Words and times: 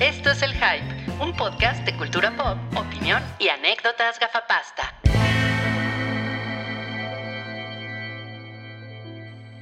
Esto 0.00 0.30
es 0.30 0.42
El 0.42 0.52
Hype, 0.52 1.22
un 1.22 1.36
podcast 1.36 1.84
de 1.84 1.96
cultura 1.96 2.34
pop, 2.36 2.56
opinión 2.78 3.22
y 3.38 3.48
anécdotas 3.48 4.18
gafapasta. 4.18 5.00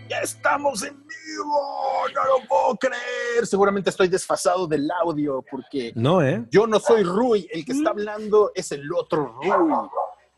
¡Ya 0.08 0.20
estamos 0.22 0.82
en 0.82 0.96
vivo! 1.06 2.08
¡No 2.14 2.24
lo 2.24 2.48
puedo 2.48 2.76
creer! 2.76 3.46
Seguramente 3.46 3.90
estoy 3.90 4.08
desfasado 4.08 4.66
del 4.66 4.90
audio 5.02 5.44
porque 5.48 5.92
No, 5.94 6.22
¿eh? 6.22 6.44
yo 6.50 6.66
no 6.66 6.80
soy 6.80 7.02
Rui, 7.04 7.48
el 7.52 7.64
que 7.64 7.72
está 7.72 7.90
hablando 7.90 8.50
es 8.54 8.72
el 8.72 8.92
otro 8.92 9.38
Rui. 9.40 9.50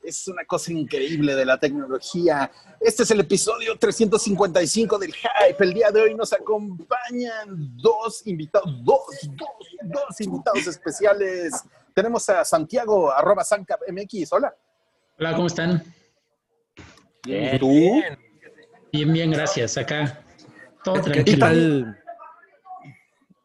Es 0.03 0.27
una 0.27 0.45
cosa 0.45 0.73
increíble 0.73 1.34
de 1.34 1.45
la 1.45 1.59
tecnología. 1.59 2.51
Este 2.80 3.05
es 3.05 3.11
el 3.12 3.21
episodio 3.21 3.79
355 3.79 4.98
del 4.98 5.14
Hype. 5.14 5.62
El 5.64 5.75
día 5.75 5.91
de 5.91 6.02
hoy 6.02 6.14
nos 6.14 6.32
acompañan 6.32 7.77
dos 7.77 8.27
invitados, 8.27 8.69
dos, 8.84 9.01
dos, 9.37 9.48
dos 9.84 10.20
invitados 10.20 10.66
especiales. 10.66 11.62
Tenemos 11.95 12.29
a 12.29 12.45
Santiago, 12.45 13.12
arroba 13.12 13.45
SanCapMX. 13.45 14.33
Hola. 14.33 14.55
Hola, 15.19 15.34
¿cómo 15.34 15.46
están? 15.46 15.83
¿Y 17.24 17.59
tú? 17.59 18.02
Bien, 18.91 19.12
bien, 19.12 19.30
gracias. 19.30 19.79
Acá 19.79 20.23
todo 20.82 20.96
¿Qué 20.96 21.10
tranquilo. 21.10 21.38
tal? 21.38 21.98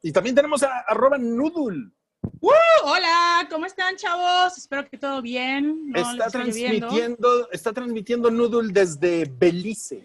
Y 0.01 0.11
también 0.11 0.35
tenemos 0.35 0.63
a 0.63 0.79
arroba 0.87 1.17
Noodle. 1.17 1.91
¡Uh! 2.39 2.49
hola, 2.83 3.47
¿cómo 3.49 3.65
están, 3.65 3.95
chavos? 3.95 4.57
Espero 4.57 4.87
que 4.89 4.97
todo 4.97 5.21
bien. 5.21 5.91
No 5.91 6.11
está 6.11 6.29
transmitiendo, 6.29 7.49
está 7.51 7.73
transmitiendo 7.73 8.29
Noodle 8.29 8.71
desde 8.71 9.25
Belice. 9.25 10.03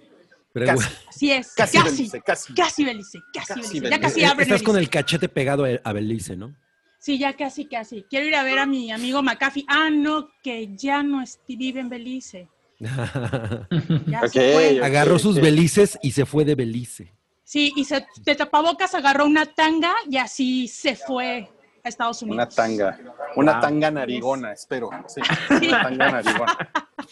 Pero, 0.52 0.66
Casi. 0.66 0.88
Así 1.08 1.32
es, 1.32 1.54
Casi, 1.54 1.78
casi, 1.78 1.90
Belice, 1.90 2.20
casi. 2.20 2.54
casi 2.54 2.84
Belice, 2.84 3.18
casi, 3.32 3.48
Casi 3.48 3.54
Belice. 3.54 3.80
Belice. 3.80 3.90
Ya 3.90 4.00
casi 4.00 4.24
abren 4.24 4.48
Estás 4.48 4.62
con 4.62 4.76
el 4.76 4.90
cachete 4.90 5.28
pegado 5.28 5.64
a 5.82 5.92
Belice, 5.92 6.36
¿no? 6.36 6.54
Sí, 6.98 7.18
ya 7.18 7.36
casi, 7.36 7.66
casi. 7.66 8.04
Quiero 8.08 8.26
ir 8.26 8.36
a 8.36 8.44
ver 8.44 8.58
a 8.58 8.66
mi 8.66 8.92
amigo 8.92 9.22
McAfee. 9.22 9.64
Ah, 9.66 9.90
no, 9.90 10.28
que 10.42 10.74
ya 10.76 11.02
no 11.02 11.24
vive 11.48 11.80
en 11.80 11.88
Belice. 11.88 12.48
Ya 14.06 14.28
se 14.28 14.52
fue. 14.52 14.80
Agarró 14.84 15.18
sus 15.18 15.40
belices 15.40 15.98
y 16.02 16.12
se 16.12 16.26
fue 16.26 16.44
de 16.44 16.54
Belice. 16.54 17.12
Sí, 17.44 17.72
y 17.76 17.84
se, 17.84 18.04
de 18.24 18.34
tapabocas 18.34 18.94
agarró 18.94 19.24
una 19.26 19.46
tanga 19.46 19.94
y 20.08 20.16
así 20.16 20.68
se 20.68 20.96
fue 20.96 21.48
a 21.84 21.88
Estados 21.88 22.22
Una 22.22 22.32
Unidos. 22.34 22.54
tanga. 22.54 22.98
Una 23.36 23.52
Wow. 23.52 23.60
tanga 23.60 23.90
narigona, 23.90 24.52
espero. 24.52 24.90
Sí, 25.08 25.20
una 25.68 25.82
tanga 25.82 26.10
narigona. 26.12 26.58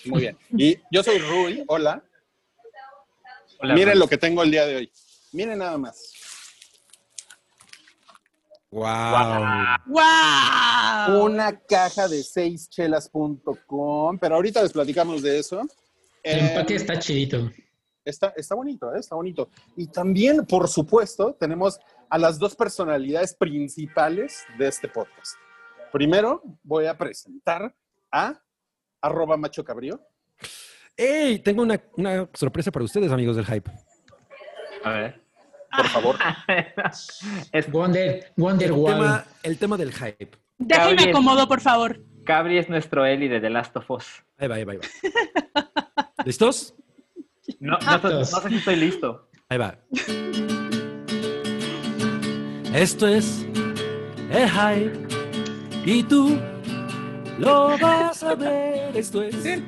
Muy 0.07 0.21
bien. 0.21 0.39
Y 0.57 0.79
yo 0.91 1.03
soy 1.03 1.19
Rui. 1.19 1.65
Hola. 1.67 2.03
Hola, 3.61 3.75
Miren 3.75 3.95
Rui. 3.95 3.99
lo 4.01 4.09
que 4.09 4.17
tengo 4.19 4.43
el 4.43 4.51
día 4.51 4.67
de 4.67 4.77
hoy. 4.77 4.93
Miren 5.33 5.59
nada 5.59 5.77
más. 5.79 6.13
¡Wow! 8.71 8.85
¡Wow! 9.87 11.25
Una 11.25 11.59
caja 11.61 12.07
de 12.07 12.23
seischelas.com. 12.23 14.19
Pero 14.19 14.35
ahorita 14.37 14.63
les 14.63 14.73
platicamos 14.73 15.23
de 15.23 15.39
eso. 15.41 15.63
El 16.23 16.39
Eh, 16.39 16.49
empaque 16.53 16.77
está 16.77 16.99
chidito. 16.99 17.51
Está, 18.05 18.33
está 18.37 18.55
bonito, 18.55 18.95
¿eh? 18.95 19.01
está 19.01 19.17
bonito. 19.17 19.51
Y 19.77 19.89
también, 19.89 20.47
por 20.47 20.69
supuesto, 20.69 21.35
tenemos 21.39 21.79
a 22.11 22.19
las 22.19 22.39
dos 22.39 22.57
personalidades 22.57 23.35
principales 23.35 24.45
de 24.59 24.69
este 24.69 24.89
podcast. 24.89 25.37
Primero, 25.93 26.43
voy 26.63 26.87
a 26.87 26.99
presentar 26.99 27.75
a 28.11 28.41
arroba 29.01 29.37
macho 29.37 29.65
cabrío. 29.65 30.01
¡Ey! 30.97 31.39
Tengo 31.39 31.63
una, 31.63 31.81
una 31.97 32.29
sorpresa 32.35 32.71
para 32.71 32.85
ustedes, 32.85 33.11
amigos 33.11 33.37
del 33.37 33.47
Hype. 33.47 33.71
A 34.85 34.91
ver. 34.91 35.21
Por 35.75 35.89
favor. 35.89 36.17
es, 37.53 37.71
Wonder, 37.71 38.33
Wonder 38.37 38.71
El 38.71 38.85
tema, 38.85 39.25
el 39.45 39.59
tema 39.59 39.77
del 39.77 39.93
Hype. 39.93 40.31
Déjenme 40.59 41.11
acomodo, 41.11 41.49
por 41.49 41.61
favor. 41.61 42.01
Cabri 42.25 42.59
es 42.59 42.69
nuestro 42.69 43.07
Eli 43.07 43.29
de 43.29 43.41
The 43.41 43.51
Last 43.51 43.77
of 43.77 43.91
Us. 43.91 44.25
Ahí 44.37 44.49
va, 44.49 44.57
ahí 44.57 44.65
va, 44.65 44.73
ahí 44.73 44.79
va. 44.79 46.13
¿Listos? 46.25 46.75
No, 47.61 47.79
no, 47.79 47.99
no, 47.99 48.11
no 48.11 48.25
sé 48.25 48.49
si 48.49 48.57
estoy 48.57 48.77
listo. 48.77 49.31
Ahí 49.49 49.59
va. 49.59 49.79
Esto 52.75 53.07
es 53.09 53.45
el 54.33 54.49
Hype. 54.49 54.93
Y 55.85 56.03
tú 56.03 56.39
lo 57.39 57.77
vas 57.79 58.23
a 58.23 58.35
ver. 58.35 58.97
Esto 58.97 59.23
es 59.23 59.45
el 59.45 59.63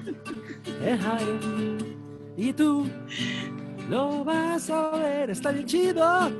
Hype. 0.82 1.84
Y 2.36 2.52
tú 2.52 2.88
lo 3.88 4.24
vas 4.24 4.70
a 4.70 4.90
ver. 4.96 5.30
Está 5.30 5.50
bien 5.52 5.66
chido. 5.66 6.30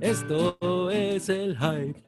Esto 0.00 0.90
es 0.90 1.28
el 1.28 1.56
Hype. 1.58 2.02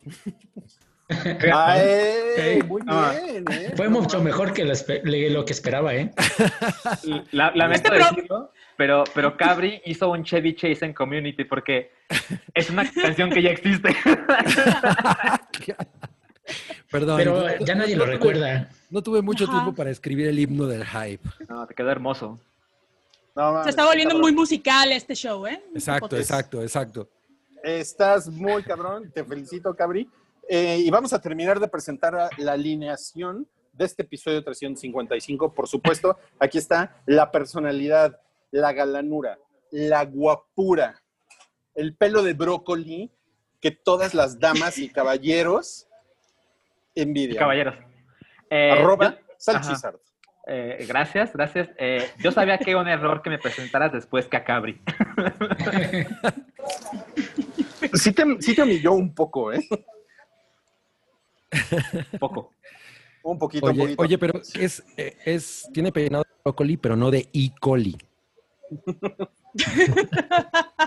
¡Ay! 1.52 2.60
Muy 2.66 2.82
Ah. 2.88 3.12
bien. 3.24 3.44
¿eh? 3.50 3.72
Fue 3.76 3.88
mucho 3.88 4.20
mejor 4.20 4.52
que 4.52 4.64
lo, 4.64 5.44
que 5.44 5.52
esperaba, 5.52 5.94
¿eh? 5.94 6.10
La- 7.30 7.52
lamento 7.54 7.88
Este 7.94 7.98
pro- 8.00 8.08
decirlo, 8.16 8.50
pero, 8.76 9.04
pero 9.14 9.36
Cabri 9.36 9.80
hizo 9.84 10.10
un 10.10 10.24
Chevy 10.24 10.54
Chase 10.54 10.84
en 10.84 10.92
Community 10.94 11.44
porque 11.44 11.90
es 12.54 12.70
una 12.70 12.90
canción 12.90 13.30
que 13.30 13.42
ya 13.42 13.50
existe. 13.50 13.94
Perdón. 16.90 17.16
Pero 17.16 17.40
no- 17.40 17.64
ya 17.64 17.74
nadie 17.74 17.96
no 17.96 18.06
lo 18.06 18.12
recuerda. 18.12 18.70
No 18.90 19.02
tuve 19.02 19.20
mucho 19.22 19.44
Ajá. 19.44 19.52
tiempo 19.54 19.74
para 19.74 19.90
escribir 19.90 20.28
el 20.28 20.38
himno 20.38 20.66
del 20.66 20.84
Hype. 20.86 21.28
No, 21.48 21.66
te 21.66 21.74
quedó 21.74 21.90
hermoso. 21.90 22.38
No, 23.34 23.52
mames, 23.52 23.64
Se 23.64 23.70
está 23.70 23.84
volviendo 23.84 24.14
cabrón. 24.14 24.22
muy 24.22 24.32
musical 24.32 24.92
este 24.92 25.14
show, 25.14 25.46
¿eh? 25.46 25.60
Exacto, 25.74 26.16
exacto, 26.16 26.62
exacto. 26.62 27.08
Estás 27.62 28.28
muy 28.28 28.62
cabrón. 28.62 29.10
Te 29.12 29.24
felicito, 29.24 29.74
Cabri. 29.74 30.08
Eh, 30.48 30.78
y 30.78 30.90
vamos 30.90 31.12
a 31.12 31.20
terminar 31.20 31.58
de 31.58 31.66
presentar 31.66 32.30
la 32.38 32.52
alineación 32.52 33.46
de 33.72 33.84
este 33.84 34.02
episodio 34.04 34.42
355. 34.44 35.52
Por 35.52 35.66
supuesto, 35.68 36.16
aquí 36.38 36.56
está 36.58 36.96
la 37.04 37.30
personalidad, 37.32 38.20
la 38.50 38.72
galanura, 38.72 39.38
la 39.70 40.04
guapura, 40.04 41.02
el 41.74 41.96
pelo 41.96 42.22
de 42.22 42.32
brócoli 42.34 43.10
que 43.60 43.70
todas 43.70 44.14
las 44.14 44.38
damas 44.38 44.78
y 44.78 44.88
caballeros 44.88 45.88
envidian. 46.94 47.38
Caballeros. 47.38 47.74
Eh, 48.50 48.70
Arroba 48.72 49.18
Salchizard. 49.38 49.96
eh, 50.46 50.84
gracias, 50.88 51.32
gracias. 51.32 51.68
Eh, 51.78 52.08
yo 52.18 52.30
sabía 52.32 52.58
que 52.58 52.70
era 52.70 52.80
un 52.80 52.88
error 52.88 53.22
que 53.22 53.30
me 53.30 53.38
presentaras 53.38 53.92
después 53.92 54.26
que 54.26 54.36
a 54.36 54.44
Cabri. 54.44 54.80
Sí 57.94 58.12
te, 58.12 58.24
sí 58.40 58.54
te 58.54 58.62
humilló 58.62 58.92
un 58.92 59.14
poco, 59.14 59.52
¿eh? 59.52 59.60
Poco. 62.18 62.52
Un 63.22 63.38
poquito, 63.38 63.66
un 63.66 63.72
Oye, 63.72 63.80
poquito. 63.80 64.02
oye, 64.02 64.18
pero 64.18 64.40
es, 64.54 64.84
es, 64.96 65.68
tiene 65.72 65.92
peinado 65.92 66.24
de 66.24 66.30
brócoli, 66.44 66.76
pero 66.76 66.96
no 66.96 67.10
de 67.10 67.28
E. 67.32 67.50
coli. 67.60 67.96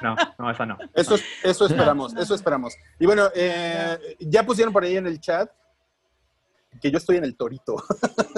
No, 0.02 0.16
no, 0.38 0.52
eso 0.52 0.66
no. 0.66 0.78
Eso, 0.94 1.16
es- 1.16 1.24
eso 1.44 1.66
esperamos, 1.66 2.16
eso 2.16 2.34
esperamos. 2.36 2.74
Y 3.00 3.06
bueno, 3.06 3.28
eh, 3.36 3.98
ya 4.20 4.46
pusieron 4.46 4.74
por 4.74 4.84
ahí 4.84 4.96
en 4.96 5.08
el 5.08 5.20
chat 5.20 5.50
que 6.80 6.90
yo 6.92 6.98
estoy 7.00 7.18
en 7.18 7.26
el 7.26 7.36
torito. 7.36 7.76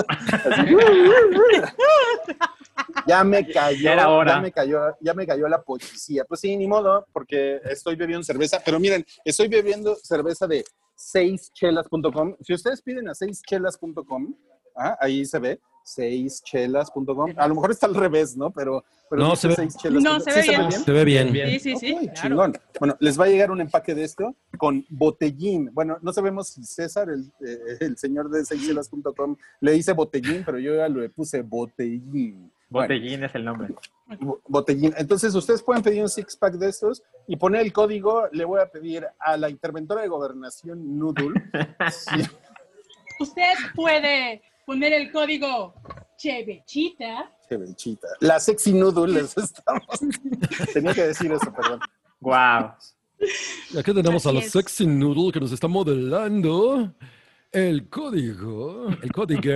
Así. 0.08 0.76
ya 3.08 3.24
me 3.24 3.48
cayó, 3.52 3.82
Ya 3.84 3.94
era 3.94 4.10
hora. 4.10 4.36
ya 4.36 4.42
me 4.42 4.52
cayó, 4.52 4.80
ya 5.02 5.14
me 5.14 5.28
cayó 5.28 5.48
la 5.48 5.62
policía. 5.62 6.24
Pues 6.26 6.40
sí, 6.40 6.56
ni 6.58 6.68
modo, 6.68 7.06
porque 7.14 7.60
estoy 7.66 7.96
bebiendo 7.96 8.24
cerveza. 8.24 8.60
Pero 8.64 8.80
miren, 8.80 9.06
estoy 9.26 9.48
bebiendo 9.48 9.96
cerveza 9.96 10.48
de 10.48 10.64
seischelas.com. 10.96 12.36
Si 12.42 12.54
ustedes 12.54 12.82
piden 12.82 13.10
a 13.10 13.16
seischelas.com, 13.16 14.36
ah, 14.78 14.98
ahí 15.00 15.26
se 15.26 15.40
ve, 15.40 15.60
seischelas.com. 15.84 17.34
A 17.38 17.48
lo 17.48 17.56
mejor 17.56 17.72
está 17.72 17.86
al 17.88 17.96
revés, 17.96 18.36
¿no? 18.38 18.52
Pero, 18.52 18.84
pero 19.10 19.22
No, 19.24 19.36
se 19.36 19.48
ve- 19.50 19.56
seischelas.com. 19.56 20.04
No, 20.04 20.20
se 20.20 20.32
¿Sí 20.32 20.50
ve 20.50 20.58
bien. 20.58 20.72
Se 20.72 20.92
ve 20.92 21.06
bien. 21.06 21.32
Bien. 21.32 21.50
Sí, 21.50 21.60
sí, 21.60 21.76
sí. 21.78 21.94
Ok, 21.94 22.00
claro. 22.02 22.14
chingón. 22.16 22.58
Bueno, 22.80 22.96
les 23.00 23.20
va 23.20 23.26
a 23.26 23.28
llegar 23.28 23.52
un 23.52 23.62
empaque 23.62 23.94
de 23.96 24.04
esto 24.04 24.36
con 24.58 24.86
botellín. 24.90 25.70
Bueno, 25.74 25.98
no 26.02 26.14
sabemos 26.14 26.48
si 26.50 26.64
César, 26.64 27.10
el, 27.10 27.32
eh, 27.46 27.78
el 27.82 27.98
señor 27.98 28.30
de 28.30 28.46
seichelas.com, 28.46 29.36
le 29.60 29.72
dice 29.74 29.94
botellín, 29.94 30.44
pero 30.46 30.60
yo 30.60 30.76
ya 30.76 30.88
le 30.88 31.10
puse 31.10 31.42
botellín. 31.42 32.52
Bueno, 32.70 32.86
Botellín 32.88 33.22
es 33.26 33.36
el 33.36 33.44
nombre. 33.44 33.68
bo- 34.22 34.40
botellín. 34.48 34.94
Entonces, 34.98 35.36
ustedes 35.36 35.62
pueden 35.62 35.84
pedir 35.84 36.02
un 36.04 36.08
six 36.08 36.38
pack 36.38 36.54
de 36.54 36.70
estos 36.70 37.04
y 37.28 37.36
poner 37.36 37.64
el 37.64 37.74
código. 37.74 38.28
Le 38.32 38.46
voy 38.46 38.62
a 38.62 38.66
pedir 38.68 39.06
a 39.20 39.36
la 39.36 39.50
interventora 39.50 40.02
de 40.04 40.08
gobernación 40.08 40.98
Noodle. 40.98 41.34
si- 41.92 42.22
Usted 43.20 43.54
puede 43.76 44.42
poner 44.66 44.94
el 44.94 45.12
código 45.12 45.74
Chevechita. 46.18 47.32
Qué 47.50 47.58
bechita. 47.58 48.08
La 48.20 48.40
sexy 48.40 48.74
Noodle 48.74 49.14
les 49.22 49.38
estamos. 49.38 49.86
Tenía 50.74 50.94
que 50.94 51.08
decir 51.08 51.32
eso, 51.32 51.52
perdón. 51.54 51.80
Wow. 52.20 52.72
Y 53.74 53.78
Aquí 53.78 53.94
tenemos 53.94 54.26
a 54.26 54.32
la 54.32 54.40
es. 54.40 54.52
sexy 54.52 54.86
noodle 54.88 55.32
que 55.32 55.40
nos 55.40 55.52
está 55.52 55.68
modelando 55.68 56.94
el 57.52 57.90
código, 57.90 58.90
el 59.02 59.12
código. 59.12 59.52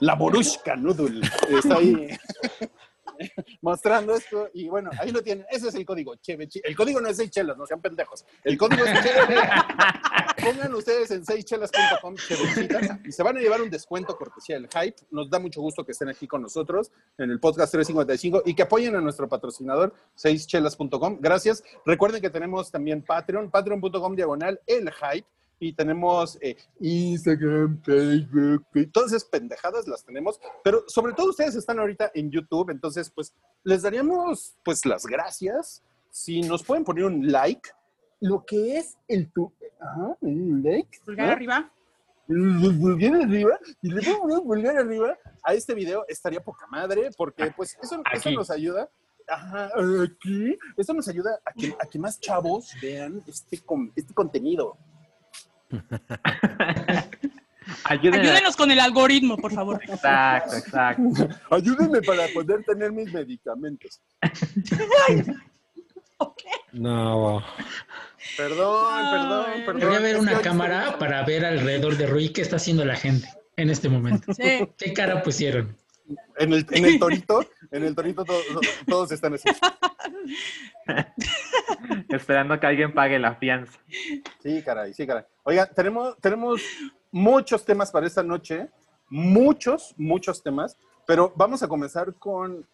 La 0.00 0.14
Borushka 0.14 0.76
Noodle. 0.76 1.20
Está 1.50 1.76
ahí. 1.76 2.08
mostrando 3.60 4.14
esto. 4.14 4.48
Y 4.54 4.68
bueno, 4.68 4.90
ahí 4.98 5.10
lo 5.10 5.22
tienen. 5.22 5.46
Ese 5.50 5.68
es 5.68 5.74
el 5.74 5.84
código. 5.84 6.16
Cheve, 6.16 6.48
chi- 6.48 6.60
El 6.64 6.76
código 6.76 7.00
no 7.00 7.08
es 7.08 7.16
6 7.16 7.30
chelas, 7.30 7.56
no 7.56 7.66
sean 7.66 7.80
pendejos. 7.80 8.24
El 8.44 8.56
código 8.58 8.84
es 8.84 9.02
Cheve. 9.02 9.36
Pongan 10.42 10.74
ustedes 10.74 11.10
en 11.12 11.24
6chelas.com 11.24 12.16
chevechitas 12.16 12.98
y 13.04 13.12
se 13.12 13.22
van 13.22 13.36
a 13.36 13.40
llevar 13.40 13.62
un 13.62 13.70
descuento 13.70 14.16
cortesía 14.16 14.56
del 14.56 14.68
Hype. 14.68 14.96
Nos 15.10 15.30
da 15.30 15.38
mucho 15.38 15.60
gusto 15.60 15.84
que 15.84 15.92
estén 15.92 16.08
aquí 16.08 16.26
con 16.26 16.42
nosotros 16.42 16.90
en 17.18 17.30
el 17.30 17.38
podcast 17.38 17.70
355 17.72 18.42
y 18.46 18.54
que 18.54 18.62
apoyen 18.62 18.96
a 18.96 19.00
nuestro 19.00 19.28
patrocinador 19.28 19.94
6chelas.com. 20.16 21.18
Gracias. 21.20 21.62
Recuerden 21.86 22.20
que 22.20 22.30
tenemos 22.30 22.70
también 22.72 23.02
Patreon, 23.02 23.50
patreon.com 23.50 24.16
diagonal 24.16 24.60
el 24.66 24.90
Hype. 24.90 25.26
Y 25.62 25.72
tenemos 25.74 26.36
eh, 26.40 26.56
Instagram, 26.80 27.80
Facebook, 27.84 28.66
y 28.74 28.86
todas 28.86 29.12
esas 29.12 29.24
pendejadas 29.24 29.86
las 29.86 30.04
tenemos. 30.04 30.40
Pero 30.64 30.82
sobre 30.88 31.12
todo 31.12 31.30
ustedes 31.30 31.54
están 31.54 31.78
ahorita 31.78 32.10
en 32.14 32.32
YouTube, 32.32 32.70
entonces 32.70 33.08
pues 33.08 33.32
les 33.62 33.82
daríamos 33.82 34.56
pues 34.64 34.84
las 34.84 35.06
gracias 35.06 35.80
si 36.10 36.40
nos 36.40 36.64
pueden 36.64 36.82
poner 36.82 37.04
un 37.04 37.30
like. 37.30 37.70
Lo 38.18 38.44
que 38.44 38.76
es 38.78 38.96
el 39.06 39.30
tu... 39.30 39.52
Ajá, 39.80 40.16
un 40.20 40.62
like. 40.64 40.98
Pulgar 41.04 41.26
¿no? 41.28 41.32
arriba. 41.32 41.72
pulgar 42.26 43.14
arriba 43.22 43.58
y 43.82 43.90
le 43.90 44.02
pongo 44.02 44.34
un 44.40 44.44
pulgar 44.44 44.76
arriba 44.76 45.16
a 45.44 45.54
este 45.54 45.74
video 45.74 46.04
estaría 46.08 46.42
poca 46.42 46.66
madre 46.66 47.10
porque 47.16 47.52
pues 47.56 47.78
eso, 47.80 48.02
eso 48.12 48.30
nos 48.32 48.50
ayuda 48.50 48.88
ajá, 49.28 49.70
aquí 50.04 50.58
eso 50.76 50.92
nos 50.92 51.06
ayuda 51.08 51.38
a 51.44 51.52
que, 51.52 51.74
a 51.80 51.86
que 51.86 51.98
más 51.98 52.18
chavos 52.20 52.72
vean 52.80 53.22
este, 53.28 53.58
con- 53.60 53.92
este 53.94 54.14
contenido 54.14 54.76
Ayúdenme. 57.84 58.28
Ayúdenos 58.28 58.56
con 58.56 58.70
el 58.70 58.80
algoritmo, 58.80 59.36
por 59.36 59.52
favor. 59.52 59.80
Exacto, 59.88 60.56
exacto. 60.56 61.02
ayúdenme 61.50 62.02
para 62.02 62.26
poder 62.28 62.62
tener 62.64 62.92
mis 62.92 63.12
medicamentos 63.12 64.00
Ok. 66.18 66.42
No. 66.72 67.42
perdón 68.36 69.10
perdón 69.10 69.46
perdón 69.66 69.80
Debería 69.80 69.98
haber 69.98 70.18
una 70.18 70.40
cámara 70.40 70.96
para 70.98 71.24
ver 71.24 71.44
alrededor 71.44 71.96
de 71.96 72.06
Rui 72.06 72.28
qué 72.28 72.42
está 72.42 72.56
haciendo 72.56 72.84
la 72.84 72.96
gente 72.96 73.28
en 73.56 73.70
este 73.70 73.88
momento. 73.88 74.32
Sí. 74.32 74.68
¿Qué 74.78 74.92
cara 74.92 75.22
pusieron? 75.22 75.76
En 76.38 76.52
el, 76.52 76.66
en 76.70 76.84
el 76.84 76.98
torito 76.98 77.44
en 77.70 77.84
el 77.84 77.94
torito 77.94 78.24
to- 78.24 78.32
to- 78.52 78.60
todos 78.86 79.12
están 79.12 79.34
así 79.34 79.48
Esperando 82.08 82.58
que 82.58 82.66
alguien 82.66 82.92
pague 82.92 83.18
la 83.18 83.34
fianza. 83.36 83.78
Sí, 84.42 84.62
caray, 84.62 84.92
sí, 84.94 85.06
caray. 85.06 85.24
Oiga, 85.44 85.66
tenemos, 85.66 86.16
tenemos 86.18 86.60
muchos 87.10 87.64
temas 87.64 87.90
para 87.90 88.06
esta 88.06 88.22
noche, 88.22 88.68
muchos, 89.08 89.94
muchos 89.96 90.42
temas, 90.42 90.76
pero 91.06 91.32
vamos 91.36 91.62
a 91.62 91.68
comenzar 91.68 92.14
con, 92.14 92.66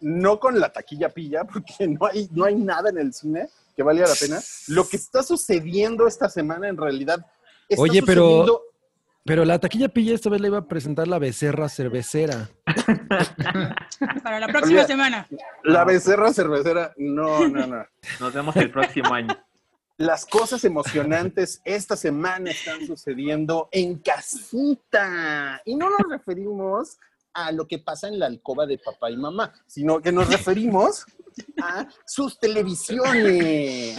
no 0.00 0.40
con 0.40 0.58
la 0.58 0.72
taquilla 0.72 1.08
pilla, 1.10 1.44
porque 1.52 1.86
no 1.88 2.06
hay, 2.06 2.28
no 2.32 2.44
hay 2.44 2.54
nada 2.54 2.90
en 2.90 2.98
el 2.98 3.12
cine 3.12 3.48
que 3.76 3.82
valga 3.82 4.06
la 4.06 4.14
pena. 4.18 4.40
Lo 4.68 4.86
que 4.88 4.96
está 4.96 5.22
sucediendo 5.22 6.06
esta 6.06 6.28
semana 6.28 6.68
en 6.68 6.76
realidad 6.76 7.24
está 7.68 7.82
Oye, 7.82 8.02
pero- 8.02 8.62
Pero 9.24 9.44
la 9.44 9.58
taquilla 9.60 9.88
pilla 9.88 10.14
esta 10.14 10.28
vez 10.30 10.40
le 10.40 10.48
iba 10.48 10.58
a 10.58 10.66
presentar 10.66 11.06
la 11.06 11.18
becerra 11.20 11.68
cervecera. 11.68 12.48
Para 14.22 14.40
la 14.40 14.48
próxima 14.48 14.80
Olvida- 14.80 14.86
semana. 14.86 15.28
La 15.62 15.84
becerra 15.84 16.32
cervecera, 16.32 16.92
no, 16.96 17.46
no, 17.48 17.66
no. 17.66 17.86
Nos 18.18 18.32
vemos 18.34 18.56
el 18.56 18.70
próximo 18.70 19.14
año. 19.14 19.36
Las 19.96 20.26
cosas 20.26 20.64
emocionantes 20.64 21.60
esta 21.64 21.96
semana 21.96 22.50
están 22.50 22.84
sucediendo 22.86 23.68
en 23.70 23.98
casita. 23.98 25.62
Y 25.64 25.76
no 25.76 25.88
nos 25.90 26.00
referimos 26.10 26.98
a 27.34 27.52
lo 27.52 27.68
que 27.68 27.78
pasa 27.78 28.08
en 28.08 28.18
la 28.18 28.26
alcoba 28.26 28.66
de 28.66 28.78
papá 28.78 29.10
y 29.10 29.16
mamá, 29.16 29.52
sino 29.66 30.00
que 30.02 30.10
nos 30.10 30.28
referimos 30.28 31.06
a 31.62 31.86
sus 32.04 32.38
televisiones. 32.40 33.96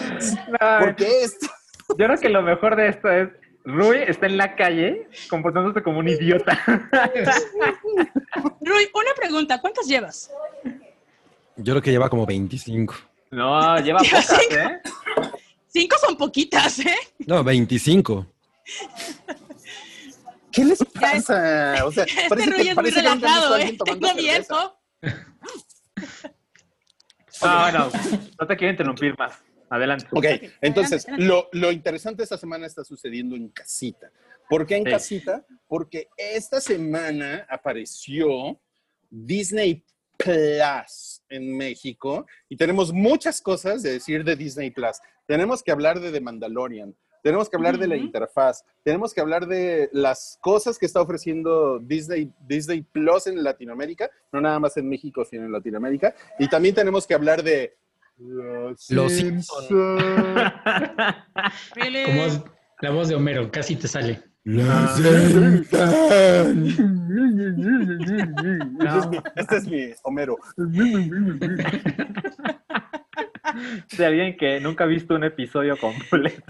Porque 0.81 1.23
esto, 1.23 1.47
Yo 1.89 1.95
creo 1.95 2.17
que 2.19 2.29
lo 2.29 2.41
mejor 2.41 2.75
de 2.75 2.89
esto 2.89 3.09
es 3.09 3.29
Rui 3.65 3.97
está 4.07 4.25
en 4.25 4.37
la 4.37 4.55
calle 4.55 5.07
comportándose 5.29 5.81
como 5.81 5.99
un 5.99 6.09
idiota. 6.09 6.59
Rui, 8.61 8.89
una 8.93 9.13
pregunta. 9.15 9.61
¿Cuántas 9.61 9.87
llevas? 9.87 10.31
Yo 11.55 11.73
creo 11.73 11.81
que 11.81 11.91
lleva 11.91 12.09
como 12.09 12.25
25. 12.25 12.93
No, 13.31 13.79
lleva 13.79 13.99
pocas, 14.03 14.25
sé. 14.25 14.35
¿eh? 14.51 14.81
Cinco 15.67 15.95
son 15.99 16.17
poquitas, 16.17 16.79
¿eh? 16.79 16.97
No, 17.25 17.43
25. 17.43 18.27
¿qué 20.51 20.63
les 20.63 20.79
pasa? 20.85 21.85
O 21.85 21.91
sea, 21.91 22.03
Este 22.07 22.29
parece 22.29 22.49
Rui 22.49 22.55
que, 22.55 22.61
es 22.61 22.67
muy 22.67 22.75
parece 22.75 23.01
relajado, 23.01 23.57
¿eh? 23.57 23.77
Tengo 23.83 24.13
miedo. 24.13 24.79
No, 27.41 27.71
no, 27.71 27.91
no 28.39 28.47
te 28.47 28.55
quiero 28.55 28.71
interrumpir 28.71 29.17
más. 29.17 29.33
Adelante. 29.73 30.05
Ok, 30.11 30.25
entonces, 30.61 31.07
adelante. 31.07 31.25
Lo, 31.25 31.49
lo 31.51 31.71
interesante 31.71 32.21
esta 32.21 32.37
semana 32.37 32.67
está 32.67 32.83
sucediendo 32.83 33.35
en 33.35 33.49
casita. 33.49 34.11
¿Por 34.47 34.67
qué 34.67 34.75
en 34.75 34.83
Sí. 34.85 34.91
casita? 34.91 35.45
Porque 35.67 36.09
esta 36.15 36.61
semana 36.61 37.47
apareció 37.49 38.59
Disney 39.09 39.83
Plus 40.17 41.21
en 41.29 41.57
México 41.57 42.27
y 42.49 42.55
tenemos 42.55 42.93
muchas 42.93 43.41
cosas 43.41 43.81
de 43.81 43.93
decir 43.93 44.23
de 44.23 44.35
Disney 44.35 44.69
Plus. 44.69 44.97
Tenemos 45.25 45.63
que 45.63 45.71
hablar 45.71 45.99
de 45.99 46.11
The 46.11 46.21
Mandalorian, 46.21 46.95
tenemos 47.23 47.49
que 47.49 47.55
hablar 47.55 47.77
de 47.79 47.87
la 47.87 47.95
interfaz, 47.95 48.63
tenemos 48.83 49.13
que 49.13 49.21
hablar 49.21 49.47
de 49.47 49.89
las 49.93 50.37
cosas 50.41 50.77
que 50.77 50.85
está 50.85 51.01
ofreciendo 51.01 51.79
Disney, 51.79 52.31
Disney 52.47 52.81
Plus 52.83 53.27
en 53.27 53.43
Latinoamérica, 53.43 54.11
no 54.31 54.39
nada 54.39 54.59
más 54.59 54.77
en 54.77 54.87
México, 54.87 55.25
sino 55.25 55.45
en 55.45 55.51
Latinoamérica. 55.51 56.13
Y 56.37 56.47
también 56.47 56.75
tenemos 56.75 57.07
que 57.07 57.13
hablar 57.15 57.41
de... 57.41 57.75
Los 58.25 58.89
Los 58.91 59.11
Simpsons. 59.11 59.67
Como 62.05 62.23
es 62.25 62.41
la 62.81 62.89
voz 62.91 63.07
de 63.09 63.15
Homero, 63.15 63.51
casi 63.51 63.75
te 63.75 63.87
sale. 63.87 64.21
Ese 64.45 64.57
es 65.17 65.35
mi- 69.09 69.17
Este 69.35 69.57
es 69.57 69.67
mi 69.67 69.89
Homero. 70.03 70.37
De 73.97 74.05
alguien 74.05 74.35
que 74.37 74.59
nunca 74.59 74.83
ha 74.85 74.87
visto 74.87 75.13
un 75.15 75.23
episodio 75.23 75.77
completo. 75.77 76.41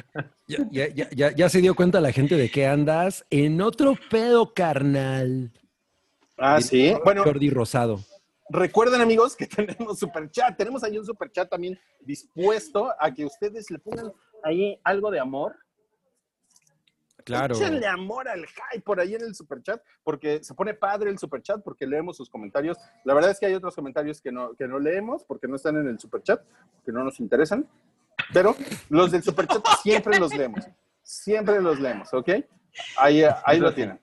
Ya, 0.48 0.60
ya- 0.72 0.88
ya- 0.94 1.10
ya- 1.12 1.32
ya 1.36 1.50
se 1.50 1.60
dio 1.62 1.76
cuenta 1.76 2.00
la 2.00 2.12
gente 2.12 2.36
de 2.36 2.50
que 2.50 2.66
andas 2.68 3.26
en 3.30 3.62
otro 3.62 3.98
pedo 4.10 4.54
carnal. 4.54 5.52
Ah, 6.38 6.62
sí. 6.62 6.94
Bueno, 7.04 7.24
Jordi 7.24 7.50
Rosado. 7.50 8.00
Recuerden 8.50 9.02
amigos 9.02 9.36
que 9.36 9.48
tenemos 9.48 10.00
super 10.00 10.30
chat. 10.30 10.56
Tenemos 10.58 10.84
ahí 10.84 10.98
un 10.98 11.06
super 11.06 11.32
chat 11.32 11.50
también 11.50 11.80
dispuesto 12.02 12.94
a 13.00 13.14
que 13.14 13.26
ustedes 13.26 13.70
le 13.70 13.80
pongan 13.80 14.12
ahí 14.44 14.80
algo 14.84 15.12
de 15.12 15.20
amor. 15.20 15.56
Claro. 17.24 17.56
Échenle 17.56 17.88
amor 17.88 18.28
al 18.28 18.46
hype 18.46 18.84
por 18.84 19.00
ahí 19.00 19.16
en 19.16 19.22
el 19.22 19.34
super 19.34 19.62
chat, 19.64 19.82
porque 20.04 20.44
se 20.44 20.54
pone 20.54 20.74
padre 20.74 21.10
el 21.10 21.18
super 21.18 21.42
chat, 21.42 21.64
porque 21.64 21.88
leemos 21.88 22.18
sus 22.18 22.30
comentarios. 22.30 22.78
La 23.06 23.14
verdad 23.14 23.32
es 23.32 23.40
que 23.40 23.46
hay 23.46 23.54
otros 23.54 23.76
comentarios 23.76 24.20
que 24.20 24.32
no, 24.32 24.54
que 24.56 24.68
no 24.68 24.78
leemos, 24.78 25.24
porque 25.24 25.48
no 25.48 25.56
están 25.56 25.78
en 25.78 25.88
el 25.88 26.00
super 26.00 26.22
chat, 26.22 26.42
que 26.86 26.92
no 26.92 27.04
nos 27.04 27.22
interesan. 27.22 27.66
Pero 28.34 28.56
los 28.90 29.12
del 29.12 29.24
super 29.24 29.48
chat 29.48 29.66
siempre 29.82 30.20
los 30.20 30.36
leemos. 30.36 30.66
Siempre 31.02 31.62
los 31.62 31.80
leemos, 31.80 32.14
¿ok? 32.14 32.30
Ahí, 32.98 33.24
ahí 33.46 33.60
lo 33.60 33.74
tienen. 33.74 34.00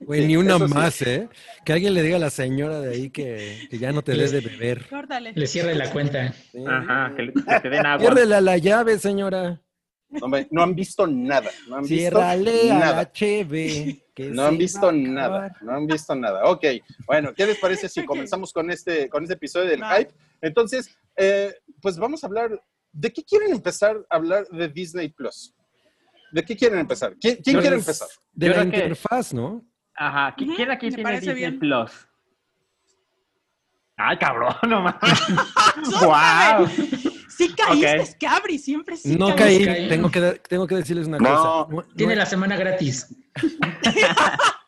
Güey, 0.00 0.22
Sí, 0.22 0.26
ni 0.26 0.36
una 0.36 0.58
sí. 0.58 0.64
más, 0.74 1.02
¿eh? 1.02 1.28
Que 1.64 1.72
alguien 1.72 1.94
le 1.94 2.02
diga 2.02 2.16
a 2.16 2.20
la 2.20 2.30
señora 2.30 2.80
de 2.80 2.94
ahí 2.94 3.10
que, 3.10 3.66
que 3.70 3.78
ya 3.78 3.92
no 3.92 4.02
te 4.02 4.12
des 4.14 4.32
de 4.32 4.40
beber. 4.40 4.86
Córtale. 4.88 5.32
Le 5.34 5.46
cierre 5.46 5.74
la 5.74 5.90
cuenta. 5.90 6.32
Sí. 6.32 6.58
Ajá, 6.66 7.12
que, 7.16 7.22
le- 7.22 7.32
que 7.32 7.60
te 7.62 7.68
den 7.70 7.86
agua. 7.86 8.00
Ciérrele 8.06 8.34
a 8.34 8.40
la 8.40 8.58
llave, 8.58 8.98
señora. 8.98 9.60
No 10.50 10.62
han 10.62 10.74
visto 10.74 11.06
nada. 11.06 11.50
No 11.68 11.76
han 11.76 11.82
visto 11.82 11.96
Ciérrale 11.96 12.70
a 12.70 12.74
nada. 12.78 12.96
la 12.96 13.12
cheve. 13.12 14.04
que 14.14 14.24
No 14.28 14.44
han 14.44 14.58
visto 14.58 14.92
nada, 14.92 15.56
no 15.62 15.72
han 15.72 15.86
visto 15.86 16.14
nada. 16.14 16.44
Ok, 16.50 16.64
bueno, 17.06 17.32
¿qué 17.34 17.46
les 17.46 17.58
parece 17.58 17.88
si 17.88 18.04
comenzamos 18.04 18.52
con 18.52 18.70
este, 18.70 19.08
con 19.08 19.22
este 19.22 19.34
episodio 19.34 19.70
del 19.70 19.82
hype? 19.82 20.12
Entonces, 20.42 20.94
eh, 21.16 21.54
pues 21.80 21.96
vamos 21.96 22.22
a 22.22 22.26
hablar, 22.26 22.60
¿de 22.92 23.10
qué 23.10 23.24
quieren 23.24 23.52
empezar 23.52 23.96
a 24.10 24.16
hablar 24.16 24.46
de 24.48 24.68
Disney 24.68 25.08
Plus? 25.08 25.54
¿De 26.32 26.44
qué 26.44 26.56
quieren 26.56 26.78
empezar? 26.80 27.14
¿Quién, 27.20 27.36
quién 27.42 27.60
quiere 27.60 27.76
empezar? 27.76 28.08
De 28.32 28.46
Yo 28.46 28.52
la 28.54 28.60
que- 28.62 28.66
interfaz, 28.66 29.32
¿no? 29.34 29.64
Ajá. 29.94 30.34
¿qui- 30.36 30.46
Ujú, 30.46 30.56
¿Quién 30.56 30.70
aquí 30.70 30.86
me 30.86 30.90
tiene 30.92 31.02
parece 31.02 31.20
Disney 31.34 31.36
bien. 31.50 31.58
Plus? 31.58 31.92
Ay, 33.96 34.16
cabrón, 34.18 34.54
no 34.68 34.80
mames. 34.82 35.00
¡Wow! 36.02 36.66
Sí 37.28 37.54
caíste, 37.54 38.00
Ok. 38.00 38.06
Scabri, 38.06 38.58
siempre 38.58 38.96
sí 38.96 39.16
No 39.16 39.34
caíste. 39.36 39.64
caí, 39.66 39.76
caí. 39.76 39.88
tengo 39.88 40.10
que, 40.10 40.20
tengo 40.48 40.66
que 40.66 40.74
decirles 40.76 41.06
una 41.06 41.18
No. 41.18 41.28
cosa. 41.28 41.72
No, 41.74 41.82
Tiene 41.94 42.14
no, 42.14 42.18
la 42.20 42.26
semana 42.26 42.56
gratis. 42.56 43.14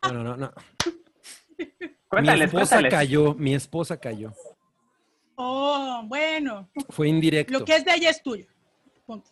no, 0.03 0.13
no, 0.13 0.25
no, 0.25 0.37
no. 0.37 0.53
Mi 0.79 1.89
Cuéntales, 2.09 2.47
esposa 2.47 2.77
cuéntales. 2.77 2.91
cayó, 2.91 3.35
mi 3.35 3.55
esposa 3.55 3.97
cayó. 3.99 4.33
Oh, 5.37 6.03
bueno. 6.07 6.71
Fue 6.91 7.09
indirecto. 7.09 7.53
Lo 7.59 7.65
que 7.65 7.75
es 7.77 7.85
de 7.85 7.95
ella 7.95 8.11
es 8.11 8.23
tuyo. 8.23 8.47
Punto. 9.05 9.31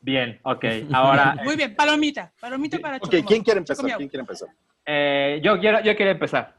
Bien, 0.00 0.38
ok. 0.42 0.64
Ahora, 0.92 1.36
Muy 1.44 1.56
bien, 1.56 1.74
palomita. 1.74 2.32
Palomita 2.40 2.78
para 2.78 2.96
Ok. 2.96 3.08
¿quién 3.26 3.42
quiere 3.42 3.58
empezar? 3.58 3.84
¿Quién 3.96 4.08
quiere 4.08 4.20
empezar? 4.20 4.48
eh, 4.84 5.40
yo, 5.42 5.58
quiero, 5.58 5.80
yo 5.80 5.96
quiero 5.96 6.10
empezar. 6.12 6.56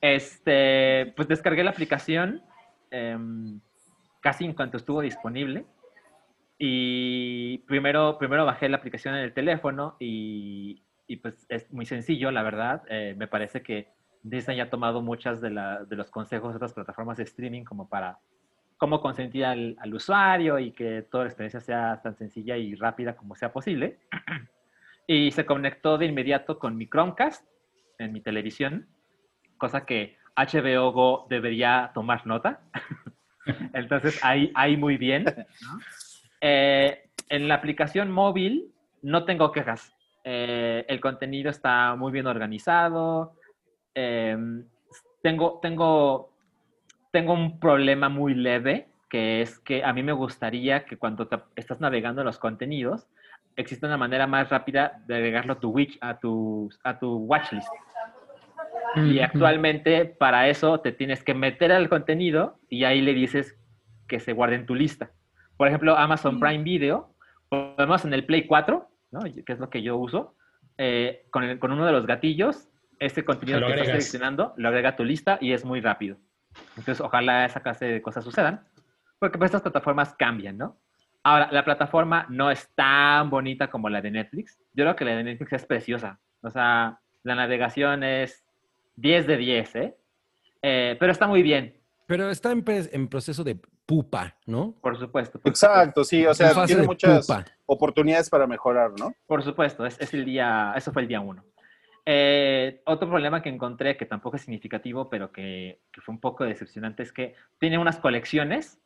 Este, 0.00 1.12
pues 1.16 1.26
descargué 1.28 1.64
la 1.64 1.70
aplicación 1.70 2.42
em, 2.90 3.60
casi 4.20 4.44
en 4.44 4.52
cuanto 4.52 4.76
estuvo 4.76 5.00
disponible. 5.00 5.64
Y 6.58 7.58
primero, 7.66 8.18
primero 8.18 8.44
bajé 8.46 8.68
la 8.68 8.78
aplicación 8.78 9.14
en 9.14 9.22
el 9.22 9.32
teléfono 9.34 9.96
y, 9.98 10.82
y 11.06 11.16
pues 11.16 11.46
es 11.48 11.70
muy 11.72 11.86
sencillo, 11.86 12.30
la 12.30 12.42
verdad. 12.42 12.82
Eh, 12.88 13.14
me 13.16 13.26
parece 13.28 13.62
que 13.62 13.88
Disney 14.22 14.60
ha 14.60 14.70
tomado 14.70 15.02
muchas 15.02 15.40
de, 15.40 15.50
la- 15.50 15.84
de 15.84 15.96
los 15.96 16.10
consejos 16.10 16.52
de 16.52 16.56
otras 16.56 16.72
plataformas 16.74 17.16
de 17.18 17.24
streaming 17.24 17.64
como 17.64 17.88
para 17.88 18.18
cómo 18.76 19.00
consentir 19.00 19.44
al, 19.44 19.76
al 19.78 19.94
usuario 19.94 20.58
y 20.58 20.72
que 20.72 21.02
toda 21.02 21.24
la 21.24 21.30
experiencia 21.30 21.60
sea 21.60 22.00
tan 22.02 22.16
sencilla 22.16 22.56
y 22.56 22.74
rápida 22.74 23.16
como 23.16 23.34
sea 23.34 23.52
posible. 23.52 23.98
Y 25.08 25.30
se 25.30 25.46
conectó 25.46 25.98
de 25.98 26.06
inmediato 26.06 26.58
con 26.58 26.76
mi 26.76 26.88
Chromecast 26.88 27.46
en 28.00 28.12
mi 28.12 28.20
televisión, 28.20 28.88
cosa 29.56 29.86
que 29.86 30.16
HBO 30.36 30.92
Go 30.92 31.26
debería 31.30 31.92
tomar 31.94 32.26
nota. 32.26 32.60
Entonces, 33.72 34.18
ahí, 34.24 34.50
ahí 34.54 34.76
muy 34.76 34.96
bien. 34.96 35.24
Eh, 36.40 37.08
en 37.28 37.48
la 37.48 37.54
aplicación 37.54 38.10
móvil 38.10 38.72
no 39.02 39.24
tengo 39.24 39.52
quejas. 39.52 39.94
Eh, 40.24 40.84
el 40.88 41.00
contenido 41.00 41.50
está 41.50 41.94
muy 41.94 42.12
bien 42.12 42.26
organizado. 42.26 43.34
Eh, 43.94 44.36
tengo, 45.22 45.58
tengo, 45.62 46.35
tengo 47.12 47.32
un 47.32 47.58
problema 47.60 48.08
muy 48.08 48.34
leve, 48.34 48.88
que 49.08 49.40
es 49.42 49.58
que 49.60 49.84
a 49.84 49.92
mí 49.92 50.02
me 50.02 50.12
gustaría 50.12 50.84
que 50.84 50.96
cuando 50.96 51.28
te- 51.28 51.38
estás 51.56 51.80
navegando 51.80 52.24
los 52.24 52.38
contenidos, 52.38 53.06
exista 53.56 53.86
una 53.86 53.96
manera 53.96 54.26
más 54.26 54.50
rápida 54.50 55.02
de 55.06 55.16
agregarlo 55.16 55.54
a 55.54 55.60
tu, 55.60 55.70
witch, 55.70 55.96
a 56.00 56.18
tu, 56.18 56.68
a 56.84 56.98
tu 56.98 57.16
watchlist. 57.18 57.68
Y 58.96 59.20
actualmente 59.20 60.04
para 60.06 60.48
eso 60.48 60.80
te 60.80 60.92
tienes 60.92 61.22
que 61.22 61.34
meter 61.34 61.72
al 61.72 61.88
contenido 61.88 62.58
y 62.68 62.84
ahí 62.84 63.00
le 63.02 63.12
dices 63.14 63.56
que 64.08 64.20
se 64.20 64.32
guarde 64.32 64.56
en 64.56 64.66
tu 64.66 64.74
lista. 64.74 65.10
Por 65.56 65.68
ejemplo, 65.68 65.96
Amazon. 65.96 66.38
Prime 66.40 66.64
Video, 66.64 67.14
podemos 67.48 68.04
en 68.04 68.12
el 68.14 68.24
Play 68.24 68.46
4, 68.46 68.88
¿no? 69.10 69.20
que 69.20 69.52
es 69.52 69.58
lo 69.58 69.70
que 69.70 69.82
yo 69.82 69.96
uso, 69.96 70.34
eh, 70.78 71.24
con, 71.30 71.44
el- 71.44 71.58
con 71.58 71.72
uno 71.72 71.86
de 71.86 71.92
los 71.92 72.06
gatillos, 72.06 72.68
ese 72.98 73.24
contenido 73.24 73.58
que 73.66 73.72
estás 73.80 73.86
seleccionando 74.10 74.54
lo 74.56 74.68
agrega 74.68 74.90
a 74.90 74.96
tu 74.96 75.04
lista 75.04 75.38
y 75.40 75.52
es 75.52 75.64
muy 75.64 75.80
rápido. 75.80 76.16
Entonces, 76.76 77.00
ojalá 77.00 77.44
esa 77.44 77.60
clase 77.60 77.86
de 77.86 78.02
cosas 78.02 78.24
sucedan, 78.24 78.66
porque 79.18 79.38
pues, 79.38 79.48
estas 79.48 79.62
plataformas 79.62 80.14
cambian, 80.14 80.58
¿no? 80.58 80.76
Ahora, 81.22 81.48
la 81.50 81.64
plataforma 81.64 82.26
no 82.28 82.50
es 82.50 82.68
tan 82.74 83.30
bonita 83.30 83.68
como 83.68 83.88
la 83.88 84.00
de 84.00 84.10
Netflix. 84.12 84.58
Yo 84.74 84.84
creo 84.84 84.96
que 84.96 85.04
la 85.04 85.16
de 85.16 85.24
Netflix 85.24 85.52
es 85.54 85.66
preciosa. 85.66 86.20
O 86.42 86.50
sea, 86.50 87.00
la 87.24 87.34
navegación 87.34 88.04
es 88.04 88.44
10 88.96 89.26
de 89.26 89.36
10, 89.36 89.74
¿eh? 89.76 89.96
Eh, 90.62 90.96
pero 91.00 91.12
está 91.12 91.26
muy 91.26 91.42
bien, 91.42 91.74
Pero 92.06 92.30
está 92.30 92.52
en, 92.52 92.64
en 92.66 93.08
proceso 93.08 93.42
de 93.42 93.58
pupa, 93.86 94.36
¿no? 94.46 94.74
por 94.80 94.98
supuesto. 94.98 95.38
por 95.40 95.50
Exacto, 95.50 96.04
sí, 96.04 96.26
o 96.26 96.34
sea, 96.34 96.64
tiene 96.66 96.82
muchas 96.82 97.26
pupa. 97.26 97.44
oportunidades 97.66 98.28
para 98.28 98.46
mejorar, 98.46 98.90
¿no? 98.98 99.12
Por 99.26 99.42
supuesto, 99.42 99.86
es, 99.86 99.96
es 100.00 100.12
el 100.14 100.24
día, 100.24 100.72
eso 100.76 100.92
fue 100.92 101.02
el 101.02 101.08
día 101.08 101.20
uno. 101.20 101.44
Eh, 102.08 102.82
otro 102.84 103.08
problema 103.08 103.42
que 103.42 103.48
encontré, 103.48 103.96
que 103.96 104.06
tampoco 104.06 104.36
es 104.36 104.42
significativo, 104.42 105.10
pero 105.10 105.32
que, 105.32 105.80
que 105.92 106.00
fue 106.00 106.14
un 106.14 106.20
poco 106.20 106.44
decepcionante, 106.44 107.02
es 107.02 107.12
que 107.12 107.34
tiene 107.58 107.78
unas 107.78 107.98
colecciones, 107.98 108.80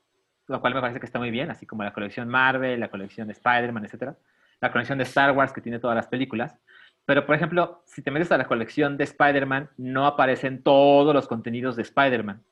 lo 0.46 0.60
cual 0.62 0.74
me 0.74 0.80
parece 0.80 1.00
que 1.00 1.06
está 1.06 1.18
muy 1.18 1.30
bien, 1.30 1.50
así 1.50 1.66
como 1.66 1.84
la 1.84 1.92
colección 1.92 2.28
Marvel, 2.28 2.80
la 2.80 2.88
colección 2.88 3.28
de 3.28 3.34
Spider-Man, 3.34 3.84
etc. 3.84 4.14
La 4.60 4.72
colección 4.72 4.96
de 4.96 5.04
Star 5.04 5.32
Wars, 5.32 5.52
que 5.52 5.60
tiene 5.60 5.78
todas 5.78 5.94
las 5.94 6.08
películas. 6.08 6.58
Pero, 7.04 7.26
por 7.26 7.34
ejemplo, 7.34 7.82
si 7.86 8.02
te 8.02 8.10
metes 8.10 8.32
a 8.32 8.38
la 8.38 8.46
colección 8.46 8.96
de 8.96 9.04
Spider-Man, 9.04 9.68
no 9.76 10.06
aparecen 10.06 10.62
todos 10.62 11.14
los 11.14 11.28
contenidos 11.28 11.76
de 11.76 11.82
Spider-Man. 11.82 12.42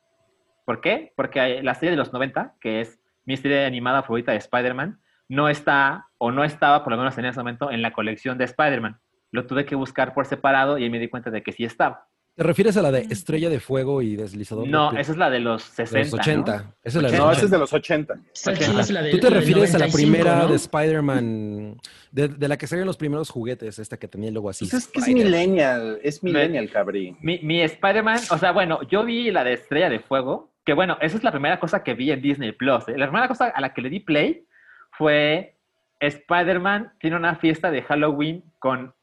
¿Por 0.66 0.82
qué? 0.82 1.12
Porque 1.16 1.62
la 1.62 1.75
serie 1.75 1.92
de 1.92 1.96
los 1.96 2.12
90, 2.12 2.56
que 2.60 2.82
es 2.82 3.00
mi 3.25 3.38
serie 3.38 3.64
animada 3.64 4.02
favorita 4.02 4.32
de 4.32 4.38
Spider-Man, 4.38 5.00
no 5.28 5.48
está, 5.48 6.08
o 6.18 6.30
no 6.30 6.44
estaba, 6.44 6.84
por 6.84 6.92
lo 6.92 6.98
menos 6.98 7.16
en 7.16 7.25
ese 7.25 7.38
momento, 7.38 7.70
en 7.70 7.80
la 7.82 7.92
colección 7.92 8.37
de 8.37 8.44
Spider-Man. 8.44 8.98
Lo 9.30 9.47
tuve 9.47 9.64
que 9.64 9.75
buscar 9.75 10.14
por 10.14 10.26
separado 10.26 10.78
y 10.78 10.85
ahí 10.85 10.90
me 10.90 10.99
di 10.99 11.08
cuenta 11.08 11.30
de 11.30 11.42
que 11.42 11.52
sí 11.52 11.64
estaba. 11.64 12.06
¿Te 12.35 12.44
refieres 12.44 12.76
a 12.76 12.82
la 12.82 12.92
de 12.92 13.00
Estrella 13.11 13.50
de 13.50 13.58
Fuego 13.58 14.00
y 14.00 14.14
Deslizador? 14.14 14.64
de 14.64 14.70
No, 14.70 14.92
esa 14.92 15.11
es 15.11 15.18
la 15.18 15.28
de 15.28 15.40
los 15.40 15.61
60. 15.64 15.99
de 15.99 16.04
los 16.04 16.14
80. 16.14 16.56
¿no? 16.62 16.75
Esa 16.85 16.99
es 16.99 17.02
la 17.02 17.11
de 17.11 17.18
No, 17.18 17.32
es 17.32 17.38
80. 17.38 17.50
de 17.56 17.58
los 17.58 17.73
80. 17.73 18.14
Está 18.32 18.50
Ochenta. 18.52 18.70
chida, 18.70 18.80
es 18.80 18.90
la 18.92 19.02
de- 19.02 19.11
Tú 19.11 19.18
te 19.18 19.30
la 19.30 19.37
refieres 19.40 19.75
a 19.75 19.78
la 19.78 19.87
95, 19.87 19.97
primera 19.97 20.37
¿no? 20.42 20.49
de 20.49 20.54
Spider-Man, 20.54 21.80
de, 22.12 22.28
de 22.28 22.49
la 22.49 22.56
que 22.56 22.66
salieron 22.68 22.87
los 22.87 22.97
primeros 22.97 23.28
juguetes, 23.30 23.80
esta 23.80 23.97
que 23.97 24.06
tenía 24.06 24.28
el 24.28 24.35
logo 24.35 24.50
así. 24.50 24.66
Pues 24.66 24.75
es 24.85 24.87
que 24.88 25.00
es 25.00 25.08
millennial, 25.08 25.99
es 26.02 26.23
millennial, 26.23 26.70
cabrí. 26.70 27.16
Mi, 27.20 27.40
mi 27.42 27.61
Spider-Man, 27.61 28.20
o 28.30 28.38
sea, 28.38 28.52
bueno, 28.52 28.82
yo 28.88 29.04
vi 29.04 29.32
la 29.32 29.42
de 29.42 29.54
Estrella 29.54 29.90
de 29.90 29.99
Fuego, 29.99 30.52
que 30.64 30.75
bueno, 30.75 30.97
esa 31.00 31.16
es 31.16 31.25
la 31.25 31.32
primera 31.32 31.58
cosa 31.58 31.82
que 31.82 31.94
vi 31.94 32.12
en 32.12 32.23
Disney 32.23 32.52
Plus. 32.52 32.87
¿eh? 32.88 32.97
La 32.97 33.06
primera 33.08 33.26
cosa 33.26 33.47
a 33.49 33.61
la 33.61 33.75
que 33.75 33.82
le 33.82 33.90
di 33.90 33.99
play 33.99 34.44
fue 34.92 35.56
Spider-Man 35.99 36.92
tiene 37.00 37.16
una 37.16 37.35
fiesta 37.35 37.70
de 37.73 37.82
Halloween 37.82 38.44
con 38.61 38.94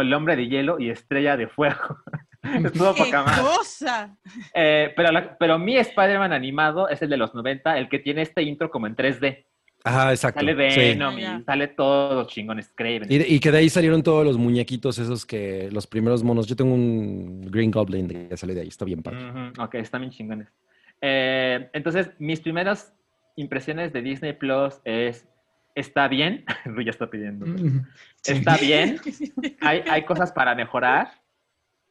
el 0.00 0.12
hombre 0.14 0.36
de 0.36 0.48
hielo 0.48 0.78
y 0.78 0.90
Estrella 0.90 1.36
de 1.36 1.48
Fuego. 1.48 1.98
Estuvo 2.42 2.94
¡Qué 2.94 3.04
poca 3.04 3.22
más. 3.22 3.40
cosa! 3.40 4.16
Eh, 4.52 4.92
pero, 4.96 5.10
la- 5.12 5.36
pero 5.38 5.58
mi 5.58 5.76
Spider-Man 5.76 6.32
animado 6.32 6.88
es 6.88 7.00
el 7.02 7.08
de 7.08 7.16
los 7.16 7.34
90, 7.34 7.78
el 7.78 7.88
que 7.88 7.98
tiene 7.98 8.22
este 8.22 8.42
intro 8.42 8.70
como 8.70 8.86
en 8.86 8.94
3D. 8.96 9.46
Ajá, 9.86 10.10
exacto. 10.12 10.40
Sale 10.40 10.70
sí. 10.70 10.80
Venom 10.80 11.14
Ah, 11.16 11.20
ya. 11.20 11.38
y 11.40 11.44
sale 11.44 11.68
todos 11.68 12.14
los 12.14 12.26
chingones 12.28 12.72
Craven. 12.74 13.06
Y, 13.10 13.38
que 13.38 13.50
de 13.50 13.58
ahí 13.58 13.68
salieron 13.68 14.02
todos 14.02 14.24
los 14.24 14.38
muñequitos 14.38 14.98
esos 14.98 15.26
que, 15.26 15.68
los 15.72 15.86
primeros 15.86 16.22
monos. 16.24 16.46
Yo 16.46 16.56
tengo 16.56 16.72
un 16.74 17.42
Green 17.50 17.70
Goblin 17.70 18.08
de- 18.08 18.28
que 18.28 18.36
sale 18.36 18.54
de 18.54 18.62
ahí, 18.62 18.68
está 18.68 18.84
bien 18.86 19.02
padre. 19.02 19.18
Ujú, 19.30 19.62
Ok, 19.62 19.74
están 19.76 20.00
bien 20.02 20.10
chingones. 20.10 20.48
Eh, 21.02 21.68
entonces, 21.74 22.10
mis 22.18 22.40
primeras 22.40 22.94
impresiones 23.36 23.92
de 23.92 24.00
Disney 24.00 24.32
Plus 24.32 24.80
es, 24.84 25.26
está 25.74 26.08
bien, 26.08 26.44
ya 26.84 26.90
está 26.90 27.10
pidiendo. 27.10 27.46
Está 28.24 28.56
bien, 28.56 29.00
hay, 29.60 29.82
hay 29.88 30.04
cosas 30.04 30.32
para 30.32 30.54
mejorar, 30.54 31.08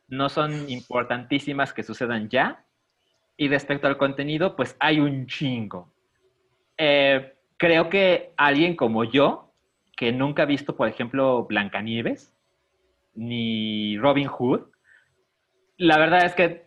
no 0.07 0.29
son 0.29 0.69
importantísimas 0.69 1.73
que 1.73 1.83
sucedan 1.83 2.29
ya. 2.29 2.65
Y 3.35 3.47
respecto 3.47 3.87
al 3.87 3.97
contenido, 3.97 4.55
pues 4.55 4.75
hay 4.79 4.99
un 4.99 5.25
chingo. 5.25 5.91
Eh, 6.77 7.33
creo 7.57 7.89
que 7.89 8.33
alguien 8.37 8.75
como 8.75 9.03
yo, 9.03 9.51
que 9.97 10.11
nunca 10.11 10.43
ha 10.43 10.45
visto, 10.45 10.75
por 10.75 10.87
ejemplo, 10.87 11.45
Blancanieves, 11.45 12.33
ni 13.15 13.97
Robin 13.97 14.27
Hood, 14.27 14.61
la 15.77 15.97
verdad 15.97 16.25
es 16.25 16.35
que 16.35 16.62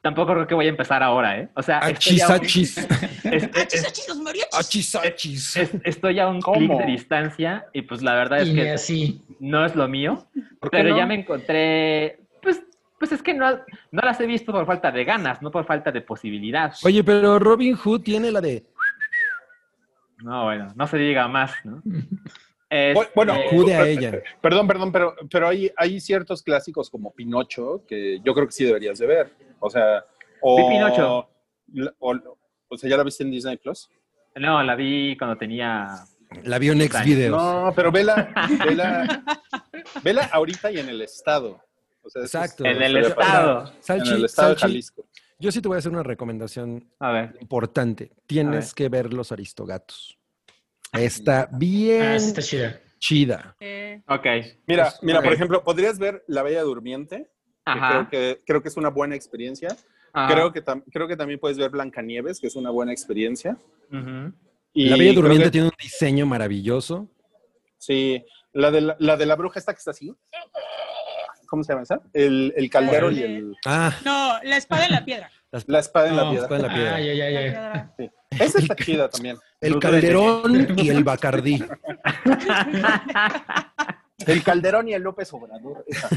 tampoco 0.00 0.32
creo 0.34 0.46
que 0.46 0.54
voy 0.54 0.66
a 0.66 0.70
empezar 0.70 1.02
ahora, 1.02 1.38
¿eh? 1.38 1.48
O 1.54 1.62
sea, 1.62 1.78
estoy 1.80 1.92
Achis, 1.94 2.22
a 2.22 2.28
un- 2.28 2.32
achis. 2.34 2.78
es- 3.24 3.50
es- 3.72 3.86
¡Achis, 3.86 4.08
los 4.08 4.18
mariachis! 4.18 4.58
Achis, 4.58 4.94
achis. 4.94 5.56
es- 5.56 5.70
estoy 5.84 6.18
a 6.20 6.28
un 6.28 6.40
clic 6.40 6.70
de 6.78 6.86
distancia 6.86 7.66
y 7.72 7.82
pues 7.82 8.02
la 8.02 8.14
verdad 8.14 8.40
es 8.40 8.48
Y 8.48 8.54
que 8.54 8.70
así. 8.70 9.22
no 9.40 9.64
es 9.64 9.74
lo 9.76 9.88
mío, 9.88 10.26
¿Por 10.60 10.70
qué 10.70 10.78
pero 10.78 10.90
no? 10.90 10.96
ya 10.98 11.06
me 11.06 11.14
encontré, 11.14 12.20
pues, 12.42 12.62
pues 12.98 13.12
es 13.12 13.22
que 13.22 13.34
no, 13.34 13.50
no 13.52 14.02
las 14.02 14.20
he 14.20 14.26
visto 14.26 14.52
por 14.52 14.66
falta 14.66 14.90
de 14.90 15.04
ganas, 15.04 15.40
no 15.42 15.50
por 15.50 15.64
falta 15.66 15.90
de 15.92 16.00
posibilidad. 16.00 16.72
Oye, 16.84 17.02
pero 17.04 17.38
Robin 17.38 17.74
Hood 17.76 18.02
tiene 18.02 18.30
la 18.32 18.40
de 18.40 18.64
No, 20.22 20.44
bueno, 20.44 20.72
no 20.74 20.86
se 20.86 20.96
diga 20.98 21.28
más, 21.28 21.52
¿no? 21.64 21.82
Bu- 22.70 23.08
Bueno, 23.14 23.34
Este, 23.34 23.56
Jude 23.56 23.74
a 23.74 23.86
ella. 23.86 24.22
Perdón, 24.42 24.66
perdón, 24.66 24.92
pero, 24.92 25.14
pero 25.30 25.48
hay, 25.48 25.70
hay 25.76 26.00
ciertos 26.00 26.42
clásicos 26.42 26.90
como 26.90 27.12
Pinocho 27.14 27.82
que 27.88 28.20
yo 28.22 28.34
creo 28.34 28.44
que 28.46 28.52
sí 28.52 28.64
deberías 28.64 28.98
de 28.98 29.06
ver. 29.06 29.32
O 29.60 29.70
sea, 29.70 30.04
o... 30.42 30.56
Vi 30.56 30.74
Pinocho. 30.74 31.28
O, 31.98 32.14
o 32.68 32.76
sea, 32.76 32.88
¿ya 32.90 32.96
la 32.96 33.02
viste 33.04 33.24
en 33.24 33.30
Disney 33.30 33.56
Plus? 33.56 33.88
no, 34.36 34.62
la 34.62 34.74
vi 34.76 35.16
cuando 35.16 35.36
tenía... 35.36 35.88
La 36.44 36.58
vio 36.58 36.72
en 36.72 36.78
Next 36.78 37.02
Videos. 37.04 37.36
No, 37.42 37.72
pero 37.74 37.90
vela, 37.90 38.32
vela, 38.66 39.24
vela 40.02 40.24
ahorita 40.32 40.70
y 40.70 40.78
en 40.78 40.88
el 40.90 41.00
estado. 41.00 41.60
O 42.02 42.10
sea, 42.10 42.22
eso 42.22 42.38
es- 42.38 42.44
Exacto. 42.44 42.64
En 42.66 42.82
el 42.82 42.96
estado. 42.98 43.72
Salchi, 43.80 44.10
en 44.10 44.16
el 44.16 44.24
estado 44.26 44.50
de 44.50 44.56
Jalisco. 44.56 45.06
yo 45.38 45.50
sí 45.50 45.60
te 45.62 45.68
voy 45.68 45.76
a 45.76 45.78
hacer 45.78 45.90
una 45.90 46.02
recomendación 46.02 46.86
A 47.00 47.10
ver. 47.12 47.36
importante. 47.40 48.12
Tienes 48.26 48.66
ver. 48.66 48.74
que 48.74 48.88
ver 48.90 49.12
Los 49.14 49.32
Aristogatos. 49.32 50.18
Está 50.92 51.40
Ah, 51.42 51.48
bien 51.52 52.20
sí 52.20 52.26
está 52.28 52.42
chida. 52.42 52.80
chida. 52.98 53.56
Eh, 53.60 54.02
Ok. 54.06 54.26
Mira, 54.66 54.84
Pues, 54.84 55.02
mira, 55.02 55.22
por 55.22 55.32
ejemplo, 55.32 55.64
podrías 55.64 55.98
ver 55.98 56.24
La 56.28 56.42
Bella 56.42 56.62
Durmiente. 56.62 57.30
Creo 57.88 58.08
que 58.08 58.40
creo 58.46 58.62
que 58.62 58.68
es 58.68 58.76
una 58.76 58.88
buena 58.90 59.14
experiencia. 59.14 59.68
ajá. 60.12 60.32
Creo 60.34 60.52
que 60.52 60.62
creo 60.92 61.06
que 61.08 61.16
también 61.16 61.38
puedes 61.40 61.58
ver 61.58 61.70
Blancanieves, 61.70 62.40
que 62.40 62.46
es 62.46 62.56
una 62.56 62.70
buena 62.70 62.92
experiencia. 62.92 63.56
Y 64.72 64.88
la 64.88 64.96
Bella 64.96 65.12
Durmiente 65.14 65.44
que- 65.46 65.50
tiene 65.50 65.66
un 65.68 65.72
diseño 65.80 66.26
maravilloso. 66.26 67.08
Sí, 67.78 68.24
la 68.52 68.70
de 68.70 68.80
la, 68.80 68.96
la 68.98 69.16
de 69.16 69.26
la 69.26 69.36
bruja 69.36 69.58
esta 69.58 69.72
que 69.72 69.78
está 69.78 69.92
así. 69.92 70.14
¿Cómo 71.46 71.62
se 71.64 71.72
llama 71.72 71.82
esa? 71.84 72.00
El, 72.12 72.52
el 72.56 72.68
caldero 72.68 73.10
y 73.10 73.22
el, 73.22 73.56
Ah, 73.64 73.94
no, 74.04 74.38
la 74.42 74.56
espada 74.58 74.84
en 74.86 74.92
la 74.92 75.04
piedra. 75.04 75.30
la 75.66 75.78
espada 75.78 76.08
en 76.08 76.16
la 76.16 76.28
piedra. 76.30 76.42
espada 76.44 76.56
en 76.60 76.66
la 76.66 76.74
piedra. 76.74 76.94
Ah, 76.96 77.00
ya, 77.00 77.14
ya, 77.14 77.30
La 77.30 77.40
ya. 77.40 77.92
piedra. 77.96 78.12
Esa 78.30 78.58
está 78.58 78.76
chida 78.76 79.08
también. 79.08 79.38
el 79.62 79.72
Luz 79.72 79.80
Calderón 79.80 80.68
y 80.76 80.88
el 80.90 81.02
Bacardí. 81.04 81.64
El 84.26 84.42
Calderón 84.42 84.88
y 84.88 84.94
el 84.94 85.02
López 85.02 85.32
Obrador. 85.32 85.84
esa. 85.86 86.08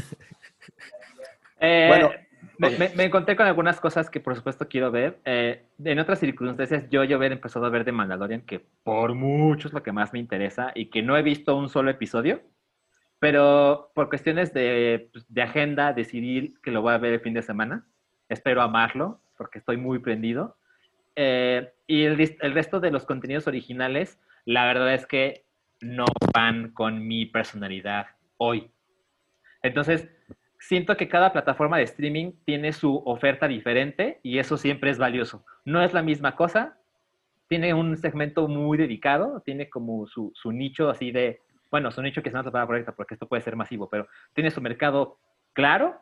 Eh, 1.62 1.86
Bueno. 1.88 2.10
Me, 2.58 2.70
me- 2.76 2.90
me 2.94 3.04
encontré 3.04 3.34
con 3.36 3.46
algunas 3.46 3.80
cosas 3.80 4.10
que 4.10 4.20
por 4.20 4.36
supuesto 4.36 4.68
quiero 4.68 4.90
ver. 4.90 5.18
Eh, 5.24 5.64
en 5.84 5.98
otras 5.98 6.18
circunstancias, 6.20 6.88
yo 6.90 7.02
yo 7.04 7.16
hubiera 7.18 7.34
empezado 7.34 7.64
a 7.66 7.70
ver 7.70 7.84
de 7.84 7.92
Mandalorian, 7.92 8.42
que 8.42 8.60
por 8.84 9.14
mucho 9.14 9.68
es 9.68 9.74
lo 9.74 9.82
que 9.82 9.90
más 9.92 10.12
me 10.12 10.18
interesa 10.18 10.70
y 10.74 10.86
que 10.90 11.02
no 11.02 11.16
he 11.16 11.22
visto 11.22 11.56
un 11.56 11.68
solo 11.68 11.90
episodio, 11.90 12.42
pero 13.18 13.90
por 13.94 14.08
cuestiones 14.08 14.52
de, 14.52 15.08
pues, 15.12 15.24
de 15.32 15.42
agenda 15.42 15.92
decidí 15.92 16.54
que 16.62 16.70
lo 16.72 16.82
voy 16.82 16.92
a 16.94 16.98
ver 16.98 17.14
el 17.14 17.20
fin 17.20 17.34
de 17.34 17.42
semana. 17.42 17.86
Espero 18.28 18.60
amarlo 18.62 19.20
porque 19.38 19.58
estoy 19.58 19.76
muy 19.76 19.98
prendido. 20.00 20.56
Eh, 21.16 21.72
y 21.86 22.02
el, 22.04 22.36
el 22.40 22.54
resto 22.54 22.80
de 22.80 22.90
los 22.90 23.06
contenidos 23.06 23.46
originales, 23.46 24.20
la 24.44 24.66
verdad 24.66 24.94
es 24.94 25.06
que 25.06 25.44
no 25.80 26.04
van 26.34 26.72
con 26.72 27.06
mi 27.06 27.26
personalidad 27.26 28.06
hoy. 28.36 28.70
Entonces, 29.62 30.08
siento 30.62 30.96
que 30.96 31.08
cada 31.08 31.32
plataforma 31.32 31.76
de 31.76 31.82
streaming 31.84 32.32
tiene 32.44 32.72
su 32.72 33.02
oferta 33.04 33.48
diferente 33.48 34.20
y 34.22 34.38
eso 34.38 34.56
siempre 34.56 34.90
es 34.90 34.98
valioso. 34.98 35.44
No 35.64 35.82
es 35.82 35.92
la 35.92 36.02
misma 36.02 36.36
cosa, 36.36 36.78
tiene 37.48 37.74
un 37.74 37.96
segmento 37.96 38.46
muy 38.46 38.78
dedicado, 38.78 39.42
tiene 39.44 39.68
como 39.68 40.06
su, 40.06 40.30
su 40.34 40.52
nicho 40.52 40.88
así 40.88 41.10
de, 41.10 41.40
bueno, 41.70 41.90
su 41.90 42.00
nicho 42.00 42.22
que 42.22 42.28
es 42.28 42.34
una 42.34 42.44
palabra 42.44 42.66
correcta 42.66 42.92
porque 42.92 43.14
esto 43.14 43.26
puede 43.26 43.42
ser 43.42 43.56
masivo, 43.56 43.90
pero 43.90 44.06
tiene 44.34 44.52
su 44.52 44.60
mercado 44.60 45.18
claro 45.52 46.00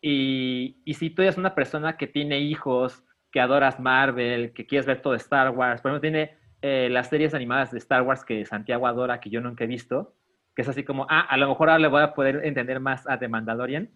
y, 0.00 0.78
y 0.84 0.94
si 0.94 1.10
tú 1.10 1.22
eres 1.22 1.36
una 1.36 1.54
persona 1.54 1.98
que 1.98 2.06
tiene 2.06 2.40
hijos, 2.40 3.04
que 3.30 3.40
adoras 3.40 3.78
Marvel, 3.78 4.52
que 4.54 4.66
quieres 4.66 4.86
ver 4.86 5.02
todo 5.02 5.14
Star 5.14 5.50
Wars, 5.50 5.82
por 5.82 5.90
ejemplo, 5.90 6.00
tiene 6.00 6.36
eh, 6.62 6.88
las 6.90 7.08
series 7.08 7.34
animadas 7.34 7.72
de 7.72 7.78
Star 7.78 8.02
Wars 8.02 8.24
que 8.24 8.46
Santiago 8.46 8.86
adora, 8.86 9.20
que 9.20 9.30
yo 9.30 9.42
nunca 9.42 9.64
he 9.64 9.66
visto, 9.66 10.14
que 10.54 10.62
es 10.62 10.68
así 10.68 10.84
como, 10.84 11.06
ah, 11.08 11.20
a 11.20 11.36
lo 11.36 11.48
mejor 11.48 11.70
ahora 11.70 11.80
le 11.80 11.88
voy 11.88 12.02
a 12.02 12.14
poder 12.14 12.44
entender 12.44 12.80
más 12.80 13.08
a 13.08 13.18
The 13.18 13.28
Mandalorian. 13.28 13.90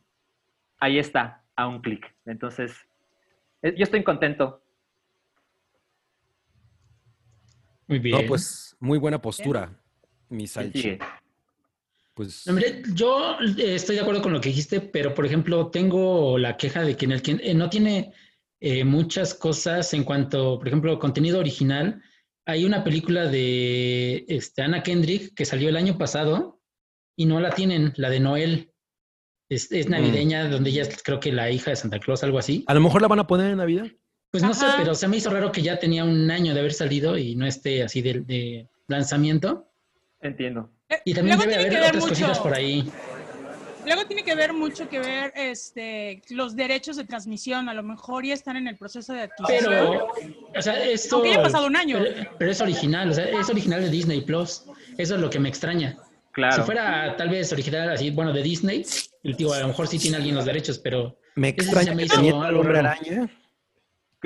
Ahí 0.79 0.99
está, 0.99 1.45
a 1.55 1.67
un 1.69 1.81
clic. 1.81 2.15
Entonces, 2.25 2.75
eh, 3.63 3.75
yo 3.77 3.85
estoy 3.85 4.03
contento. 4.03 4.63
Muy 7.87 7.99
bien. 7.99 8.21
No, 8.21 8.27
pues 8.27 8.77
muy 8.81 8.99
buena 8.99 9.21
postura, 9.21 9.71
mi 10.29 10.47
¿Quién 10.47 10.49
Salchi. 10.49 10.99
Pues 12.17 12.47
No, 12.47 12.55
mire, 12.55 12.83
yo 12.95 13.37
eh, 13.59 13.75
estoy 13.75 13.97
de 13.97 14.01
acuerdo 14.01 14.23
con 14.23 14.33
lo 14.33 14.41
que 14.41 14.49
dijiste, 14.49 14.81
pero 14.81 15.15
por 15.15 15.27
ejemplo, 15.27 15.71
tengo 15.71 16.39
la 16.39 16.57
queja 16.57 16.83
de 16.83 16.97
que 16.97 17.05
en 17.05 17.13
el 17.13 17.21
que 17.21 17.33
eh, 17.33 17.55
no 17.55 17.69
tiene 17.69 18.15
eh, 18.59 18.85
muchas 18.85 19.35
cosas 19.35 19.93
en 19.93 20.03
cuanto, 20.03 20.59
por 20.59 20.67
ejemplo, 20.67 20.99
contenido 20.99 21.39
original. 21.39 22.03
Hay 22.47 22.65
una 22.65 22.85
película 22.85 23.27
de 23.27 24.25
este, 24.29 24.63
Anna 24.63 24.83
Kendrick 24.83 25.35
que 25.35 25.45
salió 25.45 25.69
el 25.69 25.77
año 25.77 25.99
pasado 25.99 26.61
y 27.17 27.27
no 27.27 27.41
la 27.41 27.51
tienen, 27.51 27.93
la 27.97 28.09
de 28.09 28.21
Noel. 28.21 28.73
Es, 29.49 29.71
es 29.73 29.89
navideña, 29.89 30.49
donde 30.49 30.71
ella 30.71 30.83
es 30.83 31.03
creo 31.03 31.21
que 31.21 31.33
la 31.33 31.51
hija 31.51 31.71
de 31.71 31.77
Santa 31.77 31.99
Claus, 32.01 32.23
algo 32.25 32.39
así. 32.39 32.65
a 32.67 32.75
lo 32.75 32.81
mejor 32.81 33.03
la 33.03 33.09
van 33.09 33.21
a 33.21 33.27
poner 33.27 33.51
en 33.51 33.59
Navidad. 33.59 33.87
Pues 34.31 34.43
no 34.43 34.53
sé, 34.55 34.67
pero 34.77 34.95
se 34.95 35.07
me 35.09 35.17
hizo 35.19 35.31
raro 35.31 35.51
que 35.53 35.63
ya 35.63 35.79
tenía 35.79 36.05
un 36.05 36.31
año 36.31 36.53
de 36.53 36.61
haber 36.61 36.73
salido 36.73 37.17
y 37.17 37.37
no 37.37 37.47
esté 37.47 37.83
así 37.83 38.03
de, 38.03 38.21
de 38.21 38.69
lanzamiento. 38.89 39.69
Entiendo. 40.21 40.71
Y 41.05 41.15
también 41.15 41.37
luego 41.37 41.51
debe 41.51 41.65
haber 41.77 41.89
otras 41.91 42.05
cositas 42.07 42.31
mucho- 42.31 42.43
por 42.43 42.55
ahí. 42.55 42.91
Luego 43.87 44.05
tiene 44.07 44.25
que 44.25 44.35
ver 44.35 44.53
mucho 44.53 44.89
que 44.89 44.99
ver 44.99 45.33
este, 45.37 46.21
los 46.31 46.57
derechos 46.57 46.97
de 46.97 47.05
transmisión. 47.05 47.69
A 47.69 47.75
lo 47.75 47.83
mejor 47.83 48.25
ya 48.27 48.35
están 48.35 48.57
en 48.57 48.67
el 48.67 48.77
proceso 48.77 49.13
de 49.13 49.23
adquisición. 49.23 49.65
Pero, 49.69 50.09
o 50.57 50.63
sea, 50.63 50.83
esto. 50.85 51.17
Aunque 51.17 51.31
haya 51.31 51.43
pasado 51.43 51.67
un 51.67 51.77
año. 51.77 51.99
Pero, 51.99 52.31
pero 52.39 52.51
es 52.51 52.61
original, 52.61 53.11
o 53.11 53.15
sea, 53.15 53.25
es 53.27 53.49
original 53.49 53.81
de 53.81 53.89
Disney 53.91 54.21
Plus. 54.23 54.65
Eso 54.99 55.15
es 55.15 55.21
lo 55.21 55.31
que 55.31 55.39
me 55.39 55.49
extraña. 55.49 55.97
Claro. 56.33 56.57
Si 56.57 56.63
fuera 56.63 57.17
tal 57.17 57.31
vez 57.31 57.53
original 57.53 57.89
así, 57.91 58.11
bueno, 58.11 58.33
de 58.33 58.43
Disney, 58.43 58.85
el 59.23 59.37
tío 59.37 59.53
a 59.55 59.61
lo 59.61 59.69
mejor 59.69 59.87
sí 59.87 59.99
tiene 59.99 60.19
alguien 60.19 60.35
los 60.35 60.45
derechos, 60.45 60.79
pero 60.79 61.17
Me 61.35 61.49
extraña 61.49 61.95
me 61.95 62.07
que 62.07 62.33
hombre 62.33 62.73
raro. 62.75 62.79
araña. 62.79 63.31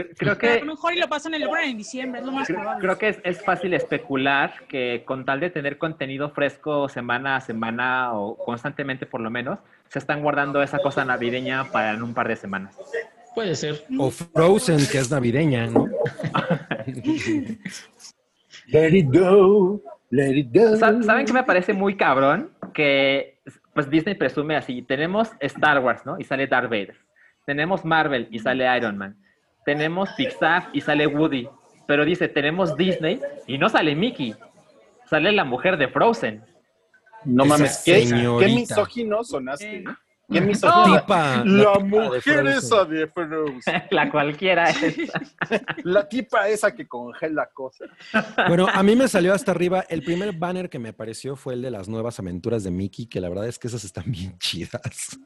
Cre- 0.09 0.15
Creo 0.19 0.33
a 0.33 0.39
que, 0.39 0.61
lo 0.61 0.67
mejor 0.67 0.95
y 0.95 0.99
lo 1.01 1.09
pasan 1.09 1.35
en 1.35 1.43
el 1.43 1.49
en 1.65 1.77
diciembre, 1.77 2.21
es 2.21 2.27
lo 2.27 2.33
más 2.33 2.47
creo, 2.47 2.59
probable. 2.61 2.81
creo 2.83 2.99
que 2.99 3.09
es, 3.09 3.19
es 3.25 3.45
fácil 3.45 3.75
especular 3.75 4.53
que 4.69 5.03
con 5.05 5.25
tal 5.25 5.41
de 5.41 5.51
tener 5.51 5.79
contenido 5.79 6.31
fresco 6.31 6.89
semana 6.89 7.37
a 7.37 7.41
semana 7.41 8.13
o 8.15 8.37
constantemente 8.37 9.07
por 9.07 9.21
lo 9.21 9.31
menos, 9.31 9.59
se 9.89 9.99
están 9.99 10.23
guardando 10.23 10.63
esa 10.63 10.79
cosa 10.79 11.05
navideña 11.05 11.65
para 11.73 11.93
en 11.93 12.03
un 12.03 12.15
par 12.15 12.29
de 12.29 12.37
semanas. 12.37 12.77
puede 13.35 13.55
ser. 13.55 13.85
O 13.99 14.11
Frozen, 14.11 14.79
que 14.91 14.99
es 14.99 15.11
navideña, 15.11 15.67
¿no? 15.67 15.87
Let 18.69 18.91
it 18.97 19.07
go, 19.13 19.83
let 20.11 20.37
it 20.37 20.49
go. 20.55 20.77
Sa- 20.77 21.03
¿Saben 21.03 21.27
qué 21.27 21.33
me 21.33 21.43
parece 21.45 21.73
muy 21.73 21.97
cabrón? 21.97 22.51
Que 22.73 23.41
pues 23.75 23.89
Disney 23.91 24.15
presume 24.15 24.57
así, 24.57 24.83
tenemos 24.83 25.31
Star 25.41 25.79
Wars, 25.81 26.05
¿no? 26.05 26.19
Y 26.19 26.25
sale 26.25 26.47
Darth 26.47 26.69
Vader. 26.71 26.97
Tenemos 27.47 27.85
Marvel 27.85 28.29
y 28.31 28.39
sale 28.39 28.67
Iron 28.77 28.99
Man. 28.99 29.17
Tenemos 29.71 30.11
Pixar 30.17 30.69
y 30.73 30.81
sale 30.81 31.07
Woody. 31.07 31.49
Pero 31.87 32.05
dice, 32.05 32.27
tenemos 32.27 32.77
Disney 32.77 33.21
y 33.47 33.57
no 33.57 33.69
sale 33.69 33.95
Mickey. 33.95 34.35
Sale 35.09 35.31
la 35.31 35.45
mujer 35.45 35.77
de 35.77 35.87
Frozen. 35.87 36.43
No 37.25 37.45
Esa 37.45 37.55
mames, 37.55 37.83
¿qué, 37.85 38.05
señorita. 38.05 38.47
qué 38.49 38.53
misógino 38.53 39.23
sonaste? 39.23 39.77
Eh. 39.77 39.85
¿Qué 40.33 40.41
misógino? 40.41 41.01
Tipa. 41.01 41.45
La 41.45 41.73
tipa 41.73 41.79
de 41.79 41.85
mujer 41.85 42.47
esa 42.49 42.85
de 42.85 43.07
Frozen. 43.09 43.61
la 43.91 44.11
cualquiera 44.11 44.71
es. 44.71 44.97
La 45.85 46.09
tipa 46.09 46.49
esa 46.49 46.75
que 46.75 46.89
congela 46.89 47.49
cosas. 47.53 47.89
Bueno, 48.49 48.67
a 48.73 48.83
mí 48.83 48.97
me 48.97 49.07
salió 49.07 49.33
hasta 49.35 49.53
arriba. 49.53 49.85
El 49.89 50.03
primer 50.03 50.33
banner 50.33 50.69
que 50.69 50.81
me 50.81 50.89
apareció 50.91 51.37
fue 51.37 51.55
el 51.55 51.63
de 51.63 51.71
las 51.71 51.89
nuevas 51.89 52.19
aventuras 52.19 52.65
de 52.65 52.73
Mickey, 52.73 53.07
que 53.07 53.21
la 53.21 53.29
verdad 53.29 53.47
es 53.47 53.57
que 53.59 53.69
esas 53.69 53.85
están 53.85 54.05
bien 54.09 54.37
chidas. 54.39 54.81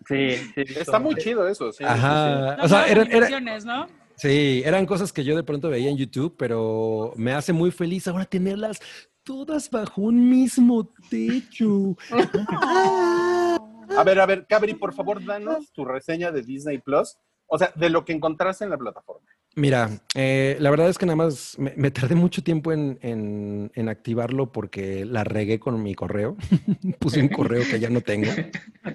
Sí, 0.07 0.37
sí. 0.37 0.55
Está 0.77 0.99
muy 0.99 1.15
chido 1.17 1.49
eso, 1.49 1.73
sí. 1.73 1.79
sí, 1.79 1.85
Ajá. 1.87 2.57
O 2.63 2.69
sea, 2.69 2.87
eran, 2.87 3.07
era- 3.07 3.17
animaciones, 3.27 3.65
¿no? 3.65 4.04
Sí, 4.17 4.63
eran 4.65 4.87
cosas 4.87 5.13
que 5.13 5.25
yo 5.25 5.37
de 5.37 5.43
pronto 5.43 5.69
veía 5.69 5.91
en 5.91 5.97
YouTube, 5.97 6.35
pero 6.39 7.13
me 7.17 7.33
hace 7.33 7.53
muy 7.53 7.71
feliz 7.71 8.07
ahora 8.09 8.25
tenerlas 8.25 8.81
todas 9.23 9.71
bajo 9.71 10.03
un 10.03 10.29
mismo 10.31 10.91
techo. 11.11 11.97
A 13.97 14.03
ver, 14.03 14.19
a 14.19 14.27
ver, 14.27 14.47
Cabri, 14.49 14.75
por 14.75 14.93
favor, 14.95 15.25
danos 15.25 15.71
tu 15.73 15.85
reseña 15.85 16.33
de 16.33 16.43
Disney 16.43 16.79
Plus. 16.79 17.17
O 17.47 17.59
sea, 17.59 17.71
de 17.77 17.91
lo 17.91 18.05
que 18.05 18.13
encontraste 18.15 18.65
en 18.65 18.71
la 18.71 18.79
plataforma. 18.79 19.29
Mira, 19.55 19.91
eh, 20.15 20.57
la 20.59 20.71
verdad 20.71 20.89
es 20.89 20.97
que 20.99 21.05
nada 21.07 21.15
más 21.17 21.57
me, 21.59 21.75
me 21.77 21.91
tardé 21.91 22.15
mucho 22.15 22.43
tiempo 22.43 22.73
en, 22.73 22.99
en- 23.03 23.71
en 23.75 23.89
activarlo 23.91 24.51
porque 24.51 25.05
la 25.05 25.23
regué 25.23 25.61
con 25.61 25.81
mi 25.83 25.95
correo. 25.95 26.37
Puse 26.99 27.21
un 27.21 27.29
correo 27.29 27.63
que 27.71 27.79
ya 27.79 27.91
no 27.91 28.01
tengo. 28.01 28.33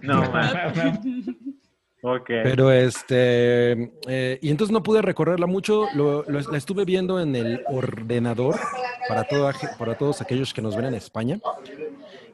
No, 0.02 0.22
man. 0.34 1.38
Ok. 2.02 2.28
Pero 2.44 2.72
este, 2.72 3.92
eh, 4.08 4.40
y 4.42 4.50
entonces 4.50 4.72
no 4.72 4.82
pude 4.84 5.02
recorrerla 5.02 5.48
mucho, 5.48 5.88
lo, 5.96 6.24
lo- 6.28 6.40
la 6.52 6.58
estuve 6.58 6.86
viendo 6.86 7.20
en 7.20 7.36
el 7.36 7.62
ordenador 7.68 8.56
para, 9.08 9.24
toda 9.26 9.54
para 9.78 9.98
todos 9.98 10.22
aquellos 10.22 10.54
que 10.54 10.62
nos 10.62 10.76
ven 10.76 10.86
en 10.86 10.94
España. 10.94 11.40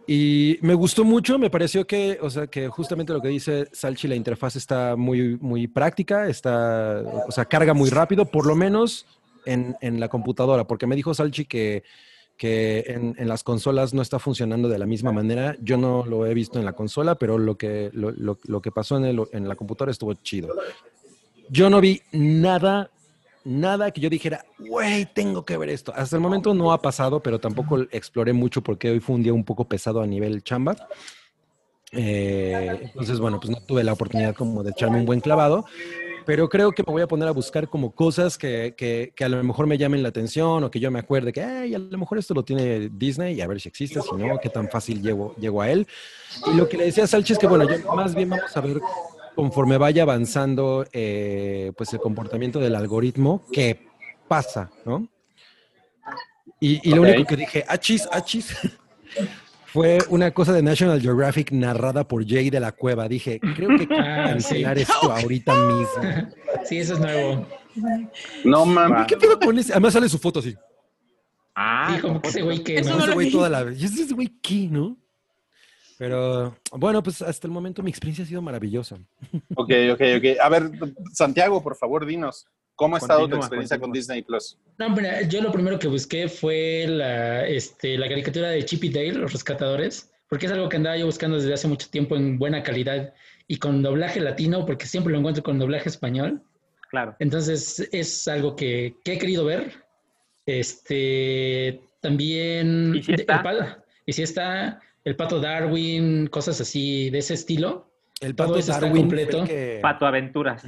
Y 0.07 0.59
me 0.61 0.75
gustó 0.75 1.03
mucho, 1.03 1.39
me 1.39 1.49
pareció 1.49 1.87
que, 1.87 2.19
o 2.21 2.29
sea, 2.29 2.45
que 2.45 2.67
justamente 2.67 3.11
lo 3.11 3.21
que 3.21 3.29
dice 3.29 3.67
Salchi, 3.71 4.07
la 4.07 4.13
interfaz 4.15 4.55
está 4.55 4.95
muy, 4.95 5.37
muy 5.41 5.67
práctica, 5.67 6.27
está, 6.27 7.01
o 7.27 7.31
sea, 7.31 7.45
carga 7.45 7.73
muy 7.73 7.89
rápido, 7.89 8.25
por 8.25 8.45
lo 8.45 8.55
menos 8.55 9.07
en, 9.45 9.75
en 9.81 9.99
la 9.99 10.07
computadora, 10.07 10.65
porque 10.65 10.85
me 10.85 10.95
dijo 10.95 11.11
Salchi 11.15 11.45
que, 11.45 11.83
que 12.37 12.83
en, 12.87 13.15
en 13.17 13.27
las 13.29 13.43
consolas 13.43 13.93
no 13.93 14.01
está 14.01 14.19
funcionando 14.19 14.67
de 14.67 14.77
la 14.77 14.85
misma 14.85 15.11
manera. 15.11 15.55
Yo 15.61 15.77
no 15.77 16.05
lo 16.05 16.25
he 16.25 16.33
visto 16.33 16.59
en 16.59 16.65
la 16.65 16.73
consola, 16.73 17.15
pero 17.15 17.37
lo 17.37 17.57
que, 17.57 17.89
lo, 17.93 18.11
lo- 18.11 18.39
lo 18.43 18.61
que 18.61 18.71
pasó 18.71 18.97
en, 18.97 19.05
el- 19.05 19.23
en 19.31 19.47
la 19.47 19.55
computadora 19.55 19.91
estuvo 19.91 20.13
chido. 20.15 20.49
Yo 21.49 21.69
no 21.69 21.79
vi 21.79 22.01
nada, 22.11 22.89
nada 23.45 23.91
que 23.91 24.01
yo 24.01 24.09
dijera, 24.09 24.43
güey, 24.59 25.05
tengo 25.13 25.45
que 25.45 25.55
ver 25.57 25.69
esto. 25.69 25.93
Hasta 25.95 26.15
el 26.17 26.21
momento 26.21 26.53
no 26.53 26.73
ha 26.73 26.81
pasado, 26.81 27.21
pero 27.21 27.39
tampoco 27.39 27.79
exploré 27.91 28.33
mucho 28.33 28.61
porque 28.61 28.89
hoy 28.91 28.99
fue 28.99 29.15
un 29.15 29.23
día 29.23 29.33
un 29.33 29.43
poco 29.45 29.65
pesado 29.65 30.01
a 30.01 30.07
nivel 30.07 30.43
chamba. 30.43 30.75
Eh, 31.91 32.79
entonces, 32.83 33.19
bueno, 33.19 33.39
pues 33.39 33.51
no 33.51 33.61
tuve 33.65 33.83
la 33.83 33.93
oportunidad 33.93 34.35
como 34.35 34.63
de 34.63 34.71
echarme 34.71 34.97
un 34.99 35.05
buen 35.05 35.21
clavado, 35.21 35.65
pero 36.25 36.49
creo 36.49 36.71
que 36.71 36.83
me 36.85 36.91
voy 36.91 37.01
a 37.01 37.07
poner 37.07 37.27
a 37.27 37.31
buscar 37.31 37.69
como 37.69 37.91
cosas 37.91 38.37
que, 38.37 38.73
que, 38.75 39.13
que 39.15 39.23
a 39.23 39.29
lo 39.29 39.43
mejor 39.43 39.67
me 39.67 39.77
llamen 39.77 40.01
la 40.01 40.09
atención 40.09 40.63
o 40.63 40.71
que 40.71 40.79
yo 40.79 40.89
me 40.91 40.99
acuerde 40.99 41.31
que, 41.31 41.43
ay, 41.43 41.75
a 41.75 41.79
lo 41.79 41.97
mejor 41.97 42.17
esto 42.17 42.33
lo 42.33 42.43
tiene 42.43 42.89
Disney 42.89 43.35
y 43.35 43.41
a 43.41 43.47
ver 43.47 43.61
si 43.61 43.69
existe, 43.69 44.01
si 44.01 44.15
no, 44.15 44.39
qué 44.39 44.49
tan 44.49 44.69
fácil 44.69 45.01
llego, 45.01 45.35
llego 45.35 45.61
a 45.61 45.69
él. 45.69 45.87
Y 46.47 46.55
lo 46.55 46.67
que 46.67 46.77
le 46.77 46.85
decía 46.85 47.03
a 47.03 47.07
Salchi 47.07 47.33
es 47.33 47.39
que, 47.39 47.47
bueno, 47.47 47.67
yo 47.69 47.93
más 47.93 48.15
bien 48.15 48.29
vamos 48.29 48.55
a 48.55 48.61
ver 48.61 48.81
conforme 49.35 49.77
vaya 49.77 50.03
avanzando 50.03 50.85
eh, 50.93 51.71
pues 51.77 51.93
el 51.93 51.99
comportamiento 51.99 52.59
del 52.59 52.75
algoritmo, 52.75 53.43
qué 53.51 53.87
pasa, 54.27 54.71
¿no? 54.85 55.07
Y, 56.59 56.89
y 56.89 56.95
lo 56.95 57.01
único 57.01 57.25
que 57.25 57.35
dije, 57.35 57.65
achis, 57.67 58.07
achis, 58.11 58.55
fue 59.75 59.97
una 60.09 60.31
cosa 60.31 60.53
de 60.53 60.63
National 60.63 61.01
Geographic 61.01 61.51
narrada 61.51 62.07
por 62.07 62.25
Jay 62.25 62.49
de 62.49 62.61
la 62.61 62.71
Cueva. 62.71 63.09
Dije, 63.09 63.39
creo 63.41 63.77
que 63.77 63.85
quiero 63.87 64.01
Ah, 64.03 64.23
cancelar 64.29 64.77
sí. 64.77 64.83
esto 64.83 65.11
ahorita 65.11 65.53
mismo. 65.53 66.29
Sí, 66.65 66.77
eso 66.79 66.93
es 66.93 66.99
nuevo. 67.01 67.45
No 68.45 68.65
mames. 68.65 69.05
¿Qué 69.07 69.17
pedo 69.17 69.37
con 69.37 69.59
ese? 69.59 69.73
Además 69.73 69.91
sale 69.93 70.07
su 70.09 70.17
foto 70.17 70.39
así. 70.39 70.55
Ah, 71.53 71.91
Sí, 71.93 72.01
como 72.01 72.21
que 72.21 72.29
ese 72.29 72.41
güey 72.41 72.63
que 72.63 72.77
Eso 72.77 72.97
no. 72.97 73.03
Ese 73.03 73.13
güey 73.13 73.29
toda 73.31 73.49
la... 73.49 73.71
¿Y 73.71 73.83
ese 73.83 74.13
güey 74.13 74.31
qué, 74.41 74.67
no? 74.71 74.97
Pero 75.97 76.55
bueno, 76.71 77.03
pues 77.03 77.21
hasta 77.21 77.45
el 77.47 77.51
momento 77.53 77.83
mi 77.83 77.89
experiencia 77.89 78.23
ha 78.23 78.27
sido 78.27 78.41
maravillosa. 78.41 78.95
Ok, 79.55 79.71
ok, 79.93 80.01
ok. 80.17 80.39
A 80.41 80.49
ver, 80.49 80.71
Santiago, 81.13 81.61
por 81.61 81.75
favor, 81.75 82.05
dinos, 82.05 82.47
¿cómo 82.75 82.95
ha 82.95 82.99
estado 82.99 83.19
tu 83.21 83.23
Continúa, 83.23 83.45
experiencia 83.45 83.79
con. 83.79 83.91
Disney 83.91 84.21
Plus? 84.21 84.57
No, 84.77 84.89
mira, 84.89 85.21
yo 85.23 85.41
lo 85.41 85.51
primero 85.51 85.79
que 85.79 85.87
busqué 85.87 86.27
fue 86.27 86.85
la, 86.87 87.47
este, 87.47 87.97
la 87.97 88.07
caricatura 88.09 88.49
de 88.49 88.63
Chip 88.65 88.83
y 88.83 88.89
Dale, 88.89 89.13
Los 89.13 89.33
Rescatadores, 89.33 90.11
porque 90.29 90.45
es 90.47 90.51
algo 90.51 90.67
que 90.69 90.77
andaba 90.77 90.97
yo 90.97 91.05
buscando 91.05 91.37
desde 91.37 91.53
hace 91.53 91.67
mucho 91.67 91.89
tiempo 91.89 92.15
en 92.15 92.37
buena 92.37 92.61
calidad 92.63 93.13
y 93.47 93.57
con 93.57 93.81
doblaje 93.83 94.19
latino, 94.19 94.65
porque 94.65 94.85
siempre 94.85 95.13
lo 95.13 95.19
encuentro 95.19 95.43
con 95.43 95.59
doblaje 95.59 95.87
español. 95.89 96.41
Claro. 96.89 97.15
Entonces 97.19 97.87
es 97.91 98.27
algo 98.27 98.55
que, 98.55 98.95
que 99.03 99.13
he 99.13 99.17
querido 99.17 99.45
ver. 99.45 99.83
Este 100.45 101.81
también 102.01 102.93
¿Y 102.95 103.03
si 103.03 103.13
el 103.13 103.19
está? 103.21 103.41
pa- 103.41 103.83
y 104.05 104.13
si 104.13 104.21
está 104.23 104.79
el 105.03 105.15
pato 105.15 105.39
Darwin, 105.39 106.27
cosas 106.27 106.61
así 106.61 107.09
de 107.09 107.19
ese 107.19 107.33
estilo. 107.33 107.91
El 108.21 108.35
pato 108.35 108.57
eso 108.57 108.71
está 108.71 108.85
Darwin 108.85 109.03
completo. 109.03 109.43
que- 109.45 109.79
Pato 109.81 110.05
Aventuras. 110.05 110.63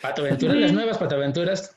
Pato 0.00 0.22
Aventuras, 0.22 0.56
las 0.56 0.72
nuevas 0.72 0.98
Pato 0.98 1.14
Aventuras, 1.16 1.76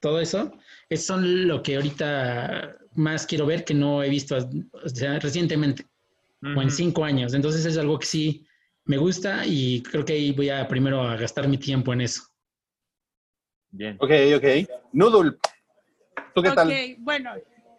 todo 0.00 0.20
eso, 0.20 0.52
es 0.88 1.04
son 1.04 1.46
lo 1.48 1.62
que 1.62 1.76
ahorita 1.76 2.76
más 2.94 3.26
quiero 3.26 3.46
ver 3.46 3.64
que 3.64 3.74
no 3.74 4.02
he 4.02 4.08
visto 4.08 4.36
o 4.36 4.88
sea, 4.88 5.18
recientemente, 5.18 5.86
o 6.42 6.62
en 6.62 6.70
cinco 6.70 7.04
años. 7.04 7.34
Entonces 7.34 7.64
es 7.66 7.76
algo 7.78 7.98
que 7.98 8.06
sí 8.06 8.46
me 8.84 8.96
gusta 8.98 9.46
y 9.46 9.82
creo 9.82 10.04
que 10.04 10.12
ahí 10.14 10.32
voy 10.32 10.50
a 10.50 10.66
primero 10.68 11.02
a 11.02 11.16
gastar 11.16 11.48
mi 11.48 11.58
tiempo 11.58 11.92
en 11.92 12.02
eso. 12.02 12.22
Bien. 13.70 13.96
Ok, 14.00 14.10
ok. 14.36 14.44
Noodle, 14.92 15.32
¿tú 16.34 16.42
qué 16.42 16.48
ok, 16.50 16.54
tal? 16.54 16.74
bueno, 16.98 17.32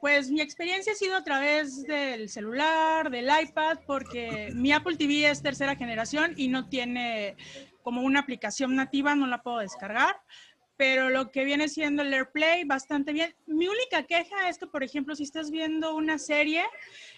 pues 0.03 0.29
mi 0.29 0.41
experiencia 0.41 0.91
ha 0.91 0.95
sido 0.97 1.15
a 1.15 1.23
través 1.23 1.83
del 1.83 2.27
celular, 2.27 3.09
del 3.09 3.29
iPad, 3.41 3.79
porque 3.87 4.51
mi 4.53 4.73
Apple 4.73 4.97
TV 4.97 5.29
es 5.29 5.41
tercera 5.41 5.77
generación 5.77 6.33
y 6.35 6.49
no 6.49 6.67
tiene 6.67 7.37
como 7.83 8.01
una 8.01 8.19
aplicación 8.19 8.75
nativa, 8.75 9.15
no 9.15 9.27
la 9.27 9.41
puedo 9.41 9.59
descargar. 9.59 10.17
Pero 10.75 11.09
lo 11.09 11.31
que 11.31 11.45
viene 11.45 11.69
siendo 11.69 12.03
el 12.03 12.13
AirPlay, 12.13 12.65
bastante 12.65 13.13
bien. 13.13 13.33
Mi 13.45 13.69
única 13.69 14.03
queja 14.03 14.49
es 14.49 14.57
que, 14.57 14.67
por 14.67 14.83
ejemplo, 14.83 15.15
si 15.15 15.23
estás 15.23 15.51
viendo 15.51 15.95
una 15.95 16.19
serie, 16.19 16.65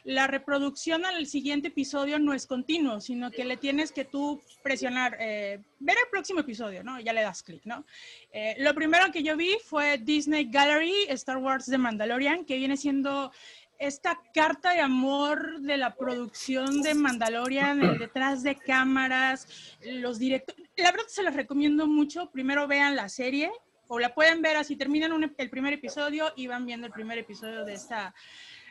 la 0.05 0.27
reproducción 0.27 1.03
al 1.03 1.25
siguiente 1.25 1.69
episodio 1.69 2.19
no 2.19 2.33
es 2.33 2.45
continuo, 2.45 3.01
sino 3.01 3.31
que 3.31 3.43
le 3.43 3.57
tienes 3.57 3.91
que 3.91 4.05
tú 4.05 4.39
presionar, 4.63 5.17
eh, 5.19 5.59
ver 5.79 5.97
el 5.97 6.09
próximo 6.11 6.39
episodio, 6.41 6.83
¿no? 6.83 6.99
Ya 6.99 7.11
le 7.11 7.21
das 7.23 7.41
clic, 7.41 7.65
¿no? 7.65 7.85
Eh, 8.31 8.55
lo 8.59 8.73
primero 8.75 9.11
que 9.11 9.23
yo 9.23 9.35
vi 9.35 9.57
fue 9.65 9.97
Disney 9.97 10.45
Gallery, 10.45 10.93
Star 11.09 11.37
Wars 11.37 11.65
The 11.65 11.79
Mandalorian, 11.79 12.45
que 12.45 12.55
viene 12.57 12.77
siendo 12.77 13.31
esta 13.79 14.21
carta 14.33 14.71
de 14.73 14.79
amor 14.79 15.59
de 15.61 15.75
la 15.77 15.95
producción 15.95 16.81
de 16.83 16.93
Mandalorian, 16.93 17.81
el 17.83 17.97
detrás 17.97 18.43
de 18.43 18.55
cámaras, 18.55 19.75
los 19.81 20.19
directores. 20.19 20.69
La 20.77 20.91
verdad 20.91 21.07
se 21.07 21.23
los 21.23 21.33
recomiendo 21.33 21.87
mucho. 21.87 22.29
Primero 22.31 22.67
vean 22.67 22.95
la 22.95 23.09
serie 23.09 23.51
o 23.87 23.99
la 23.99 24.13
pueden 24.15 24.41
ver 24.41 24.55
así, 24.57 24.75
terminan 24.75 25.11
un- 25.13 25.33
el 25.37 25.49
primer 25.49 25.73
episodio 25.73 26.31
y 26.35 26.47
van 26.47 26.65
viendo 26.65 26.87
el 26.87 26.93
primer 26.93 27.17
episodio 27.17 27.65
de 27.65 27.73
esta 27.73 28.13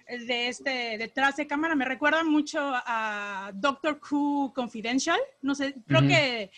de 0.09 0.49
este 0.49 0.99
detrás 0.99 1.37
de 1.37 1.47
cámara 1.47 1.75
me 1.75 1.85
recuerda 1.85 2.23
mucho 2.25 2.61
a 2.63 3.51
Doctor 3.55 4.01
Who 4.11 4.53
Confidential. 4.55 5.19
No 5.43 5.55
sé 5.55 5.75
creo 5.87 6.03
que 6.03 6.51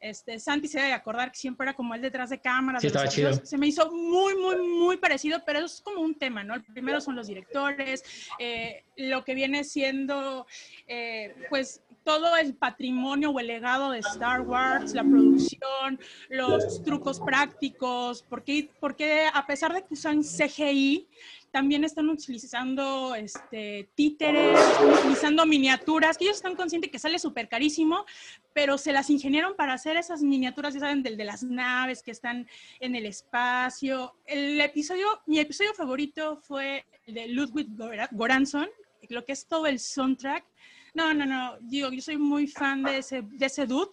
este 0.00 0.38
Santi 0.38 0.68
se 0.68 0.80
debe 0.80 0.92
acordar 0.92 1.32
que 1.32 1.38
siempre 1.38 1.64
era 1.64 1.74
como 1.74 1.94
el 1.94 2.02
detrás 2.02 2.30
de 2.30 2.38
cámaras 2.40 2.82
Sí, 2.82 2.86
de 2.86 2.88
estaba 2.88 3.08
chido. 3.08 3.32
se 3.32 3.56
me 3.58 3.66
hizo 3.66 3.90
muy 3.90 4.34
muy 4.36 4.56
muy 4.56 4.96
parecido 4.98 5.42
pero 5.46 5.60
es 5.60 5.80
como 5.80 6.02
un 6.02 6.14
tema 6.14 6.44
no 6.44 6.54
el 6.54 6.62
primero 6.62 7.00
son 7.00 7.16
los 7.16 7.26
directores 7.26 8.04
eh, 8.38 8.84
lo 8.96 9.24
que 9.24 9.34
viene 9.34 9.64
siendo 9.64 10.46
eh, 10.86 11.34
pues 11.48 11.82
todo 12.04 12.36
el 12.36 12.54
patrimonio 12.54 13.30
o 13.30 13.40
el 13.40 13.46
legado 13.46 13.90
de 13.90 14.00
Star 14.00 14.42
Wars, 14.42 14.92
la 14.92 15.02
producción, 15.02 15.98
los 16.28 16.82
trucos 16.84 17.18
prácticos, 17.18 18.22
porque, 18.28 18.68
porque 18.78 19.26
a 19.32 19.46
pesar 19.46 19.72
de 19.72 19.80
que 19.82 19.94
usan 19.94 20.22
CGI, 20.22 21.08
también 21.54 21.84
están 21.84 22.08
utilizando 22.08 23.14
este, 23.14 23.88
títeres, 23.94 24.58
utilizando 24.98 25.46
miniaturas, 25.46 26.18
que 26.18 26.24
ellos 26.24 26.38
están 26.38 26.56
conscientes 26.56 26.90
que 26.90 26.98
sale 26.98 27.16
súper 27.20 27.48
carísimo, 27.48 28.04
pero 28.52 28.76
se 28.76 28.92
las 28.92 29.08
ingeniaron 29.08 29.54
para 29.54 29.72
hacer 29.72 29.96
esas 29.96 30.20
miniaturas, 30.20 30.74
ya 30.74 30.80
saben, 30.80 31.04
del 31.04 31.16
de 31.16 31.22
las 31.24 31.44
naves 31.44 32.02
que 32.02 32.10
están 32.10 32.48
en 32.80 32.96
el 32.96 33.06
espacio. 33.06 34.16
El 34.26 34.60
episodio, 34.60 35.06
mi 35.26 35.38
episodio 35.38 35.72
favorito 35.74 36.38
fue 36.38 36.86
el 37.06 37.14
de 37.14 37.28
Ludwig 37.28 37.68
Gora- 37.76 38.08
Goranson, 38.10 38.68
lo 39.08 39.24
que 39.24 39.30
es 39.30 39.46
todo 39.46 39.68
el 39.68 39.78
soundtrack. 39.78 40.44
No, 40.92 41.14
no, 41.14 41.24
no, 41.24 41.56
digo, 41.60 41.92
yo 41.92 42.00
soy 42.00 42.16
muy 42.16 42.48
fan 42.48 42.82
de 42.82 42.98
ese, 42.98 43.22
de 43.22 43.46
ese 43.46 43.64
dude. 43.66 43.92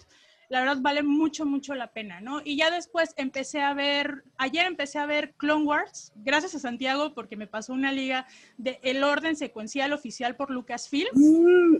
La 0.52 0.60
verdad 0.60 0.78
vale 0.82 1.02
mucho, 1.02 1.46
mucho 1.46 1.76
la 1.76 1.88
pena, 1.94 2.20
¿no? 2.20 2.42
Y 2.44 2.58
ya 2.58 2.70
después 2.70 3.14
empecé 3.16 3.62
a 3.62 3.74
ver, 3.74 4.26
ayer 4.38 4.66
empecé 4.66 5.00
a 5.00 5.06
ver 5.06 5.34
Clone 5.38 5.64
Wars, 5.64 6.12
gracias 6.16 6.54
a 6.56 6.60
Santiago 6.60 7.14
porque 7.14 7.38
me 7.38 7.48
pasó 7.48 7.72
una 7.72 7.94
liga 7.94 8.28
de 8.58 8.78
El 8.84 9.02
Orden 9.06 9.38
Secuencial 9.38 9.94
Oficial 9.94 10.36
por 10.36 10.52
Lucasfilm. 10.52 11.08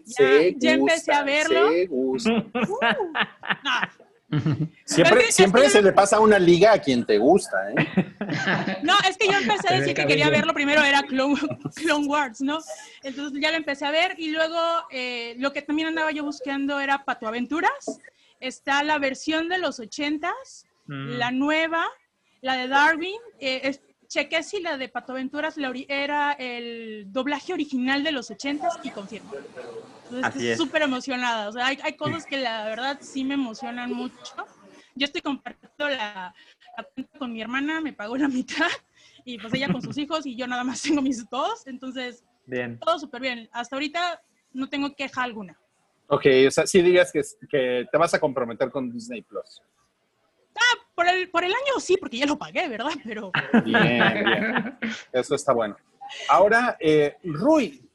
Se 0.06 0.56
ya 0.58 0.72
empecé 0.72 1.12
a 1.12 1.22
verlo. 1.24 1.70
se 1.70 1.86
gustan. 1.88 2.50
No, 4.32 4.40
Siempre, 4.86 5.20
Es 5.20 5.26
que- 5.26 5.32
siempre 5.34 5.62
es 5.64 5.68
que- 5.74 5.78
se 5.80 5.82
le 5.82 5.92
pasa 5.92 6.22
una 6.22 6.40
liga 6.40 6.72
a 6.72 6.80
quien 6.80 7.06
te 7.06 7.18
gusta, 7.18 7.58
¿eh? 7.72 7.76
No, 8.84 8.94
es 9.10 9.18
que 9.18 9.28
yo 9.28 9.34
empecé 9.38 9.68
a 9.74 9.78
decir 9.82 9.94
que 9.94 10.06
quería 10.06 10.30
verlo 10.30 10.54
primero 10.54 10.82
era 10.82 11.04
Clone, 11.04 11.36
Clone 11.76 12.08
Wars, 12.08 12.40
¿no? 12.40 12.60
Entonces 13.04 13.38
ya 13.42 13.52
lo 13.52 13.58
empecé 13.58 13.86
a 13.86 13.92
ver 13.92 14.16
y 14.18 14.32
luego 14.32 14.58
eh, 14.90 15.36
lo 15.38 15.52
que 15.52 15.62
también 15.62 15.90
andaba 15.90 16.12
yo 16.12 16.24
buscando 16.24 16.80
era 16.80 17.04
Pato 17.04 17.28
Aventuras. 17.28 18.00
Está 18.42 18.84
la 18.84 18.98
versión 19.00 19.48
de 19.48 19.58
los 19.60 19.80
ochentas, 19.80 20.66
Mm. 20.88 21.08
la 21.18 21.32
nueva, 21.32 21.86
la 22.42 22.56
de 22.58 22.68
Darwin. 22.68 23.16
eh, 23.40 23.62
es- 23.64 23.82
chequé 24.08 24.44
si 24.44 24.60
la 24.60 24.78
de 24.78 24.90
Pato 24.90 25.14
Aventuras 25.14 25.56
la 25.56 25.72
era 25.88 26.34
el 26.34 27.06
doblaje 27.14 27.54
original 27.54 28.04
de 28.04 28.12
los 28.12 28.30
ochentas 28.30 28.78
y 28.84 28.90
confirmo. 28.90 29.32
Entonces 30.04 30.26
Así 30.26 30.38
estoy 30.40 30.48
es. 30.50 30.58
súper 30.58 30.82
emocionada. 30.82 31.48
O 31.48 31.52
sea, 31.54 31.68
hay, 31.68 31.78
hay 31.82 31.96
cosas 31.96 32.26
que 32.26 32.38
la 32.38 32.66
verdad 32.66 33.00
sí 33.02 33.24
me 33.24 33.36
emocionan 33.36 33.94
mucho. 33.94 34.36
Yo 34.96 35.06
estoy 35.06 35.22
compartiendo 35.22 35.88
la, 35.88 36.36
la 36.78 36.84
cuenta 36.84 37.18
con 37.20 37.32
mi 37.32 37.42
hermana, 37.42 37.80
me 37.80 37.94
pagó 37.94 38.18
la 38.18 38.28
mitad 38.28 38.68
y 39.24 39.38
pues 39.38 39.54
ella 39.54 39.72
con 39.72 39.82
sus 39.82 39.98
hijos 39.98 40.26
y 40.26 40.36
yo 40.36 40.46
nada 40.48 40.66
más 40.66 40.82
tengo 40.82 41.02
mis 41.02 41.30
dos. 41.30 41.66
Entonces, 41.66 42.26
Bien. 42.46 42.78
todo 42.80 43.00
súper 43.00 43.22
bien. 43.22 43.50
Hasta 43.54 43.78
ahorita 43.78 44.22
no 44.52 44.68
tengo 44.68 44.94
queja 44.94 45.24
alguna. 45.24 45.58
Ok, 46.14 46.26
o 46.48 46.52
sea, 46.52 46.68
sí 46.68 46.82
digas 46.82 47.10
que, 47.12 47.22
que 47.50 47.88
te 47.90 47.98
vas 47.98 48.14
a 48.14 48.20
comprometer 48.20 48.70
con 48.70 48.92
Disney 48.92 49.22
Plus. 49.22 49.62
Por 50.94 51.08
el, 51.08 51.30
por 51.32 51.44
el 51.44 51.52
año 51.52 51.80
sí, 51.80 51.96
porque 51.98 52.18
ya 52.18 52.26
lo 52.26 52.38
pagué, 52.38 52.68
¿verdad? 52.68 52.92
Pero 53.04 53.32
Bien, 53.66 54.24
bien. 54.26 54.78
Eso 55.12 55.36
está 55.36 55.54
bueno. 55.54 55.76
Ahora, 56.28 56.76
eh, 56.80 57.16
Rui, 57.24 57.90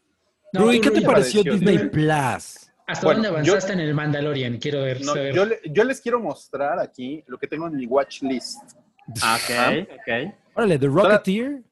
No, 0.52 0.62
Rui, 0.62 0.80
¿qué 0.80 0.90
te 0.90 1.02
pareció 1.02 1.42
pareció? 1.44 1.52
Disney 1.52 1.88
Plus? 1.90 2.70
¿Hasta 2.86 3.04
Bueno, 3.04 3.22
dónde 3.24 3.44
yo- 3.46 3.52
avanzaste 3.52 3.74
en 3.74 3.80
el 3.80 3.94
Mandalorian? 3.94 4.58
Quiero 4.58 4.80
ver. 4.80 5.02
no, 5.04 5.14
yo, 5.14 5.44
le- 5.44 5.60
yo 5.66 5.84
les 5.84 6.00
quiero 6.00 6.18
mostrar 6.18 6.80
aquí 6.80 7.22
lo 7.26 7.36
que 7.38 7.46
tengo 7.46 7.66
en 7.66 7.76
mi 7.76 7.86
watch 7.86 8.22
list. 8.22 8.58
Ah, 9.22 9.38
Ok, 9.40 9.88
ok. 9.92 10.34
Órale, 10.54 10.78
The 10.78 10.86
Rocketeer. 10.86 11.62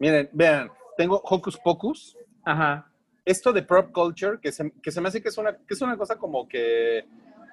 Miren, 0.00 0.28
vean, 0.32 0.70
tengo 0.98 1.20
Hocus 1.24 1.56
Pocus. 1.58 2.16
Ajá. 2.44 2.90
Esto 3.24 3.52
de 3.52 3.62
prop 3.62 3.90
culture, 3.92 4.38
que 4.40 4.52
se, 4.52 4.70
que 4.82 4.90
se 4.90 5.00
me 5.00 5.08
hace 5.08 5.22
que 5.22 5.28
es, 5.28 5.38
una, 5.38 5.56
que 5.56 5.74
es 5.74 5.80
una 5.80 5.96
cosa 5.96 6.16
como 6.16 6.46
que, 6.48 7.06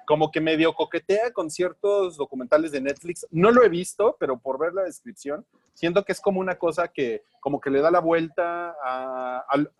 como 0.06 0.30
que 0.30 0.40
medio 0.40 0.74
coquetea 0.74 1.32
con 1.32 1.50
ciertos 1.50 2.16
documentales 2.16 2.72
de 2.72 2.80
Netflix. 2.80 3.26
No 3.30 3.50
lo 3.50 3.62
he 3.64 3.68
visto, 3.68 4.16
pero 4.20 4.38
por 4.38 4.58
ver 4.58 4.74
la 4.74 4.82
descripción, 4.82 5.46
siento 5.74 6.04
que 6.04 6.12
es 6.12 6.20
como 6.20 6.40
una 6.40 6.56
cosa 6.56 6.88
que 6.88 7.22
como 7.40 7.60
que 7.60 7.70
le 7.70 7.80
da 7.80 7.90
la 7.90 8.00
vuelta 8.00 8.76
a, 8.84 9.44
al- 9.48 9.70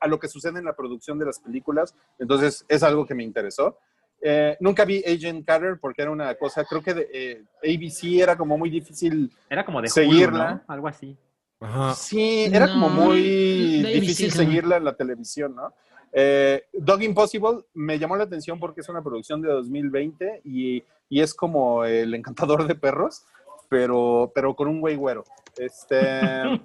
a 0.00 0.06
lo 0.08 0.18
que 0.18 0.28
sucede 0.28 0.58
en 0.58 0.64
la 0.64 0.74
producción 0.74 1.18
de 1.18 1.26
las 1.26 1.38
películas. 1.38 1.94
Entonces, 2.18 2.64
es 2.68 2.82
algo 2.82 3.06
que 3.06 3.14
me 3.14 3.22
interesó. 3.22 3.78
Eh, 4.20 4.56
nunca 4.60 4.84
vi 4.84 5.02
Agent 5.04 5.46
Carter 5.46 5.78
porque 5.80 6.02
era 6.02 6.10
una 6.10 6.34
cosa, 6.34 6.64
creo 6.64 6.82
que 6.82 6.92
de, 6.92 7.08
eh, 7.12 7.42
ABC 7.62 8.20
era 8.20 8.36
como 8.36 8.58
muy 8.58 8.68
difícil. 8.68 9.32
Era 9.48 9.64
como 9.64 9.80
de 9.80 9.88
Seguirla. 9.88 10.54
¿no? 10.54 10.62
Algo 10.74 10.88
así. 10.88 11.16
Ajá. 11.60 11.94
Sí, 11.94 12.50
era 12.52 12.68
como 12.68 12.88
muy 12.88 13.82
difícil 13.82 14.32
seguirla 14.32 14.78
en 14.78 14.84
la 14.84 14.96
televisión, 14.96 15.54
¿no? 15.54 15.72
Eh, 16.12 16.64
Dog 16.72 17.02
Impossible 17.02 17.64
me 17.74 17.98
llamó 17.98 18.16
la 18.16 18.24
atención 18.24 18.58
porque 18.58 18.80
es 18.80 18.88
una 18.88 19.02
producción 19.02 19.40
de 19.42 19.48
2020 19.48 20.42
y, 20.44 20.82
y 21.08 21.20
es 21.20 21.34
como 21.34 21.84
el 21.84 22.14
encantador 22.14 22.66
de 22.66 22.74
perros, 22.74 23.24
pero, 23.68 24.32
pero 24.34 24.56
con 24.56 24.68
un 24.68 24.80
güey 24.80 24.96
güero. 24.96 25.24
Este, 25.56 26.00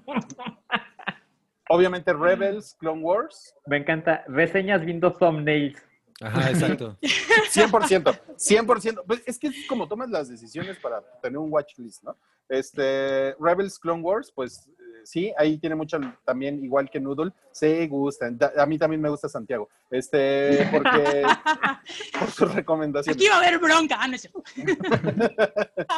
obviamente 1.70 2.14
Rebels, 2.14 2.76
Clone 2.80 3.02
Wars, 3.02 3.54
Me 3.68 3.78
encanta. 3.78 4.24
Reseñas 4.28 4.84
viendo 4.84 5.14
thumbnails. 5.14 5.80
Ajá, 6.22 6.50
exacto. 6.50 6.98
100%, 7.02 8.20
100%. 8.38 9.04
Pues 9.06 9.22
es 9.26 9.38
que 9.38 9.48
es 9.48 9.68
como 9.68 9.88
tomas 9.88 10.10
las 10.10 10.30
decisiones 10.30 10.78
para 10.80 11.02
tener 11.22 11.38
un 11.38 11.52
watch 11.52 11.78
list, 11.78 12.04
¿no? 12.04 12.16
Este, 12.48 13.36
Rebels, 13.40 13.78
Clone 13.78 14.02
Wars, 14.02 14.32
pues 14.34 14.70
sí, 15.06 15.32
ahí 15.38 15.58
tiene 15.58 15.76
mucho 15.76 16.00
también, 16.26 16.64
igual 16.64 16.90
que 16.90 17.00
Noodle, 17.00 17.32
se 17.52 17.88
gustan. 17.88 18.38
Da- 18.38 18.52
A 18.58 18.66
mí 18.66 18.78
también 18.78 19.02
me 19.02 19.10
gusta 19.10 19.30
Santiago, 19.30 19.70
este, 19.90 20.68
porque 20.72 21.24
por 22.20 22.30
su 22.32 22.46
recomendación. 22.46 23.14
Aquí 23.16 23.28
va 23.28 23.36
a 23.36 23.38
haber 23.40 23.60
bronca. 23.60 23.98
Ah, 24.00 24.08
no 24.08 24.16
es 24.16 24.30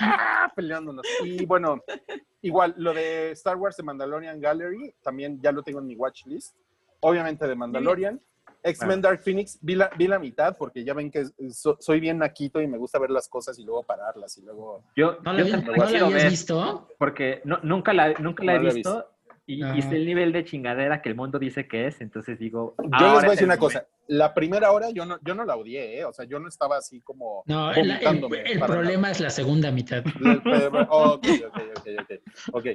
¡ah! 0.00 0.52
peleándonos. 0.54 1.04
Y 1.24 1.44
bueno, 1.44 1.82
igual, 2.42 2.74
lo 2.78 2.92
de 2.94 3.32
Star 3.32 3.56
Wars 3.56 3.76
de 3.76 3.82
Mandalorian 3.82 4.40
Gallery, 4.40 4.94
también 5.02 5.40
ya 5.42 5.52
lo 5.52 5.62
tengo 5.62 5.80
en 5.80 5.86
mi 5.86 5.96
watch 5.96 6.26
list. 6.26 6.56
Obviamente 7.00 7.46
de 7.46 7.54
Mandalorian. 7.54 8.20
X-Men 8.64 9.00
Dark 9.02 9.20
Phoenix, 9.22 9.58
vi 9.60 9.74
la, 9.74 9.90
vi 9.96 10.08
la 10.08 10.18
mitad 10.18 10.56
porque 10.56 10.82
ya 10.84 10.94
ven 10.94 11.10
que 11.10 11.26
so- 11.50 11.76
soy 11.80 12.00
bien 12.00 12.18
naquito 12.18 12.60
y 12.62 12.66
me 12.66 12.78
gusta 12.78 12.98
ver 12.98 13.10
las 13.10 13.28
cosas 13.28 13.58
y 13.58 13.64
luego 13.64 13.82
pararlas 13.82 14.36
y 14.38 14.42
luego... 14.42 14.82
Yo, 14.96 15.18
¿No 15.22 15.32
la, 15.34 15.42
yo 15.42 15.50
también 15.50 15.76
no 15.76 15.84
la 15.84 15.98
habías 16.06 16.12
ver, 16.22 16.30
visto? 16.30 16.88
porque 16.98 17.42
no, 17.44 17.58
nunca 17.62 17.92
la, 17.92 18.14
nunca 18.14 18.42
la 18.42 18.54
No 18.54 18.60
he 18.60 18.64
la 18.64 18.70
he 18.70 18.74
visto. 18.74 19.10
Y, 19.46 19.62
Ah. 19.62 19.74
y 19.76 19.82
sé 19.82 19.96
el 19.96 20.06
nivel 20.06 20.32
de 20.32 20.42
chingadera 20.46 21.02
que 21.02 21.10
el 21.10 21.14
mundo 21.16 21.38
dice 21.38 21.68
que 21.68 21.86
es, 21.88 22.00
entonces 22.00 22.38
digo. 22.38 22.74
Yo 22.78 22.88
les 22.88 23.12
voy 23.12 23.12
a 23.12 23.16
es 23.18 23.30
decir 23.32 23.44
una 23.44 23.58
cosa, 23.58 23.80
momento. 23.80 23.96
la 24.08 24.32
primera 24.32 24.72
hora 24.72 24.88
yo 24.88 25.04
no, 25.04 25.18
yo 25.20 25.34
no 25.34 25.44
la 25.44 25.54
odié, 25.56 25.98
¿eh? 25.98 26.04
o 26.06 26.14
sea, 26.14 26.24
yo 26.24 26.38
no 26.38 26.48
estaba 26.48 26.78
así 26.78 27.02
como 27.02 27.42
No, 27.44 27.70
el, 27.70 27.90
el- 27.90 28.34
el 28.46 28.58
problema 28.60 29.10
es 29.10 29.20
la 29.20 29.28
segunda 29.28 29.70
mitad. 29.70 30.02
nada. 30.20 30.40
El- 30.46 30.86
Ok, 30.88 31.26
ok, 31.46 31.60
ok, 31.76 31.88
ok, 32.00 32.54
ok. 32.54 32.66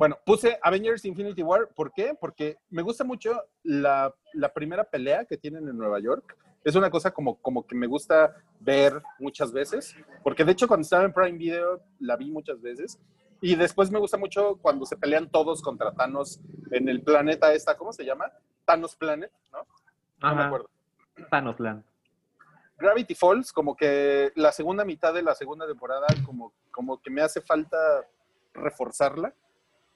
Bueno, 0.00 0.18
puse 0.24 0.58
Avengers 0.62 1.04
Infinity 1.04 1.42
War, 1.42 1.68
¿por 1.74 1.92
qué? 1.92 2.16
Porque 2.18 2.56
me 2.70 2.80
gusta 2.80 3.04
mucho 3.04 3.38
la, 3.64 4.14
la 4.32 4.50
primera 4.50 4.82
pelea 4.82 5.26
que 5.26 5.36
tienen 5.36 5.68
en 5.68 5.76
Nueva 5.76 6.00
York. 6.00 6.38
Es 6.64 6.74
una 6.74 6.88
cosa 6.88 7.10
como, 7.10 7.36
como 7.42 7.66
que 7.66 7.74
me 7.74 7.86
gusta 7.86 8.34
ver 8.60 9.02
muchas 9.18 9.52
veces, 9.52 9.94
porque 10.22 10.42
de 10.42 10.52
hecho 10.52 10.66
cuando 10.66 10.84
estaba 10.84 11.04
en 11.04 11.12
Prime 11.12 11.36
Video 11.36 11.82
la 11.98 12.16
vi 12.16 12.30
muchas 12.30 12.62
veces. 12.62 12.98
Y 13.42 13.56
después 13.56 13.90
me 13.90 13.98
gusta 13.98 14.16
mucho 14.16 14.56
cuando 14.62 14.86
se 14.86 14.96
pelean 14.96 15.30
todos 15.30 15.60
contra 15.60 15.92
Thanos 15.92 16.40
en 16.70 16.88
el 16.88 17.02
planeta 17.02 17.52
esta, 17.52 17.76
¿cómo 17.76 17.92
se 17.92 18.06
llama? 18.06 18.32
Thanos 18.64 18.96
Planet, 18.96 19.30
¿no? 19.52 19.58
No 19.58 20.34
me 20.34 20.40
Ajá, 20.40 20.46
acuerdo. 20.46 20.70
Thanos 21.30 21.60
Land. 21.60 21.84
Gravity 22.78 23.14
Falls, 23.14 23.52
como 23.52 23.76
que 23.76 24.32
la 24.34 24.50
segunda 24.52 24.82
mitad 24.82 25.12
de 25.12 25.20
la 25.20 25.34
segunda 25.34 25.66
temporada, 25.66 26.06
como, 26.24 26.54
como 26.70 27.02
que 27.02 27.10
me 27.10 27.20
hace 27.20 27.42
falta 27.42 27.76
reforzarla. 28.54 29.34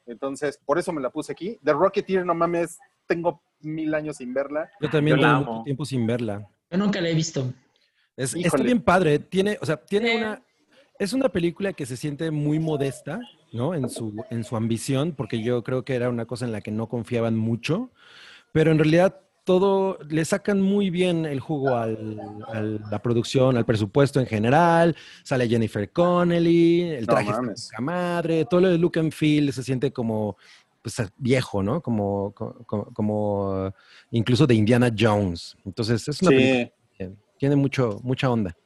Entonces, 0.06 0.58
por 0.64 0.78
eso 0.78 0.92
me 0.92 1.00
la 1.00 1.10
puse 1.10 1.32
aquí. 1.32 1.58
The 1.64 1.72
Rocketeer, 1.72 2.24
no 2.26 2.34
mames, 2.34 2.78
tengo 3.06 3.42
mil 3.60 3.94
años 3.94 4.16
sin 4.16 4.34
verla. 4.34 4.70
Yo 4.80 4.90
también 4.90 5.16
Yo 5.16 5.22
la 5.22 5.28
tengo 5.28 5.42
amo. 5.42 5.52
mucho 5.52 5.64
tiempo 5.64 5.84
sin 5.84 6.06
verla. 6.06 6.48
Yo 6.70 6.78
nunca 6.78 7.00
la 7.00 7.08
he 7.08 7.14
visto. 7.14 7.52
Es, 8.16 8.34
está 8.34 8.62
bien 8.62 8.80
padre. 8.80 9.18
Tiene, 9.18 9.58
o 9.60 9.66
sea, 9.66 9.76
tiene 9.76 10.16
una. 10.16 10.42
Es 10.96 11.12
una 11.12 11.28
película 11.28 11.72
que 11.72 11.86
se 11.86 11.96
siente 11.96 12.30
muy 12.30 12.60
modesta, 12.60 13.18
¿no? 13.52 13.74
En 13.74 13.88
su, 13.88 14.14
en 14.30 14.44
su 14.44 14.54
ambición, 14.54 15.12
porque 15.16 15.42
yo 15.42 15.64
creo 15.64 15.84
que 15.84 15.96
era 15.96 16.08
una 16.08 16.24
cosa 16.24 16.44
en 16.44 16.52
la 16.52 16.60
que 16.60 16.70
no 16.70 16.88
confiaban 16.88 17.36
mucho. 17.36 17.90
Pero 18.52 18.70
en 18.70 18.78
realidad 18.78 19.20
todo 19.44 19.98
le 20.08 20.24
sacan 20.24 20.60
muy 20.60 20.90
bien 20.90 21.26
el 21.26 21.38
jugo 21.40 21.76
al, 21.76 22.18
al- 22.48 22.80
la 22.90 22.98
producción, 23.02 23.56
al 23.56 23.64
presupuesto 23.66 24.18
en 24.20 24.26
general. 24.26 24.96
Sale 25.22 25.48
Jennifer 25.48 25.90
Connelly, 25.92 26.82
el 26.82 27.00
No 27.06 27.12
traje 27.12 27.28
está 27.30 27.42
mames. 27.42 27.68
poca 27.70 27.82
madre, 27.82 28.44
todo 28.46 28.60
lo 28.60 28.68
de 28.70 28.78
look 28.78 28.98
and 28.98 29.12
feel 29.12 29.52
se 29.52 29.62
siente 29.62 29.92
como 29.92 30.36
pues, 30.82 30.96
viejo, 31.16 31.62
¿no? 31.62 31.80
Como, 31.80 32.32
co- 32.32 32.56
co- 32.66 32.90
como, 32.92 33.72
incluso 34.10 34.46
de 34.46 34.54
Indiana 34.54 34.90
Jones. 34.98 35.56
Entonces 35.64 36.06
es 36.08 36.20
una 36.22 36.30
película 36.30 36.70
Sí, 36.98 37.06
tiene 37.38 37.56
mucho, 37.56 38.00
mucha 38.02 38.30
onda. 38.30 38.56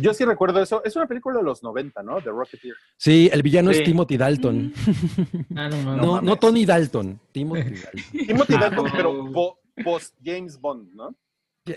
yo 0.00 0.12
sí 0.12 0.24
recuerdo 0.24 0.60
eso. 0.62 0.82
Es 0.84 0.96
una 0.96 1.06
película 1.06 1.38
de 1.38 1.44
los 1.44 1.62
90, 1.62 2.02
¿no? 2.02 2.20
The 2.20 2.30
Rocketeer. 2.30 2.74
Sí, 2.96 3.30
el 3.32 3.42
villano 3.42 3.72
Sí. 3.72 3.78
es 3.78 3.84
Timothy 3.84 4.16
Dalton. 4.18 4.72
Ah, 5.56 5.68
no, 5.68 5.82
No, 5.82 5.96
no, 5.96 6.12
mames. 6.22 6.40
Tony 6.40 6.66
Dalton, 6.66 7.18
Timothy 7.32 7.62
Dalton. 7.82 8.26
Timothy 8.26 8.52
Dalton, 8.54 8.84
no. 8.84 8.92
pero 8.94 9.32
po- 9.32 9.58
post 9.84 10.14
James 10.22 10.58
Bond, 10.60 10.92
¿no? 10.94 11.14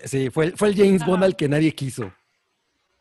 Sí, 0.05 0.29
fue, 0.29 0.45
el- 0.45 0.57
fue 0.57 0.69
el 0.69 0.75
James 0.75 1.05
Bond 1.05 1.23
al 1.23 1.35
que 1.35 1.47
nadie 1.49 1.73
quiso. 1.73 2.11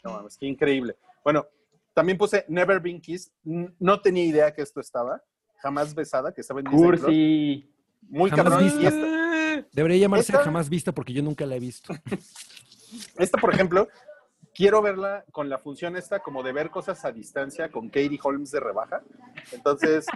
No 0.05 0.13
mames, 0.15 0.37
qué 0.37 0.47
increíble. 0.47 0.97
Bueno, 1.23 1.47
también 1.95 2.17
puse 2.19 2.45
Never 2.49 2.81
Been 2.81 3.01
Kissed. 3.01 3.33
No 3.45 4.01
tenía 4.01 4.25
idea 4.25 4.53
que 4.55 4.63
esto 4.63 4.81
estaba. 4.81 5.23
Jamás 5.59 5.95
besada, 5.95 6.33
que 6.33 6.41
estaba 6.41 6.61
en 6.61 6.67
Disney 6.67 6.89
Plus. 6.89 7.71
Muy 8.09 8.31
Jamás 8.31 8.45
cabrón. 8.55 8.65
vista. 8.65 8.89
Esta, 8.89 9.67
Debería 9.73 9.99
llamarse 9.99 10.33
Esta- 10.33 10.45
jamás 10.45 10.69
vista 10.71 10.93
porque 10.93 11.13
yo 11.13 11.23
nunca 11.23 11.45
la 11.45 11.57
he 11.57 11.61
visto. 11.61 11.93
esta, 13.19 13.39
por 13.39 13.53
ejemplo, 13.53 13.89
quiero 14.55 14.81
verla 14.83 15.25
con 15.33 15.49
la 15.51 15.59
función 15.59 15.97
esta 15.97 16.21
como 16.21 16.43
de 16.43 16.53
ver 16.53 16.71
cosas 16.71 17.05
a 17.05 17.13
distancia 17.13 17.71
con 17.71 17.89
Katie 17.89 18.19
Holmes 18.23 18.51
de 18.51 18.61
rebaja. 18.61 19.03
Entonces, 19.53 20.07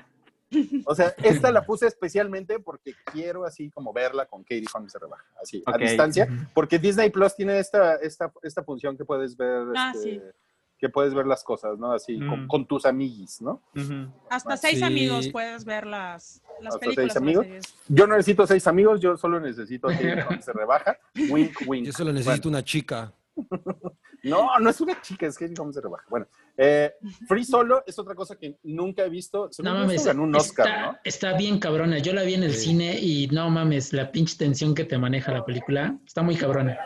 o 0.87 0.95
sea, 0.95 1.15
esta 1.23 1.51
la 1.53 1.65
puse 1.65 1.87
especialmente 1.87 2.59
porque 2.59 2.95
quiero 3.13 3.45
así 3.45 3.71
como 3.71 3.93
verla 3.93 4.27
con 4.27 4.43
Katie 4.43 4.67
Holmes 4.75 4.93
de 4.93 4.99
rebaja, 4.99 5.25
así, 5.43 5.63
a 5.67 5.77
distancia, 5.79 6.29
porque 6.55 6.79
Disney 6.79 7.11
Plus 7.11 7.35
tiene 7.37 7.59
esta, 7.59 7.97
esta, 7.97 8.33
esta 8.43 8.63
función 8.63 8.97
que 8.97 9.05
puedes 9.05 9.37
ver, 9.37 9.65
Ah, 9.77 9.93
este, 9.95 10.11
sí. 10.15 10.21
que 10.79 10.89
puedes 10.89 11.15
ver 11.15 11.27
las 11.27 11.43
cosas, 11.45 11.79
¿no? 11.79 11.93
Así, 11.93 12.19
con, 12.19 12.45
Mm. 12.45 12.49
con 12.49 12.67
tus 12.67 12.85
amiguis, 12.87 13.41
¿no? 13.41 13.63
Hasta 14.31 14.55
Ah, 14.55 14.57
seis 14.57 14.79
sí. 14.79 14.85
amigos 14.85 15.29
puedes 15.29 15.65
ver 15.65 15.87
las, 15.87 16.43
las 16.61 16.75
Hasta 16.75 16.81
películas. 16.81 17.13
seis 17.13 17.17
amigos. 17.17 17.47
Yo 17.89 18.07
no 18.07 18.17
necesito 18.17 18.47
seis 18.47 18.67
amigos, 18.67 19.01
yo 19.01 19.17
solo 19.17 19.41
necesito 19.41 19.89
a 19.89 19.93
Katie 19.93 20.23
Holmes 20.29 20.47
de 20.47 20.53
rebaja. 20.53 20.99
Wink, 21.31 21.57
wink. 21.67 21.87
Yo 21.87 21.93
solo 21.93 22.13
necesito 22.13 22.49
una 22.49 22.63
chica. 22.65 23.13
No, 24.23 24.59
no 24.59 24.71
es 24.71 24.81
una 24.81 24.99
chica, 25.03 25.27
es 25.27 25.37
Katie 25.37 25.55
Holmes 25.59 25.75
de 25.77 25.83
rebaja. 25.83 26.07
Bueno, 26.09 26.27
eh, 26.57 26.95
Free 27.27 27.45
Solo 27.45 27.83
es 27.87 27.99
otra 27.99 28.15
cosa 28.15 28.37
que 28.37 28.57
nunca 28.63 29.05
he 29.05 29.09
visto. 29.09 29.49
Según 29.51 29.73
No 29.73 29.79
mames, 29.81 30.07
ganó 30.07 30.23
un 30.23 30.35
Oscar, 30.37 30.67
está, 30.69 30.81
¿no? 30.93 30.99
está 31.05 31.37
bien 31.37 31.59
cabrona. 31.59 31.99
Yo 31.99 32.13
la 32.13 32.23
vi 32.23 32.35
en 32.35 32.45
el 32.45 32.53
Sí. 32.55 32.71
cine 32.71 32.99
y 33.01 33.27
no 33.29 33.51
mames, 33.51 33.93
la 33.93 34.11
pinche 34.13 34.37
tensión 34.39 34.75
que 34.75 34.85
te 34.85 34.97
maneja 34.99 35.33
la 35.33 35.45
película 35.45 35.97
está 36.07 36.23
muy 36.23 36.37
cabrona. 36.37 36.79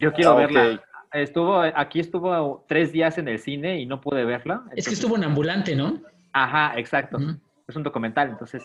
Yo 0.00 0.12
quiero 0.12 0.32
Ah, 0.32 0.36
verla. 0.36 0.84
Estuvo, 1.12 1.60
aquí 1.60 2.00
estuvo 2.00 2.64
tres 2.68 2.92
días 2.92 3.16
en 3.18 3.28
el 3.28 3.38
cine 3.38 3.80
y 3.80 3.86
no 3.86 4.00
pude 4.00 4.24
verla. 4.24 4.64
Es 4.76 4.86
que 4.86 4.94
estuvo 4.94 5.16
en 5.16 5.24
ambulante, 5.24 5.74
¿no? 5.74 6.02
Ajá, 6.32 6.78
exacto. 6.78 7.18
Es 7.66 7.76
un 7.76 7.82
documental, 7.82 8.28
entonces 8.30 8.62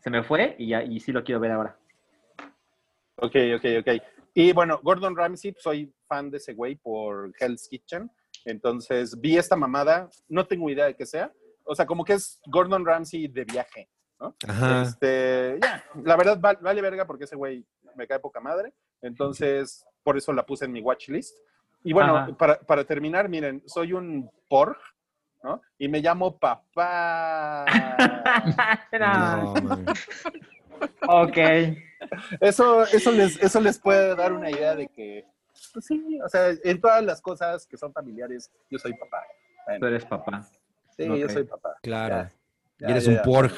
se 0.00 0.10
me 0.10 0.22
fue 0.22 0.56
y, 0.58 0.68
ya, 0.68 0.82
y 0.82 0.98
sí 1.00 1.12
lo 1.12 1.22
quiero 1.24 1.40
ver 1.40 1.52
ahora. 1.52 1.76
Ok, 3.16 3.36
ok, 3.56 3.64
ok. 3.80 4.02
Y 4.34 4.52
bueno, 4.52 4.80
Gordon 4.82 5.16
Ramsay, 5.16 5.54
soy 5.58 5.92
fan 6.08 6.30
de 6.30 6.38
ese 6.38 6.52
güey 6.54 6.74
por 6.74 7.32
Hell's 7.38 7.68
Kitchen. 7.68 8.10
Entonces 8.44 9.18
vi 9.20 9.36
esta 9.38 9.56
mamada, 9.56 10.08
no 10.28 10.46
tengo 10.46 10.68
idea 10.70 10.86
de 10.86 10.94
qué 10.96 11.06
sea. 11.06 11.32
O 11.64 11.74
sea, 11.74 11.86
como 11.86 12.04
que 12.04 12.12
es 12.14 12.40
Gordon 12.46 12.84
Ramsay 12.84 13.28
de 13.28 13.44
viaje, 13.44 13.88
¿no? 14.20 14.34
Ajá. 14.46 14.82
Este, 14.82 15.58
ya, 15.62 15.82
la 16.02 16.16
verdad 16.16 16.38
val- 16.38 16.58
vale 16.60 16.82
verga 16.82 17.06
porque 17.06 17.24
ese 17.24 17.36
güey 17.36 17.64
me 17.96 18.06
cae 18.06 18.18
poca 18.18 18.40
madre. 18.40 18.72
Entonces, 19.00 19.84
por 20.02 20.16
eso 20.18 20.32
la 20.32 20.44
puse 20.44 20.64
en 20.66 20.72
mi 20.72 20.80
watch 20.80 21.08
list. 21.08 21.36
Y 21.82 21.92
bueno, 21.92 22.36
para, 22.36 22.58
para 22.60 22.84
terminar, 22.84 23.28
miren, 23.28 23.62
soy 23.66 23.92
un 23.92 24.30
porg, 24.48 24.76
¿no? 25.42 25.60
Y 25.78 25.88
me 25.88 26.00
llamo 26.00 26.38
papá. 26.38 27.64
No, 28.98 29.54
ok. 31.08 31.38
Eso, 32.40 32.82
eso, 32.84 33.10
les, 33.12 33.40
eso 33.42 33.60
les 33.60 33.78
puede 33.78 34.14
dar 34.16 34.32
una 34.32 34.50
idea 34.50 34.74
de 34.74 34.88
que, 34.88 35.24
pues 35.74 35.86
sí, 35.86 36.18
o 36.24 36.28
sea, 36.28 36.50
en 36.62 36.80
todas 36.80 37.04
las 37.04 37.20
cosas 37.20 37.66
que 37.66 37.76
son 37.76 37.92
familiares, 37.92 38.50
yo 38.70 38.78
soy 38.78 38.94
papá. 38.94 39.22
Tú 39.78 39.86
eres 39.86 40.04
papá. 40.04 40.48
sí, 40.96 41.04
yo 41.04 41.28
soy 41.28 41.44
papá. 41.44 41.76
Claro. 41.82 42.30
Ya, 42.78 42.88
y 42.88 42.90
eres 42.92 43.04
ya, 43.04 43.12
un 43.12 43.22
porg. 43.22 43.52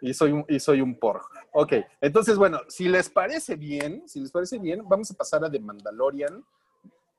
Y 0.00 0.14
soy 0.14 0.30
un, 0.30 0.44
y 0.48 0.60
soy 0.60 0.80
un 0.80 0.96
porg. 0.96 1.22
Ok, 1.52 1.72
entonces, 2.00 2.36
bueno, 2.36 2.60
si 2.68 2.88
les 2.88 3.10
parece 3.10 3.56
bien, 3.56 4.08
si 4.08 4.20
les 4.20 4.30
parece 4.30 4.58
bien, 4.58 4.80
vamos 4.88 5.10
a 5.10 5.14
pasar 5.14 5.44
a 5.44 5.50
The 5.50 5.58
Mandalorian. 5.58 6.44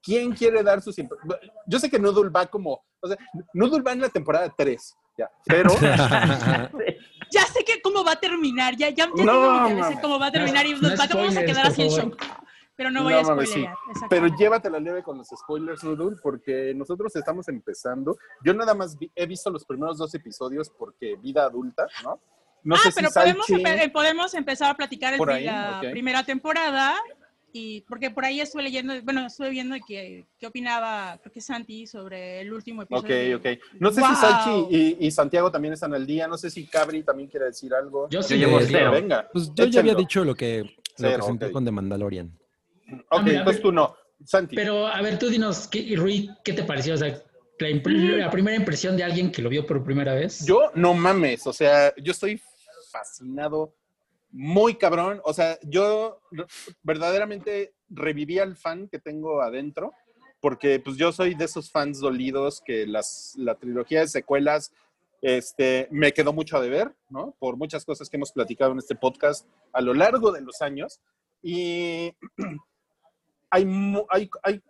¿Quién 0.01 0.31
quiere 0.31 0.63
dar 0.63 0.81
sus... 0.81 0.95
Yo 1.67 1.77
sé 1.77 1.89
que 1.89 1.99
Noodle 1.99 2.29
va 2.29 2.45
como... 2.45 2.81
O 3.01 3.07
sea, 3.09 3.17
Noodle 3.53 3.81
va 3.81 3.91
en 3.91 3.99
la 3.99 4.07
temporada 4.09 4.53
3, 4.57 4.95
ya, 5.17 5.29
pero... 5.45 5.71
Ya 7.31 7.43
sé 7.45 7.63
que 7.63 7.79
cómo 7.81 8.03
va 8.03 8.13
a 8.13 8.19
terminar, 8.19 8.75
ya, 8.75 8.89
ya, 8.89 9.07
ya 9.15 9.23
No, 9.23 9.69
tengo 9.69 9.87
mi 9.91 10.01
cómo 10.01 10.17
va 10.17 10.27
a 10.27 10.31
terminar 10.31 10.65
y 10.65 10.73
No 10.73 10.89
nos 10.89 10.99
va- 10.99 11.05
vamos 11.13 11.37
a 11.37 11.45
quedar 11.45 11.67
así 11.67 11.83
en 11.83 11.89
shock. 11.89 12.23
Pero 12.79 12.91
no 12.91 13.03
voy 13.03 13.11
No 13.11 13.19
a 13.19 13.23
sí. 13.25 13.51
spoilear. 13.51 13.75
exacto. 13.89 14.07
Pero 14.09 14.27
llévatela 14.37 14.79
leve 14.79 15.03
con 15.03 15.17
los 15.17 15.27
spoilers, 15.27 15.83
Noodle, 15.83 16.15
porque 16.23 16.71
nosotros 16.73 17.13
estamos 17.13 17.49
empezando. 17.49 18.15
Yo 18.41 18.53
nada 18.53 18.73
más 18.73 18.97
vi- 18.97 19.11
he 19.13 19.25
visto 19.25 19.49
los 19.49 19.65
primeros 19.65 19.97
dos 19.97 20.15
episodios 20.15 20.69
porque 20.69 21.17
vida 21.17 21.43
adulta, 21.43 21.87
¿no? 22.05 22.21
No 22.63 22.75
ah, 22.75 22.79
sé 22.81 22.91
pero 22.95 23.09
si 23.09 23.13
podemos, 23.19 23.47
Salchi- 23.49 23.83
eh, 23.83 23.89
podemos 23.89 24.33
empezar 24.33 24.71
a 24.71 24.75
platicar 24.75 25.13
el- 25.13 25.29
ahí, 25.29 25.43
la 25.43 25.81
ok. 25.83 25.91
primera 25.91 26.23
temporada. 26.23 26.95
Y 27.51 27.81
porque 27.81 28.11
por 28.11 28.23
ahí 28.23 28.39
estuve 28.39 28.61
leyendo, 28.63 28.93
bueno, 29.03 29.25
estuve 29.25 29.49
viendo 29.49 29.75
que, 29.85 30.27
qué 30.39 30.47
opinaba, 30.47 31.17
creo 31.21 31.33
que 31.33 31.41
Santi, 31.41 31.85
sobre 31.87 32.39
el 32.41 32.53
último 32.53 32.83
Ok, 32.83 32.91
episodio. 33.09 33.37
ok. 33.39 33.45
No 33.79 33.89
sé 33.89 34.01
si 34.01 34.07
Wow. 34.07 34.15
Salchi 34.15 34.67
y, 34.69 34.97
y 35.07 35.11
Santiago 35.11 35.51
también 35.51 35.73
están 35.73 35.93
al 35.93 36.05
día. 36.07 36.27
No 36.29 36.37
sé 36.37 36.49
si 36.49 36.65
Cabri 36.67 37.03
también 37.03 37.27
quiere 37.27 37.47
decir 37.47 37.73
algo. 37.73 38.07
Yo 38.09 38.21
sí 38.23 38.37
llevo 38.37 38.59
le- 38.59 38.67
cero. 38.67 38.91
Venga. 38.91 39.27
Pues 39.33 39.51
yo 39.53 39.65
ya 39.65 39.81
había 39.81 39.91
échenlo. 39.91 39.99
dicho 39.99 40.23
lo 40.23 40.35
que, 40.35 40.59
lo 40.63 40.69
Cero, 40.95 41.17
que 41.17 41.25
sentí 41.25 41.45
ok. 41.45 41.51
con 41.51 41.65
The 41.65 41.71
Mandalorian. 41.71 42.38
Ok, 42.93 43.05
Ah, 43.09 43.21
mira, 43.21 43.39
entonces 43.39 43.61
tú 43.61 43.71
no. 43.71 43.95
Santi. 44.25 44.55
Pero 44.55 44.87
a 44.87 45.01
ver, 45.01 45.17
tú 45.17 45.29
dinos, 45.29 45.67
¿qué, 45.67 45.93
Rui, 45.95 46.29
¿qué 46.43 46.53
te 46.53 46.63
pareció? 46.63 46.93
O 46.93 46.97
sea, 46.97 47.07
la, 47.59 47.69
imp- 47.69 48.17
la 48.17 48.29
primera 48.29 48.55
impresión 48.57 48.97
de 48.97 49.03
alguien 49.03 49.31
que 49.31 49.41
lo 49.41 49.49
vio 49.49 49.65
por 49.65 49.83
primera 49.83 50.13
vez. 50.13 50.45
Yo 50.45 50.71
no 50.75 50.93
mames. 50.93 51.47
O 51.47 51.53
sea, 51.53 51.93
yo 51.95 52.11
estoy 52.11 52.41
fascinado 52.91 53.73
muy 54.31 54.75
cabrón. 54.75 55.21
O 55.23 55.33
sea, 55.33 55.57
yo 55.63 56.21
verdaderamente 56.83 57.73
reviví 57.89 58.39
al 58.39 58.55
fan 58.55 58.87
que 58.89 58.99
tengo 58.99 59.41
adentro, 59.41 59.93
porque 60.39 60.79
pues 60.79 60.97
yo 60.97 61.11
soy 61.11 61.33
de 61.35 61.45
esos 61.45 61.71
fans 61.71 61.99
dolidos 61.99 62.61
que 62.65 62.85
las, 62.87 63.33
la 63.37 63.55
trilogía 63.55 64.01
de 64.01 64.07
secuelas 64.07 64.71
este, 65.21 65.87
me 65.91 66.13
quedó 66.13 66.31
mucho 66.33 66.57
a 66.57 66.61
deber, 66.61 66.93
¿no? 67.09 67.35
Por 67.39 67.57
muchas 67.57 67.83
cosas 67.83 68.09
que 68.09 68.17
hemos 68.17 68.31
platicado 68.31 68.71
en 68.71 68.79
este 68.79 68.95
podcast 68.95 69.45
a 69.73 69.81
lo 69.81 69.93
largo 69.93 70.31
de 70.31 70.41
los 70.41 70.61
años. 70.61 70.99
Y 71.41 72.13
hay, 73.49 73.65
hay, 74.09 74.29
hay, 74.43 74.61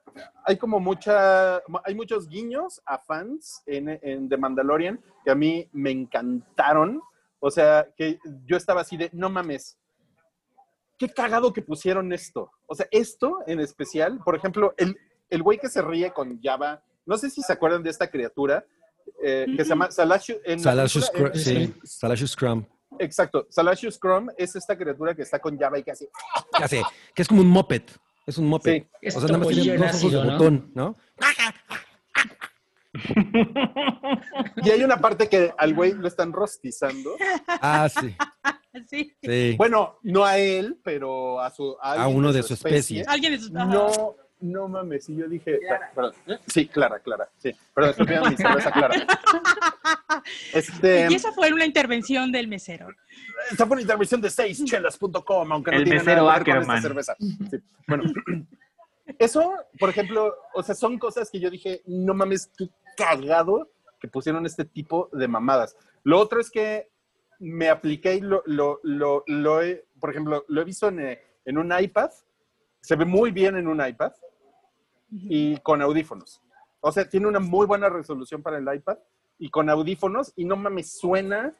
hay 0.46 0.58
como 0.58 0.80
mucha, 0.80 1.58
hay 1.84 1.96
muchos 1.96 2.28
guiños 2.28 2.82
a 2.86 2.98
fans 2.98 3.62
en, 3.66 3.90
en 4.02 4.30
The 4.30 4.38
Mandalorian 4.38 5.00
que 5.24 5.32
a 5.32 5.36
mí 5.36 5.68
me 5.74 5.92
encantaron. 5.92 7.02
O 7.40 7.50
sea, 7.52 7.88
que 7.96 8.20
yo 8.46 8.58
estaba 8.58 8.82
así 8.82 8.98
de, 8.98 9.10
no 9.14 9.30
mames, 9.30 9.78
qué 10.98 11.08
cagado 11.10 11.54
que 11.54 11.62
pusieron 11.62 12.12
esto. 12.12 12.52
O 12.68 12.76
sea, 12.76 12.88
esto 12.92 13.40
en 13.48 13.60
especial, 13.62 14.20
por 14.26 14.36
ejemplo, 14.36 14.74
el, 14.78 14.98
el 15.30 15.42
güey 15.44 15.58
que 15.58 15.70
se 15.70 15.82
ríe 15.82 16.12
con 16.12 16.42
Java, 16.42 16.84
no 17.06 17.18
sé 17.18 17.30
si 17.30 17.42
se 17.42 17.54
acuerdan 17.54 17.82
de 17.84 17.90
esta 17.92 18.10
criatura 18.10 18.66
eh, 19.24 19.46
que 19.56 19.64
se 19.64 19.70
llama 19.70 19.90
Salashu. 19.90 20.34
en 20.44 20.62
película, 20.62 20.88
Scrum, 20.88 21.26
en- 21.28 21.36
sí, 21.36 21.76
Salacious 21.84 22.32
Scrum. 22.32 22.66
Exacto, 23.00 23.48
Salashu 23.50 23.90
Scrum 23.92 24.28
es 24.38 24.56
esta 24.56 24.78
criatura 24.78 25.16
que 25.16 25.22
está 25.22 25.40
con 25.40 25.58
Java 25.58 25.80
y 25.80 25.84
que 25.84 25.92
hace, 25.92 26.10
Ya 26.60 26.68
sé, 26.68 26.84
que 27.16 27.22
es 27.22 27.28
como 27.28 27.42
un 27.42 27.48
moped. 27.48 27.84
Es 28.30 28.38
un 28.38 28.46
moped. 28.46 28.84
Sí. 29.02 29.08
O 29.08 29.12
sea, 29.12 29.22
nada 29.22 29.38
más 29.40 29.48
tiene 29.48 29.74
en 29.74 29.82
dos 29.82 29.96
ojos 29.96 30.12
de 30.12 30.24
¿no? 30.24 30.32
botón, 30.32 30.72
¿no? 30.76 30.96
Y 34.64 34.70
hay 34.70 34.84
una 34.84 34.98
parte 34.98 35.28
que 35.28 35.52
al 35.58 35.74
güey 35.74 35.94
lo 35.94 36.08
están 36.08 36.32
rostizando. 36.32 37.16
Ah, 37.48 37.90
sí, 37.90 38.16
Sí. 38.88 39.12
sí. 39.22 39.56
Bueno, 39.58 39.98
no 40.04 40.26
a 40.26 40.38
él, 40.38 40.80
pero 40.84 41.40
a 41.42 41.50
su 41.50 41.76
A 41.82 41.94
alguien 41.94 42.18
uno 42.18 42.32
de 42.32 42.44
su 42.44 42.54
especie. 42.54 43.04
Alguien 43.08 43.34
es. 43.34 43.50
ajá. 43.54 43.66
No, 43.66 44.16
no 44.42 44.68
mames, 44.68 45.10
y 45.10 45.18
yo 45.18 45.28
dije, 45.28 45.60
perdón, 45.94 46.14
sí, 46.48 46.68
Clara, 46.68 47.00
Clara, 47.00 47.30
sí, 47.38 47.52
perdón, 47.74 47.92
estoy 47.92 48.06
pidiendo 48.06 48.30
mi 48.30 48.38
cerveza 48.38 48.72
Clara. 48.72 48.96
Este, 50.54 51.08
Y 51.10 51.16
esa 51.16 51.32
fue 51.32 51.54
una 51.54 51.66
intervención 51.66 52.32
del 52.32 52.48
mesero. 52.48 52.88
esta 53.52 53.66
fue 53.66 53.76
una 53.76 53.82
intervención 53.82 54.20
de 54.20 54.30
seischelas.com, 54.30 55.52
aunque 55.52 55.72
no 55.72 55.78
El 55.78 55.84
tiene 55.84 56.00
mesero 56.00 56.26
nada 56.26 56.44
que 56.44 56.52
ver 56.52 56.66
con 56.66 56.76
esta 56.76 56.88
cerveza. 56.88 57.16
Sí, 57.20 57.58
bueno, 57.88 58.04
eso, 59.20 59.54
por 59.80 59.90
ejemplo, 59.90 60.36
o 60.54 60.64
sea, 60.64 60.76
son 60.76 60.98
cosas 61.00 61.30
que 61.30 61.40
yo 61.40 61.50
dije, 61.50 61.82
no 61.86 62.14
mames, 62.14 62.52
qué 62.58 62.70
cagado 62.98 63.72
que 64.00 64.08
pusieron 64.08 64.46
este 64.46 64.66
tipo 64.66 65.10
de 65.14 65.28
mamadas. 65.28 65.76
Lo 66.04 66.20
otro 66.20 66.40
es 66.40 66.50
que 66.50 66.90
me 67.40 67.70
apliqué 67.70 68.16
y 68.16 68.22
lo, 68.22 68.44
lo, 68.46 68.80
lo, 68.84 69.24
lo 69.28 69.62
he, 69.62 69.86
por 70.00 70.10
ejemplo, 70.10 70.44
lo 70.48 70.62
he 70.62 70.66
visto 70.66 70.90
en, 70.90 71.00
eh, 71.00 71.22
en 71.46 71.58
un 71.58 71.72
iPad, 71.78 72.10
se 72.82 72.96
ve 72.96 73.06
muy 73.06 73.32
bien 73.32 73.58
en 73.58 73.68
un 73.68 73.86
iPad 73.86 74.12
y 75.12 75.58
con 75.58 75.82
audífonos. 75.82 76.42
O 76.82 76.92
sea, 76.92 77.08
tiene 77.10 77.28
una 77.28 77.40
muy 77.40 77.66
buena 77.68 77.90
resolución 77.90 78.42
para 78.42 78.58
el 78.58 78.74
iPad 78.76 78.98
y 79.38 79.50
con 79.50 79.70
audífonos 79.70 80.34
y 80.36 80.46
no 80.46 80.56
mames, 80.56 80.94
suena 81.00 81.54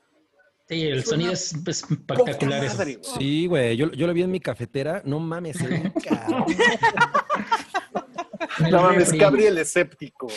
Sí, 0.68 0.84
el 0.86 1.04
Suena 1.04 1.10
sonido 1.24 1.32
es 1.34 1.52
espectacular. 1.68 2.64
eso. 2.64 2.78
madre, 2.78 2.96
güey. 2.98 3.12
Sí, 3.18 3.48
güey, 3.48 3.76
yo, 3.76 3.92
yo 3.92 4.06
lo 4.06 4.14
vi 4.14 4.22
en 4.22 4.30
mi 4.30 4.40
cafetera. 4.40 5.02
No 5.04 5.20
mames, 5.20 5.58
cabrón. 6.08 6.46
El 8.64 8.72
No 8.72 8.84
mames, 8.84 9.06
refri. 9.06 9.18
Gabriel 9.18 9.58
escéptico. 9.58 10.28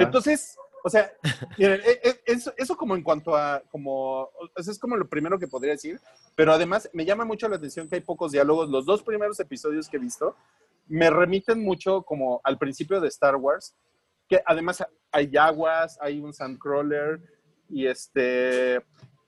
Entonces, 0.00 0.56
o 0.84 0.90
sea, 0.90 1.10
miren, 1.58 1.80
e- 1.84 2.00
e- 2.08 2.20
eso, 2.26 2.52
eso 2.56 2.76
como 2.76 2.94
en 2.96 3.02
cuanto 3.02 3.36
a, 3.36 3.62
como, 3.70 4.28
eso 4.56 4.70
es 4.70 4.78
como 4.78 4.96
lo 4.96 5.08
primero 5.08 5.38
que 5.38 5.48
podría 5.48 5.72
decir, 5.72 6.00
pero 6.34 6.52
además 6.52 6.90
me 6.92 7.04
llama 7.04 7.24
mucho 7.24 7.48
la 7.48 7.56
atención 7.56 7.88
que 7.88 7.94
hay 7.96 8.00
pocos 8.02 8.32
diálogos. 8.32 8.68
Los 8.68 8.84
dos 8.84 9.02
primeros 9.02 9.38
episodios 9.40 9.88
que 9.88 9.96
he 9.96 10.00
visto 10.00 10.36
me 10.86 11.10
remiten 11.10 11.62
mucho 11.62 12.02
como 12.02 12.40
al 12.44 12.58
principio 12.58 13.00
de 13.00 13.08
Star 13.08 13.36
Wars, 13.36 13.74
que 14.28 14.42
además 14.46 14.84
hay 15.10 15.30
yaguas, 15.30 15.98
hay 16.00 16.20
un 16.20 16.32
sandcrawler 16.32 17.20
y 17.68 17.86
este, 17.86 18.80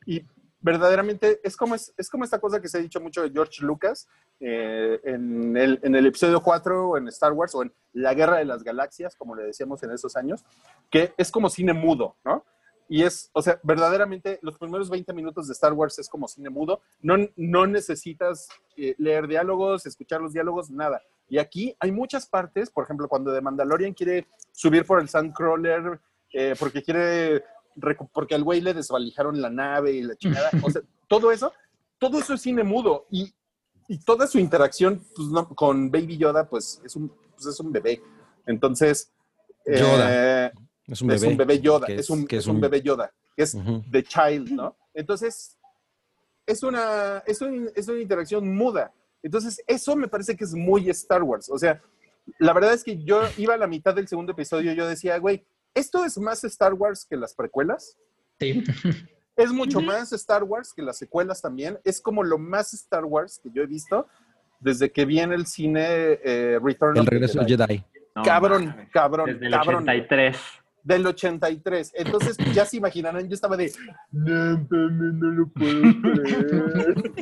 y 0.06 0.24
verdaderamente 0.60 1.40
es 1.44 1.56
como, 1.56 1.74
es, 1.74 1.92
como 2.10 2.24
esta 2.24 2.40
cosa 2.40 2.60
que 2.60 2.68
se 2.68 2.78
ha 2.78 2.80
dicho 2.80 3.00
mucho 3.00 3.22
de 3.22 3.30
George 3.30 3.62
Lucas 3.62 4.08
eh, 4.40 4.98
en, 5.04 5.56
el, 5.56 5.78
en 5.82 5.94
el 5.94 6.06
episodio 6.06 6.42
4 6.42 6.88
o 6.88 6.96
en 6.96 7.08
Star 7.08 7.32
Wars 7.32 7.54
o 7.54 7.62
en 7.62 7.72
La 7.92 8.14
Guerra 8.14 8.38
de 8.38 8.46
las 8.46 8.64
Galaxias, 8.64 9.14
como 9.14 9.34
le 9.34 9.44
decíamos 9.44 9.82
en 9.82 9.90
esos 9.90 10.16
años, 10.16 10.44
que 10.90 11.12
es 11.18 11.30
como 11.30 11.50
cine 11.50 11.74
mudo, 11.74 12.16
¿no? 12.24 12.44
Y 12.88 13.02
es, 13.02 13.30
o 13.32 13.42
sea, 13.42 13.58
verdaderamente 13.62 14.38
los 14.42 14.58
primeros 14.58 14.90
20 14.90 15.12
minutos 15.14 15.46
de 15.46 15.52
Star 15.52 15.72
Wars 15.72 15.98
es 15.98 16.08
como 16.08 16.28
cine 16.28 16.50
mudo. 16.50 16.80
No, 17.00 17.16
no 17.36 17.66
necesitas 17.66 18.48
eh, 18.76 18.94
leer 18.98 19.26
diálogos, 19.26 19.86
escuchar 19.86 20.20
los 20.20 20.32
diálogos, 20.32 20.70
nada. 20.70 21.02
Y 21.28 21.38
aquí 21.38 21.74
hay 21.80 21.90
muchas 21.90 22.26
partes, 22.26 22.70
por 22.70 22.84
ejemplo, 22.84 23.08
cuando 23.08 23.32
The 23.32 23.40
Mandalorian 23.40 23.94
quiere 23.94 24.26
subir 24.52 24.84
por 24.84 25.00
el 25.00 25.08
Sandcrawler, 25.08 26.00
eh, 26.32 26.54
porque 26.58 26.82
quiere, 26.82 27.44
porque 28.12 28.34
al 28.34 28.44
güey 28.44 28.60
le 28.60 28.74
desvalijaron 28.74 29.40
la 29.40 29.50
nave 29.50 29.92
y 29.92 30.02
la 30.02 30.16
chingada. 30.16 30.50
O 30.62 30.70
sea, 30.70 30.82
todo 31.08 31.32
eso, 31.32 31.52
todo 31.98 32.18
eso 32.18 32.34
es 32.34 32.42
cine 32.42 32.62
mudo. 32.62 33.06
Y, 33.10 33.32
y 33.88 33.98
toda 33.98 34.26
su 34.26 34.38
interacción 34.38 35.02
pues, 35.16 35.28
no, 35.28 35.48
con 35.48 35.90
Baby 35.90 36.18
Yoda, 36.18 36.48
pues 36.48 36.80
es 36.84 36.94
un, 36.96 37.08
pues, 37.34 37.46
es 37.46 37.58
un 37.60 37.72
bebé. 37.72 38.02
Entonces, 38.46 39.12
eh, 39.64 39.78
Yoda. 39.78 40.52
Es 40.86 41.00
un 41.00 41.10
es 41.10 41.20
bebé. 41.22 41.32
un 41.32 41.38
bebé 41.38 41.60
Yoda, 41.60 41.86
es, 41.88 42.10
un, 42.10 42.26
que 42.26 42.36
es 42.36 42.46
un 42.46 42.60
bebé 42.60 42.82
Yoda, 42.82 43.10
es 43.36 43.54
Ujú. 43.54 43.82
The 43.90 44.02
Child, 44.02 44.50
¿no? 44.50 44.76
Entonces, 44.92 45.58
es 46.46 46.62
una, 46.62 47.22
es, 47.26 47.40
un- 47.40 47.70
es 47.74 47.88
una 47.88 48.00
interacción 48.00 48.54
muda. 48.54 48.92
Entonces, 49.24 49.60
eso 49.66 49.96
me 49.96 50.06
parece 50.06 50.36
que 50.36 50.44
es 50.44 50.54
muy 50.54 50.88
Star 50.90 51.22
Wars. 51.22 51.48
O 51.50 51.58
sea, 51.58 51.82
la 52.38 52.52
verdad 52.52 52.74
es 52.74 52.84
que 52.84 53.02
yo 53.02 53.22
iba 53.38 53.54
a 53.54 53.58
la 53.58 53.66
mitad 53.66 53.94
del 53.94 54.06
segundo 54.06 54.32
episodio 54.32 54.72
y 54.72 54.76
yo 54.76 54.86
decía, 54.86 55.18
güey, 55.18 55.44
¿esto 55.74 56.04
es 56.04 56.18
más 56.18 56.44
Star 56.44 56.74
Wars 56.74 57.06
que 57.08 57.16
las 57.16 57.34
precuelas? 57.34 57.98
Sí. 58.38 58.62
Es 59.36 59.50
mucho 59.50 59.80
más 59.80 60.12
Star 60.12 60.44
Wars 60.44 60.72
que 60.72 60.80
las 60.80 60.96
secuelas 60.96 61.42
también. 61.42 61.80
Es 61.82 62.00
como 62.00 62.22
lo 62.22 62.38
más 62.38 62.72
Star 62.72 63.04
Wars 63.04 63.40
que 63.42 63.50
yo 63.52 63.64
he 63.64 63.66
visto 63.66 64.06
desde 64.60 64.92
que 64.92 65.04
vi 65.04 65.18
en 65.18 65.32
el 65.32 65.46
cine 65.46 66.20
eh, 66.22 66.60
Return 66.62 66.94
El 66.94 67.00
of 67.00 67.06
the 67.06 67.10
regreso 67.10 67.38
del 67.40 67.48
Jedi. 67.48 67.66
Jedi. 67.66 67.84
No 68.14 68.22
cabrón, 68.22 68.88
cabrón, 68.92 69.26
Desde 69.32 69.46
el 69.46 69.52
cabrón. 69.52 69.82
83. 69.82 70.36
Del 70.84 71.06
83. 71.06 71.92
Entonces, 71.94 72.36
ya 72.52 72.66
se 72.66 72.76
imaginarán, 72.76 73.26
yo 73.26 73.34
estaba 73.34 73.56
de, 73.56 73.72
no, 74.12 74.56
no 74.68 75.30
lo 75.30 75.48
puedo 75.48 75.80
creer. 76.02 77.12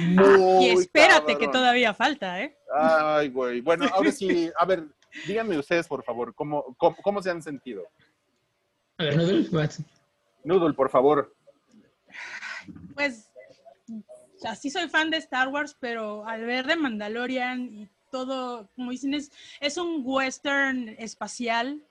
Muy 0.00 0.64
Y 0.64 0.70
espérate 0.70 1.36
que 1.36 1.48
todavía 1.48 1.92
falta, 1.92 2.42
¿eh? 2.42 2.56
Ay, 2.74 3.28
güey. 3.28 3.60
Bueno, 3.60 3.86
ahora 3.92 4.10
sí, 4.12 4.50
a 4.58 4.64
ver, 4.64 4.84
díganme 5.26 5.58
ustedes, 5.58 5.86
por 5.86 6.02
favor, 6.02 6.34
¿cómo, 6.34 6.74
cómo, 6.78 6.96
cómo 7.02 7.22
se 7.22 7.30
han 7.30 7.42
sentido? 7.42 7.84
A 8.98 9.04
ver, 9.04 9.16
Noodle. 9.16 9.68
Noodle, 10.42 10.74
por 10.74 10.88
favor. 10.88 11.34
Pues, 12.94 13.30
así 14.44 14.70
soy 14.70 14.88
fan 14.88 15.10
de 15.10 15.18
Star 15.18 15.48
Wars, 15.48 15.76
pero 15.78 16.26
al 16.26 16.44
ver 16.44 16.66
de 16.66 16.76
Mandalorian 16.76 17.60
y 17.60 17.88
todo, 18.10 18.70
como 18.76 18.92
dicen, 18.92 19.14
es, 19.14 19.30
es 19.60 19.76
un 19.76 20.02
western 20.04 20.88
espacial. 20.98 21.82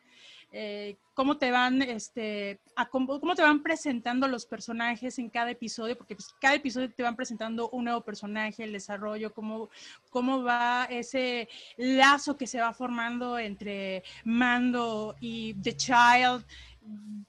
Eh, 0.56 0.98
cómo 1.16 1.38
te 1.38 1.50
van, 1.50 1.82
este, 1.82 2.62
cómo, 2.92 3.36
te 3.36 3.42
van 3.42 3.64
presentando 3.64 4.28
los 4.28 4.46
personajes 4.46 5.18
en 5.18 5.32
cada 5.32 5.50
episodio, 5.50 5.98
porque 5.98 6.16
pues, 6.16 6.32
cada 6.40 6.54
episodio 6.54 6.94
te 6.94 7.02
van 7.02 7.16
presentando 7.16 7.72
un 7.72 7.86
nuevo 7.86 8.02
personaje, 8.02 8.64
el 8.64 8.72
desarrollo, 8.72 9.34
cómo, 9.34 9.72
cómo 10.12 10.44
va 10.44 10.86
ese 10.92 11.50
lazo 11.78 12.38
que 12.38 12.46
se 12.46 12.62
va 12.62 12.72
formando 12.72 13.40
entre 13.40 14.04
Mando 14.26 15.16
y 15.20 15.56
The 15.56 15.76
Child. 15.76 16.46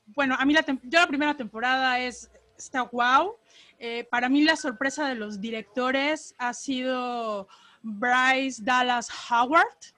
Bueno, 0.08 0.36
a 0.38 0.44
mí 0.44 0.52
la, 0.52 0.62
yo 0.82 1.00
la 1.00 1.06
primera 1.06 1.34
temporada 1.34 1.98
es, 2.00 2.30
está 2.58 2.82
wow. 2.82 3.36
Eh, 3.78 4.06
para 4.10 4.28
mí 4.28 4.44
la 4.44 4.56
sorpresa 4.56 5.08
de 5.08 5.14
los 5.14 5.40
directores 5.40 6.34
ha 6.36 6.52
sido 6.52 7.48
Bryce 7.80 8.62
Dallas 8.62 9.08
Howard. 9.30 9.93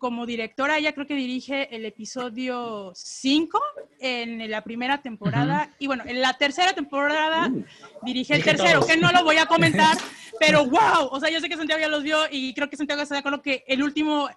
Como 0.00 0.24
directora, 0.24 0.78
ella 0.78 0.94
creo 0.94 1.06
que 1.06 1.14
dirige 1.14 1.76
el 1.76 1.84
episodio 1.84 2.90
5 2.94 3.60
en 3.98 4.50
la 4.50 4.64
primera 4.64 5.02
temporada. 5.02 5.68
Y 5.78 5.88
bueno, 5.88 6.04
en 6.06 6.22
la 6.22 6.38
tercera 6.38 6.72
temporada 6.72 7.52
dirige 8.00 8.34
el 8.34 8.42
tercero, 8.42 8.80
todos. 8.80 8.90
que 8.90 8.96
no 8.96 9.12
lo 9.12 9.24
voy 9.24 9.36
a 9.36 9.44
comentar, 9.44 9.98
pero 10.40 10.64
wow. 10.64 11.08
O 11.10 11.20
sea, 11.20 11.28
yo 11.28 11.38
sé 11.38 11.50
que 11.50 11.56
Santiago 11.58 11.82
ya 11.82 11.88
los 11.88 12.02
vio 12.02 12.16
y 12.30 12.54
creo 12.54 12.70
que 12.70 12.78
Santiago 12.78 13.02
está 13.02 13.16
de 13.16 13.18
acuerdo 13.18 13.42
que 13.42 13.62
el 13.66 13.82
último 13.82 14.30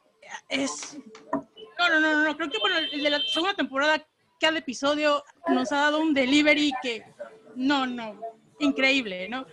es. 0.50 0.98
No, 1.80 1.88
no, 1.88 2.00
no, 2.02 2.26
no. 2.26 2.36
Creo 2.36 2.50
que 2.50 2.60
bueno, 2.60 2.76
el 2.92 3.02
de 3.02 3.10
la 3.10 3.22
segunda 3.22 3.54
temporada, 3.54 4.06
cada 4.42 4.58
episodio 4.58 5.24
nos 5.48 5.72
ha 5.72 5.78
dado 5.78 6.02
un 6.02 6.14
delivery 6.14 6.74
que. 6.82 7.06
No, 7.56 7.88
no. 7.88 8.20
Increíble, 8.60 9.30
¿no? 9.30 9.46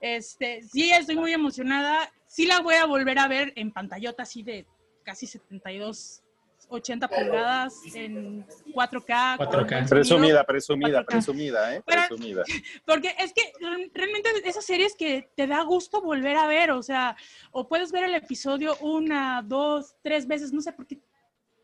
Este, 0.00 0.62
sí, 0.62 0.92
estoy 0.92 1.16
muy 1.16 1.34
emocionada. 1.34 2.10
Sí 2.26 2.46
la 2.46 2.60
voy 2.60 2.76
a 2.76 2.86
volver 2.86 3.18
a 3.18 3.28
ver 3.28 3.52
en 3.56 3.70
pantallota 3.70 4.22
así 4.22 4.42
de 4.42 4.64
casi 5.02 5.26
72 5.26 6.22
80 6.68 7.06
pulgadas 7.08 7.74
en 7.94 8.46
4K. 8.72 9.36
con 9.36 9.46
4K. 9.46 9.68
buen 9.68 9.68
sonido. 9.68 9.88
Presumida, 9.90 10.44
presumida, 10.44 11.00
4K. 11.02 11.06
presumida, 11.06 11.74
¿eh? 11.76 11.82
Pero- 11.84 12.02
Presumida. 12.08 12.44
Porque 12.86 13.14
es 13.18 13.32
que 13.34 13.52
re- 13.60 13.90
realmente 13.92 14.30
esas 14.44 14.64
series 14.64 14.94
que 14.94 15.28
te 15.36 15.46
da 15.46 15.62
gusto 15.64 16.00
volver 16.00 16.36
a 16.36 16.46
ver, 16.46 16.70
o 16.70 16.82
sea, 16.82 17.14
o 17.50 17.68
puedes 17.68 17.92
ver 17.92 18.04
el 18.04 18.14
episodio 18.14 18.76
una, 18.80 19.42
dos, 19.44 19.96
tres 20.02 20.26
veces, 20.26 20.52
no 20.52 20.62
sé, 20.62 20.72
porque 20.72 20.98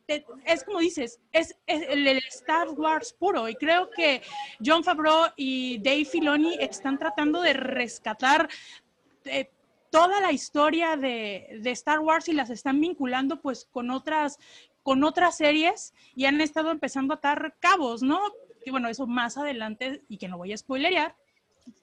te- 0.04 0.26
es 0.44 0.64
como 0.64 0.80
dices, 0.80 1.20
es, 1.32 1.54
es 1.66 1.82
el, 1.88 2.06
el 2.06 2.18
Star 2.28 2.68
Wars 2.70 3.12
puro 3.18 3.48
y 3.48 3.54
creo 3.54 3.88
que 3.90 4.20
John 4.62 4.82
Favreau 4.84 5.28
y 5.36 5.78
Dave 5.80 6.04
Filoni 6.04 6.56
están 6.60 6.98
tratando 6.98 7.40
de 7.40 7.52
rescatar 7.54 8.48
eh, 9.24 9.50
toda 9.90 10.20
la 10.20 10.32
historia 10.32 10.96
de, 10.96 11.58
de 11.62 11.70
Star 11.72 12.00
Wars 12.00 12.28
y 12.28 12.32
las 12.32 12.50
están 12.50 12.80
vinculando 12.80 13.40
pues 13.40 13.66
con 13.70 13.90
otras 13.90 14.38
con 14.82 15.04
otras 15.04 15.36
series 15.36 15.92
y 16.14 16.24
han 16.24 16.40
estado 16.40 16.70
empezando 16.70 17.12
a 17.12 17.16
atar 17.18 17.56
cabos, 17.60 18.02
¿no? 18.02 18.20
Que 18.64 18.70
bueno, 18.70 18.88
eso 18.88 19.06
más 19.06 19.36
adelante 19.36 20.02
y 20.08 20.16
que 20.16 20.28
no 20.28 20.38
voy 20.38 20.52
a 20.54 20.56
spoilerear, 20.56 21.14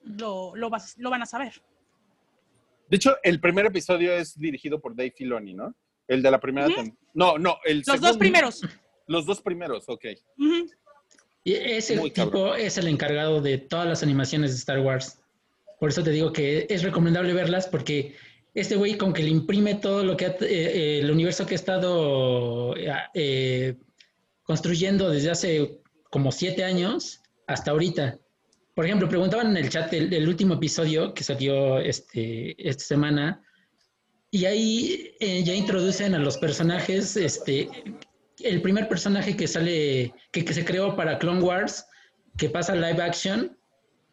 lo, 0.02 0.56
lo, 0.56 0.70
vas- 0.70 0.96
lo 0.98 1.10
van 1.10 1.22
a 1.22 1.26
saber. 1.26 1.62
De 2.88 2.96
hecho, 2.96 3.16
el 3.22 3.40
primer 3.40 3.66
episodio 3.66 4.12
es 4.12 4.36
dirigido 4.38 4.80
por 4.80 4.96
Dave 4.96 5.12
Filoni, 5.16 5.54
¿no? 5.54 5.72
El 6.08 6.20
de 6.22 6.30
la 6.32 6.40
primera 6.40 6.68
No, 7.14 7.38
no, 7.38 7.58
el 7.64 7.82
Los 7.86 8.00
dos 8.00 8.16
primeros. 8.16 8.62
Los 9.06 9.24
dos 9.24 9.40
primeros, 9.40 9.84
ok. 9.88 10.04
Y 11.44 11.54
ese 11.54 11.96
Muy 11.96 12.10
tipo 12.10 12.30
cabrón. 12.30 12.58
es 12.60 12.76
el 12.76 12.88
encargado 12.88 13.40
de 13.40 13.58
todas 13.58 13.86
las 13.86 14.02
animaciones 14.02 14.50
de 14.50 14.56
Star 14.56 14.80
Wars. 14.80 15.20
Por 15.78 15.90
eso 15.90 16.02
te 16.02 16.10
digo 16.10 16.32
que 16.32 16.66
es 16.68 16.82
recomendable 16.82 17.32
verlas 17.32 17.68
porque 17.68 18.14
este 18.54 18.76
güey 18.76 18.96
con 18.96 19.12
que 19.12 19.22
le 19.22 19.30
imprime 19.30 19.74
todo 19.74 20.02
lo 20.02 20.16
que 20.16 20.26
ha- 20.26 20.36
eh, 20.40 20.46
eh, 20.50 20.98
el 21.00 21.10
universo 21.10 21.46
que 21.46 21.54
ha 21.54 21.56
estado 21.56 22.74
eh, 23.14 23.76
construyendo 24.42 25.10
desde 25.10 25.30
hace 25.30 25.80
como 26.10 26.32
siete 26.32 26.64
años 26.64 27.20
hasta 27.46 27.72
ahorita. 27.72 28.18
Por 28.74 28.84
ejemplo, 28.86 29.08
preguntaban 29.08 29.48
en 29.48 29.56
el 29.58 29.68
chat 29.68 29.92
el, 29.92 30.28
último 30.28 30.54
episodio 30.54 31.12
que 31.14 31.24
salió 31.24 31.78
este, 31.78 32.54
esta 32.68 32.84
semana 32.84 33.42
y 34.30 34.44
ahí 34.44 35.14
eh, 35.20 35.42
ya 35.44 35.54
introducen 35.54 36.14
a 36.14 36.18
los 36.18 36.36
personajes, 36.36 37.16
este, 37.16 37.68
el 38.40 38.60
primer 38.60 38.88
personaje 38.88 39.36
que 39.36 39.46
sale, 39.46 40.12
que, 40.30 40.44
que 40.44 40.52
se 40.52 40.64
creó 40.64 40.94
para 40.96 41.18
Clone 41.18 41.42
Wars, 41.42 41.86
que 42.36 42.50
pasa 42.50 42.74
live 42.74 43.02
action, 43.02 43.55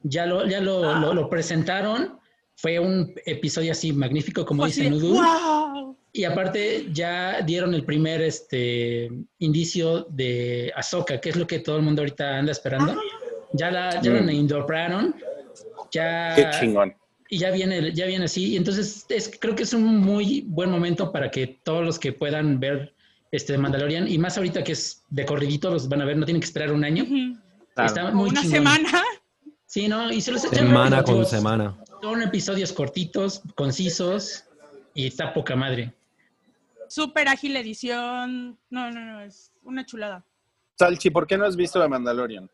ya 0.04 0.26
lo, 0.26 0.46
ya 0.48 0.62
lo, 0.62 1.00
lo- 1.00 1.14
lo 1.14 1.30
presentaron. 1.30 2.20
Fue 2.56 2.80
un 2.80 3.14
episodio 3.26 3.72
así 3.72 3.92
magnífico, 3.94 4.46
como 4.46 4.64
así 4.66 4.82
dice 4.82 4.92
Nudu. 4.92 5.16
¡Wow! 5.16 5.98
Y 6.14 6.24
aparte 6.26 6.88
ya 6.94 7.42
dieron 7.42 7.74
el 7.74 7.84
primer 7.84 8.22
este, 8.22 9.10
indicio 9.40 10.06
de 10.10 10.72
Ahsoka, 10.76 11.20
que 11.20 11.30
es 11.30 11.36
lo 11.36 11.48
que 11.48 11.60
todo 11.60 11.78
el 11.78 11.82
mundo 11.82 12.04
ahorita 12.04 12.38
anda 12.38 12.52
esperando. 12.52 12.96
Ya 13.54 13.72
la, 13.72 14.00
ya 14.02 14.12
Mm. 14.12 14.26
la 14.26 14.34
indopraron. 14.34 15.16
Ya, 15.92 16.34
Qué 16.36 16.46
chingón. 16.60 16.94
y 17.30 17.38
ya 17.40 17.50
viene, 17.52 17.92
ya 17.94 18.06
viene 18.06 18.26
así. 18.26 18.54
Y 18.54 18.58
entonces 18.58 19.06
es, 19.10 19.32
creo 19.40 19.56
que 19.56 19.64
es 19.64 19.74
un 19.74 19.98
muy 19.98 20.42
buen 20.48 20.70
momento 20.70 21.12
para 21.12 21.32
que 21.32 21.48
todos 21.64 21.84
los 21.84 21.98
que 22.00 22.14
puedan 22.14 22.60
ver 22.60 22.94
este 23.32 23.58
Mandalorian, 23.58 24.08
y 24.08 24.20
más 24.20 24.38
ahorita 24.38 24.64
que 24.64 24.74
es 24.74 25.04
de 25.10 25.26
corridito, 25.26 25.72
los 25.72 25.90
van 25.90 26.02
a 26.02 26.06
ver, 26.06 26.18
no 26.18 26.26
tienen 26.26 26.40
que 26.42 26.46
esperar 26.46 26.72
un 26.72 26.84
año. 26.86 27.06
Está 27.76 28.12
muy 28.12 28.30
una 28.30 28.42
chingón. 28.42 28.58
semana. 28.58 29.04
Sí, 29.74 29.88
¿no? 29.88 30.12
Y 30.12 30.22
se 30.22 30.32
los 30.32 30.46
echan 30.46 30.68
Semana 30.68 31.04
con 31.04 31.26
semana. 31.26 31.76
Son 32.00 32.22
episodios 32.22 32.72
cortitos, 32.72 33.42
concisos, 33.56 34.44
y 34.94 35.08
está 35.08 35.34
poca 35.34 35.56
madre. 35.56 35.92
Súper 36.88 37.28
ágil 37.28 37.56
edición. 37.56 38.56
No, 38.70 38.92
no, 38.92 39.00
no, 39.04 39.22
es 39.22 39.52
una 39.64 39.84
chulada. 39.84 40.24
Salchi, 40.78 41.10
¿por 41.10 41.26
qué 41.26 41.40
no 41.40 41.46
has 41.46 41.56
visto 41.56 41.82
The 41.82 41.88
Mandalorian? 41.88 42.48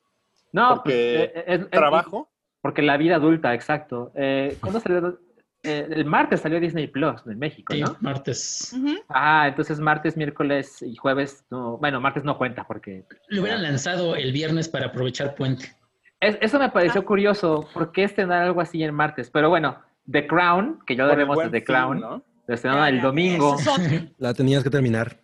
No, 0.54 0.76
Porque 0.76 1.30
pues, 1.34 1.44
eh, 1.46 1.54
es- 1.56 1.60
es- 1.64 1.70
¿Trabajo? 1.72 2.30
Porque 2.62 2.82
la 2.82 2.96
vida 2.96 3.16
adulta, 3.18 3.54
exacto. 3.54 4.14
Eh, 4.16 4.56
¿Cuándo 4.62 4.80
salió? 4.80 5.20
Eh, 5.64 5.88
el 5.92 6.06
martes 6.06 6.40
salió 6.40 6.58
Disney 6.62 6.88
Plus 6.88 7.20
en 7.26 7.38
México, 7.38 7.74
Sí, 7.74 7.82
¿no? 7.82 7.98
martes. 8.00 8.74
Ah, 9.10 9.46
entonces 9.50 9.78
martes, 9.82 10.16
miércoles 10.16 10.82
y 10.84 10.96
jueves, 10.96 11.44
no, 11.52 11.78
bueno, 11.80 12.00
martes 12.00 12.24
no 12.24 12.38
cuenta 12.38 12.66
porque... 12.66 13.04
Lo 13.28 13.42
hubieran 13.42 13.62
lanzado 13.64 14.16
el 14.16 14.32
viernes 14.32 14.70
para 14.70 14.86
aprovechar 14.86 15.36
puente. 15.36 15.76
Es- 16.20 16.38
eso 16.42 16.60
me 16.60 16.66
Ah. 16.66 16.74
pareció 16.74 17.06
curioso, 17.06 17.68
¿por 17.74 17.92
qué 17.92 18.04
estrenar 18.04 18.44
algo 18.44 18.62
así 18.62 18.84
en 18.84 18.94
martes? 18.94 19.30
Pero 19.30 19.50
bueno, 19.50 19.80
The 20.10 20.28
Crown, 20.28 20.80
que 20.86 20.96
ya 20.96 21.04
el 21.04 21.10
veremos 21.10 21.36
buen 21.36 21.52
de 21.52 21.60
The 21.60 21.66
Crown, 21.66 22.00
¿no? 22.00 22.24
lo 22.48 22.56
estrenaron 22.56 22.88
el 22.88 22.98
ya, 22.98 23.04
domingo. 23.04 23.56
La 24.18 24.34
tenías 24.34 24.64
que 24.64 24.70
terminar. 24.70 25.20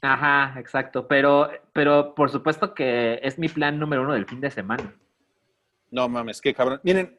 Ajá, 0.00 0.58
exacto, 0.60 1.08
pero, 1.08 1.50
pero 1.72 2.14
por 2.14 2.30
supuesto 2.30 2.74
que 2.74 3.18
es 3.22 3.38
mi 3.38 3.48
plan 3.48 3.78
número 3.78 4.02
uno 4.02 4.12
del 4.12 4.26
fin 4.26 4.40
de 4.40 4.50
semana. 4.50 4.94
No 5.90 6.08
mames, 6.08 6.40
qué 6.40 6.52
cabrón. 6.54 6.80
Miren, 6.84 7.18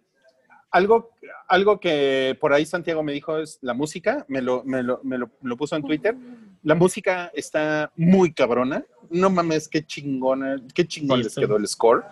algo, 0.72 1.12
algo 1.48 1.80
que 1.80 2.38
por 2.40 2.54
ahí 2.54 2.66
Santiago 2.66 3.02
me 3.04 3.12
dijo 3.14 3.38
es 3.40 3.58
la 3.62 3.74
música, 3.74 4.26
me 4.28 4.42
lo, 4.42 4.64
me 4.64 4.84
lo, 4.84 5.00
me 5.04 5.18
lo, 5.18 5.30
lo 5.42 5.58
puso 5.58 5.76
en 5.76 5.84
Twitter. 5.84 6.16
La 6.64 6.76
música 6.76 7.32
está 7.34 7.92
muy 7.96 8.34
cabrona. 8.34 8.84
No 9.10 9.30
mames, 9.30 9.68
qué 9.68 9.86
chingona, 9.86 10.58
qué 10.74 10.86
chingón 10.88 11.20
Sí, 11.20 11.24
les 11.24 11.36
quedó 11.36 11.58
el 11.58 11.68
score. 11.68 12.04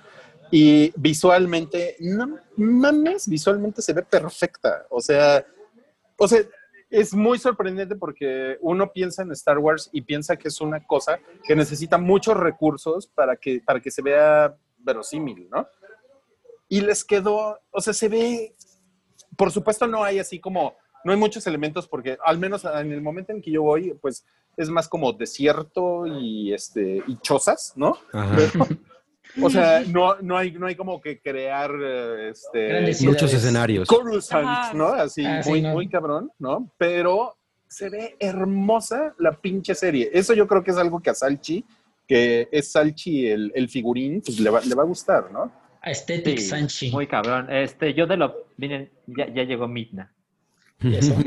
Y 0.56 0.94
visualmente, 0.96 1.96
no 2.00 2.38
mames, 2.58 3.28
visualmente 3.28 3.82
se 3.82 3.92
ve 3.92 4.04
perfecta. 4.04 4.86
O 4.92 5.02
sea, 5.02 5.44
o 6.16 6.28
sea, 6.28 6.42
es 6.92 7.16
muy 7.16 7.40
sorprendente 7.40 7.96
porque 7.96 8.60
uno 8.62 8.92
piensa 8.92 9.24
en 9.24 9.32
Star 9.32 9.58
Wars 9.58 9.90
y 9.92 10.04
piensa 10.04 10.38
que 10.38 10.50
es 10.50 10.62
una 10.62 10.86
cosa 10.86 11.18
que 11.44 11.56
necesita 11.56 11.98
muchos 11.98 12.38
recursos 12.38 13.08
para 13.08 13.36
que, 13.36 13.62
para 13.66 13.80
que 13.80 13.90
se 13.90 14.04
vea 14.04 14.56
verosímil, 14.78 15.50
¿no? 15.50 15.68
Y 16.70 16.82
les 16.82 17.04
quedó, 17.04 17.60
o 17.72 17.82
sea, 17.82 17.94
se 17.94 18.08
ve, 18.08 18.56
por 19.36 19.50
supuesto 19.50 19.88
no 19.88 20.04
hay 20.04 20.20
así 20.20 20.40
como, 20.40 20.76
no 21.04 21.14
hay 21.14 21.18
muchos 21.18 21.48
elementos 21.48 21.88
porque 21.88 22.20
al 22.24 22.38
menos 22.38 22.64
en 22.64 22.92
el 22.92 23.02
momento 23.02 23.32
en 23.32 23.42
que 23.42 23.50
yo 23.50 23.64
voy, 23.64 23.96
pues 23.96 24.24
es 24.56 24.70
más 24.70 24.88
como 24.88 25.14
desierto 25.14 26.06
y, 26.06 26.54
este, 26.54 27.04
y 27.08 27.18
chozas, 27.24 27.74
¿no? 27.76 27.98
Ajá. 28.12 28.36
Pero, 28.36 28.68
o 29.42 29.50
sea, 29.50 29.82
no, 29.88 30.16
no, 30.22 30.38
hay, 30.38 30.52
no 30.52 30.68
hay 30.68 30.76
como 30.76 31.02
que 31.02 31.20
crear, 31.20 31.72
eh, 31.82 32.30
este, 32.32 33.06
Muchos 33.06 33.34
escenarios. 33.34 33.88
Coruscant, 33.88 34.46
Ajá. 34.48 34.74
¿no? 34.74 34.88
Así, 34.88 35.26
Ah, 35.26 35.42
sí, 35.44 35.50
muy, 35.50 35.62
no. 35.62 35.70
muy 35.74 35.88
cabrón, 35.90 36.32
¿no? 36.40 36.72
Pero 36.78 37.36
se 37.68 37.90
ve 37.90 38.16
hermosa 38.20 39.16
la 39.18 39.32
pinche 39.32 39.74
serie. 39.76 40.10
Eso 40.14 40.34
yo 40.34 40.48
creo 40.48 40.64
que 40.64 40.72
es 40.72 40.78
algo 40.78 41.00
que 41.02 41.10
a 41.10 41.14
Salchi, 41.16 41.66
que 42.08 42.48
es 42.52 42.72
Salchi 42.72 43.28
el, 43.28 43.52
el 43.56 43.70
figurín, 43.70 44.22
pues 44.22 44.40
le 44.40 44.50
va, 44.50 44.62
le 44.62 44.76
va 44.76 44.84
a 44.84 44.86
gustar, 44.86 45.32
¿no? 45.32 45.52
Aesthetic 45.82 46.38
Sí, 46.40 46.46
Sanchi. 46.46 46.92
Muy 46.92 47.08
cabrón. 47.08 47.52
Este, 47.52 47.94
yo 47.94 48.06
de 48.08 48.16
lo, 48.18 48.46
miren, 48.58 48.90
ya, 49.08 49.28
ya 49.34 49.44
llegó 49.44 49.68
Midna. 49.68 50.14
Eso. 50.82 51.16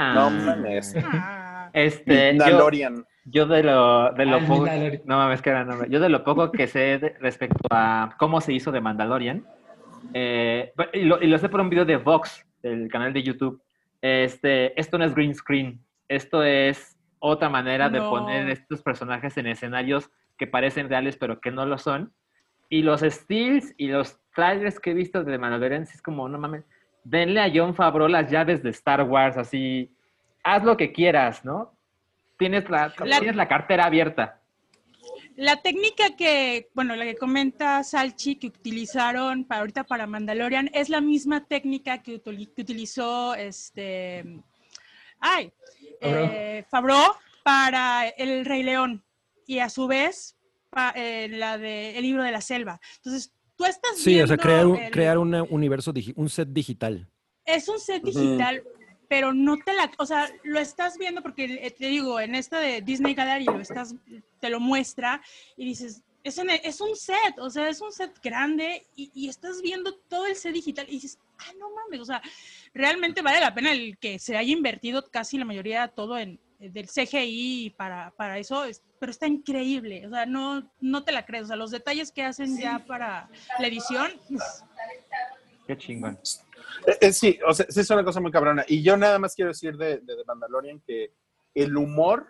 Ah, 0.00 0.14
No 0.14 0.30
mames. 0.30 0.94
Ah, 0.96 1.70
Este, 1.72 2.32
yo, 2.32 2.38
Nalorian. 2.38 3.04
Yo 3.30 3.46
de 3.46 3.62
lo, 3.62 4.12
de 4.12 4.26
lo 4.26 4.38
poco, 4.46 4.66
no 5.04 5.16
mames, 5.18 5.42
que 5.42 5.50
era 5.50 5.64
nombre. 5.64 5.88
Yo 5.90 6.00
de 6.00 6.08
lo 6.08 6.24
poco 6.24 6.50
que 6.52 6.66
sé 6.66 6.98
de- 6.98 7.16
respecto 7.20 7.56
a 7.70 8.14
cómo 8.18 8.40
se 8.40 8.52
hizo 8.52 8.72
de 8.72 8.80
Mandalorian, 8.80 9.44
eh, 10.14 10.72
y, 10.92 11.02
lo, 11.02 11.20
y 11.22 11.26
lo 11.26 11.38
sé 11.38 11.48
por 11.48 11.60
un 11.60 11.68
video 11.70 11.84
de 11.84 11.96
Vox, 11.96 12.46
del 12.62 12.88
canal 12.88 13.12
de 13.12 13.22
YouTube. 13.22 13.60
Este, 14.00 14.78
esto 14.80 14.96
no 14.98 15.04
es 15.04 15.14
green 15.14 15.34
screen, 15.34 15.80
esto 16.08 16.42
es 16.42 16.96
otra 17.18 17.48
manera 17.48 17.88
de 17.88 17.98
No. 17.98 18.10
poner 18.10 18.48
estos 18.48 18.82
personajes 18.82 19.36
en 19.36 19.46
escenarios 19.48 20.10
que 20.36 20.46
parecen 20.46 20.88
reales 20.88 21.16
pero 21.16 21.40
que 21.40 21.50
no 21.50 21.66
lo 21.66 21.78
son. 21.78 22.12
Y 22.70 22.82
los 22.82 23.00
stills 23.00 23.74
y 23.76 23.88
los 23.88 24.20
trailers 24.34 24.78
que 24.78 24.90
he 24.92 24.94
visto 24.94 25.24
de 25.24 25.38
Mandalorian 25.38 25.82
es 25.82 26.00
como, 26.02 26.28
no 26.28 26.38
mames, 26.38 26.64
denle 27.02 27.40
a 27.40 27.50
John 27.52 27.74
Favreau 27.74 28.08
las 28.08 28.30
llaves 28.30 28.62
de 28.62 28.70
Star 28.70 29.02
Wars, 29.02 29.36
así, 29.36 29.90
haz 30.44 30.62
lo 30.64 30.76
que 30.76 30.92
quieras, 30.92 31.44
¿no? 31.44 31.72
Tienes 32.38 32.68
la, 32.70 32.92
La- 33.04 33.18
tienes 33.18 33.36
la 33.36 33.48
cartera 33.48 33.84
abierta. 33.86 34.40
La 35.36 35.56
técnica 35.62 36.16
que, 36.16 36.68
bueno, 36.74 36.96
la 36.96 37.04
que 37.04 37.16
comenta 37.16 37.82
Salchi 37.84 38.36
que 38.36 38.48
utilizaron 38.48 39.44
para 39.44 39.60
ahorita 39.60 39.84
para 39.84 40.06
Mandalorian 40.06 40.68
es 40.72 40.88
la 40.88 41.00
misma 41.00 41.44
técnica 41.46 42.02
que, 42.02 42.20
que 42.20 42.62
utilizó 42.62 43.34
este, 43.34 44.24
ay, 45.20 45.52
Favreau. 46.00 46.28
eh, 46.32 46.64
Favreau 46.68 47.12
para 47.44 48.08
El 48.08 48.44
Rey 48.44 48.62
León 48.64 49.04
y 49.46 49.60
a 49.60 49.68
su 49.68 49.86
vez 49.86 50.36
pa- 50.70 50.92
eh, 50.96 51.28
la 51.28 51.56
de 51.56 51.96
El 51.96 52.02
Libro 52.02 52.24
de 52.24 52.32
la 52.32 52.40
Selva. 52.40 52.80
Entonces, 52.96 53.32
tú 53.56 53.64
estás 53.64 53.96
Sí, 53.96 54.10
viendo 54.10 54.24
o 54.24 54.28
sea, 54.28 54.36
crear 54.38 54.66
un, 54.66 54.76
el- 54.76 54.90
crear 54.90 55.18
un 55.18 55.34
universo, 55.50 55.92
digi- 55.94 56.14
un 56.16 56.28
set 56.28 56.48
digital. 56.48 57.08
es 57.44 57.68
un 57.68 57.78
set 57.78 58.02
digital, 58.02 58.62
pero 59.08 59.32
no 59.32 59.56
te 59.56 59.72
la, 59.72 59.90
o 59.98 60.04
sea, 60.06 60.28
lo 60.44 60.60
estás 60.60 60.98
viendo 60.98 61.22
porque 61.22 61.44
eh, 61.62 61.70
te 61.70 61.86
digo, 61.86 62.20
en 62.20 62.34
esta 62.34 62.60
de 62.60 62.82
Disney 62.82 63.14
Gallery 63.14 63.44
lo 63.46 63.60
estás, 63.60 63.94
te 64.40 64.50
lo 64.50 64.60
muestra 64.60 65.22
y 65.56 65.64
dices, 65.64 66.02
es, 66.24 66.36
un- 66.36 66.50
es 66.50 66.80
un 66.80 66.94
set, 66.94 67.38
o 67.38 67.48
sea, 67.48 67.68
es 67.68 67.80
un 67.80 67.90
set 67.92 68.12
grande 68.22 68.86
y, 68.96 69.10
y 69.14 69.28
estás 69.28 69.62
viendo 69.62 69.94
todo 70.08 70.26
el 70.26 70.36
set 70.36 70.52
digital 70.52 70.86
y 70.88 70.92
dices, 70.92 71.18
ah, 71.38 71.52
no 71.58 71.70
mames, 71.74 72.00
o 72.00 72.04
sea, 72.04 72.20
realmente 72.74 73.22
vale 73.22 73.40
la 73.40 73.54
pena 73.54 73.72
el 73.72 73.96
que 73.98 74.18
se 74.18 74.36
haya 74.36 74.52
invertido 74.52 75.02
casi 75.10 75.38
la 75.38 75.44
mayoría 75.46 75.88
todo 75.88 76.18
en, 76.18 76.38
del 76.58 76.88
CGI 76.88 77.74
para, 77.78 78.10
para 78.10 78.38
eso, 78.38 78.64
es- 78.64 78.82
pero 78.98 79.10
está 79.10 79.26
increíble, 79.26 80.06
o 80.06 80.10
sea, 80.10 80.26
no, 80.26 80.70
no 80.80 81.04
te 81.04 81.12
la 81.12 81.24
crees, 81.24 81.44
o 81.44 81.46
sea, 81.46 81.56
los 81.56 81.70
detalles 81.70 82.10
que 82.12 82.24
hacen 82.24 82.58
ya 82.58 82.80
para 82.84 83.30
la 83.58 83.66
edición, 83.68 84.10
Qué 85.66 85.76
chingón. 85.78 86.18
Eh, 86.86 86.98
eh, 87.00 87.12
sí, 87.12 87.38
o 87.46 87.52
sea, 87.52 87.66
sí 87.68 87.80
es 87.80 87.90
una 87.90 88.04
cosa 88.04 88.20
muy 88.20 88.30
cabrona. 88.30 88.64
Y 88.68 88.82
yo 88.82 88.96
nada 88.96 89.18
más 89.18 89.34
quiero 89.34 89.50
decir 89.50 89.76
de, 89.76 89.98
de 89.98 90.16
The 90.16 90.24
Mandalorian 90.26 90.80
que 90.80 91.12
el 91.54 91.76
humor 91.76 92.26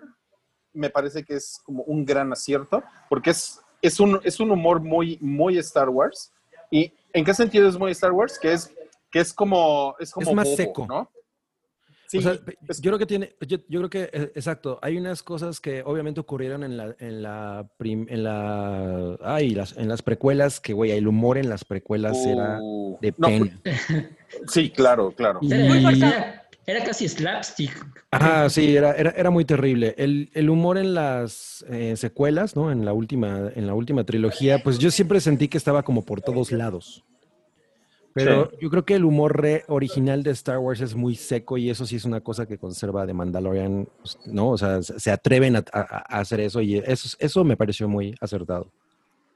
me 0.72 0.90
parece 0.90 1.24
que 1.24 1.34
es 1.34 1.60
como 1.64 1.82
un 1.84 2.04
gran 2.04 2.32
acierto, 2.32 2.82
porque 3.08 3.30
es, 3.30 3.60
es, 3.82 4.00
un, 4.00 4.20
es 4.22 4.40
un 4.40 4.50
humor 4.50 4.80
muy, 4.80 5.18
muy 5.20 5.58
Star 5.58 5.88
Wars. 5.88 6.32
¿Y 6.70 6.92
en 7.12 7.24
qué 7.24 7.34
sentido 7.34 7.68
es 7.68 7.78
muy 7.78 7.92
Star 7.92 8.12
Wars? 8.12 8.38
Que 8.38 8.52
es, 8.52 8.74
que 9.10 9.20
es 9.20 9.32
como... 9.32 9.96
Es, 9.98 10.12
como 10.12 10.28
Es 10.28 10.34
más 10.34 10.44
bobo, 10.46 10.56
seco. 10.56 10.86
¿no? 10.86 11.10
Sí, 12.10 12.18
O 12.18 12.22
sea, 12.22 12.38
es- 12.66 12.80
yo 12.80 12.90
creo 12.90 12.98
que 12.98 13.04
tiene, 13.04 13.34
yo, 13.46 13.58
yo 13.68 13.80
creo 13.80 13.90
que, 13.90 14.02
eh, 14.10 14.32
exacto, 14.34 14.78
hay 14.80 14.96
unas 14.96 15.22
cosas 15.22 15.60
que 15.60 15.82
obviamente 15.84 16.20
ocurrieron 16.20 16.64
en 16.64 16.78
la, 16.78 16.96
en 16.98 17.22
la, 17.22 17.68
prim- 17.76 18.06
en 18.08 18.24
la, 18.24 19.18
ay, 19.22 19.50
las, 19.50 19.76
en 19.76 19.88
las 19.88 20.00
precuelas, 20.00 20.58
que 20.58 20.72
güey, 20.72 20.92
el 20.92 21.06
humor 21.06 21.36
en 21.36 21.50
las 21.50 21.64
precuelas 21.66 22.16
era 22.26 22.60
Uh, 22.62 22.96
de 23.02 23.12
no, 23.18 23.28
pena. 23.28 23.60
sí, 24.48 24.70
claro, 24.70 25.12
claro. 25.12 25.38
Y- 25.42 25.52
Era, 26.66 26.84
casi 26.84 27.08
slapstick. 27.08 27.72
Ajá, 28.10 28.48
sí, 28.50 28.76
era, 28.76 28.92
era, 28.92 29.10
era 29.10 29.30
muy 29.30 29.44
terrible. 29.46 29.94
El, 29.98 30.30
el 30.34 30.50
humor 30.50 30.76
en 30.76 30.92
las 30.94 31.64
eh, 31.70 31.94
secuelas, 31.96 32.56
¿no? 32.56 32.70
En 32.70 32.84
la 32.84 32.92
última, 32.92 33.50
en 33.54 33.66
la 33.66 33.72
última 33.74 34.04
trilogía, 34.04 34.62
pues 34.62 34.78
yo 34.78 34.90
siempre 34.90 35.20
sentí 35.20 35.48
que 35.48 35.56
estaba 35.58 35.82
como 35.82 36.04
por 36.04 36.20
todos 36.20 36.52
lados. 36.52 37.04
Pero 38.14 38.50
yo 38.58 38.68
creo 38.70 38.84
que 38.84 38.94
el 38.94 39.04
humor 39.04 39.40
re- 39.40 39.64
original 39.68 40.22
de 40.22 40.32
Star 40.32 40.58
Wars 40.58 40.80
es 40.80 40.94
muy 40.94 41.14
seco 41.14 41.56
y 41.56 41.70
eso 41.70 41.86
sí 41.86 41.96
es 41.96 42.04
una 42.04 42.20
cosa 42.20 42.46
que 42.46 42.58
conserva 42.58 43.06
de 43.06 43.14
Mandalorian, 43.14 43.88
pues, 44.00 44.18
¿no? 44.26 44.50
O 44.50 44.58
sea, 44.58 44.82
se 44.82 45.10
atreven 45.10 45.56
a, 45.56 45.64
a- 45.72 45.80
a 46.16 46.20
hacer 46.20 46.40
eso 46.40 46.60
y 46.60 46.78
eso, 46.78 47.16
eso 47.20 47.44
me 47.44 47.56
pareció 47.56 47.88
muy 47.88 48.14
acertado. 48.20 48.72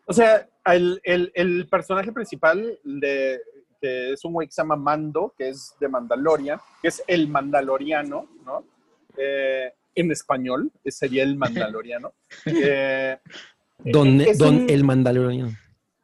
O 0.06 0.12
sea, 0.12 0.48
el, 0.66 1.00
el- 1.04 1.30
el 1.34 1.68
personaje 1.68 2.10
principal 2.12 2.78
de 2.82 3.40
que 3.80 4.12
es 4.12 4.24
un 4.24 4.32
güey 4.32 4.48
que 4.48 4.52
se 4.52 4.62
llama 4.62 4.76
Mando, 4.76 5.32
que 5.36 5.48
es 5.50 5.74
de 5.80 5.88
Mandalorian, 5.88 6.58
que 6.80 6.88
es 6.88 7.02
el 7.06 7.28
mandaloriano, 7.28 8.28
¿no? 8.44 8.64
Eh, 9.16 9.72
en 9.94 10.10
español, 10.10 10.70
sería 10.86 11.22
el 11.22 11.36
mandaloriano. 11.36 12.12
Eh, 12.46 13.18
Don, 13.84 14.18
don 14.38 14.54
un- 14.62 14.70
el 14.70 14.84
Mandalorian. 14.84 15.56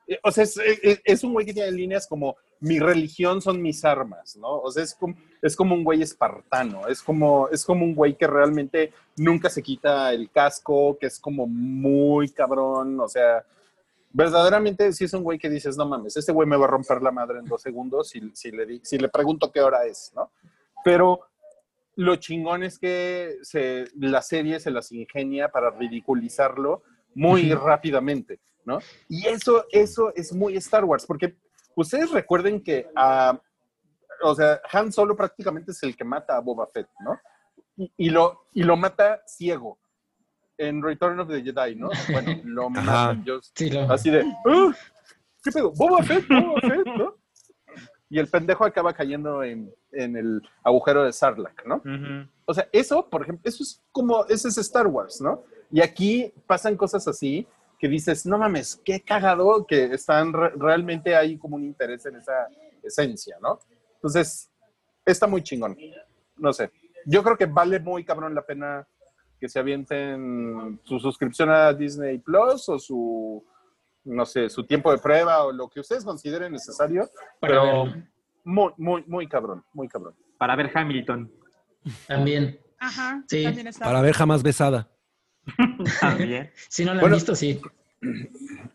eh, 0.08 0.18
O 0.24 0.30
sea, 0.32 0.42
es, 0.44 0.56
es- 0.82 1.00
es 1.04 1.24
un 1.24 1.32
güey 1.32 1.46
que 1.46 1.54
tiene 1.54 1.70
líneas 1.72 2.06
como 2.08 2.36
mi 2.61 2.78
religión 2.78 3.40
son 3.40 3.62
mis 3.62 3.84
armas, 3.84 4.36
¿no? 4.36 4.59
O 4.61 4.70
sea, 4.70 4.82
es 4.82 4.94
como, 4.94 5.14
es 5.42 5.54
como 5.54 5.74
un 5.74 5.84
güey 5.84 6.02
espartano, 6.02 6.88
es 6.88 7.02
como, 7.02 7.48
es 7.50 7.64
como 7.64 7.84
un 7.84 7.94
güey 7.94 8.16
que 8.16 8.26
realmente 8.26 8.92
nunca 9.16 9.48
se 9.48 9.62
quita 9.62 10.12
el 10.12 10.30
casco, 10.30 10.96
que 10.98 11.06
es 11.06 11.20
como 11.20 11.46
muy 11.46 12.30
cabrón, 12.30 12.98
o 13.00 13.09
sea, 13.09 13.44
verdaderamente 14.12 14.92
sí 14.92 15.04
es 15.04 15.12
un 15.14 15.22
güey 15.22 15.38
que 15.38 15.50
dices, 15.50 15.76
no 15.76 15.86
mames, 15.86 16.16
este 16.16 16.32
güey 16.32 16.48
me 16.48 16.56
va 16.56 16.64
a 16.64 16.68
romper 16.68 17.02
la 17.02 17.11
madre 17.12 17.38
en 17.38 17.44
dos 17.44 17.62
segundos 17.62 18.09
si, 18.09 18.20
si, 18.34 18.50
le, 18.50 18.66
di- 18.66 18.80
si 18.82 18.98
le 18.98 19.09
pregunto 19.09 19.52
qué 19.52 19.61
hora 19.61 19.84
es, 19.86 20.12
¿no? 20.16 20.30
Pero 20.82 21.20
lo 21.96 22.16
chingón 22.16 22.62
es 22.62 22.78
que 22.78 23.36
se, 23.42 23.86
la 23.96 24.22
serie 24.22 24.61
se 24.61 24.70
las 24.70 24.90
ingenia 24.92 25.48
para 25.50 25.70
ridiculizarlo 25.70 26.82
muy 27.14 27.52
rápidamente, 27.52 28.38
¿no? 28.64 28.78
Y 29.09 29.26
eso, 29.26 29.66
eso 29.72 30.12
es 30.14 30.32
muy 30.32 30.56
Star 30.56 30.84
Wars, 30.84 31.04
porque 31.06 31.34
ustedes 31.80 32.10
recuerden 32.10 32.62
que, 32.62 32.88
o 34.22 34.34
sea, 34.34 34.60
Han 34.72 34.92
Solo 34.92 35.16
prácticamente 35.16 35.70
es 35.72 35.82
el 35.82 35.96
que 35.96 36.04
mata 36.04 36.36
a 36.36 36.40
Boba 36.40 36.66
Fett, 36.66 36.88
¿no? 37.00 37.18
Y, 37.76 37.92
y 37.96 38.10
lo, 38.10 38.46
y 38.52 38.64
lo 38.64 38.76
mata 38.76 39.22
ciego 39.26 39.78
en 40.56 40.82
Return 40.82 41.20
of 41.20 41.28
the 41.28 41.40
Jedi, 41.42 41.76
¿no? 41.76 41.90
Bueno, 42.10 42.40
lo 42.44 42.66
Ajá. 42.74 42.82
matan. 42.82 43.24
Yo, 43.24 43.38
Sí, 43.54 43.70
lo- 43.70 43.90
así 43.92 44.10
de, 44.10 44.22
"Ah, 44.46 44.72
¿qué 45.44 45.52
pedo? 45.52 45.70
Boba 45.72 46.02
Fett, 46.02 46.26
Boba 46.28 46.60
Fett, 46.60 46.86
¿no? 46.96 47.14
Y 48.10 48.18
el 48.18 48.26
pendejo 48.26 48.64
acaba 48.64 48.92
cayendo 48.94 49.42
en, 49.44 49.72
en 49.92 50.16
el 50.16 50.42
agujero 50.64 51.04
de 51.04 51.12
Sarlacc, 51.12 51.64
¿no? 51.66 51.76
Ujú. 51.76 52.28
O 52.46 52.54
sea, 52.54 52.66
eso, 52.72 53.08
por 53.08 53.22
ejemplo, 53.22 53.42
eso 53.48 53.62
es 53.62 53.82
como, 53.92 54.24
ese 54.26 54.48
es 54.48 54.58
Star 54.58 54.86
Wars, 54.86 55.20
¿no? 55.20 55.44
Y 55.70 55.80
aquí 55.82 56.32
pasan 56.46 56.74
cosas 56.76 57.06
así 57.06 57.46
que 57.78 57.88
dices, 57.88 58.26
no 58.26 58.38
mames, 58.38 58.80
qué 58.84 59.00
cagado 59.00 59.64
que 59.66 59.84
están, 59.94 60.32
re- 60.32 60.52
realmente 60.56 61.14
hay 61.14 61.38
como 61.38 61.56
un 61.56 61.64
interés 61.64 62.04
en 62.06 62.16
esa 62.16 62.48
esencia, 62.82 63.36
¿no? 63.40 63.58
Entonces, 63.94 64.50
está 65.06 65.26
muy 65.26 65.42
chingón. 65.42 65.76
No 66.36 66.52
sé. 66.52 66.70
Yo 67.06 67.22
creo 67.22 67.36
que 67.36 67.46
vale 67.46 67.78
muy 67.80 68.04
cabrón 68.04 68.34
la 68.34 68.42
pena 68.42 68.86
que 69.40 69.48
se 69.48 69.58
avienten 69.60 70.80
su 70.84 70.98
suscripción 70.98 71.50
a 71.50 71.72
Disney 71.72 72.18
Plus 72.18 72.68
o 72.68 72.78
su, 72.78 73.44
no 74.04 74.26
sé, 74.26 74.50
su 74.50 74.64
tiempo 74.66 74.90
de 74.90 74.98
prueba 74.98 75.44
o 75.44 75.52
lo 75.52 75.68
que 75.68 75.80
ustedes 75.80 76.04
consideren 76.04 76.52
necesario, 76.52 77.08
Para 77.40 77.52
pero 77.54 77.84
muy, 78.44 78.72
muy, 78.76 79.04
muy 79.06 79.28
cabrón, 79.28 79.64
muy 79.72 79.88
cabrón. 79.88 80.14
Para 80.38 80.56
ver 80.56 80.70
Hamilton 80.74 81.30
También. 82.06 82.58
ajá, 82.78 83.22
Sí, 83.28 83.44
también 83.44 83.68
está. 83.68 83.84
Para 83.84 84.02
ver 84.02 84.14
jamás 84.14 84.42
besada. 84.42 84.88
también. 86.01 86.51
Si 86.68 86.84
no 86.84 86.94
lo 86.94 87.07
han 87.07 87.12
visto, 87.12 87.34
sí. 87.34 87.61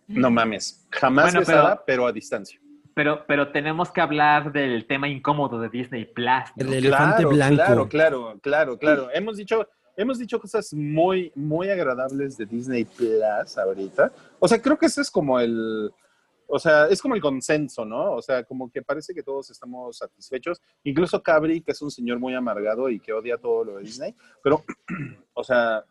No 0.07 0.29
mames, 0.29 0.85
jamás 0.89 1.25
Bueno, 1.25 1.39
besada, 1.39 1.83
pero... 1.85 2.07
a 2.07 2.11
distancia. 2.11 2.59
Pero, 2.95 3.25
pero 3.25 3.51
tenemos 3.51 3.91
que 3.91 4.01
hablar 4.01 4.51
del 4.51 4.85
tema 4.85 5.07
incómodo 5.07 5.59
de 5.59 5.69
Disney 5.69 6.05
Plus. 6.05 6.43
¿no? 6.55 6.67
El 6.67 6.73
elefante 6.73 7.25
blanco. 7.25 7.55
Claro, 7.55 7.89
claro, 7.89 8.39
claro, 8.39 8.77
claro. 8.77 9.09
Hemos 9.11 9.37
dicho, 9.37 9.67
hemos 9.97 10.19
dicho 10.19 10.39
cosas 10.39 10.71
muy, 10.75 11.31
muy 11.33 11.69
agradables 11.69 12.37
de 12.37 12.45
Disney 12.45 12.85
Plus 12.85 13.57
ahorita. 13.57 14.11
O 14.39 14.47
sea, 14.47 14.61
creo 14.61 14.77
que 14.77 14.85
ese 14.85 15.01
es 15.01 15.09
como 15.09 15.39
el, 15.39 15.91
o 16.47 16.59
sea, 16.59 16.87
es 16.87 17.01
como 17.01 17.15
el 17.15 17.21
consenso, 17.21 17.83
¿no? 17.83 18.13
O 18.13 18.21
sea, 18.21 18.43
como 18.43 18.69
que 18.69 18.83
parece 18.83 19.11
que 19.11 19.23
todos 19.23 19.49
estamos 19.49 19.97
satisfechos. 19.97 20.61
Incluso 20.83 21.21
Cabri, 21.23 21.61
que 21.61 21.71
es 21.71 21.81
un 21.81 21.89
señor 21.89 22.19
muy 22.19 22.35
amargado 22.35 22.89
y 22.89 22.99
que 22.99 23.11
odia 23.11 23.37
todo 23.37 23.63
lo 23.63 23.77
de 23.77 23.83
Disney. 23.83 24.15
Pero, 24.43 24.63
o 25.33 25.43
sea, 25.43 25.83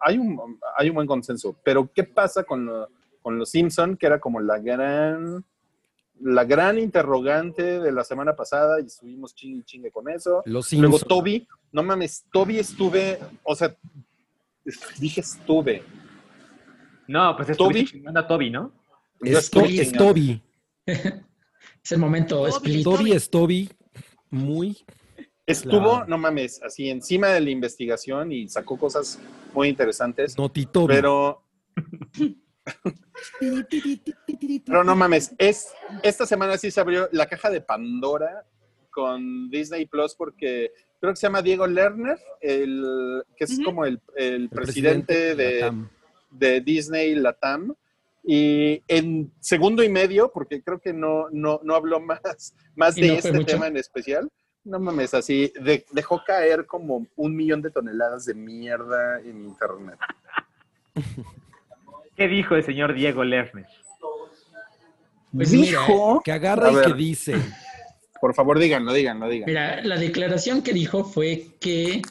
hay 0.00 0.18
un, 0.18 0.58
hay 0.76 0.88
un 0.88 0.94
buen 0.96 1.06
consenso. 1.06 1.56
Pero, 1.64 1.90
¿qué 1.92 2.04
pasa 2.04 2.44
con, 2.44 2.66
lo- 2.66 2.88
con 3.20 3.38
los 3.38 3.50
Simpson, 3.50 3.96
que 3.96 4.06
era 4.06 4.18
como 4.20 4.40
la 4.40 4.58
gran 4.58 5.44
la 6.24 6.44
gran 6.44 6.78
interrogante 6.78 7.80
de 7.80 7.90
la 7.90 8.04
semana 8.04 8.36
pasada 8.36 8.80
y 8.80 8.86
estuvimos 8.86 9.34
chingue 9.34 9.58
y 9.60 9.62
chingue 9.64 9.90
con 9.90 10.08
eso. 10.08 10.42
Los 10.44 10.72
Luego. 10.72 10.98
Toby, 11.00 11.48
no 11.72 11.82
mames, 11.82 12.26
Toby 12.32 12.60
estuve, 12.60 13.18
o 13.42 13.56
sea, 13.56 13.74
dije 15.00 15.20
estuve. 15.20 15.82
No, 17.08 17.34
pues 17.36 17.56
Toby. 17.56 17.80
estuviste 17.80 17.96
chingando 17.96 18.20
a 18.20 18.26
Toby, 18.28 18.50
¿no? 18.50 18.72
Yo 19.20 19.36
Es, 19.38 19.50
To- 19.50 19.60
estuve 19.64 19.82
es. 19.82 19.92
Toby. 19.92 20.42
Es 21.84 21.90
el 21.90 21.98
momento 21.98 22.46
Toby. 22.48 22.82
Toby 22.84 23.12
es 23.12 23.28
Toby. 23.28 23.70
Muy. 24.30 24.78
Estuvo, 25.46 25.80
Claro. 25.96 26.06
no 26.06 26.18
mames, 26.18 26.62
así 26.62 26.88
encima 26.88 27.28
de 27.28 27.40
la 27.40 27.50
investigación 27.50 28.30
y 28.32 28.48
sacó 28.48 28.78
cosas 28.78 29.18
muy 29.54 29.68
interesantes, 29.68 30.36
Noti 30.38 30.66
Toby. 30.66 30.94
pero... 30.94 31.42
Pero 34.66 34.84
no 34.84 34.94
mames, 34.96 35.34
es, 35.38 35.72
esta 36.02 36.26
semana 36.26 36.56
sí 36.58 36.70
se 36.70 36.80
abrió 36.80 37.08
la 37.12 37.26
caja 37.26 37.50
de 37.50 37.60
Pandora 37.60 38.44
con 38.90 39.50
Disney 39.50 39.86
Plus 39.86 40.14
porque 40.14 40.70
creo 41.00 41.12
que 41.12 41.16
se 41.16 41.26
llama 41.26 41.42
Diego 41.42 41.66
Lerner, 41.66 42.18
el, 42.40 43.22
que 43.36 43.44
es 43.44 43.58
como 43.64 43.84
el, 43.84 44.00
el 44.16 44.34
El 44.42 44.48
presidente, 44.48 45.34
de, 45.34 45.60
Latam. 45.60 45.88
de 46.30 46.60
Disney 46.60 47.14
Latam. 47.14 47.74
Y 48.24 48.80
en 48.86 49.32
segundo 49.40 49.82
y 49.82 49.88
medio, 49.88 50.30
porque 50.32 50.62
creo 50.62 50.78
que 50.80 50.92
no, 50.92 51.28
no, 51.32 51.60
no 51.64 51.74
habló 51.74 51.98
más, 52.00 52.54
más 52.76 52.94
de 52.94 53.08
no 53.08 53.14
este 53.14 53.32
mucho. 53.32 53.46
tema 53.46 53.66
en 53.66 53.76
especial, 53.76 54.30
no 54.64 54.78
mames, 54.78 55.12
así 55.14 55.52
de- 55.60 55.84
dejó 55.92 56.22
caer 56.24 56.66
como 56.66 57.06
un 57.16 57.36
millón 57.36 57.62
de 57.62 57.70
toneladas 57.70 58.24
de 58.26 58.34
mierda 58.34 59.20
en 59.20 59.44
internet. 59.44 59.98
¿Qué 62.16 62.28
dijo 62.28 62.54
el 62.54 62.64
señor 62.64 62.94
Diego 62.94 63.24
Lerner? 63.24 63.66
Pues 65.34 65.50
mira, 65.52 65.80
Dijo, 65.80 66.20
Que 66.24 66.32
agarra 66.32 66.70
y 66.70 66.86
que 66.86 66.94
dice. 66.94 67.34
por 68.20 68.34
favor, 68.34 68.58
díganlo, 68.58 68.92
díganlo, 68.92 69.28
díganlo. 69.28 69.46
Mira, 69.46 69.82
la 69.82 69.96
declaración 69.96 70.62
que 70.62 70.74
dijo 70.74 71.04
fue 71.04 71.56
que 71.58 72.02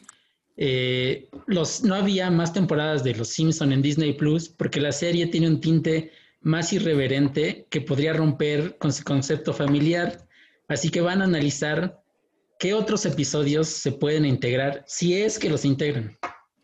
eh, 0.57 1.29
los, 1.45 1.83
no 1.83 1.93
había 1.95 2.31
más 2.31 2.51
temporadas 2.51 3.03
de 3.03 3.13
Los 3.15 3.29
Simpson 3.29 3.71
en 3.73 3.81
Disney 3.83 4.13
Plus 4.13 4.49
porque 4.49 4.81
la 4.81 4.91
serie 4.91 5.27
tiene 5.27 5.47
un 5.47 5.61
tinte 5.61 6.11
más 6.41 6.73
irreverente 6.73 7.67
que 7.69 7.81
podría 7.81 8.13
romper 8.13 8.77
con 8.79 8.91
su 8.91 9.03
concepto 9.03 9.53
familiar. 9.53 10.17
Así 10.67 10.89
que 10.89 11.01
van 11.01 11.21
a 11.21 11.25
analizar 11.25 12.00
qué 12.61 12.75
otros 12.75 13.05
episodios 13.07 13.67
se 13.67 13.91
pueden 13.91 14.23
integrar, 14.23 14.83
si 14.85 15.19
es 15.19 15.39
que 15.39 15.49
los 15.49 15.65
integran. 15.65 16.15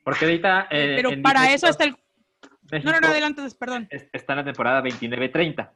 Porque 0.04 0.26
ahorita. 0.26 0.68
eh, 0.70 0.94
Pero 0.96 1.10
para 1.24 1.52
eso 1.52 1.68
está 1.68 1.86
el... 1.86 1.96
México 2.72 2.92
No, 2.92 2.92
no, 2.92 3.00
no, 3.02 3.08
adelante, 3.08 3.42
perdón. 3.60 3.88
es- 3.90 4.08
Está 4.14 4.34
en 4.34 4.38
la 4.38 4.46
temporada 4.46 4.82
29-30. 4.84 5.72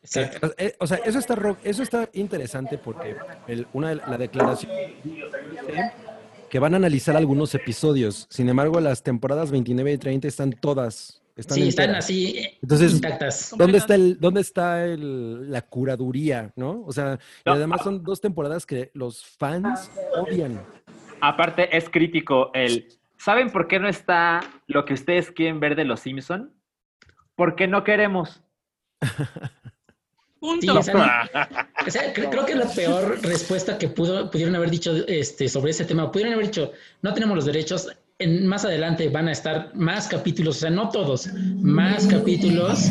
Exacto. 0.00 0.54
Eh, 0.56 0.74
O 0.80 0.86
sea, 0.86 0.96
eso 1.04 1.18
está, 1.18 1.36
eso 1.64 1.82
está 1.82 2.08
interesante 2.14 2.78
porque 2.78 3.14
el- 3.46 3.66
una 3.74 3.90
de 3.90 3.96
la 3.96 4.16
declaración 4.16 4.72
que 6.48 6.58
van 6.58 6.72
a 6.72 6.78
analizar 6.78 7.14
algunos 7.16 7.54
episodios. 7.54 8.26
Sin 8.30 8.48
embargo, 8.48 8.80
las 8.80 9.02
temporadas 9.02 9.50
29 9.50 9.92
y 9.92 9.98
30 9.98 10.28
están 10.28 10.52
todas. 10.52 11.20
Están 11.38 11.54
sí, 11.54 11.68
están 11.68 11.94
así 11.94 12.38
eh, 12.38 12.58
Entonces, 12.60 12.92
intactas. 12.94 13.54
¿Dónde 13.56 13.78
está, 13.78 13.94
el, 13.94 14.18
¿Dónde 14.18 14.40
está 14.40 14.84
el- 14.84 15.50
la 15.50 15.62
curaduría, 15.62 16.52
no? 16.56 16.82
O 16.84 16.92
sea, 16.92 17.18
y 17.46 17.48
además 17.50 17.82
son 17.84 18.02
dos 18.02 18.20
temporadas 18.20 18.66
que 18.66 18.90
los 18.92 19.24
fans 19.24 19.88
odian. 20.20 20.60
Aparte, 21.20 21.74
es 21.76 21.88
crítico 21.88 22.50
el. 22.54 22.88
¿Saben 23.18 23.50
por 23.50 23.68
qué 23.68 23.78
no 23.78 23.88
está 23.88 24.40
lo 24.66 24.84
que 24.84 24.94
ustedes 24.94 25.30
quieren 25.30 25.60
ver 25.60 25.76
de 25.76 25.84
los 25.84 26.00
Simpson? 26.00 26.52
Porque 27.36 27.66
no 27.68 27.84
queremos. 27.84 28.42
Sí, 30.40 30.46
Punto. 30.46 30.78
o 30.78 30.82
sea, 30.84 30.94
no- 30.94 31.02
o 31.86 31.90
sea, 31.90 32.14
cre- 32.14 32.30
creo 32.30 32.46
que 32.46 32.54
la 32.54 32.66
peor 32.68 33.18
respuesta 33.22 33.76
que 33.76 33.88
pudo, 33.88 34.30
pudieron 34.30 34.54
haber 34.54 34.70
dicho 34.70 34.94
este, 35.08 35.48
sobre 35.48 35.72
ese 35.72 35.84
tema, 35.84 36.12
pudieron 36.12 36.34
haber 36.34 36.46
dicho, 36.46 36.70
no 37.02 37.12
tenemos 37.12 37.34
los 37.34 37.44
derechos, 37.44 37.88
en, 38.18 38.46
más 38.46 38.64
adelante 38.64 39.08
van 39.08 39.28
a 39.28 39.32
estar 39.32 39.74
más 39.74 40.08
capítulos, 40.08 40.56
o 40.56 40.60
sea, 40.60 40.70
no 40.70 40.88
todos, 40.90 41.28
más 41.56 42.06
capítulos, 42.06 42.90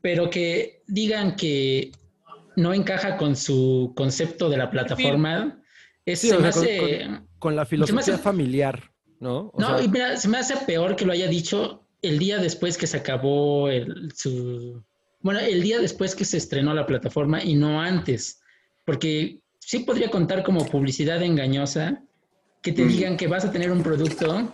pero 0.00 0.28
que 0.30 0.82
digan 0.86 1.36
que 1.36 1.92
no 2.56 2.74
encaja 2.74 3.16
con 3.16 3.36
su 3.36 3.92
concepto 3.96 4.48
de 4.50 4.56
la 4.56 4.70
plataforma, 4.70 5.60
es, 6.04 6.20
Sí, 6.20 6.28
se 6.28 6.36
o 6.36 6.40
me 6.40 6.50
con- 6.50 6.62
hace... 6.62 7.08
Con 7.38 7.54
la 7.56 7.64
Se 7.64 7.76
me 7.76 7.84
filosofía 7.86 8.14
hace- 8.14 8.22
familiar, 8.22 8.90
¿no? 9.20 9.50
O 9.54 9.60
No, 9.60 9.76
sea, 9.76 9.84
y 9.84 9.88
mira, 9.88 10.16
se 10.16 10.28
me 10.28 10.38
hace 10.38 10.56
peor 10.66 10.96
que 10.96 11.04
lo 11.04 11.12
haya 11.12 11.28
dicho 11.28 11.84
el 12.02 12.18
día 12.18 12.38
después 12.38 12.76
que 12.76 12.86
se 12.86 12.96
acabó 12.96 13.68
el, 13.68 14.12
su... 14.14 14.82
Bueno, 15.20 15.40
el 15.40 15.62
día 15.62 15.78
después 15.80 16.14
que 16.14 16.24
se 16.24 16.36
estrenó 16.36 16.74
la 16.74 16.86
plataforma 16.86 17.42
y 17.42 17.54
no 17.54 17.80
antes. 17.80 18.40
Porque 18.84 19.40
sí 19.60 19.80
podría 19.80 20.10
contar 20.10 20.42
como 20.42 20.64
publicidad 20.66 21.22
engañosa 21.22 22.02
que 22.62 22.72
te 22.72 22.84
digan 22.84 23.16
que 23.16 23.26
vas 23.26 23.44
a 23.44 23.52
tener 23.52 23.70
un 23.70 23.82
producto 23.82 24.52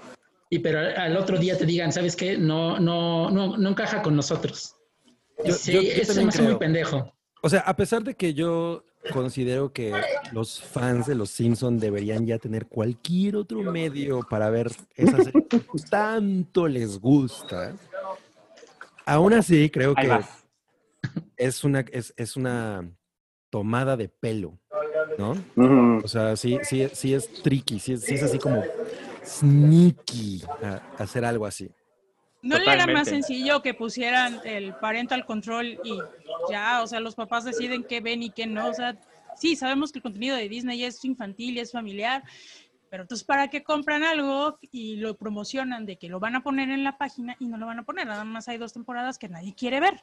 y 0.50 0.58
pero 0.60 0.78
al, 0.78 0.96
al 0.96 1.16
otro 1.16 1.38
día 1.38 1.56
te 1.58 1.66
digan, 1.66 1.92
¿sabes 1.92 2.14
qué? 2.16 2.36
No, 2.36 2.78
no, 2.78 3.30
no, 3.30 3.56
no 3.56 3.68
encaja 3.70 4.02
con 4.02 4.14
nosotros. 4.14 4.76
Yo- 5.44 5.54
sí, 5.54 5.72
yo- 5.72 5.82
yo 5.82 5.88
eso 6.02 6.14
me 6.22 6.28
hace 6.28 6.42
muy 6.42 6.56
pendejo. 6.56 7.12
O 7.42 7.48
sea, 7.48 7.60
a 7.60 7.76
pesar 7.76 8.02
de 8.04 8.14
que 8.14 8.32
yo 8.34 8.84
considero 9.12 9.72
que 9.72 9.92
los 10.32 10.62
fans 10.62 11.06
de 11.06 11.14
los 11.14 11.28
Simpson 11.30 11.78
deberían 11.78 12.26
ya 12.26 12.38
tener 12.38 12.66
cualquier 12.66 13.36
otro 13.36 13.62
medio 13.62 14.20
para 14.22 14.48
ver 14.48 14.70
esa 14.96 15.22
serie 15.22 15.46
que 15.50 15.60
tanto 15.90 16.66
les 16.68 16.98
gusta, 16.98 17.74
aún 19.04 19.34
así 19.34 19.68
creo 19.70 19.94
que 19.94 20.20
es 21.36 21.64
una, 21.64 21.80
es, 21.92 22.14
es 22.16 22.36
una 22.36 22.88
tomada 23.50 23.96
de 23.96 24.08
pelo, 24.08 24.58
¿no? 25.18 26.00
O 26.04 26.08
sea, 26.08 26.36
sí, 26.36 26.58
sí, 26.62 26.88
sí 26.92 27.14
es 27.14 27.28
tricky, 27.42 27.78
sí 27.78 27.92
es, 27.94 28.02
sí 28.02 28.14
es 28.14 28.22
así 28.22 28.38
como 28.38 28.62
sneaky 29.24 30.42
a- 30.62 30.82
hacer 31.02 31.24
algo 31.24 31.46
así. 31.46 31.70
¿No 32.42 32.58
le 32.58 32.72
era 32.74 32.86
más 32.86 33.08
sencillo 33.08 33.62
que 33.62 33.72
pusieran 33.74 34.40
el 34.44 34.74
parental 34.74 35.24
control 35.24 35.78
y 35.82 36.02
ya, 36.50 36.82
o 36.82 36.86
sea, 36.86 37.00
los 37.00 37.14
papás 37.14 37.44
deciden 37.44 37.84
qué 37.84 38.00
ven 38.00 38.22
y 38.22 38.30
qué 38.30 38.46
no? 38.46 38.68
O 38.68 38.74
sea, 38.74 38.96
sí, 39.36 39.56
sabemos 39.56 39.90
que 39.92 39.98
el 39.98 40.02
contenido 40.02 40.36
de 40.36 40.48
Disney 40.48 40.84
es 40.84 41.02
infantil 41.06 41.56
y 41.56 41.60
es 41.60 41.72
familiar, 41.72 42.22
pero 42.90 43.04
entonces, 43.04 43.24
¿para 43.26 43.48
qué 43.48 43.62
compran 43.64 44.02
algo 44.04 44.58
y 44.70 44.96
lo 44.96 45.16
promocionan 45.16 45.86
de 45.86 45.96
que 45.96 46.08
lo 46.10 46.20
van 46.20 46.36
a 46.36 46.42
poner 46.42 46.68
en 46.68 46.84
la 46.84 46.98
página 46.98 47.34
y 47.40 47.46
no 47.48 47.56
lo 47.56 47.64
van 47.66 47.78
a 47.78 47.84
poner? 47.84 48.06
Nada 48.06 48.24
más 48.24 48.46
hay 48.48 48.58
dos 48.58 48.74
temporadas 48.74 49.18
que 49.18 49.28
nadie 49.30 49.54
quiere 49.54 49.80
ver. 49.80 50.02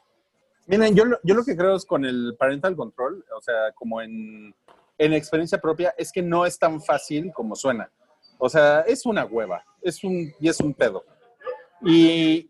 Miren, 0.66 0.96
yo, 0.96 1.04
lo- 1.04 1.18
yo 1.22 1.34
lo 1.36 1.44
que 1.44 1.56
creo 1.56 1.76
es 1.76 1.86
con 1.86 2.04
el 2.04 2.34
parental 2.36 2.74
control, 2.74 3.24
o 3.36 3.40
sea, 3.40 3.70
como 3.74 4.02
en, 4.02 4.52
en 5.04 5.12
experiencia 5.12 5.58
propia, 5.58 5.94
es 5.98 6.12
que 6.12 6.22
no 6.22 6.46
es 6.46 6.58
tan 6.58 6.80
fácil 6.80 7.32
como 7.32 7.56
suena. 7.56 7.90
O 8.38 8.48
sea, 8.48 8.80
es 8.80 9.04
una 9.06 9.24
hueva, 9.24 9.64
es 9.82 10.02
un, 10.04 10.32
y 10.40 10.48
es 10.48 10.60
un 10.60 10.74
pedo. 10.74 11.04
Y, 11.84 12.48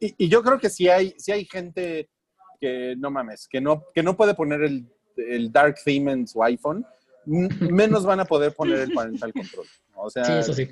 y, 0.00 0.14
y 0.18 0.28
yo 0.28 0.42
creo 0.42 0.58
que 0.58 0.68
si 0.70 0.88
hay, 0.88 1.14
si 1.18 1.32
hay 1.32 1.44
gente 1.46 2.08
que, 2.60 2.94
no 2.98 3.10
mames, 3.10 3.48
que 3.48 3.60
no, 3.60 3.84
que 3.94 4.02
no 4.02 4.16
puede 4.16 4.34
poner 4.34 4.62
el, 4.62 4.86
el 5.16 5.50
dark 5.52 5.76
theme 5.84 6.12
en 6.12 6.26
su 6.26 6.42
iPhone, 6.42 6.84
menos 7.26 8.04
van 8.04 8.20
a 8.20 8.24
poder 8.24 8.52
poner 8.54 8.80
el 8.80 8.92
parental 8.92 9.32
control. 9.32 9.66
O 9.94 10.10
sea, 10.10 10.24
Sí, 10.24 10.32
eso 10.32 10.52
sí. 10.52 10.68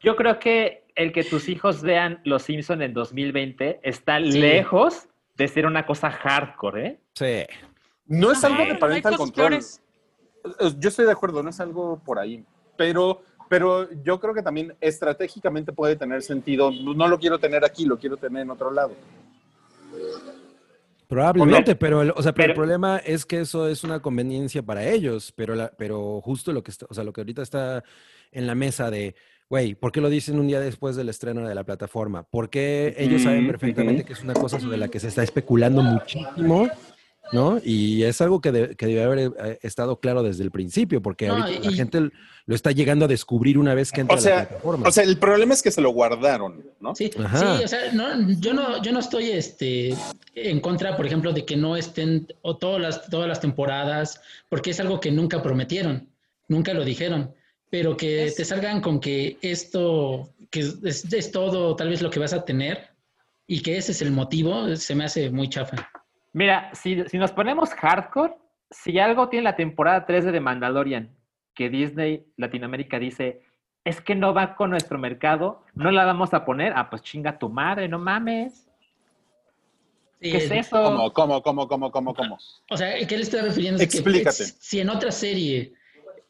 Yo 0.00 0.14
creo 0.16 0.38
que 0.38 0.84
el 0.94 1.12
que 1.12 1.24
tus 1.24 1.48
hijos 1.48 1.82
vean 1.82 2.20
Los 2.24 2.44
Simpson 2.44 2.82
en 2.82 2.94
2020 2.94 3.80
está 3.82 4.18
Sí. 4.18 4.38
lejos 4.38 5.08
de 5.36 5.48
ser 5.48 5.66
una 5.66 5.84
cosa 5.86 6.10
hardcore, 6.10 6.86
¿eh? 6.86 7.00
Sí. 7.14 7.44
no 8.06 8.30
es 8.32 8.42
algo 8.44 8.64
de 8.64 8.74
parental 8.76 9.16
control. 9.16 9.48
peores. 9.48 9.81
Eh, 10.44 10.72
Yo 10.78 10.88
estoy 10.88 11.06
de 11.06 11.12
acuerdo, 11.12 11.42
no 11.42 11.50
es 11.50 11.60
algo 11.60 12.00
por 12.04 12.18
ahí, 12.18 12.44
pero, 12.76 13.22
pero 13.48 13.88
yo 14.02 14.20
creo 14.20 14.34
que 14.34 14.42
también 14.42 14.74
estratégicamente 14.80 15.72
puede 15.72 15.96
tener 15.96 16.22
sentido. 16.22 16.70
No 16.70 17.08
lo 17.08 17.18
quiero 17.18 17.38
tener 17.38 17.64
aquí, 17.64 17.84
lo 17.84 17.98
quiero 17.98 18.16
tener 18.16 18.42
en 18.42 18.50
otro 18.50 18.70
lado. 18.70 18.92
Probablemente, 21.12 21.76
pero, 21.76 22.00
el, 22.00 22.10
o 22.16 22.22
sea, 22.22 22.32
pero 22.32 22.48
el 22.48 22.54
problema 22.54 22.96
es 22.96 23.26
que 23.26 23.40
eso 23.40 23.68
es 23.68 23.84
una 23.84 24.00
conveniencia 24.00 24.62
para 24.62 24.88
ellos, 24.88 25.30
pero, 25.36 25.54
la, 25.54 25.70
pero 25.76 26.22
justo 26.22 26.54
lo 26.54 26.62
que 26.62 26.70
está, 26.70 26.86
o 26.88 26.94
sea, 26.94 27.04
lo 27.04 27.12
que 27.12 27.20
ahorita 27.20 27.42
está 27.42 27.84
en 28.30 28.46
la 28.46 28.54
mesa 28.54 28.90
de, 28.90 29.14
güey, 29.50 29.74
¿por 29.74 29.92
qué 29.92 30.00
lo 30.00 30.08
dicen 30.08 30.38
un 30.38 30.46
día 30.46 30.58
después 30.58 30.96
del 30.96 31.10
estreno 31.10 31.46
de 31.46 31.54
la 31.54 31.64
plataforma? 31.64 32.22
Porque 32.22 32.94
ellos 32.96 33.20
saben 33.20 33.46
perfectamente 33.46 34.04
que 34.04 34.14
es 34.14 34.22
una 34.22 34.32
cosa 34.32 34.58
sobre 34.58 34.78
la 34.78 34.88
que 34.88 35.00
se 35.00 35.08
está 35.08 35.22
especulando 35.22 35.82
muchísimo, 35.82 36.66
¿no? 37.30 37.60
Y 37.64 38.02
es 38.02 38.20
algo 38.20 38.40
que, 38.40 38.52
de- 38.52 38.74
que 38.76 38.86
debe 38.86 39.02
haber 39.04 39.18
eh, 39.38 39.58
estado 39.62 40.00
claro 40.00 40.22
desde 40.22 40.42
el 40.44 40.50
principio, 40.50 41.00
porque 41.00 41.28
No, 41.28 41.34
ahorita 41.36 41.60
la 41.70 41.72
gente 41.72 42.00
lo 42.46 42.54
está 42.54 42.72
llegando 42.72 43.04
a 43.04 43.08
descubrir 43.08 43.58
una 43.58 43.74
vez 43.74 43.92
que 43.92 44.00
entra 44.00 44.16
O 44.16 44.18
a 44.18 44.20
sea, 44.22 44.36
la 44.40 44.48
plataforma. 44.48 44.88
O 44.88 44.90
sea, 44.92 45.04
el 45.04 45.18
problema 45.18 45.54
es 45.54 45.62
que 45.62 45.70
se 45.70 45.80
lo 45.80 45.90
guardaron, 45.90 46.62
¿no? 46.80 46.94
Sí, 46.94 47.10
Ajá. 47.18 47.58
sí, 47.58 47.64
o 47.64 47.68
sea, 47.68 47.92
no, 47.92 48.28
yo 48.40 48.52
no, 48.52 48.82
yo 48.82 48.92
no 48.92 48.98
estoy 48.98 49.30
este, 49.30 49.96
en 50.34 50.60
contra, 50.60 50.96
por 50.96 51.06
ejemplo, 51.06 51.32
de 51.32 51.44
que 51.44 51.56
no 51.56 51.76
estén 51.76 52.26
o 52.42 52.56
todas 52.56 52.80
las, 52.80 53.06
todas 53.08 53.28
las 53.28 53.40
temporadas, 53.40 54.20
porque 54.48 54.70
es 54.70 54.80
algo 54.80 54.98
que 55.00 55.10
nunca 55.12 55.42
prometieron, 55.42 56.08
nunca 56.48 56.74
lo 56.74 56.84
dijeron, 56.84 57.32
pero 57.70 57.96
que 57.96 58.24
Es- 58.26 58.34
te 58.34 58.44
salgan 58.44 58.80
con 58.80 58.98
que 59.00 59.38
esto, 59.40 60.28
que 60.50 60.60
es, 60.60 61.10
es 61.10 61.30
todo 61.30 61.74
tal 61.76 61.88
vez 61.88 62.02
lo 62.02 62.10
que 62.10 62.18
vas 62.20 62.32
a 62.34 62.44
tener 62.44 62.88
y 63.46 63.60
que 63.62 63.76
ese 63.78 63.92
es 63.92 64.02
el 64.02 64.10
motivo, 64.12 64.74
se 64.76 64.94
me 64.94 65.04
hace 65.04 65.30
muy 65.30 65.48
chafa. 65.48 65.88
Mira, 66.32 66.70
si, 66.74 67.04
si 67.08 67.18
nos 67.18 67.32
ponemos 67.32 67.70
hardcore, 67.74 68.34
si 68.70 68.98
algo 68.98 69.28
tiene 69.28 69.44
la 69.44 69.56
temporada 69.56 70.06
3 70.06 70.24
de 70.26 70.32
The 70.32 70.40
Mandalorian, 70.40 71.10
que 71.54 71.68
Disney 71.68 72.24
Latinoamérica 72.36 72.98
dice, 72.98 73.42
es 73.84 74.00
que 74.00 74.14
no 74.14 74.32
va 74.32 74.54
con 74.56 74.70
nuestro 74.70 74.98
mercado, 74.98 75.64
no 75.74 75.90
la 75.90 76.04
vamos 76.04 76.32
a 76.32 76.44
poner, 76.44 76.72
ah, 76.76 76.88
pues 76.88 77.02
chinga 77.02 77.38
tu 77.38 77.48
madre, 77.50 77.88
no 77.88 77.98
mames. 77.98 78.66
Sí, 80.20 80.30
¿Qué 80.30 80.36
es 80.38 80.44
es- 80.44 80.52
eso? 80.68 80.82
¿Cómo, 80.82 81.12
cómo, 81.12 81.42
cómo, 81.42 81.68
cómo, 81.68 81.90
cómo, 81.90 82.14
cómo? 82.14 82.38
O 82.70 82.76
sea, 82.76 82.94
¿qué 83.06 83.16
le 83.16 83.22
estoy 83.24 83.40
refiriendo? 83.40 83.82
Es 83.82 83.90
que, 83.90 83.98
Explícate. 83.98 84.36
pues, 84.36 84.56
si 84.60 84.80
en 84.80 84.88
otra 84.88 85.10
serie 85.10 85.74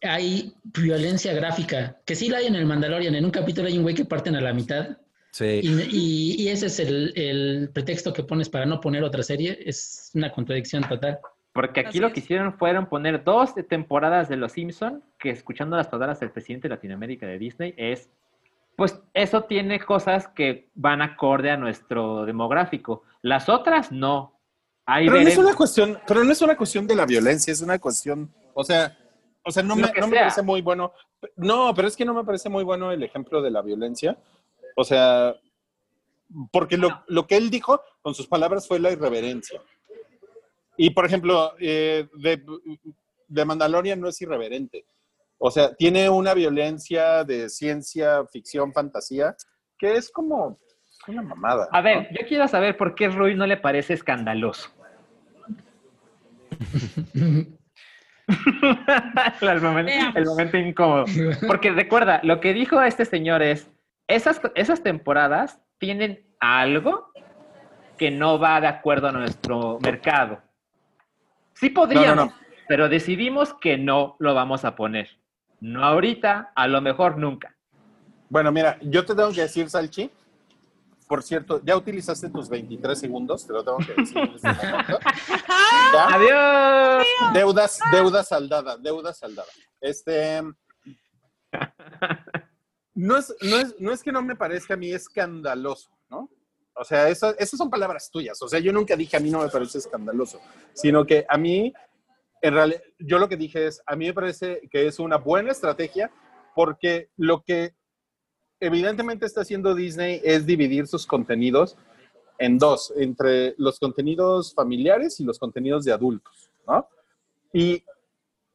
hay 0.02 0.54
violencia 0.64 1.32
gráfica, 1.34 1.98
que 2.04 2.16
sí 2.16 2.28
la 2.28 2.38
hay 2.38 2.46
en 2.46 2.56
el 2.56 2.66
Mandalorian, 2.66 3.14
en 3.14 3.24
un 3.24 3.30
capítulo 3.30 3.68
hay 3.68 3.76
un 3.76 3.82
güey 3.84 3.94
que 3.94 4.04
parten 4.06 4.34
a 4.34 4.40
la 4.40 4.52
mitad, 4.52 4.96
sí. 5.32 5.60
Y, 5.62 5.68
y- 5.90 6.42
y 6.42 6.48
ese 6.48 6.66
es 6.66 6.78
el, 6.78 7.12
el 7.16 7.70
pretexto 7.72 8.12
que 8.12 8.22
pones 8.22 8.48
para 8.48 8.64
no 8.66 8.80
poner 8.80 9.02
otra 9.02 9.24
serie. 9.24 9.58
Es 9.66 10.10
una 10.14 10.30
contradicción 10.32 10.84
total. 10.88 11.18
Porque 11.52 11.80
aquí 11.80 11.88
Así 11.90 11.98
lo 11.98 12.06
es. 12.06 12.12
que 12.14 12.20
hicieron 12.20 12.54
fueron 12.56 12.86
poner 12.86 13.24
dos 13.24 13.54
temporadas 13.68 14.28
de 14.30 14.36
Los 14.36 14.52
Simpson, 14.52 15.02
que 15.18 15.30
escuchando 15.30 15.76
las 15.76 15.88
palabras 15.88 16.20
del 16.20 16.30
presidente 16.30 16.68
de 16.68 16.74
Latinoamérica 16.76 17.26
de 17.26 17.38
Disney 17.38 17.74
es, 17.76 18.08
pues 18.74 18.98
eso 19.12 19.42
tiene 19.42 19.78
cosas 19.80 20.28
que 20.28 20.70
van 20.74 21.02
acorde 21.02 21.50
a 21.50 21.56
nuestro 21.58 22.24
demográfico. 22.24 23.02
Las 23.20 23.48
otras 23.50 23.92
no. 23.92 24.38
Ahí 24.86 25.06
Pero 25.08 25.20
no 25.20 25.28
es 25.28 25.36
una 25.36 25.54
cuestión, 25.54 25.98
pero 26.06 26.24
no 26.24 26.32
es 26.32 26.40
una 26.40 26.56
cuestión 26.56 26.86
de 26.86 26.96
la 26.96 27.04
violencia, 27.04 27.52
es 27.52 27.60
una 27.60 27.78
cuestión, 27.78 28.32
o 28.54 28.64
sea, 28.64 28.96
o 29.44 29.50
sea, 29.52 29.62
no, 29.62 29.76
me, 29.76 29.82
no 30.00 30.08
me 30.08 30.16
parece 30.16 30.40
muy 30.42 30.60
bueno. 30.62 30.92
No, 31.36 31.72
pero 31.74 31.86
es 31.86 31.96
que 31.96 32.04
no 32.04 32.14
me 32.14 32.24
parece 32.24 32.48
muy 32.48 32.64
bueno 32.64 32.90
el 32.92 33.02
ejemplo 33.02 33.42
de 33.42 33.50
la 33.50 33.60
violencia. 33.62 34.16
O 34.76 34.84
sea, 34.84 35.34
porque 36.50 36.76
lo, 36.76 37.04
lo 37.08 37.26
que 37.26 37.36
él 37.36 37.50
dijo 37.50 37.80
con 38.00 38.14
sus 38.14 38.26
palabras 38.26 38.66
fue 38.66 38.78
la 38.78 38.90
irreverencia. 38.90 39.60
Y 40.76 40.90
por 40.90 41.04
ejemplo, 41.04 41.52
eh, 41.60 42.08
de, 42.14 42.42
de 43.28 43.44
Mandalorian 43.44 44.00
no 44.00 44.08
es 44.08 44.20
irreverente. 44.20 44.86
O 45.38 45.50
sea, 45.50 45.74
tiene 45.74 46.08
una 46.08 46.34
violencia 46.34 47.24
de 47.24 47.48
ciencia, 47.48 48.24
ficción, 48.26 48.72
fantasía, 48.72 49.34
que 49.76 49.96
es 49.96 50.10
como 50.10 50.58
una 51.08 51.22
mamada. 51.22 51.68
A 51.72 51.78
¿no? 51.78 51.84
ver, 51.84 52.08
yo 52.12 52.26
quiero 52.26 52.46
saber 52.46 52.76
por 52.76 52.94
qué 52.94 53.08
Rui 53.08 53.34
no 53.34 53.46
le 53.46 53.56
parece 53.56 53.94
escandaloso. 53.94 54.70
el, 59.40 59.60
momento, 59.60 60.18
el 60.18 60.24
momento 60.26 60.56
incómodo. 60.56 61.06
Porque 61.46 61.72
recuerda, 61.72 62.20
lo 62.22 62.40
que 62.40 62.54
dijo 62.54 62.80
este 62.82 63.04
señor 63.04 63.42
es, 63.42 63.68
esas, 64.14 64.40
esas 64.54 64.82
temporadas 64.82 65.58
tienen 65.78 66.26
algo 66.40 67.10
que 67.98 68.10
no 68.10 68.38
va 68.38 68.60
de 68.60 68.66
acuerdo 68.68 69.08
a 69.08 69.12
nuestro 69.12 69.78
mercado. 69.80 70.40
Sí 71.54 71.70
podríamos, 71.70 72.16
No, 72.16 72.24
no, 72.24 72.26
no. 72.26 72.34
pero 72.68 72.88
decidimos 72.88 73.54
que 73.54 73.76
no 73.78 74.16
lo 74.18 74.34
vamos 74.34 74.64
a 74.64 74.74
poner. 74.74 75.08
No 75.60 75.84
ahorita, 75.84 76.52
a 76.54 76.66
lo 76.66 76.80
mejor 76.80 77.18
nunca. 77.18 77.54
Bueno, 78.28 78.50
mira, 78.50 78.78
yo 78.80 79.04
te 79.04 79.14
tengo 79.14 79.30
que 79.32 79.42
decir, 79.42 79.68
Salchi. 79.70 80.10
Por 81.06 81.22
cierto, 81.22 81.60
ya 81.62 81.76
utilizaste 81.76 82.30
tus 82.30 82.48
23 82.48 82.98
segundos, 82.98 83.46
te 83.46 83.52
lo 83.52 83.62
tengo 83.62 83.78
que 83.78 83.92
decir. 83.94 84.18
este. 84.34 84.48
¡Adiós! 85.98 87.06
Deudas, 87.34 87.78
deuda 87.92 88.24
saldada, 88.24 88.78
deuda 88.78 89.12
saldada. 89.12 89.48
Este. 89.80 90.42
No 92.94 93.16
es, 93.16 93.34
no, 93.42 93.56
es, 93.58 93.74
no 93.80 93.92
es 93.92 94.02
que 94.02 94.12
no 94.12 94.22
me 94.22 94.36
parezca 94.36 94.74
a 94.74 94.76
mí 94.76 94.92
escandaloso, 94.92 95.90
¿no? 96.10 96.28
O 96.74 96.84
sea, 96.84 97.08
eso- 97.08 97.34
esas 97.38 97.58
son 97.58 97.70
palabras 97.70 98.10
tuyas. 98.10 98.40
O 98.42 98.48
sea, 98.48 98.58
yo 98.60 98.72
nunca 98.72 98.96
dije 98.96 99.16
a 99.16 99.20
mí 99.20 99.30
no 99.30 99.42
me 99.42 99.48
parece 99.48 99.78
escandaloso, 99.78 100.40
sino 100.74 101.04
que 101.06 101.24
a 101.28 101.36
mí, 101.38 101.72
en 102.42 102.54
realidad, 102.54 102.82
yo 102.98 103.18
lo 103.18 103.28
que 103.28 103.36
dije 103.36 103.66
es, 103.66 103.82
a 103.86 103.96
mí 103.96 104.06
me 104.06 104.14
parece 104.14 104.60
que 104.70 104.86
es 104.86 104.98
una 104.98 105.16
buena 105.16 105.52
estrategia 105.52 106.10
porque 106.54 107.08
lo 107.16 107.42
que 107.42 107.74
evidentemente 108.60 109.26
está 109.26 109.40
haciendo 109.40 109.74
Disney 109.74 110.20
es 110.24 110.46
dividir 110.46 110.86
sus 110.86 111.06
contenidos 111.06 111.76
en 112.38 112.58
dos, 112.58 112.92
entre 112.96 113.54
los 113.58 113.78
contenidos 113.78 114.54
familiares 114.54 115.18
y 115.20 115.24
los 115.24 115.38
contenidos 115.38 115.84
de 115.84 115.92
adultos, 115.92 116.50
¿no? 116.66 116.88
Y, 117.52 117.84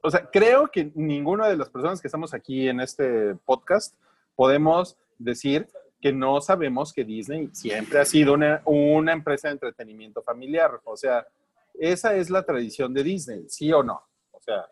o 0.02 0.10
sea, 0.10 0.30
creo 0.32 0.70
que 0.72 0.92
ninguna 0.96 1.48
de 1.48 1.58
las 1.58 1.70
personas 1.70 2.02
que 2.02 2.08
estamos 2.08 2.34
aquí 2.34 2.68
en 2.68 2.82
este 2.82 3.36
podcast 3.46 3.96
podemos 4.38 4.96
decir 5.18 5.68
que 6.00 6.14
no 6.14 6.40
sabemos 6.40 6.94
que 6.94 7.04
Disney 7.04 7.50
siempre 7.54 8.00
ha 8.00 8.06
sido 8.06 8.34
una, 8.36 8.62
una 8.66 9.12
empresa 9.12 9.48
de 9.50 9.54
entretenimiento 9.54 10.22
familiar. 10.22 10.80
O 10.86 10.96
sea, 10.96 11.26
esa 11.74 12.16
es 12.16 12.30
la 12.30 12.44
tradición 12.44 12.94
de 12.94 13.04
Disney, 13.04 13.46
¿sí 13.50 13.74
o 13.74 13.82
no? 13.84 14.00
O 14.32 14.40
sea, 14.40 14.66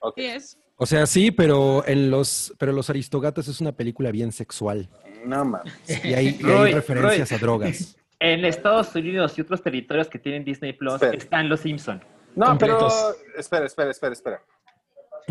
ok. 0.00 0.14
Sí 0.16 0.24
es. 0.26 0.58
O 0.76 0.86
sea, 0.86 1.04
sí, 1.06 1.30
pero 1.30 1.84
en 1.86 2.10
los, 2.10 2.54
pero 2.58 2.72
los 2.72 2.88
Aristogatos 2.88 3.46
es 3.48 3.60
una 3.60 3.72
película 3.72 4.10
bien 4.10 4.32
sexual. 4.32 4.88
No 5.26 5.44
mames. 5.44 5.74
Y 6.02 6.14
hay, 6.14 6.26
y 6.28 6.28
hay 6.28 6.38
Roy, 6.40 6.72
referencias 6.72 7.30
Roy. 7.30 7.36
a 7.36 7.40
drogas. 7.40 7.96
En 8.18 8.44
Estados 8.46 8.94
Unidos 8.94 9.36
y 9.38 9.42
otros 9.42 9.62
territorios 9.62 10.08
que 10.08 10.18
tienen 10.18 10.42
Disney 10.44 10.72
Plus 10.72 10.94
Espera. 10.94 11.16
están 11.18 11.48
los 11.50 11.60
Simpson. 11.60 12.02
No, 12.34 12.56
pero 12.58 12.78
Completos. 12.78 13.16
espera, 13.36 13.66
espera, 13.66 13.90
espera, 13.90 14.12
espera. 14.14 14.42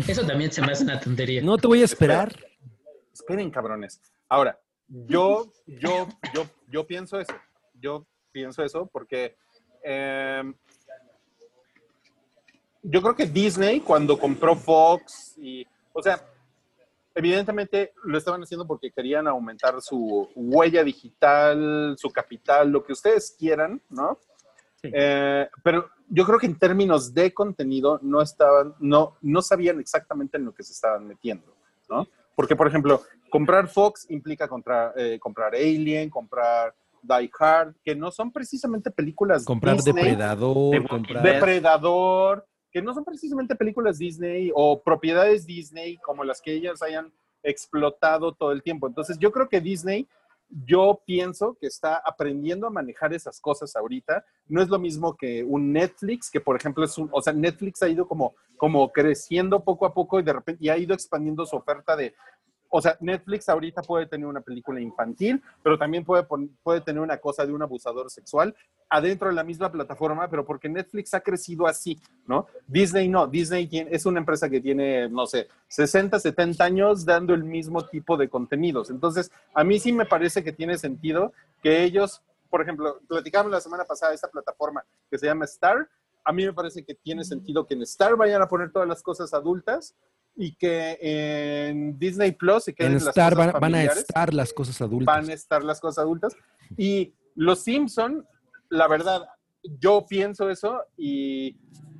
Eso 0.06 0.24
también 0.24 0.52
se 0.52 0.60
me 0.62 0.70
hace 0.72 0.84
una 0.84 1.00
tontería. 1.00 1.42
No 1.42 1.56
te 1.58 1.66
voy 1.66 1.82
a 1.82 1.84
esperar. 1.84 2.32
Esperen, 3.20 3.50
cabrones. 3.50 4.00
Ahora, 4.28 4.58
yo, 4.88 5.52
yo, 5.66 6.08
yo, 6.34 6.46
yo 6.68 6.86
pienso 6.86 7.20
eso. 7.20 7.34
Yo 7.74 8.06
pienso 8.32 8.62
eso 8.62 8.86
porque 8.86 9.36
eh, 9.84 10.42
yo 12.82 13.02
creo 13.02 13.14
que 13.14 13.26
Disney 13.26 13.80
cuando 13.80 14.18
compró 14.18 14.56
Fox 14.56 15.36
y, 15.38 15.66
o 15.92 16.02
sea, 16.02 16.20
evidentemente 17.14 17.92
lo 18.04 18.16
estaban 18.16 18.42
haciendo 18.42 18.66
porque 18.66 18.90
querían 18.90 19.28
aumentar 19.28 19.80
su 19.82 20.28
huella 20.34 20.82
digital, 20.82 21.94
su 21.98 22.10
capital, 22.10 22.70
lo 22.70 22.82
que 22.82 22.92
ustedes 22.92 23.36
quieran, 23.38 23.82
¿no? 23.90 24.18
Sí. 24.76 24.90
Eh, 24.94 25.48
pero 25.62 25.90
yo 26.08 26.24
creo 26.24 26.38
que 26.38 26.46
en 26.46 26.58
términos 26.58 27.12
de 27.12 27.34
contenido 27.34 27.98
no 28.02 28.22
estaban, 28.22 28.74
no, 28.78 29.18
no 29.20 29.42
sabían 29.42 29.78
exactamente 29.78 30.38
en 30.38 30.46
lo 30.46 30.54
que 30.54 30.62
se 30.62 30.72
estaban 30.72 31.06
metiendo, 31.06 31.54
¿no? 31.88 32.08
Porque, 32.40 32.56
por 32.56 32.66
ejemplo, 32.66 33.02
comprar 33.28 33.68
Fox 33.68 34.06
implica 34.08 34.48
comprar, 34.48 34.94
eh, 34.96 35.18
comprar 35.20 35.54
Alien, 35.54 36.08
comprar 36.08 36.74
Die 37.02 37.30
Hard, 37.38 37.74
que 37.84 37.94
no 37.94 38.10
son 38.10 38.32
precisamente 38.32 38.90
películas 38.90 39.44
Comprar 39.44 39.76
Disney, 39.76 39.94
Depredador, 39.94 40.70
The 40.70 40.88
comprar... 40.88 41.22
Depredador, 41.22 42.46
que 42.72 42.80
no 42.80 42.94
son 42.94 43.04
precisamente 43.04 43.54
películas 43.54 43.98
Disney 43.98 44.50
o 44.54 44.80
propiedades 44.80 45.44
Disney 45.44 45.98
como 45.98 46.24
las 46.24 46.40
que 46.40 46.54
ellas 46.54 46.80
hayan 46.80 47.12
explotado 47.42 48.32
todo 48.32 48.52
el 48.52 48.62
tiempo. 48.62 48.86
Entonces, 48.86 49.18
yo 49.18 49.30
creo 49.32 49.46
que 49.46 49.60
Disney, 49.60 50.08
yo 50.48 51.02
pienso 51.04 51.58
que 51.60 51.66
está 51.66 51.96
aprendiendo 51.96 52.66
a 52.66 52.70
manejar 52.70 53.12
esas 53.12 53.38
cosas 53.38 53.76
ahorita. 53.76 54.24
No 54.46 54.62
es 54.62 54.70
lo 54.70 54.78
mismo 54.78 55.14
que 55.14 55.44
un 55.44 55.74
Netflix, 55.74 56.30
que 56.30 56.40
por 56.40 56.56
ejemplo 56.56 56.86
es 56.86 56.96
un, 56.96 57.10
o 57.12 57.20
sea, 57.20 57.34
Netflix 57.34 57.82
ha 57.82 57.88
ido 57.90 58.08
como, 58.08 58.34
como 58.60 58.92
creciendo 58.92 59.64
poco 59.64 59.86
a 59.86 59.94
poco 59.94 60.20
y 60.20 60.22
de 60.22 60.34
repente 60.34 60.62
y 60.62 60.68
ha 60.68 60.76
ido 60.76 60.92
expandiendo 60.92 61.46
su 61.46 61.56
oferta 61.56 61.96
de, 61.96 62.14
o 62.68 62.82
sea, 62.82 62.94
Netflix 63.00 63.48
ahorita 63.48 63.80
puede 63.80 64.04
tener 64.04 64.26
una 64.26 64.42
película 64.42 64.78
infantil, 64.82 65.42
pero 65.62 65.78
también 65.78 66.04
puede, 66.04 66.26
puede 66.62 66.82
tener 66.82 67.00
una 67.00 67.16
cosa 67.16 67.46
de 67.46 67.54
un 67.54 67.62
abusador 67.62 68.10
sexual 68.10 68.54
adentro 68.90 69.28
de 69.28 69.34
la 69.34 69.44
misma 69.44 69.72
plataforma, 69.72 70.28
pero 70.28 70.44
porque 70.44 70.68
Netflix 70.68 71.14
ha 71.14 71.20
crecido 71.20 71.66
así, 71.66 71.98
¿no? 72.26 72.48
Disney 72.66 73.08
no, 73.08 73.26
Disney 73.26 73.66
tiene- 73.66 73.88
es 73.94 74.04
una 74.04 74.18
empresa 74.18 74.50
que 74.50 74.60
tiene, 74.60 75.08
no 75.08 75.26
sé, 75.26 75.48
60, 75.68 76.20
70 76.20 76.62
años 76.62 77.06
dando 77.06 77.32
el 77.32 77.44
mismo 77.44 77.86
tipo 77.86 78.18
de 78.18 78.28
contenidos. 78.28 78.90
Entonces, 78.90 79.32
a 79.54 79.64
mí 79.64 79.80
sí 79.80 79.90
me 79.90 80.04
parece 80.04 80.44
que 80.44 80.52
tiene 80.52 80.76
sentido 80.76 81.32
que 81.62 81.82
ellos, 81.82 82.20
por 82.50 82.60
ejemplo, 82.60 83.00
platicamos 83.08 83.50
la 83.50 83.60
semana 83.62 83.84
pasada 83.84 84.10
de 84.10 84.16
esta 84.16 84.28
plataforma 84.28 84.84
que 85.10 85.16
se 85.18 85.24
llama 85.24 85.46
Star, 85.46 85.88
a 86.24 86.32
mí 86.32 86.44
me 86.44 86.52
parece 86.52 86.84
que 86.84 86.94
tiene 86.94 87.24
sentido 87.24 87.66
que 87.66 87.74
en 87.74 87.82
Star 87.82 88.16
vayan 88.16 88.42
a 88.42 88.48
poner 88.48 88.72
todas 88.72 88.88
las 88.88 89.02
cosas 89.02 89.32
adultas 89.34 89.96
y 90.36 90.54
que 90.54 90.98
en 91.00 91.98
Disney 91.98 92.32
Plus 92.32 92.64
se 92.64 92.74
queden 92.74 92.92
En 92.92 92.98
las 92.98 93.08
Star 93.08 93.34
cosas 93.34 93.52
van, 93.52 93.60
van 93.60 93.74
a 93.74 93.84
estar 93.84 94.34
las 94.34 94.52
cosas 94.52 94.80
adultas. 94.80 95.06
van 95.06 95.30
a 95.30 95.32
estar 95.32 95.64
las 95.64 95.80
cosas 95.80 96.02
adultas. 96.04 96.36
Y 96.76 97.14
los 97.34 97.60
Simpson, 97.60 98.26
la 98.68 98.88
verdad, 98.88 99.28
yo 99.62 100.06
pienso 100.08 100.48
eso 100.50 100.84
y 100.96 101.56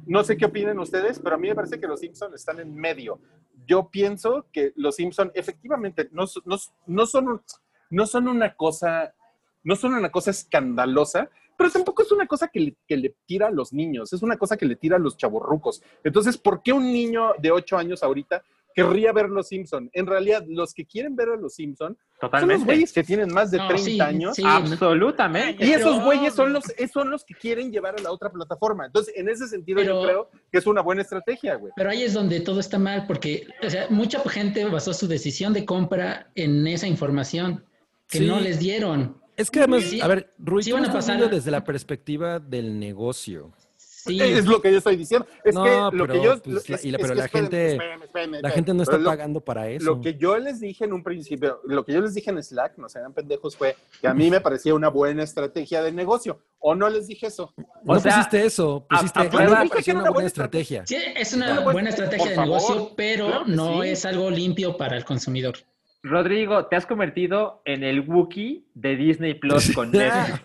no 0.06 0.24
sé 0.24 0.36
qué 0.36 0.46
opinen 0.46 0.78
ustedes, 0.78 1.20
pero 1.20 1.36
a 1.36 1.38
mí 1.38 1.48
me 1.48 1.54
parece 1.54 1.78
que 1.78 1.86
los 1.86 2.00
Simpson 2.00 2.34
están 2.34 2.60
en 2.60 2.74
medio. 2.74 3.20
Yo 3.66 3.90
pienso 3.90 4.46
que 4.52 4.72
los 4.76 4.96
Simpson 4.96 5.30
efectivamente 5.34 6.08
no, 6.12 6.24
no, 6.44 6.56
no 6.86 7.06
son, 7.06 7.42
no 7.90 8.06
son 8.06 8.28
una 8.28 8.54
cosa, 8.54 9.14
no 9.62 9.76
son 9.76 9.94
una 9.94 10.10
cosa 10.10 10.30
escandalosa, 10.30 11.30
pero 11.60 11.70
tampoco 11.70 12.02
es 12.02 12.10
una 12.10 12.26
cosa 12.26 12.48
que 12.48 12.58
le, 12.58 12.74
que 12.88 12.96
le 12.96 13.14
tira 13.26 13.48
a 13.48 13.50
los 13.50 13.70
niños, 13.74 14.14
es 14.14 14.22
una 14.22 14.38
cosa 14.38 14.56
que 14.56 14.64
le 14.64 14.76
tira 14.76 14.96
a 14.96 14.98
los 14.98 15.18
chavorrucos. 15.18 15.82
Entonces, 16.02 16.38
¿por 16.38 16.62
qué 16.62 16.72
un 16.72 16.90
niño 16.90 17.32
de 17.38 17.50
8 17.50 17.76
años 17.76 18.02
ahorita 18.02 18.42
querría 18.74 19.12
ver 19.12 19.28
los 19.28 19.48
Simpson? 19.48 19.90
En 19.92 20.06
realidad, 20.06 20.42
los 20.48 20.72
que 20.72 20.86
quieren 20.86 21.14
ver 21.14 21.28
a 21.28 21.36
los 21.36 21.52
Simpson 21.56 21.98
son 22.18 22.48
los 22.48 22.64
güeyes 22.64 22.94
que 22.94 23.04
tienen 23.04 23.30
más 23.34 23.50
de 23.50 23.58
No, 23.58 23.68
30 23.68 23.84
sí, 23.84 24.00
años. 24.00 24.36
sí. 24.36 24.42
Absolutamente. 24.46 25.66
Y 25.66 25.72
esos 25.72 26.02
güeyes 26.02 26.32
son 26.34 26.54
los, 26.54 26.64
son 26.90 27.10
los 27.10 27.24
que 27.26 27.34
quieren 27.34 27.70
llevar 27.70 27.96
a 27.98 28.02
la 28.02 28.10
otra 28.10 28.32
plataforma. 28.32 28.86
Entonces, 28.86 29.12
en 29.18 29.28
ese 29.28 29.46
sentido, 29.46 29.82
yo 29.82 30.02
creo 30.02 30.30
que 30.50 30.56
es 30.58 30.66
una 30.66 30.80
buena 30.80 31.02
estrategia, 31.02 31.56
güey. 31.56 31.74
Pero 31.76 31.90
ahí 31.90 32.04
es 32.04 32.14
donde 32.14 32.40
todo 32.40 32.58
está 32.60 32.78
mal, 32.78 33.04
porque 33.06 33.46
o 33.62 33.68
sea, 33.68 33.86
mucha 33.90 34.18
gente 34.30 34.64
basó 34.64 34.94
su 34.94 35.06
decisión 35.06 35.52
de 35.52 35.66
compra 35.66 36.30
en 36.34 36.66
esa 36.66 36.86
información 36.86 37.64
que 38.08 38.18
Sí. 38.18 38.26
no 38.26 38.40
les 38.40 38.58
dieron. 38.58 39.19
Es 39.40 39.50
que 39.50 39.60
además, 39.60 39.82
Sí, 39.84 40.00
a 40.00 40.06
ver, 40.06 40.32
Rui, 40.38 40.62
sí 40.62 40.70
tú 40.70 40.76
estás 40.76 40.94
pasar- 40.94 41.16
viendo 41.16 41.34
desde 41.34 41.50
la 41.50 41.64
perspectiva 41.64 42.38
del 42.38 42.78
negocio. 42.78 43.52
Sí, 43.76 44.18
Es 44.18 44.46
lo 44.46 44.62
que 44.62 44.72
yo 44.72 44.78
estoy 44.78 44.96
diciendo. 44.96 45.26
Es 45.44 45.54
No, 45.54 45.62
que 45.64 45.70
lo 45.96 46.06
pero, 46.06 46.06
que 46.14 46.22
yo. 46.24 46.42
pues, 46.42 46.68
la- 46.70 46.78
y 46.82 46.90
la- 46.90 46.96
es 46.96 47.02
pero 47.02 47.14
que 47.14 47.18
la 47.20 47.24
espérenme, 47.26 47.28
gente- 47.50 47.72
espérenme, 47.72 48.04
espérenme, 48.06 48.40
La 48.42 48.50
gente 48.50 48.72
no 48.74 48.82
está 48.82 48.96
lo- 48.96 49.04
pagando 49.10 49.40
para 49.42 49.68
eso. 49.68 49.84
Lo 49.84 50.00
que 50.00 50.14
yo 50.16 50.38
les 50.38 50.58
dije 50.60 50.84
en 50.86 50.94
un 50.94 51.02
principio, 51.02 51.60
lo 51.66 51.84
que 51.84 51.92
yo 51.92 52.00
les 52.00 52.14
dije 52.14 52.30
en 52.30 52.42
Slack, 52.42 52.78
no 52.78 52.88
sean 52.88 53.12
pendejos, 53.12 53.56
fue 53.58 53.76
que 54.00 54.08
a 54.08 54.14
mí 54.14 54.30
me 54.30 54.40
parecía 54.40 54.74
una 54.74 54.88
buena 54.88 55.22
estrategia 55.22 55.82
de 55.82 55.92
negocio. 55.92 56.40
¿O 56.60 56.74
no 56.74 56.88
les 56.88 57.06
dije 57.08 57.26
eso? 57.26 57.52
no 57.58 57.92
o 57.94 57.98
sea, 58.00 58.14
pusiste 58.16 58.44
eso, 58.46 58.86
pusiste 58.88 59.18
a 59.18 59.22
a 59.22 59.24
mí 59.24 59.30
prueba- 59.30 59.50
me 59.50 59.62
Dije 59.64 59.68
pareció 59.68 59.84
que 59.84 59.90
era 59.90 59.98
una 59.98 60.02
una 60.02 60.10
buena 60.10 60.14
buena 60.14 60.26
estrategia. 60.28 60.86
sí, 60.86 60.96
es 61.16 61.32
una 61.34 61.60
buena 61.60 61.90
estrategia 61.90 62.28
de 62.30 62.34
favor. 62.36 62.48
negocio, 62.60 62.92
pero 62.96 63.26
Claro 63.26 63.44
no 63.48 63.82
sí. 63.82 63.88
es 63.90 64.04
algo 64.06 64.30
limpio 64.30 64.76
para 64.78 64.96
el 64.96 65.04
consumidor. 65.04 65.56
Rodrigo, 66.02 66.66
te 66.66 66.76
has 66.76 66.86
convertido 66.86 67.60
en 67.64 67.84
el 67.84 68.00
Wookiee 68.00 68.64
de 68.74 68.96
Disney 68.96 69.34
Plus 69.34 69.72
con 69.74 69.90
Netflix. 69.90 70.40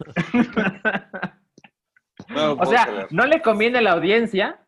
O 2.60 2.66
sea, 2.66 3.08
no 3.12 3.26
le 3.26 3.42
conviene 3.42 3.78
a 3.78 3.82
la 3.82 3.92
audiencia, 3.94 4.60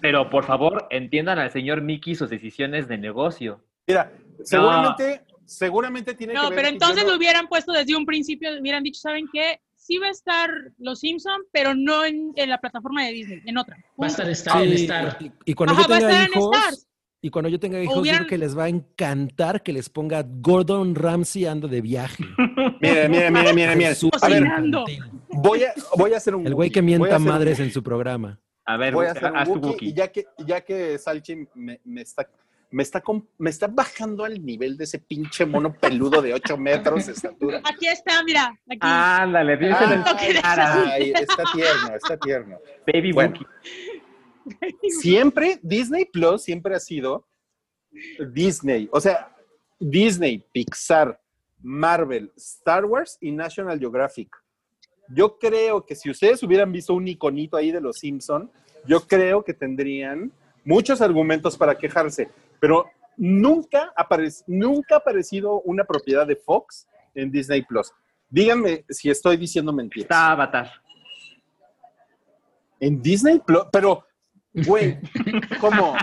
pero 0.00 0.30
por 0.30 0.44
favor 0.44 0.86
entiendan 0.90 1.38
al 1.38 1.50
señor 1.50 1.80
Mickey 1.82 2.14
sus 2.14 2.30
decisiones 2.30 2.86
de 2.86 2.98
negocio. 2.98 3.64
Mira, 3.86 4.12
seguramente, 4.44 5.22
seguramente 5.44 6.14
tiene 6.14 6.34
que 6.34 6.38
No, 6.38 6.50
pero 6.50 6.68
entonces 6.68 7.04
no- 7.04 7.10
lo 7.10 7.16
hubieran 7.16 7.48
puesto 7.48 7.72
desde 7.72 7.96
un 7.96 8.06
principio, 8.06 8.50
hubieran 8.60 8.82
dicho, 8.82 9.00
¿saben 9.00 9.26
qué? 9.32 9.60
Sí 9.74 9.96
va 9.98 10.08
a 10.08 10.10
estar 10.10 10.50
Los 10.78 11.00
Simpson, 11.00 11.40
pero 11.50 11.74
no 11.74 12.04
en, 12.04 12.32
en 12.36 12.50
la 12.50 12.58
plataforma 12.60 13.04
de 13.06 13.12
Disney, 13.12 13.40
en 13.46 13.56
otra. 13.56 13.76
Va 14.00 14.04
a 14.04 14.08
estar, 14.08 14.28
estar 14.28 14.60
Sí, 14.62 14.68
en 14.68 14.72
Star. 14.74 15.16
y, 15.20 15.32
y 15.46 15.54
cuando 15.54 15.72
Ajá, 15.74 15.82
yo 15.84 15.88
va 15.88 15.96
a 15.96 15.98
tenga 16.00 16.24
en 16.24 16.30
hijos. 16.30 16.86
Y 17.20 17.30
cuando 17.30 17.48
yo 17.48 17.58
tenga 17.58 17.82
hijos, 17.82 17.96
hubieran- 17.98 18.20
creo 18.20 18.28
que 18.28 18.38
les 18.38 18.56
va 18.56 18.64
a 18.64 18.68
encantar 18.68 19.62
que 19.62 19.72
les 19.72 19.88
ponga 19.88 20.24
Gordon 20.24 20.94
Ramsay 20.94 21.46
ando 21.46 21.66
de 21.68 21.80
viaje. 21.80 22.24
Mire, 22.80 23.08
mire, 23.08 23.30
mire, 23.30 23.52
mire, 23.54 23.76
mire. 23.76 23.94
Súper 23.94 24.20
A 24.22 24.28
ver, 24.28 24.44
voy 25.28 25.64
a, 25.64 25.72
voy 25.96 26.14
a 26.14 26.16
hacer 26.18 26.34
un 26.34 26.46
El 26.46 26.54
güey 26.54 26.70
que 26.70 26.80
mienta 26.82 27.18
madres 27.18 27.58
en 27.60 27.72
su 27.72 27.82
programa. 27.82 28.38
A 28.64 28.76
ver, 28.76 28.92
Voy 28.94 29.06
a 29.06 29.12
hacer 29.12 29.32
haz 29.34 29.48
un 29.48 29.60
tu 29.62 29.76
y 29.80 29.94
ya 29.94 30.08
que, 30.08 30.26
ya 30.46 30.60
que 30.60 30.98
Salchi 30.98 31.48
me, 31.54 31.80
me 31.84 32.02
está, 32.02 32.28
me, 32.70 32.82
está 32.82 33.02
me 33.38 33.48
está 33.48 33.66
bajando 33.66 34.24
al 34.24 34.44
nivel 34.44 34.76
de 34.76 34.84
ese 34.84 34.98
pinche 34.98 35.46
mono 35.46 35.72
peludo 35.72 36.20
de 36.20 36.34
8 36.34 36.58
metros 36.58 37.06
de 37.06 37.12
estatura. 37.12 37.62
Aquí 37.64 37.86
está, 37.86 38.22
mira, 38.22 38.54
aquí. 38.68 38.78
Ándale, 38.82 39.58
Ah, 40.44 40.98
está 40.98 41.44
tierno, 41.54 41.94
está 41.96 42.16
tierno. 42.18 42.58
Baby 42.86 43.12
Bueno. 43.12 43.40
Siempre, 45.00 45.58
Disney 45.62 46.04
Plus 46.04 46.42
siempre 46.42 46.74
ha 46.74 46.80
sido 46.80 47.26
Disney. 48.32 48.88
O 48.92 49.00
sea, 49.00 49.34
Disney, 49.78 50.44
Pixar, 50.52 51.20
Marvel, 51.60 52.32
Star 52.36 52.84
Wars 52.84 53.18
y 53.20 53.30
National 53.30 53.78
Geographic. 53.78 54.28
Yo 55.08 55.38
creo 55.38 55.84
que 55.84 55.94
si 55.94 56.10
ustedes 56.10 56.42
hubieran 56.42 56.70
visto 56.70 56.94
un 56.94 57.08
iconito 57.08 57.56
ahí 57.56 57.72
de 57.72 57.80
los 57.80 57.98
Simpson, 57.98 58.50
yo 58.86 59.00
creo 59.00 59.42
que 59.42 59.54
tendrían 59.54 60.30
muchos 60.64 61.00
argumentos 61.00 61.56
para 61.56 61.76
quejarse, 61.76 62.28
pero 62.60 62.86
nunca, 63.16 63.92
nunca 64.46 64.96
ha 64.96 64.98
aparecido 64.98 65.60
una 65.62 65.84
propiedad 65.84 66.26
de 66.26 66.36
Fox 66.36 66.86
en 67.14 67.30
Disney 67.30 67.62
Plus. 67.62 67.92
Díganme 68.28 68.84
si 68.88 69.10
estoy 69.10 69.36
diciendo 69.36 69.72
mentiras. 69.72 70.04
Está 70.04 70.32
Avatar. 70.32 70.70
En 72.80 73.00
Disney 73.00 73.40
Plus, 73.40 73.64
pero, 73.72 74.04
güey, 74.52 74.98
¿cómo? 75.60 75.94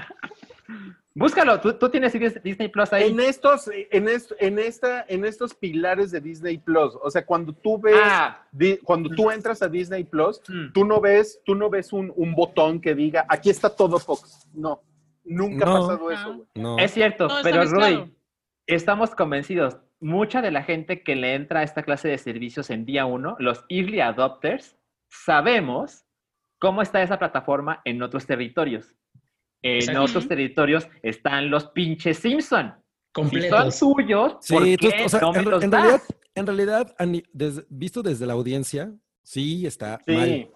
Búscalo, 1.18 1.62
tú, 1.62 1.74
tú 1.74 1.88
tienes 1.89 2.14
Dis- 2.14 2.41
Disney 2.43 2.68
Plus 2.68 2.91
ahí. 2.91 3.10
En 3.10 3.20
estos, 3.22 3.70
en, 3.74 4.10
est- 4.10 4.34
en, 4.39 4.60
esta, 4.60 5.06
en 5.08 5.24
estos 5.24 5.54
pilares 5.54 6.12
de 6.12 6.20
Disney 6.20 6.58
Plus, 6.58 6.93
o 7.02 7.10
sea, 7.10 7.26
cuando 7.26 7.54
tú 7.54 7.80
ves, 7.80 7.96
Ah. 8.04 8.46
di- 8.52 8.78
cuando 8.78 9.10
tú 9.10 9.32
entras 9.32 9.62
a 9.62 9.70
Disney 9.70 10.04
Plus, 10.04 10.41
Mm. 10.50 10.74
tú 10.74 10.84
no 10.84 11.00
ves, 11.00 11.39
tú 11.46 11.56
no 11.56 11.70
ves 11.70 11.93
un, 11.93 12.12
un 12.18 12.36
botón 12.36 12.82
que 12.82 12.93
diga, 12.96 13.26
aquí 13.30 13.50
está 13.50 13.74
todo 13.74 13.98
Fox. 13.98 14.46
No, 14.54 14.82
nunca 15.24 15.66
No. 15.66 15.76
ha 15.76 15.80
pasado 15.80 16.12
eso, 16.12 16.34
güey. 16.36 16.48
No. 16.56 16.78
Es 16.80 16.91
cierto, 16.91 17.30
pero. 17.43 17.64
Roy, 17.64 18.14
estamos 18.68 19.16
convencidos. 19.16 19.78
Mucha 20.02 20.41
de 20.41 20.52
la 20.52 20.64
gente 20.64 21.02
que 21.02 21.16
le 21.16 21.36
entra 21.36 21.62
a 21.62 21.64
esta 21.64 21.84
clase 21.84 22.10
de 22.10 22.18
servicios 22.18 22.70
en 22.70 22.86
día 22.86 23.06
uno, 23.06 23.38
los 23.39 23.64
early 23.70 24.02
adopters, 24.02 24.76
sabemos 25.10 26.05
cómo 26.60 26.82
está 26.82 27.01
esa 27.01 27.18
plataforma 27.20 27.82
en 27.86 28.01
otros 28.01 28.26
territorios. 28.26 28.93
En 29.62 29.78
Exacto. 29.78 30.03
otros 30.03 30.28
territorios 30.28 30.88
están 31.01 31.49
los 31.49 31.68
pinches 31.68 32.20
Simpson. 32.20 32.68
Si 32.68 33.22
son 33.22 33.24
Completos. 33.24 33.80
tuyos, 33.80 34.34
¿por 34.49 34.64
Sí, 34.64 34.78
tú- 34.78 34.89
qué 34.89 35.06
o 35.06 35.10
sea, 35.10 35.22
no 35.22 35.32
me 35.32 35.39
en, 35.39 35.49
los 35.49 35.64
en 35.64 35.70
das? 35.70 35.82
realidad, 35.84 36.03
en 36.36 36.45
realidad, 36.45 36.95
visto 37.70 38.03
desde 38.03 38.26
la 38.26 38.34
audiencia, 38.34 38.91
sí 39.24 39.66
está 39.66 39.99
Sí, 40.06 40.12
mal. 40.16 40.49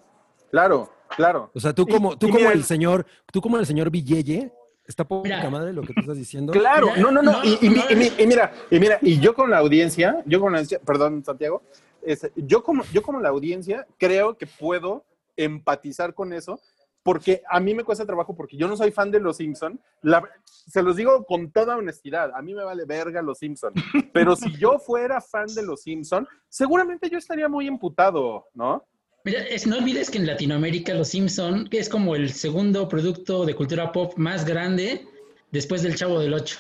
claro, 0.52 0.92
claro. 1.16 1.52
O 1.56 1.60
sea, 1.60 1.74
tú 1.74 1.88
como, 1.88 2.18
tú 2.18 2.28
y 2.28 2.32
como 2.32 2.50
el 2.52 2.64
señor, 2.66 3.06
tú 3.32 3.40
como 3.42 3.58
el 3.58 3.66
señor 3.66 3.90
Villeye, 3.90 4.52
está 4.86 5.08
poca 5.08 5.24
Mira. 5.30 5.50
madre 5.50 5.72
lo 5.72 5.82
que 5.84 5.94
tú 5.94 6.02
estás 6.02 6.18
diciendo. 6.18 6.52
Claro, 6.52 6.88
Mira, 6.88 7.02
no, 7.02 7.12
no, 7.12 7.22
no. 7.22 7.32
no, 7.32 7.44
y, 7.46 7.58
y 7.62 7.70
mi- 7.70 7.76
no. 7.78 7.84
y 7.92 7.96
mi- 7.96 8.12
y 8.24 8.28
mira, 8.28 8.52
y 8.70 8.80
mira, 8.80 9.00
y 9.02 9.20
yo 9.20 9.34
con 9.34 9.50
la 9.50 9.60
audiencia, 9.60 10.22
yo 10.26 10.42
con 10.42 10.52
la 10.52 10.58
audiencia, 10.58 10.80
perdón, 10.86 11.24
Santiago, 11.24 11.64
yo 12.36 12.62
como, 12.64 12.84
yo 12.92 13.02
como 13.02 13.22
la 13.22 13.30
audiencia 13.30 13.88
creo 13.98 14.38
que 14.38 14.48
puedo 14.48 15.06
empatizar 15.44 16.14
con 16.14 16.34
eso, 16.34 16.60
porque 17.04 17.42
a 17.50 17.60
mí 17.60 17.74
me 17.74 17.84
cuesta 17.84 18.06
trabajo, 18.06 18.36
porque 18.36 18.58
yo 18.58 18.68
no 18.68 18.76
soy 18.76 18.92
fan 18.92 19.10
de 19.10 19.20
los 19.20 19.38
Simpson. 19.38 19.80
La- 20.02 20.24
se 20.46 20.84
los 20.84 20.96
digo 20.98 21.24
con 21.26 21.52
toda 21.52 21.78
honestidad, 21.78 22.32
a 22.36 22.42
mí 22.42 22.54
me 22.54 22.64
vale 22.64 22.86
verga 22.86 23.22
los 23.22 23.40
Simpson. 23.40 23.74
Pero 24.14 24.36
si 24.36 24.56
yo 24.58 24.78
fuera 24.80 25.22
fan 25.22 25.48
de 25.56 25.64
los 25.64 25.82
Simpson, 25.82 26.28
seguramente 26.50 27.10
yo 27.10 27.18
estaría 27.18 27.48
muy 27.48 27.68
emputado, 27.68 28.48
¿no? 28.54 28.84
Mira, 29.24 29.42
es- 29.44 29.66
no 29.68 29.78
olvides 29.78 30.10
que 30.10 30.18
en 30.18 30.28
Latinoamérica 30.28 30.94
Los 30.94 31.10
Simpson 31.10 31.68
que 31.70 31.80
es 31.80 31.90
como 31.90 32.16
el 32.16 32.32
segundo 32.32 32.88
producto 32.88 33.46
de 33.46 33.56
cultura 33.56 33.92
pop 33.92 34.14
más 34.18 34.46
grande 34.46 35.06
después 35.52 35.82
del 35.82 35.96
Chavo 35.96 36.20
del 36.20 36.34
Ocho. 36.34 36.60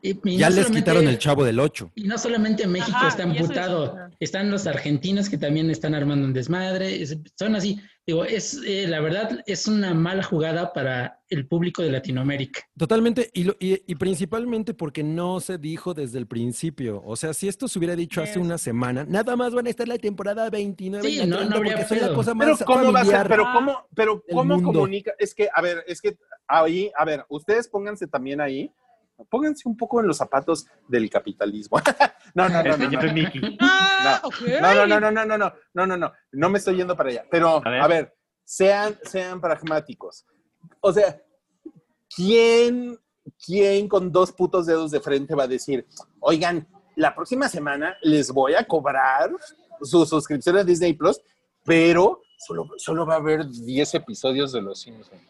Y- 0.00 0.16
y 0.24 0.36
ya 0.38 0.48
no 0.48 0.56
les 0.56 0.70
quitaron 0.70 1.08
el 1.08 1.18
chavo 1.18 1.44
del 1.44 1.58
8. 1.58 1.90
Y 1.96 2.04
no 2.04 2.18
solamente 2.18 2.66
México 2.68 2.96
Ajá, 2.96 3.08
está 3.08 3.24
es- 3.24 3.28
amputado, 3.40 3.96
están 4.20 4.48
los 4.50 4.66
argentinos 4.68 5.28
que 5.28 5.38
también 5.38 5.70
están 5.70 5.94
armando 5.94 6.24
un 6.24 6.32
desmadre, 6.32 7.02
es- 7.02 7.16
son 7.36 7.56
así. 7.56 7.80
Digo, 8.06 8.24
es 8.24 8.60
eh, 8.64 8.86
la 8.88 9.00
verdad 9.00 9.40
es 9.46 9.66
una 9.66 9.92
mala 9.94 10.22
jugada 10.22 10.72
para 10.72 11.20
el 11.28 11.46
público 11.46 11.82
de 11.82 11.90
Latinoamérica. 11.90 12.60
Totalmente, 12.78 13.28
y, 13.34 13.44
lo- 13.44 13.56
y, 13.58 13.82
y 13.86 13.94
principalmente 13.96 14.72
porque 14.72 15.02
no 15.02 15.40
se 15.40 15.58
dijo 15.58 15.92
desde 15.94 16.18
el 16.18 16.26
principio. 16.26 17.02
O 17.04 17.16
sea, 17.16 17.34
si 17.34 17.48
esto 17.48 17.66
se 17.68 17.78
hubiera 17.78 17.96
dicho 17.96 18.22
hace 18.22 18.38
una 18.38 18.56
semana, 18.56 19.04
nada 19.04 19.34
más 19.36 19.52
van 19.52 19.66
a 19.66 19.70
estar 19.70 19.88
la 19.88 19.98
temporada 19.98 20.48
29 20.48 21.06
Sí, 21.06 21.16
y 21.16 21.18
la 21.18 21.26
no- 21.26 21.30
no 21.36 21.38
30 21.40 21.56
habría 21.56 21.72
porque 21.72 21.88
son 21.88 21.98
la 21.98 22.04
pedo. 22.06 22.14
cosa 22.14 22.34
Pero 22.38 22.58
cómo 22.64 22.92
va 22.92 23.00
a 23.00 23.04
ser, 23.04 23.28
pero 23.28 23.44
cómo, 23.52 23.86
pero 23.94 24.22
cómo 24.30 24.54
mundo. 24.54 24.72
comunica, 24.80 25.12
es 25.18 25.34
que, 25.34 25.48
a 25.52 25.60
ver, 25.60 25.84
es 25.88 26.00
que 26.00 26.16
ahí, 26.46 26.90
a 26.96 27.04
ver, 27.04 27.26
ustedes 27.28 27.68
pónganse 27.68 28.06
también 28.06 28.40
ahí, 28.40 28.70
pónganse 29.28 29.68
un 29.68 29.76
poco 29.76 30.00
en 30.00 30.06
los 30.06 30.16
zapatos 30.16 30.66
del 30.88 31.08
capitalismo. 31.10 31.80
no, 32.34 32.48
no, 32.48 32.62
no, 32.62 32.76
no, 32.76 32.86
no. 32.88 32.98
Ah, 33.60 34.20
No. 34.22 34.28
ok. 34.28 34.34
No, 34.60 34.74
no, 34.74 34.86
no, 34.86 35.00
no, 35.00 35.10
no, 35.10 35.24
no, 35.26 35.38
no, 35.38 35.52
no, 35.74 35.86
no, 35.86 35.96
no, 35.96 36.12
no 36.32 36.50
me 36.50 36.58
estoy 36.58 36.76
yendo 36.76 36.96
para 36.96 37.10
allá. 37.10 37.24
Pero, 37.30 37.60
A 37.64 37.70
ver. 37.70 37.80
a 37.80 37.86
ver, 37.88 38.16
sean, 38.44 38.98
sean 39.04 39.40
pragmáticos. 39.40 40.24
O 40.80 40.92
sea, 40.92 41.20
¿quién, 42.14 42.98
quién 43.44 43.88
con 43.88 44.10
dos 44.12 44.32
putos 44.32 44.66
dedos 44.66 44.90
de 44.90 45.00
frente 45.00 45.34
va 45.34 45.44
a 45.44 45.48
decir, 45.48 45.86
oigan, 46.20 46.66
la 46.96 47.14
próxima 47.14 47.48
semana 47.48 47.96
les 48.02 48.30
voy 48.30 48.54
a 48.54 48.64
cobrar 48.64 49.30
su 49.82 50.04
suscripción 50.06 50.56
a 50.56 50.64
Disney 50.64 50.92
Plus, 50.94 51.20
pero 51.64 52.22
solo, 52.38 52.68
solo 52.76 53.06
va 53.06 53.14
a 53.14 53.18
haber 53.18 53.46
10 53.48 53.94
episodios 53.94 54.52
de 54.52 54.62
Los 54.62 54.80
Simpsons? 54.80 55.20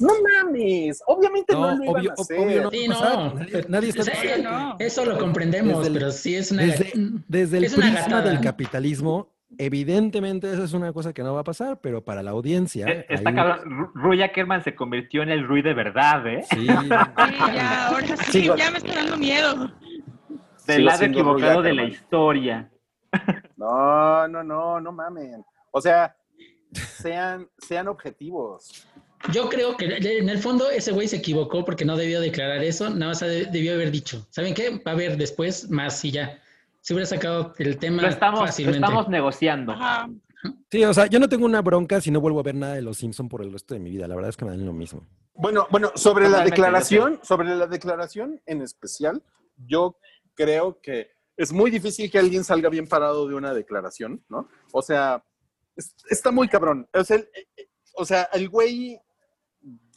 No 0.00 0.12
mames, 0.42 1.02
obviamente 1.06 1.52
no, 1.52 1.60
No, 1.60 1.76
lo 1.76 1.84
iban 1.84 1.96
obvio, 1.96 2.10
a 2.10 2.14
ob- 2.14 2.20
hacer. 2.20 2.38
obvio 2.40 2.62
no. 2.62 2.70
Sí, 2.70 2.88
no. 2.88 3.34
nadie- 3.34 3.66
nadie 3.68 3.88
está 3.90 4.02
Sí, 4.04 4.42
no. 4.42 4.76
Eso 4.78 5.04
lo 5.04 5.18
comprendemos, 5.18 5.76
Desde 5.78 5.86
el- 5.88 5.92
pero 5.94 6.10
sí 6.10 6.34
es 6.36 6.50
una... 6.50 6.62
Desde, 6.64 6.92
desde 7.28 7.58
el 7.58 7.64
es 7.64 7.74
prisma 7.74 8.00
gatada. 8.00 8.22
del 8.22 8.40
capitalismo, 8.40 9.28
evidentemente 9.58 10.50
esa 10.52 10.64
es 10.64 10.72
una 10.72 10.92
cosa 10.92 11.12
que 11.12 11.22
no 11.22 11.34
va 11.34 11.40
a 11.40 11.44
pasar, 11.44 11.80
pero 11.80 12.02
para 12.04 12.22
la 12.22 12.30
audiencia. 12.30 12.86
Eh, 12.88 13.06
Está 13.08 13.34
cabrón. 13.34 13.60
Ru- 13.70 13.90
Rui 13.94 14.22
Ackerman 14.22 14.64
se 14.64 14.74
convirtió 14.74 15.22
en 15.22 15.28
el 15.30 15.46
Rui 15.46 15.60
de 15.62 15.74
verdad, 15.74 16.26
¿eh? 16.26 16.44
Sí, 16.50 16.60
Sí, 16.60 16.66
ya, 16.66 17.86
ahora 17.88 18.16
sí, 18.16 18.32
Sigo. 18.42 18.56
ya 18.56 18.70
me 18.70 18.78
está 18.78 18.94
dando 18.94 19.16
miedo. 19.18 19.70
Del 20.66 20.84
lado 20.84 21.04
equivocado 21.04 21.62
de 21.62 21.74
la 21.74 21.84
historia. 21.84 22.70
No, 23.56 24.28
no, 24.28 24.42
no, 24.44 24.80
no 24.80 24.92
mamen. 24.92 25.44
O 25.72 25.80
sea, 25.80 26.14
sean, 26.72 27.48
sean 27.58 27.88
objetivos. 27.88 28.86
Yo 29.32 29.48
creo 29.48 29.76
que 29.76 29.84
en 30.18 30.28
el 30.28 30.38
fondo 30.38 30.70
ese 30.70 30.92
güey 30.92 31.06
se 31.06 31.16
equivocó 31.16 31.64
porque 31.64 31.84
no 31.84 31.96
debió 31.96 32.20
declarar 32.20 32.64
eso, 32.64 32.88
nada 32.88 33.08
más 33.12 33.20
de- 33.20 33.44
debió 33.46 33.74
haber 33.74 33.90
dicho, 33.90 34.26
¿saben 34.30 34.54
qué? 34.54 34.70
Va 34.70 34.92
a 34.92 34.94
haber 34.94 35.16
después 35.18 35.70
más 35.70 36.02
y 36.04 36.10
ya. 36.12 36.40
Se 36.80 36.94
hubiera 36.94 37.06
sacado 37.06 37.52
el 37.58 37.76
tema 37.78 38.02
Lo 38.02 38.08
estamos, 38.08 38.40
lo 38.40 38.46
fácilmente. 38.46 38.78
estamos 38.84 39.08
negociando. 39.08 39.72
Ajá. 39.72 40.08
Sí, 40.70 40.82
o 40.84 40.94
sea, 40.94 41.04
yo 41.06 41.18
no 41.20 41.28
tengo 41.28 41.44
una 41.44 41.60
bronca 41.60 42.00
si 42.00 42.10
no 42.10 42.18
vuelvo 42.20 42.40
a 42.40 42.42
ver 42.42 42.54
nada 42.54 42.74
de 42.74 42.80
los 42.80 42.96
Simpson 42.96 43.28
por 43.28 43.42
el 43.42 43.52
resto 43.52 43.74
de 43.74 43.80
mi 43.80 43.90
vida. 43.90 44.08
La 44.08 44.14
verdad 44.14 44.30
es 44.30 44.36
que 44.38 44.46
me 44.46 44.52
dan 44.52 44.64
lo 44.64 44.72
mismo. 44.72 45.06
Bueno, 45.34 45.66
bueno, 45.70 45.92
sobre 45.94 46.28
la 46.30 46.42
declaración, 46.42 47.20
sobre 47.22 47.54
la 47.54 47.66
declaración 47.66 48.40
en 48.46 48.62
especial, 48.62 49.22
yo 49.66 49.98
creo 50.34 50.80
que 50.80 51.10
es 51.36 51.52
muy 51.52 51.70
difícil 51.70 52.10
que 52.10 52.18
alguien 52.18 52.42
salga 52.42 52.70
bien 52.70 52.86
parado 52.86 53.28
de 53.28 53.34
una 53.34 53.52
declaración, 53.52 54.24
¿no? 54.30 54.48
O 54.72 54.80
sea, 54.80 55.22
es- 55.76 55.94
está 56.08 56.30
muy 56.30 56.48
cabrón. 56.48 56.88
O 56.94 57.04
sea, 57.04 57.16
el, 57.16 57.28
eh, 57.56 57.68
o 57.94 58.04
sea, 58.06 58.22
el 58.32 58.48
güey 58.48 58.98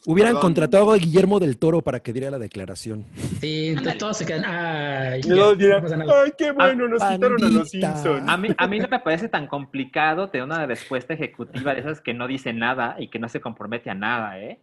Hubieran 0.06 0.32
Perdón. 0.34 0.42
contratado 0.42 0.92
a 0.92 0.96
Guillermo 0.98 1.40
del 1.40 1.56
Toro 1.56 1.80
para 1.80 1.98
que 2.00 2.12
diera 2.12 2.30
la 2.30 2.38
declaración. 2.38 3.06
Sí, 3.40 3.74
todos 3.98 4.18
se 4.18 4.26
quedan, 4.26 4.44
ay, 4.44 5.22
ya, 5.22 5.34
no 5.34 5.54
nada". 5.96 6.22
ay, 6.24 6.32
qué 6.36 6.50
bueno, 6.52 6.88
nos 6.88 7.02
quitaron 7.02 7.42
a 7.42 7.48
los. 7.48 7.70
Simpsons. 7.70 8.28
A 8.28 8.36
mí, 8.36 8.48
a 8.56 8.66
mí 8.66 8.78
no 8.80 8.88
me 8.88 8.98
parece 9.00 9.28
tan 9.30 9.46
complicado 9.46 10.28
tener 10.28 10.44
una 10.44 10.66
respuesta 10.66 11.14
ejecutiva 11.14 11.72
de 11.72 11.80
esas 11.80 12.02
que 12.02 12.12
no 12.12 12.26
dice 12.26 12.52
nada 12.52 12.96
y 12.98 13.08
que 13.08 13.18
no 13.18 13.28
se 13.30 13.40
compromete 13.40 13.88
a 13.88 13.94
nada, 13.94 14.38
¿eh? 14.40 14.60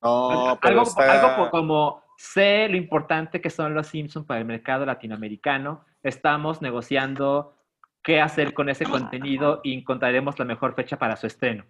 No, 0.00 0.56
pero 0.62 0.78
algo, 0.80 0.82
está- 0.88 1.12
algo 1.30 1.44
po- 1.44 1.50
como 1.50 2.02
sé 2.16 2.68
lo 2.68 2.76
importante 2.76 3.40
que 3.40 3.50
son 3.50 3.74
los 3.74 3.88
Simpsons 3.88 4.24
para 4.26 4.38
el 4.40 4.46
mercado 4.46 4.86
latinoamericano, 4.86 5.84
estamos 6.02 6.62
negociando 6.62 7.56
qué 8.02 8.20
hacer 8.20 8.54
con 8.54 8.68
ese 8.68 8.84
contenido 8.84 9.60
y 9.64 9.74
encontraremos 9.74 10.38
la 10.38 10.44
mejor 10.44 10.74
fecha 10.74 10.96
para 10.96 11.16
su 11.16 11.26
estreno. 11.26 11.64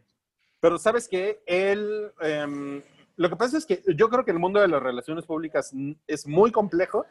Pero 0.61 0.79
sabes 0.79 1.09
que 1.09 1.41
él, 1.47 2.11
em, 2.21 2.83
lo 3.17 3.29
que 3.29 3.37
pasa 3.37 3.59
es 3.59 3.67
que 3.67 3.83
yo 3.95 4.09
creo 4.09 4.25
que 4.25 4.31
el 4.31 4.39
mundo 4.39 4.61
de 4.61 4.69
las 4.69 4.83
relaciones 4.83 5.25
públicas 5.25 5.73
es 6.07 6.27
muy 6.27 6.51
complejo 6.51 7.07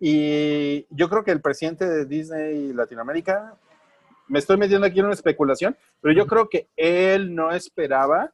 y 0.00 0.86
yo 0.90 1.08
creo 1.08 1.24
que 1.24 1.30
el 1.30 1.40
presidente 1.40 1.88
de 1.88 2.04
Disney 2.04 2.72
Latinoamérica, 2.72 3.56
me 4.28 4.38
estoy 4.38 4.56
metiendo 4.56 4.86
aquí 4.86 5.00
en 5.00 5.06
una 5.06 5.14
especulación, 5.14 5.76
pero 6.00 6.14
yo 6.14 6.26
creo 6.26 6.48
que 6.48 6.68
él 6.76 7.34
no 7.34 7.50
esperaba 7.52 8.32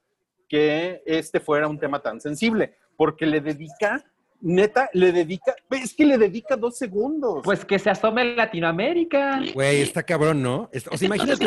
que 0.48 1.02
este 1.04 1.40
fuera 1.40 1.68
un 1.68 1.78
tema 1.78 2.00
tan 2.00 2.20
sensible, 2.20 2.74
porque 2.96 3.26
le 3.26 3.40
dedica, 3.40 4.04
neta, 4.40 4.88
le 4.92 5.12
dedica, 5.12 5.54
es 5.70 5.94
que 5.94 6.04
le 6.06 6.16
dedica 6.18 6.56
dos 6.56 6.76
segundos. 6.78 7.40
Pues 7.44 7.64
que 7.64 7.78
se 7.78 7.90
asome 7.90 8.22
en 8.22 8.36
Latinoamérica. 8.36 9.40
Güey, 9.54 9.80
está 9.82 10.02
cabrón, 10.02 10.42
¿no? 10.42 10.68
Está- 10.72 10.90
o 10.92 10.96
sea, 10.96 11.06
imagínate, 11.06 11.44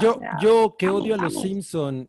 yo, 0.00 0.18
yo 0.40 0.76
que 0.78 0.88
odio 0.88 1.14
a 1.14 1.18
los 1.18 1.34
Simpson, 1.40 2.08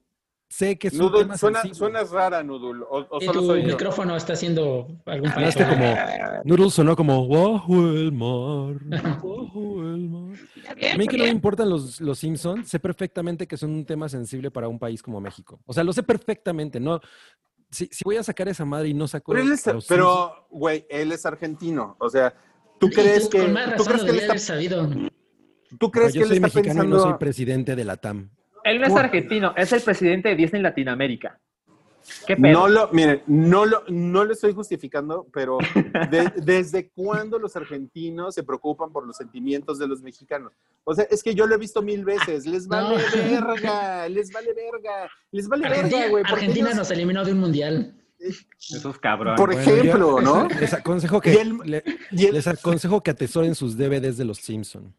sé 0.49 0.77
que 0.77 0.87
es 0.89 0.99
un 0.99 1.11
tema 1.11 1.37
suena, 1.37 1.61
suenas 1.73 2.11
rara, 2.11 2.43
Noodle, 2.43 2.83
o, 2.89 3.19
solo 3.19 3.39
tu 3.41 3.45
soy 3.47 3.61
yo. 3.63 3.67
micrófono 3.69 4.15
está 4.15 4.33
haciendo 4.33 4.87
algún 5.05 5.31
Sonaste 5.31 5.65
fallo. 5.65 5.75
como, 5.77 5.95
Noodle 6.45 6.69
sonó 6.71 6.95
como, 6.95 7.27
bajo 7.27 7.73
el 7.89 8.11
mar, 8.11 8.75
bajo 9.03 9.81
el 9.81 10.09
mar. 10.09 10.37
A 10.93 10.97
mí 10.97 11.07
que 11.07 11.17
no 11.17 11.23
me 11.25 11.29
importan 11.29 11.69
los, 11.69 11.99
los 12.01 12.19
Simpsons, 12.19 12.69
sé 12.69 12.79
perfectamente 12.79 13.47
que 13.47 13.57
son 13.57 13.71
un 13.71 13.85
tema 13.85 14.07
sensible 14.09 14.51
para 14.51 14.67
un 14.67 14.79
país 14.79 15.01
como 15.01 15.19
México. 15.19 15.59
O 15.65 15.73
sea, 15.73 15.83
lo 15.83 15.93
sé 15.93 16.03
perfectamente, 16.03 16.79
¿no? 16.79 16.99
Si, 17.69 17.87
si 17.91 18.03
voy 18.03 18.17
a 18.17 18.23
sacar 18.23 18.47
esa 18.47 18.65
madre 18.65 18.89
y 18.89 18.93
no 18.93 19.07
saco. 19.07 19.33
Pero, 19.87 20.47
güey, 20.49 20.85
él 20.89 21.11
es 21.11 21.25
argentino. 21.25 21.95
O 21.99 22.09
sea, 22.09 22.33
¿tú 22.79 22.89
crees 22.89 23.27
que, 23.27 23.39
Con 23.39 23.53
más 23.53 23.75
¿tú 23.75 23.83
crees 23.83 24.03
que 24.03 24.11
él 24.11 24.19
está, 24.19 24.37
sabido. 24.37 24.89
tú 25.79 25.91
crees 25.91 26.13
que 26.13 26.19
yo 26.19 26.23
él 26.23 26.29
soy 26.29 26.37
está 26.37 26.47
mexicano 26.47 26.83
y 26.83 26.87
no 26.87 26.95
pensando? 26.95 26.99
soy 26.99 27.19
presidente 27.19 27.75
de 27.75 27.85
la 27.85 27.97
TAM. 27.97 28.29
Él 28.63 28.81
no 28.81 28.87
es 28.87 28.95
argentino, 28.95 29.53
es 29.55 29.71
el 29.71 29.81
presidente 29.81 30.29
de 30.29 30.35
Disney 30.35 30.61
Latinoamérica. 30.61 31.39
¿Qué 32.25 32.35
pedo? 32.37 32.53
No 32.53 32.67
lo, 32.67 32.89
miren, 32.93 33.21
no 33.27 33.65
lo, 33.65 33.83
no 33.89 34.23
lo 34.23 34.33
estoy 34.33 34.53
justificando, 34.53 35.27
pero 35.33 35.57
de- 36.09 36.31
¿desde 36.43 36.89
cuándo 36.89 37.37
los 37.39 37.55
argentinos 37.55 38.33
se 38.35 38.43
preocupan 38.43 38.91
por 38.91 39.05
los 39.05 39.17
sentimientos 39.17 39.77
de 39.79 39.87
los 39.87 40.01
mexicanos? 40.01 40.53
O 40.83 40.93
sea, 40.95 41.05
es 41.09 41.21
que 41.23 41.35
yo 41.35 41.45
lo 41.47 41.55
he 41.55 41.57
visto 41.57 41.81
mil 41.81 42.05
veces. 42.05 42.45
Les 42.45 42.67
vale 42.67 42.97
No. 42.97 43.29
verga, 43.29 44.07
les 44.09 44.31
vale 44.31 44.53
verga, 44.53 45.09
les 45.31 45.47
vale 45.47 45.65
Argentina, 45.67 45.97
verga, 45.99 46.09
güey. 46.11 46.23
Argentina 46.27 46.67
ellos- 46.67 46.77
nos 46.77 46.91
eliminó 46.91 47.25
de 47.25 47.31
un 47.33 47.39
mundial. 47.39 47.93
Esos 48.19 48.97
cabrones. 48.97 49.39
Por 49.39 49.53
Bueno, 49.53 49.61
ejemplo, 49.71 50.19
yo- 50.19 50.21
¿no? 50.21 50.47
Les 50.59 50.73
aconsejo 50.73 51.17
Y 51.17 51.21
que, 51.21 51.33
el- 51.41 51.57
le- 51.65 51.83
y 52.11 52.25
el- 52.25 52.33
les 52.33 52.47
aconsejo 52.47 53.03
que 53.03 53.11
atesoren 53.11 53.53
sus 53.53 53.77
DVDs 53.77 54.17
de 54.17 54.25
los 54.25 54.37
Simpson. 54.39 54.95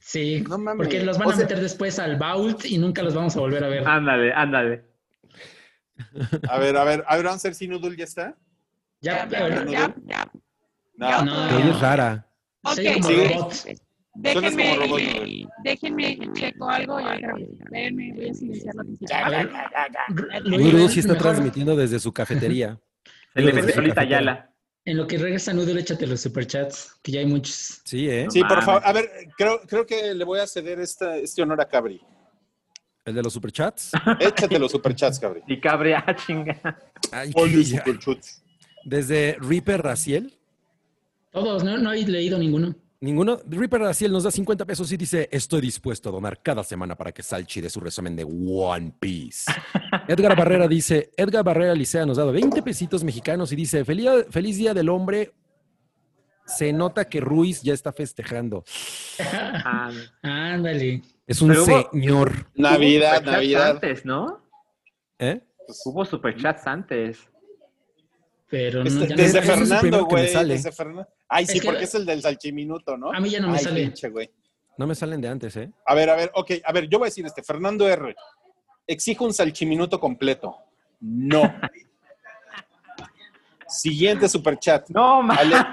Sí, 0.00 0.42
No 0.48 0.58
mames. 0.58 0.78
porque 0.86 1.02
los 1.04 1.16
van 1.18 1.28
O 1.28 1.30
a 1.30 1.34
sea- 1.36 1.44
meter 1.44 1.60
después 1.60 1.98
al 2.00 2.16
vault 2.16 2.64
y 2.64 2.78
nunca 2.78 3.02
los 3.02 3.14
vamos 3.14 3.36
a 3.36 3.40
volver 3.40 3.62
a 3.62 3.68
ver. 3.68 3.86
Ándale, 3.86 4.32
ándale. 4.32 4.89
A 6.48 6.58
ver, 6.58 6.76
a 6.76 6.84
ver, 6.84 7.04
a 7.06 7.16
ver, 7.16 7.26
Answer 7.26 7.54
si 7.54 7.68
Noodle 7.68 7.96
ya 7.96 8.04
está. 8.04 8.36
ya, 9.00 9.28
Ya, 9.28 9.64
ya, 9.64 9.94
ya. 10.06 10.30
No. 10.96 11.24
no. 11.24 11.58
Ella 11.58 11.70
es 11.70 11.80
rara. 11.80 12.26
Ok, 12.62 12.74
Sí. 12.74 12.82
déjenme, 14.14 15.46
déjenme 15.64 16.18
checo 16.34 16.68
algo 16.68 17.00
y 17.00 17.04
ahorita 17.04 17.32
espérenme, 17.64 18.12
voy 18.14 18.28
a 18.28 18.34
silenciar 18.34 18.74
la 18.74 18.84
sí 20.88 21.00
está 21.00 21.16
transmitiendo 21.16 21.76
desde 21.76 21.98
su 21.98 22.12
cafetería. 22.12 22.78
Se 23.34 23.40
le 23.40 23.52
mete 23.52 23.72
solita. 23.72 24.04
Yala. 24.04 24.50
En 24.84 24.96
lo 24.96 25.06
que 25.06 25.18
regresa 25.18 25.52
Noodle, 25.52 25.80
échate 25.80 26.06
los 26.06 26.20
superchats, 26.20 26.96
que 27.02 27.12
ya 27.12 27.20
hay 27.20 27.26
muchos. 27.26 27.82
Sí, 27.84 28.08
¿eh? 28.08 28.26
Sí, 28.30 28.42
por 28.42 28.62
favor. 28.62 28.82
A 28.84 28.92
ver, 28.92 29.10
creo, 29.36 29.60
creo 29.66 29.86
que 29.86 30.14
le 30.14 30.24
voy 30.24 30.40
a 30.40 30.46
ceder 30.46 30.80
esta, 30.80 31.16
este 31.16 31.42
honor 31.42 31.60
a 31.60 31.68
Cabri. 31.68 32.00
El 33.10 33.16
de 33.16 33.22
los 33.24 33.32
superchats. 33.32 33.90
Échate 34.20 34.58
los 34.58 34.70
superchats, 34.70 35.18
Cabri. 35.18 35.42
Y 35.48 35.60
cabrea, 35.60 36.04
chinga. 36.24 36.78
Ay, 37.10 37.32
superchats. 37.32 38.42
Desde 38.84 39.36
Reaper 39.40 39.82
Raciel. 39.82 40.38
Todos, 41.32 41.64
no, 41.64 41.76
no 41.76 41.92
he 41.92 42.06
leído 42.06 42.38
ninguno. 42.38 42.74
Ninguno. 43.00 43.40
Reaper 43.48 43.80
Raciel 43.80 44.12
nos 44.12 44.22
da 44.22 44.30
50 44.30 44.64
pesos 44.64 44.92
y 44.92 44.96
dice: 44.96 45.28
Estoy 45.32 45.60
dispuesto 45.60 46.08
a 46.08 46.12
donar 46.12 46.40
cada 46.40 46.62
semana 46.62 46.96
para 46.96 47.10
que 47.10 47.22
Salchi 47.22 47.60
dé 47.60 47.68
su 47.68 47.80
resumen 47.80 48.14
de 48.14 48.24
One 48.24 48.94
Piece. 49.00 49.50
Edgar 50.08 50.36
Barrera 50.36 50.68
dice: 50.68 51.10
Edgar 51.16 51.42
Barrera 51.42 51.74
Licea 51.74 52.06
nos 52.06 52.16
ha 52.18 52.20
dado 52.20 52.32
20 52.32 52.62
pesitos 52.62 53.02
mexicanos 53.02 53.50
y 53.50 53.56
dice: 53.56 53.84
Feliz, 53.84 54.08
feliz 54.30 54.56
Día 54.56 54.72
del 54.72 54.88
Hombre. 54.88 55.32
Se 56.46 56.72
nota 56.72 57.08
que 57.08 57.20
Ruiz 57.20 57.62
ya 57.62 57.74
está 57.74 57.92
festejando. 57.92 58.64
Ah, 59.20 59.90
Ándale. 60.22 61.02
Es 61.30 61.40
un 61.40 61.48
Pero 61.50 61.62
hubo- 61.64 61.90
señor. 61.92 62.46
Navidad, 62.56 63.22
Navidad. 63.22 63.70
Antes, 63.70 64.04
¿no? 64.04 64.42
¿Eh? 65.16 65.40
Hubo 65.84 66.04
superchats 66.04 66.66
antes. 66.66 67.20
Pero 68.48 68.82
no, 68.82 68.88
Este- 68.88 69.08
no- 69.10 69.14
desde 69.14 69.38
el 69.38 69.44
Fernando, 69.44 70.04
güey. 70.06 70.24
Desde 70.48 70.72
Fernando. 70.72 71.06
Ay, 71.28 71.46
sí, 71.46 71.58
Es 71.58 71.60
que- 71.60 71.66
porque 71.68 71.84
es 71.84 71.94
el 71.94 72.04
del 72.04 72.20
salchiminuto, 72.20 72.96
¿no? 72.96 73.12
A 73.12 73.20
mí 73.20 73.30
ya 73.30 73.38
no 73.38 73.46
me 73.46 73.58
Ay, 73.58 73.62
sale. 73.64 73.80
pinche, 73.84 74.08
güey. 74.08 74.28
No 74.76 74.88
me 74.88 74.94
salen 74.96 75.20
de 75.20 75.28
antes, 75.28 75.56
¿eh? 75.56 75.70
A 75.86 75.94
ver, 75.94 76.10
a 76.10 76.16
ver, 76.16 76.32
ok, 76.34 76.50
a 76.64 76.72
ver, 76.72 76.88
yo 76.88 76.98
voy 76.98 77.06
a 77.06 77.10
decir 77.10 77.24
este, 77.24 77.44
Fernando 77.44 77.88
R. 77.88 78.16
Exijo 78.88 79.24
un 79.24 79.32
salchiminuto 79.32 80.00
completo. 80.00 80.56
No. 80.98 81.42
Siguiente 83.68 84.28
superchat. 84.28 84.88
No. 84.90 85.30
Ale- 85.30 85.64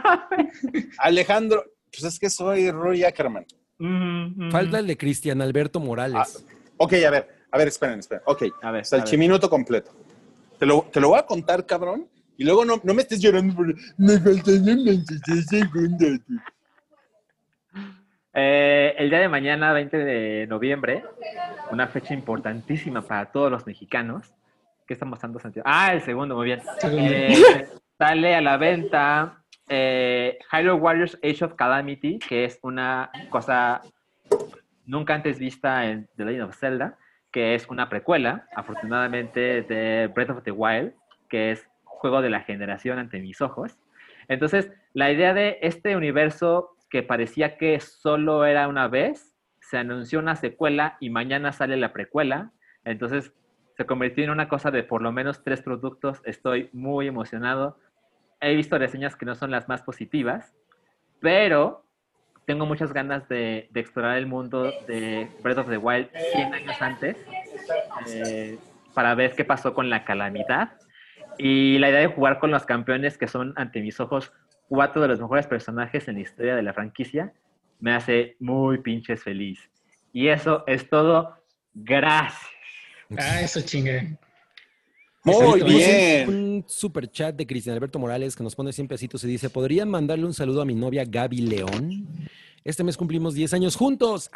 Alejandro, 0.99 1.63
pues 1.91 2.03
es 2.03 2.19
que 2.19 2.29
soy 2.29 2.69
Roy 2.69 3.03
Ackerman. 3.03 3.45
Mm, 3.79 4.47
mm. 4.47 4.51
Falta 4.51 4.79
el 4.79 4.87
de 4.87 4.97
Cristian 4.97 5.41
Alberto 5.41 5.79
Morales. 5.79 6.45
Ok, 6.77 6.93
a 7.05 7.09
ver, 7.09 7.27
a 7.51 7.57
ver, 7.57 7.67
esperen, 7.67 7.99
esperen. 7.99 8.23
Ok, 8.25 8.43
A 8.61 8.71
ver, 8.71 8.85
salchiminuto 8.85 9.49
completo. 9.49 9.91
Te 10.59 10.65
lo, 10.65 10.87
te 10.91 10.99
lo 10.99 11.09
voy 11.09 11.19
a 11.19 11.25
contar, 11.25 11.65
cabrón, 11.65 12.07
y 12.37 12.43
luego 12.43 12.65
no, 12.65 12.79
no 12.83 12.93
me 12.93 13.01
estés 13.01 13.19
llorando 13.19 13.55
por... 13.55 13.67
Me 13.97 14.19
faltan 14.19 14.65
26 14.65 15.45
segundos. 15.45 16.19
Eh, 18.33 18.93
el 18.97 19.09
día 19.09 19.19
de 19.19 19.29
mañana, 19.29 19.73
20 19.73 19.97
de 19.97 20.47
noviembre, 20.47 21.03
una 21.71 21.87
fecha 21.87 22.13
importantísima 22.13 23.01
para 23.01 23.31
todos 23.31 23.51
los 23.51 23.65
mexicanos. 23.65 24.31
¿Qué 24.85 24.93
está 24.93 25.05
mostrando 25.05 25.39
Santiago? 25.39 25.65
Ah, 25.67 25.93
el 25.93 26.01
segundo, 26.01 26.35
muy 26.35 26.45
bien. 26.45 26.61
Eh, 26.83 27.67
sale 27.97 28.35
a 28.35 28.41
la 28.41 28.57
venta 28.57 29.43
eh, 29.67 30.37
Hyrule 30.51 30.73
Warriors 30.73 31.17
Age 31.23 31.45
of 31.45 31.55
Calamity, 31.55 32.19
que 32.19 32.45
es 32.45 32.59
una 32.61 33.09
cosa 33.29 33.81
nunca 34.85 35.13
antes 35.13 35.39
vista 35.39 35.85
en 35.85 36.07
The 36.15 36.25
Legend 36.25 36.49
of 36.49 36.57
Zelda, 36.57 36.97
que 37.31 37.55
es 37.55 37.67
una 37.67 37.89
precuela, 37.89 38.47
afortunadamente, 38.55 39.61
de 39.63 40.07
Breath 40.07 40.29
of 40.29 40.43
the 40.43 40.51
Wild, 40.51 40.93
que 41.29 41.51
es 41.51 41.67
juego 41.83 42.21
de 42.21 42.29
la 42.29 42.41
generación 42.41 42.99
ante 42.99 43.19
mis 43.19 43.41
ojos. 43.41 43.77
Entonces, 44.27 44.71
la 44.93 45.11
idea 45.11 45.33
de 45.33 45.59
este 45.61 45.95
universo 45.95 46.77
que 46.89 47.03
parecía 47.03 47.57
que 47.57 47.79
solo 47.79 48.45
era 48.45 48.67
una 48.67 48.87
vez, 48.87 49.35
se 49.59 49.77
anunció 49.77 50.19
una 50.19 50.35
secuela 50.35 50.97
y 50.99 51.09
mañana 51.09 51.51
sale 51.51 51.75
la 51.75 51.91
precuela. 51.91 52.51
Entonces, 52.85 53.33
se 53.75 53.85
convirtió 53.85 54.23
en 54.23 54.29
una 54.29 54.47
cosa 54.47 54.71
de 54.71 54.83
por 54.83 55.01
lo 55.01 55.11
menos 55.11 55.43
tres 55.43 55.61
productos. 55.61 56.21
Estoy 56.23 56.69
muy 56.71 57.07
emocionado. 57.07 57.77
He 58.39 58.55
visto 58.55 58.77
reseñas 58.77 59.15
que 59.15 59.25
no 59.25 59.35
son 59.35 59.51
las 59.51 59.67
más 59.67 59.81
positivas, 59.81 60.53
pero 61.19 61.83
tengo 62.45 62.65
muchas 62.65 62.93
ganas 62.93 63.27
de, 63.27 63.67
de 63.71 63.79
explorar 63.79 64.17
el 64.17 64.25
mundo 64.25 64.71
de 64.87 65.27
Breath 65.43 65.57
of 65.57 65.69
the 65.69 65.77
Wild 65.77 66.09
100 66.33 66.53
años 66.53 66.81
antes 66.81 67.17
eh, 68.07 68.57
para 68.93 69.15
ver 69.15 69.35
qué 69.35 69.43
pasó 69.43 69.73
con 69.73 69.89
la 69.89 70.05
calamidad. 70.05 70.71
Y 71.37 71.77
la 71.77 71.89
idea 71.89 71.99
de 71.99 72.07
jugar 72.07 72.39
con 72.39 72.51
los 72.51 72.65
campeones 72.65 73.17
que 73.17 73.27
son, 73.27 73.53
ante 73.57 73.81
mis 73.81 73.99
ojos, 73.99 74.31
cuatro 74.69 75.01
de 75.01 75.07
los 75.07 75.19
mejores 75.19 75.45
personajes 75.45 76.07
en 76.07 76.15
la 76.15 76.21
historia 76.21 76.55
de 76.55 76.63
la 76.63 76.73
franquicia, 76.73 77.33
me 77.79 77.93
hace 77.93 78.35
muy 78.39 78.79
pinches 78.79 79.23
feliz. 79.23 79.69
Y 80.13 80.29
eso 80.29 80.63
es 80.67 80.89
todo. 80.89 81.37
Gracias. 81.73 82.49
Ah, 83.17 83.41
eso 83.41 83.61
chingue. 83.61 84.17
Muy 85.27 85.61
bien. 85.63 86.29
Un 86.29 86.65
super 86.67 87.09
chat 87.11 87.35
de 87.35 87.45
Cristian 87.45 87.75
Alberto 87.75 87.99
Morales 87.99 88.35
que 88.35 88.43
nos 88.43 88.55
pone 88.55 88.71
100 88.73 88.87
pesitos 88.87 89.23
y 89.23 89.27
dice, 89.27 89.49
¿podrían 89.49 89.89
mandarle 89.89 90.25
un 90.25 90.33
saludo 90.33 90.61
a 90.61 90.65
mi 90.65 90.75
novia 90.75 91.03
Gaby 91.07 91.37
León? 91.41 92.07
Este 92.63 92.83
mes 92.83 92.97
cumplimos 92.97 93.33
10 93.33 93.53
años 93.53 93.75
juntos. 93.75 94.29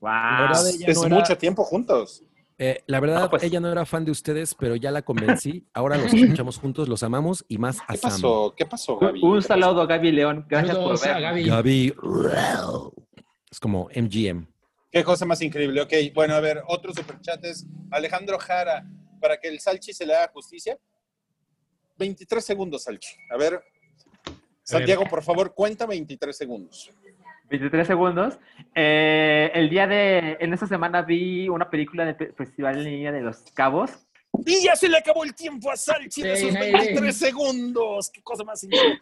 Wow. 0.00 0.10
verdad, 0.10 0.68
ella 0.68 0.86
Es 0.86 0.98
no 0.98 1.06
era- 1.06 1.16
mucho 1.16 1.36
tiempo 1.38 1.64
juntos. 1.64 2.22
Eh, 2.60 2.82
la 2.86 2.98
verdad, 3.00 3.20
No, 3.22 3.30
pues- 3.30 3.42
ella 3.44 3.60
no 3.60 3.70
era 3.70 3.84
fan 3.86 4.04
de 4.04 4.10
ustedes, 4.10 4.54
pero 4.54 4.74
ya 4.76 4.90
la 4.90 5.02
convencí. 5.02 5.64
Ahora 5.72 5.96
los 5.96 6.12
escuchamos 6.12 6.58
juntos, 6.58 6.88
los 6.88 7.02
amamos 7.04 7.44
y 7.48 7.58
más 7.58 7.78
a 7.86 7.92
¿Qué 7.92 7.98
Sam. 7.98 8.10
pasó? 8.10 8.54
¿Qué 8.56 8.66
pasó, 8.66 8.94
Un, 8.98 9.06
Gaby? 9.06 9.20
un 9.22 9.36
¿Qué 9.40 9.42
saludo 9.46 9.82
a 9.82 9.86
Gaby 9.86 10.12
León. 10.12 10.44
Gracias 10.48 10.76
Saludos 10.76 11.00
por 11.00 11.08
a 11.08 11.12
ver. 11.14 11.22
Gaby. 11.22 11.44
Gaby. 11.46 11.94
Es 13.50 13.60
como 13.60 13.88
MGM. 13.94 14.46
Qué 14.90 15.04
cosa 15.04 15.24
más 15.26 15.40
increíble. 15.42 15.80
Ok, 15.82 15.92
bueno, 16.14 16.34
a 16.34 16.40
ver, 16.40 16.62
otro 16.66 16.92
superchat 16.94 17.44
es 17.44 17.66
Alejandro 17.90 18.38
Jara, 18.38 18.86
para 19.18 19.38
que 19.38 19.48
el 19.48 19.60
Salchi 19.60 19.92
se 19.92 20.06
le 20.06 20.14
haga 20.14 20.32
justicia. 20.32 20.78
23 21.98 22.44
segundos, 22.44 22.84
Salchi. 22.84 23.16
A 23.30 23.36
ver, 23.36 23.60
Santiago, 24.62 25.04
por 25.08 25.22
favor, 25.22 25.54
cuenta 25.54 25.86
23 25.86 26.36
segundos. 26.36 26.92
23 27.50 27.86
segundos. 27.86 28.38
Eh, 28.74 29.50
el 29.54 29.70
día 29.70 29.86
de. 29.86 30.36
En 30.40 30.52
esta 30.52 30.66
semana 30.66 31.02
vi 31.02 31.48
una 31.48 31.68
película 31.70 32.04
del 32.04 32.14
Fe- 32.16 32.32
Festival 32.34 32.76
en 32.78 32.84
Línea 32.84 33.12
de 33.12 33.22
los 33.22 33.38
Cabos. 33.54 33.90
Y 34.44 34.62
ya 34.62 34.76
se 34.76 34.88
le 34.88 34.98
acabó 34.98 35.24
el 35.24 35.34
tiempo 35.34 35.70
a 35.70 35.76
Salchi 35.76 36.22
de 36.22 36.36
Sí, 36.36 36.44
sus 36.44 36.52
nadie- 36.54 36.72
23 36.72 37.16
segundos. 37.16 38.10
Qué 38.10 38.22
cosa 38.22 38.44
más 38.44 38.62
increíble. 38.62 39.00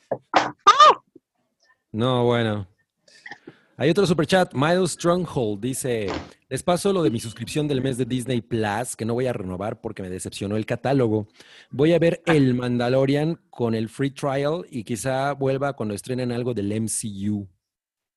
No, 1.92 2.24
bueno. 2.24 2.68
Hay 3.78 3.90
otro 3.90 4.06
superchat, 4.06 4.54
Miles 4.54 4.92
Stronghold, 4.92 5.60
dice, 5.60 6.06
les 6.48 6.62
paso 6.62 6.94
lo 6.94 7.02
de 7.02 7.10
mi 7.10 7.20
suscripción 7.20 7.68
del 7.68 7.82
mes 7.82 7.98
de 7.98 8.06
Disney 8.06 8.40
Plus, 8.40 8.96
que 8.96 9.04
no 9.04 9.12
voy 9.12 9.26
a 9.26 9.34
renovar 9.34 9.82
porque 9.82 10.02
me 10.02 10.08
decepcionó 10.08 10.56
el 10.56 10.64
catálogo. 10.64 11.28
Voy 11.70 11.92
a 11.92 11.98
ver 11.98 12.22
El 12.24 12.54
Mandalorian 12.54 13.38
con 13.50 13.74
el 13.74 13.90
free 13.90 14.12
trial 14.12 14.64
y 14.70 14.82
quizá 14.82 15.32
vuelva 15.34 15.74
cuando 15.74 15.94
estrenen 15.94 16.32
algo 16.32 16.54
del 16.54 16.68
MCU. 16.80 17.46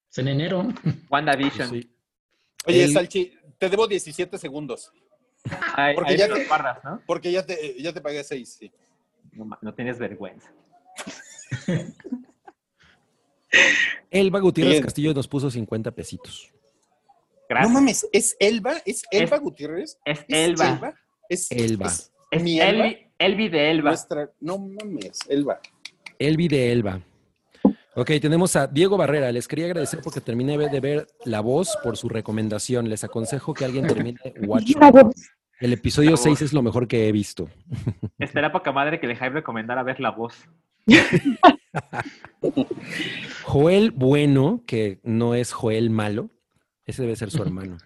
Es 0.10 0.18
en 0.18 0.30
enero. 0.30 0.66
WandaVision. 1.10 1.70
Sí. 1.70 1.92
Oye, 2.66 2.86
El- 2.86 2.94
Salchi, 2.94 3.34
te 3.58 3.70
debo 3.70 3.86
17 3.86 4.38
segundos, 4.38 4.94
Porque 5.94 6.16
ya 6.18 6.28
te 6.28 6.48
¿no? 6.86 7.02
porque 7.06 7.32
ya 7.34 7.46
te, 7.46 7.82
ya 7.82 7.92
te 7.92 8.00
pagué 8.00 8.24
6. 8.24 8.58
Sí. 8.60 8.72
No, 9.34 9.50
no 9.62 9.74
tienes 9.74 10.00
vergüenza. 10.00 10.54
Elba 14.12 14.40
Gutiérrez 14.40 14.74
Bien. 14.76 14.84
Castillo 14.84 15.14
nos 15.14 15.28
puso 15.28 15.50
50 15.50 15.92
pesitos. 15.92 16.52
Gracias. 17.48 17.68
No 17.72 17.80
mames, 17.80 18.08
¿es 18.14 18.36
Elba? 18.40 18.74
¿Es 18.86 19.04
Elba 19.12 19.38
Es- 19.38 19.42
Gutiérrez? 19.42 19.98
Es 20.06 20.20
¿Es 20.20 20.26
Elba. 20.30 20.94
¿Es 21.28 21.52
Elba. 21.52 21.88
es 21.88 22.12
Es 22.32 22.44
mi 22.44 22.60
Elba? 22.60 22.86
Elvi, 22.88 22.98
Elvi 23.18 23.50
de 23.50 23.72
Elba. 23.72 23.90
Nuestra, 23.90 24.30
no 24.40 24.58
mames, 24.60 25.20
Elba. 25.30 25.60
Elvi 26.20 26.48
de 26.48 26.72
Elba. 26.72 27.02
Ok, 27.96 28.12
tenemos 28.22 28.56
a 28.56 28.68
Diego 28.68 28.98
Barrera. 28.98 29.32
Les 29.32 29.48
quería 29.48 29.66
agradecer 29.66 30.00
porque 30.04 30.22
terminé 30.22 30.58
de 30.58 30.80
ver 30.80 31.08
La 31.26 31.42
Voz 31.42 31.76
por 31.84 31.98
su 31.98 32.08
recomendación. 32.08 32.88
Les 32.88 33.04
aconsejo 33.04 33.54
que 33.54 33.66
alguien 33.66 33.88
termine 33.88 34.18
Watchmen. 34.46 35.12
El 35.60 35.74
episodio 35.74 36.12
La 36.12 36.16
Voz. 36.16 36.22
6 36.24 36.42
es 36.44 36.54
lo 36.54 36.62
mejor 36.62 36.88
que 36.88 37.08
he 37.10 37.12
visto. 37.12 37.50
Estará 38.20 38.52
poca 38.52 38.72
madre 38.72 39.00
que 39.00 39.08
le 39.08 39.16
Jaime 39.16 39.36
recomendara 39.38 39.84
ver 39.84 40.00
la 40.00 40.12
voz. 40.12 40.34
Joel 43.44 43.92
Bueno, 43.92 44.64
que 44.66 45.00
no 45.04 45.36
es 45.36 45.52
Joel 45.54 45.90
Malo, 45.90 46.30
ese 46.86 47.02
debe 47.04 47.16
ser 47.16 47.32
su 47.32 47.42
hermano. 47.42 47.78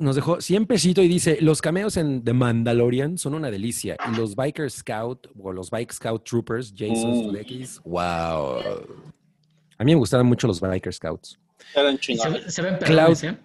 Nos 0.00 0.16
dejó 0.16 0.40
100 0.40 0.66
pesitos 0.66 1.04
y 1.04 1.08
dice, 1.08 1.38
los 1.40 1.62
cameos 1.62 1.96
en 1.96 2.24
The 2.24 2.32
Mandalorian 2.32 3.16
son 3.16 3.34
una 3.34 3.50
delicia. 3.50 3.96
Y 4.12 4.16
los 4.16 4.34
Biker 4.34 4.68
Scout 4.68 5.28
o 5.38 5.52
los 5.52 5.70
Bike 5.70 5.92
Scout 5.92 6.24
Troopers, 6.24 6.74
Jason 6.76 7.12
Mm. 7.12 7.24
Sudeikis, 7.26 7.80
wow. 7.84 8.58
A 9.78 9.84
mí 9.84 9.92
me 9.92 9.94
gustaban 9.94 10.26
mucho 10.26 10.48
los 10.48 10.60
Biker 10.60 10.92
Scouts. 10.92 11.38
Eran 11.76 11.94
Se, 11.94 12.00
chingones. 12.00 12.52
se 12.52 12.62
ven 12.62 12.76
Cloud. 12.78 13.24
¿eh? 13.24 13.36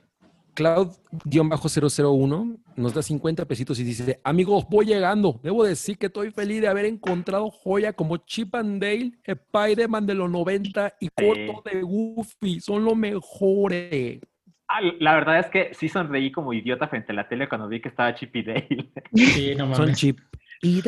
Cloud-001 0.56 2.58
nos 2.76 2.94
da 2.94 3.02
50 3.02 3.46
pesitos 3.46 3.80
y 3.80 3.84
dice, 3.84 4.20
amigos, 4.24 4.66
voy 4.70 4.86
llegando. 4.86 5.40
Debo 5.44 5.64
decir 5.64 5.98
que 5.98 6.08
estoy 6.08 6.32
feliz 6.32 6.62
de 6.62 6.68
haber 6.68 6.86
encontrado 6.86 7.50
joya 7.52 7.94
como 7.94 8.18
Chip 8.18 8.56
and 8.56 8.82
Dale, 8.82 9.12
Spider-Man 9.24 10.06
de 10.06 10.16
los 10.16 10.30
90 10.30 10.94
y 11.00 11.10
corto 11.10 11.64
de 11.70 11.82
Goofy. 11.82 12.60
Son 12.60 12.86
los 12.86 12.96
mejores. 12.96 14.20
Ah, 14.68 14.82
la 15.00 15.16
verdad 15.16 15.40
es 15.40 15.48
que 15.48 15.74
sí 15.74 15.90
sonreí 15.90 16.32
como 16.32 16.54
idiota 16.54 16.88
frente 16.88 17.12
a 17.12 17.16
la 17.16 17.28
tele 17.28 17.50
cuando 17.50 17.68
vi 17.68 17.82
que 17.82 17.90
estaba 17.90 18.14
Chip 18.14 18.36
y 18.36 18.44
Dale. 18.44 18.92
Sí, 19.16 19.56
no 19.56 19.74
Son 19.74 19.86
mames. 19.86 19.98
Chip 19.98 20.20
y. 20.62 20.82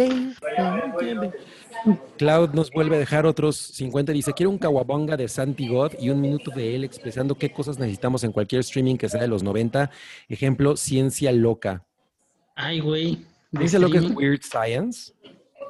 Cloud 2.17 2.49
nos 2.53 2.72
vuelve 2.72 2.97
a 2.97 2.99
dejar 2.99 3.26
otros 3.26 3.57
50. 3.57 4.11
Dice, 4.11 4.34
quiero 4.34 4.49
un 4.49 4.57
Kawabonga 4.57 5.17
de 5.17 5.28
Santi 5.28 5.67
God 5.67 5.93
y 5.99 6.09
un 6.09 6.22
minuto 6.22 6.51
de 6.51 6.76
él 6.76 6.84
expresando 6.84 7.36
qué 7.36 7.51
cosas 7.51 7.80
necesitamos 7.80 8.24
en 8.24 8.32
cualquier 8.32 8.61
streaming 8.61 8.97
que 8.97 9.09
sea 9.09 9.22
de 9.22 9.28
los 9.28 9.43
90. 9.43 9.89
Ejemplo, 10.30 10.76
Ciencia 10.78 11.32
Loca. 11.32 11.86
Ay, 12.55 12.80
güey. 12.80 13.26
Dice 13.51 13.80
lo 13.80 13.89
que 13.89 13.97
es. 13.99 14.11
Weird 14.11 14.41
Science. 14.43 15.13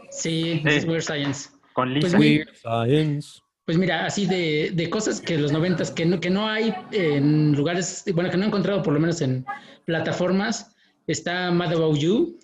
Sí, 0.10 0.62
Sí. 0.62 0.64
es 0.66 0.86
Weird 0.86 1.04
Science. 1.04 1.49
Con 1.74 1.91
Pues 1.93 2.04
Lisa. 2.06 2.18
mi- 2.18 2.26
Weird 2.38 2.56
Science. 2.56 3.39
Pues 3.66 3.78
mira, 3.78 4.06
así 4.06 4.26
de, 4.26 4.72
de 4.74 4.89
cosas 4.89 5.22
que 5.22 5.38
los 5.38 5.52
noventas 5.52 5.91
que 5.91 6.06
no, 6.06 6.20
que 6.20 6.30
no 6.30 6.49
hay 6.49 6.74
en 6.91 7.54
lugares, 7.56 8.04
bueno, 8.14 8.30
que 8.30 8.36
no 8.36 8.43
he 8.43 8.47
encontrado 8.47 8.82
por 8.82 8.93
lo 8.93 8.99
menos 8.99 9.22
en 9.22 9.45
plataformas, 9.86 10.76
está 11.08 11.52
Mad 11.52 11.72
About 11.74 11.97
You, 11.97 12.38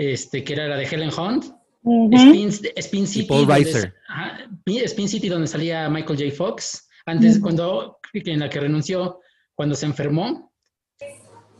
este, 0.00 0.42
que 0.42 0.54
era 0.54 0.66
la 0.66 0.76
de 0.76 0.84
Helen 0.86 1.10
Hunt. 1.12 1.44
Spin, 2.12 2.48
Spin 2.76 3.06
City, 3.06 3.26
Paul 3.28 3.46
donde- 3.46 3.92
ajá, 4.08 4.48
Spin 4.66 5.08
City 5.08 5.28
donde 5.28 5.46
salía 5.46 5.88
Michael 5.88 6.18
J. 6.18 6.34
Fox, 6.36 6.88
antes 7.06 7.38
cuando, 7.38 7.98
en 8.14 8.40
la 8.40 8.48
que 8.50 8.60
renunció, 8.60 9.20
cuando 9.54 9.74
se 9.74 9.86
enfermó. 9.86 10.52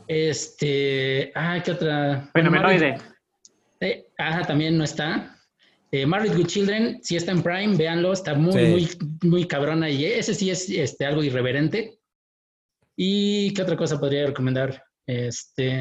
Este, 0.07 1.31
ah, 1.35 1.61
¿qué 1.63 1.71
otra? 1.71 2.29
Fenomenoide. 2.33 2.97
Eh, 3.79 4.07
ajá, 4.17 4.41
también 4.43 4.77
no 4.77 4.83
está. 4.83 5.35
Eh, 5.91 6.05
Married 6.05 6.35
with 6.35 6.47
Children, 6.47 6.99
si 7.03 7.15
está 7.15 7.31
en 7.31 7.41
Prime, 7.43 7.75
véanlo, 7.75 8.13
está 8.13 8.33
muy, 8.33 8.53
Sí. 8.53 8.97
muy, 9.21 9.29
muy 9.31 9.45
cabrona 9.47 9.89
y 9.89 10.05
ese 10.05 10.33
sí 10.33 10.49
es 10.49 10.69
este, 10.69 11.05
algo 11.05 11.23
irreverente. 11.23 11.99
¿Y 12.95 13.53
qué 13.53 13.61
otra 13.61 13.75
cosa 13.77 13.99
podría 13.99 14.25
recomendar? 14.27 14.83
Este, 15.07 15.73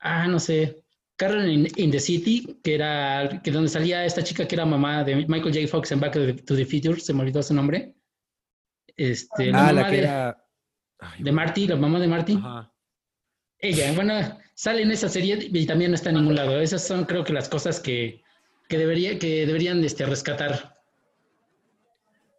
ah, 0.00 0.26
no 0.28 0.38
sé, 0.38 0.81
Carol 1.22 1.48
in, 1.48 1.68
in 1.76 1.90
the 1.92 2.00
City, 2.00 2.58
que 2.64 2.74
era, 2.74 3.40
que 3.44 3.52
donde 3.52 3.68
salía 3.68 4.04
esta 4.04 4.24
chica 4.24 4.48
que 4.48 4.56
era 4.56 4.66
mamá 4.66 5.04
de 5.04 5.14
Michael 5.14 5.54
J. 5.54 5.68
Fox 5.68 5.92
en 5.92 6.00
Back 6.00 6.14
to 6.44 6.56
the, 6.56 6.66
Future, 6.66 6.98
se 6.98 7.14
me 7.14 7.20
olvidó 7.20 7.40
su 7.44 7.54
nombre. 7.54 7.94
Este, 8.96 9.50
Ah, 9.50 9.52
mamá 9.52 9.72
la 9.72 9.84
que 9.88 9.92
de, 9.92 9.98
era. 9.98 10.44
Ay, 10.98 11.22
de 11.22 11.30
Marty, 11.30 11.68
la 11.68 11.76
mamá 11.76 12.00
de 12.00 12.08
Marty. 12.08 12.34
ajá. 12.34 12.72
Ella, 13.60 13.92
bueno, 13.92 14.14
sale 14.54 14.82
en 14.82 14.90
esa 14.90 15.08
serie 15.08 15.38
y 15.52 15.64
también 15.64 15.92
no 15.92 15.94
está 15.94 16.10
en 16.10 16.16
ningún 16.16 16.34
lado. 16.34 16.60
Esas 16.60 16.84
son, 16.84 17.04
creo 17.04 17.22
que, 17.22 17.32
las 17.32 17.48
cosas 17.48 17.78
que, 17.78 18.20
que, 18.68 18.76
debería, 18.76 19.16
que 19.20 19.46
deberían 19.46 19.84
este, 19.84 20.04
rescatar. 20.04 20.76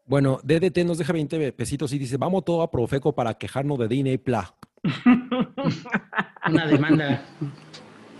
Bueno, 0.05 0.41
DDT 0.43 0.79
nos 0.79 0.97
deja 0.97 1.13
20 1.13 1.53
pesitos 1.53 1.93
y 1.93 1.99
dice, 1.99 2.17
vamos 2.17 2.43
todo 2.43 2.61
a 2.61 2.69
Profeco 2.69 3.15
para 3.15 3.33
quejarnos 3.35 3.79
de 3.79 3.87
Disney 3.87 4.17
Plus. 4.17 4.43
Una 6.49 6.67
demanda. 6.67 7.23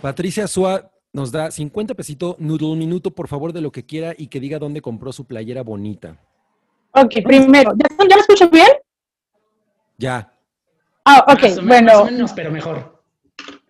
Patricia 0.04 0.46
Sua 0.46 0.92
nos 1.14 1.32
da 1.32 1.50
50 1.50 1.94
pesitos, 1.94 2.36
noodle 2.38 2.76
minuto, 2.76 3.10
por 3.10 3.26
favor, 3.26 3.54
de 3.54 3.62
lo 3.62 3.72
que 3.72 3.86
quiera 3.86 4.12
y 4.14 4.26
que 4.26 4.38
diga 4.38 4.58
dónde 4.58 4.82
compró 4.82 5.14
su 5.14 5.24
playera 5.24 5.62
bonita. 5.62 6.20
Ok, 6.90 7.24
primero, 7.24 7.72
¿ya, 7.74 7.86
¿ya 8.06 8.16
me 8.16 8.20
escucho 8.20 8.50
bien? 8.50 8.68
Ya. 9.96 10.30
Ah, 11.06 11.24
ok, 11.26 11.62
menos, 11.62 11.64
bueno. 11.64 12.04
menos, 12.04 12.32
pero 12.34 12.50
mejor. 12.50 13.02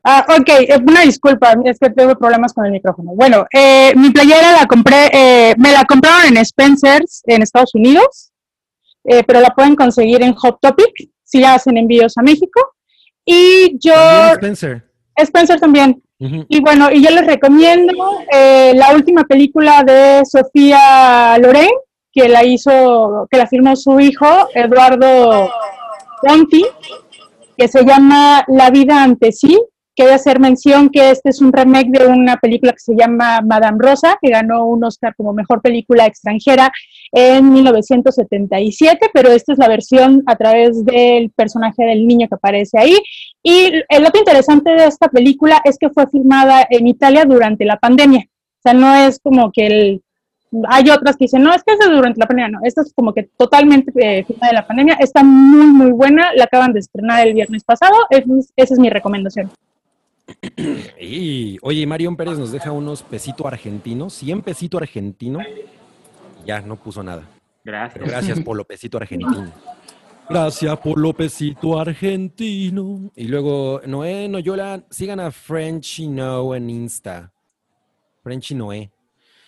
Ah, 0.03 0.27
ok, 0.29 0.49
eh, 0.49 0.77
una 0.85 1.03
disculpa, 1.03 1.55
es 1.65 1.79
que 1.79 1.91
tengo 1.91 2.17
problemas 2.17 2.53
con 2.53 2.67
el 2.67 2.73
micrófono. 2.73 3.13
Bueno, 3.15 3.47
eh, 3.53 3.93
mi 3.95 4.11
playera 4.11 4.59
la 4.61 4.67
compré, 4.67 5.11
eh, 5.13 5.55
me 5.57 5.71
la 5.71 5.85
compraron 5.85 6.37
en 6.37 6.45
Spencer's 6.45 7.23
en 7.27 7.43
Estados 7.43 7.77
Unidos, 7.77 8.33
eh, 9.05 9.23
pero 9.23 9.39
la 9.41 9.51
pueden 9.51 9.77
conseguir 9.77 10.21
en 10.25 10.35
Hot 10.35 10.59
Topic 10.61 11.13
si 11.23 11.45
hacen 11.45 11.77
envíos 11.77 12.19
a 12.19 12.23
México. 12.23 12.75
Y 13.25 13.79
yo, 13.79 13.95
También 13.95 14.55
Spencer. 14.55 14.91
Spencer 15.17 15.61
también. 15.61 16.01
Y 16.49 16.61
bueno, 16.61 16.91
y 16.91 17.03
yo 17.03 17.11
les 17.11 17.27
recomiendo 17.27 17.93
eh, 18.33 18.73
la 18.75 18.95
última 18.95 19.25
película 19.25 19.83
de 19.83 20.23
Sofía 20.25 21.37
Loren, 21.39 21.69
que 22.13 22.29
la 22.29 22.45
hizo, 22.45 23.27
que 23.31 23.39
la 23.39 23.47
filmó 23.47 23.77
su 23.77 23.99
hijo, 24.01 24.27
Eduardo 24.55 25.51
Ponti, 26.23 26.65
que 27.57 27.69
se 27.69 27.85
llama 27.85 28.45
La 28.49 28.71
vida 28.71 29.03
ante 29.03 29.33
sí. 29.33 29.61
Quiero 29.97 30.15
hacer 30.15 30.41
mención 30.41 30.89
que 30.89 31.11
este 31.11 31.31
es 31.31 31.41
un 31.41 31.53
remake 31.53 31.91
de 31.91 32.07
una 32.07 32.37
película 32.37 32.73
que 32.73 32.81
se 32.81 32.95
llama 32.97 33.41
Madame 33.43 33.79
Rosa, 33.79 34.17
que 34.21 34.31
ganó 34.31 34.67
un 34.67 34.83
Oscar 34.83 35.15
como 35.17 35.33
mejor 35.33 35.63
película 35.63 36.07
extranjera 36.07 36.73
en 37.17 37.53
1977, 37.53 39.11
pero 39.15 39.31
esta 39.31 39.53
es 39.53 39.59
la 39.59 39.69
versión 39.69 40.23
a 40.27 40.35
través 40.37 40.85
del 40.85 41.31
personaje 41.31 41.85
del 41.85 42.07
niño 42.07 42.27
que 42.29 42.35
aparece 42.35 42.79
ahí. 42.79 42.97
Y 43.43 43.71
el 43.89 44.05
otro 44.07 44.19
interesante 44.19 44.71
de 44.71 44.87
esta 44.87 45.09
película 45.09 45.61
es 45.65 45.79
que 45.79 45.91
fue 45.91 46.07
filmada 46.09 46.67
en 46.69 46.87
Italia 46.89 47.25
durante 47.25 47.65
la 47.65 47.77
pandemia. 47.79 48.27
O 48.27 48.63
sea, 48.63 48.75
no 48.75 48.95
es 48.95 49.21
como 49.21 49.53
que 49.53 49.67
el... 49.67 50.03
Hay 50.69 50.89
otras 50.91 51.17
que 51.17 51.25
dicen, 51.25 51.43
no, 51.43 51.53
es 51.53 51.63
que 51.65 51.73
es 51.75 51.79
durante 51.81 52.19
la 52.19 52.27
pandemia. 52.27 52.59
No, 52.59 52.61
esta 52.65 52.83
es 52.83 52.93
como 52.95 53.13
que 53.13 53.29
totalmente 53.37 53.93
eh, 54.01 54.25
de 54.29 54.53
la 54.53 54.67
pandemia. 54.67 54.95
Está 55.01 55.23
muy, 55.25 55.67
muy 55.67 55.91
buena. 55.93 56.33
La 56.35 56.45
acaban 56.45 56.73
de 56.73 56.81
estrenar 56.81 57.27
el 57.27 57.35
viernes 57.35 57.65
pasado. 57.65 57.95
Es- 58.11 58.25
esa 58.57 58.75
es 58.75 58.81
mi 58.81 58.91
recomendación. 58.91 59.51
Y, 61.01 61.59
oye, 61.63 61.87
Marion 61.87 62.17
Pérez 62.17 62.39
nos 62.39 62.51
deja 62.51 62.73
unos 62.73 63.03
pesitos 63.03 63.47
argentinos, 63.47 64.15
100 64.15 64.43
pesito 64.43 64.79
argentino. 64.79 65.41
Ya, 66.45 66.61
no 66.61 66.77
puso 66.77 67.03
nada. 67.03 67.23
Pero 67.63 67.79
Gracias. 67.79 68.05
gracias 68.09 68.41
por 68.41 68.57
lo 68.57 68.65
pesito 68.65 68.99
argentino. 68.99 69.53
Gracias 70.29 70.79
por 70.79 70.99
lo 70.99 71.13
pesito 71.13 71.79
argentino. 71.79 73.11
Y 73.15 73.29
luego, 73.29 73.81
Noé 73.87 74.29
Noyola, 74.29 74.85
sigan 74.91 75.21
a 75.21 75.31
Frenchy 75.31 76.09
No 76.09 76.55
en 76.55 76.71
Insta. 76.71 77.33
Frenchy 78.23 78.55
Noé. 78.55 78.91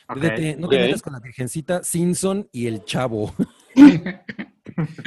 Ok. 0.08 0.18
DDT, 0.18 0.58
no 0.58 0.68
te 0.68 0.78
metas 0.78 1.02
con 1.02 1.12
la 1.14 1.20
virgencita 1.20 1.82
Simpson 1.82 2.48
y 2.52 2.66
el 2.66 2.84
chavo. 2.84 3.34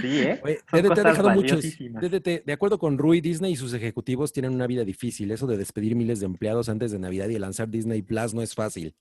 Sí, 0.02 0.22
¿eh? 0.22 0.42
Oye, 0.44 0.60
DDT 0.72 1.00
ha 1.00 1.10
dejado 1.10 1.30
muchos. 1.32 1.64
DDT, 1.64 2.46
de 2.46 2.54
acuerdo 2.54 2.80
con 2.80 2.98
Rui, 2.98 3.22
Disney 3.22 3.52
y 3.52 3.56
sus 3.56 3.74
ejecutivos 3.74 4.32
tienen 4.32 4.54
una 4.54 4.66
vida 4.66 4.84
difícil. 4.84 5.30
Eso 5.32 5.46
de 5.46 5.58
despedir 5.58 5.96
miles 5.96 6.20
de 6.20 6.26
empleados 6.26 6.70
antes 6.70 6.92
de 6.92 6.98
Navidad 6.98 7.28
y 7.30 7.34
de 7.34 7.40
lanzar 7.40 7.70
Disney 7.70 8.02
Plus 8.02 8.34
no 8.34 8.42
es 8.42 8.56
fácil. 8.56 8.96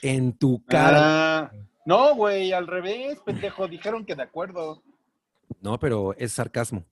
En 0.00 0.32
tu 0.32 0.64
cara. 0.64 1.38
Ah, 1.40 1.52
no, 1.84 2.14
güey, 2.14 2.52
al 2.52 2.66
revés, 2.66 3.18
pendejo. 3.24 3.68
Dijeron 3.68 4.04
que 4.04 4.14
de 4.14 4.22
acuerdo. 4.22 4.82
No, 5.60 5.78
pero 5.78 6.14
es 6.16 6.32
sarcasmo. 6.32 6.84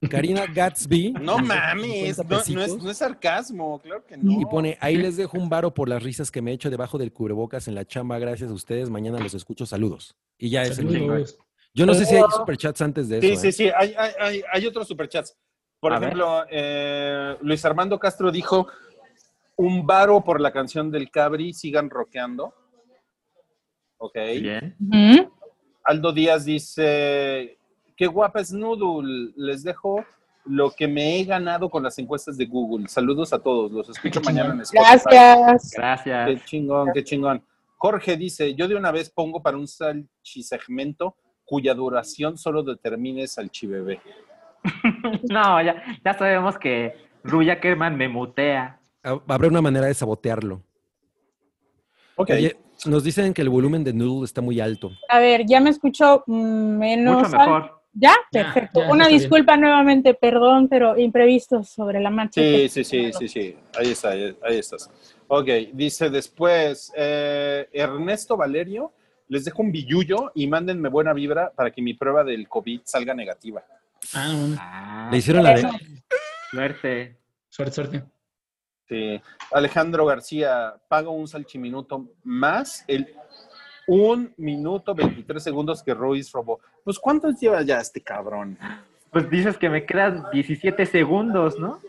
Karina 0.10 0.44
Gatsby. 0.46 1.12
No 1.20 1.38
mames, 1.38 2.16
50 2.16 2.24
no, 2.24 2.54
no 2.54 2.62
es, 2.62 2.82
no 2.82 2.90
es 2.90 2.98
sarcasmo, 2.98 3.80
claro 3.80 4.04
que 4.04 4.16
no. 4.16 4.40
Y 4.40 4.44
pone, 4.44 4.76
ahí 4.80 4.96
les 4.96 5.16
dejo 5.16 5.38
un 5.38 5.48
varo 5.48 5.72
por 5.72 5.88
las 5.88 6.02
risas 6.02 6.30
que 6.30 6.42
me 6.42 6.50
he 6.50 6.54
hecho 6.54 6.70
debajo 6.70 6.98
del 6.98 7.12
cubrebocas 7.12 7.68
en 7.68 7.74
la 7.74 7.84
chamba. 7.86 8.18
Gracias 8.18 8.50
a 8.50 8.54
ustedes. 8.54 8.90
Mañana 8.90 9.18
los 9.18 9.34
escucho. 9.34 9.64
Saludos. 9.66 10.16
Y 10.38 10.50
ya 10.50 10.62
es 10.62 10.78
el 10.78 10.86
último. 10.86 11.14
Yo 11.76 11.86
no 11.86 11.94
sé 11.94 12.04
si 12.04 12.14
hay 12.14 12.22
superchats 12.30 12.82
antes 12.82 13.08
de 13.08 13.20
Sí, 13.20 13.32
eso. 13.32 13.40
sí, 13.42 13.48
¿eh? 13.48 13.52
sí, 13.52 13.70
hay, 13.76 13.94
hay, 13.96 14.12
hay, 14.20 14.42
hay 14.52 14.66
otros 14.66 14.86
superchats. 14.86 15.36
Por 15.80 15.92
A 15.92 15.98
ejemplo, 15.98 16.44
eh, 16.50 17.36
Luis 17.40 17.64
Armando 17.64 17.98
Castro 17.98 18.30
dijo 18.30 18.68
un 19.56 19.86
varo 19.86 20.22
por 20.22 20.40
la 20.40 20.52
canción 20.52 20.90
del 20.90 21.10
Cabri, 21.10 21.52
sigan 21.52 21.90
rockeando. 21.90 22.54
Ok. 23.98 24.14
Bien. 24.40 24.76
Aldo 25.84 26.12
Díaz 26.12 26.44
dice, 26.44 27.58
qué 27.96 28.06
guapa 28.06 28.40
es 28.40 28.52
Noodle, 28.52 29.32
les 29.36 29.62
dejo 29.62 30.04
lo 30.46 30.70
que 30.70 30.86
me 30.88 31.18
he 31.18 31.24
ganado 31.24 31.70
con 31.70 31.82
las 31.82 31.98
encuestas 31.98 32.36
de 32.36 32.46
Google. 32.46 32.86
Saludos 32.88 33.32
a 33.32 33.38
todos, 33.38 33.70
los 33.72 33.88
escucho 33.88 34.20
Qué 34.20 34.26
mañana 34.26 34.54
en. 34.54 34.60
Spotify. 34.60 34.88
Gracias. 35.04 35.70
Qué 35.70 35.76
Gracias. 35.80 36.44
chingón, 36.44 36.90
qué 36.92 37.04
chingón. 37.04 37.42
Jorge 37.76 38.16
dice, 38.16 38.54
yo 38.54 38.66
de 38.68 38.76
una 38.76 38.90
vez 38.92 39.10
pongo 39.10 39.42
para 39.42 39.56
un 39.58 39.66
salchisegmento 39.68 41.16
cuya 41.44 41.74
duración 41.74 42.36
solo 42.38 42.62
determine 42.62 43.26
salchibebé. 43.26 44.00
No, 45.30 45.60
ya, 45.62 45.82
ya 46.02 46.14
sabemos 46.14 46.56
que 46.58 46.94
Ruya 47.22 47.60
Kerman 47.60 47.96
me 47.96 48.08
mutea. 48.08 48.80
Ha- 49.02 49.20
Habrá 49.28 49.48
una 49.48 49.60
manera 49.60 49.86
de 49.86 49.92
sabotearlo. 49.94 50.62
Ok. 52.16 52.30
Oye, 52.30 52.56
nos 52.86 53.04
dicen 53.04 53.34
que 53.34 53.42
el 53.42 53.48
volumen 53.48 53.84
de 53.84 53.92
Noodle 53.92 54.24
está 54.24 54.40
muy 54.40 54.60
alto. 54.60 54.92
A 55.08 55.18
ver, 55.18 55.44
ya 55.46 55.60
me 55.60 55.70
escucho 55.70 56.24
menos. 56.26 57.22
Mucho 57.22 57.36
mejor. 57.36 57.80
¿Ya? 57.96 58.12
Ya, 58.32 58.42
Perfecto. 58.52 58.80
ya, 58.80 58.90
Una 58.90 59.06
bien. 59.06 59.20
disculpa 59.20 59.56
nuevamente, 59.56 60.14
perdón, 60.14 60.68
pero 60.68 60.98
imprevistos 60.98 61.68
sobre 61.68 62.00
la 62.00 62.10
marcha. 62.10 62.40
Sí, 62.40 62.68
sí, 62.68 62.82
sí, 62.82 63.12
sí, 63.12 63.28
sí. 63.28 63.56
Ahí 63.78 63.92
está, 63.92 64.10
ahí, 64.10 64.36
ahí 64.42 64.58
estás. 64.58 64.90
Ok, 65.28 65.46
dice 65.72 66.10
después, 66.10 66.92
eh, 66.96 67.68
Ernesto 67.72 68.36
Valerio, 68.36 68.92
les 69.28 69.44
dejo 69.44 69.62
un 69.62 69.70
billullo 69.70 70.32
y 70.34 70.46
mándenme 70.48 70.88
buena 70.88 71.12
vibra 71.12 71.52
para 71.54 71.70
que 71.70 71.80
mi 71.82 71.94
prueba 71.94 72.24
del 72.24 72.48
COVID 72.48 72.80
salga 72.84 73.14
negativa. 73.14 73.62
Ah. 74.12 74.56
Ah, 74.58 75.08
Le 75.12 75.18
hicieron 75.18 75.44
la 75.44 75.54
de... 75.54 75.60
suerte. 76.50 77.16
Suerte, 77.48 77.72
suerte. 77.72 78.04
Sí. 78.88 79.20
Alejandro 79.52 80.04
García, 80.06 80.74
paga 80.88 81.08
un 81.08 81.26
salchiminuto 81.26 82.06
más 82.22 82.84
el 82.86 83.14
un 83.86 84.32
minuto 84.36 84.94
23 84.94 85.42
segundos 85.42 85.82
que 85.82 85.94
Ruiz 85.94 86.32
robó. 86.32 86.60
Pues 86.82 86.98
¿cuántos 86.98 87.38
lleva 87.38 87.62
ya 87.62 87.80
este 87.80 88.00
cabrón? 88.00 88.58
Pues 89.10 89.28
dices 89.30 89.58
que 89.58 89.68
me 89.68 89.84
quedan 89.84 90.24
17 90.32 90.86
segundos, 90.86 91.58
¿no? 91.58 91.80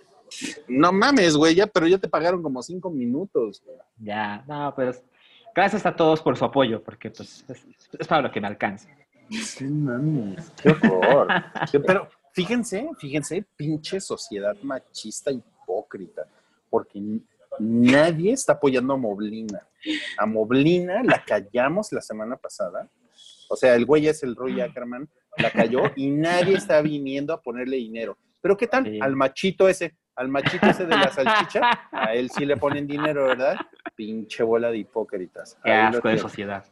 No 0.67 0.91
mames, 0.91 1.37
güey, 1.37 1.55
ya, 1.55 1.67
pero 1.67 1.87
ya 1.87 1.97
te 1.97 2.09
pagaron 2.09 2.41
como 2.43 2.61
cinco 2.61 2.89
minutos. 2.89 3.61
güey. 3.65 3.77
Ya, 3.97 4.43
no, 4.47 4.73
pues 4.75 5.03
gracias 5.55 5.85
a 5.85 5.95
todos 5.95 6.21
por 6.21 6.37
su 6.37 6.45
apoyo, 6.45 6.83
porque 6.83 7.09
pues 7.09 7.45
es, 7.47 7.65
es 7.97 8.07
para 8.07 8.23
lo 8.23 8.31
que 8.31 8.41
me 8.41 8.47
alcanza. 8.47 8.89
Sí, 9.29 9.65
mames, 9.65 10.51
qué 10.61 10.69
horror. 10.69 11.27
Pero 11.85 12.07
fíjense, 12.31 12.89
fíjense, 12.97 13.45
pinche 13.55 13.99
sociedad 13.99 14.55
machista 14.61 15.31
hipócrita, 15.31 16.27
porque 16.75 17.01
nadie 17.57 18.33
está 18.33 18.51
apoyando 18.51 18.95
a 18.95 18.97
Moblina. 18.97 19.65
A 20.17 20.25
Moblina 20.25 21.01
la 21.03 21.23
callamos 21.23 21.93
la 21.93 22.01
semana 22.01 22.35
pasada. 22.35 22.89
O 23.47 23.55
sea, 23.55 23.75
el 23.75 23.85
güey 23.85 24.07
es 24.07 24.23
el 24.23 24.35
Roy 24.35 24.59
Ackerman, 24.59 25.07
la 25.37 25.51
cayó 25.51 25.83
y 25.95 26.11
nadie 26.11 26.57
está 26.57 26.81
viniendo 26.81 27.33
a 27.33 27.41
ponerle 27.41 27.77
dinero. 27.77 28.17
Pero 28.41 28.57
¿qué 28.57 28.67
tal? 28.67 28.83
Sí. 28.83 28.99
Al 29.01 29.15
machito 29.15 29.69
ese, 29.69 29.95
al 30.17 30.27
machito 30.27 30.65
ese 30.67 30.85
de 30.85 30.97
la 30.97 31.09
salchicha, 31.09 31.61
a 31.93 32.13
él 32.13 32.29
sí 32.29 32.45
le 32.45 32.57
ponen 32.57 32.85
dinero, 32.85 33.23
¿verdad? 33.27 33.55
Pinche 33.95 34.43
bola 34.43 34.69
de 34.69 34.79
hipócritas. 34.79 35.57
Qué 35.63 35.71
asco 35.71 36.09
de 36.09 36.17
sociedad. 36.17 36.65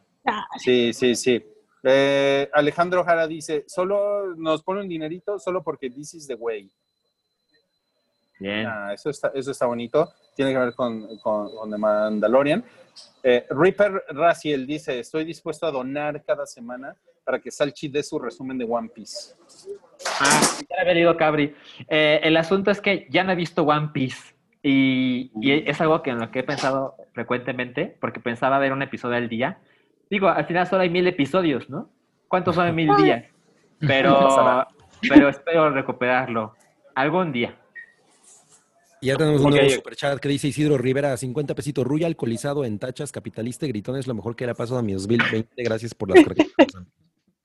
Sí, 0.58 0.92
sí, 0.92 1.14
sí. 1.14 1.42
Eh, 1.82 2.50
Alejandro 2.52 3.04
Jara 3.04 3.26
dice, 3.26 3.64
solo 3.68 4.36
nos 4.36 4.62
pone 4.62 4.82
un 4.82 4.88
dinerito 4.88 5.38
solo 5.38 5.64
porque 5.64 5.88
this 5.88 6.12
is 6.12 6.26
the 6.26 6.34
way. 6.34 6.70
Bien. 8.38 8.66
Ah, 8.66 8.92
eso, 8.92 9.10
está, 9.10 9.30
eso 9.34 9.50
está 9.50 9.66
bonito. 9.66 10.12
Tiene 10.34 10.52
que 10.52 10.58
ver 10.58 10.74
con, 10.74 11.18
con, 11.18 11.54
con 11.54 11.70
The 11.70 11.78
Mandalorian. 11.78 12.64
Eh, 13.22 13.46
Reaper 13.50 14.04
Raciel 14.10 14.66
dice, 14.66 14.98
estoy 14.98 15.24
dispuesto 15.24 15.66
a 15.66 15.70
donar 15.70 16.22
cada 16.24 16.46
semana 16.46 16.94
para 17.24 17.38
que 17.38 17.50
Salchi 17.50 17.88
dé 17.88 18.02
su 18.02 18.18
resumen 18.18 18.58
de 18.58 18.66
One 18.68 18.90
Piece. 18.94 19.34
Ah, 20.20 20.40
ya 20.68 20.82
había 20.82 20.94
leído 20.94 21.16
Cabri. 21.16 21.54
Eh, 21.88 22.20
el 22.22 22.36
asunto 22.36 22.70
es 22.70 22.80
que 22.80 23.06
ya 23.10 23.24
no 23.24 23.32
he 23.32 23.36
visto 23.36 23.62
One 23.62 23.90
Piece 23.92 24.34
y, 24.62 25.30
y 25.40 25.68
es 25.68 25.80
algo 25.80 26.02
que 26.02 26.10
en 26.10 26.18
lo 26.18 26.30
que 26.30 26.40
he 26.40 26.44
pensado 26.44 26.96
frecuentemente, 27.12 27.96
porque 28.00 28.20
pensaba 28.20 28.58
ver 28.58 28.72
un 28.72 28.82
episodio 28.82 29.16
al 29.16 29.28
día. 29.28 29.58
Digo, 30.10 30.28
al 30.28 30.44
final 30.44 30.66
solo 30.66 30.82
hay 30.82 30.90
mil 30.90 31.06
episodios, 31.06 31.70
¿no? 31.70 31.88
¿Cuántos 32.28 32.54
son 32.54 32.66
en 32.68 32.74
mil 32.74 32.94
días? 32.96 33.24
Pero, 33.80 34.66
pero 35.08 35.28
espero 35.28 35.70
recuperarlo 35.70 36.54
algún 36.94 37.32
día. 37.32 37.56
Y 39.04 39.08
ya 39.08 39.18
tenemos 39.18 39.42
un 39.42 39.48
Ok. 39.48 39.52
nuevo 39.52 39.68
superchat 39.68 40.18
que 40.18 40.30
dice 40.30 40.48
Isidro 40.48 40.78
Rivera, 40.78 41.14
50 41.14 41.54
pesitos, 41.54 41.84
Ruya 41.86 42.06
alcoholizado 42.06 42.64
en 42.64 42.78
tachas, 42.78 43.12
capitalista, 43.12 43.66
y 43.66 43.68
gritón 43.68 43.96
es 43.98 44.06
lo 44.06 44.14
mejor 44.14 44.34
que 44.34 44.46
le 44.46 44.52
ha 44.52 44.54
pasado 44.54 44.78
a 44.78 44.82
mi 44.82 44.94
2020. 44.94 45.62
Gracias 45.62 45.94
por 45.94 46.08
las 46.08 46.24
correcciones. 46.24 46.54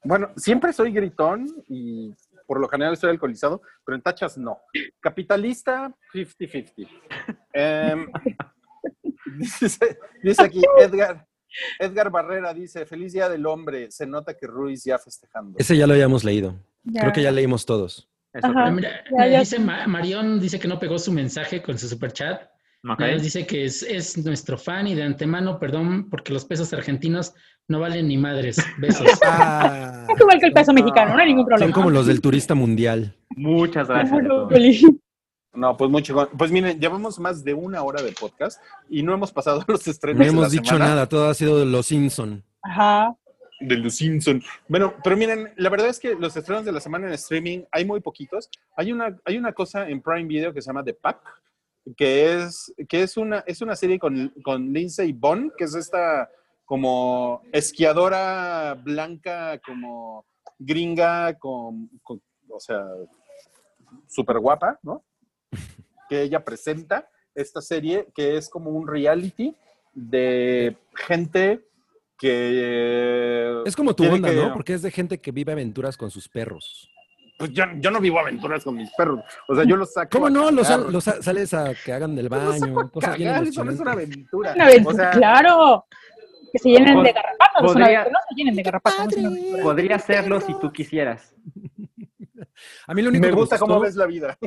Bueno, 0.02 0.30
siempre 0.38 0.72
soy 0.72 0.94
gritón 0.94 1.48
y 1.68 2.15
por 2.48 2.61
lo 2.61 2.69
general 2.69 2.94
estoy 2.94 3.10
alcoholizado, 3.10 3.61
pero 3.86 3.98
en 3.98 4.02
tachas 4.02 4.38
no. 4.38 4.57
Capitalista, 5.02 5.94
50-50. 6.14 6.88
Em, 7.52 8.10
dice, 9.38 9.99
dice 10.23 10.41
aquí 10.41 10.61
Edgar, 10.80 11.27
Edgar 11.77 12.10
Barrera 12.10 12.53
dice, 12.53 12.86
feliz 12.86 13.11
día 13.11 13.27
del 13.27 13.45
hombre, 13.45 13.91
se 13.91 14.07
nota 14.07 14.34
que 14.38 14.48
Ruiz 14.48 14.86
ya 14.86 14.98
festejando. 14.98 15.60
Ese 15.60 15.76
ya 15.76 15.86
lo 15.86 15.91
habíamos 15.91 16.23
leído. 16.23 16.56
Ya. 16.86 17.02
Creo 17.02 17.11
que 17.11 17.22
ya 17.22 17.31
leímos 17.34 17.65
todos. 17.65 18.07
Mira, 18.71 19.03
Ya, 19.17 19.27
ya. 19.27 19.39
dice 19.39 19.59
Ma- 19.59 19.87
Marión, 19.87 20.39
dice 20.39 20.59
que 20.59 20.67
no 20.67 20.79
pegó 20.79 20.97
su 20.99 21.11
mensaje 21.11 21.61
con 21.61 21.77
su 21.77 21.87
superchat. 21.87 22.43
Ok. 22.89 22.99
Nada 22.99 23.13
más 23.13 23.21
dice 23.23 23.45
que 23.45 23.65
es, 23.65 23.83
es 23.83 24.17
nuestro 24.23 24.57
fan 24.57 24.87
y 24.87 24.95
de 24.95 25.03
antemano, 25.03 25.59
perdón, 25.59 26.09
porque 26.09 26.31
los 26.31 26.45
pesos 26.45 26.71
argentinos 26.71 27.33
no 27.67 27.79
valen 27.81 28.07
ni 28.07 28.17
madres. 28.17 28.57
Besos. 28.77 29.05
Ah, 29.25 30.05
Es 30.09 30.19
igual 30.19 30.39
que 30.39 30.45
el 30.47 30.53
peso 30.53 30.71
mexicano, 30.73 31.13
no 31.13 31.19
hay 31.19 31.27
ningún 31.27 31.43
son 31.43 31.49
problema. 31.49 31.73
como 31.73 31.89
los 31.89 32.07
del 32.07 32.21
turista 32.21 32.55
mundial. 32.55 33.13
Muchas 33.35 33.87
gracias. 33.89 34.21
No, 35.53 35.75
pues 35.75 35.89
muy 35.89 36.01
chingón. 36.03 36.29
Pues 36.37 36.51
miren, 36.51 36.79
llevamos 36.79 37.19
más 37.19 37.43
de 37.43 37.53
una 37.53 37.81
hora 37.81 38.01
de 38.01 38.11
podcast 38.13 38.61
y 38.89 39.01
no 39.03 39.13
hemos 39.13 39.31
pasado 39.31 39.63
los 39.67 39.87
estrenos 39.87 40.19
No 40.19 40.23
de 40.23 40.29
hemos 40.29 40.43
la 40.43 40.49
dicho 40.49 40.73
semana 40.73 40.85
nada, 40.91 41.09
todo 41.09 41.27
ha 41.29 41.33
sido 41.33 41.59
de 41.59 41.65
los 41.65 41.85
Simpson. 41.87 42.43
Ajá. 42.61 43.15
De 43.60 43.77
los 43.77 43.95
Simpson. 43.95 44.41
Bueno, 44.68 44.94
pero 45.03 45.18
miren, 45.18 45.53
la 45.57 45.69
verdad 45.69 45.90
es 45.90 45.99
que 45.99 46.15
los 46.15 46.36
estrenos 46.36 46.65
de 46.65 46.72
la 46.72 46.80
semana 46.80 47.07
en 47.07 47.14
streaming 47.14 47.64
hay 47.72 47.86
muy 47.86 47.99
poquitos. 47.99 48.49
Hay 48.76 48.91
una, 48.91 49.18
hay 49.26 49.38
una 49.38 49.53
cosa 49.53 49.90
en 49.90 50.02
Prime 50.02 50.26
Video 50.26 50.53
que 50.53 50.61
se 50.61 50.68
llama 50.68 50.84
The 50.84 50.94
Pack, 50.94 51.19
que 51.98 52.36
es, 52.38 52.73
que 52.88 53.03
es, 53.03 53.18
una, 53.18 53.44
es 53.48 53.61
una 53.61 53.76
serie 53.76 53.99
con, 53.99 54.34
con 54.44 54.72
Lindsay 54.72 55.11
Vonn, 55.11 55.52
que 55.57 55.65
es 55.65 55.76
esta 55.76 56.30
como 56.65 57.41
esquiadora 57.52 58.76
blanca, 58.76 59.60
como 59.65 60.26
gringa, 60.57 61.34
con, 61.40 61.90
con- 62.03 62.22
o 62.49 62.60
sea, 62.60 62.86
súper 64.07 64.40
guapa, 64.40 64.80
¿no? 64.84 65.03
Que 66.07 66.22
ella 66.22 66.44
presenta 66.44 67.10
esta 67.34 67.61
serie 67.61 68.07
que 68.14 68.38
es 68.38 68.49
como 68.49 68.69
un 68.72 68.88
reality 68.88 69.56
de 69.94 70.76
gente 70.94 71.65
que... 72.19 73.61
Es 73.65 73.75
como 73.75 73.95
tu 73.95 74.03
onda, 74.05 74.29
que- 74.29 74.35
¿no? 74.35 74.53
Porque 74.53 74.73
es 74.73 74.81
de 74.81 74.91
gente 74.91 75.19
que 75.19 75.31
vive 75.31 75.51
aventuras 75.51 75.97
con 75.97 76.11
sus 76.11 76.27
perros. 76.29 76.89
Pues 77.37 77.51
yo, 77.53 77.63
yo 77.77 77.89
no 77.89 78.01
vivo 78.01 78.19
aventuras 78.19 78.63
con 78.65 78.75
mis 78.75 78.91
perros. 78.91 79.21
O 79.47 79.55
sea, 79.55 79.63
yo 79.63 79.77
los 79.77 79.93
saco. 79.93 80.09
¿Cómo 80.11 80.27
a 80.27 80.29
no? 80.29 80.51
Los, 80.51 80.67
sales 81.05 81.53
a 81.53 81.73
que 81.73 81.93
hagan 81.93 82.13
del 82.15 82.27
Yo 82.27 82.35
los 82.35 82.59
saco 82.59 82.65
baño, 82.65 82.79
a 82.81 82.91
cosas 82.91 83.17
bien 83.17 83.29
cagar, 83.29 83.47
eso 83.47 83.63
no 83.63 83.71
es 83.71 83.79
una 83.79 83.91
aventura. 83.93 84.53
Una 84.55 84.65
aventura, 84.65 84.93
O 84.93 84.97
sea, 84.97 85.11
claro. 85.11 85.85
Que 86.51 86.59
se 86.59 86.69
llenen 86.69 87.01
de 87.03 87.13
garrapatas. 87.13 87.61
podría- 87.63 87.85
aventura, 88.01 88.09
No 88.11 88.19
se 88.27 88.35
llenen 88.35 88.55
de 88.55 88.63
garrapatas. 88.63 88.99
aventura. 89.17 89.63
Podría 89.63 89.95
hacerlo 89.95 90.41
si 90.41 90.53
tú 90.59 90.71
quisieras. 90.71 91.33
A 92.87 92.93
mí 92.93 93.01
lo 93.01 93.09
único 93.09 93.21
me 93.21 93.29
que 93.29 93.35
gusta 93.35 93.55
gustó- 93.55 93.67
cómo 93.67 93.79
ves 93.79 93.95
la 93.95 94.05
vida. 94.05 94.37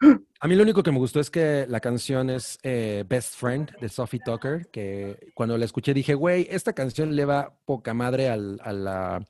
A 0.42 0.48
mí 0.48 0.54
lo 0.56 0.62
único 0.62 0.82
que 0.82 0.90
me 0.90 0.98
gustó 0.98 1.20
es 1.20 1.30
que 1.30 1.66
la 1.68 1.80
canción 1.80 2.30
es 2.30 2.58
eh, 2.62 3.04
Best 3.06 3.34
Friend 3.36 3.70
de 3.78 3.88
Sophie 3.90 4.20
Tucker, 4.20 4.68
que 4.70 5.32
cuando 5.34 5.58
la 5.58 5.66
escuché 5.66 5.92
dije, 5.92 6.14
güey, 6.14 6.46
esta 6.50 6.72
canción 6.72 7.14
le 7.14 7.26
va 7.26 7.58
poca 7.66 7.92
madre 7.92 8.30
al- 8.30 8.58
a, 8.64 8.72
la, 8.72 9.22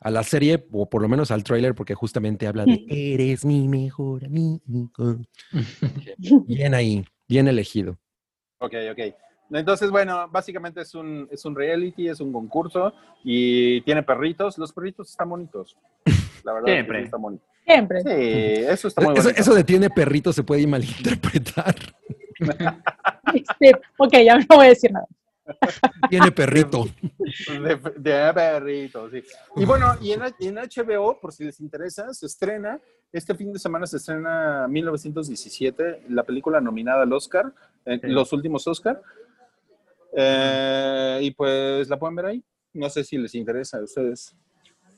a 0.00 0.10
la 0.10 0.22
serie, 0.22 0.64
o 0.70 0.88
por 0.88 1.02
lo 1.02 1.08
menos 1.08 1.32
al 1.32 1.42
tráiler, 1.42 1.74
porque 1.74 1.94
justamente 1.94 2.46
habla 2.46 2.64
de 2.64 2.78
Eres 2.88 3.44
mi 3.44 3.66
mejor 3.66 4.24
amigo. 4.24 5.18
Bien 6.46 6.74
ahí, 6.74 7.04
bien 7.28 7.48
elegido. 7.48 7.98
Ok, 8.58 8.74
ok. 8.92 9.14
Entonces, 9.50 9.90
bueno, 9.90 10.28
básicamente 10.28 10.80
es 10.80 10.94
un, 10.94 11.28
es 11.30 11.44
un 11.44 11.54
reality, 11.54 12.08
es 12.08 12.20
un 12.20 12.32
concurso 12.32 12.92
y 13.24 13.80
tiene 13.82 14.02
perritos. 14.02 14.58
Los 14.58 14.72
perritos 14.72 15.10
están 15.10 15.28
bonitos. 15.30 15.76
La 16.44 16.52
verdad, 16.52 16.68
es 16.68 16.74
que 16.74 16.74
Siempre. 16.74 16.98
sí 16.98 17.04
están 17.04 17.22
bonitos. 17.22 17.48
Siempre. 17.64 18.00
Sí, 18.02 18.64
eso 18.68 18.88
está 18.88 19.00
muy 19.02 19.14
bonito. 19.14 19.30
eso 19.40 19.54
de 19.54 19.64
tiene 19.64 19.90
perrito 19.90 20.32
se 20.32 20.42
puede 20.42 20.66
malinterpretar. 20.66 21.74
Este, 23.34 23.72
ok, 23.98 24.12
ya 24.24 24.36
no 24.36 24.44
voy 24.56 24.66
a 24.66 24.68
decir 24.68 24.92
nada. 24.92 25.06
Tiene 26.10 26.30
perrito. 26.30 26.84
De, 27.48 27.76
de 27.96 28.32
perritos, 28.34 29.10
sí. 29.10 29.22
Y 29.56 29.64
bueno, 29.64 29.94
y 30.00 30.12
en, 30.12 30.20
HBO, 30.56 31.18
por 31.20 31.32
si 31.32 31.44
les 31.44 31.60
interesa, 31.60 32.12
se 32.12 32.26
estrena, 32.26 32.78
este 33.12 33.34
fin 33.34 33.52
de 33.52 33.58
semana 33.58 33.86
se 33.86 33.96
estrena 33.96 34.66
1917, 34.68 36.04
la 36.10 36.24
película 36.24 36.60
nominada 36.60 37.02
al 37.02 37.12
Oscar, 37.12 37.52
eh, 37.84 37.98
Sí. 38.00 38.08
los 38.08 38.32
últimos 38.32 38.66
Oscar. 38.66 39.00
Eh, 40.18 41.18
y 41.22 41.30
pues 41.32 41.88
la 41.88 41.98
pueden 41.98 42.16
ver 42.16 42.26
ahí. 42.26 42.44
No 42.72 42.88
sé 42.88 43.04
si 43.04 43.18
les 43.18 43.34
interesa 43.34 43.76
a 43.78 43.84
ustedes. 43.84 44.34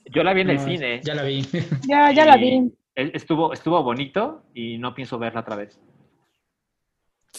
Yo 0.05 0.23
la 0.23 0.33
vi 0.33 0.41
en 0.41 0.49
el 0.51 0.55
No, 0.57 0.65
cine. 0.65 1.01
Ya 1.03 1.13
la 1.13 1.23
vi. 1.23 1.41
Ya, 1.87 2.11
ya 2.13 2.25
la 2.25 2.37
vi. 2.37 2.71
e- 2.95 3.11
estuvo, 3.13 3.51
estuvo 3.53 3.83
bonito 3.83 4.43
y 4.53 4.77
no 4.77 4.93
pienso 4.95 5.19
verla 5.19 5.41
otra 5.41 5.57
vez. 5.57 5.77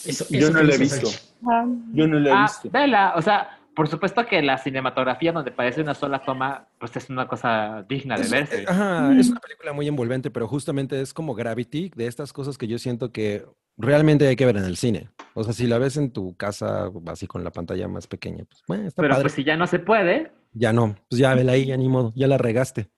Eso- 0.05 0.25
Yo 0.29 0.51
no 0.51 0.61
la 0.61 0.75
he 0.75 0.77
visto. 0.77 1.09
Ah, 1.47 1.65
Yo 1.93 2.07
no 2.07 2.19
la 2.19 2.29
he 2.29 2.33
Ah, 2.33 2.41
visto. 2.43 2.69
vela, 2.71 3.13
o 3.15 3.21
sea, 3.21 3.59
por 3.75 3.87
supuesto 3.87 4.25
que 4.25 4.41
la 4.41 4.57
cinematografía 4.57 5.31
donde 5.31 5.51
parece 5.51 5.81
una 5.81 5.93
sola 5.93 6.23
toma, 6.23 6.67
pues 6.79 6.95
es 6.97 7.09
una 7.09 7.27
cosa 7.27 7.83
digna 7.87 8.15
de 8.15 8.23
Es, 8.23 8.31
verse. 8.31 8.61
eh, 8.63 8.65
ajá, 8.67 9.13
es 9.17 9.29
una 9.29 9.39
película 9.39 9.73
muy 9.73 9.87
envolvente, 9.87 10.29
pero 10.31 10.47
justamente 10.47 10.99
es 11.01 11.13
como 11.13 11.33
Gravity, 11.35 11.91
de 11.95 12.07
estas 12.07 12.33
cosas 12.33 12.57
que 12.57 12.67
yo 12.67 12.77
siento 12.77 13.11
que 13.11 13.45
realmente 13.77 14.27
hay 14.27 14.35
que 14.35 14.45
ver 14.45 14.57
en 14.57 14.65
el 14.65 14.77
cine. 14.77 15.09
O 15.33 15.43
sea, 15.43 15.53
si 15.53 15.67
la 15.67 15.77
ves 15.77 15.95
en 15.97 16.11
tu 16.11 16.35
casa, 16.35 16.91
así 17.07 17.27
con 17.27 17.43
la 17.43 17.51
pantalla 17.51 17.87
más 17.87 18.07
pequeña, 18.07 18.43
pues 18.45 18.61
bueno, 18.67 18.87
está 18.87 19.01
Pero 19.01 19.13
padre. 19.13 19.23
pues 19.23 19.33
si 19.33 19.43
ya 19.43 19.55
no 19.55 19.65
se 19.67 19.79
puede, 19.79 20.31
Ya 20.53 20.73
no, 20.73 20.95
pues 21.09 21.19
ya 21.19 21.33
vela 21.33 21.53
ahí, 21.53 21.65
ya 21.65 21.77
ni 21.77 21.87
modo, 21.87 22.11
ya 22.15 22.27
la 22.27 22.37
regaste. 22.37 22.89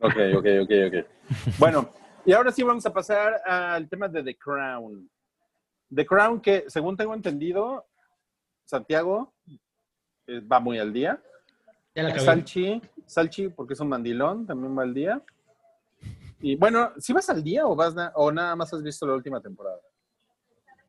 Ok, 0.00 0.16
ok, 0.36 0.46
ok, 0.62 0.70
ok. 0.88 1.06
Bueno, 1.58 1.90
y 2.24 2.32
ahora 2.32 2.50
sí 2.50 2.62
vamos 2.62 2.84
a 2.86 2.92
pasar 2.92 3.40
al 3.44 3.88
tema 3.88 4.08
de 4.08 4.22
The 4.22 4.36
Crown. 4.38 5.08
The 5.94 6.06
Crown 6.06 6.40
que, 6.40 6.64
según 6.68 6.96
tengo 6.96 7.14
entendido, 7.14 7.86
Santiago 8.64 9.31
va 10.28 10.60
muy 10.60 10.78
al 10.78 10.92
día. 10.92 11.20
Ya 11.94 12.02
la 12.04 12.08
acabé. 12.10 12.24
Salchi, 12.24 12.80
Salchi, 13.06 13.48
porque 13.48 13.74
es 13.74 13.80
un 13.80 13.88
mandilón, 13.88 14.46
también 14.46 14.76
va 14.76 14.82
al 14.82 14.94
día. 14.94 15.20
Y 16.40 16.56
bueno, 16.56 16.90
¿sí 16.98 17.12
vas 17.12 17.28
al 17.30 17.42
día 17.42 17.66
o, 17.66 17.76
vas 17.76 17.94
na- 17.94 18.12
o 18.14 18.32
nada 18.32 18.56
más 18.56 18.72
has 18.74 18.82
visto 18.82 19.06
la 19.06 19.14
última 19.14 19.40
temporada? 19.40 19.78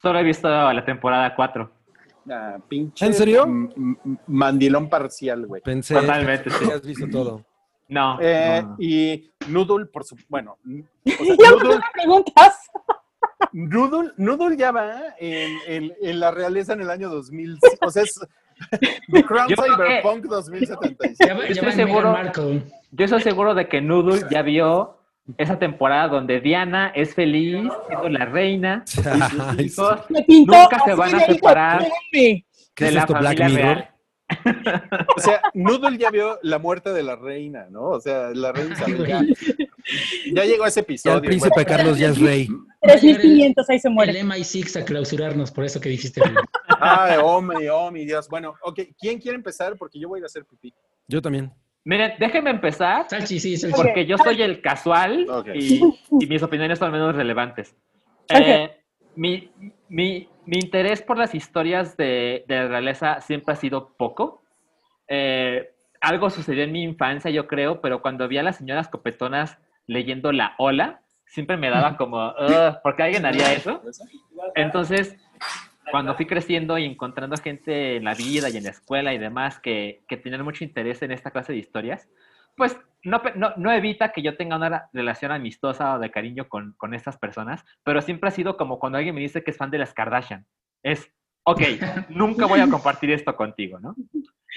solo 0.01 0.19
he 0.19 0.23
visto 0.23 0.49
la 0.49 0.84
temporada 0.84 1.34
4. 1.34 1.72
Ah, 2.30 2.57
pinche 2.68 3.05
¿En 3.05 3.14
serio? 3.14 3.45
mandilón 4.27 4.89
parcial, 4.89 5.45
güey. 5.45 5.61
Pensé 5.61 5.93
Totalmente, 5.95 6.49
sí. 6.49 6.69
has 6.72 6.85
visto 6.85 7.07
todo. 7.10 7.45
No, 7.88 8.18
Eh, 8.22 8.61
no, 8.64 8.69
no. 8.72 8.76
Y 8.80 9.31
Noodle, 9.47 9.85
por 9.85 10.03
su... 10.03 10.18
Bueno, 10.27 10.57
n- 10.65 10.85
o 11.05 11.23
sea, 11.26 11.35
Ya 11.39 11.51
Noodle, 11.51 11.76
me 11.76 11.81
preguntas. 11.93 12.69
Noodle, 13.53 14.11
Noodle 14.18 14.57
ya 14.57 14.72
va 14.72 15.15
en, 15.19 15.51
en- 15.68 15.93
en 16.01 16.19
la 16.19 16.31
realeza 16.31 16.73
en 16.73 16.81
el 16.81 16.89
año 16.89 17.10
2000. 17.10 17.60
O 17.81 17.89
sea, 17.91 18.03
es 18.03 18.19
The 19.11 19.23
Crown 19.23 19.49
Yo 19.49 19.56
Cyberpunk 19.56 20.26
2077. 20.26 21.15
Ya, 21.27 21.34
va- 21.34 21.41
Yo 21.48 21.53
ya 21.53 21.61
estoy 21.61 21.72
seguro- 21.73 22.11
Markle. 22.11 22.64
Yo 22.91 23.06
estoy 23.06 23.22
seguro 23.22 23.56
de 23.56 23.68
que 23.68 23.81
Noodle 23.81 24.22
ya 24.31 24.41
vio 24.41 24.98
esa 25.38 25.57
temporada 25.57 26.07
donde 26.10 26.41
Diana 26.41 26.91
es 26.95 27.14
feliz, 27.15 27.68
siendo 27.88 28.10
la 28.10 28.26
reina, 28.26 28.84
y 29.57 29.69
sus 29.69 29.85
hijos 29.85 29.99
Nunca 30.27 30.81
se 30.85 30.94
van 30.94 31.15
a 31.15 31.19
separar. 31.26 31.80
come. 31.80 32.45
¿Qué 32.76 32.84
de 32.85 32.88
es 32.90 32.94
la 32.95 33.02
esto, 33.02 33.14
familia 33.14 33.48
Mirror? 33.49 33.64
real. 33.64 33.90
O 35.15 35.19
sea, 35.22 35.41
Noodle 35.53 35.98
ya 35.98 36.10
vio 36.10 36.40
la 36.41 36.57
muerte 36.57 36.91
de 36.91 37.03
la 37.03 37.15
reina, 37.15 37.68
¿no? 37.69 37.84
O 37.90 37.99
sea, 38.02 38.30
la 38.34 38.52
reina 38.52 38.73
Isabel 38.73 39.06
ya, 39.07 39.22
ya 40.34 40.45
llegó 40.45 40.64
a 40.64 40.68
ese 40.69 40.80
Ya 40.80 40.84
episodio. 40.84 41.15
el 41.18 41.22
príncipe. 41.23 41.65
Carlos 41.65 41.98
ya 41.99 42.10
es 42.10 42.19
rey. 42.19 42.48
3500, 42.81 43.69
ahí 43.69 43.80
se 43.80 43.90
muere. 43.90 44.11
El 44.19 44.26
MI6 44.27 44.81
a 44.81 44.85
clausurarnos, 44.85 45.52
por 45.52 45.65
eso 45.65 45.80
que 45.80 45.90
dijiste. 45.90 46.22
Ay, 46.84 47.18
oh 47.22 47.41
mi, 47.41 47.68
oh 47.68 47.91
mi 47.91 48.05
Dios. 48.05 48.27
Bueno, 48.30 48.55
ok, 48.61 48.80
¿quién 48.99 49.19
quiere 49.19 49.35
empezar? 49.38 49.76
Porque 49.77 49.99
yo 49.99 50.10
voy 50.10 50.18
a 50.18 50.19
ir 50.19 50.23
a 50.23 50.27
hacer 50.27 50.45
pipí. 50.45 50.73
Yo 51.07 51.22
también. 51.22 51.51
Miren, 51.85 52.14
déjenme 52.18 52.49
empezar, 52.51 53.07
Salchi, 53.10 53.39
sí, 53.39 53.57
Salchi. 53.57 53.76
porque 53.76 54.05
yo 54.05 54.18
soy 54.18 54.41
el 54.41 54.61
casual 54.61 55.27
Ok. 55.30 55.49
y, 55.53 55.81
y 56.19 56.27
mis 56.27 56.41
opiniones 56.41 56.80
son 56.80 56.91
menos 56.91 57.14
relevantes. 57.15 57.76
Eh, 58.30 58.69
mi, 59.15 59.51
mi- 59.89 60.30
mi 60.45 60.57
interés 60.60 61.01
por 61.01 61.18
las 61.18 61.35
historias 61.35 61.95
de, 61.97 62.45
de 62.47 62.55
la 62.55 62.68
realeza 62.68 63.19
siempre 63.22 63.53
ha 63.53 63.57
sido 63.57 63.93
poco. 63.97 64.43
Eh, 65.07 65.73
algo 66.01 66.30
sucedió 66.30 66.64
en 66.64 66.72
mi 66.72 66.84
infancia, 66.84 67.31
yo 67.31 67.47
creo, 67.47 67.81
pero 67.81 68.01
cuando 68.01 68.27
vi 68.27 68.38
a 68.38 68.43
las 68.43 68.57
señoras 68.57 68.88
copetonas 68.88 69.57
leyendo 69.88 70.31
La 70.31 70.55
Ola, 70.57 71.01
siempre 71.26 71.57
me 71.57 71.69
daba 71.69 71.97
como, 71.97 72.30
"Ugh, 72.30 72.80
¿por 72.81 72.95
qué 72.95 73.03
alguien 73.03 73.26
haría 73.26 73.51
eso? 73.53 73.81
Entonces, 74.55 75.18
cuando 75.91 76.15
fui 76.15 76.26
creciendo 76.26 76.77
y 76.77 76.85
encontrando 76.85 77.35
gente 77.38 77.97
en 77.97 78.03
la 78.03 78.14
vida 78.14 78.49
y 78.49 78.57
en 78.57 78.64
la 78.64 78.69
escuela 78.69 79.14
y 79.14 79.18
demás 79.18 79.60
que, 79.60 80.03
que 80.07 80.18
tenían 80.18 80.43
mucho 80.43 80.64
interés 80.64 81.01
en 81.01 81.11
esta 81.11 81.31
clase 81.31 81.53
de 81.53 81.60
historias, 81.60 82.07
pues 82.55 82.77
no, 83.03 83.22
no, 83.35 83.53
no 83.57 83.72
evita 83.72 84.11
que 84.11 84.22
yo 84.22 84.38
tenga 84.38 84.55
una 84.55 84.89
relación 84.93 85.31
amistosa 85.31 85.95
o 85.95 85.99
de 85.99 86.11
cariño 86.11 86.47
con, 86.47 86.73
con 86.77 86.93
estas 86.93 87.18
personas, 87.18 87.65
pero 87.84 88.01
siempre 88.01 88.30
ha 88.30 88.31
sido 88.31 88.57
como 88.57 88.80
cuando 88.80 88.97
alguien 88.97 89.15
me 89.15 89.22
dice 89.22 89.43
que 89.43 89.51
es 89.51 89.57
fan 89.57 89.72
de 89.72 89.80
las 89.80 89.93
Kardashian. 89.93 90.45
Es, 90.84 91.11
ok, 91.43 91.61
nunca 92.10 92.45
voy 92.45 92.61
a 92.61 92.69
compartir 92.69 93.11
esto 93.11 93.35
contigo, 93.35 93.80
¿no? 93.80 93.95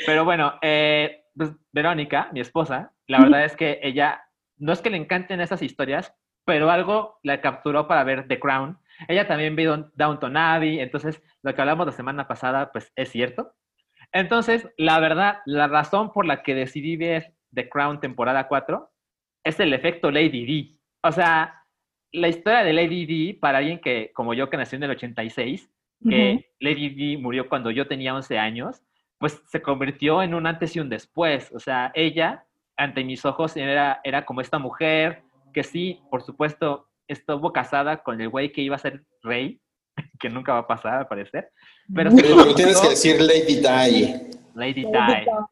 Pero 0.05 0.25
bueno, 0.25 0.55
eh, 0.63 1.25
pues, 1.37 1.51
Verónica, 1.73 2.29
mi 2.33 2.41
esposa, 2.41 2.93
la 3.07 3.21
verdad 3.21 3.45
es 3.45 3.57
que 3.57 3.81
ella, 3.83 4.23
no 4.59 4.73
es 4.73 4.81
que 4.81 4.91
le 4.91 4.97
encanten 4.97 5.41
esas 5.41 5.63
historias, 5.63 6.15
pero 6.45 6.71
algo 6.71 7.19
la 7.23 7.41
capturó 7.41 7.89
para 7.89 8.05
ver 8.05 8.29
The 8.29 8.39
Crown. 8.39 8.79
Ella 9.09 9.27
también 9.27 9.57
vio 9.57 9.91
Downton 9.95 10.37
Abbey, 10.37 10.81
entonces 10.81 11.23
lo 11.43 11.55
que 11.55 11.61
hablamos 11.61 11.87
la 11.87 11.93
semana 11.93 12.27
pasada, 12.27 12.73
pues 12.73 12.93
es 12.97 13.11
cierto. 13.11 13.53
Entonces, 14.13 14.69
la 14.77 14.99
verdad, 15.01 15.39
la 15.47 15.67
razón 15.67 16.13
por 16.13 16.27
la 16.27 16.43
que 16.43 16.55
decidí 16.55 16.97
ver 16.97 17.35
The 17.53 17.69
Crown 17.69 18.01
temporada 18.01 18.49
4 18.49 18.91
es 19.45 19.61
el 19.61 19.73
efecto 19.73 20.11
Lady 20.11 20.47
D. 20.47 20.79
O 21.03 21.13
sea, 21.13 21.65
la 22.13 22.29
historia 22.29 22.65
de 22.65 22.73
Lady 22.73 23.07
D, 23.07 23.39
para 23.39 23.59
alguien 23.59 23.81
que, 23.81 24.11
como 24.15 24.35
yo, 24.35 24.49
que 24.49 24.57
nació 24.57 24.77
en 24.77 24.85
el 24.85 24.91
86, 24.93 25.71
que 26.09 26.51
Lady 26.61 26.91
D 26.91 27.19
murió 27.19 27.49
cuando 27.49 27.71
yo 27.71 27.87
tenía 27.89 28.15
11 28.15 28.39
años, 28.39 28.83
pues 29.19 29.43
se 29.47 29.63
convirtió 29.63 30.23
en 30.23 30.35
un 30.35 30.47
antes 30.47 30.77
y 30.77 30.81
un 30.81 30.89
después. 30.89 31.51
O 31.55 31.59
sea, 31.59 31.91
ella, 31.95 32.45
ante 32.77 33.03
mis 33.05 33.25
ojos, 33.25 33.57
era, 33.57 34.01
era 34.05 34.25
como 34.25 34.41
esta 34.41 34.59
mujer 34.59 35.23
que 35.53 35.63
sí, 35.63 36.01
por 36.11 36.23
supuesto, 36.23 36.89
estuvo 37.09 37.53
casada 37.53 38.03
con 38.03 38.21
el 38.21 38.29
güey 38.29 38.53
que 38.53 38.63
iba 38.63 38.77
a 38.77 38.81
ser 38.81 39.05
rey, 39.23 39.61
que 40.21 40.29
nunca 40.29 40.53
va 40.53 40.61
a 40.61 40.67
pasar, 40.67 40.95
al 40.95 41.09
parecer. 41.09 41.51
Pero 41.95 42.11
tienes 42.55 42.81
que 42.81 42.89
decir 42.91 43.21
Lady 43.21 43.57
Di. 43.57 43.63
Lady 44.55 44.83
Lady 44.83 44.85
Di. 44.85 44.91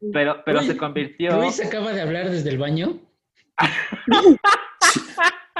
Di. 0.01 0.11
Pero, 0.11 0.43
pero 0.45 0.59
Uy, 0.59 0.67
se 0.67 0.77
convirtió... 0.77 1.37
Luis 1.37 1.63
acaba 1.63 1.93
de 1.93 2.01
hablar 2.01 2.29
desde 2.29 2.49
el 2.49 2.57
baño. 2.57 2.99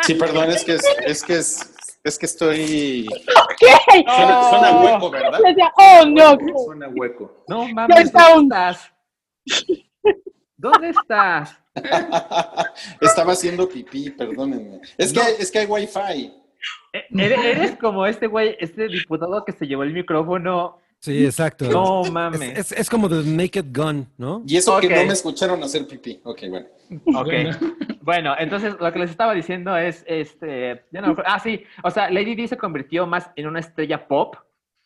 Sí, 0.03 0.15
perdón, 0.15 0.51
es 0.51 0.63
que 0.63 0.73
es, 0.73 0.83
es 1.05 1.23
que 1.23 1.37
es, 1.37 1.75
es 2.03 2.19
que 2.19 2.25
estoy. 2.25 3.07
¿Qué? 3.57 3.67
Suena, 4.05 4.49
suena 4.49 4.81
hueco, 4.81 5.09
¿verdad? 5.09 5.39
Decía, 5.43 5.71
oh 5.77 6.05
no. 6.05 6.37
Suena 6.65 6.89
hueco. 6.89 7.43
No 7.47 7.67
mames. 7.69 8.11
¿dónde 8.11 8.55
estás? 8.55 8.91
¿Dónde 10.57 10.89
estás? 10.89 11.59
Estaba 13.01 13.33
haciendo 13.33 13.67
pipí, 13.67 14.09
perdónenme. 14.11 14.79
Es 14.97 15.11
que, 15.13 15.19
es 15.39 15.51
que 15.51 15.59
hay 15.59 15.65
wifi. 15.65 16.31
E- 16.93 17.05
Eres, 17.11 17.45
eres 17.45 17.75
como 17.77 18.05
este 18.05 18.27
güey, 18.27 18.55
este 18.59 18.87
diputado 18.87 19.43
que 19.45 19.51
se 19.51 19.67
llevó 19.67 19.83
el 19.83 19.93
micrófono. 19.93 20.79
Sí, 20.99 21.25
exacto. 21.25 21.65
No 21.69 22.03
Es, 22.03 22.11
mames. 22.11 22.41
es- 22.57 22.71
es 22.71 22.89
como 22.89 23.09
The 23.09 23.23
Naked 23.23 23.65
Gun, 23.75 24.07
¿no? 24.17 24.43
Y 24.47 24.57
eso 24.57 24.79
que 24.79 24.89
no 24.89 25.05
me 25.05 25.13
escucharon 25.13 25.61
hacer 25.61 25.85
pipí. 25.87 26.19
Ok, 26.23 26.43
bueno. 26.49 26.67
Ok. 27.15 27.33
Bueno. 28.01 28.33
Entonces 28.39 28.75
lo 28.79 28.91
que 28.93 28.99
les 28.99 29.09
estaba 29.11 29.33
diciendo 29.33 29.75
es, 29.77 30.03
este, 30.07 30.85
ya 30.91 31.01
no 31.01 31.15
ah, 31.25 31.39
sí, 31.39 31.63
o 31.83 31.91
sea, 31.91 32.09
Lady 32.09 32.35
Di 32.35 32.47
se 32.47 32.57
convirtió 32.57 33.05
más 33.05 33.29
en 33.35 33.47
una 33.47 33.59
estrella 33.59 34.07
pop 34.07 34.35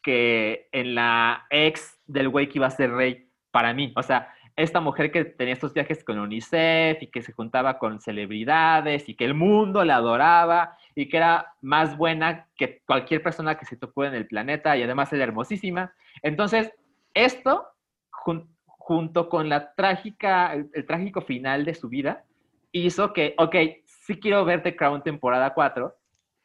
que 0.01 0.67
en 0.71 0.95
la 0.95 1.45
ex 1.49 1.99
del 2.07 2.29
güey 2.29 2.49
que 2.49 2.57
iba 2.57 2.67
a 2.67 2.71
ser 2.71 2.91
rey 2.91 3.29
para 3.51 3.73
mí. 3.73 3.93
O 3.95 4.03
sea, 4.03 4.33
esta 4.59 4.81
mujer 4.81 5.11
que 5.11 5.23
tenía 5.25 5.53
estos 5.53 5.73
viajes 5.73 6.03
con 6.03 6.19
UNICEF 6.19 7.01
y 7.01 7.07
que 7.07 7.21
se 7.21 7.31
juntaba 7.31 7.79
con 7.79 8.01
celebridades 8.01 9.07
y 9.07 9.15
que 9.15 9.23
el 9.25 9.33
mundo 9.33 9.85
la 9.85 9.95
adoraba 9.95 10.77
y 10.95 11.07
que 11.07 11.17
era 11.17 11.53
más 11.61 11.97
buena 11.97 12.47
que 12.57 12.81
cualquier 12.85 13.23
persona 13.23 13.57
que 13.57 13.65
se 13.65 13.77
tocó 13.77 14.03
en 14.03 14.15
el 14.15 14.27
planeta 14.27 14.75
y 14.75 14.83
además 14.83 15.13
era 15.13 15.23
hermosísima. 15.23 15.93
Entonces, 16.21 16.73
esto, 17.13 17.67
jun- 18.11 18.49
junto 18.65 19.29
con 19.29 19.47
la 19.47 19.73
trágica, 19.75 20.53
el, 20.53 20.69
el 20.73 20.85
trágico 20.85 21.21
final 21.21 21.63
de 21.63 21.73
su 21.73 21.87
vida, 21.87 22.25
hizo 22.73 23.13
que, 23.13 23.35
ok, 23.37 23.55
sí 23.85 24.19
quiero 24.19 24.43
ver 24.43 24.61
The 24.61 24.75
Crown 24.75 25.03
temporada 25.03 25.53
4, 25.53 25.95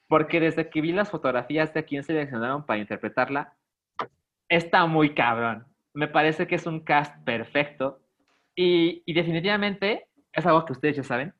porque 0.08 0.38
desde 0.38 0.70
que 0.70 0.80
vi 0.80 0.92
las 0.92 1.10
fotografías 1.10 1.74
de 1.74 1.84
quién 1.84 2.04
seleccionaron 2.04 2.64
para 2.64 2.78
interpretarla, 2.80 3.54
está 4.48 4.86
muy 4.86 5.14
cabrón. 5.14 5.66
Me 5.92 6.08
parece 6.08 6.46
que 6.46 6.54
es 6.56 6.66
un 6.66 6.80
cast 6.80 7.16
perfecto 7.24 8.00
y, 8.54 9.02
y 9.06 9.12
definitivamente 9.12 10.06
es 10.32 10.46
algo 10.46 10.64
que 10.64 10.72
ustedes 10.72 10.96
ya 10.96 11.04
saben. 11.04 11.34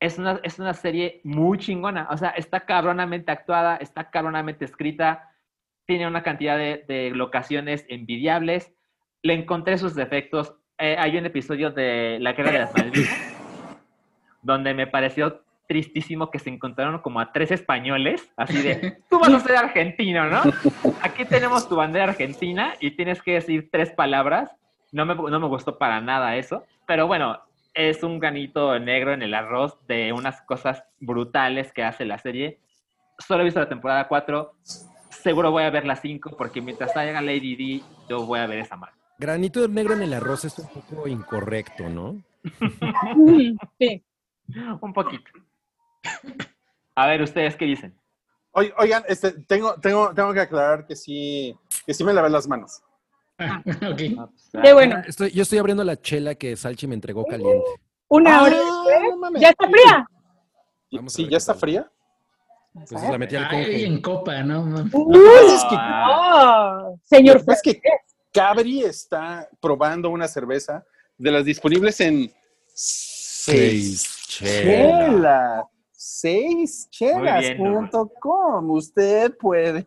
Es 0.00 0.18
una, 0.18 0.40
es 0.42 0.58
una 0.58 0.74
serie 0.74 1.20
muy 1.24 1.58
chingona. 1.58 2.08
O 2.10 2.16
sea, 2.16 2.30
está 2.30 2.66
cabronamente 2.66 3.32
actuada, 3.32 3.76
está 3.76 4.10
cabronamente 4.10 4.64
escrita, 4.64 5.30
tiene 5.86 6.06
una 6.06 6.22
cantidad 6.22 6.58
de, 6.58 6.84
de 6.88 7.10
locaciones 7.10 7.86
envidiables. 7.88 8.72
Le 9.22 9.34
encontré 9.34 9.78
sus 9.78 9.94
defectos. 9.94 10.54
Eh, 10.78 10.96
hay 10.98 11.16
un 11.16 11.26
episodio 11.26 11.70
de 11.70 12.18
La 12.20 12.32
Guerra 12.32 12.52
de 12.52 12.58
las 12.58 12.76
Malvinas 12.76 13.34
donde 14.44 14.74
me 14.74 14.86
pareció 14.86 15.42
tristísimo 15.66 16.30
que 16.30 16.38
se 16.38 16.50
encontraron 16.50 17.00
como 17.00 17.20
a 17.20 17.32
tres 17.32 17.50
españoles, 17.50 18.30
así 18.36 18.60
de, 18.62 18.98
tú 19.10 19.18
vas 19.18 19.32
a 19.32 19.40
ser 19.40 19.56
argentino, 19.56 20.28
¿no? 20.28 20.42
Aquí 21.00 21.24
tenemos 21.24 21.68
tu 21.68 21.76
bandera 21.76 22.04
argentina 22.04 22.74
y 22.80 22.92
tienes 22.92 23.22
que 23.22 23.32
decir 23.32 23.70
tres 23.72 23.90
palabras. 23.90 24.54
No 24.94 25.04
me, 25.04 25.16
no 25.16 25.40
me 25.40 25.48
gustó 25.48 25.76
para 25.76 26.00
nada 26.00 26.36
eso, 26.36 26.64
pero 26.86 27.08
bueno, 27.08 27.40
es 27.74 28.04
un 28.04 28.20
granito 28.20 28.78
negro 28.78 29.12
en 29.12 29.22
el 29.22 29.34
arroz 29.34 29.76
de 29.88 30.12
unas 30.12 30.40
cosas 30.42 30.84
brutales 31.00 31.72
que 31.72 31.82
hace 31.82 32.04
la 32.04 32.18
serie. 32.18 32.60
Solo 33.18 33.40
he 33.40 33.44
visto 33.44 33.58
la 33.58 33.68
temporada 33.68 34.06
4. 34.06 34.52
Seguro 35.10 35.50
voy 35.50 35.64
a 35.64 35.70
ver 35.70 35.84
la 35.84 35.96
5 35.96 36.36
porque 36.38 36.60
mientras 36.60 36.92
salga 36.92 37.20
Lady 37.20 37.56
D, 37.56 37.82
yo 38.08 38.24
voy 38.24 38.38
a 38.38 38.46
ver 38.46 38.60
esa 38.60 38.76
marca. 38.76 38.96
Granito 39.18 39.66
negro 39.66 39.94
en 39.94 40.02
el 40.02 40.14
arroz 40.14 40.44
es 40.44 40.56
un 40.60 40.68
poco 40.68 41.08
incorrecto, 41.08 41.88
¿no? 41.88 42.22
Sí. 43.80 44.04
Un 44.80 44.92
poquito. 44.92 45.28
A 46.94 47.08
ver, 47.08 47.20
¿ustedes 47.20 47.56
qué 47.56 47.64
dicen? 47.64 47.98
Oigan, 48.52 49.02
este, 49.08 49.32
tengo, 49.32 49.74
tengo, 49.80 50.14
tengo 50.14 50.32
que 50.32 50.40
aclarar 50.40 50.86
que 50.86 50.94
sí, 50.94 51.56
que 51.84 51.94
sí 51.94 52.04
me 52.04 52.12
lavé 52.12 52.30
las 52.30 52.46
manos. 52.46 52.83
Ah, 53.38 53.62
ok. 53.66 54.00
Ah, 54.18 54.28
pues, 54.30 54.62
Qué 54.62 54.72
bueno. 54.72 55.02
Estoy, 55.06 55.30
yo 55.32 55.42
estoy 55.42 55.58
abriendo 55.58 55.84
la 55.84 56.00
chela 56.00 56.34
que 56.34 56.56
Salchi 56.56 56.86
me 56.86 56.94
entregó 56.94 57.24
caliente. 57.26 57.70
Una 58.08 58.38
Ah, 58.38 58.42
hora 58.42 58.56
después. 58.58 59.42
¿Ya 59.42 59.48
está 59.50 59.68
fría? 59.68 60.06
Vamos 60.92 61.12
Sí, 61.12 61.28
ya 61.28 61.36
está 61.38 61.52
tal. 61.52 61.60
fría. 61.60 61.90
Pues 62.88 62.90
la 63.02 63.18
metí 63.18 63.36
al 63.36 63.46
Ay, 63.50 63.84
en 63.84 64.00
copa, 64.00 64.42
¿no? 64.42 64.64
mames. 64.64 64.92
Uy, 64.94 65.16
es 65.54 65.64
que- 65.64 65.76
ah, 65.78 66.90
señor 67.04 67.42
Es 67.46 67.62
que 67.62 67.80
Cabri 68.32 68.82
está 68.82 69.48
probando 69.60 70.10
una 70.10 70.26
cerveza 70.26 70.84
de 71.16 71.30
las 71.30 71.44
disponibles 71.44 72.00
en 72.00 72.32
Seis 72.66 74.24
chela. 74.26 75.64
Chela. 76.90 77.40
Seischelas.com. 77.40 78.70
Usted 78.70 79.36
puede 79.36 79.86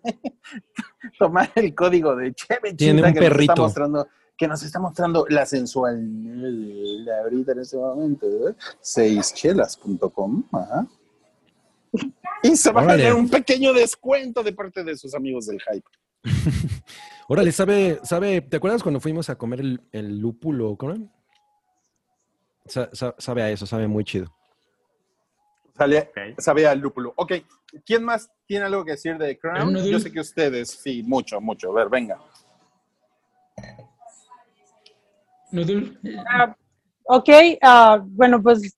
tomar 1.19 1.49
el 1.56 1.73
código 1.76 2.15
de 2.15 2.34
Cheve 2.34 2.73
Tiene 2.73 3.02
un 3.03 3.14
que 3.14 3.19
nos 3.19 3.22
está 3.23 3.30
perrito. 3.34 3.61
mostrando 3.61 4.07
que 4.38 4.48
nos 4.48 4.61
está 4.61 4.80
mostrando 4.80 5.26
la 5.30 5.45
sensualidad 5.48 7.22
ahorita 7.23 7.53
en 7.53 7.60
este 7.60 7.77
momento. 7.77 8.27
¿eh? 8.49 8.56
Seischelas.com. 8.81 10.44
Y 12.44 12.56
se 12.56 12.72
va 12.72 12.84
a 12.84 12.88
tener 12.88 13.15
un 13.15 13.27
pequeño 13.30 13.73
descuento 13.73 14.44
de 14.44 14.53
parte 14.53 14.84
de 14.84 14.95
sus 14.95 15.15
amigos 15.15 15.48
del 15.48 15.60
hype. 15.61 15.88
Órale, 17.27 17.52
sabe, 17.52 17.99
sabe, 18.03 18.41
¿te 18.41 18.57
acuerdas 18.57 18.84
cuando 18.84 18.99
fuimos 18.99 19.30
a 19.31 19.35
comer 19.38 19.60
el, 19.61 19.81
el 19.91 20.19
lúpulo? 20.19 20.76
¿Cómo? 20.77 21.11
Sa- 22.68 22.89
sa- 22.94 23.15
sabe 23.18 23.41
a 23.41 23.49
eso, 23.49 23.65
sabe 23.65 23.88
muy 23.88 24.03
chido. 24.03 24.36
Sale, 25.77 25.99
Ok. 25.99 26.39
sabe 26.39 26.67
al 26.67 26.79
lúpulo. 26.79 27.13
Ok, 27.15 27.33
¿quién 27.85 28.03
más 28.03 28.31
tiene 28.45 28.65
algo 28.65 28.83
que 28.83 28.91
decir 28.91 29.17
de 29.17 29.37
Crown? 29.37 29.75
Yo 29.85 29.99
sé 29.99 30.11
que 30.11 30.19
ustedes, 30.19 30.71
sí, 30.71 31.03
mucho, 31.03 31.39
mucho. 31.39 31.71
A 31.71 31.75
ver, 31.75 31.89
venga. 31.89 32.17
Ah, 36.27 36.55
ok, 37.05 37.29
ah, 37.61 37.99
bueno, 38.03 38.41
pues 38.41 38.75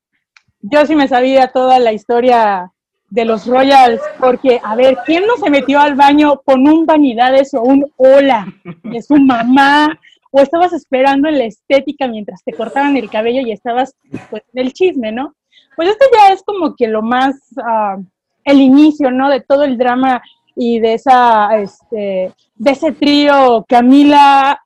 yo 0.62 0.86
sí 0.86 0.96
me 0.96 1.08
sabía 1.08 1.48
toda 1.48 1.80
la 1.80 1.94
historia 1.94 2.72
de 3.10 3.26
los 3.26 3.48
Royals, 3.48 4.02
porque, 4.20 4.60
a 4.64 4.76
ver, 4.76 4.98
¿quién 5.06 5.26
no 5.26 5.36
se 5.38 5.50
metió 5.50 5.80
al 5.80 5.96
baño 5.96 6.42
con 6.46 6.68
un 6.68 6.86
vanidades 6.86 7.54
o 7.54 7.62
un 7.62 7.92
hola 7.98 8.46
de 8.84 9.02
su 9.02 9.16
mamá? 9.16 10.00
O 10.32 10.42
estabas 10.42 10.74
esperando 10.74 11.28
en 11.28 11.40
la 11.40 11.46
estética 11.46 12.08
mientras 12.08 12.44
te 12.44 12.54
cortaban 12.54 12.96
el 12.98 13.10
cabello 13.10 13.42
y 13.42 13.52
estabas, 13.52 13.96
pues, 14.30 14.44
en 14.54 14.66
el 14.66 14.74
chisme, 14.74 15.12
¿no? 15.12 15.34
Pues 15.76 15.90
este 15.90 16.06
ya 16.14 16.34
es 16.34 16.44
como 16.44 16.76
que 16.76 16.88
lo 16.88 17.02
más, 17.02 17.36
ah, 17.64 17.98
el 18.44 18.62
inicio, 18.62 19.12
¿no? 19.12 19.30
De 19.30 19.42
todo 19.42 19.64
el 19.64 19.78
drama 19.78 20.22
y 20.56 20.80
de 20.80 20.96
esa, 20.96 21.58
este, 21.58 22.34
de 22.56 22.72
ese 22.72 22.92
trío 22.92 23.66
Camila, 23.68 24.62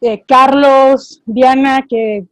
eh, 0.00 0.22
Carlos, 0.26 1.22
Diana, 1.26 1.84
que 1.88 2.24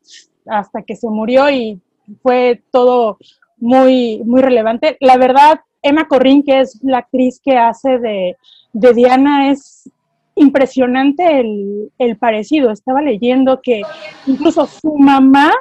hasta 0.47 0.83
que 0.83 0.97
se 0.97 1.09
murió 1.09 1.51
y 1.51 1.81
fue 2.23 2.63
todo 2.71 3.19
muy, 3.59 4.23
muy 4.25 4.43
relevante. 4.43 4.97
La 5.01 5.17
verdad, 5.17 5.61
Emma 5.83 6.09
Corrin, 6.09 6.43
que 6.43 6.61
es 6.61 6.81
la 6.83 6.99
actriz 6.99 7.41
que 7.43 7.57
hace 7.57 7.99
de, 7.99 8.37
de 8.73 8.95
Diana, 8.95 9.51
es 9.51 9.91
impresionante 10.35 11.41
el, 11.41 11.93
el 11.99 12.17
parecido. 12.17 12.71
Estaba 12.71 13.03
leyendo 13.03 13.61
que 13.63 13.83
incluso 14.27 14.67
su 14.67 14.97
mamá, 14.97 15.53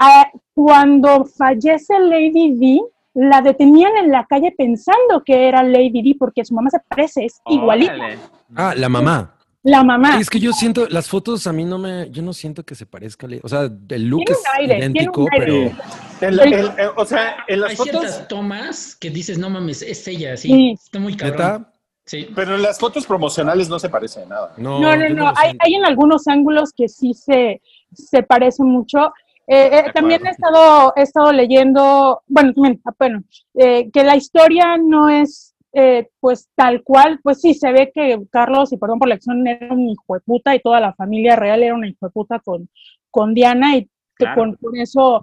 ah, 0.00 0.28
cuando 0.54 1.24
fallece 1.24 1.98
Lady 2.00 2.52
D, 2.56 2.80
la 3.14 3.40
detenían 3.42 3.96
en 3.96 4.10
la 4.10 4.24
calle 4.26 4.52
pensando 4.56 5.22
que 5.24 5.48
era 5.48 5.62
Lady 5.62 6.02
D 6.02 6.16
porque 6.18 6.44
su 6.44 6.54
mamá 6.54 6.70
se 6.70 6.78
parece, 6.88 7.24
es 7.24 7.40
igualita. 7.46 7.94
Órale. 7.94 8.18
Ah, 8.56 8.74
la 8.76 8.88
mamá. 8.88 9.36
La 9.62 9.84
mamá. 9.84 10.18
Es 10.18 10.30
que 10.30 10.40
yo 10.40 10.52
siento, 10.52 10.88
las 10.88 11.06
fotos 11.06 11.46
a 11.46 11.52
mí 11.52 11.64
no 11.66 11.76
me, 11.78 12.08
yo 12.10 12.22
no 12.22 12.32
siento 12.32 12.62
que 12.64 12.74
se 12.74 12.86
parezca. 12.86 13.26
a 13.26 13.30
Lady- 13.30 13.40
O 13.44 13.48
sea, 13.48 13.64
el 13.90 14.04
look 14.06 14.24
Tiene 14.24 14.32
es 14.32 14.38
un 14.38 14.60
aire, 14.60 14.74
tiene 14.78 14.84
idéntico, 15.00 15.20
un 15.24 15.28
aire. 15.34 15.74
pero 16.18 16.32
El- 16.32 16.40
el- 16.40 16.54
el- 16.78 16.90
o 16.96 17.04
sea, 17.04 17.36
en 17.46 17.60
las 17.60 17.70
Hay 17.70 17.76
fotos, 17.76 17.90
ciertas 18.00 18.28
tomas 18.28 18.96
que 18.96 19.10
dices, 19.10 19.38
no 19.38 19.50
mames, 19.50 19.82
es 19.82 20.08
ella, 20.08 20.34
sí. 20.38 20.48
Sí. 20.48 20.70
Está 20.82 20.98
muy 20.98 21.14
cabrón. 21.14 21.36
neta, 21.36 21.72
Sí. 22.06 22.26
pero 22.34 22.54
en 22.56 22.62
las 22.62 22.78
fotos 22.78 23.04
promocionales 23.06 23.68
no 23.68 23.78
se 23.78 23.90
parece 23.90 24.24
nada. 24.26 24.54
no. 24.56 24.80
No, 24.80 24.96
no, 25.10 25.28
Hay, 25.36 25.54
hay 25.58 25.74
en 25.74 25.84
algunos 25.84 26.26
ángulos 26.26 26.72
que 26.74 26.88
sí 26.88 27.12
se, 27.12 27.60
se 27.92 28.22
parecen 28.22 28.66
mucho. 28.66 29.12
Eh, 29.52 29.68
eh, 29.78 29.84
también 29.92 30.24
he 30.24 30.30
estado, 30.30 30.92
he 30.94 31.02
estado 31.02 31.32
leyendo, 31.32 32.22
bueno, 32.28 32.54
también, 32.54 32.80
ah, 32.84 32.92
bueno, 32.96 33.24
eh, 33.54 33.90
que 33.90 34.04
la 34.04 34.14
historia 34.14 34.76
no 34.76 35.08
es 35.08 35.48
pues 36.18 36.48
tal 36.56 36.82
cual, 36.82 37.20
pues 37.22 37.40
sí, 37.40 37.54
se 37.54 37.70
ve 37.70 37.92
que 37.94 38.18
Carlos, 38.30 38.72
y 38.72 38.76
perdón 38.76 38.98
por 38.98 39.06
la 39.06 39.14
acción, 39.14 39.46
era 39.46 39.72
un 39.72 39.88
hijo 39.88 40.14
de 40.14 40.20
puta 40.20 40.52
y 40.52 40.60
toda 40.60 40.80
la 40.80 40.94
familia 40.94 41.36
real 41.36 41.62
era 41.62 41.76
una 41.76 41.86
hijo 41.86 42.06
de 42.06 42.10
puta 42.10 42.40
con, 42.40 42.68
con 43.08 43.34
Diana 43.34 43.76
y 43.76 43.84
que 43.84 43.90
Claro. 44.24 44.36
con, 44.36 44.54
con 44.56 44.76
eso 44.76 45.20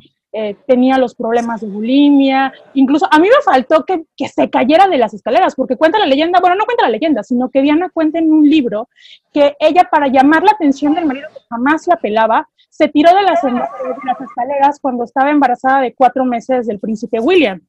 tenía 0.65 0.97
los 0.97 1.15
problemas 1.15 1.61
de 1.61 1.67
bulimia. 1.67 2.53
Incluso 2.75 3.07
a 3.11 3.19
mí 3.19 3.27
me 3.27 3.41
faltó 3.43 3.83
que, 3.83 4.03
que 4.15 4.29
se 4.29 4.49
cayera 4.49 4.87
de 4.87 4.97
las 4.97 5.13
escaleras, 5.13 5.53
porque 5.53 5.75
cuenta 5.75 5.99
la 5.99 6.05
leyenda, 6.05 6.39
bueno, 6.39 6.55
no 6.55 6.65
cuenta 6.65 6.83
la 6.85 6.91
leyenda, 6.91 7.23
sino 7.23 7.49
que 7.49 7.61
Diana 7.61 7.89
cuenta 7.89 8.19
en 8.19 8.31
un 8.31 8.49
libro 8.49 8.87
que 9.33 9.55
ella, 9.59 9.89
para 9.91 10.07
llamar 10.07 10.43
la 10.43 10.51
atención 10.51 10.93
del 10.93 11.05
marido 11.05 11.27
que 11.33 11.39
jamás 11.49 11.87
la 11.87 11.97
pelaba, 11.97 12.47
se 12.77 12.87
tiró 12.89 13.09
de 13.15 13.23
las, 13.23 13.43
escaleras 13.43 14.79
cuando 14.79 15.03
estaba 15.03 15.31
embarazada 15.31 15.81
de 15.81 15.95
cuatro 15.95 16.23
meses 16.25 16.67
del 16.67 16.79
príncipe 16.79 17.19
William. 17.19 17.59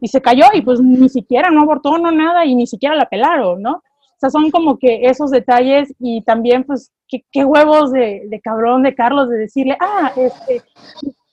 Y 0.00 0.08
se 0.08 0.22
cayó 0.22 0.46
y 0.54 0.62
pues 0.62 0.80
ni 0.80 1.08
siquiera, 1.10 1.50
no 1.50 1.60
abortó, 1.60 1.98
no 1.98 2.10
nada, 2.10 2.46
y 2.46 2.54
ni 2.54 2.66
siquiera 2.66 2.94
la 2.94 3.10
pelaron, 3.10 3.60
¿no? 3.60 3.72
O 3.72 4.18
sea, 4.18 4.30
son 4.30 4.50
como 4.50 4.78
que 4.78 5.02
esos 5.02 5.30
detalles 5.30 5.92
y 5.98 6.22
también, 6.22 6.64
pues, 6.64 6.90
qué, 7.08 7.44
huevos 7.44 7.92
de, 7.92 8.40
cabrón 8.42 8.84
de 8.84 8.94
Carlos 8.94 9.28
de 9.28 9.36
decirle, 9.36 9.76
ah, 9.80 10.12
este, 10.16 10.62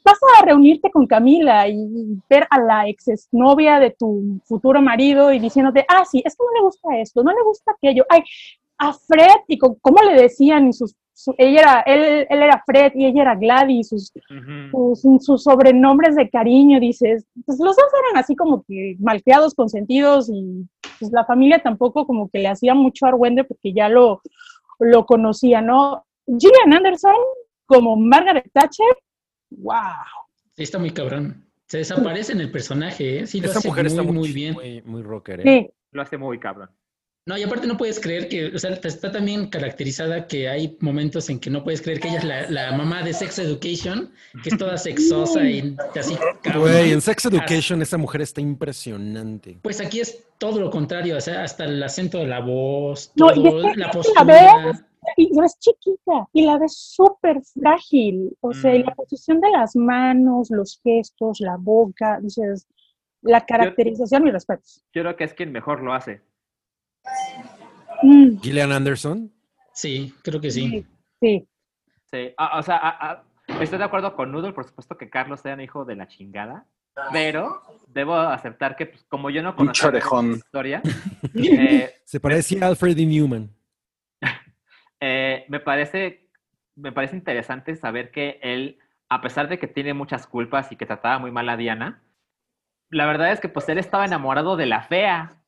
vas 0.04 0.18
a 0.38 0.46
reunirte 0.46 0.92
con 0.92 1.08
Camila 1.08 1.70
y, 1.70 2.20
ver 2.30 2.46
a 2.50 2.60
la 2.60 2.90
ex 2.90 3.30
novia 3.32 3.80
de 3.80 3.92
tu 3.92 4.42
futuro 4.44 4.82
marido 4.82 5.32
y 5.32 5.40
diciéndote, 5.40 5.86
ah, 5.88 6.04
sí, 6.04 6.22
es 6.26 6.36
que 6.36 6.44
no 6.44 6.52
le 6.54 6.66
gusta 6.66 6.98
esto, 7.00 7.24
no 7.24 7.32
le 7.32 7.44
gusta 7.44 7.72
aquello. 7.72 8.06
Ay, 8.10 8.24
a 8.78 8.92
Fred, 8.92 9.40
y 9.48 9.58
co- 9.58 9.78
cómo 9.80 10.04
le 10.04 10.22
decían, 10.22 10.68
y 10.68 10.74
sus, 10.74 10.96
su- 11.16 11.34
ella 11.38 11.62
era, 11.62 11.80
él, 11.82 12.28
él 12.30 12.44
era 12.44 12.62
Fred 12.66 12.92
y 12.94 13.06
ella 13.06 13.22
era 13.24 13.36
Gladys, 13.36 13.90
sus, 13.90 14.12
sus, 14.96 15.26
sus 15.26 15.44
sobrenombres 15.44 16.16
de 16.16 16.30
cariño, 16.30 16.80
dices, 16.80 17.26
pues 17.46 17.58
los 17.60 17.76
dos 17.76 17.86
eran 18.10 18.22
así 18.24 18.36
como 18.36 18.64
que 18.68 18.96
malcriados, 19.00 19.54
consentidos 19.56 20.30
y 20.30 20.68
pues 21.00 21.12
la 21.12 21.26
familia 21.26 21.60
tampoco 21.64 22.06
como 22.06 22.30
que 22.30 22.40
le 22.40 22.48
hacía 22.50 22.74
mucho 22.76 23.06
argüende 23.06 23.44
porque 23.46 23.74
ya 23.74 23.90
lo, 23.90 24.22
lo 24.80 25.06
conocía, 25.06 25.62
¿no? 25.62 26.06
Gillian 26.28 26.74
Anderson 26.74 27.16
como 27.66 27.96
Margaret 27.96 28.50
Thatcher, 28.54 28.86
wow. 29.52 29.74
Sí, 30.56 30.64
está 30.64 30.80
muy 30.80 30.92
cabrón. 30.92 31.44
Se 31.68 31.80
desaparece 31.80 32.34
en 32.34 32.42
el 32.42 32.52
personaje, 32.52 33.20
¿eh? 33.22 33.28
Sí, 33.28 33.40
lo 33.42 33.48
Esta 33.48 33.60
hace 33.60 33.68
mujer 33.70 33.84
muy, 33.86 33.92
está 33.92 34.04
muy, 34.04 34.14
muy 34.14 34.32
bien. 34.32 34.54
Muy, 34.54 34.82
muy 34.84 35.02
rocker, 35.02 35.40
¿eh? 35.40 35.44
Sí, 35.44 35.70
Lo 35.92 36.02
hace 36.04 36.18
muy 36.18 36.38
cabrón. 36.40 36.70
No, 37.28 37.36
y 37.36 37.42
aparte 37.42 37.66
no 37.66 37.76
puedes 37.76 38.00
creer 38.00 38.28
que, 38.30 38.48
o 38.54 38.60
sea, 38.60 38.70
está 38.72 39.12
también 39.12 39.48
caracterizada 39.50 40.28
que 40.28 40.48
hay 40.48 40.78
momentos 40.80 41.28
en 41.32 41.40
que 41.40 41.50
no 41.50 41.64
puedes 41.64 41.82
creer 41.82 42.00
que 42.00 42.10
ella 42.10 42.20
es 42.20 42.24
la, 42.24 42.50
la 42.52 42.78
mamá 42.78 43.02
de 43.02 43.14
Sex 43.14 43.40
Education, 43.40 44.12
que 44.44 44.50
es 44.50 44.58
toda 44.60 44.78
sexosa 44.78 45.44
y 45.44 45.76
así. 46.00 46.16
Güey, 46.56 46.92
en 46.92 47.02
Sex 47.02 47.26
Education 47.26 47.82
esa 47.82 47.98
mujer 47.98 48.22
está 48.22 48.42
impresionante. 48.42 49.58
Pues 49.64 49.82
aquí 49.82 50.02
es 50.02 50.24
todo 50.38 50.60
lo 50.60 50.70
contrario, 50.70 51.18
o 51.18 51.22
sea, 51.22 51.44
hasta 51.44 51.66
el 51.66 51.82
acento 51.82 52.20
de 52.20 52.28
la 52.28 52.42
voz, 52.42 53.12
No, 53.16 53.34
todo, 53.34 53.44
y 53.44 53.48
es 53.48 53.54
que- 53.54 53.62
la 53.62 53.74
que 53.74 53.80
la 53.80 53.92
postura. 53.92 54.24
ves, 54.24 54.84
y 55.18 55.34
la 55.36 55.42
ves 55.42 55.58
chiquita 55.60 56.28
y 56.32 56.46
la 56.46 56.58
ves 56.60 56.78
súper 56.78 57.42
frágil, 57.42 58.38
o 58.42 58.54
sea, 58.54 58.76
y 58.76 58.84
la 58.84 58.92
Mm. 58.92 58.96
posición 58.98 59.42
de 59.42 59.50
las 59.50 59.76
manos, 59.76 60.52
los 60.52 60.80
gestos, 60.84 61.40
la 61.40 61.58
boca, 61.58 62.20
dices, 62.22 62.68
la 63.24 63.44
caracterización 63.44 64.28
y 64.28 64.32
respetos. 64.32 64.84
Yo 64.94 65.02
creo 65.02 65.16
que 65.16 65.24
es 65.24 65.34
quien 65.34 65.52
mejor 65.52 65.82
lo 65.82 65.92
hace. 65.96 66.22
Mm, 68.06 68.40
Gillian 68.42 68.72
Anderson. 68.72 69.32
Sí, 69.74 70.14
creo 70.24 70.40
que 70.40 70.52
sí. 70.52 70.70
sí, 70.70 70.86
sí. 71.20 71.48
Sí. 72.12 72.34
Ah, 72.38 72.60
o 72.60 72.64
sea, 72.64 72.80
ah, 72.82 72.98
ah, 73.02 73.24
estoy 73.60 73.80
de 73.80 73.84
acuerdo 73.84 74.16
con 74.16 74.32
Noodle, 74.32 74.54
por 74.54 74.66
supuesto 74.66 74.98
que 74.98 75.10
Carlos 75.10 75.42
sea 75.42 75.56
un 75.56 75.62
hijo 75.62 75.86
de 75.86 75.96
la 75.96 76.08
chingada, 76.08 76.66
pero 77.12 77.62
debo 77.88 78.16
aceptar 78.16 78.76
que, 78.76 78.86
pues, 78.86 79.04
como 79.10 79.30
yo 79.30 79.42
no 79.42 79.56
conocía 79.56 79.92
la 79.92 80.36
historia, 80.36 80.82
eh, 81.34 81.96
Se 82.06 82.20
parecía 82.20 82.66
a 82.66 82.68
Alfred 82.68 82.98
E. 82.98 83.06
Newman. 83.06 83.50
eh, 85.00 85.46
me 85.50 85.60
parece 85.60 86.30
me 86.76 86.92
parece 86.92 87.16
interesante 87.16 87.76
saber 87.76 88.12
que 88.12 88.40
él 88.42 88.80
a 89.10 89.22
pesar 89.22 89.48
de 89.48 89.60
que 89.60 89.68
tiene 89.68 89.94
muchas 89.94 90.28
culpas 90.28 90.72
y 90.72 90.76
que 90.76 90.86
trataba 90.86 91.20
muy 91.20 91.32
mal 91.32 91.48
a 91.50 91.58
Diana, 91.58 92.02
la 92.90 93.06
verdad 93.06 93.32
es 93.32 93.40
que 93.40 93.50
pues 93.50 93.68
él 93.70 93.78
estaba 93.78 94.06
enamorado 94.06 94.58
de 94.58 94.66
la 94.66 94.82
fea 94.82 95.42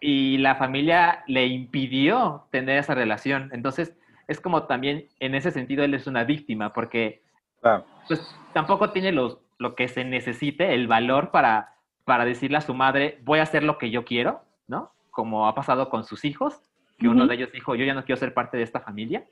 y 0.00 0.38
la 0.38 0.54
familia 0.56 1.22
le 1.26 1.46
impidió 1.46 2.46
tener 2.50 2.78
esa 2.78 2.94
relación. 2.94 3.50
Entonces, 3.52 3.92
es 4.28 4.40
como 4.40 4.64
también 4.64 5.08
en 5.20 5.34
ese 5.34 5.50
sentido 5.50 5.84
él 5.84 5.94
es 5.94 6.06
una 6.06 6.24
víctima 6.24 6.72
porque 6.72 7.22
Claro. 7.60 7.84
pues 8.08 8.20
tampoco 8.54 8.90
tiene 8.90 9.12
los, 9.12 9.36
lo 9.58 9.74
que 9.74 9.88
se 9.88 10.04
necesite, 10.04 10.72
el 10.74 10.86
valor 10.88 11.30
para, 11.30 11.74
para 12.06 12.24
decirle 12.24 12.56
a 12.56 12.62
su 12.62 12.72
madre, 12.72 13.18
voy 13.24 13.38
a 13.40 13.42
hacer 13.42 13.62
lo 13.62 13.76
que 13.76 13.90
yo 13.90 14.04
quiero, 14.06 14.40
¿no? 14.66 14.92
Como 15.10 15.46
ha 15.46 15.54
pasado 15.54 15.90
con 15.90 16.04
sus 16.04 16.24
hijos, 16.24 16.58
que 16.98 17.08
uno 17.08 17.24
Ujú. 17.24 17.28
de 17.28 17.34
ellos 17.34 17.52
dijo, 17.52 17.74
yo 17.74 17.84
ya 17.84 17.92
no 17.92 18.04
quiero 18.04 18.18
ser 18.18 18.32
parte 18.32 18.56
de 18.56 18.62
esta 18.62 18.80
familia. 18.80 19.24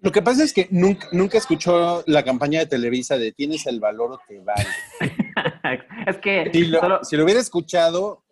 Lo 0.00 0.10
que 0.10 0.20
pasa 0.20 0.42
es 0.42 0.52
que 0.52 0.66
nunca, 0.70 1.06
nunca 1.12 1.38
escuchó 1.38 2.02
la 2.06 2.22
campaña 2.24 2.58
de 2.58 2.66
Televisa 2.66 3.16
de 3.16 3.32
tienes 3.32 3.66
el 3.66 3.78
valor 3.80 4.12
o 4.12 4.18
te 4.26 4.40
vale. 4.40 4.66
es 6.06 6.18
que, 6.18 6.50
Si 6.52 6.64
lo, 6.66 6.80
solo- 6.80 7.04
si 7.04 7.16
lo 7.16 7.24
hubiera 7.24 7.40
escuchado, 7.40 8.24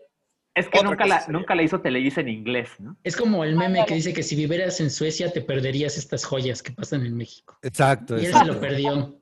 es 0.55 0.69
que 0.69 0.83
nunca, 0.83 1.05
la, 1.07 1.25
nunca 1.29 1.55
la 1.55 1.63
hizo 1.63 1.81
Televisa 1.81 2.21
en 2.21 2.29
inglés, 2.29 2.71
¿no? 2.79 2.97
Es 3.03 3.17
como 3.17 3.43
el 3.43 3.57
meme 3.57 3.85
que 3.87 3.95
dice 3.95 4.13
que 4.13 4.23
si 4.23 4.37
vivieras 4.37 4.81
en 4.81 4.91
Suecia 4.91 5.33
te 5.33 5.41
perderías 5.41 5.99
estas 5.99 6.25
joyas 6.25 6.63
que 6.63 6.71
pasan 6.71 7.05
en 7.05 7.17
México. 7.17 7.59
Exacto. 7.63 8.15
Y 8.15 8.21
él 8.21 8.25
se 8.27 8.31
exacto. 8.31 8.53
lo 8.53 8.61
perdió. 8.61 9.21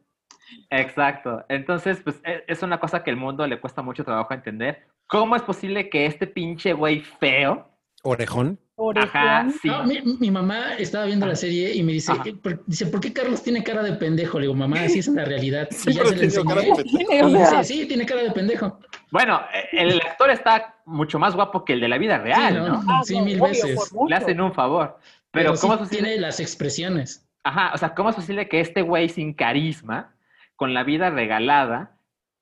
Exacto. 0.68 1.44
Entonces, 1.48 2.00
pues 2.04 2.20
e- 2.24 2.44
es 2.46 2.62
una 2.62 2.78
cosa 2.78 3.02
que 3.02 3.10
el 3.10 3.16
mundo 3.16 3.46
le 3.46 3.60
cuesta 3.60 3.80
mucho 3.80 4.04
trabajo 4.04 4.34
entender. 4.34 4.86
¿Cómo 5.06 5.34
es 5.34 5.42
posible 5.42 5.88
que 5.88 6.04
este 6.04 6.26
pinche 6.26 6.74
güey 6.74 7.00
feo, 7.00 7.68
Orejón. 8.02 8.58
ajá, 8.96 9.42
Orejón. 9.44 9.52
sí, 9.62 9.68
No, 9.68 9.84
mi, 9.84 10.00
mi 10.18 10.30
mamá 10.30 10.74
estaba 10.74 11.04
viendo 11.04 11.24
la 11.26 11.36
serie 11.36 11.72
y 11.74 11.82
me 11.84 11.92
dice, 11.92 12.12
Ajá. 12.12 12.22
"¿Qué- 12.24 12.32
por, 12.34 12.64
dice, 12.66 12.86
¿por 12.86 13.00
qué 13.00 13.12
Carlos 13.12 13.42
tiene 13.42 13.62
cara 13.62 13.82
de 13.82 13.92
pendejo? 13.92 14.38
Le 14.40 14.46
digo, 14.46 14.54
mamá, 14.54 14.80
así 14.82 14.98
es 14.98 15.08
la 15.08 15.24
realidad. 15.24 15.68
Y 15.86 15.92
ya 15.92 16.04
se 16.06 16.16
le 16.16 16.24
enseñé. 16.24 16.54
Y 16.84 17.34
dice, 17.38 17.64
sí, 17.64 17.86
tiene 17.86 18.04
cara 18.04 18.22
de 18.24 18.32
pendejo. 18.32 18.78
Bueno, 19.12 19.40
eh, 19.54 19.68
el 19.72 20.00
actor 20.00 20.30
está 20.30 20.76
mucho 20.84 21.18
más 21.18 21.34
guapo 21.36 21.64
que 21.64 21.74
el 21.74 21.80
de 21.80 21.88
la 21.88 21.98
vida 21.98 22.18
real, 22.18 22.52
Sí, 22.54 22.58
¿no? 22.58 22.68
¿no? 22.68 22.82
ah, 22.88 23.00
Sí, 23.04 23.18
no, 23.18 23.24
mil 23.24 23.40
obvio, 23.40 23.48
veces. 23.50 23.92
Le 24.08 24.16
hacen 24.16 24.40
un 24.40 24.52
favor. 24.52 24.98
Pero, 25.30 25.50
Pero, 25.52 25.60
¿cómo 25.60 25.74
sí 25.74 25.82
es 25.82 25.88
posible? 25.88 26.08
tiene 26.08 26.20
las 26.20 26.40
expresiones. 26.40 27.28
Ajá, 27.44 27.72
o 27.74 27.78
sea, 27.78 27.94
¿cómo 27.94 28.10
es 28.10 28.16
posible 28.16 28.48
que 28.48 28.60
este 28.60 28.82
güey 28.82 29.08
sin 29.08 29.32
carisma, 29.34 30.14
con 30.56 30.74
la 30.74 30.82
vida 30.84 31.10
regalada, 31.10 31.96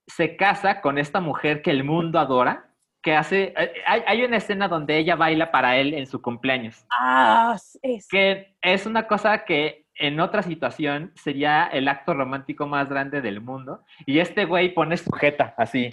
se 0.07 0.37
casa 0.37 0.81
con 0.81 0.99
esta 0.99 1.21
mujer 1.21 1.63
que 1.63 1.71
el 1.71 1.85
mundo 1.85 2.19
adora? 2.19 2.70
Que 3.03 3.15
hace. 3.17 3.55
eh, 3.57 3.73
Hay, 3.87 4.03
hay 4.07 4.23
una 4.25 4.37
escena 4.37 4.69
donde 4.69 4.99
ella 4.99 5.17
baila 5.17 5.51
para 5.51 5.77
él 5.79 5.95
en 5.95 6.07
su 6.07 6.21
cumpleaños. 6.21 6.85
Ah, 6.91 7.57
es. 7.83 8.09
Que 8.09 8.55
es 8.61 8.87
una 8.87 9.07
cosa 9.07 9.45
que 9.45 9.87
en 9.95 10.21
otra 10.21 10.43
situación 10.43 11.13
sería 11.15 11.65
el 11.73 11.89
acto 11.89 12.15
romántico 12.15 12.67
más 12.67 12.89
grande 12.89 13.21
del 13.21 13.41
mundo. 13.41 13.83
Y 14.07 14.19
este 14.19 14.45
güey 14.45 14.75
pone 14.75 14.97
sujeta 14.97 15.55
así. 15.57 15.91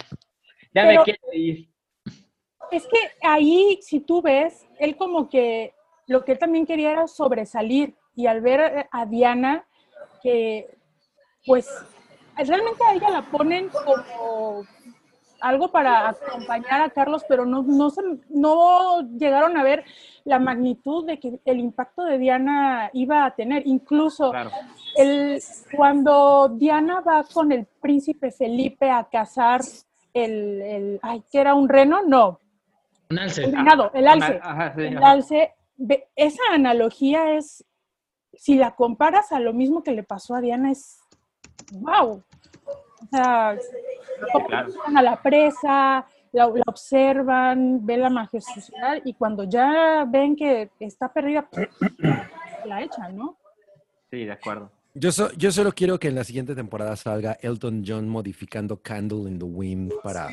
Ya 0.74 0.82
Pero- 0.86 1.00
me 1.00 1.04
quiero 1.04 1.20
ir. 1.32 1.68
Es 2.70 2.86
que 2.86 2.98
ahí, 3.26 3.78
si 3.80 4.00
tú 4.00 4.20
ves, 4.20 4.66
él 4.78 4.96
como 4.96 5.30
que 5.30 5.72
lo 6.06 6.24
que 6.24 6.32
él 6.32 6.38
también 6.38 6.66
quería 6.66 6.90
era 6.90 7.06
sobresalir. 7.06 7.94
Y 8.14 8.26
al 8.26 8.42
ver 8.42 8.86
a 8.90 9.06
Diana, 9.06 9.64
que 10.22 10.66
pues 11.46 11.66
realmente 12.36 12.84
a 12.86 12.92
ella 12.94 13.08
la 13.10 13.22
ponen 13.22 13.68
como 13.70 14.64
algo 15.40 15.70
para 15.70 16.08
acompañar 16.08 16.80
a 16.82 16.90
Carlos, 16.90 17.24
pero 17.28 17.44
no, 17.46 17.62
no, 17.62 17.90
se- 17.90 18.02
no 18.28 19.00
llegaron 19.18 19.56
a 19.56 19.62
ver 19.62 19.84
la 20.24 20.38
magnitud 20.38 21.06
de 21.06 21.18
que 21.20 21.40
el 21.44 21.58
impacto 21.60 22.02
de 22.04 22.18
Diana 22.18 22.90
iba 22.92 23.24
a 23.24 23.34
tener. 23.34 23.66
Incluso 23.66 24.30
Claro. 24.30 24.50
el, 24.96 25.40
cuando 25.76 26.48
Diana 26.48 27.00
va 27.00 27.24
con 27.24 27.52
el 27.52 27.66
príncipe 27.80 28.30
Felipe 28.30 28.90
a 28.90 29.04
cazar 29.04 29.60
el, 30.12 30.60
el 30.62 31.00
ay, 31.02 31.22
que 31.30 31.40
era 31.40 31.54
un 31.54 31.68
reno, 31.68 32.02
no, 32.06 32.40
Un 33.10 33.18
alce. 33.20 33.46
venado, 33.46 33.90
el 33.94 34.08
alce. 34.08 34.40
Ajá, 34.42 34.74
sí, 34.74 34.82
El 34.82 34.98
alce, 35.04 35.54
esa 36.16 36.42
analogía 36.52 37.34
es, 37.36 37.64
si 38.34 38.56
la 38.56 38.74
comparas 38.74 39.30
a 39.32 39.38
lo 39.40 39.52
mismo 39.52 39.82
que 39.82 39.92
le 39.92 40.02
pasó 40.02 40.34
a 40.34 40.40
Diana, 40.40 40.70
es 40.72 40.98
wow. 41.72 42.22
O 43.02 43.06
sea, 43.10 43.56
Claro. 44.48 44.72
a 44.96 45.02
la 45.02 45.22
presa, 45.22 46.04
la, 46.32 46.46
la 46.46 46.62
observan, 46.66 47.84
ven 47.86 48.00
la 48.00 48.10
majestuosidad 48.10 48.98
y 49.04 49.14
cuando 49.14 49.44
ya 49.44 50.04
ven 50.08 50.34
que 50.36 50.70
está 50.80 51.12
perdida, 51.12 51.48
la 52.64 52.82
echan, 52.82 53.16
¿no? 53.16 53.36
Sí, 54.10 54.24
de 54.24 54.32
acuerdo. 54.32 54.70
Yo, 54.94 55.12
so- 55.12 55.30
yo 55.36 55.52
solo 55.52 55.72
quiero 55.72 55.98
que 55.98 56.08
en 56.08 56.16
la 56.16 56.24
siguiente 56.24 56.54
temporada 56.56 56.96
salga 56.96 57.38
Elton 57.40 57.84
John 57.86 58.08
modificando 58.08 58.80
Candle 58.82 59.30
in 59.30 59.38
the 59.38 59.44
Wind 59.44 59.92
para 60.02 60.28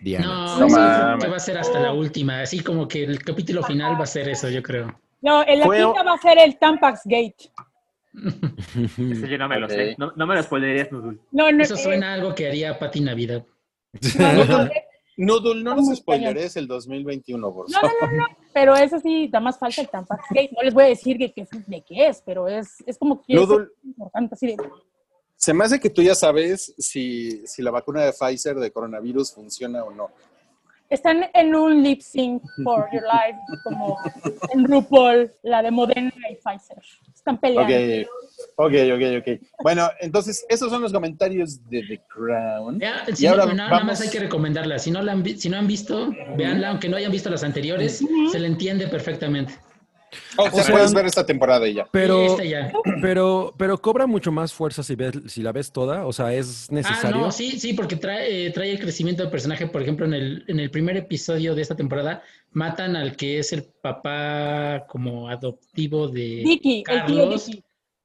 Diana. 0.00 0.26
No, 0.26 0.60
No 0.60 0.68
sí, 0.68 0.74
va 0.74 1.36
a 1.36 1.38
ser 1.40 1.58
hasta 1.58 1.78
la 1.80 1.92
última. 1.92 2.40
Así 2.40 2.60
como 2.62 2.88
que 2.88 3.04
el 3.04 3.22
capítulo 3.22 3.62
final 3.62 3.98
va 3.98 4.04
a 4.04 4.06
ser 4.06 4.28
eso, 4.28 4.48
yo 4.48 4.62
creo. 4.62 4.98
No, 5.20 5.42
en 5.46 5.60
la 5.60 5.64
quinta 5.66 6.02
va 6.02 6.14
a 6.14 6.18
ser 6.18 6.38
el 6.38 6.56
Tampax 6.58 7.02
Gate. 7.04 7.50
Ese 8.14 9.28
yo 9.28 9.38
no 9.38 9.48
me 9.48 9.58
lo 9.58 9.66
Ok. 9.66 9.72
sé. 9.72 9.94
No, 9.98 10.12
no 10.16 10.26
me 10.26 10.34
lo 10.34 10.42
spoilerías, 10.42 10.92
Nudul. 10.92 11.20
No, 11.30 11.50
no, 11.50 11.62
Eso 11.62 11.76
suena 11.76 12.10
a 12.10 12.14
algo 12.14 12.34
que 12.34 12.48
haría 12.48 12.78
Pati 12.78 13.00
Navidad. 13.00 13.44
no, 15.16 15.40
no, 15.40 15.54
no 15.54 15.76
nos 15.76 15.96
spoileres 15.96 16.56
el 16.56 16.66
2021, 16.66 17.52
por 17.52 17.70
No, 17.70 17.80
favor. 17.80 17.92
no, 18.00 18.06
no, 18.10 18.16
no, 18.16 18.24
pero 18.52 18.74
eso 18.76 18.98
sí, 19.00 19.28
da 19.28 19.40
más 19.40 19.58
falta 19.58 19.80
el 19.82 19.88
Tampax 19.88 20.24
Gate. 20.30 20.50
No 20.56 20.62
les 20.62 20.74
voy 20.74 20.84
a 20.84 20.88
decir 20.88 21.18
que, 21.18 21.32
que- 21.32 21.46
de 21.66 21.82
qué 21.82 22.06
es, 22.08 22.22
pero 22.24 22.48
es, 22.48 22.82
es 22.86 22.98
como 22.98 23.22
que 23.22 23.34
es 23.34 23.40
Noodle, 23.40 23.68
importante. 23.84 24.34
Así 24.34 24.46
de, 24.48 24.56
se 25.36 25.52
me 25.52 25.64
hace 25.64 25.80
que 25.80 25.90
tú 25.90 26.02
ya 26.02 26.14
sabes 26.14 26.74
si, 26.78 27.46
si 27.46 27.62
la 27.62 27.70
vacuna 27.70 28.02
de 28.04 28.12
Pfizer 28.12 28.56
de 28.56 28.70
coronavirus 28.70 29.32
funciona 29.34 29.84
o 29.84 29.90
no. 29.92 30.10
Están 30.92 31.24
en 31.32 31.54
un 31.54 31.82
lip 31.82 32.00
sync 32.00 32.42
for 32.62 32.88
your 32.92 33.02
life, 33.02 33.38
como 33.64 33.98
en 34.52 34.64
RuPaul, 34.64 35.30
la 35.42 35.62
de 35.62 35.70
Moderna 35.70 36.12
y 36.30 36.34
Pfizer. 36.34 36.82
Están 37.14 37.38
peleando. 37.38 38.08
Ok, 38.56 38.72
ok, 38.72 38.72
ok, 38.94 39.02
ok. 39.20 39.40
Bueno, 39.62 39.88
entonces, 40.00 40.44
esos 40.48 40.70
son 40.70 40.82
los 40.82 40.92
comentarios 40.92 41.66
de 41.70 41.82
The 41.82 42.00
Crown. 42.08 42.78
Ya, 42.80 43.04
Y 43.06 43.16
si 43.16 43.26
ahora 43.26 43.46
no, 43.46 43.54
nada 43.54 43.84
más 43.84 44.00
hay 44.00 44.10
que 44.10 44.20
recomendarla. 44.20 44.78
Si 44.78 44.90
no 44.90 45.02
la 45.02 45.12
han, 45.12 45.24
si 45.38 45.48
no 45.48 45.56
han 45.56 45.66
visto, 45.66 46.12
véanla, 46.36 46.70
aunque 46.70 46.88
no 46.88 46.96
hayan 46.96 47.12
visto 47.12 47.30
las 47.30 47.44
anteriores, 47.44 48.04
se 48.30 48.38
le 48.38 48.46
entiende 48.46 48.88
perfectamente. 48.88 49.54
Oh, 50.36 50.44
O 50.44 50.50
sea, 50.50 50.72
puedes 50.74 50.92
ver 50.94 51.06
esta 51.06 51.24
temporada 51.26 51.66
y 51.68 51.74
ya. 51.74 51.88
Pero, 51.90 52.40
ya. 52.42 52.72
pero, 53.00 53.54
pero 53.56 53.78
cobra 53.80 54.06
mucho 54.06 54.30
más 54.32 54.52
fuerza 54.52 54.82
si, 54.82 54.94
ves, 54.94 55.12
si 55.26 55.42
la 55.42 55.52
ves 55.52 55.72
toda. 55.72 56.06
O 56.06 56.12
sea, 56.12 56.32
es 56.34 56.68
Ah, 56.70 56.74
necesario. 56.74 57.16
no, 57.20 57.32
sí, 57.32 57.58
sí, 57.58 57.72
porque 57.74 57.96
trae, 57.96 58.46
eh, 58.46 58.50
trae 58.50 58.72
el 58.72 58.78
crecimiento 58.80 59.22
del 59.22 59.30
personaje. 59.30 59.66
Por 59.66 59.82
ejemplo, 59.82 60.06
en 60.06 60.14
el, 60.14 60.44
en 60.48 60.60
el 60.60 60.70
primer 60.70 60.96
episodio 60.96 61.54
de 61.54 61.62
esta 61.62 61.74
temporada, 61.76 62.22
matan 62.52 62.96
al 62.96 63.16
que 63.16 63.38
es 63.38 63.52
el 63.52 63.64
papá 63.82 64.86
como 64.88 65.28
adoptivo 65.28 66.08
de 66.08 66.42
Vicky, 66.44 66.78
el 66.78 66.84
tío 66.84 67.16
Carlos. 67.16 67.50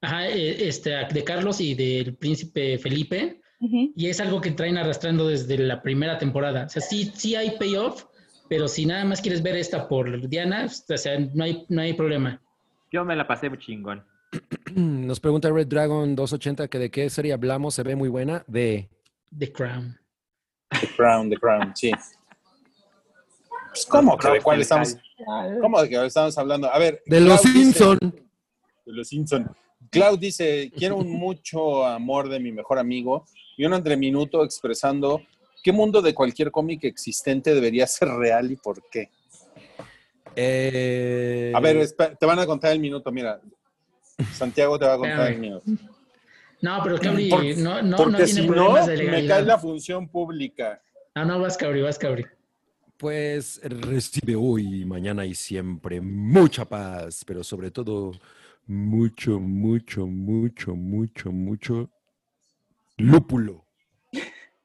Ajá, 0.00 0.28
eh, 0.28 0.68
este, 0.68 0.90
de 1.12 1.24
Carlos 1.24 1.60
y 1.60 1.74
del 1.74 2.14
príncipe 2.14 2.78
Felipe. 2.78 3.40
Y 3.60 4.06
es 4.06 4.20
algo 4.20 4.40
que 4.40 4.52
traen 4.52 4.78
arrastrando 4.78 5.26
desde 5.26 5.58
la 5.58 5.82
primera 5.82 6.16
temporada. 6.16 6.66
O 6.66 6.68
sea, 6.68 6.80
sí, 6.80 7.10
sí 7.16 7.34
hay 7.34 7.56
payoff, 7.58 8.04
pero 8.48 8.68
si 8.68 8.86
nada 8.86 9.04
más 9.04 9.20
quieres 9.20 9.42
ver 9.42 9.56
esta 9.56 9.88
por 9.88 10.28
Diana, 10.28 10.66
o 10.66 10.96
sea, 10.96 11.18
no 11.18 11.44
hay, 11.44 11.64
no 11.68 11.80
hay 11.82 11.92
problema. 11.92 12.40
Yo 12.90 13.04
me 13.04 13.14
la 13.16 13.26
pasé 13.26 13.48
muy 13.48 13.58
chingón. 13.58 14.04
Nos 14.74 15.20
pregunta 15.20 15.50
Red 15.50 15.66
Dragon 15.66 16.14
280 16.14 16.68
que 16.68 16.78
de 16.78 16.90
qué 16.90 17.10
serie 17.10 17.32
hablamos. 17.32 17.74
Se 17.74 17.82
ve 17.82 17.96
muy 17.96 18.08
buena. 18.08 18.44
De. 18.46 18.88
The 19.36 19.52
Crown. 19.52 19.98
The 20.80 20.88
Crown, 20.96 21.30
The 21.30 21.36
Crown, 21.36 21.72
sí. 21.74 21.90
Pues, 23.70 23.86
¿Cómo 23.86 24.16
que 24.16 24.30
de 24.30 24.40
cuál 24.40 24.60
estamos? 24.60 24.96
¿Cómo 25.60 25.82
de 25.82 25.88
que 25.88 26.06
estamos 26.06 26.36
hablando? 26.38 26.72
A 26.72 26.78
ver. 26.78 27.02
De 27.06 27.20
los 27.20 27.42
dice- 27.42 27.52
Simpson. 27.58 27.98
de 28.00 28.92
los 28.92 29.08
Simpson. 29.08 29.50
Clau 29.90 30.16
dice, 30.16 30.70
quiero 30.76 30.96
un 30.96 31.10
mucho 31.10 31.86
amor 31.86 32.28
de 32.28 32.40
mi 32.40 32.52
mejor 32.52 32.78
amigo 32.78 33.24
y 33.56 33.64
un 33.64 33.74
entre 33.74 33.96
minuto 33.96 34.44
expresando 34.44 35.22
qué 35.62 35.72
mundo 35.72 36.02
de 36.02 36.14
cualquier 36.14 36.50
cómic 36.50 36.84
existente 36.84 37.54
debería 37.54 37.86
ser 37.86 38.08
real 38.08 38.50
y 38.50 38.56
por 38.56 38.82
qué. 38.90 39.10
Eh, 40.36 41.52
A 41.54 41.60
ver, 41.60 41.76
espera, 41.78 42.14
te 42.14 42.26
van 42.26 42.38
a 42.38 42.46
contar 42.46 42.72
el 42.72 42.80
minuto, 42.80 43.10
mira. 43.10 43.40
Santiago 44.32 44.78
te 44.78 44.86
va 44.86 44.94
a 44.94 44.98
contar 44.98 45.32
el 45.32 45.38
minuto. 45.38 45.64
No, 46.60 46.80
pero 46.82 46.98
Cabri 46.98 47.28
Por- 47.28 47.56
no, 47.58 47.82
no, 47.82 47.82
no 47.82 47.96
Porque 47.96 48.24
tiene 48.24 48.42
si 48.42 48.46
no, 48.48 48.54
problemas 48.54 48.86
de 48.86 49.02
me 49.04 49.26
cae 49.26 49.42
la 49.42 49.58
función 49.58 50.08
pública. 50.08 50.82
No, 51.14 51.24
no, 51.24 51.40
vas 51.40 51.56
Cabri, 51.56 51.82
vas 51.82 51.98
Cabri. 51.98 52.26
Pues 52.96 53.60
recibe 53.62 54.34
hoy, 54.34 54.84
mañana 54.84 55.24
y 55.24 55.34
siempre 55.34 56.00
mucha 56.00 56.64
paz, 56.64 57.24
pero 57.24 57.44
sobre 57.44 57.70
todo 57.70 58.12
mucho, 58.66 59.38
mucho, 59.38 60.06
mucho, 60.06 60.74
mucho, 60.74 61.30
mucho 61.30 61.90
lúpulo. 62.96 63.67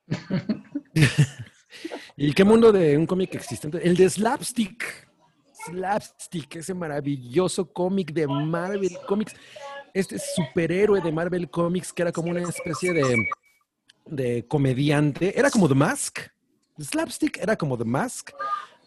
¿Y 2.17 2.33
qué 2.33 2.43
mundo 2.43 2.71
de 2.71 2.97
un 2.97 3.05
cómic 3.05 3.35
existente? 3.35 3.79
El 3.87 3.95
de 3.95 4.09
Slapstick. 4.09 5.09
Slapstick, 5.65 6.57
ese 6.57 6.73
maravilloso 6.73 7.71
cómic 7.71 8.13
de 8.13 8.27
Marvel 8.27 8.97
Comics. 9.07 9.33
este 9.93 10.19
superhéroe 10.19 11.01
de 11.01 11.11
Marvel 11.11 11.49
Comics 11.49 11.93
que 11.93 12.01
era 12.01 12.11
como 12.11 12.31
una 12.31 12.41
especie 12.41 12.93
de, 12.93 13.27
de 14.05 14.47
comediante. 14.47 15.37
Era 15.37 15.49
como 15.49 15.67
The 15.67 15.75
Mask. 15.75 16.19
Slapstick 16.79 17.37
era 17.37 17.55
como 17.55 17.77
The 17.77 17.85
Mask, 17.85 18.31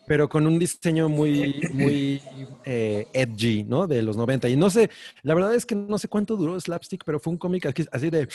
pero 0.06 0.28
con 0.28 0.46
un 0.46 0.58
diseño 0.58 1.08
muy, 1.08 1.68
muy 1.72 2.58
eh, 2.64 3.08
edgy, 3.12 3.64
¿no? 3.64 3.86
De 3.86 4.02
los 4.02 4.16
90. 4.16 4.48
Y 4.48 4.56
no 4.56 4.70
sé, 4.70 4.90
la 5.22 5.34
verdad 5.34 5.54
es 5.54 5.66
que 5.66 5.74
no 5.74 5.98
sé 5.98 6.08
cuánto 6.08 6.36
duró 6.36 6.58
Slapstick, 6.60 7.04
pero 7.04 7.20
fue 7.20 7.32
un 7.32 7.38
cómic 7.38 7.66
así 7.92 8.10
de, 8.10 8.28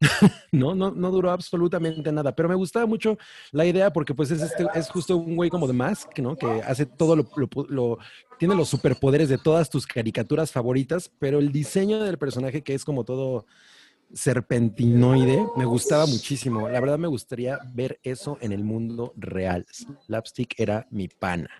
no, 0.52 0.74
no, 0.74 0.90
no 0.90 1.10
duró 1.10 1.30
absolutamente 1.30 2.12
nada. 2.12 2.34
Pero 2.34 2.48
me 2.48 2.54
gustaba 2.54 2.86
mucho 2.86 3.18
la 3.52 3.66
idea 3.66 3.92
porque 3.92 4.14
pues 4.14 4.30
es, 4.30 4.42
este, 4.42 4.70
es 4.72 4.90
justo 4.90 5.16
un 5.16 5.36
güey 5.36 5.50
como 5.50 5.66
The 5.66 5.72
Mask, 5.74 6.18
¿no? 6.18 6.36
Que 6.36 6.62
hace 6.62 6.86
todo 6.86 7.16
lo, 7.16 7.30
lo- 7.36 7.48
lo- 7.68 7.98
tiene 8.38 8.54
los 8.54 8.68
superpoderes 8.70 9.28
de 9.28 9.38
todas 9.38 9.68
tus 9.70 9.86
caricaturas 9.86 10.50
favoritas, 10.52 11.10
pero 11.18 11.38
el 11.38 11.52
diseño 11.52 12.02
del 12.02 12.18
personaje 12.18 12.62
que 12.62 12.74
es 12.74 12.84
como 12.84 13.04
todo 13.04 13.46
serpentinoide, 14.12 15.46
me 15.56 15.64
gustaba 15.64 16.06
muchísimo. 16.06 16.68
La 16.68 16.80
verdad 16.80 16.98
me 16.98 17.08
gustaría 17.08 17.58
ver 17.74 17.98
eso 18.02 18.38
en 18.40 18.52
el 18.52 18.64
mundo 18.64 19.12
real. 19.16 19.66
Slapstick 20.06 20.58
era 20.58 20.86
mi 20.90 21.08
pana. 21.08 21.50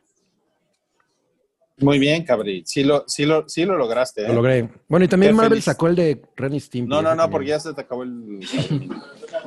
Muy 1.79 1.99
bien, 1.99 2.25
Cabri. 2.25 2.63
Sí 2.67 2.85
lo, 2.85 3.05
sí 3.07 3.25
lo, 3.25 3.49
sí 3.49 3.65
lo 3.65 3.77
lograste. 3.77 4.25
¿eh? 4.25 4.29
Lo 4.29 4.35
logré. 4.35 4.69
Bueno, 4.87 5.05
y 5.05 5.09
también 5.09 5.33
Qué 5.33 5.37
Marvel 5.37 5.53
feliz. 5.53 5.65
sacó 5.65 5.87
el 5.89 5.97
de 5.97 6.23
Ren 6.37 6.55
y 6.55 6.61
Stimpy. 6.61 6.89
No, 6.89 6.97
no, 6.97 7.03
no, 7.03 7.09
también. 7.09 7.31
porque 7.31 7.49
ya 7.49 7.61
se 7.61 7.73
te 7.73 7.81
acabó 7.81 8.03
el. 8.03 8.41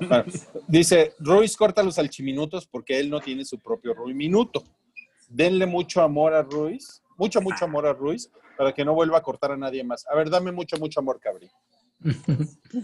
Bueno, 0.07 0.23
dice, 0.67 1.13
Ruiz 1.19 1.55
corta 1.55 1.83
los 1.83 1.99
alchiminutos 1.99 2.65
porque 2.65 2.99
él 2.99 3.09
no 3.09 3.19
tiene 3.19 3.45
su 3.45 3.59
propio 3.59 3.93
Ruiminuto. 3.93 4.63
Denle 5.29 5.67
mucho 5.67 6.01
amor 6.01 6.33
a 6.33 6.41
Ruiz, 6.41 7.03
mucho, 7.17 7.41
mucho 7.41 7.65
amor 7.65 7.85
a 7.85 7.93
Ruiz, 7.93 8.31
para 8.57 8.73
que 8.73 8.83
no 8.83 8.95
vuelva 8.95 9.19
a 9.19 9.21
cortar 9.21 9.51
a 9.51 9.57
nadie 9.57 9.83
más. 9.83 10.05
A 10.07 10.15
ver, 10.15 10.29
dame 10.31 10.51
mucho, 10.51 10.77
mucho 10.77 10.99
amor, 10.99 11.19
Cabri. 11.19 11.49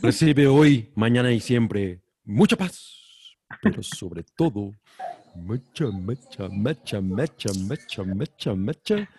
Recibe 0.02 0.48
hoy, 0.48 0.92
mañana 0.96 1.32
y 1.32 1.40
siempre 1.40 2.02
mucha 2.26 2.56
paz, 2.56 3.36
pero 3.62 3.82
sobre 3.84 4.24
todo, 4.36 4.72
mucha, 5.36 5.86
mucha, 5.88 6.48
mucha, 6.50 7.02
mucha, 7.02 7.52
mucha, 7.54 8.04
mucha, 8.04 8.54
mucha. 8.54 9.10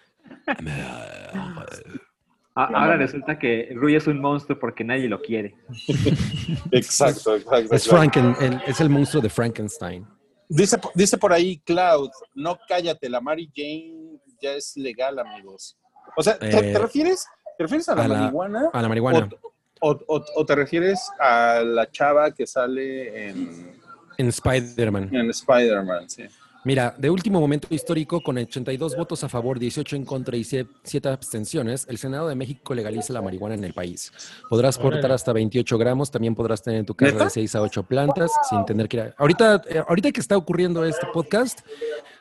A- 2.55 2.65
Ahora 2.65 2.97
resulta 2.97 3.39
que 3.39 3.71
Rui 3.75 3.95
es 3.95 4.07
un 4.07 4.21
monstruo 4.21 4.59
porque 4.59 4.85
nadie 4.85 5.09
lo 5.09 5.21
quiere. 5.21 5.55
Exacto, 6.73 7.37
exacto. 7.37 7.75
Es, 7.75 7.89
Franken, 7.89 8.35
el- 8.41 8.61
es 8.67 8.81
el 8.81 8.91
monstruo 8.91 9.23
de 9.23 9.31
Frankenstein. 9.31 10.07
Dice, 10.49 10.79
dice 10.95 11.17
por 11.17 11.33
ahí 11.33 11.59
Cloud, 11.61 12.11
no 12.35 12.59
cállate, 12.69 13.09
la 13.09 13.21
Mary 13.21 13.51
Jane 13.55 14.19
ya 14.43 14.55
es 14.55 14.77
legal, 14.77 15.19
amigos. 15.21 15.77
O 16.17 16.23
sea, 16.23 16.39
¿te, 16.39 16.49
Eh, 16.49 16.73
te 16.73 16.79
refieres, 16.79 17.25
¿te 17.57 17.65
refieres 17.65 17.89
a 17.89 17.95
la 17.95 18.05
a 18.05 18.09
la- 18.09 18.19
marihuana? 18.19 18.71
A 18.73 18.83
la 18.83 18.89
marihuana. 18.89 19.29
O, 19.43 19.50
o- 19.81 20.25
o 20.37 20.47
te 20.47 20.55
refieres 20.55 21.01
a 21.19 21.63
la 21.65 21.91
chava 21.91 22.31
que 22.33 22.47
sale 22.47 23.29
en, 23.31 23.73
En 24.19 24.29
Spider-Man. 24.29 25.15
en 25.15 25.31
Spider-Man? 25.31 26.09
Sí. 26.11 26.25
Mira, 26.63 26.95
de 26.99 27.09
último 27.09 27.41
momento 27.41 27.69
histórico, 27.71 28.21
con 28.21 28.37
82 28.37 28.95
votos 28.95 29.25
a 29.25 29.31
favor, 29.31 29.59
18 29.59 29.97
en 29.97 30.05
contra 30.05 30.37
y 30.37 30.45
7 30.45 31.09
abstenciones, 31.09 31.87
el 31.89 31.97
Senado 31.97 32.29
de 32.29 32.35
México 32.35 32.75
legaliza 32.75 33.15
la 33.15 33.23
marihuana 33.23 33.55
en 33.55 33.65
el 33.65 33.73
país. 33.73 34.13
Podrás 34.51 34.77
Órale. 34.77 34.91
portar 34.97 35.13
hasta 35.13 35.33
28 35.33 35.79
gramos, 35.79 36.11
también 36.11 36.35
podrás 36.35 36.63
tener 36.63 36.81
en 36.81 36.85
tu 36.85 36.95
casa 36.95 37.13
¿Neta? 37.13 37.25
de 37.25 37.31
6 37.31 37.55
a 37.55 37.63
8 37.63 37.83
plantas 37.85 38.31
sin 38.51 38.63
tener 38.67 38.89
que 38.89 38.97
ir 38.99 39.03
a... 39.05 39.15
Ahorita, 39.17 39.63
eh, 39.71 39.83
ahorita 39.89 40.13
que 40.13 40.21
está 40.21 40.37
ocurriendo 40.37 40.85
este 40.85 41.07
podcast, 41.15 41.61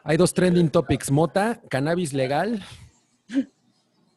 hay 0.05 0.15
dos 0.15 0.33
trending 0.33 0.69
topics, 0.69 1.11
mota, 1.11 1.59
cannabis 1.69 2.13
legal 2.13 2.63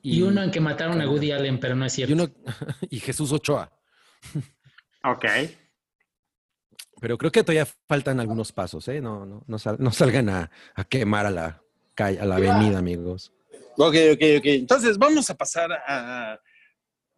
Y 0.03 0.23
uno 0.23 0.43
en 0.43 0.51
que 0.51 0.61
mataron 0.61 1.01
a 1.01 1.09
Woody 1.09 1.31
Allen, 1.31 1.61
pero 1.61 1.75
no 1.77 1.85
es 1.87 1.93
y, 1.95 1.97
cierto. 2.05 2.15
uno- 2.15 2.31
y 2.91 2.99
Jesús 3.01 3.31
Ochoa. 3.33 3.73
Ok. 5.05 5.25
Pero 7.01 7.19
creo 7.19 7.33
que 7.33 7.43
todavía 7.43 7.67
faltan 7.89 8.21
algunos 8.21 8.53
pasos, 8.53 8.87
¿eh? 8.89 9.01
No, 9.01 9.25
no, 9.27 9.43
no, 9.47 9.59
sal- 9.59 9.77
no 9.81 9.91
salgan 9.93 10.29
a, 10.29 10.51
a 10.75 10.85
quemar 10.85 11.27
a 11.27 11.31
la 11.31 11.63
calle, 11.95 12.21
a 12.21 12.25
la 12.25 12.37
avenida, 12.37 12.79
amigos. 12.79 13.33
Ok, 13.77 13.95
ok, 14.13 14.23
ok. 14.39 14.45
Entonces 14.47 14.99
vamos 14.99 15.29
a 15.31 15.35
pasar 15.35 15.73
a 15.73 16.39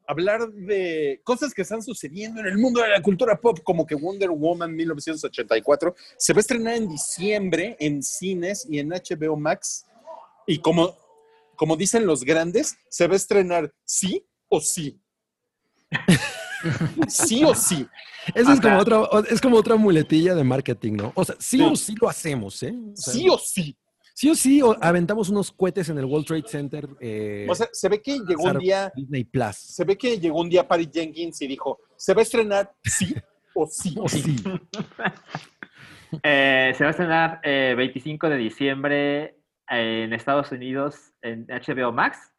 hablar 0.06 0.48
de 0.52 1.20
cosas 1.24 1.52
que 1.52 1.62
están 1.62 1.82
sucediendo 1.82 2.40
en 2.40 2.46
el 2.46 2.58
mundo 2.58 2.80
de 2.82 2.88
la 2.88 3.02
cultura 3.02 3.38
pop, 3.40 3.58
como 3.62 3.86
que 3.86 3.94
Wonder 3.94 4.30
Woman 4.30 4.74
1984 4.74 5.94
se 6.16 6.32
va 6.32 6.38
a 6.38 6.40
estrenar 6.40 6.74
en 6.74 6.88
diciembre 6.88 7.76
en 7.80 8.02
cines 8.02 8.66
y 8.70 8.78
en 8.78 8.88
HBO 8.90 9.36
Max. 9.36 9.86
Y 10.46 10.58
como, 10.58 10.96
como 11.56 11.76
dicen 11.76 12.06
los 12.06 12.24
grandes, 12.24 12.76
se 12.88 13.06
va 13.06 13.14
a 13.14 13.16
estrenar 13.16 13.72
sí 13.84 14.26
o 14.48 14.60
sí. 14.60 15.00
sí 17.08 17.44
o 17.44 17.54
sí. 17.54 17.86
Eso 18.34 18.52
es 18.52 18.60
como, 18.60 18.78
otra, 18.78 19.02
es 19.30 19.40
como 19.40 19.56
otra 19.58 19.76
muletilla 19.76 20.34
de 20.34 20.44
marketing, 20.44 20.92
¿no? 20.94 21.12
O 21.14 21.24
sea, 21.24 21.36
sí, 21.38 21.58
Sí. 21.58 21.62
o 21.64 21.76
sí 21.76 21.94
lo 22.00 22.08
hacemos, 22.08 22.62
¿eh? 22.62 22.74
O 22.92 22.96
sea, 22.96 23.12
Sí 23.12 23.28
o 23.28 23.36
sí. 23.38 23.76
sí 24.14 24.30
o 24.30 24.34
sí 24.34 24.62
o 24.62 24.74
aventamos 24.80 25.28
unos 25.28 25.52
cohetes 25.52 25.90
en 25.90 25.98
el 25.98 26.06
World 26.06 26.26
Trade 26.26 26.44
Center. 26.48 26.88
eh, 27.00 27.46
O 27.50 27.54
sea, 27.54 27.68
se 27.70 27.88
ve 27.90 28.00
que 28.00 28.18
llegó 28.26 28.44
un 28.44 28.58
día, 28.58 28.90
Disney 28.96 29.24
Plus. 29.24 29.56
se 29.56 29.84
ve 29.84 29.98
que 29.98 30.18
llegó 30.18 30.40
un 30.40 30.48
día 30.48 30.66
Patty 30.66 30.88
Jenkins 30.92 31.42
y 31.42 31.46
dijo, 31.48 31.80
se 31.96 32.14
va 32.14 32.20
a 32.20 32.22
estrenar 32.22 32.72
sí 32.82 33.14
o 33.54 33.66
sí. 33.66 33.94
O 33.98 34.08
sí. 34.08 34.36
Eh, 36.22 36.72
se 36.78 36.84
va 36.84 36.88
a 36.88 36.92
estrenar 36.92 37.40
eh, 37.42 37.74
25 37.76 38.28
de 38.28 38.36
diciembre 38.36 39.38
en 39.68 40.12
Estados 40.12 40.52
Unidos 40.52 41.12
en 41.22 41.46
HBO 41.48 41.92
Max, 41.92 42.32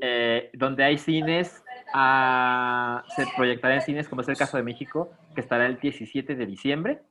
eh, 0.00 0.50
donde 0.54 0.82
hay 0.84 0.98
cines, 0.98 1.62
ah, 1.92 3.04
se 3.14 3.26
proyectará 3.36 3.76
en 3.76 3.82
cines, 3.82 4.08
como 4.08 4.22
es 4.22 4.28
el 4.28 4.36
caso 4.36 4.56
de 4.56 4.62
México, 4.62 5.10
que 5.34 5.40
estará 5.40 5.66
el 5.66 5.78
17 5.78 6.34
de 6.34 6.46
diciembre. 6.46 7.02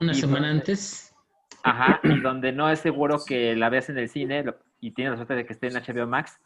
Una 0.00 0.14
semana 0.14 0.48
donde- 0.48 0.60
antes. 0.60 1.14
Ajá, 1.62 1.98
y 2.02 2.20
donde 2.20 2.52
no 2.52 2.70
es 2.70 2.80
seguro 2.80 3.18
que 3.26 3.56
la 3.56 3.70
veas 3.70 3.88
en 3.88 3.96
el 3.98 4.08
cine 4.10 4.42
lo- 4.44 4.56
y 4.80 4.90
tienes 4.90 5.12
la 5.12 5.16
suerte 5.16 5.34
de 5.34 5.46
que 5.46 5.54
esté 5.54 5.68
en 5.68 5.76
HBO 5.76 6.06
Max, 6.06 6.38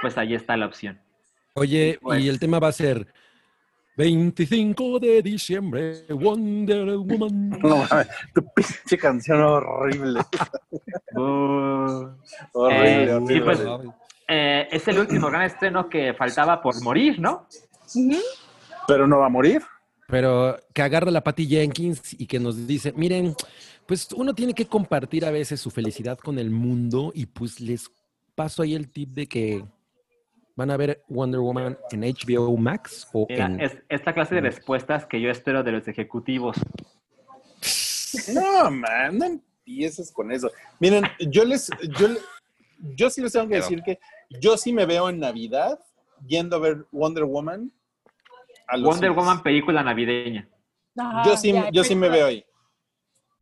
pues 0.00 0.16
ahí 0.16 0.34
está 0.34 0.56
la 0.56 0.66
opción. 0.66 1.00
Oye, 1.54 1.98
Pues- 2.00 2.22
y 2.22 2.28
el 2.28 2.38
tema 2.38 2.60
va 2.60 2.68
a 2.68 2.72
ser 2.72 3.12
25 3.96 4.98
de 4.98 5.22
diciembre, 5.22 6.04
Wonder 6.10 6.96
Woman. 6.96 7.50
No 7.62 7.76
mames, 7.78 8.08
tu 8.34 8.42
pinche 8.54 8.98
canción 8.98 9.40
horrible. 9.42 10.20
Uh, 11.14 12.08
Horrible, 12.54 13.04
Eh, 13.04 13.12
horrible. 13.14 13.36
y 13.36 13.40
pues- 13.42 13.60
eh, 14.28 14.66
es 14.72 14.88
el 14.88 14.98
último 14.98 15.28
gran 15.28 15.42
estreno 15.42 15.88
que 15.90 16.14
faltaba 16.14 16.62
por 16.62 16.80
morir, 16.82 17.20
¿no? 17.20 17.46
Pero 18.86 19.06
no 19.06 19.18
va 19.18 19.26
a 19.26 19.28
morir. 19.28 19.60
Pero 20.08 20.56
que 20.72 20.80
agarra 20.82 21.10
la 21.10 21.22
Patty 21.22 21.46
Jenkins 21.46 22.14
y 22.18 22.26
que 22.26 22.40
nos 22.40 22.66
dice, 22.66 22.92
miren, 22.96 23.34
pues 23.86 24.08
uno 24.12 24.34
tiene 24.34 24.54
que 24.54 24.64
compartir 24.66 25.26
a 25.26 25.30
veces 25.30 25.60
su 25.60 25.70
felicidad 25.70 26.16
con 26.18 26.38
el 26.38 26.50
mundo 26.50 27.12
y 27.14 27.26
pues 27.26 27.60
les 27.60 27.90
paso 28.34 28.62
ahí 28.62 28.74
el 28.74 28.88
tip 28.90 29.10
de 29.10 29.26
que 29.26 29.64
van 30.56 30.70
a 30.70 30.76
ver 30.76 31.02
Wonder 31.08 31.40
Woman 31.40 31.78
en 31.90 32.00
HBO 32.02 32.56
Max 32.56 33.08
o 33.12 33.26
Mira, 33.28 33.46
en... 33.46 33.60
es 33.60 33.76
esta 33.88 34.12
clase 34.12 34.34
de 34.34 34.42
respuestas 34.42 35.06
que 35.06 35.20
yo 35.20 35.30
espero 35.30 35.62
de 35.62 35.72
los 35.72 35.88
ejecutivos. 35.88 36.56
No, 38.34 38.70
man, 38.70 39.18
no 39.18 39.24
empieces 39.24 40.12
con 40.12 40.30
eso. 40.32 40.50
Miren, 40.80 41.04
yo 41.30 41.44
les, 41.44 41.70
yo, 41.98 42.08
yo 42.94 43.10
sí 43.10 43.22
les 43.22 43.32
tengo 43.32 43.48
que 43.48 43.56
decir 43.56 43.82
que 43.82 43.98
yo 44.40 44.56
sí 44.56 44.72
me 44.72 44.84
veo 44.86 45.08
en 45.08 45.18
Navidad 45.18 45.78
yendo 46.26 46.56
a 46.56 46.58
ver 46.60 46.86
Wonder 46.92 47.24
Woman. 47.24 47.72
a 48.66 48.76
los 48.76 48.86
Wonder 48.90 49.10
cines. 49.10 49.16
Woman 49.16 49.42
película 49.42 49.82
navideña. 49.82 50.48
Ajá, 50.96 51.22
Yo 51.24 51.36
sí, 51.36 51.54
yo 51.72 51.84
sí 51.84 51.94
me 51.94 52.08
veo 52.10 52.26
ahí. 52.26 52.44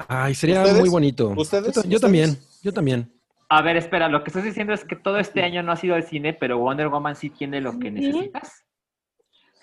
Ay, 0.09 0.35
sería 0.35 0.61
¿Ustedes? 0.63 0.81
muy 0.81 0.89
bonito. 0.89 1.31
¿Ustedes? 1.37 1.75
Yo 1.75 1.81
¿Ustedes? 1.81 2.01
también, 2.01 2.39
yo 2.63 2.73
también. 2.73 3.13
A 3.53 3.63
ver, 3.63 3.77
espera, 3.77 4.09
lo 4.09 4.23
que 4.23 4.31
estás 4.31 4.45
diciendo 4.45 4.73
es 4.73 4.85
que 4.85 4.95
todo 4.95 5.19
este 5.19 5.43
año 5.43 5.63
no 5.65 5.73
ha 5.73 5.77
sido 5.77 5.97
al 5.97 6.05
cine, 6.05 6.33
pero 6.33 6.59
Wonder 6.59 6.87
Woman 6.89 7.17
sí 7.17 7.31
tiene 7.31 7.61
lo 7.61 7.77
que 7.81 7.91
necesitas. 7.91 8.65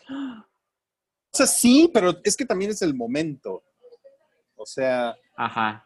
O 0.09 0.43
sea, 1.37 1.45
sí, 1.47 1.89
pero 1.93 2.13
es 2.23 2.35
que 2.35 2.45
también 2.45 2.71
es 2.71 2.81
el 2.81 2.93
momento. 2.93 3.63
O 4.57 4.65
sea, 4.65 5.15
Ajá. 5.37 5.85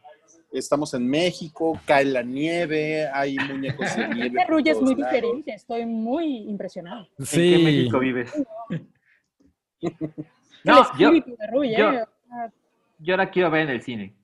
estamos 0.51 0.93
en 0.95 1.07
México, 1.07 1.79
cae 1.85 2.05
la 2.05 2.23
nieve, 2.23 3.07
hay 3.07 3.35
muñecos 3.37 3.95
de 3.95 4.07
nieve. 4.15 4.27
Este 4.39 4.45
Ruy 4.51 4.63
por 4.63 4.71
es 4.71 4.81
muy 4.81 4.95
lados. 4.95 5.11
diferente, 5.11 5.53
estoy 5.53 5.85
muy 5.85 6.37
impresionado. 6.49 7.07
¿En 7.19 7.25
Sí. 7.25 7.37
qué 7.55 7.63
México 7.63 7.99
vives? 7.99 8.33
el 8.71 8.87
No, 10.63 10.97
yo, 10.97 11.07
espíritu 11.11 11.35
de 11.37 11.47
Ruy, 11.51 11.75
yo- 11.77 11.91
¿eh? 11.91 12.05
yo 12.99 13.15
la 13.17 13.29
quiero 13.29 13.51
ver 13.51 13.61
en 13.63 13.69
el 13.69 13.81
cine. 13.83 14.15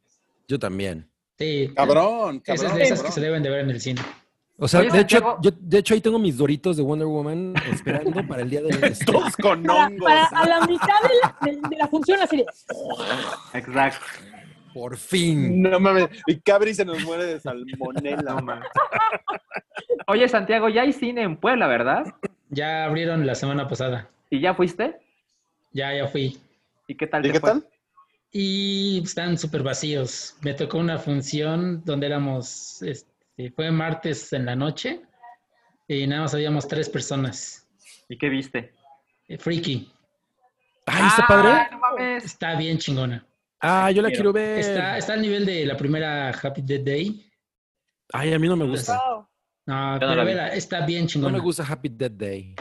Yo 0.48 0.58
también. 0.58 1.08
Sí. 1.38 1.72
Cabrón, 1.76 2.42
Esas 2.46 2.62
cabrón. 2.64 2.78
de 2.80 2.84
esas 2.84 3.04
que 3.04 3.12
se 3.12 3.22
deben 3.22 3.44
de 3.44 3.50
ver 3.50 3.60
en 3.62 3.70
el 3.70 3.80
cine. 3.82 4.02
O 4.60 4.68
sea, 4.68 4.80
Oye, 4.80 4.90
de, 4.90 5.02
hecho, 5.02 5.18
Santiago. 5.20 5.40
yo, 5.44 5.52
de 5.60 5.78
hecho 5.78 5.94
ahí 5.94 6.02
tengo 6.02 6.18
mis 6.18 6.36
doritos 6.36 6.78
de 6.78 6.82
Wonder 6.84 7.08
Woman 7.08 7.54
esperando 7.72 8.28
para 8.28 8.42
el 8.42 8.50
día 8.50 8.62
del 8.64 8.84
estreno. 8.84 9.20
Todos 9.20 9.36
con 9.38 9.70
hongos. 9.70 10.00
para- 10.04 10.26
a 10.26 10.48
la 10.48 10.66
mitad 10.66 10.88
de 11.04 11.10
la, 11.22 11.38
de- 11.62 11.70
de 11.70 11.76
la 11.78 11.88
función 11.88 12.20
así 12.22 12.38
de... 12.38 12.46
Exacto. 13.54 14.06
Por 14.74 14.98
fin. 14.98 15.62
No 15.62 15.80
mames, 15.80 16.08
y 16.28 16.40
Cabri 16.40 16.74
se 16.74 16.86
nos 16.86 17.04
muere 17.04 17.26
de 17.26 17.40
salmonela. 17.40 18.36
Mames. 18.42 18.68
Oye, 20.08 20.28
Santiago, 20.28 20.70
ya 20.70 20.84
hay 20.84 20.94
cine 20.94 21.22
en 21.24 21.38
Puebla, 21.38 21.68
¿verdad? 21.68 22.06
Ya 22.50 22.86
abrieron 22.86 23.26
la 23.28 23.36
semana 23.36 23.68
pasada. 23.68 24.08
¿Y 24.30 24.40
ya 24.40 24.54
fuiste? 24.54 24.98
Ya, 25.74 25.94
ya 25.96 26.08
fui. 26.08 26.38
¿Y 26.88 26.96
qué 26.96 27.08
tal 27.08 27.26
¿Y 27.26 27.30
te 27.30 27.34
qué 27.34 27.40
fue? 27.40 27.50
tal? 27.52 27.68
Y 28.32 29.02
están 29.04 29.38
súper 29.38 29.64
vacíos. 29.64 30.36
Me 30.42 30.54
tocó 30.54 30.78
una 30.80 30.98
función 31.00 31.84
donde 31.86 32.08
éramos, 32.08 32.82
este, 32.82 33.52
fue 33.56 33.72
martes 33.72 34.32
en 34.34 34.46
la 34.46 34.56
noche 34.56 35.02
y 35.88 36.06
nada 36.08 36.24
más 36.24 36.34
habíamos 36.34 36.68
tres 36.68 36.90
personas. 36.90 37.68
¿Y 38.10 38.18
qué 38.18 38.30
viste? 38.30 38.74
Eh, 39.28 39.38
Freaky. 39.38 39.92
Ay, 40.86 41.08
está 41.08 41.28
padre. 41.28 41.68
no 41.72 41.80
mames! 41.80 42.24
Está 42.26 42.56
bien 42.56 42.78
chingona. 42.78 43.26
Ah, 43.60 43.90
yo 43.92 44.02
la 44.02 44.10
Quiero. 44.10 44.32
quiero 44.32 44.34
ver. 44.34 44.60
Está, 44.60 44.98
está 44.98 45.14
al 45.14 45.22
nivel 45.22 45.46
de 45.46 45.66
la 45.66 45.76
primera 45.76 46.30
Happy 46.30 46.62
Death 46.62 46.84
Day. 46.84 47.26
Ay, 48.14 48.34
a 48.34 48.40
mí 48.40 48.48
no 48.48 48.56
me 48.56 48.66
gusta. 48.66 48.98
Wow. 49.06 49.28
No, 49.66 49.94
no 49.94 50.00
pero 50.00 50.16
la 50.16 50.24
vi. 50.24 50.30
vela, 50.30 50.48
está 50.50 50.86
bien 50.86 51.04
No 51.04 51.08
chingona. 51.10 51.34
me 51.38 51.44
gusta 51.44 51.64
Happy 51.68 51.90
Death 51.90 52.14
Day. 52.14 52.56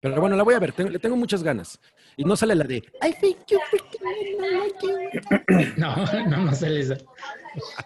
Pero 0.00 0.20
bueno, 0.20 0.34
la 0.36 0.42
voy 0.42 0.54
a 0.54 0.58
ver. 0.58 0.72
tengo- 0.72 0.90
le 0.90 0.98
tengo 0.98 1.16
muchas 1.16 1.42
ganas. 1.42 1.78
Y 2.16 2.24
no 2.24 2.34
sale 2.36 2.54
la 2.54 2.64
de 2.64 2.76
I 2.76 3.12
think 3.20 3.36
you 3.48 3.58
freaking 3.70 4.40
like 4.40 4.86
you. 4.86 5.72
No, 5.76 5.94
no, 6.26 6.44
no 6.46 6.54
sale 6.54 6.80
esa. 6.80 6.96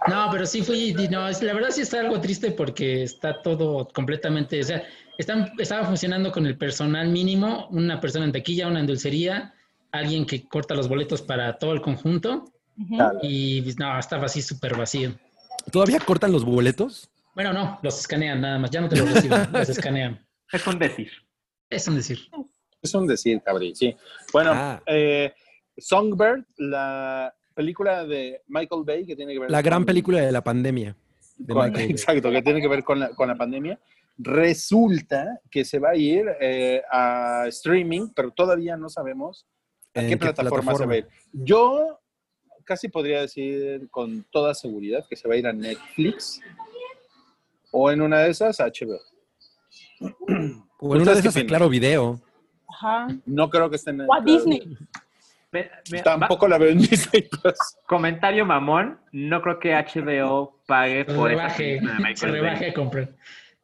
No, 0.09 0.29
pero 0.31 0.47
sí 0.47 0.63
fui, 0.63 0.95
y 0.97 1.09
no, 1.09 1.29
es- 1.29 1.43
la 1.43 1.55
verdad 1.55 1.71
sí 1.71 1.81
está 1.83 2.01
algo 2.01 2.21
triste 2.21 2.51
porque 2.53 3.03
está 3.03 3.43
todo 3.43 3.89
completamente, 3.89 4.61
o 4.61 4.65
sea, 4.65 4.83
están, 5.19 5.53
estaba 5.59 5.85
funcionando 5.87 6.31
con 6.33 6.47
el 6.47 6.57
personal 6.57 7.09
mínimo, 7.09 7.67
una 7.71 8.01
persona 8.01 8.25
en 8.27 8.33
taquilla, 8.33 8.69
una 8.69 8.81
en 8.81 8.87
dulcería, 8.87 9.55
alguien 9.93 10.27
que 10.27 10.47
corta 10.49 10.75
los 10.75 10.89
boletos 10.89 11.23
para 11.23 11.57
todo 11.59 11.73
el 11.73 11.81
conjunto 11.81 12.45
y 13.23 13.63
pues, 13.63 13.79
no, 13.79 13.99
estaba 13.99 14.27
así 14.27 14.43
súper 14.43 14.77
vacío. 14.77 15.15
¿Todavía 15.71 15.99
cortan 16.01 16.31
los 16.33 16.45
boletos? 16.45 17.09
Bueno, 17.35 17.53
no, 17.53 17.79
los 17.83 17.99
escanean 17.99 18.41
nada 18.41 18.59
más, 18.59 18.71
ya 18.71 18.81
no 18.81 18.89
te 18.89 18.97
los 18.97 19.11
reciben, 19.13 19.49
los 19.53 19.69
escanean. 19.69 20.21
Es 20.53 20.67
un 20.67 20.79
decir. 20.79 21.11
Es 21.77 21.89
un 21.89 21.97
decir. 21.97 22.19
Es 22.83 22.95
un 22.95 23.07
decir, 23.07 23.41
cabrí, 23.43 23.75
sí. 23.75 23.95
Bueno, 24.33 24.51
Ah. 24.55 24.83
eh, 24.87 25.33
Songbird, 25.77 26.45
la 26.59 27.35
película 27.55 28.05
de 28.05 28.43
Michael 28.49 28.83
Bay 28.85 29.07
que 29.07 29.17
tiene 29.17 29.33
que 29.33 29.39
ver 29.41 29.51
La 29.51 29.63
gran 29.63 29.81
con- 29.81 29.87
película 29.87 30.21
de 30.21 30.31
la 30.33 30.43
pandemia. 30.45 30.97
De 31.39 31.53
con- 31.55 31.77
exacto, 31.77 32.31
que 32.31 32.43
tiene 32.43 32.61
que 32.61 32.69
ver 32.69 32.85
con 32.85 33.01
la, 33.01 33.09
con 33.11 33.27
la 33.29 33.35
pandemia. 33.37 33.79
Resulta 34.19 35.41
que 35.51 35.65
se 35.65 35.79
va 35.81 35.91
a 35.91 35.97
ir 35.97 36.25
eh, 36.41 36.83
a 36.91 37.47
streaming, 37.49 38.09
pero 38.15 38.31
todavía 38.31 38.77
no 38.77 38.89
sabemos 38.89 39.47
a 39.95 40.03
¿En 40.03 40.09
qué, 40.11 40.17
plataforma, 40.17 40.75
se 40.77 40.87
va 40.87 40.93
a 40.93 40.97
ir. 40.99 41.09
Yo 41.33 42.01
casi 42.65 42.89
podría 42.89 43.21
decir 43.23 43.89
con 43.91 44.25
toda 44.31 44.55
seguridad 44.55 45.05
que 45.09 45.17
se 45.17 45.27
va 45.29 45.35
a 45.35 45.37
ir 45.39 45.47
a 45.47 45.53
Netflix 45.53 46.41
o 47.73 47.91
en 47.91 48.01
una 48.03 48.21
de 48.21 48.31
esas 48.31 48.61
a 48.61 48.67
HBO. 48.67 48.99
O 50.85 50.95
en 50.95 51.01
una 51.01 51.13
¿Ustedes 51.13 51.35
de 51.35 51.41
esas? 51.41 51.45
Claro 51.45 51.71
Video. 51.71 52.21
Ajá. 52.69 53.09
No 53.25 53.49
creo 53.49 53.71
que 53.71 53.77
estén 53.77 54.03
en 54.03 54.07
O 54.07 54.15
a 54.15 54.21
Disney. 54.21 54.77
Tampoco 56.03 56.47
la 56.47 56.59
veo 56.59 56.71
en 56.71 56.79
Disney 56.79 57.23
Plus. 57.23 57.55
comentario 57.87 58.45
mamón. 58.45 58.99
No 59.13 59.41
creo 59.41 59.59
que 59.59 59.73
HBO 59.73 60.61
pague 60.67 61.07
Se 61.07 61.15
por 61.15 61.31
esa 61.31 61.43
rebaje, 61.43 61.65
de 61.65 61.81
Michael 61.81 62.33
Bay. 62.33 62.41
rebaje 62.41 62.69
a 62.69 62.75
comprar. 62.75 63.09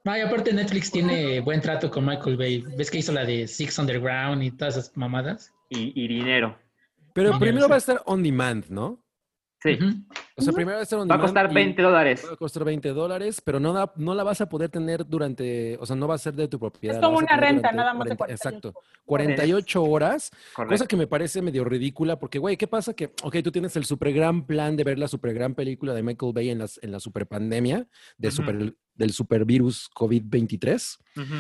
No, 0.05 0.17
y 0.17 0.21
aparte 0.21 0.51
Netflix 0.55 0.91
tiene 0.91 1.41
buen 1.41 1.61
trato 1.61 1.91
con 1.91 2.07
Michael 2.07 2.39
Bay. 2.39 2.65
¿Ves 2.79 2.91
que 2.91 2.99
hizo 2.99 3.13
la 3.13 3.27
de 3.27 3.47
Six 3.47 3.79
Underground 3.79 4.43
y 4.43 4.51
todas 4.53 4.79
esas 4.79 4.97
mamadas? 4.97 5.53
Y, 5.69 5.93
y 5.95 6.09
dinero. 6.09 6.57
Pero 7.13 7.39
primero 7.39 7.67
sí. 7.67 7.69
va 7.69 7.75
a 7.75 7.79
estar 7.79 8.03
on 8.07 8.23
demand, 8.23 8.65
¿no? 8.71 8.99
Sí. 9.63 9.79
O 10.37 10.43
sea, 10.43 10.55
primero 10.55 10.77
va 10.77 10.81
a 10.81 10.83
estar 10.85 10.99
on 10.99 11.09
Va 11.11 11.17
a 11.17 11.21
costar 11.21 11.51
y 11.51 11.55
20 11.55 11.83
dólares. 11.83 12.25
Va 12.27 12.33
a 12.33 12.37
costar 12.37 12.65
20 12.65 12.89
dólares, 12.91 13.43
pero 13.45 13.61
no, 13.61 13.75
da- 13.75 13.93
no 13.97 14.15
la 14.15 14.23
vas 14.25 14.41
a 14.41 14.49
poder 14.49 14.71
tener 14.71 15.07
durante, 15.07 15.77
o 15.79 15.85
sea, 15.85 15.97
no 15.97 16.09
va 16.09 16.15
a 16.15 16.19
ser 16.19 16.33
de 16.35 16.49
tu 16.49 16.59
propiedad. 16.59 16.97
Es 16.97 17.03
como 17.05 17.19
una 17.19 17.37
renta, 17.37 17.71
nada 17.71 17.93
más 17.93 18.09
de 18.09 18.17
40 18.17 18.39
48 18.43 18.69
Exacto, 18.69 18.81
48 19.05 19.83
horas, 19.85 20.31
Correcto. 20.55 20.73
cosa 20.75 20.87
que 20.87 20.97
me 20.97 21.07
parece 21.07 21.43
medio 21.43 21.65
ridícula, 21.65 22.19
porque, 22.19 22.39
güey, 22.39 22.57
¿qué 22.57 22.67
pasa? 22.67 22.95
Que, 22.95 23.13
ok, 23.23 23.37
tú 23.45 23.53
tienes 23.53 23.77
el 23.77 23.85
super 23.85 24.13
gran 24.15 24.47
plan 24.47 24.77
de 24.77 24.85
ver 24.85 24.99
la 24.99 25.09
super 25.09 25.35
gran 25.35 25.55
película 25.55 25.93
de 25.93 26.03
Michael 26.03 26.33
Bay 26.33 26.49
en, 26.51 26.59
las, 26.61 26.79
en 26.83 26.93
la 26.93 27.01
super 27.01 27.27
pandemia 27.27 27.87
de 28.17 28.31
super, 28.31 28.75
del 28.95 29.13
supervirus 29.13 29.91
COVID-23, 29.95 30.99
Ujú. 31.17 31.35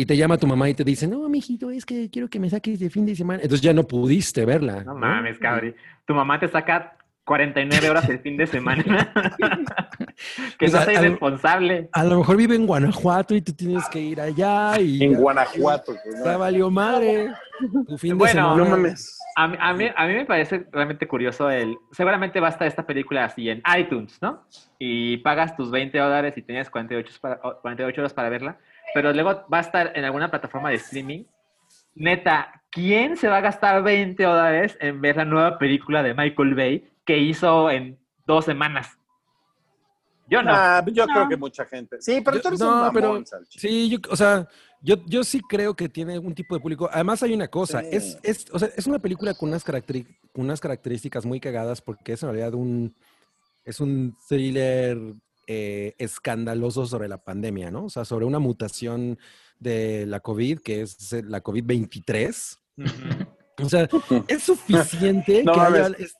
Y 0.00 0.06
te 0.06 0.16
llama 0.16 0.36
tu 0.38 0.46
mamá 0.46 0.68
y 0.68 0.74
te 0.74 0.84
dice, 0.84 1.06
no, 1.06 1.28
mijito, 1.28 1.70
es 1.70 1.84
que 1.86 2.10
quiero 2.10 2.28
que 2.28 2.38
me 2.40 2.50
saques 2.50 2.78
de 2.78 2.90
fin 2.90 3.06
de 3.06 3.14
semana. 3.16 3.40
Entonces 3.42 3.62
ya 3.62 3.72
no 3.72 3.84
pudiste 3.84 4.44
verla. 4.44 4.82
No 4.84 4.94
mames, 4.94 5.38
cabrón. 5.38 5.74
Tu 6.06 6.14
mamá 6.14 6.38
te 6.38 6.48
saca 6.48 6.96
49 7.24 7.90
horas 7.90 8.08
el 8.08 8.18
fin 8.20 8.36
de 8.36 8.46
semana. 8.46 8.84
que 10.58 10.66
Pues, 10.66 10.72
no 10.72 10.78
a- 10.78 10.84
seas 10.84 10.98
a- 10.98 11.02
responsable. 11.08 11.88
A 11.92 12.04
lo 12.04 12.18
mejor 12.18 12.36
vive 12.36 12.54
en 12.56 12.66
Guanajuato 12.66 13.34
y 13.34 13.42
tú 13.42 13.52
tienes 13.52 13.88
que 13.88 14.00
ir 14.00 14.20
allá 14.20 14.78
y 14.80 15.02
En 15.02 15.14
Guanajuato. 15.14 15.92
pues, 16.04 16.24
ya 16.24 16.32
¿no? 16.32 16.38
valió 16.38 16.70
madre. 16.70 17.30
Tu 17.88 17.98
fin 17.98 18.10
de 18.10 18.14
Bueno, 18.16 18.54
semana. 18.54 18.64
No 18.64 18.70
mames. 18.70 19.18
A 19.38 19.48
mí, 19.48 19.56
a, 19.60 19.74
mí, 19.74 19.86
a 19.94 20.06
mí 20.06 20.14
me 20.14 20.24
parece 20.24 20.66
realmente 20.72 21.06
curioso 21.06 21.50
el... 21.50 21.76
Seguramente 21.92 22.40
va 22.40 22.46
a 22.46 22.50
estar 22.50 22.66
esta 22.66 22.86
película 22.86 23.24
así 23.24 23.50
en 23.50 23.62
iTunes, 23.78 24.16
¿no? 24.22 24.44
Y 24.78 25.18
pagas 25.18 25.54
tus 25.56 25.70
20 25.70 25.98
dólares 25.98 26.34
y 26.38 26.42
tienes 26.42 26.70
48, 26.70 27.12
para- 27.20 27.36
48 27.38 28.00
horas 28.00 28.14
para 28.14 28.30
verla, 28.30 28.58
pero 28.94 29.12
luego 29.12 29.44
va 29.52 29.58
a 29.58 29.62
estar 29.62 29.92
en 29.96 30.04
alguna 30.04 30.30
plataforma 30.30 30.70
de 30.70 30.76
streaming. 30.76 31.24
Neta, 31.94 32.62
¿quién 32.70 33.16
se 33.16 33.28
va 33.28 33.38
a 33.38 33.40
gastar 33.40 33.82
20 33.82 34.22
dólares 34.22 34.76
en 34.80 35.00
ver 35.00 35.16
la 35.16 35.24
nueva 35.24 35.58
película 35.58 36.02
de 36.02 36.14
Michael 36.14 36.54
Bay 36.54 36.90
que 37.04 37.18
hizo 37.18 37.70
en 37.70 37.98
dos 38.26 38.44
semanas? 38.44 38.98
Yo 40.28 40.42
no. 40.42 40.50
Ah, 40.52 40.84
yo 40.92 41.06
No. 41.06 41.12
creo 41.14 41.28
que 41.28 41.36
mucha 41.36 41.64
gente. 41.66 41.96
Sí, 42.00 42.20
pero 42.20 42.36
Yo- 42.36 42.42
tú 42.42 42.48
eres 42.48 42.60
no, 42.60 42.66
un 42.68 42.74
mamón, 42.78 42.92
pero-. 42.94 43.22
Sí, 43.48 43.88
yo, 43.88 43.98
o 44.10 44.16
sea, 44.16 44.46
yo, 44.82 44.96
yo 45.06 45.22
sí 45.22 45.40
creo 45.40 45.74
que 45.74 45.88
tiene 45.88 46.18
un 46.18 46.34
tipo 46.34 46.54
de 46.54 46.60
público. 46.60 46.88
Además, 46.92 47.22
hay 47.22 47.32
una 47.32 47.48
cosa, 47.48 47.80
Sí. 47.82 47.88
es, 47.92 48.18
es, 48.24 48.46
o 48.52 48.58
sea, 48.58 48.68
es 48.76 48.86
una 48.88 48.98
película 48.98 49.34
con 49.34 49.50
unas, 49.50 49.64
caracteri- 49.64 50.18
con 50.32 50.44
unas 50.44 50.60
características 50.60 51.24
muy 51.24 51.38
cagadas 51.40 51.80
porque 51.80 52.14
es 52.14 52.22
en 52.24 52.30
realidad 52.30 52.54
un, 52.54 52.94
es 53.64 53.78
un 53.80 54.16
thriller 54.28 54.98
eh, 55.46 55.94
escandaloso 55.98 56.86
sobre 56.86 57.08
la 57.08 57.22
pandemia, 57.22 57.70
¿no? 57.70 57.84
O 57.84 57.90
sea, 57.90 58.04
sobre 58.04 58.24
una 58.26 58.38
mutación 58.38 59.18
de 59.58 60.06
la 60.06 60.20
COVID, 60.20 60.60
que 60.60 60.82
es 60.82 61.12
eh, 61.12 61.22
la 61.26 61.42
COVID-23. 61.42 62.58
Ujú. 62.78 63.64
O 63.64 63.68
sea, 63.68 63.88
es 64.28 64.42
suficiente 64.42 65.42
No 65.44 65.54
que 65.54 65.60
haya... 65.60 65.86
es- 65.98 66.14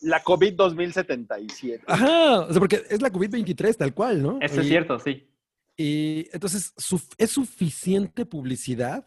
La 0.00 0.22
COVID 0.22 0.54
2077. 0.54 1.84
ajá, 1.88 2.40
o 2.42 2.50
sea, 2.50 2.60
porque 2.60 2.82
es 2.88 3.02
la 3.02 3.10
COVID-23 3.10 3.76
tal 3.76 3.92
cual, 3.94 4.22
¿no? 4.22 4.38
Eso 4.40 4.60
es 4.60 4.66
Y- 4.66 4.68
cierto, 4.70 4.98
sí. 5.00 5.24
Y 5.76 6.28
entonces 6.32 6.72
es 7.18 7.30
suficiente 7.30 8.26
publicidad 8.26 9.04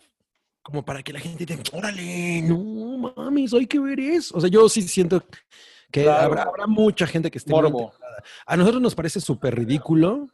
como 0.64 0.86
para 0.86 1.02
que 1.04 1.12
la 1.12 1.20
gente 1.20 1.46
diga, 1.46 1.62
órale, 1.74 2.42
no 2.44 3.14
mames, 3.16 3.54
hay 3.54 3.68
que 3.68 3.80
ver 3.80 4.00
eso. 4.00 4.38
O 4.38 4.42
sea, 4.42 4.50
yo 4.50 4.70
sí 4.70 4.82
siento 4.84 5.24
que 5.92 6.04
Claro. 6.04 6.24
habrá, 6.26 6.44
habrá 6.44 6.68
mucha 6.68 7.06
gente 7.08 7.30
que 7.32 7.38
esté 7.38 7.52
Morbo. 7.52 7.94
A 8.46 8.58
nosotros 8.58 8.82
nos 8.82 8.96
parece 8.96 9.20
súper 9.20 9.56
ridículo, 9.56 10.28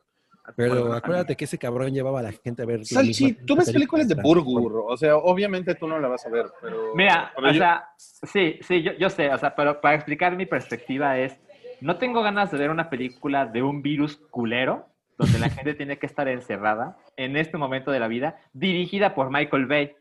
pero 0.56 0.82
Bueno, 0.82 0.94
acuérdate 0.94 1.36
que 1.36 1.46
ese 1.46 1.58
cabrón 1.58 1.94
llevaba 1.94 2.20
a 2.20 2.24
la 2.24 2.32
gente 2.32 2.62
a 2.64 2.66
ver. 2.66 2.86
Salchi, 2.86 3.34
tú 3.46 3.56
ves 3.56 3.72
película 3.72 4.04
películas 4.04 4.08
de 4.08 4.16
Burgur, 4.16 4.86
o 4.88 4.96
sea, 4.98 5.18
obviamente 5.18 5.76
tú 5.76 5.88
no 5.88 6.00
la 6.00 6.08
vas 6.08 6.26
a 6.26 6.30
ver, 6.30 6.46
pero... 6.62 6.94
Mira, 6.96 7.32
pero 7.36 7.50
o 7.50 7.52
yo- 7.52 7.58
sea, 7.58 7.90
sí, 7.98 8.58
sí, 8.62 8.82
yo, 8.82 8.94
yo 8.94 9.10
sé, 9.10 9.30
o 9.34 9.38
sea, 9.38 9.56
pero 9.56 9.82
para 9.82 9.96
explicar 9.96 10.36
mi 10.38 10.46
perspectiva 10.46 11.18
es, 11.20 11.38
no 11.82 11.98
tengo 11.98 12.22
ganas 12.24 12.50
de 12.52 12.58
ver 12.58 12.70
una 12.70 12.90
película 12.90 13.46
de 13.46 13.62
un 13.62 13.82
virus 13.82 14.18
culero, 14.32 14.86
donde 15.18 15.38
la 15.40 15.50
gente 15.50 15.74
tiene 15.74 15.98
que 16.00 16.06
estar 16.06 16.28
encerrada 16.28 16.98
en 17.18 17.36
este 17.36 17.58
momento 17.58 17.92
de 17.92 18.00
la 18.00 18.08
vida, 18.08 18.38
dirigida 18.54 19.16
por 19.16 19.30
Michael 19.32 19.66
Bay. 19.66 19.96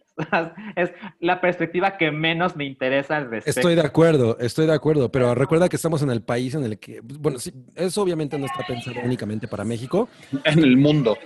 Es 0.76 0.92
la 1.20 1.40
perspectiva 1.40 1.96
que 1.96 2.10
menos 2.10 2.56
me 2.56 2.64
interesa 2.64 3.16
al 3.18 3.30
respecto. 3.30 3.60
Estoy 3.60 3.74
de 3.74 3.82
acuerdo, 3.82 4.38
estoy 4.38 4.66
de 4.66 4.72
acuerdo, 4.72 5.10
pero 5.10 5.34
recuerda 5.34 5.68
que 5.68 5.76
estamos 5.76 6.02
en 6.02 6.10
el 6.10 6.22
país 6.22 6.54
en 6.54 6.64
el 6.64 6.78
que, 6.78 7.00
bueno, 7.02 7.38
sí, 7.38 7.52
eso 7.74 8.02
obviamente 8.02 8.38
no 8.38 8.46
está 8.46 8.64
pensado 8.66 8.96
únicamente 9.04 9.46
para 9.46 9.64
México, 9.64 10.08
En 10.44 10.58
el 10.58 10.76
mundo. 10.76 11.18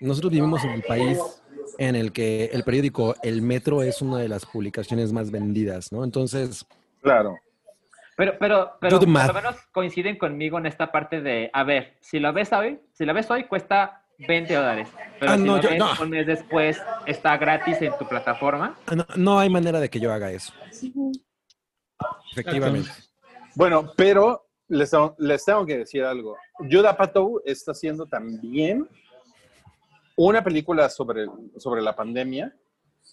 nosotros 0.00 0.30
vivimos 0.30 0.64
en 0.64 0.70
el 0.70 0.82
país 0.82 1.18
en 1.78 1.96
el 1.96 2.12
que 2.12 2.50
el 2.52 2.62
periódico 2.62 3.16
El 3.22 3.42
Metro 3.42 3.82
es 3.82 4.00
una 4.00 4.18
de 4.18 4.28
las 4.28 4.46
publicaciones 4.46 5.12
más 5.12 5.30
vendidas, 5.30 5.90
¿no? 5.92 6.04
Entonces, 6.04 6.66
Claro. 7.02 7.38
Pero, 8.16 8.34
pero, 8.38 8.76
pero 8.80 9.00
por 9.00 9.08
lo 9.08 9.34
menos 9.34 9.56
coinciden 9.72 10.16
conmigo 10.16 10.58
en 10.58 10.66
esta 10.66 10.92
parte 10.92 11.20
de, 11.20 11.50
a 11.52 11.64
ver, 11.64 11.96
si 12.00 12.20
lo 12.20 12.32
ves 12.32 12.52
hoy, 12.52 12.78
si 12.92 13.04
la 13.04 13.12
ves 13.12 13.28
hoy 13.30 13.44
cuesta 13.44 14.03
20 14.18 14.54
dólares, 14.54 14.88
pero 15.18 15.32
Ah, 15.32 15.36
si 15.36 15.42
no, 15.42 15.56
lo 15.56 15.62
yo- 15.62 15.70
ves 15.70 15.78
no. 15.78 15.90
un 16.02 16.10
mes 16.10 16.26
después 16.26 16.80
está 17.06 17.36
gratis 17.36 17.80
en 17.82 17.96
tu 17.98 18.06
plataforma. 18.06 18.78
no, 18.94 19.06
no 19.16 19.38
hay 19.38 19.48
manera 19.50 19.80
de 19.80 19.88
que 19.90 19.98
yo 20.00 20.12
haga 20.12 20.30
eso. 20.30 20.52
Efectivamente. 22.32 22.90
Bueno, 23.54 23.92
pero 23.96 24.48
les, 24.68 24.90
tengo- 24.90 25.14
les 25.18 25.44
tengo 25.44 25.64
que 25.66 25.78
decir 25.78 26.02
algo. 26.04 26.36
Judd 26.58 26.86
Apatow 26.86 27.40
está 27.44 27.72
haciendo 27.72 28.06
también 28.06 28.88
una 30.16 30.42
película 30.42 30.88
sobre, 30.88 31.26
sobre 31.58 31.82
la 31.82 31.94
pandemia 31.94 32.54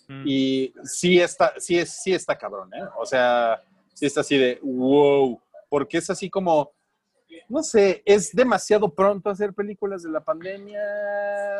Mm. 0.07 0.23
y 0.25 0.73
sí 0.83 1.19
está, 1.19 1.53
sí, 1.57 1.77
es, 1.77 2.01
sí 2.01 2.13
está 2.13 2.37
cabrón, 2.37 2.73
¿eh? 2.73 2.83
O 2.97 3.05
sea, 3.05 3.61
sí 3.93 4.05
está 4.05 4.21
así 4.21 4.37
de 4.37 4.57
wow, 4.63 5.39
porque 5.69 5.97
es 5.97 6.09
así 6.09 6.29
como 6.29 6.71
No 7.51 7.61
sé, 7.63 8.01
¿es 8.05 8.31
demasiado 8.33 8.93
pronto 8.93 9.29
hacer 9.29 9.53
películas 9.53 10.03
de 10.03 10.09
la 10.09 10.21
pandemia? 10.21 10.79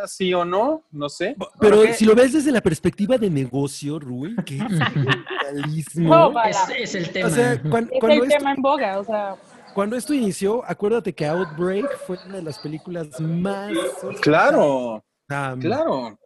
¿Sí 0.08 0.34
o 0.34 0.46
no? 0.46 0.84
No 0.90 1.10
sé. 1.10 1.36
Pero 1.60 1.84
si 1.94 2.06
lo 2.06 2.16
ves 2.16 2.32
desde 2.32 2.52
la 2.52 2.62
perspectiva 2.62 3.18
de 3.18 3.30
negocio, 3.30 4.00
Rui, 4.00 4.36
que 4.46 4.56
es 4.58 4.64
capitalismo. 4.80 6.10
No, 6.16 6.34
va. 6.34 6.44
Es, 6.44 6.58
es 6.78 6.96
el 6.96 7.10
tema. 7.12 7.28
O 7.28 7.32
sea, 7.32 7.62
cuan- 7.62 7.90
Es 7.92 8.00
cuando, 8.00 8.24
el 8.24 8.30
esto, 8.30 8.38
tema 8.38 8.54
en 8.54 8.62
boga, 8.62 9.00
o 9.00 9.04
sea, 9.04 9.36
cuando 9.74 9.96
esto 9.98 10.14
inició, 10.14 10.64
acuérdate 10.66 11.14
que 11.14 11.26
Outbreak 11.26 11.98
fue 12.08 12.18
una 12.26 12.38
de 12.38 12.44
las 12.44 12.60
películas 12.60 13.20
más... 13.20 13.74
Claro, 14.22 15.04
um, 15.30 15.60
claro. 15.60 16.18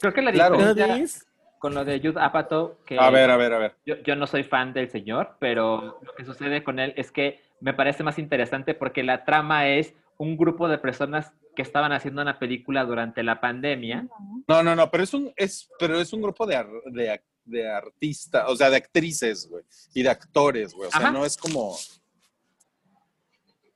Creo 0.00 0.12
que 0.12 0.22
la 0.22 0.30
diferencia 0.32 0.86
¿sabes? 0.86 1.26
con 1.58 1.74
lo 1.74 1.84
de 1.84 2.00
Judd 2.00 2.18
Apatow, 2.18 2.76
que 2.86 2.98
A 2.98 3.10
ver, 3.10 3.30
a 3.30 3.36
ver, 3.36 3.52
a 3.52 3.58
ver. 3.58 3.74
yo, 3.84 3.96
yo 4.04 4.16
no 4.16 4.26
soy 4.26 4.44
fan 4.44 4.72
del 4.72 4.90
señor, 4.90 5.36
pero 5.38 5.98
lo 6.02 6.14
que 6.14 6.24
sucede 6.24 6.64
con 6.64 6.78
él 6.78 6.94
es 6.96 7.10
que 7.12 7.40
me 7.60 7.74
parece 7.74 8.02
más 8.02 8.18
interesante 8.18 8.74
porque 8.74 9.02
la 9.02 9.24
trama 9.24 9.68
es 9.68 9.94
un 10.18 10.36
grupo 10.36 10.68
de 10.68 10.78
personas 10.78 11.32
que 11.56 11.62
estaban 11.62 11.92
haciendo 11.92 12.22
una 12.22 12.38
película 12.38 12.84
durante 12.84 13.22
la 13.22 13.40
pandemia. 13.40 14.06
No, 14.46 14.62
no, 14.62 14.76
no, 14.76 14.90
pero 14.90 15.04
es 15.04 15.14
un, 15.14 15.32
es, 15.36 15.68
pero 15.78 16.00
es 16.00 16.12
un 16.12 16.22
grupo 16.22 16.46
de, 16.46 16.64
de, 16.86 17.20
de 17.44 17.68
artistas, 17.70 18.44
o 18.48 18.54
sea, 18.56 18.70
de 18.70 18.76
actrices, 18.76 19.48
güey, 19.50 19.64
y 19.94 20.02
de 20.02 20.10
actores, 20.10 20.74
güey. 20.74 20.88
O 20.88 20.90
sea, 20.90 21.00
Ajá. 21.00 21.10
no 21.10 21.24
es 21.24 21.36
como, 21.36 21.74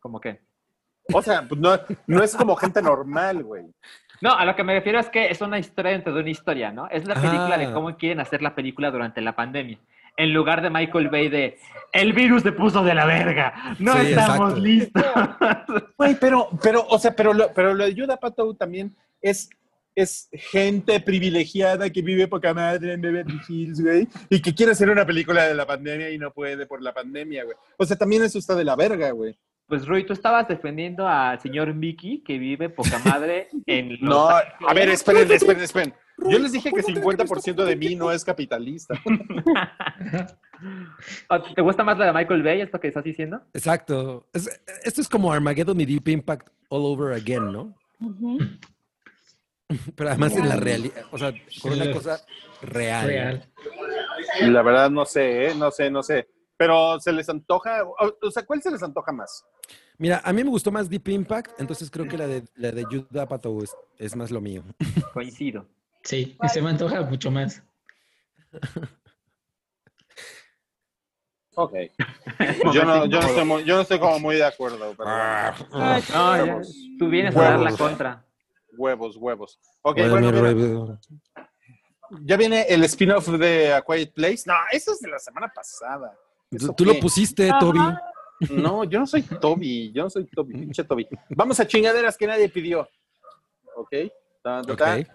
Como 0.00 0.20
que. 0.20 0.40
o 1.12 1.22
sea, 1.22 1.42
pues 1.48 1.60
no, 1.60 1.78
no 2.06 2.22
es 2.22 2.36
como 2.36 2.54
gente 2.56 2.80
normal, 2.82 3.42
güey. 3.42 3.64
No, 4.20 4.32
a 4.32 4.44
lo 4.44 4.54
que 4.54 4.64
me 4.64 4.74
refiero 4.74 4.98
es 5.00 5.08
que 5.10 5.28
es 5.28 5.40
una 5.40 5.58
historia 5.58 5.92
dentro 5.92 6.14
de 6.14 6.20
una 6.20 6.30
historia, 6.30 6.70
¿no? 6.70 6.88
Es 6.88 7.04
la 7.06 7.14
película 7.14 7.58
de 7.58 7.66
Ah. 7.66 7.72
cómo 7.72 7.96
quieren 7.96 8.20
hacer 8.20 8.40
la 8.42 8.54
película 8.54 8.90
durante 8.90 9.20
la 9.20 9.34
pandemia. 9.34 9.78
En 10.16 10.32
lugar 10.32 10.62
de 10.62 10.70
Michael 10.70 11.08
Bay 11.08 11.28
de 11.28 11.58
el 11.94 12.12
virus 12.12 12.42
te 12.42 12.52
puso 12.52 12.82
de 12.82 12.92
la 12.92 13.06
verga. 13.06 13.76
No 13.78 13.94
Sí, 13.94 14.08
estamos 14.08 14.52
exacto. 14.52 14.60
listos. 14.60 15.02
Güey, 15.96 16.16
pero, 16.20 16.48
pero, 16.60 16.84
o 16.88 16.98
sea, 16.98 17.14
pero 17.14 17.32
lo, 17.32 17.52
pero 17.54 17.72
lo 17.72 17.84
de 17.84 17.94
Judah 17.94 18.14
Apatow 18.14 18.52
también 18.54 18.94
es, 19.22 19.48
es 19.94 20.28
gente 20.32 20.98
privilegiada 20.98 21.88
que 21.90 22.02
vive 22.02 22.26
poca 22.26 22.52
madre 22.52 22.94
en 22.94 23.00
Beverly 23.00 23.40
Hills, 23.48 23.80
güey, 23.80 24.08
y 24.28 24.42
que 24.42 24.52
quiere 24.52 24.72
hacer 24.72 24.90
una 24.90 25.06
película 25.06 25.44
de 25.44 25.54
la 25.54 25.66
pandemia 25.66 26.10
y 26.10 26.18
no 26.18 26.32
puede 26.32 26.66
por 26.66 26.82
la 26.82 26.92
pandemia, 26.92 27.44
güey. 27.44 27.56
O 27.78 27.86
sea, 27.86 27.96
también 27.96 28.24
eso 28.24 28.38
está 28.40 28.56
de 28.56 28.64
la 28.64 28.74
verga, 28.74 29.12
güey. 29.12 29.38
Pues 29.66 29.86
Rui, 29.86 30.04
tú 30.04 30.12
estabas 30.12 30.46
defendiendo 30.48 31.08
al 31.08 31.40
señor 31.40 31.72
Mickey 31.74 32.22
que 32.22 32.38
vive 32.38 32.68
poca 32.68 32.98
madre 33.04 33.48
en 33.66 33.90
los 34.00 34.00
No, 34.00 34.28
a 34.28 34.74
ver, 34.74 34.88
esperen, 34.90 35.30
esperen, 35.30 35.62
esperen. 35.62 35.94
Yo 36.18 36.38
les 36.38 36.52
dije 36.52 36.70
que 36.70 36.82
50% 36.82 37.64
de 37.64 37.76
mí 37.76 37.96
no 37.96 38.12
es 38.12 38.24
capitalista. 38.24 38.94
¿O 41.28 41.42
¿Te 41.54 41.62
gusta 41.62 41.84
más 41.84 41.98
la 41.98 42.06
de 42.06 42.12
Michael 42.12 42.42
Bay, 42.42 42.60
esto 42.60 42.80
que 42.80 42.88
estás 42.88 43.04
diciendo? 43.04 43.40
Exacto. 43.52 44.26
Es- 44.32 44.60
esto 44.84 45.00
es 45.00 45.08
como 45.08 45.32
Armageddon 45.32 45.80
y 45.80 45.86
Deep 45.86 46.08
Impact 46.08 46.48
all 46.68 46.84
over 46.84 47.14
again, 47.14 47.52
¿no? 47.52 47.74
Pero 49.96 50.10
además 50.10 50.36
en 50.36 50.48
la 50.48 50.56
realidad, 50.56 51.04
o 51.10 51.18
sea, 51.18 51.32
con 51.62 51.72
una 51.72 51.90
cosa 51.90 52.20
real. 52.62 53.06
Real. 53.06 53.50
La 54.42 54.62
verdad 54.62 54.90
no 54.90 55.04
sé, 55.04 55.46
¿eh? 55.46 55.54
no 55.54 55.70
sé, 55.70 55.90
no 55.90 56.02
sé. 56.02 56.28
Pero 56.56 57.00
se 57.00 57.12
les 57.12 57.28
antoja, 57.28 57.82
o, 57.84 58.30
sea, 58.30 58.46
¿cuál 58.46 58.62
se 58.62 58.70
les 58.70 58.82
antoja 58.82 59.10
más? 59.10 59.44
Mira, 59.98 60.20
a 60.24 60.32
mí 60.32 60.44
me 60.44 60.50
gustó 60.50 60.70
más 60.70 60.88
Deep 60.88 61.08
Impact, 61.08 61.60
entonces 61.60 61.90
creo 61.90 62.06
que 62.06 62.18
la 62.18 62.28
de, 62.28 62.44
la 62.54 62.70
de 62.70 62.84
Judd 62.84 63.16
Apatow 63.16 63.62
es, 63.62 63.74
es 63.98 64.14
más 64.14 64.30
lo 64.30 64.40
mío. 64.40 64.62
Coincido. 65.12 65.66
Sí, 66.04 66.36
se 66.52 66.60
me 66.62 66.70
antoja 66.70 67.00
mucho 67.02 67.30
más. 67.30 67.62
Ok. 71.56 71.72
Yo 72.74 72.84
no, 72.84 73.06
yo 73.06 73.20
no, 73.20 73.26
estoy, 73.28 73.44
muy- 73.44 73.64
yo 73.64 73.76
no 73.76 73.82
estoy 73.82 73.98
como 74.00 74.18
muy 74.18 74.34
de 74.36 74.44
acuerdo, 74.44 74.92
pero 74.96 75.08
Ah. 75.08 75.54
bueno. 75.70 75.84
Ay, 75.84 76.02
No, 76.12 76.36
ya, 76.36 76.44
Huevos. 76.44 76.76
tú 76.98 77.08
vienes 77.08 77.36
a 77.36 77.42
dar 77.42 77.60
la 77.60 77.76
contra. 77.76 78.24
Huevos, 78.76 79.16
huevos. 79.16 79.60
Ok, 79.82 79.98
bueno, 80.10 80.98
ya 82.22 82.36
viene 82.36 82.62
el 82.68 82.82
spin-off 82.84 83.28
de 83.28 83.72
A 83.72 83.82
Quiet 83.82 84.12
Place. 84.12 84.42
No, 84.46 84.54
eso 84.72 84.92
es 84.92 85.00
de 85.00 85.08
la 85.10 85.18
semana 85.20 85.50
pasada. 85.54 86.12
Tú, 86.50 86.56
¿Eso 86.56 86.72
tú 86.74 86.84
lo 86.84 86.94
pusiste, 86.98 87.48
Ajá. 87.48 87.60
Toby. 87.60 87.78
No, 88.50 88.82
yo 88.84 88.98
no 88.98 89.06
soy 89.06 89.22
Toby, 89.22 89.92
yo 89.92 90.02
no 90.02 90.10
soy 90.10 90.24
Toby, 90.26 90.54
pinche 90.54 90.82
Toby. 90.82 91.06
Vamos 91.30 91.60
a 91.60 91.66
chingaderas 91.66 92.16
que 92.16 92.26
nadie 92.26 92.48
pidió. 92.48 92.88
¿Ok? 93.76 93.90
Tan, 94.42 94.64
tan, 94.64 94.70
Ok. 94.72 94.78
tan. 94.78 95.06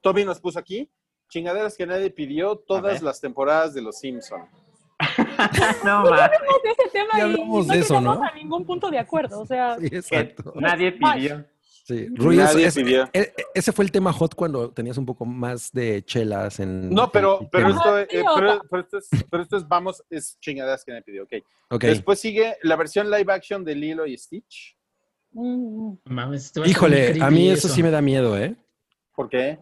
Toby 0.00 0.24
nos 0.24 0.40
puso 0.40 0.58
aquí, 0.58 0.90
chingaderas 1.28 1.76
que 1.76 1.86
nadie 1.86 2.10
pidió 2.10 2.56
todas 2.56 3.02
las 3.02 3.20
temporadas 3.20 3.74
de 3.74 3.82
Los 3.82 3.98
Simpsons. 3.98 4.48
No, 5.84 6.02
ma, 6.04 6.24
hablamos 6.26 6.62
de 6.62 6.70
ese 6.70 6.90
tema 6.92 7.08
Ya 7.14 7.18
y 7.18 7.20
hablamos 7.22 7.66
no 7.66 7.72
de 7.72 7.80
eso, 7.80 8.00
¿no? 8.00 8.22
a 8.22 8.32
ningún 8.34 8.66
punto 8.66 8.90
de 8.90 8.98
acuerdo, 8.98 9.40
o 9.40 9.46
sea, 9.46 9.76
Sí, 9.78 9.88
que 9.88 9.96
exacto. 9.96 10.52
nadie 10.56 10.92
pidió. 10.92 11.46
Sí. 11.86 12.06
Rui, 12.14 12.36
Nadie 12.36 12.66
ese- 12.66 12.82
pidió. 12.84 13.04
e- 13.12 13.20
e- 13.20 13.34
ese 13.54 13.72
fue 13.72 13.84
el 13.84 13.90
tema 13.90 14.12
hot 14.12 14.34
cuando 14.34 14.70
tenías 14.70 14.96
un 14.98 15.06
poco 15.06 15.24
más 15.24 15.72
de 15.72 16.04
chelas 16.04 16.60
en. 16.60 16.90
No, 16.90 17.10
pero, 17.10 17.40
en- 17.40 17.48
pero, 17.50 17.66
en- 17.66 17.72
esto, 17.74 17.88
Ajá, 17.88 18.02
eh, 18.02 18.06
pero, 18.70 18.82
esto 18.82 18.98
es, 18.98 19.08
pero 19.30 19.42
esto 19.42 19.56
es, 19.56 19.66
vamos, 19.66 20.04
es 20.10 20.38
chingaderas 20.38 20.84
que 20.84 20.92
nadie 20.92 21.02
pidió. 21.02 21.22
Ok. 21.24 21.32
Ok. 21.70 21.84
Después 21.84 22.20
sigue 22.20 22.56
la 22.62 22.76
versión 22.76 23.10
live 23.10 23.32
action 23.32 23.64
de 23.64 23.74
Lilo 23.74 24.06
y 24.06 24.16
Stitch. 24.18 24.76
mm, 25.32 25.94
Mames, 26.04 26.50
a 26.50 26.54
ser 26.54 26.66
Híjole, 26.68 27.18
a 27.22 27.30
mí 27.30 27.48
eso 27.50 27.68
sí 27.68 27.82
me 27.82 27.90
da 27.90 28.00
miedo, 28.02 28.36
¿eh? 28.38 28.54
¿Por 29.16 29.28
qué? 29.28 29.58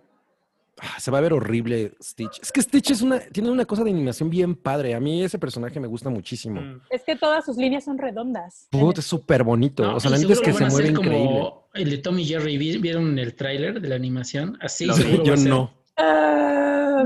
Ah, 0.80 1.00
Se 1.00 1.10
va 1.10 1.18
a 1.18 1.20
ver 1.20 1.32
horrible 1.32 1.92
Stitch. 2.02 2.40
Es 2.40 2.52
que 2.52 2.62
Stitch 2.62 2.90
es 2.92 3.02
una, 3.02 3.18
tiene 3.20 3.50
una 3.50 3.64
cosa 3.64 3.82
de 3.84 3.90
animación 3.90 4.30
bien 4.30 4.54
padre. 4.54 4.94
A 4.94 5.00
mí 5.00 5.22
ese 5.22 5.38
personaje 5.38 5.80
me 5.80 5.86
gusta 5.88 6.08
muchísimo. 6.10 6.60
Mm. 6.60 6.80
es 6.90 7.02
que 7.04 7.16
todas 7.16 7.44
sus 7.44 7.56
líneas 7.56 7.84
son 7.84 7.98
redondas. 7.98 8.68
Puta, 8.70 9.00
es 9.00 9.06
súper 9.06 9.42
bonito. 9.44 9.82
No, 9.82 9.96
o 9.96 10.00
sea, 10.00 10.10
la 10.10 10.18
neta 10.18 10.32
es 10.34 10.40
que 10.40 10.52
se 10.52 10.64
mueve 10.66 10.88
increíble. 10.90 11.16
como 11.26 11.68
el 11.74 11.90
de 11.90 11.98
Tommy 11.98 12.24
Jerry. 12.24 12.56
¿Vi- 12.58 12.78
¿Vieron 12.78 13.18
el 13.18 13.34
tráiler 13.34 13.80
de 13.80 13.88
la 13.88 13.94
animación? 13.96 14.56
Así 14.60 14.90
seguro 14.92 15.18
va 15.18 15.24
Yo 15.24 15.34
a 15.34 15.36
ser. 15.36 15.48
no. 15.50 15.74
Ah, 15.96 17.04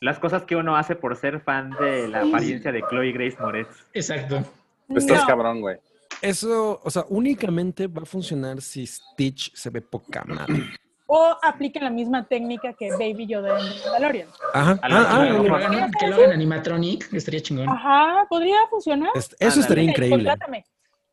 Las 0.00 0.18
cosas 0.18 0.42
que 0.44 0.56
uno 0.56 0.76
hace 0.76 0.94
por 0.96 1.16
ser 1.16 1.40
fan 1.40 1.70
de 1.80 2.08
la 2.08 2.22
apariencia 2.22 2.70
de 2.72 2.82
Chloe 2.90 3.12
Grace 3.12 3.36
Moretz. 3.40 3.68
Exacto. 3.94 4.44
Estás 4.88 5.20
no. 5.22 5.26
cabrón, 5.26 5.60
güey. 5.60 5.76
Eso, 6.22 6.80
o 6.82 6.90
sea, 6.90 7.04
únicamente 7.08 7.86
va 7.88 8.02
a 8.02 8.06
funcionar 8.06 8.60
si 8.62 8.86
Stitch 8.86 9.54
se 9.54 9.70
ve 9.70 9.80
poca 9.80 10.24
madre. 10.24 10.64
O 11.08 11.36
apliquen 11.42 11.84
la 11.84 11.90
misma 11.90 12.26
técnica 12.26 12.72
que 12.72 12.90
Baby 12.90 13.26
Yoda 13.28 13.58
en 13.60 13.64
Mandalorian. 13.84 14.28
Ajá. 14.52 14.78
Ah, 14.82 14.88
ah, 15.08 15.24
que, 15.24 15.48
lo 15.48 15.54
hagan, 15.54 15.90
que 16.00 16.06
lo 16.08 16.16
hagan 16.16 16.32
animatronic, 16.32 17.12
estaría 17.12 17.40
chingón. 17.40 17.68
Ajá, 17.68 18.26
podría 18.28 18.56
funcionar. 18.68 19.10
es- 19.14 19.36
eso 19.38 19.60
estaría 19.60 19.84
increíble. 19.84 20.16
Contrátame. 20.24 20.64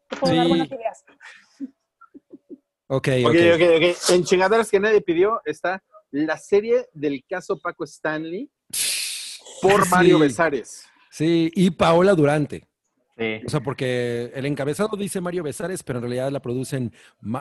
Te 0.10 0.18
puedo 0.18 0.36
dar 0.36 0.44
Sí. 0.46 0.50
buenas 0.50 0.68
ideas. 0.72 1.04
Ok, 2.88 3.08
Ok, 3.26 3.26
ok. 3.26 3.36
ok, 3.56 3.62
ok. 3.78 4.10
En 4.10 4.24
chingaderas 4.24 4.70
que 4.70 4.80
nadie 4.80 5.02
pidió 5.02 5.42
está 5.46 5.82
la 6.12 6.38
serie 6.38 6.88
del 6.94 7.24
caso 7.28 7.58
Paco 7.60 7.84
Stanley 7.84 8.50
por 9.62 9.84
Sí. 9.84 9.90
Mario 9.92 10.20
Besares. 10.20 10.88
Sí, 11.10 11.52
y 11.56 11.70
Paola 11.72 12.14
Durante. 12.16 12.68
Sí. 13.18 13.42
O 13.46 13.50
sea, 13.50 13.62
porque 13.62 14.32
el 14.34 14.46
encabezado 14.46 14.98
dice 14.98 15.22
Mario 15.22 15.44
Besares, 15.44 15.84
pero 15.84 16.00
en 16.00 16.04
realidad 16.04 16.32
la 16.32 16.42
producen 16.42 16.92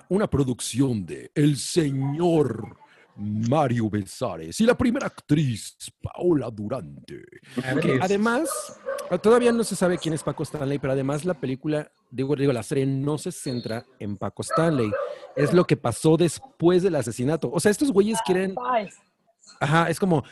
una 0.08 0.28
producción 0.28 1.06
de 1.06 1.30
El 1.34 1.56
Señor 1.56 2.76
Mario 3.16 3.90
Besares 3.90 4.60
y 4.60 4.66
la 4.66 4.76
primera 4.76 5.06
actriz, 5.06 5.76
Paola 6.00 6.50
Durante. 6.50 7.22
Que 7.80 7.98
además, 8.00 8.48
todavía 9.22 9.52
no 9.52 9.64
se 9.64 9.76
sabe 9.76 9.98
quién 9.98 10.14
es 10.14 10.22
Paco 10.22 10.42
Stanley, 10.42 10.78
pero 10.78 10.92
además 10.92 11.24
la 11.24 11.34
película, 11.34 11.90
digo, 12.10 12.34
digo, 12.36 12.52
la 12.52 12.62
serie 12.62 12.86
no 12.86 13.18
se 13.18 13.32
centra 13.32 13.84
en 13.98 14.16
Paco 14.16 14.42
Stanley. 14.42 14.90
Es 15.36 15.52
lo 15.52 15.64
que 15.64 15.76
pasó 15.76 16.16
después 16.16 16.82
del 16.82 16.96
asesinato. 16.96 17.50
O 17.52 17.60
sea, 17.60 17.70
estos 17.70 17.92
güeyes 17.92 18.18
quieren, 18.24 18.54
Ay, 18.64 18.88
ajá, 19.60 19.90
es 19.90 19.98
como 19.98 20.24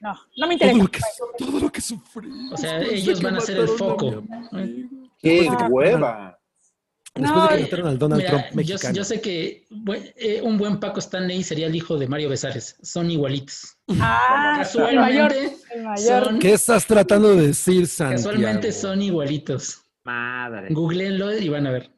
no, 0.00 0.14
no 0.36 0.46
me 0.46 0.56
todo 0.58 0.70
interesa. 0.70 0.76
lo 0.78 0.88
que, 0.90 1.00
todo 1.44 1.60
lo 1.60 1.72
que 1.72 1.80
sufrí. 1.80 2.28
O 2.52 2.56
sea, 2.56 2.80
ellos 2.82 3.18
que 3.20 3.24
van 3.26 3.36
a 3.36 3.40
ser 3.40 3.58
el 3.58 3.68
foco. 3.68 4.22
¡Qué 5.18 5.48
hueva! 5.70 6.38
Después 7.14 7.42
de 7.42 7.48
que 7.48 7.54
No, 7.56 7.62
mataron 7.62 7.86
al 7.88 7.98
Donald 7.98 8.20
Mira, 8.22 8.30
Trump 8.30 8.44
yo, 8.50 8.56
mexicano. 8.56 8.94
yo 8.94 9.04
sé 9.04 9.20
que 9.22 9.66
eh, 10.16 10.40
un 10.42 10.58
buen 10.58 10.78
Paco 10.78 10.98
Stanley 11.00 11.42
sería 11.42 11.66
el 11.66 11.74
hijo 11.74 11.96
de 11.96 12.06
Mario 12.06 12.28
Besares. 12.28 12.76
Son 12.82 13.10
igualitos. 13.10 13.78
Ah, 13.98 14.62
el 14.90 14.96
mayor. 14.98 15.32
El 15.32 15.82
mayor. 15.82 16.24
son, 16.24 16.38
¿Qué 16.38 16.52
estás 16.52 16.84
tratando 16.86 17.34
de 17.34 17.46
decir, 17.48 17.86
Santiago? 17.86 18.22
casualmente 18.22 18.70
son 18.70 19.00
igualitos. 19.00 19.80
Madre. 20.04 20.68
Googleenlo 20.70 21.34
y 21.38 21.48
van 21.48 21.66
a 21.66 21.70
ver. 21.70 21.90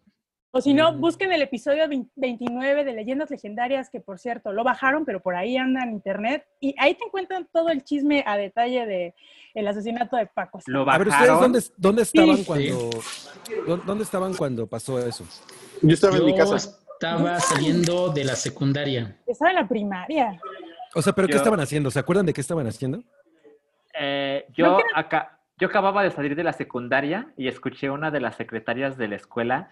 O 0.58 0.60
si 0.60 0.74
Mm. 0.74 0.76
no, 0.76 0.92
busquen 0.94 1.30
el 1.32 1.40
episodio 1.42 1.88
20 1.88 2.10
29 2.16 2.82
de 2.84 2.92
Leyendas 2.92 3.30
Legendarias, 3.30 3.90
que 3.90 4.00
por 4.00 4.18
cierto 4.18 4.52
lo 4.52 4.64
bajaron, 4.64 5.04
pero 5.04 5.20
por 5.20 5.36
ahí 5.36 5.56
anda 5.56 5.84
en 5.84 5.90
internet. 5.92 6.44
Y 6.60 6.74
ahí 6.78 6.94
te 6.94 7.04
encuentran 7.04 7.46
todo 7.52 7.68
el 7.68 7.84
chisme 7.84 8.24
a 8.26 8.36
detalle 8.36 8.84
de 8.84 9.14
el 9.54 9.68
asesinato 9.68 10.16
de 10.16 10.26
Paco. 10.26 10.58
Lo 10.66 10.80
A 10.90 10.98
ver, 10.98 11.06
¿ustedes 11.06 11.28
bajaron. 11.28 11.52
dónde, 11.52 11.62
dónde 11.76 12.02
estaban 12.02 12.36
Sí. 12.38 12.44
cuando 12.44 12.90
dó- 13.68 13.76
dónde 13.86 14.02
estaban 14.02 14.34
cuando 14.34 14.66
pasó 14.66 14.98
eso? 14.98 15.24
Yo 15.80 15.94
estaba 15.94 16.16
en 16.16 16.24
mi 16.24 16.34
casa. 16.36 16.56
estaba 16.56 17.38
saliendo 17.38 18.08
de 18.08 18.24
la 18.24 18.34
secundaria. 18.34 19.16
Estaba 19.28 19.50
en 19.52 19.56
la 19.58 19.68
primaria. 19.68 20.40
O 20.96 21.00
sea, 21.02 21.12
¿pero 21.12 21.28
qué 21.28 21.36
estaban 21.36 21.60
haciendo? 21.60 21.92
¿Se 21.92 22.00
acuerdan 22.00 22.26
de 22.26 22.32
qué 22.32 22.40
estaban 22.40 22.66
haciendo? 22.66 23.04
Eh, 23.96 24.44
yo, 24.56 24.78
acá, 24.96 25.38
yo 25.58 25.68
acababa 25.68 26.02
de 26.02 26.10
salir 26.10 26.34
de 26.34 26.42
la 26.42 26.52
secundaria 26.52 27.32
y 27.36 27.46
escuché 27.46 27.86
a 27.86 27.92
una 27.92 28.10
de 28.10 28.18
las 28.20 28.34
secretarias 28.34 28.96
de 28.96 29.06
la 29.06 29.14
escuela 29.14 29.70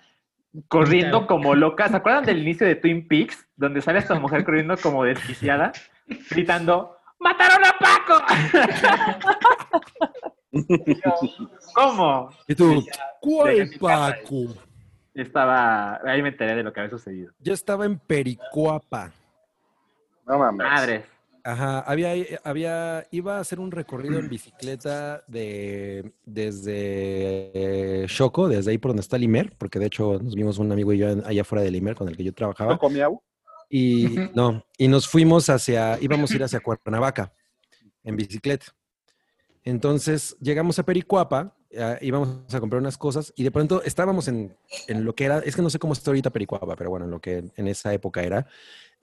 corriendo 0.68 1.18
Claro. 1.18 1.26
como 1.26 1.54
loca. 1.54 1.88
¿Se 1.88 1.96
acuerdan 1.96 2.24
del 2.24 2.38
inicio 2.42 2.66
de 2.66 2.76
Twin 2.76 3.06
Peaks? 3.06 3.46
Donde 3.56 3.80
sale 3.82 3.98
esta 3.98 4.14
mujer 4.18 4.44
corriendo 4.44 4.76
como 4.76 5.04
desquiciada, 5.04 5.72
gritando, 6.30 6.96
¡Mataron 7.18 7.64
a 7.64 7.72
Paco! 7.78 8.22
Yo, 10.52 11.14
¿Cómo? 11.74 12.30
Y 12.46 12.54
tú, 12.54 12.84
¿cuál. 13.20 13.70
Paco? 13.80 14.54
Estaba, 15.14 15.98
ahí 16.04 16.20
me 16.22 16.28
enteré 16.28 16.54
de 16.56 16.62
lo 16.62 16.72
que 16.72 16.80
había 16.80 16.90
sucedido. 16.90 17.32
Yo 17.38 17.54
estaba 17.54 17.86
en 17.86 17.98
Pericuapa. 17.98 19.12
No 20.26 20.38
mames. 20.38 20.66
Madres. 20.66 21.04
Ajá, 21.46 21.78
había, 21.78 22.12
había, 22.42 23.06
iba 23.12 23.36
a 23.36 23.40
hacer 23.40 23.60
un 23.60 23.70
recorrido 23.70 24.18
en 24.18 24.28
bicicleta 24.28 25.22
de, 25.28 26.12
desde 26.24 27.52
eh, 27.54 28.06
Choco, 28.08 28.48
desde 28.48 28.72
ahí 28.72 28.78
por 28.78 28.88
donde 28.88 29.02
está 29.02 29.16
Limer, 29.16 29.54
porque 29.56 29.78
de 29.78 29.86
hecho 29.86 30.18
nos 30.20 30.34
vimos 30.34 30.58
un 30.58 30.72
amigo 30.72 30.92
y 30.92 30.98
yo 30.98 31.06
allá 31.24 31.42
afuera 31.42 31.62
de 31.62 31.70
Limer 31.70 31.94
con 31.94 32.08
el 32.08 32.16
que 32.16 32.24
yo 32.24 32.34
trabajaba. 32.34 32.72
¿No 32.72 32.78
comiau? 32.80 33.22
Y 33.70 34.16
no, 34.34 34.66
y 34.76 34.88
nos 34.88 35.06
fuimos 35.06 35.48
hacia, 35.48 35.96
íbamos 36.00 36.32
a 36.32 36.34
ir 36.34 36.42
hacia 36.42 36.58
Cuernavaca 36.58 37.32
en 38.02 38.16
bicicleta. 38.16 38.66
Entonces 39.62 40.36
llegamos 40.40 40.80
a 40.80 40.84
Pericuapa, 40.84 41.56
eh, 41.70 41.98
íbamos 42.00 42.52
a 42.52 42.58
comprar 42.58 42.80
unas 42.80 42.98
cosas 42.98 43.32
y 43.36 43.44
de 43.44 43.52
pronto 43.52 43.84
estábamos 43.84 44.26
en, 44.26 44.56
en 44.88 45.04
lo 45.04 45.14
que 45.14 45.26
era, 45.26 45.38
es 45.38 45.54
que 45.54 45.62
no 45.62 45.70
sé 45.70 45.78
cómo 45.78 45.92
está 45.92 46.10
ahorita 46.10 46.30
Pericuapa, 46.30 46.74
pero 46.74 46.90
bueno, 46.90 47.04
en 47.04 47.12
lo 47.12 47.20
que 47.20 47.44
en 47.54 47.68
esa 47.68 47.94
época 47.94 48.24
era. 48.24 48.48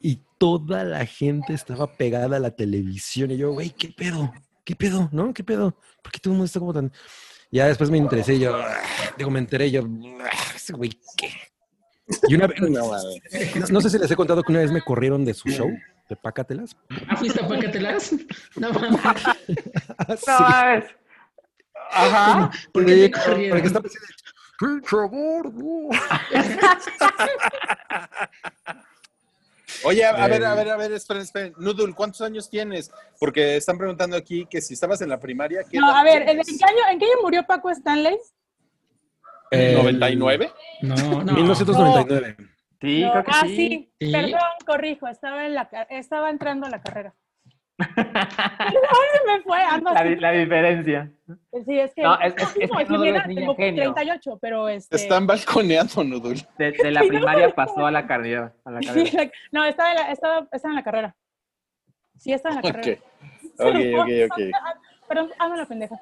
Y 0.05 0.19
toda 0.37 0.83
la 0.83 1.05
gente 1.05 1.53
estaba 1.53 1.87
pegada 1.95 2.35
a 2.35 2.39
la 2.39 2.51
televisión 2.51 3.31
y 3.31 3.37
yo, 3.37 3.53
güey, 3.53 3.69
¿qué 3.69 3.87
pedo? 3.87 4.33
¿Qué 4.65 4.75
pedo? 4.75 5.07
¿No? 5.13 5.33
¿Qué 5.33 5.45
pedo? 5.45 5.77
¿Por 6.01 6.11
qué 6.11 6.19
todo 6.19 6.33
el 6.33 6.37
mundo 6.39 6.45
está 6.45 6.59
como 6.59 6.73
tan...? 6.73 6.91
Ya 7.51 7.67
después 7.67 7.89
me 7.89 7.97
interesé 7.97 8.33
y 8.35 8.39
yo, 8.41 8.53
ah, 8.53 8.75
digo, 9.17 9.29
me 9.29 9.39
enteré 9.39 9.71
yo, 9.71 9.87
ah, 10.21 10.29
ese 10.53 10.73
güey, 10.73 10.91
¿qué? 11.15 11.31
Y 12.27 12.35
una 12.35 12.47
vez, 12.47 12.59
No 12.61 12.81
no, 13.69 13.79
sé 13.79 13.89
si 13.91 13.97
les 13.97 14.11
he 14.11 14.15
contado 14.17 14.43
que 14.43 14.51
una 14.51 14.59
vez 14.59 14.73
me 14.73 14.81
corrieron 14.81 15.23
de 15.23 15.33
su 15.33 15.47
show, 15.47 15.71
de 16.09 16.15
Pácatelas. 16.17 16.75
¿Ah, 17.07 17.15
fuiste 17.15 17.41
a 17.41 17.47
Pácatelas? 17.47 18.13
No 18.57 18.73
mames. 18.73 18.99
No, 20.27 20.39
mames. 20.39 20.85
Ajá. 21.91 22.51
¿Por 22.73 22.85
qué 22.85 22.95
te 22.95 23.11
corrieron? 23.11 23.51
porque 23.51 23.67
estaba 23.67 23.87
así 23.87 23.97
de, 23.99 24.05
"Pinche 24.59 24.97
gordo". 24.97 25.89
Oye, 29.83 30.05
a, 30.05 30.09
a 30.11 30.27
ver, 30.27 30.41
Eh. 30.41 30.45
a 30.45 30.55
ver, 30.55 30.69
a 30.69 30.77
ver, 30.77 30.91
esperen, 30.93 31.21
esperen. 31.23 31.53
Nudul, 31.57 31.93
¿cuántos 31.95 32.21
años 32.21 32.49
tienes? 32.49 32.91
Porque 33.19 33.57
están 33.57 33.77
preguntando 33.77 34.15
aquí 34.15 34.45
que 34.49 34.61
si 34.61 34.73
estabas 34.73 35.01
en 35.01 35.09
la 35.09 35.19
primaria. 35.19 35.63
¿qué 35.69 35.77
No, 35.79 35.89
a 35.95 36.03
ver, 36.03 36.21
¿en 36.29 36.41
qué 36.41 36.65
año, 36.65 36.77
en 36.91 36.99
qué 36.99 37.05
año 37.05 37.15
murió 37.21 37.43
Paco 37.45 37.69
Stanley? 37.69 38.17
El- 39.51 39.77
¿99? 39.99 40.51
No, 40.81 40.95
no. 41.23 41.33
1999. 41.33 42.35
Sí, 42.81 43.01
No, 43.01 43.11
creo 43.11 43.23
que 43.23 43.31
ah, 43.33 43.41
sí. 43.45 43.91
sí. 43.99 44.11
Perdón, 44.11 44.39
corrijo, 44.65 45.07
estaba 45.07 45.45
en 45.45 45.53
la 45.53 45.69
estaba 45.89 46.29
entrando 46.29 46.65
a 46.67 46.69
la 46.69 46.81
carrera. 46.81 47.13
Perdón, 47.77 48.15
se 49.13 49.27
me 49.37 49.41
fue, 49.43 49.61
ando 49.61 49.91
La, 49.93 50.31
diferencia. 50.31 51.11
Sí, 51.65 51.79
es 51.79 51.93
que 51.93 52.01
No, 52.03 52.19
es- 52.19 52.33
es- 52.37 52.43
así 52.43 52.59
es 52.61 52.69
como 52.69 52.77
que 52.79 52.83
decir 52.85 52.97
no 52.97 52.99
mi 53.03 53.07
eres 53.09 53.19
edad, 53.21 53.27
niña 53.27 53.41
tengo 53.41 53.55
genio. 53.55 53.93
38, 53.93 54.39
pero 54.41 54.65
Te 54.67 54.75
este 54.75 54.95
están 54.95 55.27
balconeando, 55.27 56.03
Nudul. 56.03 56.37
De, 56.57 56.71
de 56.71 56.91
la 56.91 57.01
primaria 57.01 57.49
pasó 57.53 57.85
a 57.85 57.91
la 57.91 58.05
carrera. 58.05 58.53
A 58.63 58.71
la 58.71 58.79
sí, 58.81 58.87
carrera. 58.87 59.11
la- 59.23 59.31
no, 59.51 59.65
estaba 59.65 59.89
en 59.91 59.95
la, 59.95 60.11
estaba, 60.11 60.47
estaba 60.51 60.71
en 60.71 60.75
la 60.75 60.83
carrera. 60.83 61.15
Sí, 62.17 62.31
estaba 62.31 62.55
en 62.55 62.61
la 62.61 62.69
Ok, 62.69 62.75
carrera. 62.75 63.01
ok, 63.57 64.01
ok, 64.01 64.31
ok. 64.31 64.39
Perdón, 65.07 65.31
hazme 65.39 65.57
la 65.57 65.65
pendeja. 65.65 65.95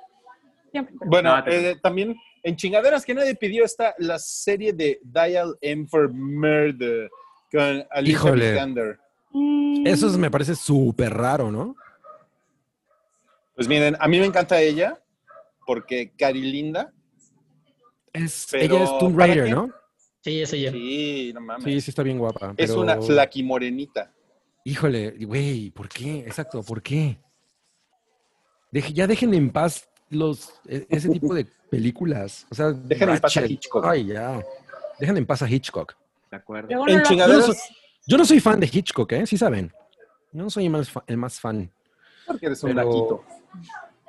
Siempre. 0.71 0.93
perdón. 0.99 1.09
Bueno, 1.09 1.37
No, 1.37 1.43
eh, 1.51 1.75
también 1.81 2.15
en 2.43 2.55
chingaderas 2.55 3.05
que 3.05 3.13
nadie 3.13 3.35
pidió 3.35 3.63
está 3.65 3.93
la 3.97 4.19
serie 4.19 4.73
de 4.73 4.99
Dial 5.03 5.55
M 5.61 5.85
for 5.87 6.11
Murder 6.13 7.09
con 7.51 7.85
Alicia 7.91 8.13
Híjole. 8.17 8.51
Vikander. 8.51 8.99
Mm, 9.33 9.85
Eso 9.87 10.07
es- 10.07 10.17
me 10.17 10.29
parece 10.31 10.55
súper 10.55 11.13
raro, 11.13 11.51
¿no? 11.51 11.75
Pues 13.55 13.67
miren, 13.67 13.95
a 13.99 14.07
mí 14.07 14.19
me 14.19 14.25
encanta 14.25 14.59
ella 14.61 14.99
porque 15.65 16.11
Cari 16.17 16.41
Linda. 16.41 16.91
Es, 18.13 18.47
Pero, 18.51 18.75
ella 18.75 18.83
es 18.83 18.97
Tomb 18.99 19.15
¿para 19.17 19.33
Raider? 19.33 19.51
¿no? 19.55 19.71
Sí, 20.21 20.41
ese 20.41 20.59
yo. 20.61 20.71
Sí, 20.71 21.31
no 21.33 21.41
mames. 21.41 21.63
Sí, 21.63 21.81
sí 21.81 21.91
está 21.91 22.03
bien 22.03 22.17
guapa. 22.19 22.53
es 22.57 22.69
pero- 22.69 22.81
una 22.81 23.01
flaquimorenita. 23.01 24.11
Híjole, 24.63 25.11
güey, 25.25 25.71
¿por 25.71 25.89
qué? 25.89 26.19
Exacto, 26.19 26.61
¿por 26.61 26.81
qué? 26.83 27.17
Deje- 28.71 28.93
ya 28.93 29.07
dejen 29.07 29.33
en 29.33 29.49
paz 29.49 29.89
los, 30.09 30.53
e- 30.67 30.85
ese 30.89 31.09
tipo 31.09 31.33
de 31.33 31.45
películas. 31.69 32.45
O 32.51 32.55
sea, 32.55 32.71
Dejen 32.71 33.09
en 33.09 33.19
paz 33.19 33.37
a. 33.37 33.45
Hitchcock. 33.45 33.85
Ay, 33.85 34.05
ya. 34.07 34.43
Dejen 34.99 35.17
en 35.17 35.25
paz 35.25 35.41
a 35.41 35.49
Hitchcock. 35.49 35.95
De 36.29 36.37
acuerdo. 36.37 36.69
En 36.87 37.01
chingaderas, 37.03 37.69
yo 38.07 38.17
no 38.17 38.25
soy 38.25 38.39
fan 38.39 38.59
de 38.59 38.69
Hitchcock, 38.71 39.11
¿eh? 39.13 39.25
Sí 39.25 39.37
saben. 39.37 39.71
No 40.31 40.49
soy 40.49 40.65
el 40.65 40.71
más, 40.71 40.89
fa- 40.89 41.03
el 41.07 41.17
más 41.17 41.39
fan. 41.39 41.71
porque 42.25 42.45
eres 42.47 42.63
un 42.63 42.73
Pero- 42.73 42.83
laquito. 42.89 43.23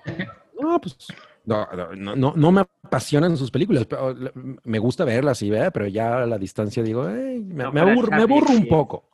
No, 0.60 0.80
pues. 0.80 0.96
No, 1.44 1.66
no, 1.96 2.14
no, 2.14 2.34
no 2.36 2.52
me 2.52 2.60
apasionan 2.60 3.36
sus 3.36 3.50
películas. 3.50 3.84
pero 3.86 4.14
me 4.62 4.78
gusta 4.78 5.04
verlas 5.04 5.42
y 5.42 5.50
ver, 5.50 5.72
pero 5.72 5.88
ya 5.88 6.22
a 6.22 6.26
la 6.26 6.38
distancia 6.38 6.84
digo, 6.84 7.08
"Ey, 7.08 7.40
me, 7.40 7.64
No 7.64 7.72
me 7.72 7.80
fuera 7.80 7.92
aburro, 7.92 8.10
me 8.10 8.16
Harry, 8.22 8.22
aburro 8.32 8.50
un 8.54 8.68
poco. 8.68 9.04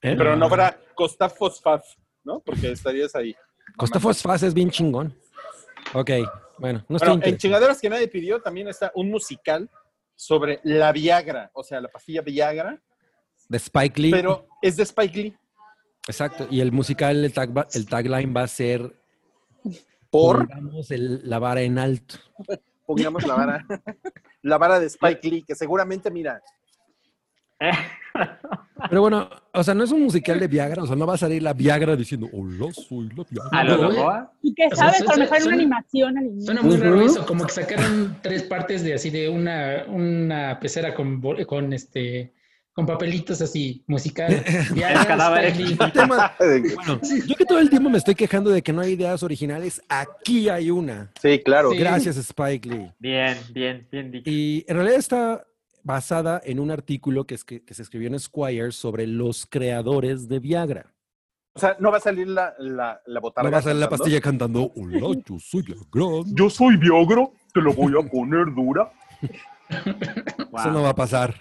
¿Eh? 0.00 0.14
Pero 0.16 0.36
no 0.36 0.48
para 0.48 0.78
Costa 0.94 1.28
Fosfaf, 1.28 1.84
¿no? 2.22 2.38
Porque 2.38 2.70
estarías 2.70 3.16
ahí. 3.16 3.34
Costa 3.76 3.98
Fosfaz 3.98 4.44
es 4.44 4.54
bien 4.54 4.70
chingón. 4.70 5.12
Ok, 5.92 6.10
bueno, 6.58 6.84
no 6.88 6.96
estoy 6.98 7.10
Bueno, 7.16 7.24
en 7.26 7.36
chingaderas 7.36 7.80
que 7.80 7.90
nadie 7.90 8.06
pidió 8.06 8.40
también 8.40 8.68
está 8.68 8.92
un 8.94 9.10
musical 9.10 9.68
sobre 10.14 10.60
la 10.62 10.92
Viagra, 10.92 11.50
o 11.52 11.64
sea, 11.64 11.80
la 11.80 11.88
pastilla 11.88 12.20
Viagra, 12.22 12.80
De 13.54 13.58
Spike 13.58 14.00
Lee. 14.02 14.10
pero 14.10 14.48
es 14.60 14.76
de 14.76 14.82
Spike 14.82 15.16
Lee. 15.22 15.36
Exacto. 16.08 16.48
Y 16.50 16.60
el 16.60 16.72
musical, 16.72 17.24
el, 17.24 17.32
tag 17.32 17.56
va- 17.56 17.68
el 17.72 17.86
tagline 17.86 18.34
va 18.36 18.42
a 18.42 18.48
ser 18.48 18.92
Por, 20.10 20.48
Pongamos 20.48 20.90
el- 20.90 21.28
la 21.28 21.38
vara 21.38 21.60
en 21.62 21.78
alto. 21.78 22.16
pongamos 22.86 23.24
la 23.26 23.34
vara, 23.34 23.64
la 24.42 24.58
vara 24.58 24.80
de 24.80 24.86
Spike 24.86 25.28
Lee, 25.30 25.42
que 25.46 25.54
seguramente, 25.54 26.10
mira, 26.10 26.42
Pero 28.90 29.00
bueno, 29.00 29.30
o 29.52 29.62
sea, 29.64 29.72
no 29.74 29.84
es 29.84 29.92
un 29.92 30.02
musical 30.02 30.38
de 30.38 30.46
Viagra, 30.48 30.82
o 30.82 30.86
sea, 30.86 30.96
no 30.96 31.06
va 31.06 31.14
a 31.14 31.18
salir 31.18 31.42
la 31.42 31.52
Viagra 31.54 31.96
diciendo, 31.96 32.28
hola, 32.32 32.72
soy 32.72 33.08
la 33.16 33.24
Viagra. 33.30 33.58
A 33.58 33.64
lo. 33.64 34.30
¿Y 34.42 34.52
qué 34.54 34.68
sabes? 34.74 35.00
A 35.02 35.12
lo 35.14 35.16
mejor 35.20 35.36
una 35.36 35.40
suena- 35.40 35.54
animación 35.56 36.18
al. 36.18 36.42
Suena 36.42 36.62
muy 36.62 36.76
raro 36.76 37.00
eso, 37.00 37.24
como 37.26 37.46
que 37.46 37.52
sacaron 37.52 38.18
tres 38.22 38.42
partes 38.42 38.82
de 38.84 38.94
así 38.94 39.10
de 39.10 39.28
una, 39.28 39.84
una 39.88 40.58
pecera 40.60 40.94
con 40.94 41.72
este 41.72 42.32
con 42.74 42.86
papelitos 42.86 43.40
así, 43.40 43.82
musical. 43.86 44.44
Tema- 45.92 46.34
bueno, 46.38 47.00
yo 47.26 47.34
que 47.36 47.44
todo 47.46 47.60
el 47.60 47.70
tiempo 47.70 47.88
me 47.88 47.98
estoy 47.98 48.14
quejando 48.16 48.50
de 48.50 48.62
que 48.62 48.72
no 48.72 48.80
hay 48.82 48.92
ideas 48.92 49.22
originales, 49.22 49.80
aquí 49.88 50.48
hay 50.48 50.70
una. 50.70 51.10
sí, 51.22 51.40
claro. 51.44 51.70
Sí. 51.70 51.78
Gracias, 51.78 52.16
Spike 52.16 52.68
Lee. 52.68 52.92
Bien, 52.98 53.38
bien, 53.52 53.88
bien 53.90 54.10
dicho. 54.10 54.28
Y 54.30 54.64
en 54.66 54.76
realidad 54.76 54.98
está 54.98 55.46
basada 55.84 56.40
en 56.44 56.58
un 56.60 56.70
artículo 56.70 57.26
que, 57.26 57.34
es 57.36 57.44
que, 57.44 57.62
que 57.64 57.74
se 57.74 57.82
escribió 57.82 58.08
en 58.08 58.18
Squire 58.18 58.72
sobre 58.72 59.06
los 59.06 59.46
creadores 59.46 60.28
de 60.28 60.40
Viagra. 60.40 60.92
O 61.56 61.60
sea, 61.60 61.76
no 61.78 61.92
va 61.92 61.98
a 61.98 62.00
salir 62.00 62.26
la, 62.26 62.54
la, 62.58 63.00
la 63.06 63.20
botarga. 63.20 63.48
No 63.48 63.52
va 63.52 63.58
a 63.60 63.62
salir 63.62 63.78
la 63.80 63.88
pastilla 63.88 64.20
cantando, 64.20 64.72
hola, 64.74 64.98
yo 65.24 65.38
soy 65.38 65.62
Viagra. 65.62 66.30
Yo 66.34 66.50
soy 66.50 66.76
Viagra, 66.76 67.28
te 67.52 67.60
lo 67.60 67.72
voy 67.72 67.92
a 67.96 68.10
poner 68.10 68.52
dura. 68.52 68.90
Eso 69.70 70.70
no 70.72 70.82
va 70.82 70.88
a 70.90 70.94
pasar. 70.96 71.34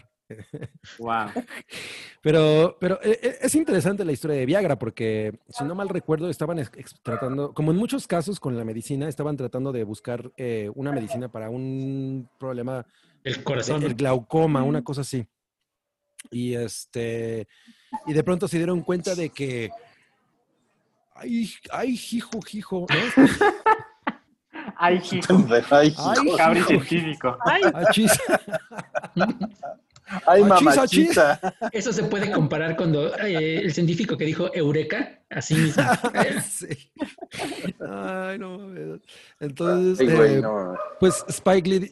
Wow. 1.00 1.28
Pero, 2.22 2.78
pero 2.80 3.00
eh, 3.04 3.20
eh, 3.22 3.38
es 3.42 3.54
interesante 3.56 4.06
la 4.06 4.14
historia 4.14 4.38
de 4.38 4.46
Viagra 4.46 4.80
porque, 4.80 5.38
si 5.50 5.66
no 5.66 5.76
mal 5.76 5.90
recuerdo, 5.90 6.30
estaban 6.30 6.66
tratando, 7.02 7.54
como 7.54 7.72
en 7.72 7.78
muchos 7.78 8.08
casos 8.08 8.40
con 8.40 8.56
la 8.58 8.64
medicina, 8.64 9.10
estaban 9.10 9.36
tratando 9.36 9.74
de 9.74 9.84
buscar 9.84 10.32
eh, 10.38 10.72
una 10.76 10.94
medicina 10.94 11.30
para 11.30 11.50
un 11.50 12.30
problema, 12.40 12.86
El 13.26 13.36
de- 13.36 13.44
corazón. 13.44 13.84
el 13.84 13.96
glaucoma, 13.96 14.64
una 14.64 14.82
cosa 14.84 15.02
así. 15.02 15.28
Y 16.32 16.54
este, 16.56 17.46
y 18.06 18.14
de 18.14 18.24
pronto 18.24 18.48
se 18.48 18.56
dieron 18.58 18.82
cuenta 18.82 19.16
de 19.16 19.30
que, 19.30 19.70
ay, 21.16 21.50
ay, 21.72 22.00
hijo, 22.14 22.40
hijo, 22.54 22.86
¿no? 22.90 23.26
Ay, 24.78 25.02
hijo. 25.12 25.46
Ay, 25.70 25.94
Ay, 25.98 26.38
Cabri 26.38 26.60
hijo. 26.62 27.38
Ay. 27.46 27.62
ay, 30.28 30.44
mamachita. 30.44 31.40
Eso 31.72 31.92
se 31.94 32.04
puede 32.04 32.32
comparar 32.32 32.76
cuando 32.76 33.16
eh, 33.18 33.58
el 33.60 33.74
científico 33.74 34.18
que 34.18 34.26
dijo 34.26 34.54
Eureka, 34.54 35.20
así 35.30 35.56
mismo. 35.56 35.84
Sí. 36.50 36.68
Ay, 37.80 38.38
no 38.40 38.58
mames. 38.60 39.02
Entonces, 39.40 40.00
Ay, 40.08 40.16
güey, 40.16 40.36
eh, 40.36 40.42
no. 40.42 40.76
Pues 41.00 41.24
Spike 41.28 41.70
Lee, 41.70 41.92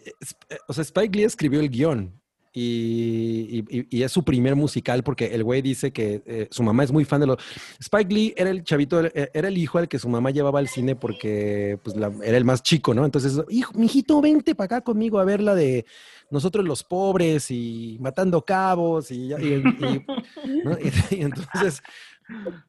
o 0.68 0.73
sea, 0.73 0.84
Spike 0.84 1.18
Lee 1.18 1.23
escribió 1.26 1.60
el 1.60 1.69
guion 1.69 2.14
y, 2.53 3.64
y- 3.69 3.88
y 3.89 4.03
es 4.03 4.11
su 4.11 4.23
primer 4.23 4.56
musical 4.56 5.03
porque 5.03 5.27
el 5.34 5.43
güey 5.43 5.61
dice 5.61 5.91
que 5.91 6.22
eh, 6.26 6.48
su 6.52 6.64
mamá 6.64 6.84
es 6.84 6.91
muy 6.91 7.06
fan 7.06 7.22
de 7.22 7.27
los... 7.27 7.38
Spike 7.80 8.14
Lee 8.14 8.34
era 8.38 8.49
el 8.49 8.64
chavito, 8.64 9.02
era 9.14 9.48
el 9.48 9.57
hijo 9.57 9.77
al 9.77 9.88
que 9.88 9.98
su 9.99 10.10
mamá 10.10 10.31
llevaba 10.31 10.60
al 10.60 10.68
cine 10.68 10.95
porque 10.95 11.80
pues, 11.84 11.95
la- 11.95 12.11
era 12.23 12.38
el 12.38 12.45
más 12.45 12.61
chico, 12.61 12.93
¿no? 12.93 13.06
Entonces, 13.06 13.39
hijo, 13.49 13.72
mijito, 13.73 14.19
vente 14.22 14.53
para 14.53 14.65
acá 14.65 14.81
conmigo 14.81 15.19
a 15.19 15.23
ver 15.26 15.41
la 15.41 15.56
de 15.56 15.85
nosotros 16.32 16.66
los 16.66 16.84
pobres 16.84 17.52
y 17.52 17.98
matando 18.02 18.44
cabos 18.44 19.12
y, 19.12 19.28
ya- 19.30 19.40
y- 19.40 19.53
y- 19.64 20.06
¿no? 20.64 20.72
Y- 20.80 20.91
y 21.18 21.22
entonces 21.22 21.84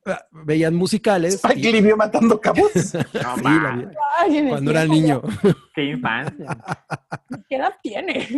ah, 0.07 0.25
veían 0.45 0.75
musicales. 0.75 1.35
Spike 1.35 1.69
y- 1.69 1.73
Lee 1.73 1.81
vio 1.81 1.97
matando 1.97 2.41
cabos. 2.41 2.71
Sí, 2.75 2.99
la 3.13 3.93
Ay, 4.21 4.47
cuando 4.49 4.71
era 4.71 4.85
niño. 4.87 5.23
Qué 5.75 5.85
infancia. 5.85 6.59
¿Qué 7.49 7.57
edad 7.57 7.73
tiene? 7.83 8.29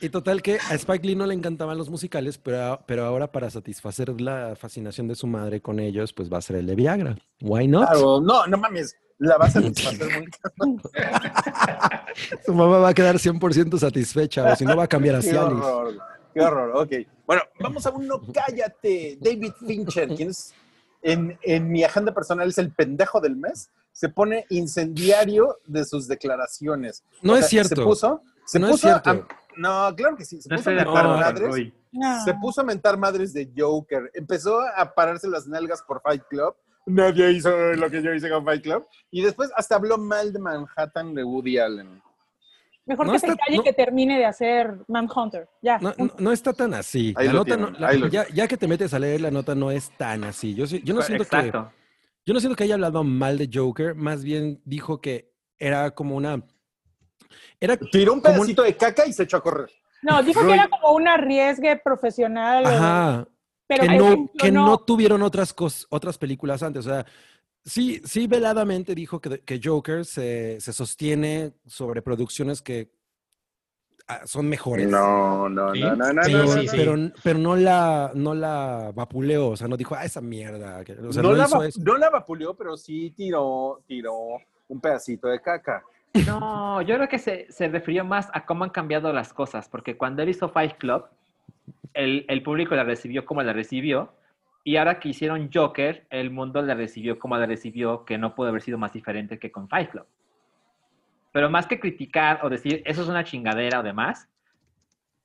Y 0.00 0.08
total 0.10 0.42
que 0.42 0.58
a 0.70 0.74
Spike 0.74 1.06
Lee 1.06 1.16
no 1.16 1.24
le 1.26 1.34
encantaban 1.34 1.78
los 1.78 1.88
musicales, 1.88 2.36
pero, 2.36 2.80
pero 2.86 3.04
ahora 3.06 3.32
para 3.32 3.48
satisfacer 3.48 4.20
la 4.20 4.54
fascinación 4.56 5.08
de 5.08 5.14
su 5.14 5.26
madre 5.26 5.60
con 5.62 5.80
ellos, 5.80 6.12
pues 6.12 6.30
va 6.32 6.38
a 6.38 6.42
ser 6.42 6.56
el 6.56 6.66
de 6.66 6.74
Viagra. 6.74 7.16
Why 7.40 7.66
not? 7.68 7.88
Claro, 7.90 8.20
no, 8.20 8.46
no 8.46 8.58
mames. 8.58 8.96
La 9.24 9.38
vas 9.38 9.56
a 9.56 9.62
satisfacer 9.62 10.08
muy 10.18 10.80
Su 12.44 12.54
mamá 12.54 12.78
va 12.78 12.88
a 12.90 12.94
quedar 12.94 13.16
100% 13.16 13.78
satisfecha, 13.78 14.52
o 14.52 14.56
si 14.56 14.64
no 14.64 14.76
va 14.76 14.84
a 14.84 14.88
cambiar 14.88 15.16
a 15.16 15.20
Qué 15.20 15.30
Cialis. 15.30 15.52
horror, 15.62 15.94
qué 16.32 16.40
horror. 16.40 16.72
Ok. 16.76 16.92
Bueno, 17.26 17.42
vamos 17.60 17.86
a 17.86 17.90
uno, 17.90 18.20
cállate. 18.34 19.18
David 19.20 19.52
Fincher, 19.66 20.08
quien 20.14 20.30
es 20.30 20.52
en, 21.02 21.38
en 21.42 21.70
mi 21.70 21.84
agenda 21.84 22.12
personal 22.12 22.48
es 22.48 22.58
el 22.58 22.70
pendejo 22.72 23.20
del 23.20 23.36
mes, 23.36 23.70
se 23.92 24.08
pone 24.08 24.44
incendiario 24.50 25.58
de 25.66 25.84
sus 25.84 26.06
declaraciones. 26.08 27.02
No 27.22 27.32
O 27.32 27.36
es 27.36 27.42
sea, 27.42 27.48
cierto. 27.64 27.76
Se 27.76 27.82
puso. 27.82 28.20
Se 28.46 28.58
No 28.58 28.66
es 28.66 28.72
puso 28.72 28.88
a- 28.88 29.00
cierto. 29.02 29.26
no, 29.56 29.94
claro 29.96 30.16
que 30.16 30.24
sí. 30.24 30.40
Se 30.42 30.48
No 30.50 30.56
puso 30.56 30.70
a 30.70 30.72
estoy 30.72 30.74
de 30.74 30.84
mentar 30.84 31.06
acuerdo 31.06 31.12
con 31.12 31.20
madres. 31.50 31.72
No. 31.92 32.24
Se 32.24 32.34
puso 32.34 32.60
a 32.60 32.64
mentar 32.64 32.98
madres 32.98 33.32
de 33.32 33.50
Joker. 33.56 34.10
Empezó 34.14 34.60
a 34.60 34.94
pararse 34.94 35.28
las 35.28 35.46
nalgas 35.46 35.82
por 35.82 36.02
Fight 36.02 36.22
Club. 36.28 36.54
Nadie 36.86 37.32
hizo 37.32 37.50
lo 37.74 37.90
que 37.90 38.02
yo 38.02 38.12
hice 38.12 38.28
con 38.28 38.44
Fight 38.44 38.62
Club. 38.62 38.86
Y 39.10 39.22
después 39.22 39.50
hasta 39.56 39.76
habló 39.76 39.96
mal 39.98 40.32
de 40.32 40.38
Manhattan 40.38 41.14
de 41.14 41.24
Woody 41.24 41.58
Allen. 41.58 42.02
Mejor 42.86 43.06
No 43.06 43.12
que 43.14 43.18
se 43.20 43.26
calle 43.28 43.56
no- 43.56 43.62
y 43.62 43.64
que 43.64 43.72
termine 43.72 44.18
de 44.18 44.26
hacer 44.26 44.74
Manhunter. 44.88 45.48
Ya. 45.62 45.78
No, 45.78 45.94
no- 45.96 46.10
no 46.18 46.32
está 46.32 46.52
tan 46.52 46.74
así. 46.74 47.14
La 47.14 47.24
lo 47.24 47.32
nota 47.32 47.56
tienen, 47.56 47.72
no- 47.72 47.78
la- 47.78 48.08
ya, 48.10 48.26
ya 48.28 48.46
que 48.46 48.58
te 48.58 48.68
metes 48.68 48.92
a 48.92 48.98
leer 48.98 49.22
la 49.22 49.30
nota 49.30 49.54
no 49.54 49.70
es 49.70 49.90
tan 49.96 50.24
así. 50.24 50.54
Yo, 50.54 50.64
no 50.64 51.00
siento 51.02 51.24
que 51.24 51.50
yo 52.26 52.32
no 52.34 52.40
siento 52.40 52.56
que 52.56 52.64
haya 52.64 52.74
hablado 52.74 53.02
mal 53.04 53.38
de 53.38 53.48
Joker, 53.52 53.94
más 53.94 54.22
bien 54.22 54.60
dijo 54.64 55.00
que 55.00 55.30
era 55.58 55.90
como 55.92 56.16
una 56.16 56.42
era 57.60 57.76
Tiró 57.76 58.12
un 58.12 58.20
pedacito 58.20 58.62
de 58.62 58.76
caca 58.76 59.06
y 59.06 59.12
se 59.12 59.22
echó 59.22 59.38
a 59.38 59.42
correr. 59.42 59.70
No, 60.02 60.22
dijo 60.22 60.46
que 60.46 60.52
era 60.52 60.68
como 60.68 60.92
un 60.94 61.08
arriesgue 61.08 61.76
profesional. 61.82 62.64
o- 62.66 62.68
Ajá, 62.68 63.28
pero 63.76 63.92
que 63.92 63.98
no, 63.98 64.04
funcionó. 64.06 64.30
que 64.38 64.52
no 64.52 64.78
tuvieron 64.78 65.22
otras 65.22 65.54
cos- 65.56 65.86
otras 65.90 66.18
películas 66.18 66.62
antes. 66.62 66.86
O 66.86 66.90
sea, 66.90 67.06
sí, 67.64 68.00
sí 68.04 68.26
veladamente 68.26 68.94
dijo 68.94 69.20
que, 69.20 69.40
que 69.40 69.60
Joker 69.62 70.04
se, 70.04 70.60
se 70.60 70.72
sostiene 70.72 71.52
sobre 71.66 72.02
producciones 72.02 72.60
que 72.62 72.90
ah, 74.08 74.20
son 74.26 74.48
mejores. 74.48 74.88
No, 74.88 75.48
no, 75.48 75.72
Sí, 75.72 75.80
no, 75.80 75.96
no, 75.96 76.12
no, 76.12 76.22
Pero, 76.24 76.38
no, 76.44 76.48
sí, 76.48 76.64
no. 76.66 76.70
sí. 76.72 76.76
pero, 76.76 76.94
pero 77.22 77.38
no 77.38 77.56
la 77.56 78.10
no 78.14 78.34
la 78.34 78.92
vapuleó, 78.94 79.48
o 79.50 79.56
sea, 79.56 79.68
no 79.68 79.76
dijo, 79.76 79.94
ah, 79.94 80.04
esa 80.04 80.20
mierda. 80.20 80.82
O 81.08 81.12
sea, 81.12 81.22
no, 81.22 81.30
no, 81.30 81.34
la 81.36 81.44
hizo 81.44 81.58
va- 81.58 81.66
eso. 81.66 81.80
no 81.82 81.96
la 81.96 82.10
vapuleó, 82.10 82.54
pero 82.54 82.76
sí 82.76 83.10
tiró, 83.16 83.82
tiró 83.86 84.14
un 84.68 84.80
pedacito 84.80 85.28
de 85.28 85.40
caca. 85.40 85.82
No, 86.26 86.80
yo 86.82 86.94
creo 86.94 87.08
que 87.08 87.18
se, 87.18 87.50
se 87.50 87.66
refirió 87.68 88.04
más 88.04 88.28
a 88.32 88.46
cómo 88.46 88.62
han 88.62 88.70
cambiado 88.70 89.12
las 89.12 89.32
cosas, 89.32 89.68
porque 89.68 89.96
cuando 89.96 90.22
él 90.22 90.28
hizo 90.28 90.48
Fight 90.48 90.76
Club, 90.78 91.04
el, 91.92 92.24
el 92.28 92.42
público 92.42 92.74
la 92.74 92.84
recibió 92.84 93.24
como 93.24 93.42
la 93.42 93.52
recibió, 93.52 94.12
y 94.64 94.76
ahora 94.76 94.98
que 94.98 95.10
hicieron 95.10 95.50
Joker, 95.52 96.06
el 96.10 96.30
mundo 96.30 96.62
la 96.62 96.74
recibió 96.74 97.18
como 97.18 97.36
la 97.36 97.46
recibió, 97.46 98.04
que 98.04 98.16
no 98.18 98.34
pudo 98.34 98.48
haber 98.48 98.62
sido 98.62 98.78
más 98.78 98.92
diferente 98.92 99.38
que 99.38 99.52
con 99.52 99.68
Fight 99.68 99.90
Club. 99.90 100.06
Pero 101.32 101.50
más 101.50 101.66
que 101.66 101.80
criticar 101.80 102.40
o 102.44 102.48
decir, 102.48 102.82
eso 102.86 103.02
es 103.02 103.08
una 103.08 103.24
chingadera 103.24 103.80
o 103.80 103.82
demás, 103.82 104.28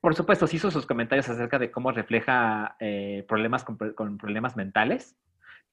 por 0.01 0.15
supuesto, 0.15 0.47
sí 0.47 0.55
hizo 0.55 0.71
sus 0.71 0.85
comentarios 0.85 1.27
acerca 1.29 1.59
de 1.59 1.71
cómo 1.71 1.91
refleja 1.91 2.75
eh, 2.79 3.25
problemas 3.27 3.63
con, 3.65 3.77
con 3.77 4.17
problemas 4.17 4.55
mentales, 4.55 5.17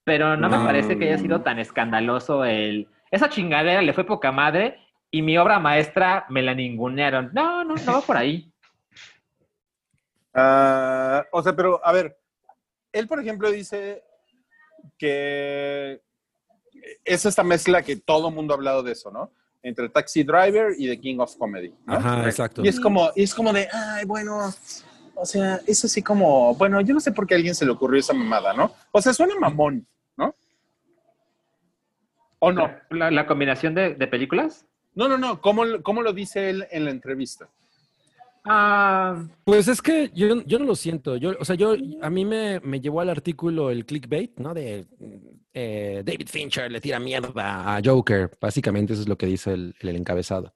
pero 0.04 0.36
no 0.36 0.48
me 0.48 0.58
No. 0.58 0.64
parece 0.64 0.98
que 0.98 1.06
haya 1.06 1.18
sido 1.18 1.42
tan 1.42 1.58
escandaloso 1.58 2.44
el... 2.44 2.88
Esa 3.10 3.28
chingadera 3.28 3.82
le 3.82 3.92
fue 3.92 4.04
poca 4.04 4.32
madre 4.32 4.78
y 5.12 5.22
mi 5.22 5.38
obra 5.38 5.60
maestra 5.60 6.26
me 6.28 6.42
la 6.42 6.54
ningunearon. 6.54 7.30
No, 7.32 7.62
no, 7.64 7.74
no 7.74 7.92
va 7.92 8.00
por 8.00 8.16
ahí. 8.16 8.52
Ah, 10.38 11.24
o 11.32 11.42
sea, 11.42 11.56
pero 11.56 11.80
a 11.82 11.92
ver, 11.92 12.18
él 12.92 13.08
por 13.08 13.18
ejemplo 13.20 13.50
dice 13.50 14.04
que 14.98 16.02
es 17.04 17.24
esta 17.24 17.42
mezcla 17.42 17.82
que 17.82 17.96
todo 17.96 18.30
mundo 18.30 18.52
ha 18.52 18.56
hablado 18.56 18.82
de 18.82 18.92
eso, 18.92 19.10
¿no? 19.10 19.30
Entre 19.62 19.88
Taxi 19.88 20.22
Driver 20.22 20.74
y 20.76 20.88
The 20.88 21.00
King 21.00 21.18
of 21.20 21.34
Comedy. 21.36 21.74
¿no? 21.86 21.94
Ajá, 21.94 22.26
exacto. 22.26 22.62
Y 22.62 22.68
es 22.68 22.78
como, 22.78 23.10
y 23.16 23.22
es 23.22 23.34
como 23.34 23.50
de, 23.52 23.66
ay, 23.72 24.04
bueno, 24.04 24.52
o 25.14 25.24
sea, 25.24 25.60
es 25.66 25.82
así 25.84 26.02
como, 26.02 26.54
bueno, 26.54 26.82
yo 26.82 26.92
no 26.92 27.00
sé 27.00 27.12
por 27.12 27.26
qué 27.26 27.34
a 27.34 27.38
alguien 27.38 27.54
se 27.54 27.64
le 27.64 27.72
ocurrió 27.72 27.98
esa 27.98 28.12
mamada, 28.12 28.52
¿no? 28.52 28.74
O 28.92 29.00
sea, 29.00 29.14
suena 29.14 29.34
mamón, 29.36 29.86
¿no? 30.18 30.34
¿O 32.38 32.52
no? 32.52 32.70
La, 32.90 33.10
la 33.10 33.26
combinación 33.26 33.74
de, 33.74 33.94
de 33.94 34.06
películas. 34.06 34.66
No, 34.94 35.08
no, 35.08 35.16
no, 35.16 35.40
¿cómo, 35.40 35.64
cómo 35.82 36.02
lo 36.02 36.12
dice 36.12 36.50
él 36.50 36.66
en 36.70 36.84
la 36.84 36.90
entrevista? 36.90 37.48
Ah, 38.48 39.24
Pues 39.44 39.68
es 39.68 39.82
que 39.82 40.10
yo, 40.14 40.42
yo 40.44 40.58
no 40.58 40.64
lo 40.64 40.74
siento. 40.76 41.16
Yo, 41.16 41.32
o 41.38 41.44
sea, 41.44 41.56
yo 41.56 41.74
a 42.02 42.10
mí 42.10 42.24
me, 42.24 42.60
me 42.60 42.80
llevó 42.80 43.00
al 43.00 43.10
artículo 43.10 43.70
el 43.70 43.84
clickbait, 43.84 44.38
¿no? 44.38 44.54
De 44.54 44.86
eh, 45.52 46.02
David 46.04 46.28
Fincher 46.28 46.70
le 46.70 46.80
tira 46.80 46.98
mierda 47.00 47.76
a 47.76 47.80
Joker. 47.84 48.30
Básicamente 48.40 48.92
eso 48.92 49.02
es 49.02 49.08
lo 49.08 49.16
que 49.18 49.26
dice 49.26 49.52
el, 49.52 49.74
el 49.80 49.96
encabezado. 49.96 50.54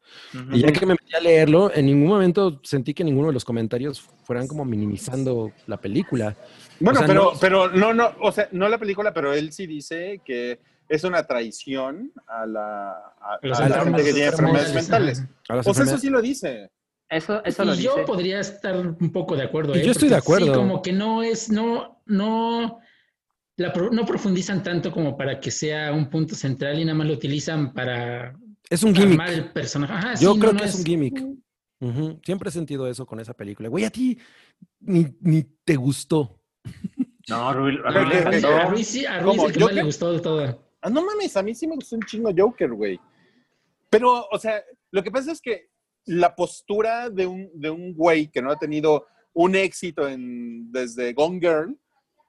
Y 0.53 0.61
ya 0.61 0.73
que 0.73 0.87
me 0.87 0.95
metí 0.95 1.15
a 1.17 1.21
leerlo, 1.21 1.73
en 1.75 1.87
ningún 1.87 2.09
momento 2.09 2.61
sentí 2.63 2.95
que 2.95 3.03
ninguno 3.05 3.29
de 3.29 3.35
los 3.35 3.45
comentarios 3.45 4.01
fueran 4.01 4.47
como 4.47 4.65
minimizando 4.65 5.53
la 5.67 5.79
película. 5.81 6.37
Bueno, 6.79 6.99
O 7.01 7.03
sea, 7.03 7.07
pero, 7.09 7.25
no- 7.25 7.39
pero 7.41 7.69
no, 7.71 7.93
no, 7.95 8.11
o 8.21 8.31
sea, 8.33 8.49
no 8.53 8.69
la 8.69 8.79
película, 8.79 9.13
pero 9.13 9.33
él 9.35 9.53
sí 9.53 9.67
dice 9.67 10.21
que 10.25 10.61
es 10.89 11.05
una 11.05 11.23
traición 11.25 12.13
a 12.27 12.47
la, 12.47 12.91
a, 13.21 13.39
a 13.43 13.69
la 13.69 13.85
gente 13.85 14.03
que 14.05 14.13
tiene 14.13 14.29
enfermedades 14.29 14.75
mentales. 14.75 15.25
A 15.49 15.57
las 15.57 15.67
O 15.67 15.73
sea, 15.75 15.85
eso 15.85 15.99
sí 15.99 16.11
lo 16.11 16.21
dice. 16.21 16.71
Eso, 17.11 17.45
eso 17.45 17.65
lo 17.65 17.75
y 17.75 17.79
yo 17.83 17.95
dice. 17.95 18.07
podría 18.07 18.39
estar 18.41 18.77
un 18.77 19.11
poco 19.13 19.37
de 19.37 19.43
acuerdo. 19.43 19.75
Y 19.75 19.81
¿eh? 19.81 19.85
yo 19.85 19.91
estoy 19.91 20.09
de 20.09 20.17
acuerdo. 20.17 20.47
Sí, 20.47 20.53
como 20.53 20.81
que 20.81 20.93
no 20.93 21.23
es, 21.25 21.51
no, 21.51 22.01
no, 22.07 22.79
la 23.57 23.73
no 23.91 24.07
profundizan 24.07 24.63
tanto 24.63 24.93
como 24.93 25.17
para 25.17 25.41
que 25.41 25.51
sea 25.51 25.93
un 25.93 26.09
punto 26.09 26.35
central 26.37 26.79
y 26.79 26.85
nada 26.85 26.97
más 26.97 27.09
lo 27.09 27.15
utilizan 27.15 27.73
para 27.75 28.33
Es 28.71 28.85
un 28.85 28.95
gimmick. 28.95 29.21
el 29.29 29.51
personaje. 29.53 29.93
Ajá, 29.93 30.15
Yo 30.15 30.35
sí, 30.35 30.39
creo 30.41 30.53
no, 30.53 30.59
que 30.59 30.65
no 30.65 30.71
es 30.71 30.75
un 30.77 30.85
gimmick. 30.85 31.25
Siempre 32.25 32.49
he 32.51 32.53
sentido 32.53 32.87
eso 32.87 33.05
con 33.07 33.19
esa 33.21 33.35
película. 33.35 33.69
Güey, 33.69 33.85
a 33.87 33.91
ti 33.91 34.17
ni, 34.81 35.07
ni 35.21 35.43
te 35.65 35.75
gustó. 35.77 36.39
No, 37.29 37.53
Rui, 37.55 37.77
Pero 37.83 38.05
Rui 38.05 38.09
le 38.13 38.19
encantó. 38.21 38.51
no. 38.51 38.57
A 38.57 38.77
sí, 38.85 39.07
a 39.07 39.23
¿Cómo? 39.23 39.47
el 39.47 39.53
que 39.53 39.59
más 39.59 39.69
¿Joker? 39.69 39.77
le 39.77 39.83
gustó 39.83 40.13
de 40.13 40.21
todo. 40.21 40.65
Ah, 40.83 40.91
no 40.91 41.05
mames, 41.05 41.37
a 41.37 41.43
mí 41.43 41.55
sí 41.55 41.67
me 41.67 41.75
gustó 41.75 41.97
un 41.97 42.03
chingo 42.03 42.31
Joker, 42.37 42.71
güey. 42.73 43.01
Pero, 43.89 44.27
o 44.31 44.39
sea, 44.39 44.63
lo 44.93 45.03
que 45.03 45.11
pasa 45.11 45.33
es 45.33 45.41
que 45.41 45.70
la 46.11 46.35
postura 46.35 47.09
de 47.11 47.27
un, 47.27 47.51
de 47.55 47.71
un 47.71 47.95
güey 47.95 48.29
que 48.29 48.43
no 48.43 48.51
ha 48.51 48.57
tenido 48.59 49.07
un 49.33 49.55
éxito 49.55 50.09
en, 50.09 50.71
desde 50.73 51.13
Gone 51.13 51.39
Girl, 51.41 51.79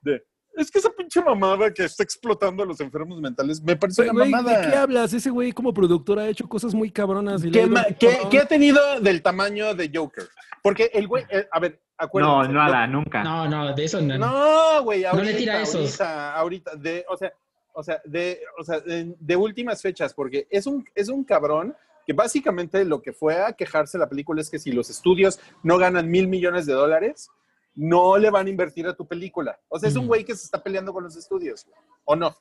de, 0.01 0.23
es 0.55 0.69
que 0.69 0.79
esa 0.79 0.89
pinche 0.91 1.21
mamada 1.23 1.73
que 1.73 1.85
está 1.85 2.03
explotando 2.03 2.61
a 2.63 2.65
los 2.65 2.79
enfermos 2.79 3.19
mentales, 3.21 3.61
me 3.61 3.75
parece 3.75 4.03
una 4.03 4.11
Güey, 4.13 4.25
¿De 4.25 4.31
mamada. 4.31 4.69
qué 4.69 4.75
hablas? 4.75 5.13
Ese 5.13 5.29
güey 5.29 5.51
como 5.51 5.73
productor 5.73 6.19
ha 6.19 6.27
hecho 6.27 6.47
cosas 6.47 6.73
muy 6.75 6.91
cabronas. 6.91 7.43
Y 7.43 7.51
¿Qué, 7.51 7.65
ma- 7.65 7.85
qué- 7.99 8.19
qué 8.29 8.39
ha 8.39 8.45
tenido 8.45 8.79
del 8.99 9.21
tamaño 9.21 9.73
de 9.73 9.89
Joker? 9.93 10.25
Porque 10.61 10.91
el 10.93 11.07
güey, 11.07 11.23
eh, 11.29 11.47
a 11.51 11.59
ver, 11.59 11.79
No, 11.99 12.05
acuérdense. 12.05 12.53
nada, 12.53 12.85
nunca. 12.87 13.23
No, 13.23 13.47
no, 13.47 13.73
de 13.73 13.83
eso 13.83 13.99
no. 14.01 14.17
No, 14.17 14.83
güey, 14.83 15.01
No 15.01 15.09
ahorita, 15.09 15.31
le 15.31 15.33
tira 15.37 15.61
esos. 15.61 15.99
ahorita, 16.01 16.35
ahorita, 16.35 16.75
de, 16.75 17.05
o 17.09 17.17
sea, 17.17 17.31
o 17.73 17.83
sea, 17.83 18.01
de, 18.05 18.41
o 18.59 18.63
sea, 18.63 18.79
de, 18.81 19.15
de 19.17 19.35
últimas 19.35 19.81
fechas, 19.81 20.13
porque 20.13 20.45
es 20.51 20.67
un, 20.67 20.83
es 20.93 21.07
un 21.09 21.23
cabrón 21.23 21.75
que 22.05 22.13
básicamente 22.13 22.83
lo 22.85 23.01
que 23.01 23.13
fue 23.13 23.41
a 23.41 23.53
quejarse 23.53 23.97
la 23.97 24.09
película 24.09 24.41
es 24.41 24.49
que 24.49 24.59
si 24.59 24.71
los 24.71 24.89
estudios 24.89 25.39
no 25.63 25.77
ganan 25.77 26.09
mil 26.09 26.27
millones 26.27 26.65
de 26.65 26.73
dólares, 26.73 27.29
no 27.73 28.17
le 28.17 28.29
van 28.29 28.47
a 28.47 28.49
invertir 28.49 28.87
a 28.87 28.95
tu 28.95 29.07
película. 29.07 29.59
O 29.69 29.79
sea, 29.79 29.89
es 29.89 29.95
un 29.95 30.05
Mm. 30.05 30.07
güey 30.07 30.25
que 30.25 30.35
se 30.35 30.43
está 30.45 30.61
peleando 30.61 30.91
con 30.93 31.03
los 31.03 31.15
estudios, 31.15 31.65
¿o 32.05 32.15
no? 32.15 32.35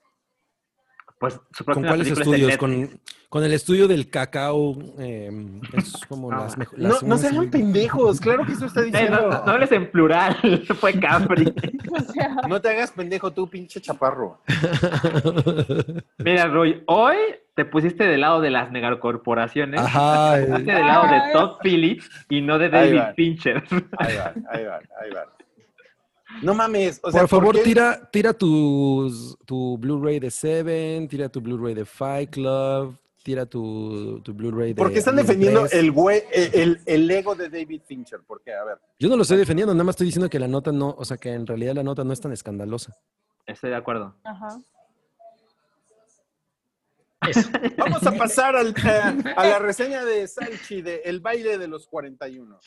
Pues 1.21 1.39
su 1.53 1.65
¿Con 1.67 1.75
cuáles 1.85 2.09
película 2.09 2.23
es 2.23 2.27
en 2.29 2.35
estudios? 2.35 2.57
¿Con, 2.57 3.01
con 3.29 3.45
el 3.45 3.53
estudio 3.53 3.87
del 3.87 4.09
cacao. 4.11 4.75
eh, 4.99 5.31
es 5.75 5.93
como 6.09 6.31
No. 6.33 6.39
las 6.45 6.57
No, 6.59 6.65
no 6.89 6.99
¿cómo 6.99 7.17
se 7.17 7.21
se 7.21 7.27
hagan 7.29 7.39
llama? 7.43 7.51
pendejos, 7.53 8.21
claro 8.21 8.45
que 8.47 8.53
eso 8.53 8.65
está 8.67 8.81
Eh, 8.81 8.85
diciendo. 8.87 9.21
no, 9.31 9.45
no 9.45 9.53
hables 9.53 9.71
en 9.71 9.91
plural, 9.91 10.35
fue 10.81 10.95
Capri. 10.99 11.53
O 11.93 12.13
sea, 12.13 12.37
No 12.49 12.61
te 12.61 12.71
hagas 12.71 12.93
pendejo 12.93 13.31
tú, 13.33 13.49
pinche 13.51 13.81
chaparro. 13.81 14.41
Mira, 16.19 16.47
Roy, 16.47 16.83
hoy 16.87 17.17
te 17.55 17.65
pusiste 17.65 18.05
del 18.05 18.21
lado 18.23 18.41
de 18.41 18.51
las 18.51 18.71
megacorporaciones. 18.71 19.81
Ajá. 19.81 20.35
Te 20.37 20.43
eh, 20.43 20.47
pusiste 20.47 20.73
del 20.73 20.87
lado 20.87 21.03
de 21.09 21.15
Ay. 21.17 21.33
Todd 21.33 21.57
Phillips 21.63 22.11
y 22.29 22.41
no 22.41 22.59
de 22.59 22.67
Ahí 22.67 22.71
David 22.71 22.99
va. 22.99 23.13
Fincher. 23.15 23.63
Ahí 23.99 24.17
va, 24.17 24.33
ahí 24.51 24.65
va, 24.65 24.77
ahí 25.03 25.11
va. 25.15 25.27
No 26.43 26.55
mames, 26.55 27.01
o 27.03 27.11
sea, 27.11 27.21
Por 27.23 27.29
favor, 27.29 27.55
qué? 27.57 27.63
tira, 27.63 28.09
tira 28.11 28.33
tus- 28.33 29.37
tu 29.45 29.77
Blu-ray 29.79 30.21
de 30.21 30.31
Seven, 30.31 31.09
tira 31.09 31.29
tu 31.29 31.41
Blu-ray 31.41 31.75
de 31.75 31.85
Fight 31.85 32.31
Club, 32.31 32.97
tira 33.23 33.45
tu, 33.47 34.21
tu 34.23 34.33
Blu-ray 34.33 34.69
de. 34.71 34.75
Porque 34.77 35.01
están 35.01 35.15
Alien 35.15 35.27
defendiendo 35.27 35.61
3. 35.67 35.73
el, 35.75 35.91
güey, 35.93 36.23
el, 36.33 36.55
el- 36.55 36.81
el 36.87 37.11
ego 37.11 37.35
de 37.35 37.49
David 37.51 37.83
Fincher. 37.87 38.21
Porque, 38.27 38.55
a 38.55 38.65
ver, 38.65 38.79
Yo 38.99 39.09
no 39.09 39.17
lo 39.17 39.23
estoy 39.23 39.37
defendiendo, 39.39 39.75
nada 39.75 39.85
más 39.85 39.95
estoy 39.95 40.07
diciendo 40.07 40.31
que 40.31 40.39
la 40.39 40.49
nota 40.49 40.73
no, 40.73 40.95
o 40.97 41.05
sea, 41.05 41.17
que 41.19 41.33
en 41.33 41.47
realidad 41.47 41.75
la 41.75 41.83
nota 41.83 42.05
no 42.05 42.13
es 42.13 42.21
tan 42.21 42.33
escandalosa. 42.33 42.97
Estoy 43.47 43.71
de 43.71 43.77
acuerdo. 43.77 44.15
ajá. 44.25 44.59
Eso. 47.29 47.49
vamos 47.77 48.07
a 48.07 48.13
pasar 48.13 48.57
al, 48.57 48.69
eh, 48.69 49.33
a 49.37 49.47
la 49.47 49.59
reseña 49.59 50.05
de 50.07 50.27
Salchi 50.27 50.81
de 50.81 51.03
El 51.05 51.21
baile 51.21 51.59
de 51.59 51.69
los 51.69 51.87
41. 51.87 52.59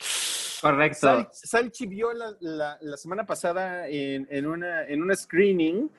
Correcto. 0.70 0.98
Sal- 1.00 1.28
Salchi 1.32 1.86
vio 1.86 2.12
la, 2.12 2.34
la- 2.40 2.78
la 2.80 2.96
semana 2.96 3.24
pasada 3.26 3.86
en, 3.88 4.26
en 4.30 4.46
una, 4.46 4.84
en 4.86 5.02
una 5.02 5.14
screening 5.14 5.90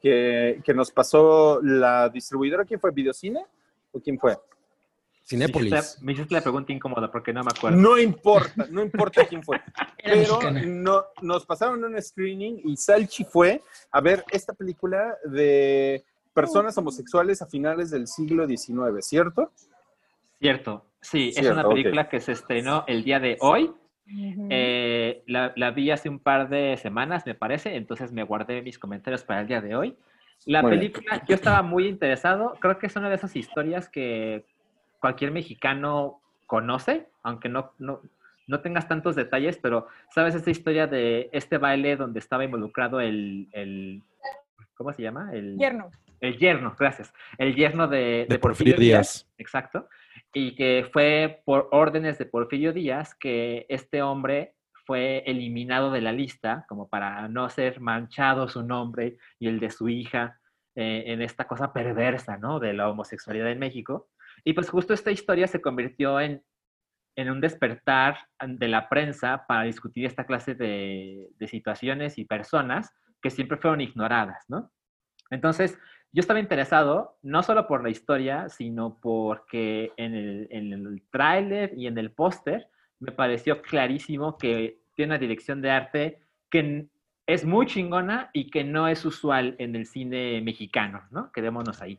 que, 0.00 0.60
que 0.64 0.74
nos 0.74 0.90
pasó 0.90 1.60
la 1.62 2.08
distribuidora. 2.08 2.64
¿Quién 2.64 2.80
fue? 2.80 2.90
¿Videocine? 2.90 3.44
¿O 3.92 4.00
quién 4.00 4.18
fue? 4.18 4.32
Me 4.32 5.28
Cinépolis. 5.28 5.72
hiciste, 5.72 6.04
me 6.04 6.12
hiciste 6.12 6.34
la 6.34 6.40
pregunta 6.42 6.72
incómoda 6.72 7.10
porque 7.10 7.32
no 7.32 7.42
me 7.42 7.50
acuerdo. 7.54 7.78
No 7.78 7.98
importa, 7.98 8.66
no 8.70 8.82
importa 8.82 9.26
quién 9.26 9.42
fue. 9.42 9.60
Pero 10.04 10.38
no, 10.66 11.04
nos 11.22 11.46
pasaron 11.46 11.82
un 11.82 12.00
screening 12.02 12.60
y 12.64 12.76
Salchi 12.76 13.24
fue 13.24 13.62
a 13.90 14.00
ver 14.02 14.22
esta 14.30 14.52
película 14.52 15.16
de 15.24 16.04
personas 16.34 16.76
homosexuales 16.76 17.40
a 17.40 17.46
finales 17.46 17.90
del 17.90 18.06
siglo 18.06 18.46
XIX, 18.46 18.74
¿cierto? 19.00 19.50
Cierto. 20.38 20.84
Sí, 21.00 21.32
es 21.36 21.48
una 21.48 21.66
película 21.68 22.08
que 22.08 22.20
se 22.20 22.32
estrenó 22.32 22.84
el 22.86 23.02
día 23.04 23.18
de 23.20 23.36
hoy. 23.40 23.72
Ujú. 24.06 24.48
Eh, 24.50 25.22
la, 25.26 25.52
la 25.56 25.70
vi 25.70 25.90
hace 25.90 26.08
un 26.08 26.18
par 26.18 26.48
de 26.48 26.76
semanas, 26.76 27.24
me 27.26 27.34
parece, 27.34 27.76
entonces 27.76 28.12
me 28.12 28.22
guardé 28.22 28.62
mis 28.62 28.78
comentarios 28.78 29.24
para 29.24 29.40
el 29.40 29.46
día 29.46 29.60
de 29.60 29.74
hoy. 29.76 29.96
La 30.46 30.62
Muy 30.62 30.72
bien. 30.72 30.80
película, 30.80 31.24
yo 31.26 31.34
estaba 31.34 31.62
muy 31.62 31.86
interesado, 31.86 32.58
creo 32.60 32.78
que 32.78 32.86
es 32.86 32.96
una 32.96 33.08
de 33.08 33.14
esas 33.14 33.34
historias 33.34 33.88
que 33.88 34.44
cualquier 35.00 35.30
mexicano 35.30 36.20
conoce, 36.46 37.08
aunque 37.22 37.48
no, 37.48 37.72
no, 37.78 38.02
no 38.46 38.60
tengas 38.60 38.86
tantos 38.88 39.16
detalles, 39.16 39.56
pero 39.56 39.86
sabes 40.10 40.34
esta 40.34 40.50
historia 40.50 40.86
de 40.86 41.30
este 41.32 41.56
baile 41.56 41.96
donde 41.96 42.18
estaba 42.18 42.44
involucrado 42.44 43.00
el, 43.00 43.48
el 43.52 44.02
¿cómo 44.74 44.92
se 44.92 45.02
llama? 45.02 45.30
El, 45.32 45.56
Yerno. 45.56 45.90
el 46.20 46.36
yerno, 46.36 46.76
gracias. 46.78 47.14
El 47.38 47.54
yerno 47.54 47.88
de, 47.88 48.26
De 48.28 48.38
Porfirio 48.38 48.76
Díaz. 48.76 49.26
Exacto. 49.38 49.88
Y 50.34 50.54
que 50.56 50.88
fue 50.92 51.42
por 51.44 51.68
órdenes 51.70 52.18
de 52.18 52.26
Porfirio 52.26 52.72
Díaz 52.72 53.14
que 53.14 53.66
este 53.68 54.02
hombre 54.02 54.54
fue 54.84 55.22
eliminado 55.26 55.90
de 55.90 56.00
la 56.00 56.12
lista 56.12 56.66
como 56.68 56.88
para 56.88 57.28
no 57.28 57.48
ser 57.48 57.80
manchado 57.80 58.48
su 58.48 58.62
nombre 58.62 59.16
y 59.38 59.48
el 59.48 59.60
de 59.60 59.70
su 59.70 59.88
hija 59.88 60.38
eh, 60.74 61.04
en 61.06 61.22
esta 61.22 61.46
cosa 61.46 61.72
perversa, 61.72 62.36
¿no? 62.36 62.58
De 62.58 62.72
la 62.72 62.88
homosexualidad 62.88 63.50
en 63.50 63.60
México. 63.60 64.08
Y 64.44 64.52
pues 64.52 64.68
justo 64.68 64.92
esta 64.92 65.10
historia 65.10 65.46
se 65.46 65.60
convirtió 65.60 66.20
en, 66.20 66.42
en 67.16 67.30
un 67.30 67.40
despertar 67.40 68.18
de 68.44 68.68
la 68.68 68.88
prensa 68.88 69.46
para 69.46 69.62
discutir 69.62 70.04
esta 70.04 70.26
clase 70.26 70.54
de, 70.54 71.28
de 71.38 71.48
situaciones 71.48 72.18
y 72.18 72.24
personas 72.24 72.92
que 73.22 73.30
siempre 73.30 73.56
fueron 73.56 73.80
ignoradas, 73.80 74.44
¿no? 74.48 74.70
Entonces, 75.30 75.78
yo 76.14 76.20
estaba 76.20 76.38
interesado 76.38 77.18
no 77.22 77.42
solo 77.42 77.66
por 77.66 77.82
la 77.82 77.90
historia, 77.90 78.48
sino 78.48 79.00
porque 79.02 79.92
en 79.96 80.14
el, 80.14 80.46
en 80.50 80.72
el 80.72 81.02
tráiler 81.10 81.72
y 81.76 81.88
en 81.88 81.98
el 81.98 82.12
póster 82.12 82.68
me 83.00 83.10
pareció 83.10 83.60
clarísimo 83.60 84.38
que 84.38 84.78
tiene 84.94 85.10
una 85.10 85.18
dirección 85.18 85.60
de 85.60 85.72
arte 85.72 86.20
que 86.50 86.86
es 87.26 87.44
muy 87.44 87.66
chingona 87.66 88.30
y 88.32 88.48
que 88.48 88.62
no 88.62 88.86
es 88.86 89.04
usual 89.04 89.56
en 89.58 89.74
el 89.74 89.86
cine 89.86 90.40
mexicano, 90.40 91.02
¿no? 91.10 91.32
Quedémonos 91.32 91.82
ahí. 91.82 91.98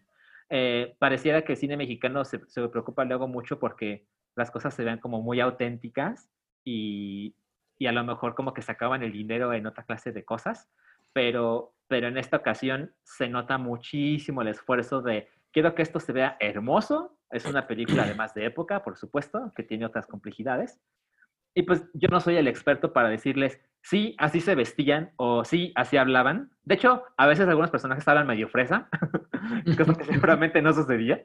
Eh, 0.50 0.96
pareciera 0.98 1.42
que 1.42 1.52
el 1.52 1.58
cine 1.58 1.76
mexicano 1.76 2.24
se, 2.24 2.40
se 2.48 2.66
preocupa 2.70 3.04
luego 3.04 3.28
mucho 3.28 3.60
porque 3.60 4.08
las 4.38 4.50
cosas 4.50 4.74
se 4.74 4.86
vean 4.86 5.00
como 5.00 5.22
muy 5.22 5.42
auténticas 5.42 6.30
y, 6.64 7.36
y 7.78 7.88
a 7.88 7.92
lo 7.92 8.06
mejor 8.06 8.34
como 8.34 8.54
que 8.54 8.62
sacaban 8.62 9.04
el 9.04 9.12
dinero 9.12 9.52
en 9.52 9.66
otra 9.66 9.84
clase 9.84 10.14
de 10.14 10.24
cosas, 10.24 10.70
pero, 11.12 11.75
pero 11.88 12.08
en 12.08 12.18
esta 12.18 12.38
ocasión 12.38 12.94
se 13.04 13.28
nota 13.30 13.58
muchísimo 13.58 14.42
el 14.42 14.50
esfuerzo 14.50 15.02
de 15.02 15.28
quiero 15.52 15.76
que 15.76 15.82
esto 15.82 16.00
se 16.00 16.14
vea 16.14 16.38
hermoso. 16.40 17.18
Es 17.32 17.46
una 17.46 17.68
película 17.68 18.04
además 18.04 18.34
de 18.34 18.46
época, 18.46 18.84
por 18.84 18.98
supuesto, 18.98 19.52
que 19.56 19.64
tiene 19.64 19.86
otras 19.86 20.08
complejidades. 20.08 20.80
Y 21.54 21.64
pues 21.64 21.86
yo 21.94 22.10
no 22.10 22.20
soy 22.20 22.36
el 22.38 22.48
experto 22.50 22.92
para 22.92 23.08
decirles, 23.10 23.60
sí, 23.82 24.14
así 24.18 24.42
se 24.42 24.56
vestían 24.56 25.12
o 25.16 25.46
sí, 25.46 25.72
así 25.76 25.96
hablaban. 25.96 26.52
De 26.64 26.76
hecho, 26.76 27.04
a 27.16 27.28
veces 27.28 27.48
algunos 27.48 27.72
personajes 27.72 28.06
hablan 28.08 28.28
medio 28.28 28.50
fresa, 28.50 28.90
cosa 29.78 29.94
que 29.94 30.04
seguramente 30.04 30.62
no 30.62 30.74
sucedía. 30.74 31.24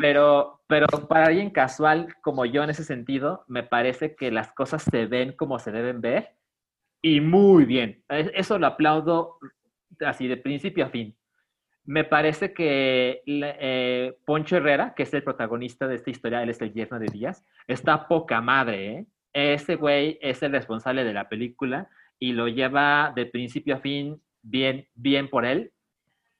Pero, 0.00 0.62
pero 0.66 0.86
para 1.08 1.26
alguien 1.26 1.50
casual 1.50 2.14
como 2.22 2.44
yo 2.44 2.64
en 2.64 2.70
ese 2.70 2.82
sentido, 2.84 3.44
me 3.46 3.62
parece 3.62 4.16
que 4.16 4.30
las 4.32 4.52
cosas 4.52 4.82
se 4.82 5.06
ven 5.06 5.32
como 5.32 5.58
se 5.60 5.70
deben 5.70 6.00
ver 6.00 6.34
y 7.02 7.20
muy 7.20 7.64
bien. 7.64 8.02
Es- 8.08 8.30
Eso 8.34 8.58
lo 8.58 8.66
aplaudo 8.66 9.38
así 10.00 10.28
de 10.28 10.36
principio 10.36 10.86
a 10.86 10.90
fin. 10.90 11.16
Me 11.84 12.04
parece 12.04 12.52
que 12.52 13.22
eh, 13.26 14.16
Poncho 14.24 14.56
Herrera, 14.56 14.94
que 14.94 15.02
es 15.02 15.12
el 15.14 15.24
protagonista 15.24 15.88
de 15.88 15.96
esta 15.96 16.10
historia, 16.10 16.42
él 16.42 16.50
es 16.50 16.60
el 16.60 16.72
yerno 16.72 16.98
de 16.98 17.06
Díaz, 17.06 17.44
está 17.66 18.06
poca 18.06 18.40
madre, 18.40 18.90
¿eh? 18.90 19.06
Ese 19.32 19.76
güey 19.76 20.18
es 20.20 20.42
el 20.42 20.52
responsable 20.52 21.04
de 21.04 21.14
la 21.14 21.28
película 21.28 21.88
y 22.18 22.32
lo 22.32 22.48
lleva 22.48 23.12
de 23.16 23.26
principio 23.26 23.76
a 23.76 23.80
fin 23.80 24.20
bien, 24.42 24.86
bien 24.94 25.28
por 25.30 25.44
él. 25.44 25.72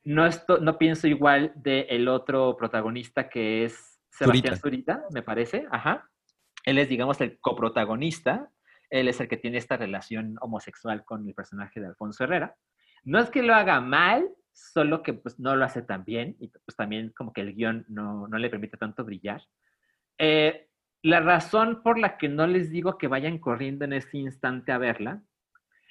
No, 0.05 0.27
esto, 0.27 0.59
no 0.59 0.79
pienso 0.79 1.07
igual 1.07 1.53
del 1.55 1.87
el 1.89 2.09
otro 2.09 2.57
protagonista 2.57 3.29
que 3.29 3.65
es 3.65 4.01
Sebastián 4.11 4.59
Zurita, 4.59 5.05
me 5.13 5.23
parece. 5.23 5.67
Ajá. 5.71 6.09
Él 6.65 6.79
es, 6.79 6.89
digamos, 6.89 7.21
el 7.21 7.39
coprotagonista. 7.41 8.51
Él 8.91 9.09
es 9.09 9.21
el 9.21 9.29
que 9.29 9.39
tiene 9.39 9.59
esta 9.59 9.77
relación 9.77 10.37
homosexual 10.41 11.05
con 11.05 11.27
el 11.27 11.35
personaje 11.35 11.81
de 11.81 11.87
Alfonso 11.87 12.25
Herrera. 12.25 12.55
No 13.05 13.19
es 13.19 13.31
que 13.31 13.43
lo 13.43 13.55
haga 13.55 13.81
mal, 13.81 14.29
solo 14.53 15.03
que 15.03 15.15
pues, 15.15 15.39
no 15.41 15.57
lo 15.57 15.65
hace 15.65 15.83
tan 15.83 16.05
bien 16.05 16.37
y 16.41 16.49
pues 16.49 16.77
también 16.77 17.13
como 17.17 17.33
que 17.33 17.41
el 17.41 17.55
guion 17.55 17.85
no, 17.89 18.29
no 18.29 18.39
le 18.39 18.51
permite 18.51 18.77
tanto 18.77 19.05
brillar. 19.05 19.43
Eh, 20.19 20.69
la 21.03 21.21
razón 21.21 21.83
por 21.83 21.99
la 21.99 22.17
que 22.17 22.29
no 22.29 22.47
les 22.47 22.71
digo 22.71 22.97
que 22.99 23.09
vayan 23.09 23.39
corriendo 23.39 23.85
en 23.85 23.93
este 23.93 24.19
instante 24.19 24.71
a 24.73 24.79
verla 24.79 25.23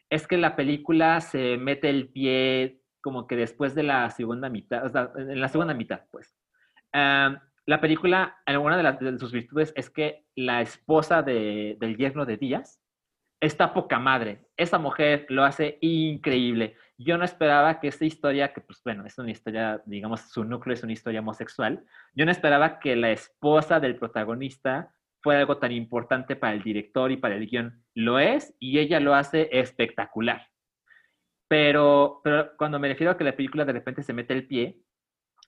es 0.09 0.27
que 0.27 0.38
la 0.38 0.55
película 0.55 1.19
se 1.21 1.57
mete 1.57 1.89
el 1.89 2.09
pie 2.09 2.81
como 3.01 3.27
que 3.27 3.35
después 3.35 3.73
de 3.75 3.83
la 3.83 4.09
segunda 4.11 4.49
mitad, 4.49 4.85
o 4.85 4.89
sea, 4.89 5.11
en 5.17 5.41
la 5.41 5.47
segunda 5.49 5.73
mitad, 5.73 6.01
pues. 6.11 6.38
La 6.93 7.79
película, 7.79 8.38
alguna 8.45 8.93
de 8.93 9.19
sus 9.19 9.31
virtudes 9.31 9.71
es 9.75 9.89
que 9.89 10.25
la 10.35 10.61
esposa 10.61 11.21
de- 11.21 11.77
del 11.79 11.95
yerno 11.95 12.25
de 12.25 12.38
Díaz 12.38 12.81
está 13.39 13.73
poca 13.73 13.99
madre. 13.99 14.47
Esa 14.57 14.77
mujer 14.77 15.25
lo 15.29 15.43
hace 15.43 15.77
increíble. 15.81 16.75
Yo 17.03 17.17
no 17.17 17.25
esperaba 17.25 17.79
que 17.79 17.87
esta 17.87 18.05
historia, 18.05 18.53
que 18.53 18.61
pues 18.61 18.81
bueno, 18.83 19.05
es 19.05 19.17
una 19.17 19.31
historia, 19.31 19.81
digamos, 19.85 20.21
su 20.21 20.43
núcleo 20.43 20.73
es 20.73 20.83
una 20.83 20.93
historia 20.93 21.21
homosexual, 21.21 21.83
yo 22.13 22.25
no 22.25 22.31
esperaba 22.31 22.79
que 22.79 22.95
la 22.95 23.11
esposa 23.11 23.79
del 23.79 23.95
protagonista 23.95 24.93
fuera 25.21 25.39
algo 25.39 25.57
tan 25.57 25.71
importante 25.71 26.35
para 26.35 26.53
el 26.53 26.63
director 26.63 27.11
y 27.11 27.17
para 27.17 27.35
el 27.35 27.47
guion. 27.47 27.83
Lo 27.95 28.19
es 28.19 28.55
y 28.59 28.79
ella 28.79 28.99
lo 28.99 29.15
hace 29.15 29.49
espectacular. 29.51 30.47
Pero, 31.47 32.21
pero 32.23 32.51
cuando 32.57 32.79
me 32.79 32.87
refiero 32.87 33.11
a 33.11 33.17
que 33.17 33.23
la 33.23 33.35
película 33.35 33.65
de 33.65 33.73
repente 33.73 34.03
se 34.03 34.13
mete 34.13 34.33
el 34.33 34.47
pie, 34.47 34.79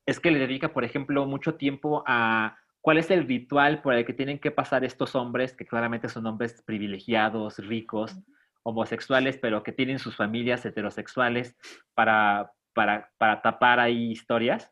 es 0.05 0.19
que 0.19 0.31
le 0.31 0.39
dedica, 0.39 0.73
por 0.73 0.84
ejemplo, 0.84 1.25
mucho 1.25 1.55
tiempo 1.55 2.03
a 2.05 2.57
cuál 2.81 2.97
es 2.97 3.09
el 3.09 3.27
ritual 3.27 3.81
por 3.81 3.93
el 3.93 4.05
que 4.05 4.13
tienen 4.13 4.39
que 4.39 4.51
pasar 4.51 4.84
estos 4.84 5.15
hombres, 5.15 5.55
que 5.55 5.65
claramente 5.65 6.09
son 6.09 6.25
hombres 6.25 6.61
privilegiados, 6.65 7.59
ricos, 7.59 8.17
homosexuales, 8.64 9.38
pero 9.38 9.64
que 9.64 9.72
tienen 9.72 9.99
sus 9.99 10.15
familias 10.15 10.65
heterosexuales 10.65 11.56
para, 11.94 12.52
para, 12.73 13.11
para 13.18 13.41
tapar 13.41 13.80
ahí 13.80 14.11
historias. 14.11 14.72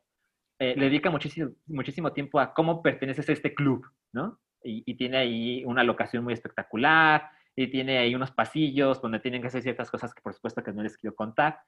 Eh, 0.59 0.75
le 0.77 0.85
dedica 0.85 1.09
muchísimo, 1.09 1.51
muchísimo 1.67 2.11
tiempo 2.13 2.39
a 2.39 2.53
cómo 2.53 2.81
perteneces 2.81 3.29
a 3.29 3.33
este 3.33 3.53
club, 3.53 3.85
¿no? 4.13 4.39
Y, 4.63 4.83
y 4.85 4.95
tiene 4.95 5.17
ahí 5.17 5.63
una 5.65 5.83
locación 5.83 6.23
muy 6.23 6.33
espectacular, 6.33 7.29
y 7.55 7.67
tiene 7.67 7.97
ahí 7.97 8.15
unos 8.15 8.31
pasillos 8.31 9.01
donde 9.01 9.19
tienen 9.19 9.41
que 9.41 9.47
hacer 9.47 9.61
ciertas 9.61 9.91
cosas 9.91 10.13
que 10.13 10.21
por 10.21 10.33
supuesto 10.33 10.63
que 10.63 10.71
no 10.71 10.83
les 10.83 10.97
quiero 10.97 11.15
contar. 11.15 11.59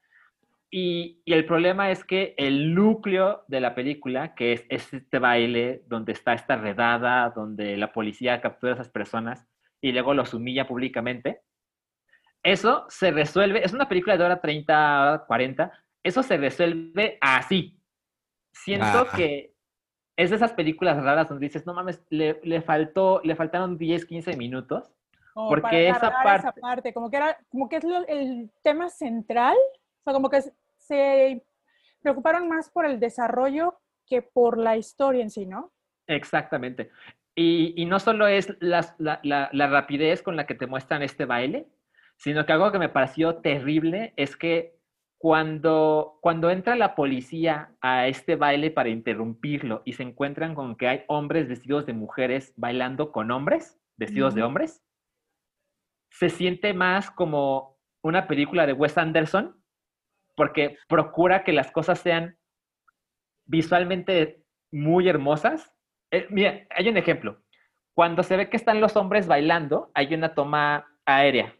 Y, 0.70 1.20
y 1.24 1.34
el 1.34 1.44
problema 1.44 1.90
es 1.90 2.04
que 2.04 2.34
el 2.38 2.74
núcleo 2.74 3.44
de 3.48 3.60
la 3.60 3.74
película, 3.74 4.34
que 4.34 4.54
es, 4.54 4.64
es 4.70 4.92
este 4.92 5.18
baile 5.18 5.82
donde 5.86 6.12
está 6.12 6.32
esta 6.32 6.56
redada, 6.56 7.30
donde 7.30 7.76
la 7.76 7.92
policía 7.92 8.40
captura 8.40 8.72
a 8.72 8.74
esas 8.76 8.88
personas 8.88 9.46
y 9.80 9.92
luego 9.92 10.14
los 10.14 10.32
humilla 10.32 10.66
públicamente, 10.66 11.42
eso 12.44 12.84
se 12.88 13.10
resuelve, 13.10 13.64
es 13.64 13.72
una 13.72 13.88
película 13.88 14.16
de 14.16 14.24
hora 14.24 14.40
30, 14.40 15.24
40, 15.26 15.72
eso 16.04 16.22
se 16.22 16.36
resuelve 16.36 17.18
así. 17.20 17.80
Siento 18.52 18.86
Ah. 19.10 19.16
que 19.16 19.54
es 20.16 20.30
de 20.30 20.36
esas 20.36 20.52
películas 20.52 21.02
raras 21.02 21.28
donde 21.28 21.46
dices, 21.46 21.66
no 21.66 21.74
mames, 21.74 22.00
le, 22.10 22.38
le 22.44 22.62
faltó, 22.62 23.20
le 23.24 23.34
faltaron 23.34 23.76
10, 23.76 24.04
15 24.06 24.36
minutos. 24.36 24.92
Como 25.32 25.48
Porque 25.48 25.88
para 25.92 26.06
esa 26.06 26.10
parte- 26.22 26.48
esa 26.48 26.52
parte, 26.52 26.94
como 26.94 27.10
que 27.10 27.16
era, 27.16 27.36
como 27.48 27.68
que 27.68 27.76
es 27.76 27.84
lo- 27.84 28.06
el 28.06 28.52
tema 28.62 28.88
central, 28.88 29.56
o 29.56 30.02
sea, 30.04 30.12
como 30.12 30.30
que 30.30 30.42
se- 30.78 31.44
preocuparon 32.00 32.48
más 32.48 32.70
por 32.70 32.84
el 32.86 33.00
desarrollo 33.00 33.80
que 34.06 34.20
por 34.22 34.58
la 34.58 34.76
historia 34.76 35.22
en 35.22 35.30
sí, 35.30 35.46
¿no? 35.46 35.72
Exactamente. 36.06 36.90
Y, 37.34 37.72
y 37.80 37.86
no 37.86 37.98
solo 37.98 38.26
es 38.28 38.54
las- 38.60 38.94
la, 38.98 39.18
la- 39.24 39.48
la 39.52 39.66
rapidez 39.66 40.22
con 40.22 40.36
la 40.36 40.46
que 40.46 40.54
te 40.54 40.66
muestran 40.68 41.02
este 41.02 41.24
baile, 41.24 41.66
sino 42.16 42.46
que 42.46 42.52
algo 42.52 42.72
que 42.72 42.78
me 42.78 42.88
pareció 42.88 43.36
terrible 43.36 44.12
es 44.16 44.36
que 44.36 44.74
cuando, 45.18 46.18
cuando 46.20 46.50
entra 46.50 46.76
la 46.76 46.94
policía 46.94 47.74
a 47.80 48.08
este 48.08 48.36
baile 48.36 48.70
para 48.70 48.90
interrumpirlo 48.90 49.82
y 49.84 49.94
se 49.94 50.02
encuentran 50.02 50.54
con 50.54 50.76
que 50.76 50.86
hay 50.86 51.04
hombres 51.08 51.48
vestidos 51.48 51.86
de 51.86 51.94
mujeres 51.94 52.52
bailando 52.56 53.10
con 53.10 53.30
hombres 53.30 53.80
vestidos 53.96 54.34
de 54.34 54.42
hombres, 54.42 54.82
se 56.10 56.28
siente 56.28 56.74
más 56.74 57.10
como 57.10 57.78
una 58.02 58.26
película 58.26 58.66
de 58.66 58.74
Wes 58.74 58.98
Anderson 58.98 59.56
porque 60.36 60.76
procura 60.88 61.42
que 61.42 61.52
las 61.52 61.70
cosas 61.72 62.00
sean 62.00 62.36
visualmente 63.46 64.44
muy 64.70 65.08
hermosas. 65.08 65.72
Eh, 66.10 66.26
mira, 66.30 66.66
hay 66.70 66.88
un 66.88 66.96
ejemplo. 66.96 67.42
Cuando 67.94 68.22
se 68.22 68.36
ve 68.36 68.50
que 68.50 68.56
están 68.56 68.80
los 68.80 68.96
hombres 68.96 69.26
bailando, 69.26 69.90
hay 69.94 70.12
una 70.14 70.34
toma 70.34 70.86
aérea, 71.06 71.56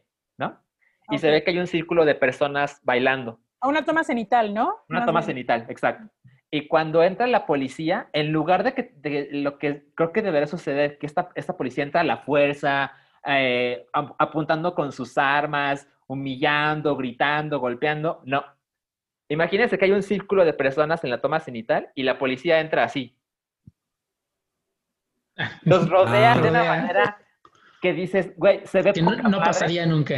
Y 1.10 1.18
se 1.18 1.30
ve 1.30 1.44
que 1.44 1.50
hay 1.50 1.58
un 1.58 1.66
círculo 1.66 2.04
de 2.04 2.14
personas 2.14 2.80
bailando. 2.82 3.40
A 3.60 3.68
una 3.68 3.84
toma 3.84 4.04
cenital, 4.04 4.54
¿no? 4.54 4.78
Una 4.88 5.00
Más 5.00 5.06
toma 5.06 5.20
bien. 5.20 5.26
cenital, 5.26 5.66
exacto. 5.68 6.10
Y 6.50 6.66
cuando 6.68 7.02
entra 7.02 7.26
la 7.26 7.46
policía, 7.46 8.08
en 8.12 8.30
lugar 8.32 8.62
de 8.62 8.74
que 8.74 8.92
de 8.96 9.28
lo 9.32 9.58
que 9.58 9.86
creo 9.94 10.12
que 10.12 10.22
debería 10.22 10.46
suceder, 10.46 10.98
que 10.98 11.06
esta, 11.06 11.30
esta 11.34 11.56
policía 11.56 11.82
entra 11.84 12.02
a 12.02 12.04
la 12.04 12.18
fuerza, 12.18 12.92
eh, 13.26 13.86
ap- 13.92 14.14
apuntando 14.18 14.74
con 14.74 14.92
sus 14.92 15.18
armas, 15.18 15.88
humillando, 16.06 16.94
gritando, 16.96 17.58
golpeando, 17.58 18.20
no. 18.24 18.44
Imagínense 19.28 19.78
que 19.78 19.86
hay 19.86 19.92
un 19.92 20.02
círculo 20.02 20.44
de 20.44 20.52
personas 20.52 21.02
en 21.02 21.10
la 21.10 21.20
toma 21.20 21.40
cenital 21.40 21.90
y 21.94 22.02
la 22.02 22.18
policía 22.18 22.60
entra 22.60 22.84
así. 22.84 23.16
Los 25.62 25.88
rodea 25.90 26.34
Ah. 26.34 26.38
de 26.40 26.48
una 26.50 26.58
Rodea. 26.60 26.76
manera 26.82 27.18
que 27.80 27.92
dices, 27.92 28.32
güey, 28.36 28.60
se 28.66 28.82
ve 28.82 28.92
Que 28.92 29.02
no, 29.02 29.10
poca 29.10 29.22
no 29.22 29.30
madre". 29.30 29.44
pasaría 29.46 29.86
nunca. 29.86 30.14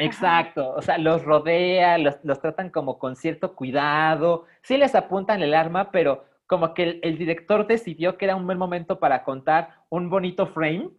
Exacto, 0.00 0.70
o 0.70 0.82
sea, 0.82 0.98
los 0.98 1.24
rodea, 1.24 1.98
los, 1.98 2.16
los 2.22 2.40
tratan 2.40 2.70
como 2.70 2.98
con 2.98 3.16
cierto 3.16 3.54
cuidado, 3.54 4.46
sí 4.62 4.76
les 4.76 4.94
apuntan 4.94 5.42
el 5.42 5.54
arma, 5.54 5.90
pero 5.90 6.24
como 6.46 6.74
que 6.74 6.82
el, 6.82 7.00
el 7.02 7.18
director 7.18 7.66
decidió 7.66 8.16
que 8.16 8.24
era 8.24 8.36
un 8.36 8.46
buen 8.46 8.58
momento 8.58 8.98
para 8.98 9.22
contar 9.22 9.84
un 9.88 10.10
bonito 10.10 10.46
frame, 10.46 10.90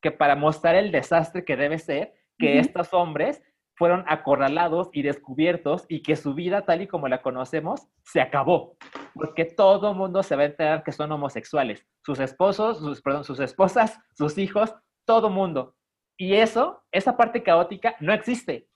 que 0.00 0.10
para 0.10 0.36
mostrar 0.36 0.74
el 0.76 0.92
desastre 0.92 1.44
que 1.44 1.56
debe 1.56 1.78
ser, 1.78 2.14
que 2.38 2.58
estos 2.58 2.94
hombres 2.94 3.42
fueron 3.78 4.04
acorralados 4.08 4.90
y 4.92 5.02
descubiertos 5.02 5.86
y 5.88 6.02
que 6.02 6.16
su 6.16 6.34
vida 6.34 6.64
tal 6.66 6.82
y 6.82 6.88
como 6.88 7.06
la 7.06 7.22
conocemos 7.22 7.86
se 8.02 8.20
acabó, 8.20 8.76
porque 9.14 9.44
todo 9.44 9.94
mundo 9.94 10.24
se 10.24 10.34
va 10.34 10.42
a 10.42 10.46
enterar 10.46 10.82
que 10.82 10.90
son 10.90 11.12
homosexuales, 11.12 11.86
sus 12.04 12.18
esposos, 12.18 12.80
sus, 12.80 13.00
perdón, 13.00 13.22
sus 13.22 13.38
esposas, 13.38 13.98
sus 14.16 14.36
hijos, 14.36 14.74
todo 15.04 15.30
mundo. 15.30 15.76
Y 16.20 16.34
eso, 16.34 16.82
esa 16.90 17.16
parte 17.16 17.42
caótica, 17.44 17.94
no 18.00 18.12
existe. 18.12 18.66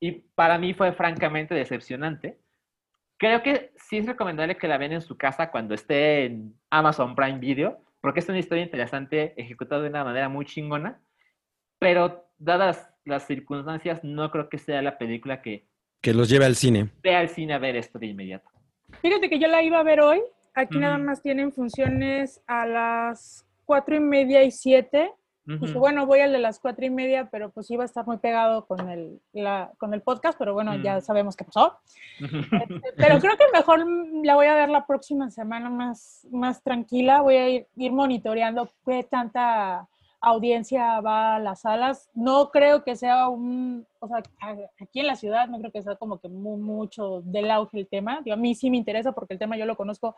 Y 0.00 0.12
para 0.34 0.56
mí 0.56 0.72
fue 0.72 0.92
francamente 0.92 1.52
decepcionante. 1.54 2.38
Creo 3.18 3.42
que 3.42 3.72
sí 3.76 3.98
es 3.98 4.06
recomendable 4.06 4.56
que 4.56 4.68
la 4.68 4.78
vean 4.78 4.92
en 4.92 5.02
su 5.02 5.16
casa 5.18 5.50
cuando 5.50 5.74
esté 5.74 6.24
en 6.26 6.54
Amazon 6.70 7.14
Prime 7.16 7.38
Video, 7.40 7.82
porque 8.00 8.20
es 8.20 8.28
una 8.28 8.38
historia 8.38 8.64
interesante, 8.64 9.34
ejecutada 9.36 9.82
de 9.82 9.88
una 9.88 10.04
manera 10.04 10.28
muy 10.28 10.44
chingona, 10.44 11.00
pero 11.78 12.24
dadas 12.38 12.88
las 13.04 13.26
circunstancias, 13.26 14.02
no 14.04 14.30
creo 14.30 14.48
que 14.48 14.58
sea 14.58 14.80
la 14.80 14.96
película 14.96 15.42
que 15.42 15.66
Que 16.00 16.14
los 16.14 16.28
lleve 16.28 16.44
al 16.44 16.54
cine. 16.56 16.90
vea 17.02 17.18
al 17.18 17.28
cine 17.28 17.54
a 17.54 17.58
ver 17.58 17.74
esto 17.76 17.98
de 17.98 18.06
inmediato. 18.06 18.48
Fíjate 19.00 19.28
que 19.28 19.40
yo 19.40 19.48
la 19.48 19.62
iba 19.62 19.80
a 19.80 19.84
ver 19.84 20.00
hoy. 20.00 20.20
Aquí 20.54 20.78
nada 20.78 20.96
Ujú. 20.96 21.04
más 21.06 21.22
tienen 21.22 21.52
funciones 21.52 22.40
a 22.46 22.66
las 22.66 23.44
cuatro 23.64 23.96
y 23.96 24.00
media 24.00 24.42
y 24.44 24.50
siete. 24.52 25.12
Pues 25.58 25.74
bueno, 25.74 26.06
voy 26.06 26.20
al 26.20 26.30
de 26.32 26.38
las 26.38 26.60
cuatro 26.60 26.84
y 26.86 26.90
media, 26.90 27.28
pero 27.30 27.50
pues 27.50 27.68
iba 27.70 27.82
a 27.82 27.86
estar 27.86 28.06
muy 28.06 28.18
pegado 28.18 28.64
con 28.66 28.88
el, 28.88 29.20
la- 29.32 29.72
con 29.78 29.92
el 29.92 30.00
podcast, 30.00 30.38
pero 30.38 30.54
bueno, 30.54 30.76
ya 30.76 30.98
Mm. 30.98 31.00
sabemos 31.02 31.36
qué 31.36 31.44
pasó. 31.44 31.78
Este, 32.20 32.92
Pero 32.96 33.18
creo 33.18 33.36
que 33.36 33.44
mejor 33.52 33.84
la 34.24 34.36
voy 34.36 34.46
a 34.46 34.54
ver 34.54 34.68
la 34.68 34.86
próxima 34.86 35.30
semana 35.30 35.68
más, 35.68 36.26
más 36.30 36.62
tranquila. 36.62 37.22
Voy 37.22 37.36
a 37.36 37.48
ir, 37.48 37.66
ir 37.76 37.90
monitoreando 37.92 38.68
qué 38.86 39.02
tanta 39.02 39.88
audiencia 40.20 41.00
va 41.00 41.34
a 41.34 41.38
las 41.40 41.62
salas. 41.62 42.08
No 42.14 42.50
creo 42.52 42.84
que 42.84 42.94
sea 42.94 43.28
un, 43.28 43.84
o 43.98 44.06
sea, 44.06 44.22
aquí 44.80 45.00
en 45.00 45.08
la 45.08 45.16
ciudad 45.16 45.48
no 45.48 45.58
creo 45.58 45.72
que 45.72 45.82
sea 45.82 45.96
como 45.96 46.20
que 46.20 46.28
mu- 46.28 46.56
mucho 46.58 47.22
del 47.22 47.50
auge 47.50 47.80
el 47.80 47.88
tema. 47.88 48.20
Digo, 48.24 48.34
a 48.34 48.38
mí 48.38 48.54
sí 48.54 48.70
me 48.70 48.76
interesa 48.76 49.10
porque 49.10 49.32
el 49.34 49.40
tema 49.40 49.56
yo 49.56 49.66
lo 49.66 49.76
conozco 49.76 50.14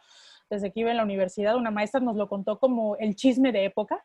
desde 0.51 0.71
que 0.71 0.81
iba 0.81 0.91
en 0.91 0.99
la 0.99 1.03
universidad. 1.05 1.57
Una 1.57 1.71
maestra 1.71 2.01
nos 2.01 2.17
lo 2.17 2.29
contó 2.29 2.59
como 2.59 2.97
el 2.97 3.17
chisme 3.17 3.51
de 3.53 3.65
época 3.65 4.05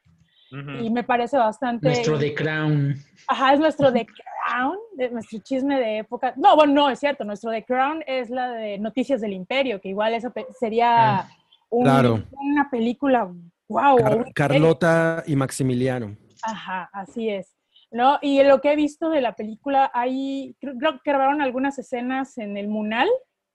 Y 0.51 0.89
me 0.89 1.03
parece 1.03 1.37
bastante... 1.37 1.87
Nuestro 1.89 2.17
The 2.17 2.33
Crown. 2.33 2.95
Ajá, 3.27 3.53
es 3.53 3.59
nuestro 3.59 3.93
The 3.93 4.05
Crown, 4.05 4.77
nuestro 5.11 5.39
chisme 5.43 5.79
de 5.79 5.97
época. 5.99 6.33
No, 6.37 6.55
bueno, 6.55 6.73
no, 6.73 6.89
es 6.89 6.99
cierto, 6.99 7.23
nuestro 7.23 7.51
The 7.51 7.63
Crown 7.63 8.03
es 8.07 8.29
la 8.29 8.49
de 8.51 8.79
Noticias 8.79 9.21
del 9.21 9.33
Imperio, 9.33 9.79
que 9.79 9.89
igual 9.89 10.13
eso 10.15 10.33
sería 10.59 11.19
Ah, 11.19 11.29
un- 11.69 11.83
claro. 11.83 12.23
una 12.31 12.69
película, 12.69 13.29
wow. 13.67 13.97
Car- 13.97 14.33
Carlota 14.33 15.23
y 15.27 15.35
Maximiliano. 15.35 16.17
Ajá, 16.41 16.89
así 16.93 17.29
es. 17.29 17.55
¿No? 17.91 18.19
Y 18.21 18.43
lo 18.43 18.61
que 18.61 18.71
he 18.71 18.75
visto 18.75 19.09
de 19.09 19.19
la 19.21 19.33
película, 19.33 19.89
hay, 19.93 20.55
creo, 20.59 20.75
que 20.79 20.99
grabaron 21.11 21.41
algunas 21.41 21.79
escenas 21.79 22.37
en 22.37 22.55
el 22.55 22.67
Munal, 22.67 23.07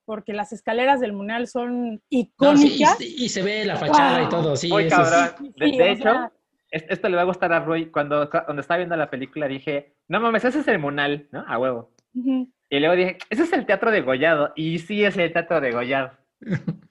porque 0.04 0.32
las 0.32 0.52
escaleras 0.52 1.00
del 1.00 1.12
Munal 1.12 1.46
son 1.46 1.92
No, 1.92 1.98
sí, 1.98 2.04
icónicas. 2.10 3.00
y, 3.00 3.24
y 3.24 3.28
se 3.28 3.42
ve 3.42 3.64
la 3.64 3.76
fachada 3.76 4.22
y 4.24 4.28
todo, 4.28 4.54
sí. 4.56 4.68
Muy 4.68 4.84
es-. 4.84 4.90
De, 4.90 5.70
Sí, 5.70 5.76
de 5.78 5.82
o 5.82 5.86
hecho, 5.86 6.02
sea- 6.02 6.32
esto 6.74 7.08
le 7.08 7.16
va 7.16 7.22
a 7.22 7.26
gustar 7.26 7.52
a 7.52 7.60
Roy. 7.60 7.86
Cuando, 7.86 8.28
cuando 8.28 8.60
estaba 8.60 8.78
viendo 8.78 8.96
la 8.96 9.10
película 9.10 9.48
dije, 9.48 9.94
no 10.08 10.20
mames, 10.20 10.44
ese 10.44 10.60
es 10.60 10.68
el 10.68 10.78
Munal, 10.78 11.28
¿no? 11.30 11.44
A 11.46 11.58
huevo. 11.58 11.92
Y 12.14 12.80
luego 12.80 12.96
dije, 12.96 13.18
ese 13.30 13.44
es 13.44 13.52
el 13.52 13.66
teatro 13.66 13.90
de 13.90 14.00
Gollado. 14.00 14.52
Y 14.56 14.78
sí 14.80 15.04
es 15.04 15.16
el 15.16 15.32
teatro 15.32 15.60
de 15.60 15.72
Gollado. 15.72 16.12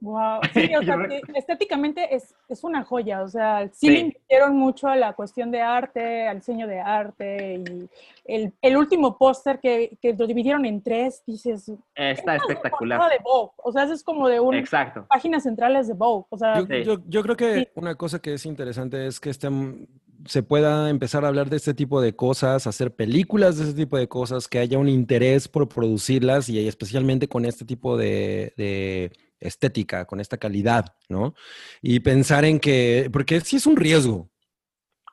Wow. 0.00 0.40
Sí, 0.54 0.74
o 0.74 0.82
sea, 0.82 0.96
que 1.08 1.20
estéticamente 1.34 2.14
es, 2.14 2.34
es 2.48 2.64
una 2.64 2.84
joya. 2.84 3.22
O 3.22 3.28
sea, 3.28 3.68
sí, 3.72 3.86
Sí. 3.86 3.90
le 3.90 3.98
invirtieron 4.00 4.56
mucho 4.56 4.88
a 4.88 4.96
la 4.96 5.12
cuestión 5.12 5.50
de 5.50 5.60
arte, 5.60 6.26
al 6.28 6.38
diseño 6.38 6.66
de 6.66 6.80
arte. 6.80 7.62
Y 7.68 7.88
el, 8.24 8.52
el 8.62 8.76
último 8.76 9.16
póster 9.18 9.58
que, 9.60 9.96
que 10.00 10.14
lo 10.14 10.26
dividieron 10.26 10.64
en 10.64 10.82
tres, 10.82 11.22
dices. 11.26 11.68
Está 11.94 12.10
"Esta 12.10 12.36
es 12.36 12.42
espectacular. 12.48 13.10
de 13.10 13.18
Vogue. 13.22 13.52
O 13.58 13.72
sea, 13.72 13.84
eso 13.84 13.92
es 13.92 14.02
como 14.02 14.28
de 14.28 14.40
un. 14.40 14.54
Exacto. 14.54 15.06
Páginas 15.08 15.42
centrales 15.42 15.88
de 15.88 15.94
Vogue. 15.94 16.26
O 16.30 16.38
sea, 16.38 16.58
Yo, 16.60 16.66
Sí. 16.66 16.84
yo- 16.84 17.02
yo 17.06 17.22
creo 17.22 17.36
que 17.36 17.54
Sí. 17.60 17.68
una 17.74 17.94
cosa 17.94 18.18
que 18.20 18.34
es 18.34 18.46
interesante 18.46 19.06
es 19.06 19.20
que 19.20 19.30
este, 19.30 19.50
mm, 19.50 19.86
se 20.26 20.42
pueda 20.42 20.90
empezar 20.90 21.24
a 21.24 21.28
hablar 21.28 21.48
de 21.48 21.56
este 21.56 21.72
tipo 21.72 22.00
de 22.02 22.14
cosas, 22.14 22.66
hacer 22.66 22.94
películas 22.94 23.56
de 23.56 23.64
este 23.64 23.76
tipo 23.76 23.96
de 23.96 24.06
cosas, 24.06 24.48
que 24.48 24.58
haya 24.58 24.78
un 24.78 24.88
interés 24.88 25.48
por 25.48 25.66
producirlas 25.68 26.48
y 26.50 26.68
especialmente 26.68 27.26
con 27.26 27.46
este 27.46 27.64
tipo 27.64 27.96
de, 27.96 28.52
de 28.58 29.12
estética, 29.40 30.04
con 30.04 30.20
esta 30.20 30.36
calidad, 30.38 30.94
¿no? 31.08 31.34
Y 31.82 32.00
pensar 32.00 32.44
en 32.44 32.60
que, 32.60 33.08
porque 33.12 33.40
sí 33.40 33.56
es 33.56 33.66
un 33.66 33.76
riesgo. 33.76 34.30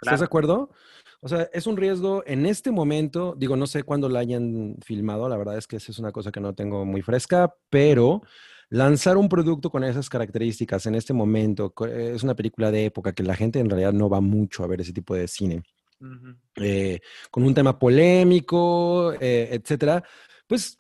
¿Estás 0.02 0.20
de 0.20 0.26
acuerdo? 0.26 0.70
O 1.22 1.28
sea, 1.28 1.50
es 1.52 1.66
un 1.66 1.78
riesgo 1.78 2.24
en 2.28 2.46
este 2.46 2.72
momento, 2.72 3.34
digo, 3.36 3.56
no 3.56 3.66
sé 3.66 3.84
cuándo 3.84 4.08
la 4.08 4.20
hayan 4.20 4.76
filmado, 4.84 5.28
la 5.28 5.38
verdad 5.38 5.58
es 5.58 5.66
que 5.66 5.78
esa 5.78 5.92
es 5.92 5.98
una 5.98 6.12
cosa 6.12 6.32
que 6.32 6.40
no 6.40 6.54
tengo 6.54 6.86
muy 6.86 7.02
fresca, 7.02 7.56
pero 7.70 8.22
lanzar 8.70 9.18
un 9.18 9.28
producto 9.28 9.70
con 9.72 9.84
esas 9.84 10.10
características 10.10 10.86
en 10.86 10.96
este 10.96 11.14
momento, 11.14 11.74
eh, 11.88 12.12
es 12.16 12.24
una 12.24 12.36
película 12.36 12.70
de 12.70 12.86
época 12.86 13.14
que 13.14 13.24
la 13.24 13.36
gente 13.36 13.60
en 13.60 13.70
realidad 13.70 13.94
no 13.94 14.10
va 14.10 14.22
mucho 14.22 14.64
a 14.64 14.68
ver 14.68 14.82
ese 14.82 14.94
tipo 14.94 15.16
de 15.16 15.28
cine, 15.28 15.64
eh, 16.56 17.00
con 17.32 17.44
un 17.44 17.54
tema 17.56 17.80
polémico, 17.80 19.14
eh, 19.14 19.50
etcétera, 19.52 20.04
pues 20.46 20.78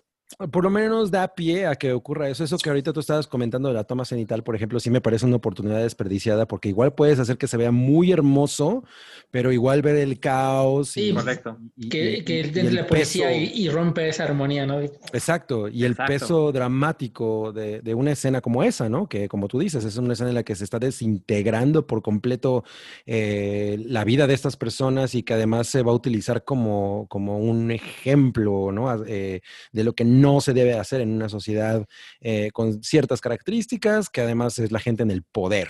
por 0.51 0.63
lo 0.63 0.69
menos 0.69 1.09
da 1.09 1.27
pie 1.29 1.65
a 1.67 1.75
que 1.75 1.93
ocurra 1.93 2.29
eso. 2.29 2.43
Eso 2.43 2.57
que 2.57 2.69
ahorita 2.69 2.91
tú 2.93 2.99
estabas 2.99 3.27
comentando 3.27 3.69
de 3.69 3.73
la 3.75 3.85
toma 3.85 4.03
cenital, 4.05 4.43
por 4.43 4.55
ejemplo, 4.55 4.79
sí 4.79 4.89
me 4.89 4.99
parece 5.01 5.25
una 5.25 5.37
oportunidad 5.37 5.81
desperdiciada 5.81 6.47
porque 6.47 6.69
igual 6.69 6.93
puedes 6.93 7.17
hacer 7.19 7.37
que 7.37 7.47
se 7.47 7.55
vea 7.57 7.71
muy 7.71 8.11
hermoso, 8.11 8.83
pero 9.31 9.51
igual 9.51 9.81
ver 9.81 9.95
el 9.95 10.19
caos. 10.19 10.89
Sí, 10.89 11.09
y, 11.09 11.13
correcto. 11.13 11.57
y- 11.77 11.89
Que, 11.89 12.17
y- 12.17 12.23
que 12.23 12.35
y 12.37 12.39
entre 12.41 12.61
el 12.67 12.75
la 12.75 12.87
peso- 12.87 13.19
y, 13.31 13.51
y 13.55 13.69
rompe 13.69 14.09
esa 14.09 14.25
armonía, 14.25 14.65
¿no? 14.65 14.79
Exacto, 14.81 15.69
y 15.69 15.85
el 15.85 15.91
Exacto. 15.93 16.11
peso 16.13 16.51
dramático 16.51 17.53
de, 17.53 17.81
de 17.81 17.93
una 17.95 18.11
escena 18.11 18.41
como 18.41 18.63
esa, 18.63 18.89
¿no? 18.89 19.07
Que 19.07 19.27
como 19.29 19.47
tú 19.47 19.59
dices, 19.59 19.85
es 19.85 19.95
una 19.97 20.13
escena 20.13 20.29
en 20.29 20.35
la 20.35 20.43
que 20.43 20.55
se 20.55 20.63
está 20.65 20.77
desintegrando 20.79 21.87
por 21.87 22.01
completo 22.01 22.63
eh, 23.05 23.77
la 23.87 24.03
vida 24.03 24.27
de 24.27 24.33
estas 24.33 24.57
personas 24.57 25.15
y 25.15 25.23
que 25.23 25.33
además 25.35 25.67
se 25.67 25.83
va 25.83 25.91
a 25.91 25.95
utilizar 25.95 26.43
como, 26.43 27.05
como 27.09 27.39
un 27.39 27.71
ejemplo, 27.71 28.71
¿no? 28.73 28.89
A- 28.89 29.03
eh, 29.07 29.41
de 29.71 29.83
lo 29.83 29.93
que 29.93 30.03
no 30.03 30.16
se 30.41 30.53
debe 30.53 30.73
hacer 30.73 31.01
en 31.01 31.11
una 31.11 31.29
sociedad 31.29 31.85
eh, 32.21 32.49
con 32.51 32.83
ciertas 32.83 33.21
características, 33.21 34.09
que 34.09 34.21
además 34.21 34.57
es 34.59 34.71
la 34.71 34.79
gente 34.79 35.03
en 35.03 35.11
el 35.11 35.23
poder. 35.23 35.69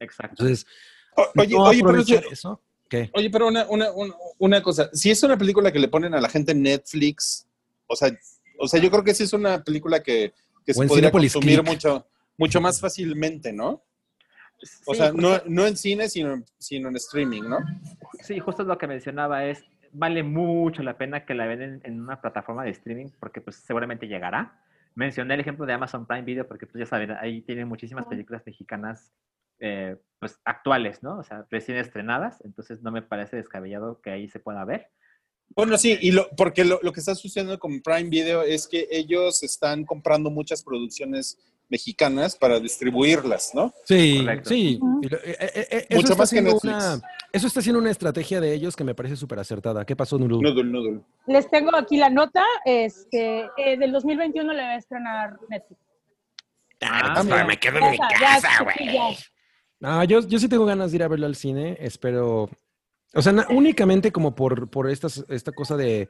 Exacto. 0.00 0.42
Entonces, 0.44 0.66
O- 1.16 1.32
Oye, 1.36 1.54
no 1.56 1.62
oye, 1.64 1.78
pero, 1.80 1.90
aprovechar 1.90 2.22
yo- 2.24 2.30
eso. 2.30 2.62
¿Qué? 2.88 3.10
oye, 3.12 3.28
pero 3.28 3.48
una, 3.48 3.66
una, 3.68 3.90
una, 3.92 4.14
una 4.38 4.62
cosa, 4.62 4.88
si 4.92 5.10
es 5.10 5.22
una 5.22 5.36
película 5.36 5.70
que 5.72 5.78
le 5.78 5.88
ponen 5.88 6.14
a 6.14 6.20
la 6.20 6.28
gente 6.28 6.52
en 6.52 6.62
Netflix, 6.62 7.46
o 7.86 7.94
sea, 7.96 8.16
o 8.58 8.66
sea, 8.68 8.80
yo 8.80 8.90
creo 8.90 9.04
que 9.04 9.14
sí 9.14 9.24
es 9.24 9.32
una 9.32 9.62
película 9.62 10.02
que, 10.02 10.32
se 10.66 10.86
podría 10.86 11.10
consumir 11.10 11.58
Click. 11.60 11.66
mucho, 11.68 12.06
mucho 12.38 12.60
más 12.60 12.80
fácilmente, 12.80 13.52
¿no? 13.52 13.82
O 14.86 14.92
Sí, 14.94 14.98
sea, 15.00 15.10
justo- 15.12 15.20
no, 15.20 15.42
no 15.46 15.66
en 15.66 15.76
cine, 15.76 16.08
sino, 16.08 16.42
sino 16.58 16.88
en 16.88 16.96
streaming, 16.96 17.42
¿no? 17.42 17.58
Sí, 18.22 18.38
justo 18.38 18.62
lo 18.64 18.78
que 18.78 18.86
mencionaba 18.86 19.44
es, 19.44 19.62
vale 19.92 20.22
mucho 20.22 20.82
la 20.82 20.98
pena 20.98 21.24
que 21.24 21.34
la 21.34 21.46
vean 21.46 21.62
en, 21.62 21.80
en 21.84 22.00
una 22.00 22.20
plataforma 22.20 22.64
de 22.64 22.70
streaming 22.70 23.08
porque 23.20 23.40
pues 23.40 23.56
seguramente 23.56 24.08
llegará. 24.08 24.62
Mencioné 24.94 25.34
el 25.34 25.40
ejemplo 25.40 25.66
de 25.66 25.72
Amazon 25.72 26.06
Prime 26.06 26.22
Video 26.22 26.46
porque 26.46 26.66
pues 26.66 26.80
ya 26.80 26.86
saben, 26.86 27.12
ahí 27.12 27.42
tienen 27.42 27.68
muchísimas 27.68 28.06
películas 28.06 28.42
mexicanas 28.44 29.12
eh, 29.60 29.96
pues 30.20 30.38
actuales, 30.44 31.02
¿no? 31.02 31.18
O 31.18 31.22
sea, 31.22 31.46
recién 31.50 31.78
estrenadas, 31.78 32.40
entonces 32.44 32.82
no 32.82 32.92
me 32.92 33.02
parece 33.02 33.36
descabellado 33.36 34.00
que 34.00 34.10
ahí 34.10 34.28
se 34.28 34.40
pueda 34.40 34.64
ver. 34.64 34.88
Bueno, 35.50 35.76
sí, 35.78 35.98
y 36.00 36.12
lo, 36.12 36.28
porque 36.36 36.64
lo, 36.64 36.78
lo 36.82 36.92
que 36.92 37.00
está 37.00 37.14
sucediendo 37.14 37.58
con 37.58 37.80
Prime 37.80 38.08
Video 38.08 38.42
es 38.42 38.68
que 38.68 38.86
ellos 38.90 39.42
están 39.42 39.84
comprando 39.84 40.30
muchas 40.30 40.62
producciones 40.62 41.38
mexicanas 41.68 42.36
para 42.36 42.58
distribuirlas, 42.60 43.52
¿no? 43.54 43.72
Sí, 43.84 44.20
Correcto. 44.20 44.48
sí. 44.48 44.80
Eh, 45.02 45.36
eh, 45.40 45.68
eh, 45.70 45.86
Mucho 45.90 46.00
eso 46.00 46.12
está 46.12 46.14
más 46.16 46.30
que 46.30 46.34
siendo 46.36 46.50
Netflix. 46.52 46.74
una- 46.76 47.00
eso 47.32 47.46
está 47.46 47.60
siendo 47.62 47.78
una 47.80 47.90
estrategia 47.90 48.40
de 48.40 48.54
ellos 48.54 48.74
que 48.74 48.84
me 48.84 48.94
parece 48.94 49.16
súper 49.16 49.38
acertada. 49.38 49.84
¿Qué 49.84 49.94
pasó, 49.94 50.18
Nuru? 50.18 50.40
Noodle, 50.40 50.64
noodle. 50.64 51.00
Les 51.26 51.48
tengo 51.50 51.74
aquí 51.76 51.96
la 51.98 52.08
nota. 52.10 52.42
Este, 52.64 53.48
eh, 53.58 53.76
del 53.78 53.92
2021 53.92 54.52
le 54.52 54.62
va 54.62 54.68
a 54.70 54.76
estrenar 54.76 55.38
Netflix. 55.50 55.80
Ah, 56.80 57.22
mira. 57.24 57.44
mira. 57.44 57.56
quedo 57.60 57.78
en 57.78 57.90
mi 57.90 57.98
casa, 57.98 58.62
güey. 58.62 59.16
Ah, 59.82 60.04
yo, 60.04 60.20
yo 60.20 60.38
sí 60.38 60.48
tengo 60.48 60.64
ganas 60.64 60.90
de 60.90 60.96
ir 60.96 61.02
a 61.02 61.08
verlo 61.08 61.26
al 61.26 61.36
cine. 61.36 61.76
Espero. 61.80 62.48
O 63.14 63.22
sea, 63.22 63.32
na- 63.32 63.46
únicamente 63.50 64.10
como 64.12 64.34
por, 64.34 64.68
por 64.70 64.88
estas, 64.88 65.24
esta 65.28 65.52
cosa 65.52 65.76
de, 65.76 66.08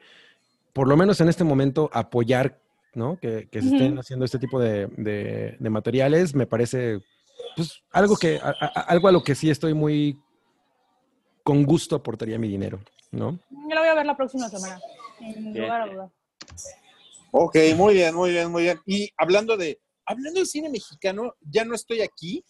por 0.72 0.89
lo 0.89 0.97
menos 0.97 1.20
en 1.20 1.28
este 1.28 1.44
momento, 1.44 1.90
apoyar, 1.93 2.60
¿no? 2.98 3.16
Que, 3.18 3.48
que 3.48 3.62
se 3.62 3.68
estén 3.68 3.98
haciendo 3.98 4.24
este 4.24 4.38
tipo 4.38 4.58
de, 4.60 4.88
de- 4.96 5.56
de 5.58 5.70
materiales, 5.70 6.34
me 6.34 6.46
parece, 6.46 6.98
pues, 7.56 7.80
algo 7.92 8.16
que, 8.16 8.36
a- 8.42 8.54
a- 8.60 8.80
algo 8.82 9.08
a 9.08 9.12
lo 9.12 9.22
que 9.22 9.34
sí 9.34 9.48
estoy 9.48 9.72
muy 9.72 10.18
con 11.44 11.64
gusto 11.64 11.96
aportaría 11.96 12.38
mi 12.38 12.48
dinero, 12.48 12.80
¿no? 13.12 13.38
Yo 13.50 13.74
la 13.74 13.80
voy 13.80 13.88
a 13.88 13.94
ver 13.94 14.04
la 14.06 14.16
próxima 14.16 14.48
semana. 14.50 14.78
Sin 15.18 15.52
Bien. 15.52 15.64
lugar 15.64 15.80
a 15.82 15.86
duda. 15.92 16.12
Ok, 17.30 17.56
muy 17.76 17.94
bien, 17.94 18.14
muy 18.14 18.30
bien, 18.30 18.50
muy 18.50 18.62
bien. 18.64 18.80
Y 18.84 19.08
hablando 19.16 19.56
de, 19.56 19.80
hablando 20.04 20.40
de 20.40 20.46
cine 20.46 20.68
mexicano, 20.68 21.34
ya 21.40 21.64
no 21.64 21.74
estoy 21.74 22.00
aquí. 22.02 22.44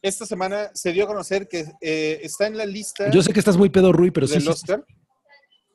Esta 0.00 0.24
semana 0.24 0.70
se 0.74 0.92
dio 0.92 1.04
a 1.04 1.08
conocer 1.08 1.46
que 1.48 1.64
eh, 1.80 2.20
está 2.22 2.46
en 2.46 2.56
la 2.56 2.64
lista 2.64 3.10
Yo 3.10 3.20
sé 3.22 3.32
que 3.32 3.40
estás 3.40 3.56
muy 3.56 3.68
pedo, 3.68 3.92
Rui, 3.92 4.10
pero 4.12 4.26
sí. 4.28 4.40
sí, 4.40 4.48
Oscar. 4.48 4.84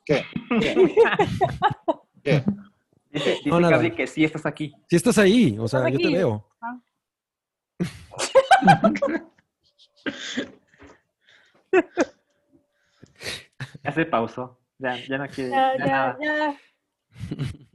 ¿Qué? 0.06 0.24
¿Qué? 0.62 0.76
¿Qué? 2.24 2.44
Dice, 3.14 3.38
dice 3.44 3.50
No, 3.50 3.96
que 3.96 4.08
sí 4.08 4.24
estás 4.26 4.46
aquí. 4.46 4.74
sí 4.90 4.96
estás 4.96 5.18
ahí, 5.20 5.56
o 5.60 5.68
sea, 5.68 5.88
yo 5.90 6.00
te 6.00 6.10
veo. 6.10 6.50
Ya 13.84 13.92
se 13.92 14.06
pausó. 14.06 14.60
Ya, 14.78 14.98
ya 15.08 15.18
no 15.18 15.28
quiere. 15.28 15.50
Ya, 15.52 15.74
ya 15.78 15.86
ya, 15.86 15.92
nada. 15.92 16.18
ya. 16.22 16.62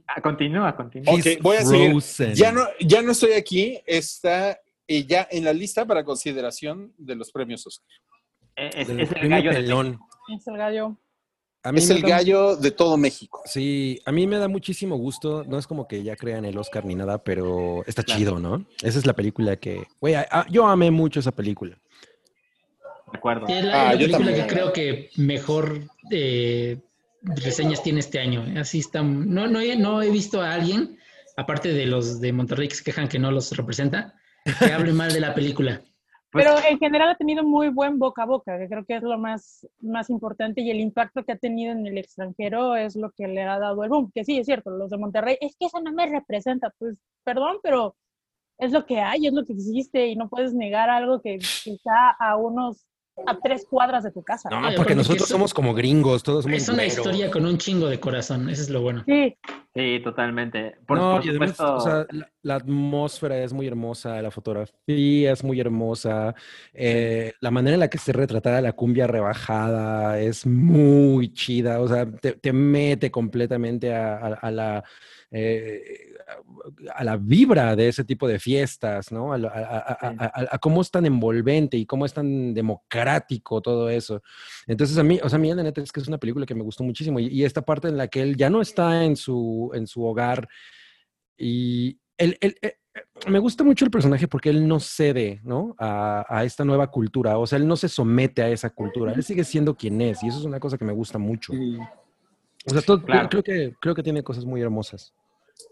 Ah, 0.07 0.21
continúa, 0.21 0.75
continúa. 0.75 1.13
Ok, 1.13 1.41
voy 1.41 1.57
a 1.57 1.65
seguir. 1.65 2.33
Ya 2.33 2.51
no, 2.51 2.61
ya 2.79 3.01
no 3.03 3.11
estoy 3.11 3.33
aquí, 3.33 3.79
está 3.85 4.59
eh, 4.87 5.05
ya 5.05 5.27
en 5.29 5.43
la 5.43 5.53
lista 5.53 5.85
para 5.85 6.03
consideración 6.03 6.93
de 6.97 7.15
los 7.15 7.31
premios 7.31 7.65
Oscar. 7.67 7.87
Eh, 8.55 8.71
Es, 8.73 8.89
el 8.89 9.29
gallo 9.29 9.51
pelón. 9.51 9.99
Es 10.35 10.47
el 10.47 10.57
gallo. 10.57 10.97
A 11.63 11.71
mí 11.73 11.79
Es 11.79 11.89
me 11.89 11.95
el 11.95 12.01
da- 12.03 12.07
gallo 12.09 12.55
de 12.55 12.71
todo 12.71 12.95
México. 12.97 13.41
Sí, 13.45 13.99
a 14.05 14.11
mí 14.13 14.25
me 14.27 14.37
da 14.37 14.47
muchísimo 14.47 14.95
gusto. 14.97 15.43
No 15.43 15.57
es 15.59 15.67
como 15.67 15.87
que 15.87 16.03
ya 16.03 16.15
crean 16.15 16.45
el 16.45 16.57
Oscar 16.57 16.85
ni 16.85 16.95
nada, 16.95 17.21
pero 17.23 17.83
está 17.85 18.01
Claro. 18.03 18.17
chido, 18.19 18.39
¿no? 18.39 18.65
Esa 18.81 18.97
es 18.99 19.05
la 19.05 19.13
película 19.13 19.57
que. 19.57 19.83
Güey, 19.99 20.15
yo 20.49 20.65
amé 20.67 20.89
mucho 20.89 21.19
esa 21.19 21.31
película. 21.33 21.77
De 23.11 23.17
acuerdo. 23.17 23.45
Es 23.47 23.65
la, 23.65 23.81
Ah, 23.81 23.85
la 23.87 23.93
yo 23.93 23.99
película 24.05 24.25
también. 24.27 24.47
que 24.47 24.53
creo 24.53 24.71
que 24.73 25.09
mejor 25.17 25.81
eh, 26.11 26.77
reseñas 27.23 27.83
tiene 27.83 27.99
este 27.99 28.19
año. 28.19 28.45
Así 28.59 28.79
está. 28.79 29.01
No, 29.03 29.47
no, 29.47 29.59
he, 29.59 29.75
no 29.75 30.01
he 30.01 30.09
visto 30.11 30.41
a 30.41 30.53
alguien, 30.53 30.97
aparte 31.35 31.73
de 31.73 31.85
los 31.87 32.21
de 32.21 32.31
Monterrey 32.31 32.69
que 32.69 32.75
se 32.75 32.83
quejan 32.85 33.09
que 33.09 33.19
no 33.19 33.31
los 33.31 33.51
representa, 33.57 34.13
que 34.59 34.71
hable 34.71 34.93
mal 34.93 35.11
de 35.11 35.19
la 35.19 35.33
película. 35.35 35.81
Pues- 36.31 36.45
Pero 36.45 36.57
en 36.69 36.77
general 36.77 37.09
ha 37.09 37.15
tenido 37.15 37.43
muy 37.43 37.69
buen 37.69 37.97
boca 37.97 38.23
a 38.23 38.25
boca, 38.25 38.59
que 38.59 38.67
creo 38.67 38.85
que 38.85 38.97
es 38.97 39.03
lo 39.03 39.17
más, 39.17 39.67
más 39.81 40.11
importante 40.11 40.61
y 40.61 40.69
el 40.69 40.79
impacto 40.79 41.23
que 41.23 41.31
ha 41.31 41.37
tenido 41.37 41.71
en 41.71 41.87
el 41.87 41.97
extranjero 41.97 42.75
es 42.75 42.95
lo 42.95 43.11
que 43.11 43.27
le 43.27 43.41
ha 43.41 43.57
dado 43.57 43.83
el 43.83 43.89
boom. 43.89 44.11
Que 44.13 44.23
sí, 44.23 44.37
es 44.37 44.45
cierto, 44.45 44.69
los 44.69 44.91
de 44.91 44.97
Monterrey, 44.97 45.37
es 45.41 45.55
que 45.59 45.65
eso 45.65 45.79
no 45.81 45.91
me 45.91 46.05
representa. 46.05 46.71
Pues 46.77 46.99
perdón, 47.23 47.57
pero 47.63 47.95
es 48.59 48.71
lo 48.71 48.85
que 48.85 48.99
hay, 48.99 49.25
es 49.25 49.33
lo 49.33 49.43
que 49.43 49.53
existe 49.53 50.07
y 50.07 50.15
no 50.15 50.29
puedes 50.29 50.53
negar 50.53 50.89
algo 50.89 51.19
que, 51.21 51.35
está 51.35 52.11
a 52.19 52.35
unos, 52.35 52.85
a 53.25 53.39
tres 53.39 53.65
cuadras 53.67 54.03
de 54.03 54.11
tu 54.11 54.21
casa. 54.21 54.49
No, 54.49 54.67
porque 54.75 54.93
nosotros 54.93 55.27
somos 55.27 55.53
como 55.53 55.73
gringos, 55.73 56.21
todos 56.21 56.43
somos 56.43 56.61
Es 56.61 56.69
una 56.69 56.85
historia 56.85 57.31
con 57.31 57.45
un 57.45 57.57
chingo 57.57 57.87
de 57.87 57.99
corazón, 57.99 58.49
eso 58.49 58.61
es 58.61 58.69
lo 58.69 58.81
bueno. 58.81 59.03
Sí, 59.07 59.35
Sí, 59.75 59.99
totalmente. 60.03 60.77
Por, 60.87 60.97
no, 60.97 61.11
por 61.11 61.21
además, 61.21 61.51
supuesto. 61.51 61.75
o 61.75 61.79
sea, 61.79 62.05
la, 62.09 62.31
la 62.41 62.55
atmósfera 62.55 63.37
es 63.43 63.53
muy 63.53 63.67
hermosa, 63.67 64.19
la 64.21 64.31
fotografía 64.31 65.31
es 65.31 65.43
muy 65.43 65.59
hermosa, 65.59 66.33
eh, 66.73 67.33
la 67.39 67.51
manera 67.51 67.75
en 67.75 67.79
la 67.81 67.87
que 67.89 67.99
se 67.99 68.11
retratada 68.11 68.61
la 68.61 68.73
cumbia 68.73 69.05
rebajada 69.05 70.19
es 70.19 70.45
muy 70.47 71.31
chida, 71.33 71.79
o 71.81 71.87
sea, 71.87 72.09
te, 72.11 72.33
te 72.33 72.51
mete 72.51 73.11
completamente 73.11 73.93
a, 73.93 74.17
a- 74.17 74.33
a 74.33 74.51
la... 74.51 74.83
eh, 75.31 76.15
a 76.95 77.03
la 77.03 77.17
vibra 77.17 77.75
de 77.75 77.87
ese 77.89 78.03
tipo 78.03 78.27
de 78.27 78.39
fiestas, 78.39 79.11
¿no? 79.11 79.33
A, 79.33 80.57
cómo 80.59 80.81
es 80.81 80.89
tan 80.91 81.05
envolvente 81.05 81.77
y 81.77 81.85
cómo 81.85 82.05
es 82.05 82.13
tan 82.13 82.53
democrático 82.53 83.61
todo 83.61 83.89
eso. 83.89 84.21
Entonces 84.67 84.97
a 84.97 85.03
mí, 85.03 85.19
o 85.23 85.29
sea, 85.29 85.37
a 85.37 85.41
mí 85.41 85.53
la 85.53 85.63
neta 85.63 85.81
es 85.81 85.91
que 85.91 85.99
es 85.99 86.07
una 86.07 86.17
película 86.17 86.45
que 86.45 86.55
me 86.55 86.63
gustó 86.63 86.83
muchísimo 86.83 87.19
y, 87.19 87.27
y 87.27 87.43
esta 87.43 87.61
parte 87.61 87.87
en 87.87 87.97
la 87.97 88.07
que 88.07 88.21
él 88.21 88.35
ya 88.37 88.49
no 88.49 88.61
está 88.61 89.03
en 89.03 89.15
su, 89.15 89.71
en 89.73 89.87
su 89.87 90.03
hogar 90.03 90.47
y 91.37 91.99
él, 92.17 92.37
él- 92.41 92.55
eh, 92.61 92.75
me 93.27 93.39
gusta 93.39 93.63
mucho 93.63 93.85
el 93.85 93.91
personaje 93.91 94.27
porque 94.27 94.49
él 94.49 94.67
no 94.67 94.79
cede, 94.79 95.39
¿no? 95.43 95.75
A, 95.77 96.25
a 96.27 96.43
esta 96.43 96.65
nueva 96.65 96.87
cultura, 96.91 97.37
o 97.37 97.47
sea, 97.47 97.57
él 97.57 97.67
no 97.67 97.77
se 97.77 97.87
somete 97.87 98.41
a 98.41 98.49
esa 98.49 98.69
cultura, 98.71 99.13
él 99.13 99.23
sigue 99.23 99.43
siendo 99.43 99.75
quien 99.75 100.01
es 100.01 100.21
y 100.23 100.27
eso 100.27 100.39
es 100.39 100.45
una 100.45 100.59
cosa 100.59 100.77
que 100.77 100.85
me 100.85 100.91
gusta 100.93 101.17
mucho. 101.17 101.53
O 102.71 102.73
sea, 102.73 102.81
todo- 102.81 103.03
Claro. 103.03 103.29
creo, 103.29 103.43
que, 103.43 103.73
creo 103.79 103.95
que 103.95 104.03
tiene 104.03 104.23
cosas 104.23 104.45
muy 104.45 104.61
hermosas. 104.61 105.13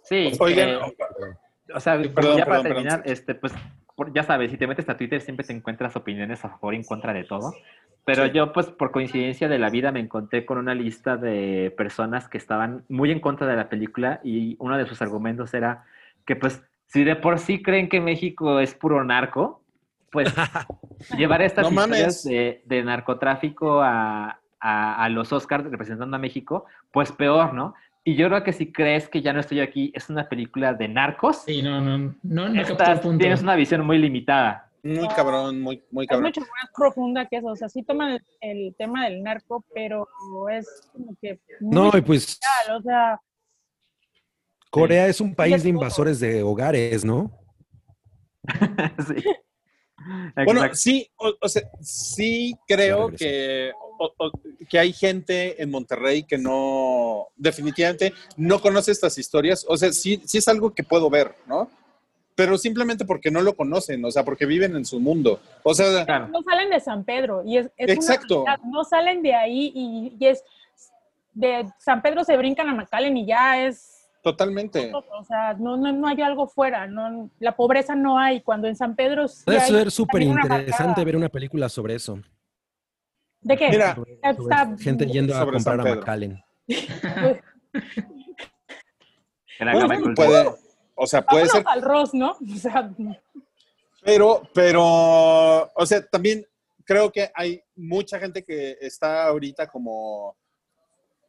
Sí, 0.03 0.31
Oigan, 0.39 0.69
eh, 0.69 0.79
o 1.73 1.79
sea, 1.79 2.01
Sí, 2.01 2.09
perdón, 2.09 2.37
ya 2.37 2.45
para 2.45 2.61
perdón, 2.61 2.73
terminar, 2.83 3.01
este, 3.05 3.35
pues, 3.35 3.53
por- 3.95 4.13
ya 4.13 4.23
sabes, 4.23 4.51
si 4.51 4.57
te 4.57 4.67
metes 4.67 4.87
a 4.89 4.97
Twitter 4.97 5.21
siempre 5.21 5.45
te 5.45 5.53
encuentras 5.53 5.95
opiniones 5.95 6.43
a 6.45 6.49
favor 6.49 6.73
y 6.73 6.77
en 6.77 6.83
contra 6.83 7.13
de 7.13 7.23
todo. 7.23 7.53
Pero 8.05 8.25
Sí. 8.25 8.31
yo, 8.31 8.53
pues, 8.53 8.67
por 8.67 8.91
coincidencia 8.91 9.49
de 9.49 9.59
la 9.59 9.69
vida, 9.69 9.91
me 9.91 9.99
encontré 9.99 10.45
con 10.45 10.57
una 10.57 10.73
lista 10.73 11.17
de 11.17 11.73
personas 11.75 12.29
que 12.29 12.37
estaban 12.37 12.85
muy 12.89 13.11
en 13.11 13.19
contra 13.19 13.47
de 13.47 13.55
la 13.57 13.67
película 13.69 14.21
y 14.23 14.55
uno 14.59 14.77
de 14.77 14.85
sus 14.87 15.01
argumentos 15.01 15.53
era 15.53 15.83
que, 16.25 16.35
pues, 16.37 16.61
si 16.85 17.03
de 17.03 17.17
por 17.17 17.37
sí 17.39 17.61
creen 17.61 17.89
que 17.89 17.99
México 17.99 18.59
es 18.61 18.73
puro 18.75 19.03
narco, 19.03 19.61
pues, 20.09 20.33
llevar 21.17 21.41
estas 21.41 21.69
No 21.71 21.81
historias 21.81 22.23
de 22.23 22.83
narcotráfico 22.83 23.81
a, 23.81 24.39
a- 24.59 25.03
a 25.03 25.09
los 25.09 25.31
Oscars 25.33 25.63
representando 25.69 26.15
a 26.15 26.19
México, 26.19 26.65
pues 26.91 27.11
peor, 27.11 27.53
¿no? 27.53 27.73
Y 28.03 28.15
yo 28.15 28.27
creo 28.29 28.43
que 28.43 28.53
si 28.53 28.71
crees 28.71 29.09
que 29.09 29.21
ya 29.21 29.33
no 29.33 29.39
estoy 29.41 29.59
aquí, 29.59 29.91
es 29.93 30.09
una 30.09 30.29
película 30.29 30.73
de 30.73 30.87
narcos, 30.87 31.43
Sí, 31.43 31.61
no, 31.61 31.81
no, 31.81 32.15
no, 32.23 32.49
no 32.49 32.61
estás- 32.61 33.01
punto. 33.01 33.17
tienes 33.19 33.41
una 33.41 33.55
visión 33.55 33.85
muy 33.85 33.97
limitada. 33.97 34.63
Muy 34.83 35.07
cabrón, 35.09 35.59
muy, 35.59 35.83
muy 35.91 36.05
es 36.05 36.09
cabrón. 36.09 36.27
mucho 36.27 36.39
más 36.41 36.71
profunda 36.73 37.25
que 37.25 37.37
eso. 37.37 37.47
O 37.47 37.55
sea, 37.57 37.67
sí 37.67 37.83
toman 37.83 38.11
el, 38.13 38.21
el 38.39 38.75
tema 38.77 39.03
del 39.05 39.21
narco, 39.21 39.65
pero 39.73 40.07
es 40.49 40.87
como 40.93 41.13
que 41.21 41.39
No, 41.59 41.89
muy 41.91 41.99
y 41.99 42.01
pues 42.01 42.39
real, 42.67 42.77
O 42.79 42.81
sea, 42.83 43.21
Corea 44.69 45.07
es 45.07 45.19
un 45.19 45.35
país 45.35 45.63
de 45.63 45.69
es 45.69 45.75
invasores 45.75 46.19
de 46.21 46.43
hogares, 46.43 47.03
¿no? 47.03 47.31
sí. 49.07 49.23
Bueno, 50.45 50.61
sí, 50.73 51.09
o, 51.17 51.33
o 51.41 51.49
sea, 51.49 51.63
sí 51.81 52.55
creo 52.67 53.09
que, 53.09 53.71
o- 53.97 54.13
o- 54.17 54.31
que 54.69 54.79
hay 54.79 54.93
gente 54.93 55.61
en 55.61 55.69
Monterrey 55.71 56.23
que 56.23 56.37
no, 56.37 57.27
definitivamente 57.35 58.13
no 58.35 58.59
conoce 58.61 58.91
estas 58.91 59.17
historias. 59.17 59.65
O 59.67 59.77
sea, 59.77 59.91
sí, 59.91 60.21
sí 60.25 60.37
es 60.37 60.47
algo 60.47 60.73
que 60.73 60.83
puedo 60.83 61.09
ver, 61.09 61.35
¿no? 61.47 61.69
Pero 62.35 62.57
simplemente 62.57 63.03
porque 63.05 63.31
no 63.31 63.41
lo 63.41 63.55
conocen, 63.55 64.03
o 64.05 64.11
sea, 64.11 64.23
porque 64.23 64.45
viven 64.45 64.75
en 64.75 64.85
su 64.85 64.99
mundo. 64.99 65.39
O 65.63 65.73
sea, 65.73 66.05
Claro. 66.05 66.27
No 66.27 66.43
salen 66.43 66.69
de 66.69 66.79
San 66.79 67.03
Pedro 67.03 67.43
y 67.43 67.57
es, 67.57 67.65
es 67.77 67.85
una 67.87 67.93
Exacto. 67.93 68.43
realidad, 68.45 68.65
no 68.65 68.83
salen 68.83 69.23
de 69.23 69.33
ahí 69.33 69.71
y, 69.73 70.15
y 70.19 70.25
es 70.27 70.43
de 71.33 71.65
San 71.79 72.01
Pedro 72.01 72.23
se 72.23 72.35
brincan 72.37 72.67
a 72.69 72.73
McAllen 72.75 73.17
y 73.17 73.25
ya 73.25 73.65
es 73.65 73.93
totalmente. 74.23 74.91
o 74.93 75.23
sea, 75.23 75.53
no, 75.53 75.77
no, 75.77 75.91
no 75.93 76.07
hay 76.07 76.21
algo 76.21 76.47
fuera, 76.47 76.85
no, 76.87 77.29
la 77.39 77.55
pobreza 77.55 77.95
no 77.95 78.19
hay, 78.19 78.41
cuando 78.41 78.67
en 78.67 78.75
San 78.75 78.95
Pedro 78.95 79.27
sí 79.27 79.43
Puede 79.45 79.61
ser 79.61 79.89
súper 79.91 80.27
una 80.27 80.41
interesante 80.41 81.05
ver 81.05 81.15
una 81.15 81.29
película 81.29 81.69
sobre 81.69 81.95
eso. 81.95 82.19
¿De 83.41 83.57
qué? 83.57 83.69
Mira, 83.69 83.95
Sobre- 83.95 84.77
gente 84.79 85.05
yendo 85.05 85.35
a 85.35 85.49
comprar 85.51 85.79
a. 85.79 85.95
McAllen. 85.95 86.43
Bueno, 89.59 90.13
puede, 90.13 90.55
o 90.93 91.07
sea, 91.07 91.25
puede 91.25 91.47
Vámonos 91.47 91.51
ser, 91.51 91.65
al 91.67 91.81
Ross, 91.81 92.13
¿no? 92.13 92.37
O 92.53 92.57
sea, 92.59 92.91
pero, 94.03 94.41
pero, 94.53 94.83
o 95.73 95.85
sea, 95.85 96.05
también 96.05 96.45
creo 96.85 97.11
que 97.11 97.31
hay 97.33 97.61
mucha 97.75 98.19
gente 98.19 98.43
que 98.43 98.77
está 98.79 99.25
ahorita 99.25 99.67
como, 99.67 100.37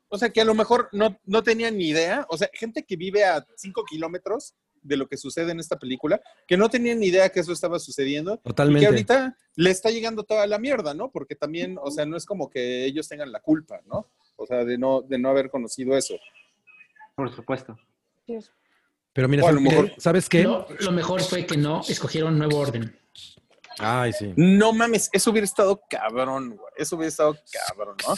o 0.09 0.19
sea, 0.19 0.31
que 0.31 0.41
a 0.41 0.45
lo 0.45 0.55
mejor 0.55 0.89
no, 0.93 1.19
no 1.25 1.43
tenía 1.43 1.71
ni 1.71 1.89
idea, 1.89 2.27
o 2.29 2.37
sea, 2.37 2.49
gente 2.53 2.85
que 2.85 2.97
vive 2.97 3.25
a 3.25 3.45
cinco 3.57 3.85
kilómetros 3.85 4.55
de 4.83 4.97
lo 4.97 5.09
que 5.09 5.17
sucede 5.17 5.53
en 5.53 5.61
esta 5.61 5.79
película, 5.79 6.21
que 6.47 6.57
no 6.57 6.69
tenían 6.69 7.01
ni 7.01 7.07
idea 7.07 7.29
que 7.31 7.41
eso 7.41 7.53
estaba 7.53 7.79
sucediendo 7.79 8.35
y 8.35 8.37
que 8.39 8.43
Totalmente. 8.51 8.87
ahorita 8.87 9.37
le 9.57 9.71
está 9.71 9.91
llegando 9.91 10.23
toda 10.25 10.47
la 10.47 10.59
mierda, 10.59 10.95
¿no? 10.95 11.11
Porque 11.11 11.35
también, 11.35 11.77
o 11.83 11.91
sea, 11.91 12.07
no 12.07 12.17
es 12.17 12.25
como 12.27 12.49
que 12.51 12.85
ellos 12.85 13.09
tengan 13.09 13.33
la 13.33 13.41
culpa, 13.41 13.81
¿no? 13.87 14.07
O 14.37 14.47
sea, 14.47 14.65
de 14.65 14.79
no, 14.79 15.03
de 15.03 15.19
no 15.19 15.29
haber 15.31 15.51
conocido 15.51 15.97
eso. 15.97 16.15
Por 17.17 17.35
supuesto. 17.35 17.77
Pero 19.13 19.29
mira, 19.29 19.45
O 19.45 19.49
a 19.49 19.53
lo 19.53 19.59
¿sabes, 19.61 19.73
mejor- 19.73 19.93
¿sabes 19.99 20.29
qué? 20.29 20.43
Lo, 20.45 20.67
lo 20.81 20.93
mejor 20.93 21.21
fue 21.23 21.45
que 21.47 21.57
no 21.57 21.81
escogieron 21.89 22.39
nuevo 22.39 22.59
orden. 22.59 22.97
Ay, 23.81 24.13
sí. 24.13 24.33
No 24.37 24.73
mames, 24.73 25.09
eso 25.13 25.31
hubiera 25.31 25.45
estado 25.45 25.81
cabrón, 25.89 26.57
güey. 26.57 26.73
Eso 26.77 26.97
hubiera 26.97 27.09
estado 27.09 27.37
cabrón, 27.69 27.97
¿no? 28.07 28.15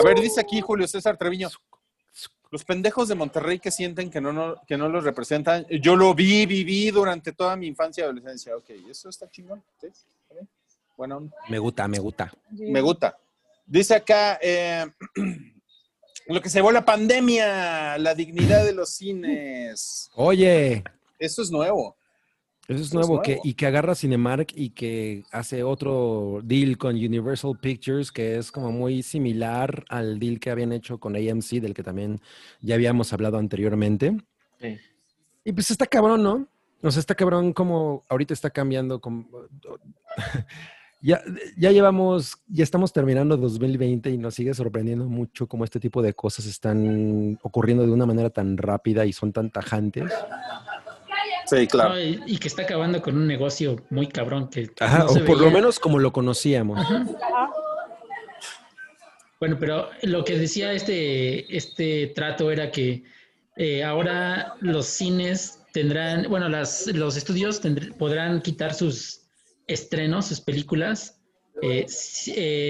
A 0.00 0.04
ver, 0.04 0.18
dice 0.20 0.40
aquí 0.40 0.60
Julio 0.60 0.86
César 0.88 1.16
Treviño. 1.16 1.48
Los 2.50 2.64
pendejos 2.64 3.08
de 3.08 3.14
Monterrey 3.14 3.58
que 3.60 3.70
sienten 3.70 4.10
que 4.10 4.20
no, 4.20 4.32
no- 4.32 4.60
que 4.66 4.76
no 4.76 4.88
los 4.88 5.04
representan. 5.04 5.66
Yo 5.68 5.94
lo 5.96 6.14
vi, 6.14 6.46
viví 6.46 6.90
durante 6.90 7.32
toda 7.32 7.54
mi 7.56 7.66
infancia 7.68 8.02
y 8.02 8.04
adolescencia. 8.04 8.56
Ok, 8.56 8.70
eso 8.90 9.08
está 9.08 9.30
chingón. 9.30 9.62
Bueno, 10.96 11.30
Me 11.48 11.58
gusta, 11.58 11.86
me 11.88 11.98
gusta. 11.98 12.32
me 12.50 12.80
gusta. 12.80 13.16
Dice 13.66 13.94
acá, 13.94 14.38
eh, 14.42 14.84
lo 16.26 16.40
que 16.42 16.48
se 16.50 16.58
llevó 16.58 16.72
la 16.72 16.84
pandemia, 16.84 17.96
la 17.98 18.14
dignidad 18.14 18.64
de 18.64 18.72
los 18.74 18.90
cines. 18.90 20.10
Oye, 20.14 20.82
Eso 21.18 21.42
es 21.42 21.50
nuevo. 21.50 21.96
Eso 22.70 22.82
es 22.82 22.94
nuevo, 22.94 23.20
que, 23.20 23.38
y 23.42 23.54
que 23.54 23.66
agarra 23.66 23.94
Cinemark 23.94 24.52
y 24.54 24.70
que 24.70 25.24
hace 25.32 25.62
otro 25.62 26.40
deal 26.44 26.78
con 26.78 26.94
Universal 26.94 27.58
Pictures 27.60 28.12
que 28.12 28.38
es 28.38 28.52
como 28.52 28.70
muy 28.70 29.02
similar 29.02 29.84
al 29.88 30.18
deal 30.20 30.38
que 30.38 30.50
habían 30.50 30.72
hecho 30.72 30.98
con 30.98 31.16
AMC, 31.16 31.60
del 31.60 31.74
que 31.74 31.82
también 31.82 32.20
ya 32.60 32.76
habíamos 32.76 33.12
hablado 33.12 33.38
anteriormente. 33.38 34.16
Sí. 34.60 34.78
Y 35.44 35.52
pues 35.52 35.70
está 35.70 35.86
cabrón, 35.86 36.22
¿no? 36.22 36.46
O 36.82 36.90
sea, 36.90 37.00
está 37.00 37.14
cabrón 37.14 37.52
como 37.52 38.04
ahorita 38.08 38.34
está 38.34 38.50
cambiando. 38.50 39.00
Como, 39.00 39.28
ya, 41.02 41.22
ya 41.56 41.72
llevamos, 41.72 42.38
ya 42.46 42.62
estamos 42.62 42.92
terminando 42.92 43.36
2020 43.36 44.10
y 44.10 44.18
nos 44.18 44.34
sigue 44.34 44.54
sorprendiendo 44.54 45.06
mucho 45.06 45.46
cómo 45.46 45.64
este 45.64 45.80
tipo 45.80 46.02
de 46.02 46.14
cosas 46.14 46.46
están 46.46 47.38
ocurriendo 47.42 47.84
de 47.84 47.92
una 47.92 48.06
manera 48.06 48.30
tan 48.30 48.56
rápida 48.56 49.06
y 49.06 49.12
son 49.12 49.32
tan 49.32 49.50
tajantes. 49.50 50.12
Sí, 51.50 51.66
claro. 51.66 51.90
No, 51.90 52.00
y, 52.00 52.22
y 52.26 52.38
que 52.38 52.48
está 52.48 52.62
acabando 52.62 53.02
con 53.02 53.16
un 53.16 53.26
negocio 53.26 53.76
muy 53.90 54.06
cabrón 54.06 54.48
que 54.48 54.70
Ajá, 54.78 55.00
no 55.00 55.08
se 55.08 55.22
o 55.22 55.24
por 55.24 55.40
lo 55.40 55.50
menos 55.50 55.78
como 55.80 55.98
lo 55.98 56.12
conocíamos. 56.12 56.78
Bueno, 59.40 59.56
pero 59.58 59.88
lo 60.02 60.24
que 60.24 60.38
decía 60.38 60.72
este, 60.72 61.56
este 61.56 62.08
trato 62.08 62.50
era 62.50 62.70
que 62.70 63.04
eh, 63.56 63.82
ahora 63.82 64.54
los 64.60 64.86
cines 64.86 65.60
tendrán, 65.72 66.26
bueno, 66.28 66.48
las, 66.48 66.86
los 66.88 67.16
estudios 67.16 67.62
tendr- 67.62 67.96
podrán 67.96 68.42
quitar 68.42 68.74
sus 68.74 69.22
estrenos, 69.66 70.26
sus 70.26 70.40
películas, 70.40 71.20
eh, 71.62 71.86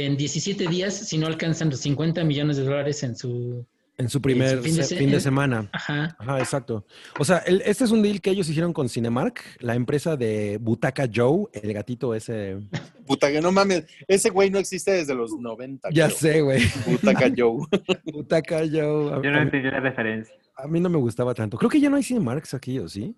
en 0.07 0.16
17 0.16 0.66
días 0.69 0.94
si 0.94 1.19
no 1.19 1.27
alcanzan 1.27 1.70
los 1.70 1.81
50 1.81 2.23
millones 2.24 2.57
de 2.57 2.65
dólares 2.65 3.02
en 3.02 3.16
su... 3.16 3.66
En 4.01 4.09
su 4.09 4.21
primer 4.21 4.61
fin 4.61 4.75
de 4.77 4.83
se- 4.83 4.89
se- 4.91 4.97
fin 4.97 5.11
de 5.11 5.17
en- 5.17 5.21
semana. 5.21 5.69
Ajá. 5.73 6.17
Ajá, 6.19 6.39
exacto. 6.39 6.85
O 7.19 7.25
sea, 7.25 7.39
el- 7.39 7.63
este 7.65 7.85
es 7.85 7.91
un 7.91 8.03
deal 8.03 8.21
que 8.21 8.31
ellos 8.31 8.49
hicieron 8.49 8.73
con 8.73 8.89
Cinemark, 8.89 9.41
la 9.61 9.75
empresa 9.75 10.17
de 10.17 10.59
Butaca 10.61 11.09
Joe, 11.13 11.47
el 11.53 11.73
gatito 11.73 12.15
ese. 12.15 12.59
Puta 13.07 13.31
que 13.31 13.41
no 13.41 13.53
mames. 13.53 13.85
Ese 14.09 14.31
güey 14.31 14.51
no 14.51 14.59
existe 14.59 14.91
desde 14.93 15.15
los 15.15 15.33
90. 15.39 15.89
Ya 15.93 16.07
creo. 16.07 16.17
sé, 16.19 16.41
güey. 16.41 16.63
Butaca 16.87 17.31
Joe. 17.37 17.67
Butaca 18.13 18.59
Joe. 18.61 19.21
Yo 19.23 19.31
no 19.31 19.43
entendí 19.43 19.71
la 19.71 19.81
referencia. 19.81 20.35
a 20.57 20.67
mí 20.67 20.79
no 20.81 20.89
me 20.91 20.99
gustaba 20.99 21.33
tanto. 21.35 21.57
Creo 21.57 21.71
que 21.71 21.81
ya 21.81 21.89
no 21.91 21.97
hay 21.97 22.03
Cinemarks 22.03 22.55
aquí, 22.55 22.79
¿o 22.79 22.89
sí? 22.89 23.15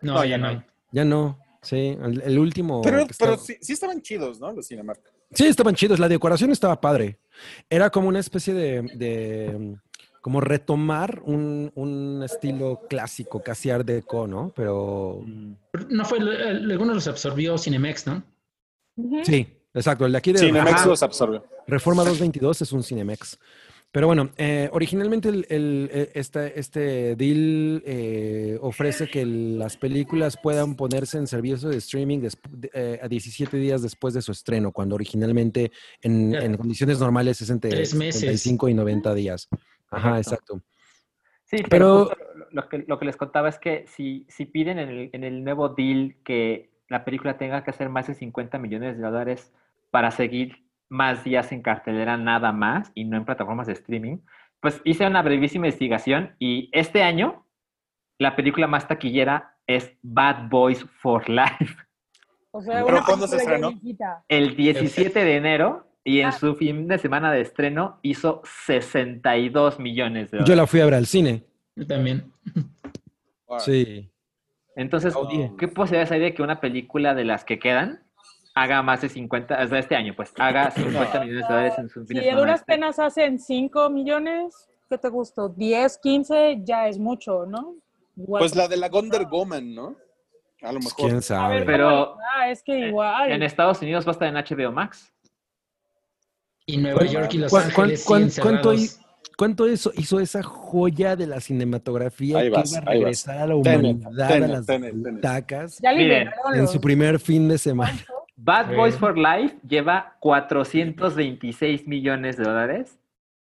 No, 0.00 0.14
No, 0.14 0.24
ya 0.24 0.38
no. 0.38 0.48
hay. 0.48 0.62
Ya 0.92 1.04
no. 1.04 1.38
Sí, 1.62 1.96
el, 2.02 2.20
el 2.24 2.38
último. 2.38 2.82
Pero, 2.82 2.98
pero 2.98 3.10
estaba- 3.10 3.36
sí, 3.38 3.56
sí 3.60 3.72
estaban 3.72 4.02
chidos, 4.02 4.38
¿no? 4.38 4.52
Los 4.52 4.68
Cinemark. 4.68 5.00
Sí, 5.32 5.46
estaban 5.46 5.74
chidos. 5.74 5.98
La 5.98 6.08
decoración 6.08 6.50
estaba 6.52 6.80
padre. 6.80 7.18
Era 7.70 7.90
como 7.90 8.08
una 8.08 8.20
especie 8.20 8.52
de. 8.54 8.82
de, 8.94 9.76
como 10.24 10.40
retomar 10.40 11.20
un, 11.26 11.70
un 11.74 12.22
estilo 12.24 12.80
clásico, 12.88 13.42
casi 13.42 13.68
art 13.68 13.84
deco, 13.86 14.26
¿no? 14.26 14.54
Pero. 14.56 15.20
Mm. 15.22 15.52
No 15.90 16.06
fue, 16.06 16.18
algunos 16.18 16.94
los 16.94 17.06
absorbió 17.08 17.58
Cinemex, 17.58 18.06
¿no? 18.06 18.24
Sí, 19.22 19.46
exacto. 19.74 20.06
El 20.06 20.12
de 20.12 20.18
aquí 20.18 20.32
de 20.32 20.38
Cinemex 20.38 20.76
Ajá. 20.76 20.86
los 20.86 21.02
absorbió. 21.02 21.44
Reforma 21.66 22.04
222 22.04 22.62
es 22.62 22.72
un 22.72 22.82
Cinemex. 22.82 23.38
Pero 23.92 24.06
bueno, 24.06 24.30
eh, 24.38 24.70
originalmente 24.72 25.28
el, 25.28 25.46
el- 25.50 26.08
este, 26.14 26.58
este 26.58 27.14
deal 27.16 27.82
eh, 27.84 28.58
ofrece 28.62 29.06
que 29.08 29.26
las 29.26 29.76
películas 29.76 30.38
puedan 30.42 30.74
ponerse 30.74 31.18
en 31.18 31.26
servicio 31.26 31.68
de 31.68 31.76
streaming 31.76 32.20
de- 32.20 32.70
eh, 32.72 32.98
a 33.02 33.08
17 33.08 33.58
días 33.58 33.82
después 33.82 34.14
de 34.14 34.22
su 34.22 34.32
estreno, 34.32 34.72
cuando 34.72 34.94
originalmente 34.94 35.70
en, 36.00 36.30
Claro. 36.30 36.46
en 36.46 36.56
condiciones 36.56 36.98
normales 36.98 37.42
es 37.42 37.50
entre 37.50 37.70
Tres 37.70 37.94
meses. 37.94 38.22
75 38.22 38.70
y 38.70 38.74
90 38.74 39.14
días. 39.14 39.48
Ajá, 39.94 40.18
exacto. 40.18 40.60
Sí, 41.44 41.58
pero, 41.68 42.10
lo, 42.50 42.68
que, 42.68 42.84
lo 42.86 42.98
que 42.98 43.04
les 43.04 43.16
contaba 43.16 43.48
es 43.48 43.58
que 43.58 43.86
si, 43.86 44.26
si 44.28 44.46
piden 44.46 44.78
en 44.78 44.88
el, 44.88 45.10
en 45.12 45.24
el 45.24 45.44
nuevo 45.44 45.68
deal 45.68 46.16
que 46.24 46.70
la 46.88 47.04
película 47.04 47.36
tenga 47.36 47.62
que 47.64 47.70
hacer 47.70 47.88
más 47.88 48.06
de 48.06 48.14
50 48.14 48.58
millones 48.58 48.96
de 48.96 49.02
dólares 49.02 49.52
para 49.90 50.10
seguir 50.10 50.64
más 50.88 51.24
días 51.24 51.52
en 51.52 51.62
cartelera 51.62 52.16
nada 52.16 52.52
más 52.52 52.90
y 52.94 53.04
no 53.04 53.16
en 53.16 53.24
plataformas 53.24 53.66
de 53.66 53.74
streaming, 53.74 54.18
pues 54.60 54.80
hice 54.84 55.06
una 55.06 55.22
brevísima 55.22 55.66
investigación 55.66 56.34
y 56.38 56.70
este 56.72 57.02
año 57.02 57.46
la 58.18 58.36
película 58.36 58.66
más 58.66 58.86
taquillera 58.86 59.56
es 59.66 59.96
Bad 60.02 60.48
Boys 60.48 60.84
for 61.00 61.28
Life 61.28 61.76
O 62.50 62.62
sea, 62.62 62.84
¿Pero 62.84 62.96
una 62.96 63.04
cuándo 63.04 63.26
se 63.26 63.36
estrenó? 63.36 63.72
el 64.28 64.56
17 64.56 65.24
de 65.24 65.36
enero 65.36 65.86
y 66.04 66.20
en 66.20 66.26
Ah. 66.28 66.32
su 66.32 66.54
fin 66.54 66.86
de 66.86 66.98
semana 66.98 67.32
de 67.32 67.40
estreno 67.40 67.98
hizo 68.02 68.42
62 68.44 69.78
millones 69.80 70.30
de 70.30 70.38
Yo 70.38 70.44
dólares. 70.44 70.56
la 70.58 70.66
fui 70.66 70.80
a 70.80 70.84
ver 70.84 70.94
al 70.94 71.06
cine. 71.06 71.44
Yo 71.74 71.86
también. 71.86 72.30
Sí. 73.58 74.10
Entonces. 74.76 75.14
¿qué 75.58 75.68
posibilidades 75.68 76.10
hay 76.12 76.20
de 76.20 76.34
que 76.34 76.42
una 76.42 76.60
película 76.60 77.14
de 77.14 77.24
las 77.24 77.44
que 77.44 77.58
quedan 77.58 78.02
haga 78.56 78.82
más 78.82 79.00
de 79.00 79.08
50, 79.08 79.62
o 79.62 79.66
sea, 79.68 79.78
este 79.78 79.96
año, 79.96 80.14
pues, 80.14 80.32
haga 80.38 80.70
50 80.70 81.20
millones 81.20 81.42
de 81.48 81.54
dólares 81.54 81.74
en 81.78 81.88
su 81.88 82.00
fin 82.00 82.08
Si 82.08 82.14
de 82.14 82.20
semana? 82.22 82.40
duras 82.40 82.60
este? 82.60 82.72
penas 82.72 82.98
hacen 83.00 83.38
5 83.40 83.90
millones, 83.90 84.68
¿qué 84.88 84.98
te 84.98 85.08
gustó? 85.08 85.48
10, 85.48 85.98
15, 85.98 86.60
ya 86.64 86.86
es 86.88 86.98
mucho, 86.98 87.46
¿no? 87.46 87.74
Igual. 88.16 88.40
Pues 88.40 88.54
la 88.54 88.68
de 88.68 88.76
la 88.76 88.88
Gonder 88.88 89.26
Woman, 89.26 89.74
¿no? 89.74 89.96
A 90.62 90.72
lo 90.72 90.78
mejor. 90.78 90.94
¿Quién 90.96 91.16
A 91.16 91.22
sabe? 91.22 91.54
ver, 91.56 91.66
Pero- 91.66 91.88
¿cómo 91.88 92.20
le- 92.20 92.26
ah, 92.36 92.50
es 92.50 92.62
que 92.62 92.78
igual. 92.88 93.32
En 93.32 93.42
Estados 93.42 93.82
Unidos 93.82 94.06
va 94.06 94.10
a 94.10 94.12
estar 94.12 94.28
en 94.28 94.36
HBO 94.36 94.70
Max. 94.72 95.12
Y 96.66 96.78
Nueva 96.78 97.04
York 97.04 97.34
y 97.34 97.38
Los 97.38 97.50
¿Cuán- 97.50 97.70
cuán- 97.72 97.90
Ángeles 97.90 98.04
cuánto 98.04 98.30
cerrados. 98.74 99.00
¿Cuánto 99.36 99.68
hizo, 99.68 99.90
hizo 99.96 100.20
esa 100.20 100.44
joya 100.44 101.16
de 101.16 101.26
la 101.26 101.40
cinematografía 101.40 102.38
Ahí 102.38 102.44
que 102.44 102.50
vas, 102.56 102.70
iba 102.70 102.80
a 102.80 102.84
regresar 102.84 103.38
a 103.38 103.46
la 103.48 103.62
Tenet, 103.62 103.96
humanidad, 103.96 104.30
a 104.32 104.38
las 104.38 104.66
Tenet, 104.66 104.92
Tenet. 104.92 105.14
butacas 105.16 105.78
ya 105.82 105.90
Miren, 105.92 106.08
liberaron 106.26 106.54
en 106.60 106.68
su 106.68 106.80
primer 106.80 107.18
fin 107.18 107.48
de 107.48 107.58
semana? 107.58 107.98
Bad. 108.36 108.76
Boys 108.76 108.94
for 108.96 109.18
Life 109.18 109.56
lleva 109.68 110.16
426 110.20 111.86
millones 111.88 112.36
de 112.36 112.44
dólares. 112.44 112.96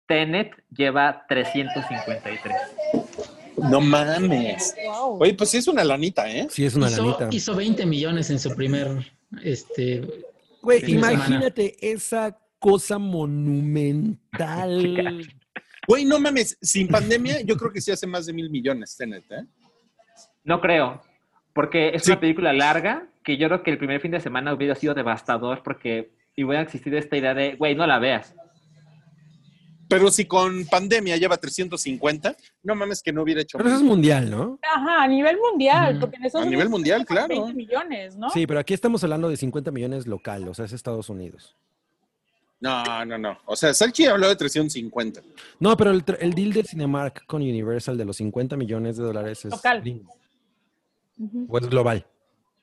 Tenet 0.08 0.50
lleva 0.76 1.24
353. 1.28 2.54
No 3.70 3.80
mames. 3.80 4.74
Oye, 5.18 5.34
pues 5.34 5.50
sí 5.50 5.58
es 5.58 5.68
una 5.68 5.84
lanita, 5.84 6.28
¿eh? 6.30 6.48
Sí, 6.50 6.64
es 6.64 6.74
una 6.74 6.88
hizo, 6.88 7.02
lanita. 7.02 7.28
hizo 7.30 7.54
20 7.54 7.86
millones 7.86 8.28
en 8.30 8.38
su 8.40 8.54
primer 8.56 8.88
este 9.42 10.02
Güey, 10.62 10.80
fin 10.80 10.96
de 10.96 11.02
semana. 11.02 11.12
imagínate 11.14 11.76
esa 11.80 12.36
cosa 12.58 12.98
monumental. 12.98 15.22
Güey, 15.88 16.04
no 16.04 16.18
mames. 16.18 16.58
Sin 16.60 16.88
pandemia, 16.88 17.42
yo 17.42 17.56
creo 17.56 17.70
que 17.72 17.80
sí 17.80 17.92
hace 17.92 18.08
más 18.08 18.26
de 18.26 18.32
mil 18.32 18.50
millones, 18.50 18.96
Tenet, 18.96 19.22
¿eh? 19.30 19.44
No 20.42 20.60
creo, 20.60 21.00
porque 21.54 21.90
es 21.94 22.02
Sí. 22.02 22.10
una 22.10 22.18
película 22.18 22.52
larga 22.52 23.06
que 23.22 23.36
yo 23.36 23.46
creo 23.46 23.62
que 23.62 23.70
el 23.70 23.78
primer 23.78 24.00
fin 24.00 24.10
de 24.10 24.18
semana 24.20 24.52
hubiera 24.52 24.74
sido 24.74 24.94
devastador 24.94 25.62
porque 25.62 26.10
hubiera 26.36 26.60
existido 26.62 26.98
esta 26.98 27.16
idea 27.16 27.34
de, 27.34 27.54
güey, 27.54 27.76
no 27.76 27.86
la 27.86 28.00
veas. 28.00 28.34
Pero 29.88 30.10
si 30.10 30.24
con 30.24 30.66
pandemia 30.66 31.16
lleva 31.18 31.36
350, 31.36 32.34
no 32.64 32.74
mames 32.74 33.00
que 33.00 33.12
no 33.12 33.22
hubiera 33.22 33.42
hecho. 33.42 33.56
Pero 33.56 33.68
eso 33.70 33.78
es 33.78 33.84
mundial, 33.84 34.28
¿no? 34.28 34.58
Ajá, 34.74 35.04
a 35.04 35.06
nivel 35.06 35.38
mundial, 35.38 36.00
porque 36.00 36.16
en 36.16 36.24
Estados 36.24 36.48
A 36.48 36.50
nivel 36.50 36.68
mundial, 36.68 37.06
claro. 37.06 37.28
20 37.28 37.54
millones, 37.54 38.16
¿no? 38.16 38.28
Sí, 38.30 38.44
pero 38.48 38.58
aquí 38.58 38.74
estamos 38.74 39.04
hablando 39.04 39.28
de 39.28 39.36
50 39.36 39.70
millones 39.70 40.08
local, 40.08 40.48
o 40.48 40.54
sea, 40.54 40.64
es 40.64 40.72
Estados 40.72 41.08
Unidos. 41.08 41.56
No, 42.66 43.04
no, 43.04 43.18
no. 43.18 43.38
O 43.46 43.54
sea, 43.56 43.72
Salchi 43.72 44.06
habló 44.06 44.28
de 44.28 44.36
350. 44.36 45.20
No, 45.60 45.76
pero 45.76 45.90
el, 45.92 46.04
el 46.20 46.34
deal 46.34 46.52
de 46.52 46.64
Cinemark 46.64 47.24
con 47.26 47.42
Universal 47.42 47.96
de 47.96 48.04
los 48.04 48.16
50 48.16 48.56
millones 48.56 48.96
de 48.96 49.04
dólares 49.04 49.44
es 49.44 49.52
Local. 49.52 49.80
gringo, 49.80 50.14
o 51.48 51.58
es 51.58 51.68
global. 51.68 52.06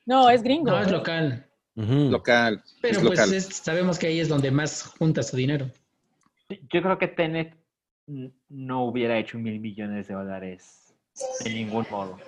No, 0.06 0.28
es 0.28 0.42
gringo. 0.42 0.70
no 0.70 0.80
es 0.80 0.90
local. 0.90 1.46
Local. 1.76 2.62
pero 2.80 2.98
es 2.98 2.98
pues 3.04 3.10
local. 3.18 3.34
es- 3.34 3.46
sabemos 3.56 3.98
que 3.98 4.06
ahí 4.08 4.20
es 4.20 4.28
donde 4.28 4.50
más 4.50 4.82
junta 4.98 5.22
su 5.22 5.36
dinero. 5.36 5.70
Yo 6.48 6.82
creo 6.82 6.98
que 6.98 7.08
Tenet 7.08 7.56
no 8.50 8.84
hubiera 8.84 9.18
hecho 9.18 9.38
mil 9.38 9.58
millones 9.60 10.06
de 10.08 10.14
dólares 10.14 10.92
de 11.42 11.50
ningún 11.54 11.86
modo. 11.90 12.18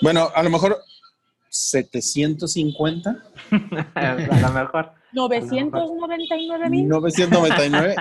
Bueno, 0.00 0.30
a 0.34 0.42
lo 0.42 0.50
mejor 0.50 0.78
750, 1.50 3.22
a 3.94 4.14
lo 4.14 4.50
mejor. 4.52 4.92
999 5.12 6.68
mil. 6.70 6.88
999. 6.88 7.94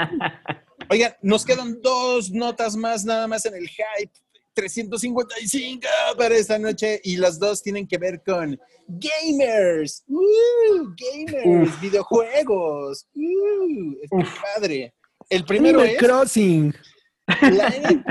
Oigan, 0.89 1.13
nos 1.21 1.45
quedan 1.45 1.81
dos 1.81 2.31
notas 2.31 2.75
más 2.75 3.05
nada 3.05 3.27
más 3.27 3.45
en 3.45 3.55
el 3.55 3.67
hype. 3.67 4.11
355 4.53 5.87
para 6.17 6.35
esta 6.35 6.57
noche 6.59 6.99
y 7.03 7.15
las 7.17 7.39
dos 7.39 7.61
tienen 7.61 7.87
que 7.87 7.97
ver 7.97 8.21
con 8.25 8.59
gamers. 8.87 10.03
¡Uh! 10.07 10.93
gamers, 10.97 11.79
videojuegos. 11.79 13.07
¡Uh! 13.13 13.95
está 14.01 14.17
padre. 14.55 14.93
El 15.29 15.45
primero 15.45 15.79
Animal 15.79 15.95
es 15.95 16.01
Crossing. 16.01 16.73
la- 17.27 17.67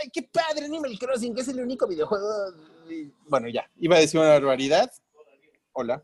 Ay, 0.00 0.08
qué 0.12 0.22
padre 0.32 0.64
Animal 0.66 0.96
Crossing, 0.98 1.34
que 1.34 1.42
es 1.42 1.48
el 1.48 1.60
único 1.60 1.86
videojuego. 1.86 2.26
Bueno, 3.28 3.48
ya, 3.48 3.68
iba 3.76 3.96
a 3.96 4.00
decir 4.00 4.20
una 4.20 4.30
barbaridad. 4.30 4.90
Hola. 5.72 6.02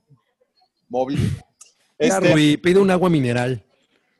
Móvil. 0.88 1.18
Este, 1.98 2.32
Rui, 2.32 2.56
pide 2.56 2.78
un 2.80 2.90
agua 2.90 3.10
mineral. 3.10 3.62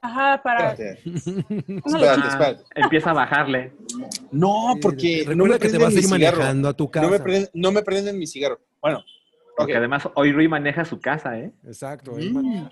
Ajá, 0.00 0.40
para. 0.42 0.70
espérate, 0.70 1.00
espérate, 1.04 2.28
espérate. 2.28 2.64
empieza 2.74 3.10
a 3.10 3.14
bajarle. 3.14 3.72
No, 4.30 4.76
porque 4.80 5.24
no 5.24 5.44
Recuerda 5.44 5.54
me 5.54 5.58
que 5.58 5.68
te 5.70 5.78
vas 5.78 5.94
a 5.94 5.98
ir 5.98 6.08
manejando 6.08 6.68
a 6.68 6.72
tu 6.72 6.90
casa. 6.90 7.06
No 7.06 7.12
me, 7.12 7.18
prenden, 7.18 7.50
no 7.52 7.72
me 7.72 7.82
prenden 7.82 8.18
mi 8.18 8.26
cigarro. 8.26 8.60
Bueno, 8.80 9.04
Porque 9.56 9.76
además 9.76 10.08
hoy 10.14 10.32
Rui 10.32 10.46
maneja 10.46 10.84
su 10.84 11.00
casa, 11.00 11.38
¿eh? 11.38 11.52
Exacto. 11.66 12.12
Mm. 12.12 12.68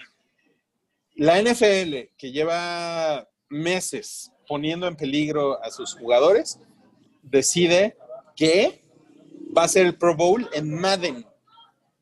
La 1.17 1.43
NFL, 1.43 2.13
que 2.17 2.31
lleva 2.31 3.29
meses 3.49 4.33
poniendo 4.47 4.87
en 4.87 4.97
peligro 4.97 5.63
a 5.65 5.71
sus 5.71 5.95
jugadores, 5.95 6.61
decide 7.23 7.97
que 8.37 8.83
va 9.57 9.65
a 9.65 9.69
ser 9.69 9.87
el 9.87 9.97
Pro 9.97 10.15
Bowl 10.15 10.49
en 10.53 10.73
Madden, 10.79 11.27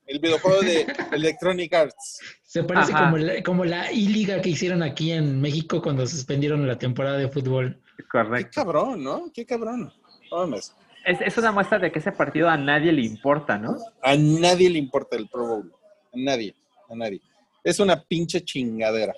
el 0.06 0.18
videojuego 0.18 0.60
de 0.60 0.86
Electronic 1.12 1.72
Arts. 1.72 2.20
Se 2.55 2.62
parece 2.62 2.93
Ajá. 2.93 3.06
como 3.06 3.16
la, 3.16 3.43
como 3.43 3.64
la 3.64 3.90
I-Liga 3.90 4.40
que 4.40 4.51
hicieron 4.51 4.81
aquí 4.85 5.10
en 5.10 5.40
México 5.40 5.82
cuando 5.82 6.06
suspendieron 6.06 6.64
la 6.68 6.78
temporada 6.78 7.18
de 7.18 7.28
fútbol. 7.28 7.81
Qué 7.97 8.05
Correcto. 8.05 8.62
cabrón, 8.62 9.02
¿no? 9.02 9.24
Qué 9.35 9.44
cabrón. 9.44 9.93
No 10.31 10.36
mames. 10.36 10.72
Es, 11.05 11.20
es 11.20 11.36
una 11.36 11.51
muestra 11.51 11.81
de 11.81 11.90
que 11.90 11.98
ese 11.98 12.12
partido 12.12 12.48
a 12.48 12.56
nadie 12.56 12.93
le 12.93 13.02
importa, 13.02 13.59
¿no? 13.59 13.76
A 14.01 14.14
nadie 14.14 14.70
le 14.70 14.78
importa 14.78 15.16
el 15.16 15.26
Pro 15.28 15.48
Bowl. 15.48 15.72
A 16.12 16.16
nadie. 16.16 16.55
A 16.89 16.94
nadie. 16.94 17.20
Es 17.64 17.81
una 17.81 18.01
pinche 18.01 18.40
chingadera. 18.44 19.14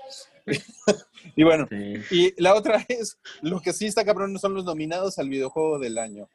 y 1.37 1.45
bueno, 1.45 1.67
Sí. 1.69 1.95
y 2.13 2.43
la 2.43 2.55
otra 2.55 2.83
es, 2.89 3.19
lo 3.43 3.61
que 3.61 3.75
sí 3.75 3.85
está 3.85 4.03
cabrón 4.03 4.39
son 4.39 4.55
los 4.55 4.65
nominados 4.65 5.19
al 5.19 5.29
videojuego 5.29 5.79
del 5.79 5.99
año. 5.99 6.27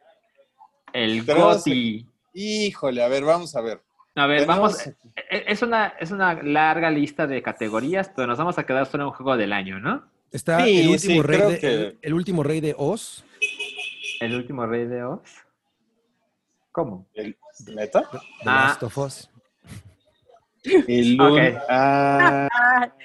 El 0.94 1.26
Pero 1.26 1.46
GOTY. 1.46 2.06
Híjole, 2.36 3.02
a 3.02 3.08
ver, 3.08 3.24
vamos 3.26 3.56
a 3.56 3.62
ver. 3.62 3.82
A 4.16 4.28
ver, 4.28 4.46
vamos. 4.46 4.86
e- 4.88 4.96
Es 5.48 5.62
una, 5.62 5.88
es 6.00 6.12
una 6.12 6.34
larga 6.44 6.90
lista 6.92 7.28
de 7.28 7.42
categorías, 7.42 8.12
pero 8.16 8.28
nos 8.28 8.38
vamos 8.38 8.58
a 8.58 8.66
quedar 8.66 8.86
solo 8.86 9.04
en 9.04 9.08
un 9.10 9.14
juego 9.14 9.38
del 9.38 9.54
año, 9.54 9.80
¿no? 9.80 10.04
Está 10.32 10.64
Sí, 10.64 10.82
el, 10.82 10.90
último 10.90 11.14
sí, 11.16 11.22
rey 11.22 11.42
de, 11.52 11.60
que- 11.60 11.74
el, 11.74 12.00
el 12.02 12.14
último 12.14 12.44
rey 12.44 12.60
de 12.62 12.76
Oz, 12.78 13.24
El 14.20 14.36
último 14.36 14.66
rey 14.68 14.86
de 14.86 15.04
Oz. 15.04 15.22
¿Cómo? 16.72 17.08
¿El, 17.14 17.38
¿Neta? 17.74 18.04
The 18.12 18.18
Ah. 18.46 18.66
Last 18.68 18.84
of 18.84 18.98
Us. 18.98 19.30
El, 20.88 21.20
Ok. 21.20 21.32
un- 21.32 21.58
Ah, 21.70 22.48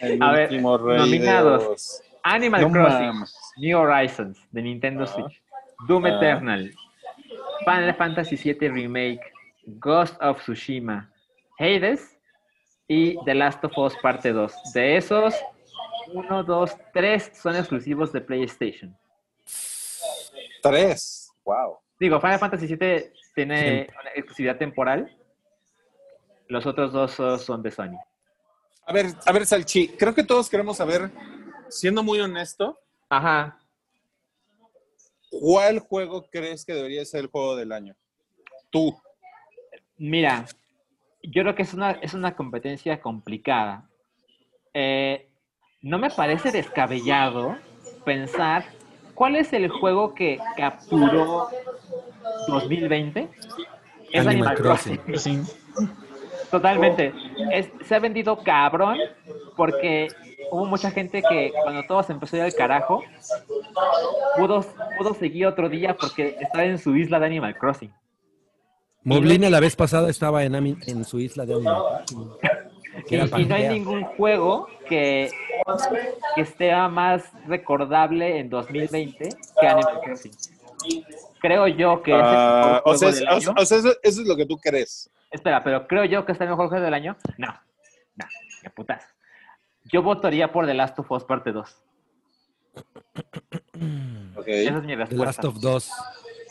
el 0.01 0.23
A 0.23 0.33
ver, 0.33 0.51
último 0.51 0.77
rey 0.79 0.99
nominados. 0.99 1.63
de 1.63 1.69
Oz. 1.69 2.03
Animal 2.23 2.61
No 2.63 2.71
Crossing. 2.73 3.25
New 3.59 3.79
Horizons 3.79 4.39
de 4.51 4.63
Nintendo 4.63 5.05
Ah. 5.05 5.07
Switch, 5.07 5.43
Doom 5.89 6.05
Ah. 6.05 6.09
Eternal, 6.17 6.75
Final 7.65 7.95
Fantasy 7.95 8.37
VII 8.37 8.69
Remake, 8.69 9.21
Ghost 9.67 10.15
of 10.23 10.41
Tsushima, 10.41 11.13
Hades 11.59 12.17
y 12.89 13.17
The 13.25 13.35
Last 13.35 13.65
of 13.65 13.77
Us 13.77 13.97
Parte 14.01 14.33
2. 14.33 14.53
De 14.75 14.97
esos, 14.97 15.35
uno, 16.13 16.43
dos, 16.45 16.73
tres 16.93 17.31
son 17.35 17.57
exclusivos 17.57 18.13
de 18.13 18.21
PlayStation. 18.21 18.97
Tres. 20.63 21.31
Wow. 21.45 21.79
Digo, 21.99 22.21
Final 22.21 22.39
Fantasy 22.39 22.67
VII 22.67 23.11
tiene 23.35 23.89
una 24.01 24.11
exclusividad 24.15 24.57
temporal. 24.59 25.17
Los 26.49 26.67
otros 26.67 26.93
dos 26.93 27.13
son- 27.13 27.39
son 27.39 27.63
de 27.63 27.71
Sony. 27.71 27.97
A 28.87 28.93
ver, 28.93 29.07
a 29.27 29.33
ver, 29.33 29.47
Salchi, 29.47 29.89
creo 29.89 30.15
que 30.15 30.23
todos 30.23 30.49
queremos 30.49 30.77
saber, 30.77 31.11
siendo 31.69 32.05
muy 32.05 32.21
honesto, 32.21 32.79
Ajá. 33.09 33.59
¿cuál 35.29 35.81
juego 35.81 36.25
crees 36.31 36.65
que 36.65 36.73
debería 36.75 37.05
ser 37.05 37.21
el 37.23 37.27
juego 37.27 37.57
del 37.57 37.73
año? 37.73 37.97
Tú. 38.71 38.97
Mira, 39.99 40.45
yo 41.23 41.43
creo 41.43 41.55
que 41.55 41.63
es 41.63 41.75
una, 41.75 41.93
es 41.93 42.15
una 42.15 42.35
competencia 42.35 43.01
complicada. 43.01 43.85
Eh, 44.75 45.29
no 45.83 45.99
me 45.99 46.11
parece 46.11 46.51
descabellado 46.51 47.57
pensar 48.05 48.65
cuál 49.15 49.37
es 49.37 49.53
el 49.53 49.69
juego 49.69 50.15
que 50.15 50.39
capturó 50.57 51.49
2020. 52.49 53.29
Es 54.13 54.27
Animal 54.27 54.49
Animal 54.49 54.57
Crossing. 54.57 55.01
Totalmente. 56.51 57.13
Es- 57.51 57.71
se 57.87 57.95
ha 57.95 57.99
vendido 57.99 58.39
cabrón 58.43 58.99
porque 59.57 60.09
hubo 60.51 60.65
mucha 60.67 60.91
gente 60.91 61.23
que 61.23 61.53
cuando 61.63 61.83
todo 61.85 62.03
se 62.03 62.13
empezó 62.13 62.37
a 62.37 62.41
ir 62.41 62.45
al 62.45 62.55
carajo, 62.55 63.03
pudo, 64.37 64.65
pudo 64.99 65.15
seguir 65.15 65.47
otro 65.47 65.69
día 65.69 65.97
porque 65.97 66.37
estaba 66.41 66.65
en 66.65 66.79
su 66.79 66.95
isla 66.97 67.19
de 67.19 67.27
Animal 67.27 67.57
Crossing. 67.57 67.93
Moblina 69.07 69.49
la 69.51 69.61
vez 69.61 69.77
pasada 69.77 70.11
estaba 70.11 70.45
en, 70.45 70.53
Ami- 70.55 70.79
en 70.87 71.05
su 71.05 71.19
isla 71.21 71.47
de 71.47 71.55
Crossing. 71.55 72.31
Y, 73.09 73.45
no 73.45 73.55
hay 73.55 73.69
ningún 73.69 74.03
juego 74.05 74.69
que, 74.89 75.31
que 76.35 76.41
esté 76.41 76.75
más 76.89 77.25
recordable 77.47 78.39
en 78.39 78.51
2020 78.51 79.29
que 79.61 79.67
Animal 79.69 80.01
Crossing. 80.05 80.33
Creo 81.41 81.69
yo 81.69 82.03
que 82.03 82.13
es 82.13 82.17
el 82.19 82.23
Ah, 82.25 82.63
mejor 82.65 82.79
o 82.79 82.83
juego 82.83 82.99
sea, 82.99 83.09
del 83.13 83.23
es- 83.39 83.49
año. 83.49 83.55
o 83.59 83.65
sea, 83.67 83.79
eso, 83.79 83.89
eso 84.03 84.23
es 84.23 84.27
lo 84.29 84.37
que 84.37 84.47
tú 84.47 84.59
crees. 84.59 85.11
Espera, 85.31 85.63
pero 85.63 85.87
creo 85.87 86.05
yo 86.05 86.25
que 86.25 86.33
es 86.33 86.41
el 86.41 86.49
mejor 86.49 86.69
juego 86.69 86.85
del 86.85 86.95
año. 86.95 87.17
No, 87.39 87.49
no, 88.17 88.25
qué 88.63 88.71
putas. 88.71 89.05
Yo 89.85 90.03
votaría 90.03 90.51
por 90.51 90.67
The 90.67 90.75
Last 90.75 90.99
of 90.99 91.11
Us 91.13 91.25
Parte 91.25 91.53
2. 91.53 91.77
Ok. 94.37 94.49
Esa 94.49 94.77
es 94.79 94.83
mi 94.83 94.89
The 94.89 94.97
respuesta. 94.97 95.25
Last 95.25 95.45
of 95.45 95.65
Us. 95.65 95.91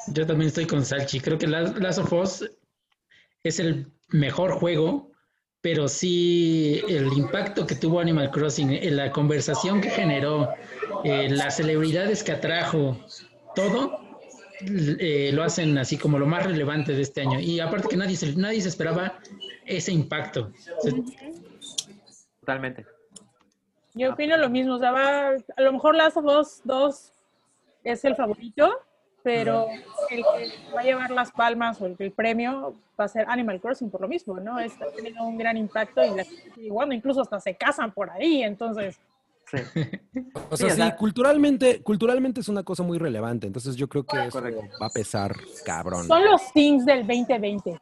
Yo 0.08 0.26
también 0.26 0.48
estoy 0.48 0.66
con 0.68 0.86
Salchi. 0.86 1.20
Creo 1.20 1.38
que 1.38 1.48
Last 1.48 2.00
of 2.00 2.14
Us 2.14 2.50
es 3.44 3.60
el 3.60 3.88
mejor 4.10 4.52
juego, 4.52 5.12
pero 5.62 5.88
sí 5.88 6.82
el 6.88 7.12
impacto 7.14 7.66
que 7.66 7.76
tuvo 7.76 8.00
Animal 8.00 8.30
Crossing, 8.32 8.72
eh, 8.72 8.92
la 8.92 9.12
conversación 9.12 9.82
que 9.82 9.90
generó, 9.90 10.50
eh, 11.04 11.30
las 11.30 11.58
celebridades 11.58 12.24
que 12.24 12.34
atrajo, 12.34 12.98
todo 13.56 14.00
eh, 14.62 15.32
lo 15.34 15.44
hacen 15.44 15.78
así 15.78 15.98
como 15.98 16.18
lo 16.20 16.28
más 16.28 16.46
relevante 16.46 16.94
de 16.94 17.02
este 17.02 17.22
año. 17.22 17.40
Y 17.40 17.60
aparte 17.60 17.88
que 17.90 17.98
nadie 17.98 18.16
se, 18.16 18.36
nadie 18.36 18.62
se 18.62 18.70
esperaba 18.70 19.20
ese 19.66 19.92
impacto. 19.92 20.52
Totalmente. 22.42 22.86
Yo 23.96 24.12
opino 24.14 24.38
lo 24.38 24.50
mismo, 24.50 24.76
o 24.76 24.80
sea, 24.80 24.92
va- 24.92 25.30
a 25.58 25.62
lo 25.62 25.74
mejor 25.74 25.96
Last 25.96 26.18
of 26.18 26.26
Us 26.26 26.62
2 26.66 27.12
es 27.86 28.04
el 28.06 28.16
favorito, 28.16 28.72
pero 29.26 29.68
el 30.12 30.24
que 30.38 30.74
va 30.74 30.82
a 30.82 30.84
llevar 30.84 31.10
las 31.12 31.32
palmas 31.32 31.82
o 31.82 31.88
el, 31.88 31.96
el 32.00 32.12
premio 32.12 32.76
va 32.98 33.06
a 33.06 33.08
ser 33.08 33.26
Animal 33.28 33.60
Crossing 33.60 33.90
por 33.90 34.00
lo 34.02 34.08
mismo, 34.08 34.40
¿no? 34.40 34.60
Está 34.60 34.86
teniendo 34.96 35.24
un 35.24 35.38
gran 35.38 35.58
impacto 35.58 36.04
y, 36.06 36.12
la- 36.16 36.26
y 36.56 36.70
bueno, 36.70 36.94
incluso 36.94 37.22
hasta 37.22 37.40
se 37.40 37.56
casan 37.56 37.92
por 37.92 38.10
ahí, 38.12 38.44
entonces, 38.44 38.98
Sí. 39.48 39.58
O 40.50 40.58
sea, 40.58 40.70
sí, 40.72 40.82
culturalmente, 40.98 41.82
culturalmente 41.84 42.42
es 42.42 42.50
una 42.50 42.64
cosa 42.64 42.82
muy 42.82 42.98
relevante. 42.98 43.46
Entonces 43.46 43.76
yo 43.76 43.88
creo 43.88 44.04
que 44.04 44.26
eso 44.26 44.42
va 44.82 44.88
a 44.88 44.90
pesar, 44.90 45.36
cabrón. 45.64 46.08
son 46.08 46.26
los 46.26 46.52
things 46.54 46.84
del 46.86 47.06
2020. 47.06 47.80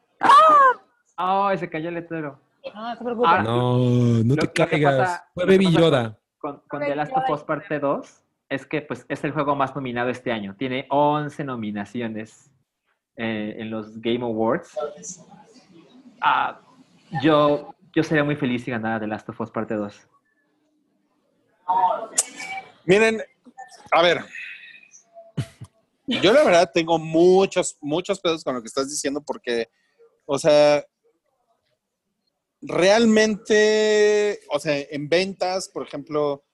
¡Ay, 1.16 1.58
se 1.58 1.68
cayó 1.70 1.88
el 1.88 1.94
letrero! 1.94 2.38
No, 2.74 2.88
no 2.90 2.96
te 2.98 3.04
preocupes. 3.04 3.30
Ahora- 3.30 3.42
No, 3.42 3.78
no 4.24 4.36
te 4.36 4.48
caigas. 4.52 4.96
pasa- 4.98 5.28
Fue 5.34 5.44
Baby 5.46 5.70
Yoda. 5.72 6.18
Con, 6.38 6.60
con 6.68 6.80
The 6.80 6.94
Last 6.96 7.12
of 7.16 7.30
Us 7.30 7.42
Parte 7.44 7.78
2 7.78 8.23
es 8.54 8.66
que 8.66 8.82
pues, 8.82 9.04
es 9.08 9.22
el 9.24 9.32
juego 9.32 9.54
más 9.56 9.74
nominado 9.74 10.10
este 10.10 10.32
año. 10.32 10.54
Tiene 10.56 10.86
11 10.90 11.44
nominaciones 11.44 12.50
eh, 13.16 13.56
en 13.58 13.70
los 13.70 14.00
Game 14.00 14.24
Awards. 14.24 14.76
Ah, 16.20 16.60
yo, 17.22 17.74
yo 17.94 18.02
sería 18.02 18.24
muy 18.24 18.36
feliz 18.36 18.64
si 18.64 18.70
ganara 18.70 19.00
The 19.00 19.06
Last 19.06 19.28
of 19.28 19.40
Us 19.40 19.50
Parte 19.50 19.74
2. 19.74 20.08
Miren, 22.86 23.22
a 23.90 24.02
ver. 24.02 24.24
Yo 26.06 26.32
la 26.32 26.44
verdad 26.44 26.70
tengo 26.72 26.98
muchos, 26.98 27.78
muchos 27.80 28.20
pedos 28.20 28.44
con 28.44 28.54
lo 28.54 28.60
que 28.60 28.68
estás 28.68 28.90
diciendo 28.90 29.22
porque, 29.22 29.70
o 30.26 30.38
sea, 30.38 30.84
realmente, 32.60 34.40
o 34.50 34.58
sea, 34.58 34.76
en 34.90 35.08
ventas, 35.08 35.68
por 35.68 35.86
ejemplo, 35.86 36.44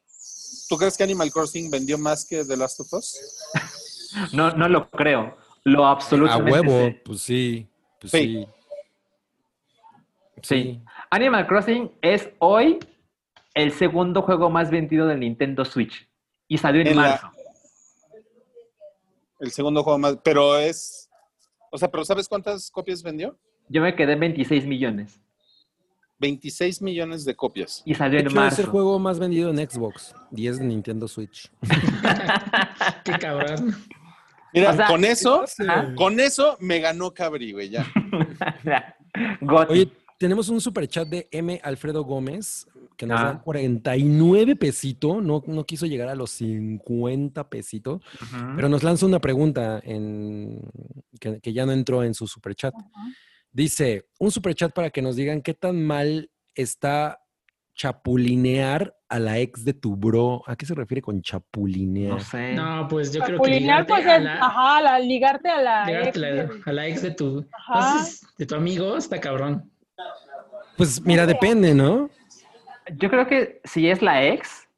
¿tú 0.71 0.77
crees 0.79 0.97
que 0.97 1.03
Animal 1.03 1.31
Crossing 1.31 1.71
vendió 1.71 1.99
más 1.99 2.25
que 2.25 2.45
The 2.45 2.57
Last 2.57 2.81
of 2.81 2.93
Us? 2.95 3.19
No, 4.33 4.51
no 4.53 4.69
lo 4.69 4.91
creo. 4.91 5.37
Lo 5.63 5.87
A 5.87 5.93
absolutamente 5.93 6.51
huevo, 6.51 6.71
sé. 6.87 7.03
pues 7.05 7.21
sí. 7.21 7.69
Pues 8.01 8.11
Sí. 8.11 8.45
sí. 8.45 8.49
Sí. 10.43 10.83
Animal 11.11 11.47
Crossing 11.47 11.93
es 12.03 12.29
hoy 12.41 12.79
el 13.55 13.71
segundo 13.73 14.23
juego 14.23 14.51
más 14.51 14.71
vendido 14.71 15.07
del 15.07 15.21
Nintendo 15.21 15.65
Switch. 15.65 16.09
Y 16.49 16.59
salió 16.59 16.81
en, 16.81 16.89
En 16.89 16.97
la- 16.97 17.03
marzo. 17.03 17.31
El 19.39 19.53
segundo 19.53 19.85
juego 19.85 19.99
más, 19.99 20.17
pero 20.25 20.59
es, 20.59 21.09
o 21.71 21.79
sea, 21.79 21.89
pero 21.91 22.05
¿sabes 22.05 22.27
cuántas 22.29 22.69
copias 22.71 23.03
vendió? 23.03 23.39
Yo 23.69 23.81
me 23.81 23.95
quedé 23.95 24.15
en 24.15 24.21
26 24.21 24.67
millones. 24.67 25.21
26 26.21 26.83
millones 26.83 27.25
de 27.25 27.35
copias. 27.35 27.83
Y 27.85 27.95
salió 27.95 28.23
De 28.23 28.29
en 28.29 28.39
es 28.47 28.59
el 28.59 28.67
juego 28.67 28.99
más 28.99 29.19
vendido 29.19 29.51
en 29.51 29.57
Xbox. 29.59 30.15
10 30.31 30.59
de 30.59 30.65
Nintendo 30.67 31.09
Switch. 31.09 31.51
Qué 33.05 33.13
cabrón. 33.13 33.77
Mira, 34.53 34.71
O 34.71 34.77
sea, 34.77 34.87
con 34.89 35.05
eso, 35.05 35.45
con 35.97 36.19
eso 36.21 36.57
me 36.61 36.81
ganó 36.81 37.13
Cabri, 37.13 37.53
güey, 37.53 37.71
ya. 37.71 37.87
Oye, 39.69 39.91
tenemos 40.19 40.49
un 40.49 40.61
super 40.61 40.87
chat 40.89 41.09
de 41.09 41.29
M. 41.31 41.61
Alfredo 41.63 42.05
Gómez 42.05 42.67
que 42.97 43.07
nos 43.07 43.21
Ah. 43.21 43.25
da 43.25 43.41
49 43.43 44.57
pesito. 44.57 45.21
No, 45.23 45.43
no 45.47 45.65
quiso 45.65 45.87
llegar 45.87 46.09
a 46.09 46.15
los 46.15 46.33
50 46.33 47.49
pesito, 47.49 48.03
pero 48.57 48.69
nos 48.69 48.83
lanza 48.83 49.07
una 49.07 49.21
pregunta 49.21 49.81
en, 49.85 50.61
que, 51.19 51.41
que 51.41 51.53
ya 51.53 51.65
no 51.65 51.73
entró 51.73 52.03
en 52.05 52.13
su 52.13 52.27
super 52.27 52.55
chat. 52.55 52.75
Dice, 53.53 54.09
un 54.19 54.31
super 54.31 54.55
chat 54.55 54.73
para 54.73 54.91
que 54.91 55.03
nos 55.03 55.17
digan 55.17 55.43
qué 55.43 55.55
tan 55.55 55.85
mal 55.85 56.31
está 56.55 57.21
chapulinear 57.75 58.95
a 59.09 59.19
la 59.19 59.39
ex 59.39 59.65
de 59.65 59.73
tu 59.75 59.97
bro. 59.97 60.43
¿A 60.47 60.55
qué 60.57 60.67
se 60.67 60.75
refiere 60.75 61.03
con 61.03 61.21
chapulinear? 61.23 62.13
no 62.13 62.21
sé. 62.21 62.53
No, 62.55 62.87
pues 62.89 63.13
yo 63.13 63.21
creo 63.23 63.39
que 63.41 63.45
Chapulinear, 63.51 63.81
ligarte 63.83 63.93
pues 63.93 64.07
a 64.07 64.17
es, 64.17 64.23
la, 64.23 64.35
ajá, 64.35 64.83
la- 64.83 64.99
ligarte 65.01 65.49
a 65.49 65.61
la 65.63 65.85
ligarte 65.87 66.09
ex 66.11 66.17
a 66.17 66.21
la- 66.21 66.29
del- 66.31 66.63
a 66.67 66.73
la 66.73 66.87
ex 66.89 67.03
de 67.03 67.11
tu, 67.13 67.47
Ajá. 67.53 67.91
entonces, 67.97 68.27
de 68.39 68.47
tu 68.47 68.55
amigo 68.55 68.97
está 68.97 69.21
cabrón. 69.21 69.71
Pues 70.77 71.01
mira, 71.03 71.27
depende, 71.27 71.75
¿no? 71.75 72.09
Yo 72.97 73.11
creo 73.11 73.27
que 73.27 73.61
si 73.65 73.89
es 73.89 74.01
la 74.03 74.25
ex, 74.27 74.69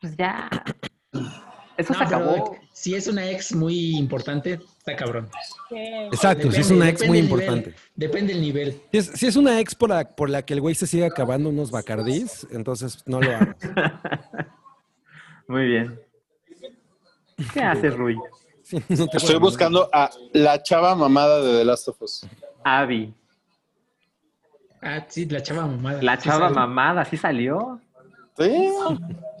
pues 0.00 0.16
ya. 0.16 0.48
Eso 1.76 1.92
No, 1.92 1.98
se 1.98 2.04
acabó. 2.04 2.56
Si 2.72 2.94
es 2.94 3.06
una 3.06 3.30
ex 3.30 3.54
muy 3.54 3.96
importante, 3.96 4.60
está 4.78 4.96
cabrón. 4.96 5.28
Exacto, 5.70 6.50
si 6.50 6.60
es 6.60 6.70
una 6.70 6.88
ex 6.88 7.00
muy 7.06 7.20
nivel, 7.20 7.24
importante. 7.24 7.74
Depende 7.94 8.32
del 8.32 8.42
nivel. 8.42 8.80
Si 8.92 8.98
es, 8.98 9.06
si 9.06 9.26
es 9.26 9.36
una 9.36 9.60
ex 9.60 9.74
por 9.74 9.90
la, 9.90 10.08
por 10.16 10.30
la 10.30 10.42
que 10.42 10.54
el 10.54 10.60
güey 10.60 10.74
se 10.74 10.86
sigue 10.86 11.04
acabando 11.04 11.50
unos 11.50 11.70
bacardís, 11.70 12.46
entonces 12.50 13.02
no 13.06 13.20
lo 13.20 13.34
hagas. 13.34 13.56
Muy 15.48 15.66
bien. 15.66 16.00
¿Qué 17.52 17.60
haces, 17.60 17.94
Rui? 17.94 18.16
Sí, 18.62 18.82
no 18.88 19.06
te 19.06 19.18
Estoy 19.18 19.38
buscando 19.38 19.88
a 19.92 20.10
la 20.32 20.62
chava 20.62 20.94
mamada 20.94 21.40
de 21.42 21.58
The 21.58 21.64
Last 21.64 21.88
of 21.88 22.02
Us. 22.02 22.26
Abby. 22.64 23.14
Ah, 24.82 25.04
sí, 25.08 25.26
la 25.26 25.42
chava 25.42 25.66
mamada. 25.66 26.02
La 26.02 26.16
Sí 26.16 26.28
chava 26.28 26.50
mamada, 26.50 27.04
sí 27.04 27.16
salió. 27.16 27.80
¿Sí? 28.36 28.68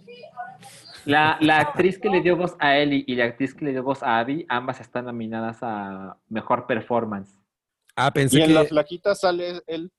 La, 1.06 1.38
la 1.40 1.58
actriz 1.60 1.98
que 1.98 2.08
le 2.10 2.20
dio 2.20 2.36
voz 2.36 2.56
a 2.58 2.76
Ellie 2.76 3.04
y 3.06 3.14
la 3.14 3.24
actriz 3.26 3.54
que 3.54 3.64
le 3.64 3.70
dio 3.72 3.82
voz 3.82 4.02
a 4.02 4.18
Abby, 4.18 4.44
ambas 4.48 4.80
están 4.80 5.04
nominadas 5.06 5.58
a 5.62 6.18
Mejor 6.28 6.66
Performance. 6.66 7.38
Ah, 7.94 8.12
pensé 8.12 8.38
Y 8.38 8.42
en 8.42 8.54
la 8.54 8.62
que, 8.62 8.68
flaquita 8.68 9.14
sale 9.14 9.62
él. 9.66 9.90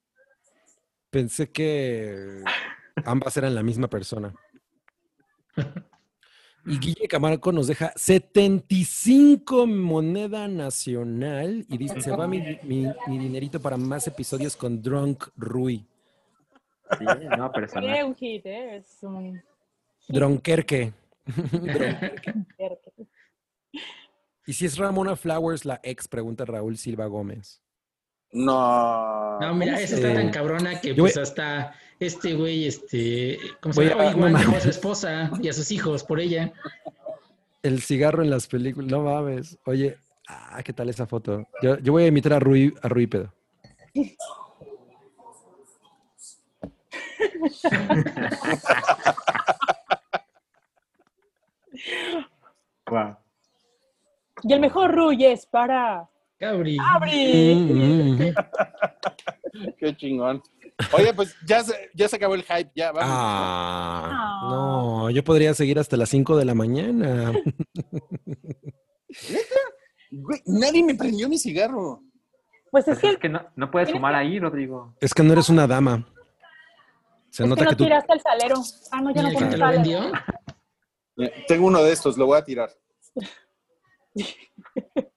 pensé 1.10 1.50
que 1.52 2.44
ambas 3.06 3.36
eran 3.38 3.56
la 3.56 3.64
misma 3.64 3.88
persona. 3.88 4.34
Y 6.66 6.78
Guille 6.80 7.08
Camargo 7.08 7.52
nos 7.54 7.68
deja 7.68 7.94
75 7.96 9.66
moneda 9.66 10.50
nacional 10.50 11.66
y 11.70 11.78
dice, 11.78 12.02
se 12.02 12.12
va 12.12 12.28
mi, 12.28 12.42
mi- 12.64 12.92
mi 13.08 13.18
dinerito 13.18 13.62
para 13.62 13.78
más 13.78 14.06
episodios 14.08 14.58
con 14.58 14.82
Drunk 14.82 15.30
Rui. 15.38 15.88
Sí, 16.98 17.06
no, 17.38 17.48
Sí, 17.48 17.52
personal. 17.54 18.04
un 18.06 18.16
hit, 18.16 18.46
¿eh? 18.46 18.76
Es 18.78 18.98
un 19.02 19.42
Dronkerque. 20.08 20.94
hit. 21.28 22.42
Y 24.46 24.54
si 24.54 24.66
es 24.66 24.78
Ramona 24.78 25.16
Flowers 25.16 25.66
la 25.66 25.80
ex, 25.84 26.08
pregunta 26.08 26.46
Raúl 26.46 26.78
Silva 26.78 27.06
Gómez. 27.08 27.62
No. 28.32 29.40
No, 29.40 29.54
mira, 29.56 29.74
¿Cómo 29.74 29.84
esa 29.84 29.96
está 29.96 30.14
tan 30.14 30.30
cabrona 30.32 30.80
que 30.80 30.90
Yo 30.96 31.04
pues 31.04 31.16
voy- 31.16 31.24
hasta 31.24 31.74
este 32.00 32.34
güey, 32.36 32.68
este, 32.68 33.38
¿cómo 33.62 33.74
se 33.74 33.86
llama? 33.86 34.04
a- 34.04 34.12
Igual 34.12 34.34
no 34.34 34.56
a 34.56 34.60
su 34.62 34.70
esposa 34.70 35.32
y 35.42 35.50
a 35.50 35.54
sus 35.54 35.72
hijos 35.72 36.04
por 36.04 36.20
ella. 36.20 36.54
El 37.64 37.82
cigarro 37.82 38.24
en 38.24 38.30
las 38.30 38.48
películas, 38.48 38.90
no 38.90 39.02
mames. 39.04 39.58
Oye, 39.66 39.98
ah, 40.30 40.62
¿qué 40.64 40.72
tal 40.74 40.90
esa 40.90 41.06
foto? 41.08 41.48
Yo, 41.62 41.78
yo 41.80 41.92
voy 41.92 42.04
a 42.04 42.08
imitar 42.08 42.34
a 42.34 42.40
Rui, 42.40 42.74
a 42.82 42.88
Rui 42.88 43.08
Pedo. 43.08 43.34
Y 54.44 54.54
el 54.54 54.60
mejor 54.60 54.94
Ruy 54.94 55.26
es 55.26 55.46
para 55.48 56.08
Cabri. 56.40 56.78
Abri. 56.80 57.56
Mm, 57.56 58.22
mm. 58.22 58.36
Qué 59.80 59.98
chingón. 59.98 60.42
Oye, 60.94 61.12
pues 61.14 61.36
ya 61.46 61.64
se, 61.64 61.90
ya 61.96 62.08
se 62.08 62.18
acabó 62.18 62.36
el 62.36 62.44
hype, 62.44 62.72
ya 62.76 62.92
vamos. 62.92 63.10
Ah, 63.12 64.48
no, 64.52 65.10
yo 65.10 65.24
podría 65.24 65.56
seguir 65.56 65.80
hasta 65.80 65.98
las 65.98 66.10
5 66.10 66.38
de 66.38 66.46
la 66.46 66.54
mañana. 66.54 67.34
Güey, 70.10 70.42
nadie 70.46 70.84
me 70.86 70.96
prendió 70.96 71.28
mi 71.28 71.38
cigarro. 71.38 72.02
Pues 72.72 72.88
es 72.88 72.98
Pues 73.00 73.14
es 73.14 73.20
que, 73.20 73.28
no, 73.28 73.46
no 73.58 73.70
puedes 73.70 73.90
sumar 73.90 74.16
ahí, 74.16 74.40
Rodrigo. 74.40 74.96
Es 75.02 75.14
que 75.14 75.22
no 75.22 75.34
eres 75.34 75.50
una 75.50 75.68
dama. 75.68 76.08
Se 77.30 77.44
es 77.44 77.50
nota 77.50 77.62
que 77.62 77.66
no 77.66 77.70
que 77.72 77.76
tú. 77.76 77.84
tiraste 77.84 78.14
el 78.14 78.22
salero. 78.22 78.56
Ah, 78.92 79.02
no, 79.02 79.14
ya 79.14 79.22
¿Y 79.22 79.24
no 79.24 79.30
el 79.30 79.34
lo 79.34 79.58
salero. 79.58 80.12
Eh, 81.18 81.46
Tengo 81.48 81.68
uno 81.68 81.84
de 81.84 81.92
estos, 81.94 82.18
lo 82.18 82.26
voy 82.26 82.38
a 82.38 82.44
tirar. 82.44 82.70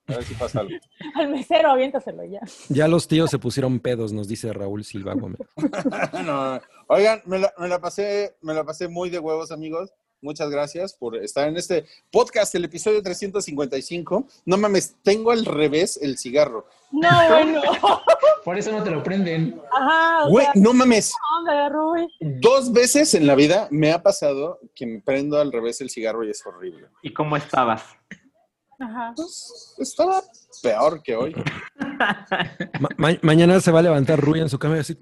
A 0.09 0.15
ver 0.15 0.25
si 0.25 0.35
pasa 0.35 0.61
algo. 0.61 0.75
Al 1.15 1.29
mesero, 1.31 1.71
aviéntaselo 1.71 2.25
ya. 2.25 2.41
Ya 2.69 2.89
los 2.89 3.07
tíos 3.09 3.31
se 3.31 3.39
pusieron 3.39 3.79
pedos, 3.81 4.13
nos 4.13 4.29
dice 4.29 4.53
Raúl 4.53 4.85
Silva 4.85 5.15
Gómez. 5.15 5.41
No, 6.25 6.61
Oigan, 6.89 7.23
me 7.27 7.39
la, 7.39 7.53
me 7.59 7.69
la 7.69 7.81
pasé, 7.81 8.37
me 8.43 8.53
la 8.53 8.65
pasé 8.65 8.89
muy 8.89 9.09
de 9.11 9.19
huevos, 9.21 9.53
amigos. 9.53 9.93
Muchas 10.23 10.51
gracias 10.51 10.93
por 10.93 11.17
estar 11.17 11.49
en 11.49 11.57
este 11.57 11.87
podcast, 12.11 12.55
el 12.55 12.65
episodio 12.67 13.03
355. 13.03 14.27
No 14.45 14.57
mames, 14.59 14.95
tengo 15.03 15.31
al 15.31 15.47
revés 15.47 15.99
el 16.03 16.19
cigarro. 16.19 16.67
No, 16.93 17.09
bueno. 17.31 17.63
Por 18.45 18.59
eso 18.59 18.71
no 18.73 18.83
te 18.83 18.91
lo 18.91 19.03
prenden. 19.03 19.61
Ajá, 19.73 20.27
Güey, 20.29 20.45
sea, 20.47 20.53
no 20.57 20.73
mames. 20.75 21.13
Ruy. 21.71 22.07
Dos 22.21 22.71
veces 22.73 23.15
en 23.15 23.27
la 23.27 23.35
vida 23.35 23.69
me 23.71 23.93
ha 23.93 24.03
pasado 24.03 24.61
que 24.75 24.85
me 24.87 25.01
prendo 25.01 25.41
al 25.41 25.53
revés 25.53 25.81
el 25.81 25.89
cigarro 25.89 26.23
y 26.25 26.31
es 26.31 26.45
horrible. 26.45 26.89
¿Y 27.03 27.13
cómo 27.15 27.37
estabas? 27.37 27.83
Ajá. 28.79 29.13
Pues, 29.17 29.75
estaba 29.79 30.23
peor 30.63 31.03
que 31.03 31.17
hoy. 31.17 31.35
Ma- 32.79 32.89
ma- 32.97 33.19
mañana 33.23 33.61
se 33.61 33.71
va 33.73 33.79
a 33.81 33.83
levantar 33.83 34.21
Rui 34.21 34.41
en 34.41 34.49
su 34.51 34.59
cama 34.59 34.75
y 34.75 34.79
decir, 34.79 34.99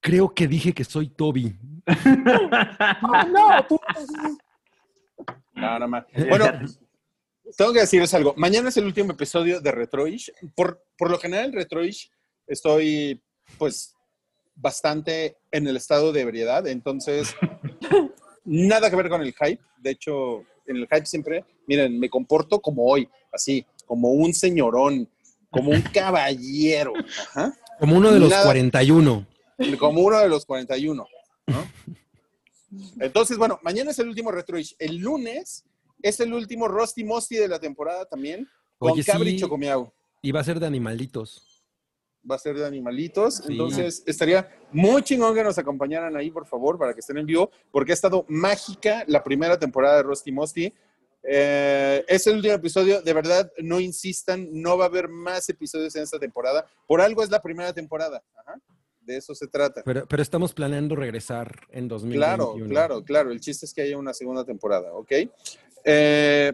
creo 0.00 0.32
que 0.34 0.46
dije 0.46 0.72
que 0.72 0.84
soy 0.84 1.08
Toby. 1.08 1.54
No, 3.28 3.66
tú. 3.68 3.80
No, 5.54 5.78
no 5.78 5.88
más. 5.88 6.04
Bueno, 6.28 6.46
tengo 7.56 7.72
que 7.72 7.80
decirles 7.80 8.12
algo. 8.14 8.34
Mañana 8.36 8.68
es 8.68 8.76
el 8.76 8.84
último 8.84 9.12
episodio 9.12 9.60
de 9.60 9.72
Retroish. 9.72 10.32
Por, 10.54 10.82
por 10.98 11.10
lo 11.10 11.18
general, 11.18 11.46
en 11.46 11.52
Retroish 11.52 12.10
estoy, 12.46 13.22
pues, 13.58 13.94
bastante 14.54 15.36
en 15.50 15.66
el 15.66 15.76
estado 15.76 16.12
de 16.12 16.22
ebriedad. 16.22 16.66
Entonces, 16.66 17.34
nada 18.44 18.90
que 18.90 18.96
ver 18.96 19.08
con 19.08 19.22
el 19.22 19.34
hype. 19.34 19.62
De 19.78 19.90
hecho, 19.90 20.40
en 20.66 20.76
el 20.76 20.88
hype 20.88 21.06
siempre, 21.06 21.44
miren, 21.66 21.98
me 21.98 22.10
comporto 22.10 22.60
como 22.60 22.84
hoy, 22.86 23.08
así, 23.32 23.64
como 23.86 24.10
un 24.10 24.34
señorón, 24.34 25.08
como 25.50 25.70
un 25.70 25.82
caballero. 25.94 26.92
Ajá. 27.28 27.54
Como 27.78 27.96
uno 27.96 28.10
de 28.10 28.20
los 28.20 28.30
Nada. 28.30 28.44
41. 28.44 29.26
Como 29.78 30.02
uno 30.02 30.18
de 30.18 30.28
los 30.28 30.44
41. 30.44 31.06
¿no? 31.46 31.68
Entonces, 33.00 33.36
bueno, 33.36 33.58
mañana 33.62 33.90
es 33.90 33.98
el 33.98 34.08
último 34.08 34.30
Retroish. 34.30 34.74
El 34.78 34.96
lunes 34.96 35.64
es 36.02 36.20
el 36.20 36.32
último 36.32 36.68
Rusty 36.68 37.04
Musty 37.04 37.36
de 37.36 37.48
la 37.48 37.58
temporada 37.58 38.04
también, 38.06 38.48
con 38.78 38.92
Oye, 38.92 39.04
Cabri 39.04 39.32
sí. 39.32 39.40
Chocomiao. 39.40 39.92
Y 40.22 40.32
va 40.32 40.40
a 40.40 40.44
ser 40.44 40.60
de 40.60 40.66
animalitos. 40.66 41.64
Va 42.28 42.34
a 42.34 42.38
ser 42.38 42.56
de 42.56 42.66
animalitos. 42.66 43.36
Sí. 43.36 43.52
Entonces, 43.52 44.02
estaría 44.06 44.48
muy 44.72 45.02
chingón 45.02 45.34
que 45.34 45.44
nos 45.44 45.58
acompañaran 45.58 46.16
ahí, 46.16 46.30
por 46.30 46.46
favor, 46.46 46.78
para 46.78 46.92
que 46.92 47.00
estén 47.00 47.18
en 47.18 47.26
vivo, 47.26 47.50
porque 47.70 47.92
ha 47.92 47.94
estado 47.94 48.24
mágica 48.28 49.04
la 49.06 49.22
primera 49.22 49.58
temporada 49.58 49.98
de 49.98 50.02
Rusty 50.02 50.32
Musty. 50.32 50.72
Eh, 51.28 52.04
es 52.06 52.26
el 52.26 52.36
último 52.36 52.54
episodio, 52.54 53.00
de 53.02 53.12
verdad, 53.12 53.50
no 53.58 53.80
insistan, 53.80 54.48
no 54.52 54.76
va 54.76 54.84
a 54.84 54.88
haber 54.88 55.08
más 55.08 55.48
episodios 55.48 55.94
en 55.96 56.02
esta 56.02 56.18
temporada. 56.18 56.66
Por 56.86 57.00
algo 57.00 57.22
es 57.22 57.30
la 57.30 57.40
primera 57.40 57.72
temporada. 57.72 58.22
Ajá. 58.36 58.60
De 59.06 59.16
eso 59.16 59.34
se 59.36 59.46
trata. 59.46 59.82
Pero, 59.84 60.04
pero 60.08 60.20
estamos 60.20 60.52
planeando 60.52 60.96
regresar 60.96 61.60
en 61.70 61.86
2021. 61.86 62.18
Claro, 62.36 62.54
claro, 62.68 63.04
claro. 63.04 63.30
El 63.30 63.38
chiste 63.40 63.64
es 63.64 63.72
que 63.72 63.82
haya 63.82 63.96
una 63.96 64.12
segunda 64.12 64.44
temporada, 64.44 64.92
¿ok? 64.92 65.12
Eh, 65.84 66.52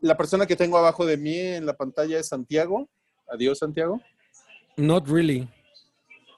la 0.00 0.16
persona 0.16 0.46
que 0.46 0.56
tengo 0.56 0.78
abajo 0.78 1.04
de 1.04 1.18
mí 1.18 1.38
en 1.38 1.66
la 1.66 1.74
pantalla 1.76 2.18
es 2.18 2.28
Santiago. 2.28 2.88
Adiós, 3.28 3.58
Santiago. 3.58 4.00
Not 4.78 5.06
really. 5.08 5.46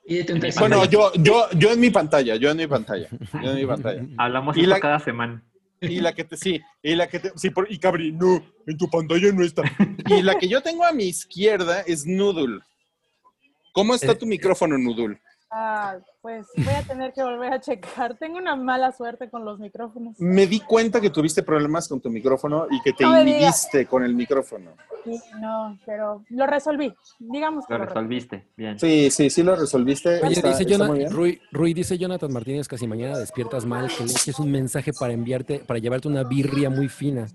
Y 0.05 0.17
de 0.17 0.25
35. 0.25 0.61
Bueno, 0.69 0.85
yo, 0.87 1.13
yo, 1.15 1.49
yo 1.57 1.71
en 1.73 1.79
mi 1.81 1.91
pantalla, 1.91 2.35
yo 2.35 2.51
en 2.51 2.57
mi 2.57 2.67
pantalla, 2.67 3.09
yo 3.43 3.51
en 3.51 3.57
mi 3.57 3.67
pantalla. 3.67 4.05
Hablamos 4.19 4.57
Y 4.57 4.61
esto 4.61 4.71
la- 4.71 4.81
cada 4.81 4.99
semana. 4.99 5.45
Y 5.81 6.01
la 6.01 6.13
que 6.13 6.25
te, 6.25 6.37
sí, 6.37 6.61
y 6.83 6.97
la 6.97 7.07
que 7.09 7.21
te, 7.21 7.31
sí, 7.37 7.51
por- 7.51 7.71
y 7.71 7.79
Cabri, 7.79 8.11
no, 8.11 8.43
en 8.67 8.77
tu 8.77 8.91
pantalla 8.91 9.31
no 9.33 9.45
está. 9.45 9.63
Y 10.09 10.23
la 10.23 10.35
que 10.37 10.49
yo 10.49 10.61
tengo 10.61 10.85
a 10.85 10.91
mi 10.91 11.05
izquierda 11.05 11.83
es 11.83 12.05
Noodle. 12.05 12.59
¿Cómo 13.79 13.95
está 13.95 14.11
Eh, 14.13 14.17
tu 14.17 14.27
micrófono, 14.27 14.77
Noodle? 14.77 15.21
Ah, 15.51 15.97
pues 16.21 16.47
voy 16.57 16.75
a 16.75 16.83
tener 16.83 17.13
que 17.13 17.23
volver 17.23 17.53
a 17.53 17.61
checar. 17.61 18.17
Tengo 18.19 18.37
una 18.39 18.57
mala 18.57 18.91
suerte 18.93 19.31
con 19.31 19.45
los 19.45 19.61
micrófonos. 19.61 20.17
Me 20.19 20.47
di 20.49 20.59
cuenta 20.61 21.01
que 21.01 21.11
tuviste 21.11 21.43
problemas 21.45 21.87
con 21.89 22.01
tu 22.01 22.11
micrófono 22.11 22.67
y 22.71 22.83
que 22.83 22.93
te 22.93 23.05
No 23.05 23.19
inhibiste 23.23 23.87
con 23.87 24.03
el 24.03 24.15
micrófono. 24.15 24.73
Sí, 25.05 25.19
no, 25.41 25.79
pero 25.87 26.23
lo 26.31 26.47
resolví. 26.47 26.93
Digamos 27.21 27.67
que 27.67 27.73
Lo 27.73 27.79
lo 27.79 27.85
resolví. 27.87 28.17
resolviste. 28.19 28.49
Bien. 28.57 28.79
Sí, 28.81 29.11
sí, 29.13 29.31
sí 29.31 29.43
lo 29.45 29.55
resolviste. 29.55 30.21
Oye, 30.23 30.33
Está- 30.35 30.49
dice 30.49 30.63
está 30.65 30.65
muy 30.65 30.65
Jonathan, 30.73 30.99
bien. 30.99 31.13
Rui, 31.13 31.41
Rui, 31.53 31.73
dice 31.73 31.97
Jonathan 31.97 32.33
Martínez 32.33 32.67
que 32.69 32.77
si 32.77 32.87
mañana 32.89 33.17
despiertas 33.17 33.65
mal, 33.65 33.89
que 33.89 34.03
eches 34.05 34.39
un 34.41 34.51
mensaje 34.51 34.93
para 34.93 35.13
enviarte, 35.13 35.61
para 35.61 35.79
llevarte 35.79 36.09
una 36.09 36.25
birria 36.25 36.69
muy 36.69 36.89
fina. 36.89 37.27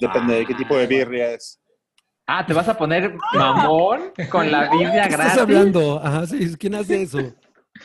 Depende 0.00 0.34
de 0.36 0.46
qué 0.46 0.54
tipo 0.54 0.76
de 0.76 0.86
birria 0.86 1.32
es. 1.32 1.58
Ah, 2.30 2.44
¿te 2.44 2.52
vas 2.52 2.68
a 2.68 2.76
poner 2.76 3.16
mamón 3.32 4.12
con 4.30 4.50
la 4.50 4.68
Biblia 4.68 5.04
¿Qué 5.04 5.08
gratis? 5.08 5.26
estás 5.32 5.38
hablando? 5.38 5.98
Ajá, 5.98 6.26
sí, 6.26 6.54
¿quién 6.58 6.74
hace 6.74 7.00
eso? 7.00 7.20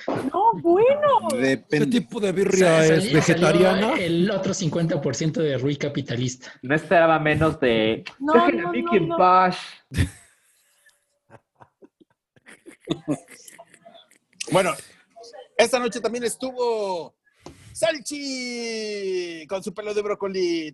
No, 0.07 0.51
bueno. 0.55 1.29
¿Qué 1.31 1.85
tipo 1.89 2.19
de 2.19 2.33
birria 2.33 2.85
es? 2.85 3.13
¿Vegetariana? 3.13 3.93
El 3.93 4.29
otro 4.29 4.53
50% 4.53 5.31
de 5.41 5.57
Rui 5.57 5.77
capitalista. 5.77 6.51
No 6.61 6.75
esperaba 6.75 7.19
menos 7.19 7.57
de... 7.61 8.03
No, 8.19 8.33
Dejen 8.33 8.59
a 8.59 8.63
no, 8.63 8.71
Mickey 8.73 8.99
no. 8.99 9.17
Bueno, 14.51 14.71
esta 15.57 15.79
noche 15.79 16.01
también 16.01 16.25
estuvo 16.25 17.15
Salchi, 17.73 19.45
con 19.47 19.63
su 19.63 19.73
pelo 19.73 19.93
de 19.93 20.01
brócoli. 20.01 20.73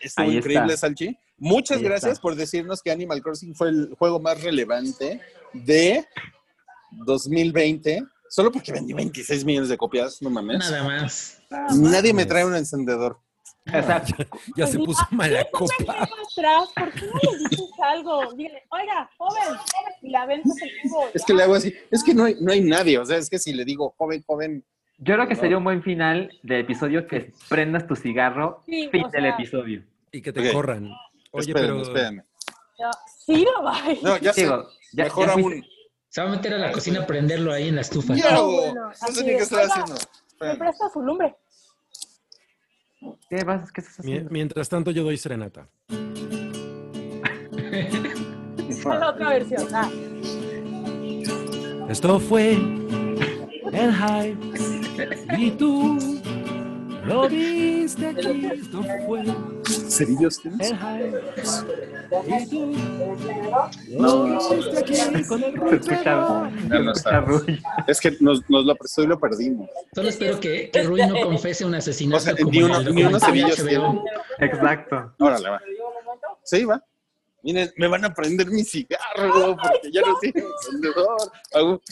Estuvo 0.00 0.30
increíble. 0.30 0.76
Salchi. 0.76 1.16
Muchas 1.38 1.82
gracias 1.82 2.20
por 2.20 2.36
decirnos 2.36 2.82
que 2.82 2.90
Animal 2.90 3.22
Crossing 3.22 3.54
fue 3.54 3.70
el 3.70 3.94
juego 3.98 4.20
más 4.20 4.42
relevante 4.42 5.20
de 5.52 6.06
2020. 6.92 8.04
Solo 8.28 8.50
porque 8.50 8.72
vendí 8.72 8.92
26 8.92 9.44
millones 9.44 9.68
de 9.68 9.76
copias, 9.76 10.20
no 10.20 10.30
mames. 10.30 10.58
Nada 10.58 10.82
más. 10.82 11.40
Nadie 11.76 12.12
me 12.12 12.26
trae 12.26 12.44
un 12.44 12.56
encendedor. 12.56 13.18
Ya, 14.56 14.66
se 14.66 14.78
puso 14.78 15.02
mala 15.10 15.46
copa. 15.50 16.06
¿Por 16.74 16.92
qué 16.92 17.06
no 17.06 17.32
le 17.32 17.48
dices 17.48 17.70
algo? 17.82 18.18
Oiga, 18.28 19.10
joven, 19.16 19.58
y 20.02 20.10
la 20.10 20.26
venta 20.26 20.50
se 20.52 20.70
Es 21.14 21.24
que 21.24 21.32
le 21.32 21.42
hago 21.42 21.54
así. 21.54 21.74
Es 21.90 22.04
que 22.04 22.14
no 22.14 22.24
hay, 22.24 22.36
no 22.40 22.52
hay 22.52 22.60
nadie. 22.60 22.98
O 22.98 23.06
sea, 23.06 23.16
es 23.16 23.30
que 23.30 23.38
si 23.38 23.52
le 23.52 23.64
digo 23.64 23.94
joven, 23.96 24.22
joven, 24.26 24.64
yo 24.98 25.14
creo 25.14 25.26
que 25.28 25.34
No. 25.34 25.40
sería 25.40 25.58
un 25.58 25.64
buen 25.64 25.82
final 25.82 26.30
del 26.42 26.60
episodio 26.60 27.06
que 27.06 27.32
prendas 27.48 27.86
tu 27.86 27.96
cigarro, 27.96 28.62
Sí, 28.66 28.88
fin 28.90 29.04
o 29.04 29.08
del 29.10 29.22
sea- 29.22 29.30
episodio. 29.34 29.82
Y 30.12 30.22
que 30.22 30.32
te 30.32 30.48
Ok. 30.48 30.52
corran. 30.54 30.90
Oye, 31.32 31.48
espérenme, 31.48 31.80
pero 31.80 31.82
espérenme. 31.82 32.22
Ya, 32.78 32.90
Sí, 33.26 33.44
no 33.56 33.62
va. 33.64 33.74
No, 34.02 34.16
ya 34.18 34.32
sé. 34.32 34.42
Digo, 34.42 34.68
ya, 34.92 35.04
Mejor 35.04 35.26
ya 35.26 35.32
aún. 35.32 35.42
fuiste- 35.42 35.68
Se 36.10 36.20
va 36.22 36.28
a 36.28 36.30
meter 36.30 36.54
a 36.54 36.58
la 36.58 36.70
cocina 36.72 37.00
a 37.00 37.06
prenderlo 37.06 37.52
ahí 37.52 37.68
en 37.68 37.74
la 37.74 37.80
estufa. 37.80 38.12
Bueno, 38.14 38.72
No 38.74 38.88
así 38.90 39.14
sé 39.14 39.20
ni 39.22 39.28
qué 39.30 39.36
es. 39.36 39.42
estoy 39.42 39.62
Oiga, 39.64 39.74
haciendo. 39.74 39.94
¿Me 40.40 40.54
presta 40.56 40.88
su 40.92 41.02
lumbre? 41.02 41.34
¿Qué, 43.28 43.42
vas, 43.44 43.72
¿Qué 43.72 43.80
estás 43.80 43.98
haciendo? 44.00 44.30
mientras 44.30 44.68
tanto 44.68 44.90
yo 44.92 45.02
doy 45.02 45.16
serenata. 45.16 45.66
La 48.84 49.08
otra 49.10 49.28
versión. 49.30 49.66
Ah, 49.74 49.90
Esto 51.88 52.20
fue 52.20 52.52
el 52.52 53.92
hype. 53.94 54.73
Y 55.38 55.50
tú 55.52 56.20
lo 57.04 57.28
viste 57.28 58.06
aquí. 58.06 58.46
Esto 58.46 58.82
fue 59.06 59.24
¿Cerillos 59.90 60.40
tienes? 60.40 60.72
Y 62.26 62.46
tú 62.48 62.72
lo 63.98 64.24
viste 64.24 64.78
aquí 64.78 65.24
con 65.24 65.42
el 65.44 65.54
escucha, 65.54 66.14
No, 66.68 66.78
no 66.82 66.92
está. 66.92 67.24
Es 67.86 68.00
que 68.00 68.16
nos, 68.20 68.48
nos 68.48 68.64
lo 68.64 68.74
prestó 68.76 69.02
y 69.02 69.06
lo 69.06 69.18
perdimos. 69.18 69.68
Solo 69.94 70.08
espero 70.08 70.40
que, 70.40 70.70
que 70.70 70.82
Rui 70.82 71.06
no 71.06 71.20
confese 71.22 71.64
un 71.64 71.74
asesinato 71.74 72.18
O 72.18 72.20
sea, 72.20 72.36
como 72.36 72.50
ni 72.50 72.62
uno- 72.62 72.80
ni 72.82 73.04
unos 73.04 73.22
cerillos. 73.22 73.58
Exacto. 74.38 75.14
Órale, 75.18 75.50
va. 75.50 75.60
Sí, 76.42 76.64
va. 76.64 76.82
Miren, 77.44 77.70
me 77.76 77.88
van 77.88 78.04
a 78.06 78.14
prender 78.14 78.46
mi 78.48 78.64
cigarro 78.64 79.54
porque 79.62 79.92
ya 79.92 80.00
no 80.00 80.16
tiene 80.18 80.40
encendedor. 80.40 81.30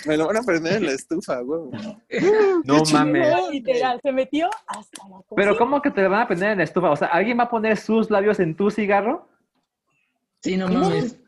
Me 0.06 0.16
lo 0.16 0.26
van 0.26 0.38
a 0.38 0.42
prender 0.42 0.76
en 0.76 0.86
la 0.86 0.92
estufa, 0.92 1.40
güey. 1.40 1.60
No 2.64 2.82
mames. 2.90 3.50
literal, 3.50 4.00
se 4.02 4.12
metió 4.12 4.48
hasta 4.66 5.02
la 5.08 5.16
cocina. 5.16 5.36
Pero 5.36 5.58
¿cómo 5.58 5.82
que 5.82 5.90
te 5.90 6.08
van 6.08 6.22
a 6.22 6.26
prender 6.26 6.52
en 6.52 6.58
la 6.58 6.64
estufa? 6.64 6.90
O 6.90 6.96
sea, 6.96 7.08
¿alguien 7.08 7.38
va 7.38 7.44
a 7.44 7.50
poner 7.50 7.76
sus 7.76 8.10
labios 8.10 8.40
en 8.40 8.56
tu 8.56 8.70
cigarro? 8.70 9.28
Sí, 10.40 10.56
no 10.56 10.68
mames. 10.68 11.18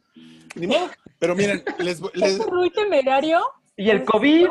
Ni 0.55 0.67
modo. 0.69 0.89
Pero 1.19 1.35
miren, 1.37 1.63
les, 1.79 2.01
les- 2.15 2.33
Este 2.33 2.51
Rui 2.51 2.71
temerario. 2.71 3.43
¿Y 3.77 3.91
el 3.91 4.05
COVID? 4.05 4.47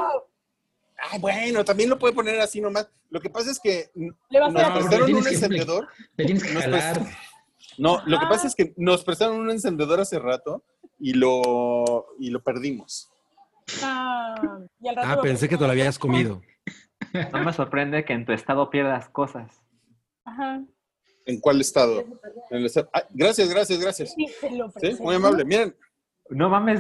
Ah, 1.00 1.18
bueno, 1.19 1.66
también 1.66 1.90
lo 1.90 1.98
puede 1.98 2.14
poner 2.14 2.40
así 2.40 2.61
nomás. 2.61 2.88
Lo 3.10 3.19
que 3.19 3.30
pasa 3.30 3.52
es 3.52 3.60
que 3.60 3.90
Le 4.30 4.40
vas 4.40 4.50
a 4.50 4.52
nos 4.52 4.61
dar 4.61 4.69
No, 4.69 4.76
prestaron 4.76 5.06
tienes 5.08 5.26
un 5.26 5.34
encendedor. 5.34 5.88
Le 6.18 6.26
tienes 6.26 6.43
que 6.43 6.53
Nos 6.53 6.64
jalar. 6.64 7.02
No, 7.77 8.02
lo 8.06 8.19
que 8.19 8.26
pasa 8.27 8.48
es 8.48 8.56
que 8.56 8.74
nos 8.77 9.03
prestaron 9.03 9.38
un 9.40 9.50
encendedor 9.52 10.00
hace 10.00 10.19
rato 10.19 10.64
y 11.00 11.14
lo, 11.14 12.08
y 12.19 12.30
lo 12.30 12.42
perdimos. 12.43 13.10
Ah, 13.82 14.60
y 14.82 14.88
al 14.90 14.95
rato 14.95 15.08
Ah, 15.10 15.16
lo- 15.16 15.22
pensé 15.22 15.48
que 15.50 15.58
te 15.58 15.66
lo 15.66 15.72
habías 15.72 15.98
comido. 16.00 16.42
No 17.32 17.43
me 17.43 17.53
sorprende 17.53 18.06
que 18.06 18.14
en 18.14 18.26
tu 18.26 18.32
estado 18.32 18.69
pierdas 18.69 19.10
cosas. 19.10 19.64
Ajá. 20.26 20.64
¿En 21.26 21.40
cuál 21.40 21.61
estado? 21.61 22.02
En 22.50 22.58
el 22.58 22.66
estado- 22.66 22.90
Ah, 22.93 23.03
gracias, 23.11 23.50
gracias, 23.50 23.80
gracias. 23.80 24.14
Sí, 24.14 24.27
Sí, 24.82 24.95
muy 25.00 25.16
amable. 25.16 25.45
Miren, 25.45 25.76
No 26.30 26.50
mames. 26.50 26.80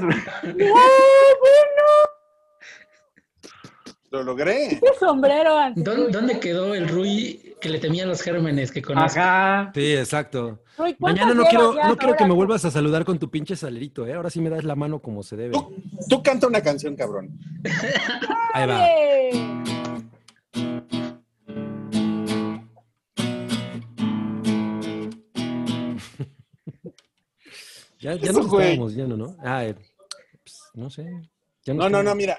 Lo 4.13 4.23
logré. 4.23 4.79
Qué 4.79 4.81
sombrero 4.99 5.57
antes. 5.57 5.83
¿Dó- 5.83 6.07
¿Dónde 6.09 6.39
quedó 6.39 6.75
el 6.75 6.87
Rui 6.87 7.55
que 7.59 7.69
le 7.69 7.79
temía 7.79 8.03
a 8.03 8.07
los 8.07 8.21
gérmenes 8.21 8.71
que 8.71 8.81
conozco? 8.81 9.19
Ajá. 9.19 9.71
Sí, 9.73 9.93
exacto. 9.95 10.59
Rui, 10.77 10.93
¿cuántas 10.93 11.25
Mañana 11.25 11.41
no 11.43 11.49
quiero, 11.49 11.73
no 11.73 11.97
quiero 11.97 12.15
que 12.15 12.25
me 12.25 12.33
vuelvas 12.33 12.63
a 12.65 12.71
saludar 12.71 13.05
con 13.05 13.17
tu 13.17 13.29
pinche 13.31 13.55
salerito, 13.55 14.05
¿eh? 14.05 14.13
Ahora 14.13 14.29
sí 14.29 14.39
me 14.39 14.51
das 14.51 14.63
la 14.63 14.75
mano 14.75 14.99
como 14.99 15.23
se 15.23 15.35
debe. 15.35 15.53
Tú, 15.53 15.75
tú 16.07 16.21
canta 16.23 16.45
una 16.47 16.61
canción, 16.61 16.95
cabrón. 16.95 17.39
Ahí 18.53 18.67
va. 18.67 18.85
Ya, 27.99 28.15
ya 28.15 28.31
¿no? 28.33 29.37
Ah, 29.43 29.65
eh, 29.65 29.75
pues, 30.43 30.59
no 30.73 30.89
sé. 30.89 31.05
Ya 31.63 31.73
No, 31.73 31.89
no, 31.89 32.03
no, 32.03 32.13
mira. 32.15 32.37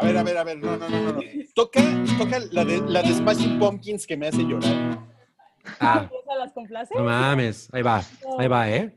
A 0.00 0.04
ver, 0.04 0.16
a 0.16 0.22
ver, 0.22 0.36
a 0.38 0.44
ver, 0.44 0.58
no, 0.58 0.76
no, 0.76 0.88
no, 0.88 1.00
no. 1.02 1.12
no. 1.14 1.20
Toca, 1.54 1.80
toca 2.18 2.38
la 2.52 2.64
de, 2.64 2.80
la 2.82 3.02
de 3.02 3.12
Smashing 3.14 3.58
Pumpkins 3.58 4.06
que 4.06 4.16
me 4.16 4.28
hace 4.28 4.44
llorar. 4.44 5.00
Ah, 5.80 6.08
¿Esa 6.22 6.36
las 6.38 6.52
complace? 6.52 6.94
no 6.94 7.02
mames. 7.02 7.68
Ahí 7.72 7.82
va. 7.82 8.00
Ahí 8.38 8.46
va, 8.46 8.70
¿eh? 8.70 8.94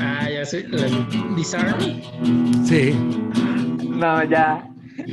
Ah, 0.00 0.28
ya 0.30 0.44
sé. 0.44 0.66
La 0.68 0.86
Disarm. 1.36 1.80
Sí. 2.64 2.92
No, 3.88 4.22
ya. 4.24 4.68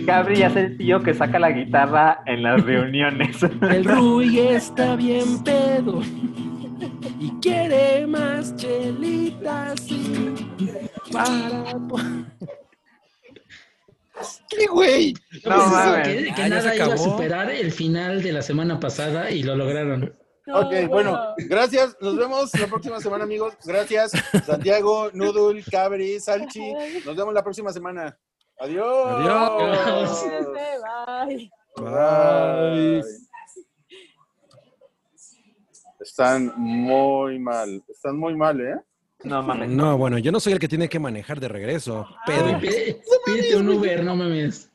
Gabri 0.05 0.37
ya 0.37 0.47
es 0.47 0.55
el 0.55 0.77
tío 0.77 1.01
que 1.01 1.13
saca 1.13 1.39
la 1.39 1.51
guitarra 1.51 2.21
en 2.25 2.43
las 2.43 2.63
reuniones. 2.63 3.41
El 3.43 3.85
Rui 3.85 4.39
está 4.39 4.95
bien 4.95 5.43
pedo. 5.43 6.01
Quiere 7.41 8.05
más 8.07 8.55
chelitas. 8.55 9.81
y 9.89 10.35
Para... 11.11 11.73
¿Qué, 14.49 14.67
güey? 14.67 15.13
No, 15.45 15.55
Pues, 15.55 16.07
que, 16.35 16.41
Ah, 16.41 16.49
nada 16.49 16.75
iba 16.75 16.93
a 16.93 16.97
superar 16.97 17.49
el 17.51 17.71
final 17.71 18.21
de 18.21 18.33
la 18.33 18.41
semana 18.41 18.79
pasada 18.79 19.31
y 19.31 19.43
lo 19.43 19.55
lograron. 19.55 20.13
No, 20.45 20.59
Ok, 20.61 20.87
bueno, 20.89 21.35
gracias. 21.37 21.95
Nos 22.01 22.17
vemos 22.17 22.51
la 22.59 22.67
próxima 22.67 22.99
semana, 22.99 23.23
amigos. 23.23 23.53
Gracias, 23.63 24.11
Santiago, 24.45 25.09
Nudul, 25.13 25.63
Cabri, 25.63 26.19
Salchi. 26.19 26.73
Nos 27.05 27.15
vemos 27.15 27.33
la 27.33 27.43
próxima 27.43 27.71
semana. 27.71 28.17
Adiós. 28.59 29.07
Adiós. 29.07 30.25
Bye. 31.27 31.51
Bye. 31.77 33.03
Están 36.19 36.51
muy 36.57 37.39
mal. 37.39 37.81
Están 37.87 38.17
muy 38.19 38.35
mal, 38.35 38.59
¿eh? 38.59 38.75
No 39.23 39.41
mames. 39.41 39.69
No, 39.69 39.97
bueno, 39.97 40.17
yo 40.17 40.33
no 40.33 40.41
soy 40.41 40.51
el 40.51 40.59
que 40.59 40.67
tiene 40.67 40.89
que 40.89 40.99
manejar 40.99 41.39
de 41.39 41.47
regreso. 41.47 42.01
Oye, 42.27 42.37
Pedro. 42.41 42.59
pide- 42.59 43.01
Pídete 43.25 43.55
un 43.55 43.69
Uber, 43.69 44.03
no 44.03 44.17
mames. 44.17 44.69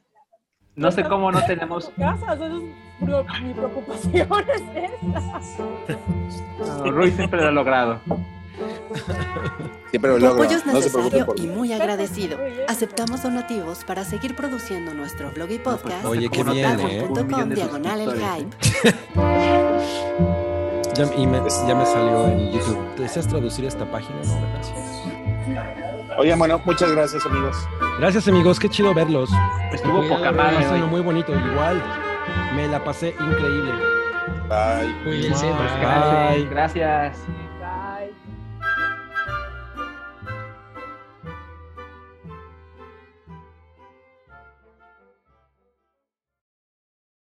No 0.74 0.90
sé 0.90 1.05
cómo 1.05 1.31
no 1.31 1.44
tenemos. 1.44 1.90
Casa, 1.98 2.32
eso 2.32 2.47
es 2.47 3.42
mi 3.42 3.52
preocupación 3.55 4.28
es 4.48 4.62
esa. 4.74 5.40
No, 6.78 6.90
Rui 6.90 7.10
siempre 7.10 7.42
lo 7.42 7.48
ha 7.48 7.52
logrado. 7.52 8.00
Siempre 9.90 10.10
lo 10.12 10.16
Tu 10.18 10.24
logra. 10.24 10.44
apoyo 10.44 10.56
es 10.58 10.64
No 10.66 10.73
necesario 10.73 11.26
por 11.26 11.39
y 11.39 11.47
muy 11.47 11.73
agradecido. 11.74 12.39
Aceptamos 12.68 13.23
donativos 13.23 13.84
para 13.84 14.05
seguir 14.05 14.34
produciendo 14.34 14.94
nuestro 14.94 15.31
blog 15.31 15.50
y 15.50 15.58
podcast. 15.58 16.06
Oye, 16.06 16.31
qué 16.31 16.39
¿Cómo 16.39 16.44
no 16.44 16.52
bien, 16.55 16.81
¿eh? 16.81 17.55
diagonal 17.55 18.00
el 18.00 18.12
hype. 18.18 18.56
Ya, 20.94 21.05
y 21.16 21.26
me, 21.26 21.39
ya 21.66 21.74
me 21.74 21.84
salió 21.86 22.26
en 22.28 22.52
YouTube. 22.52 22.78
¿Deseas 22.97 23.26
traducir 23.26 23.64
esta 23.64 23.84
página? 23.90 24.16
No, 24.24 24.40
gracias. 24.52 25.02
Oigan, 26.18 26.39
bueno, 26.39 26.60
muchas 26.64 26.92
gracias, 26.92 27.26
amigos. 27.26 27.56
Gracias, 27.98 28.28
amigos. 28.28 28.60
Qué 28.60 28.68
chido 28.68 28.94
verlos. 28.94 29.31
Estuvo 29.73 29.98
Cuidado, 29.98 30.16
poca 30.18 30.32
madre 30.32 30.68
hoy. 30.68 30.82
muy 30.82 31.00
bonito. 31.00 31.32
Igual. 31.32 31.82
Me 32.55 32.68
la 32.68 32.82
pasé 32.82 33.14
increíble. 33.20 33.73
Bye. 34.48 34.94
Cuídense, 35.05 35.47
bye. 35.47 36.36
Bye. 36.39 36.48
Gracias. 36.48 37.18